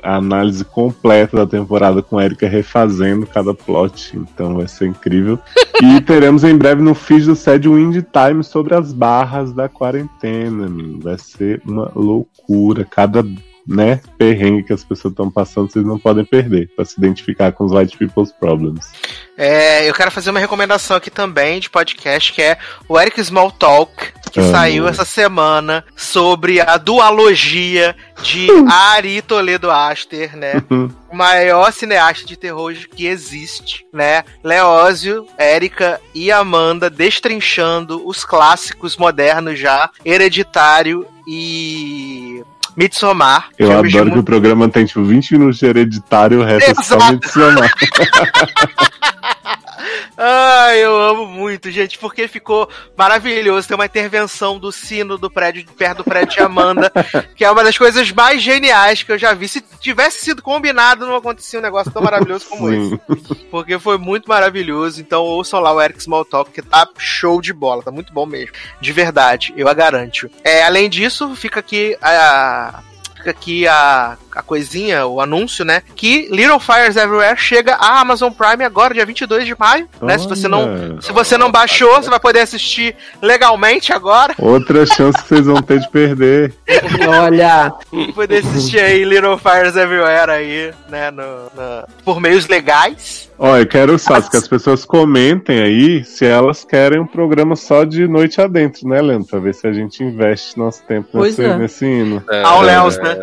A 0.03 0.17
análise 0.17 0.65
completa 0.65 1.37
da 1.37 1.47
temporada 1.47 2.01
com 2.01 2.17
a 2.17 2.25
Erika 2.25 2.47
refazendo 2.47 3.25
cada 3.25 3.53
plot. 3.53 4.17
Então 4.17 4.55
vai 4.55 4.67
ser 4.67 4.87
incrível. 4.87 5.39
e 5.81 6.01
teremos 6.01 6.43
em 6.43 6.57
breve 6.57 6.81
no 6.81 6.93
feed 6.93 7.25
do 7.25 7.35
Sede 7.35 7.69
Indie 7.69 8.03
Time 8.03 8.43
sobre 8.43 8.75
as 8.75 8.91
barras 8.91 9.53
da 9.53 9.69
quarentena, 9.69 10.67
menino. 10.67 10.99
Vai 10.99 11.17
ser 11.17 11.61
uma 11.65 11.91
loucura. 11.95 12.85
Cada 12.85 13.23
né, 13.67 13.99
perrengue 14.17 14.63
que 14.63 14.73
as 14.73 14.83
pessoas 14.83 15.11
estão 15.11 15.29
passando, 15.29 15.71
vocês 15.71 15.85
não 15.85 15.97
podem 15.97 16.25
perder. 16.25 16.69
Pra 16.75 16.85
se 16.85 16.95
identificar 16.97 17.51
com 17.51 17.65
os 17.65 17.71
White 17.71 17.97
People's 17.97 18.31
Problems. 18.31 18.91
É, 19.37 19.87
eu 19.89 19.93
quero 19.93 20.11
fazer 20.11 20.29
uma 20.29 20.39
recomendação 20.39 20.95
aqui 20.95 21.09
também 21.09 21.59
de 21.59 21.69
podcast, 21.69 22.31
que 22.31 22.41
é 22.41 22.57
o 22.87 22.99
Eric 22.99 23.21
Small 23.23 23.51
Talk, 23.51 24.13
que 24.31 24.39
Amo. 24.39 24.51
saiu 24.51 24.87
essa 24.87 25.03
semana 25.03 25.83
sobre 25.95 26.61
a 26.61 26.77
dualogia 26.77 27.95
de 28.21 28.47
Ari 28.69 29.21
Toledo 29.21 29.69
Aster, 29.69 30.37
né? 30.37 30.53
O 31.11 31.15
maior 31.15 31.71
cineasta 31.73 32.25
de 32.25 32.37
terror 32.37 32.73
que 32.95 33.07
existe, 33.07 33.85
né? 33.93 34.23
Leózio, 34.43 35.25
Érica 35.37 35.99
e 36.13 36.31
Amanda 36.31 36.89
destrinchando 36.89 38.07
os 38.07 38.23
clássicos 38.23 38.95
modernos 38.95 39.59
já, 39.59 39.89
Hereditário 40.03 41.05
e 41.27 42.34
Midsommar. 42.75 43.49
Eu 43.57 43.71
adoro 43.71 44.11
que 44.11 44.19
o 44.19 44.23
programa 44.23 44.67
tem 44.67 44.85
tipo 44.85 45.03
20 45.03 45.33
minutos 45.33 45.57
de 45.57 45.65
hereditário 45.65 46.39
e 46.39 46.41
o 46.41 46.45
resto 46.45 46.71
é 46.71 46.83
só 46.83 46.97
Exato. 46.97 47.19
Ai, 50.17 50.83
eu 50.83 50.95
amo 50.99 51.25
muito, 51.25 51.69
gente, 51.71 51.97
porque 51.97 52.27
ficou 52.27 52.69
maravilhoso. 52.97 53.67
Tem 53.67 53.75
uma 53.75 53.85
intervenção 53.85 54.57
do 54.57 54.71
sino 54.71 55.17
do 55.17 55.29
prédio, 55.29 55.65
perto 55.77 55.97
do 55.97 56.03
prédio 56.03 56.35
de 56.35 56.41
Amanda, 56.41 56.91
que 57.35 57.43
é 57.43 57.51
uma 57.51 57.63
das 57.63 57.77
coisas 57.77 58.11
mais 58.11 58.41
geniais 58.41 59.03
que 59.03 59.11
eu 59.11 59.17
já 59.17 59.33
vi. 59.33 59.47
Se 59.47 59.61
tivesse 59.79 60.23
sido 60.23 60.41
combinado, 60.41 61.05
não 61.05 61.15
acontecia 61.15 61.59
um 61.59 61.63
negócio 61.63 61.91
tão 61.91 62.01
maravilhoso 62.01 62.45
como 62.47 62.71
esse. 62.71 62.89
Sim. 62.89 62.99
Porque 63.51 63.77
foi 63.79 63.97
muito 63.97 64.27
maravilhoso. 64.27 65.01
Então 65.01 65.23
ouçam 65.23 65.59
lá 65.59 65.73
o 65.73 65.81
Eric 65.81 65.99
Smalltalk, 65.99 66.51
que 66.51 66.61
tá 66.61 66.87
show 66.97 67.41
de 67.41 67.53
bola, 67.53 67.83
tá 67.83 67.91
muito 67.91 68.13
bom 68.13 68.25
mesmo. 68.25 68.53
De 68.79 68.91
verdade, 68.91 69.53
eu 69.57 69.67
a 69.67 69.73
garanto. 69.73 70.29
É, 70.43 70.63
além 70.63 70.89
disso, 70.89 71.35
fica 71.35 71.59
aqui 71.59 71.97
a. 72.01 72.81
Fica 73.15 73.31
aqui 73.31 73.67
a, 73.67 74.17
a 74.35 74.41
coisinha, 74.41 75.05
o 75.07 75.21
anúncio, 75.21 75.63
né? 75.63 75.81
Que 75.95 76.27
Little 76.31 76.59
Fires 76.59 76.95
Everywhere 76.95 77.37
chega 77.37 77.75
à 77.75 77.99
Amazon 78.01 78.31
Prime 78.31 78.63
agora, 78.63 78.93
dia 78.93 79.05
22 79.05 79.45
de 79.45 79.55
maio, 79.57 79.87
né? 80.01 80.17
Se 80.17 80.27
você 80.27 80.47
não, 80.47 80.63
Olha. 80.65 81.01
se 81.01 81.11
você 81.11 81.37
não 81.37 81.51
baixou, 81.51 81.95
você 81.95 82.09
vai 82.09 82.19
poder 82.19 82.39
assistir 82.41 82.95
legalmente 83.21 83.93
agora. 83.93 84.33
Outra 84.37 84.85
chance 84.85 85.21
que 85.21 85.27
vocês 85.29 85.45
vão 85.45 85.61
ter 85.61 85.79
de 85.79 85.89
perder. 85.89 86.53
Olha, 87.07 87.73
Poder 88.13 88.39
assistir 88.45 88.79
aí 88.79 89.03
Little 89.03 89.37
Fires 89.37 89.75
Everywhere 89.75 90.31
aí, 90.31 90.71
né? 90.89 91.11
no- 91.11 91.51
na- 91.55 91.85
por 92.03 92.19
meios 92.19 92.47
legais. 92.47 93.29
Ó, 93.37 93.57
eu 93.57 93.65
quero, 93.67 93.99
Sassi, 93.99 94.29
que 94.31 94.37
as 94.37 94.47
pessoas 94.47 94.85
comentem 94.85 95.61
aí 95.61 96.05
se 96.05 96.25
elas 96.25 96.63
querem 96.63 97.01
um 97.01 97.05
programa 97.05 97.55
só 97.57 97.83
de 97.83 98.07
noite 98.07 98.39
adentro, 98.39 98.87
né, 98.87 99.01
Leandro? 99.01 99.27
Pra 99.27 99.39
ver 99.39 99.53
se 99.53 99.67
a 99.67 99.73
gente 99.73 100.01
investe 100.03 100.57
nosso 100.57 100.81
tempo 100.83 101.21
nesse, 101.21 101.43
é. 101.43 101.57
nesse 101.57 101.85
hino. 101.85 102.23
Ao 102.45 102.61
Léus, 102.61 102.97
né? 102.97 103.17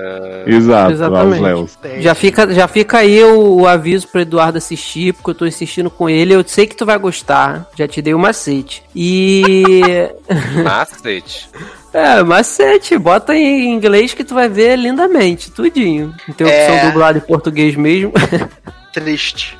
Exato, 0.47 0.93
Exatamente. 1.07 2.03
já 2.03 2.15
fica, 2.15 2.55
já 2.55 2.69
fica 2.69 2.99
aí 2.99 3.23
o, 3.25 3.61
o 3.63 3.67
aviso 3.67 4.09
pro 4.09 4.21
Eduardo 4.21 4.59
assistir, 4.59 5.15
porque 5.15 5.31
eu 5.31 5.35
tô 5.35 5.47
insistindo 5.47 5.91
com 5.91 6.09
ele. 6.09 6.35
Eu 6.35 6.45
sei 6.47 6.67
que 6.67 6.77
tu 6.77 6.85
vai 6.87 6.99
gostar, 6.99 7.69
já 7.77 7.87
te 7.89 8.01
dei 8.03 8.15
o 8.15 8.19
macete. 8.19 8.83
E. 8.95 10.09
Macete. 10.63 11.49
É, 11.95 12.23
macete, 12.23 12.97
bota 12.97 13.35
em 13.35 13.71
inglês 13.71 14.15
que 14.15 14.25
tu 14.25 14.35
vai 14.35 14.49
ver 14.49 14.77
lindamente, 14.77 15.51
tudinho. 15.51 16.15
Não 16.27 16.35
tem 16.35 16.47
opção 16.47 16.75
É. 16.75 16.87
dublada 16.87 17.19
em 17.19 17.21
português 17.21 17.77
mesmo. 17.77 18.13
Triste. 18.95 19.59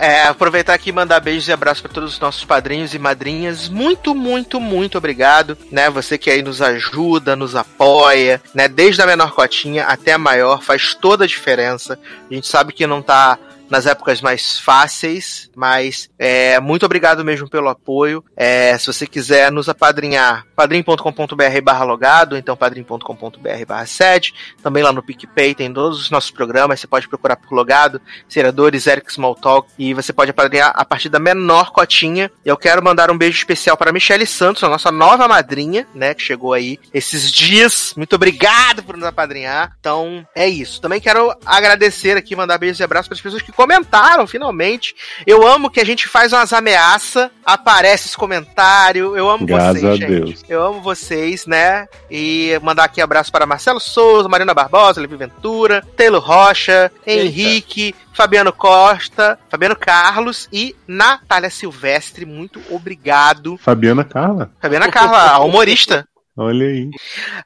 É, 0.00 0.22
aproveitar 0.28 0.74
aqui 0.74 0.90
e 0.90 0.92
mandar 0.92 1.18
beijos 1.18 1.48
e 1.48 1.52
abraços 1.52 1.80
para 1.80 1.92
todos 1.92 2.14
os 2.14 2.20
nossos 2.20 2.44
padrinhos 2.44 2.94
e 2.94 2.98
madrinhas. 2.98 3.68
Muito, 3.68 4.14
muito, 4.14 4.60
muito 4.60 4.96
obrigado, 4.96 5.58
né? 5.72 5.90
Você 5.90 6.16
que 6.16 6.30
aí 6.30 6.40
nos 6.40 6.62
ajuda, 6.62 7.34
nos 7.34 7.56
apoia, 7.56 8.40
né? 8.54 8.68
Desde 8.68 9.02
a 9.02 9.06
menor 9.06 9.32
cotinha 9.32 9.84
até 9.86 10.12
a 10.12 10.18
maior, 10.18 10.62
faz 10.62 10.94
toda 10.94 11.24
a 11.24 11.26
diferença. 11.28 11.98
A 12.30 12.34
gente 12.34 12.46
sabe 12.46 12.72
que 12.72 12.86
não 12.86 13.02
tá 13.02 13.38
nas 13.70 13.86
épocas 13.86 14.20
mais 14.20 14.58
fáceis, 14.58 15.50
mas 15.54 16.08
é, 16.18 16.58
muito 16.60 16.86
obrigado 16.86 17.24
mesmo 17.24 17.48
pelo 17.48 17.68
apoio. 17.68 18.24
É, 18.36 18.76
se 18.78 18.86
você 18.86 19.06
quiser 19.06 19.50
nos 19.52 19.68
apadrinhar, 19.68 20.46
padrim.com.br 20.56 21.60
barra 21.62 21.84
logado, 21.84 22.36
então 22.36 22.56
padrim.com.br 22.56 23.66
barra 23.66 23.86
sede, 23.86 24.34
também 24.62 24.82
lá 24.82 24.92
no 24.92 25.02
PicPay 25.02 25.54
tem 25.54 25.72
todos 25.72 26.00
os 26.00 26.10
nossos 26.10 26.30
programas, 26.30 26.80
você 26.80 26.86
pode 26.86 27.08
procurar 27.08 27.36
por 27.36 27.52
logado, 27.52 28.00
Seradores, 28.28 28.86
Eric 28.86 29.10
Smalltalk, 29.10 29.70
e 29.78 29.94
você 29.94 30.12
pode 30.12 30.30
apadrinhar 30.30 30.72
a 30.74 30.84
partir 30.84 31.08
da 31.08 31.18
menor 31.18 31.70
cotinha. 31.70 32.30
E 32.44 32.48
eu 32.48 32.56
quero 32.56 32.82
mandar 32.82 33.10
um 33.10 33.18
beijo 33.18 33.38
especial 33.38 33.76
para 33.76 33.92
Michele 33.92 34.26
Santos, 34.26 34.64
a 34.64 34.68
nossa 34.68 34.90
nova 34.90 35.28
madrinha, 35.28 35.86
né, 35.94 36.14
que 36.14 36.22
chegou 36.22 36.52
aí 36.52 36.78
esses 36.92 37.30
dias. 37.30 37.94
Muito 37.96 38.14
obrigado 38.14 38.82
por 38.82 38.96
nos 38.96 39.06
apadrinhar. 39.06 39.76
Então, 39.78 40.26
é 40.34 40.48
isso. 40.48 40.80
Também 40.80 41.00
quero 41.00 41.34
agradecer 41.44 42.16
aqui, 42.16 42.34
mandar 42.34 42.58
beijos 42.58 42.80
e 42.80 42.84
abraços 42.84 43.08
para 43.08 43.16
as 43.16 43.20
pessoas 43.20 43.42
que 43.42 43.52
comentaram, 43.58 44.24
finalmente. 44.24 44.94
Eu 45.26 45.44
amo 45.44 45.68
que 45.68 45.80
a 45.80 45.84
gente 45.84 46.06
faz 46.06 46.32
umas 46.32 46.52
ameaças, 46.52 47.28
aparece 47.44 48.06
esse 48.06 48.16
comentário. 48.16 49.16
Eu 49.16 49.28
amo 49.28 49.44
Graças 49.44 49.82
vocês, 49.82 49.84
a 49.84 49.96
gente. 49.96 50.06
Deus. 50.06 50.44
Eu 50.48 50.64
amo 50.64 50.80
vocês, 50.80 51.44
né? 51.44 51.88
E 52.08 52.56
mandar 52.62 52.84
aqui 52.84 53.00
abraço 53.00 53.32
para 53.32 53.46
Marcelo 53.46 53.80
Souza, 53.80 54.28
Marina 54.28 54.54
Barbosa, 54.54 55.00
Levi 55.00 55.16
Ventura, 55.16 55.84
Taylor 55.96 56.22
Rocha, 56.22 56.92
Henrique, 57.04 57.96
Fabiano 58.12 58.52
Costa, 58.52 59.36
Fabiano 59.48 59.74
Carlos 59.74 60.48
e 60.52 60.76
Natália 60.86 61.50
Silvestre. 61.50 62.24
Muito 62.24 62.62
obrigado. 62.70 63.56
Fabiana 63.56 64.04
Carla, 64.04 64.52
Fabiana 64.62 64.88
Carla, 64.88 65.32
a 65.32 65.40
humorista. 65.40 66.06
Olha 66.38 66.66
aí. 66.66 66.88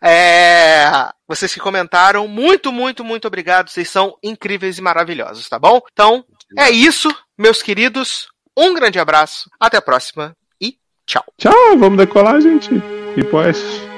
É, 0.03 0.85
vocês 1.27 1.55
que 1.55 1.61
comentaram, 1.61 2.29
muito, 2.29 2.71
muito, 2.71 3.03
muito 3.03 3.27
obrigado. 3.27 3.71
Vocês 3.71 3.89
são 3.89 4.17
incríveis 4.23 4.77
e 4.77 4.83
maravilhosos, 4.83 5.49
tá 5.49 5.59
bom? 5.59 5.81
Então, 5.91 6.23
é 6.59 6.71
isso, 6.71 7.09
meus 7.39 7.63
queridos. 7.63 8.29
Um 8.57 8.75
grande 8.75 8.99
abraço, 8.99 9.49
até 9.59 9.79
a 9.79 9.83
próxima 9.83 10.37
e 10.61 10.77
tchau. 11.07 11.25
Tchau, 11.39 11.79
vamos 11.79 11.97
decolar, 11.97 12.39
gente. 12.43 12.71
E 13.17 13.25
pós. 13.25 13.92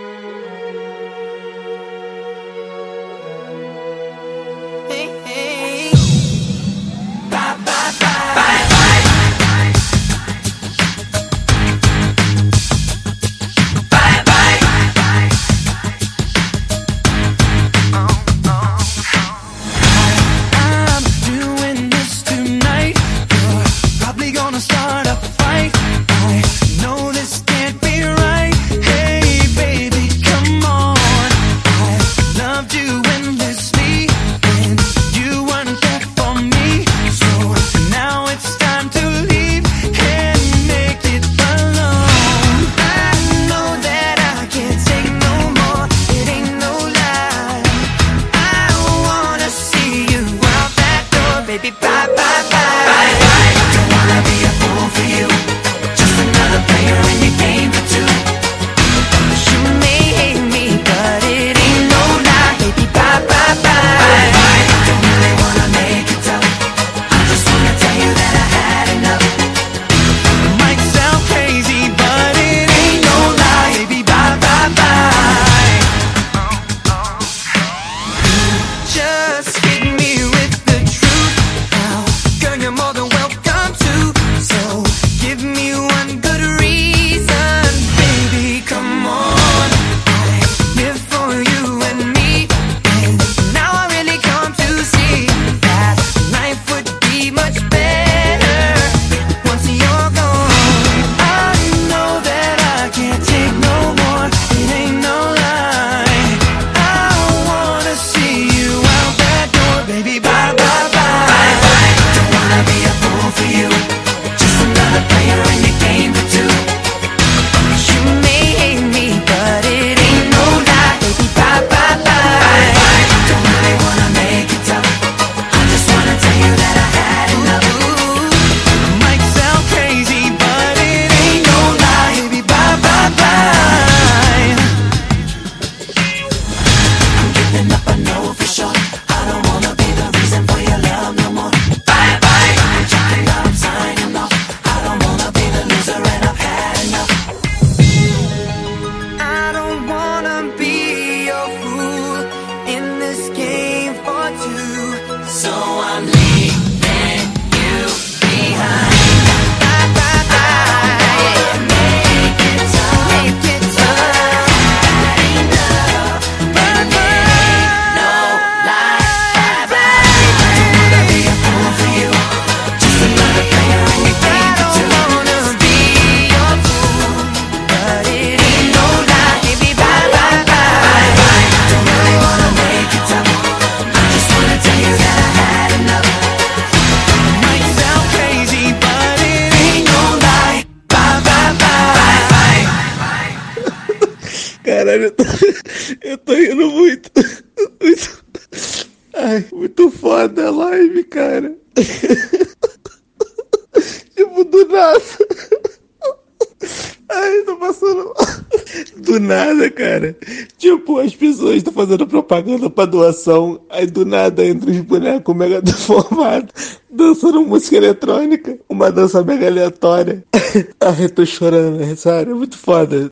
propaganda 212.34 212.68
pra 212.68 212.84
doação, 212.84 213.60
aí 213.70 213.86
do 213.86 214.04
nada 214.04 214.44
entra 214.44 214.70
os 214.70 214.80
bonecos 214.80 215.36
mega 215.36 215.60
deformados, 215.62 216.80
dançando 216.90 217.42
música 217.42 217.76
eletrônica, 217.76 218.58
uma 218.68 218.90
dança 218.90 219.22
mega 219.22 219.46
aleatória. 219.46 220.24
Ai, 220.80 221.08
tô 221.08 221.24
chorando, 221.24 221.80
é 221.82 221.94
sério, 221.94 222.32
é 222.32 222.34
muito 222.34 222.58
foda. 222.58 222.96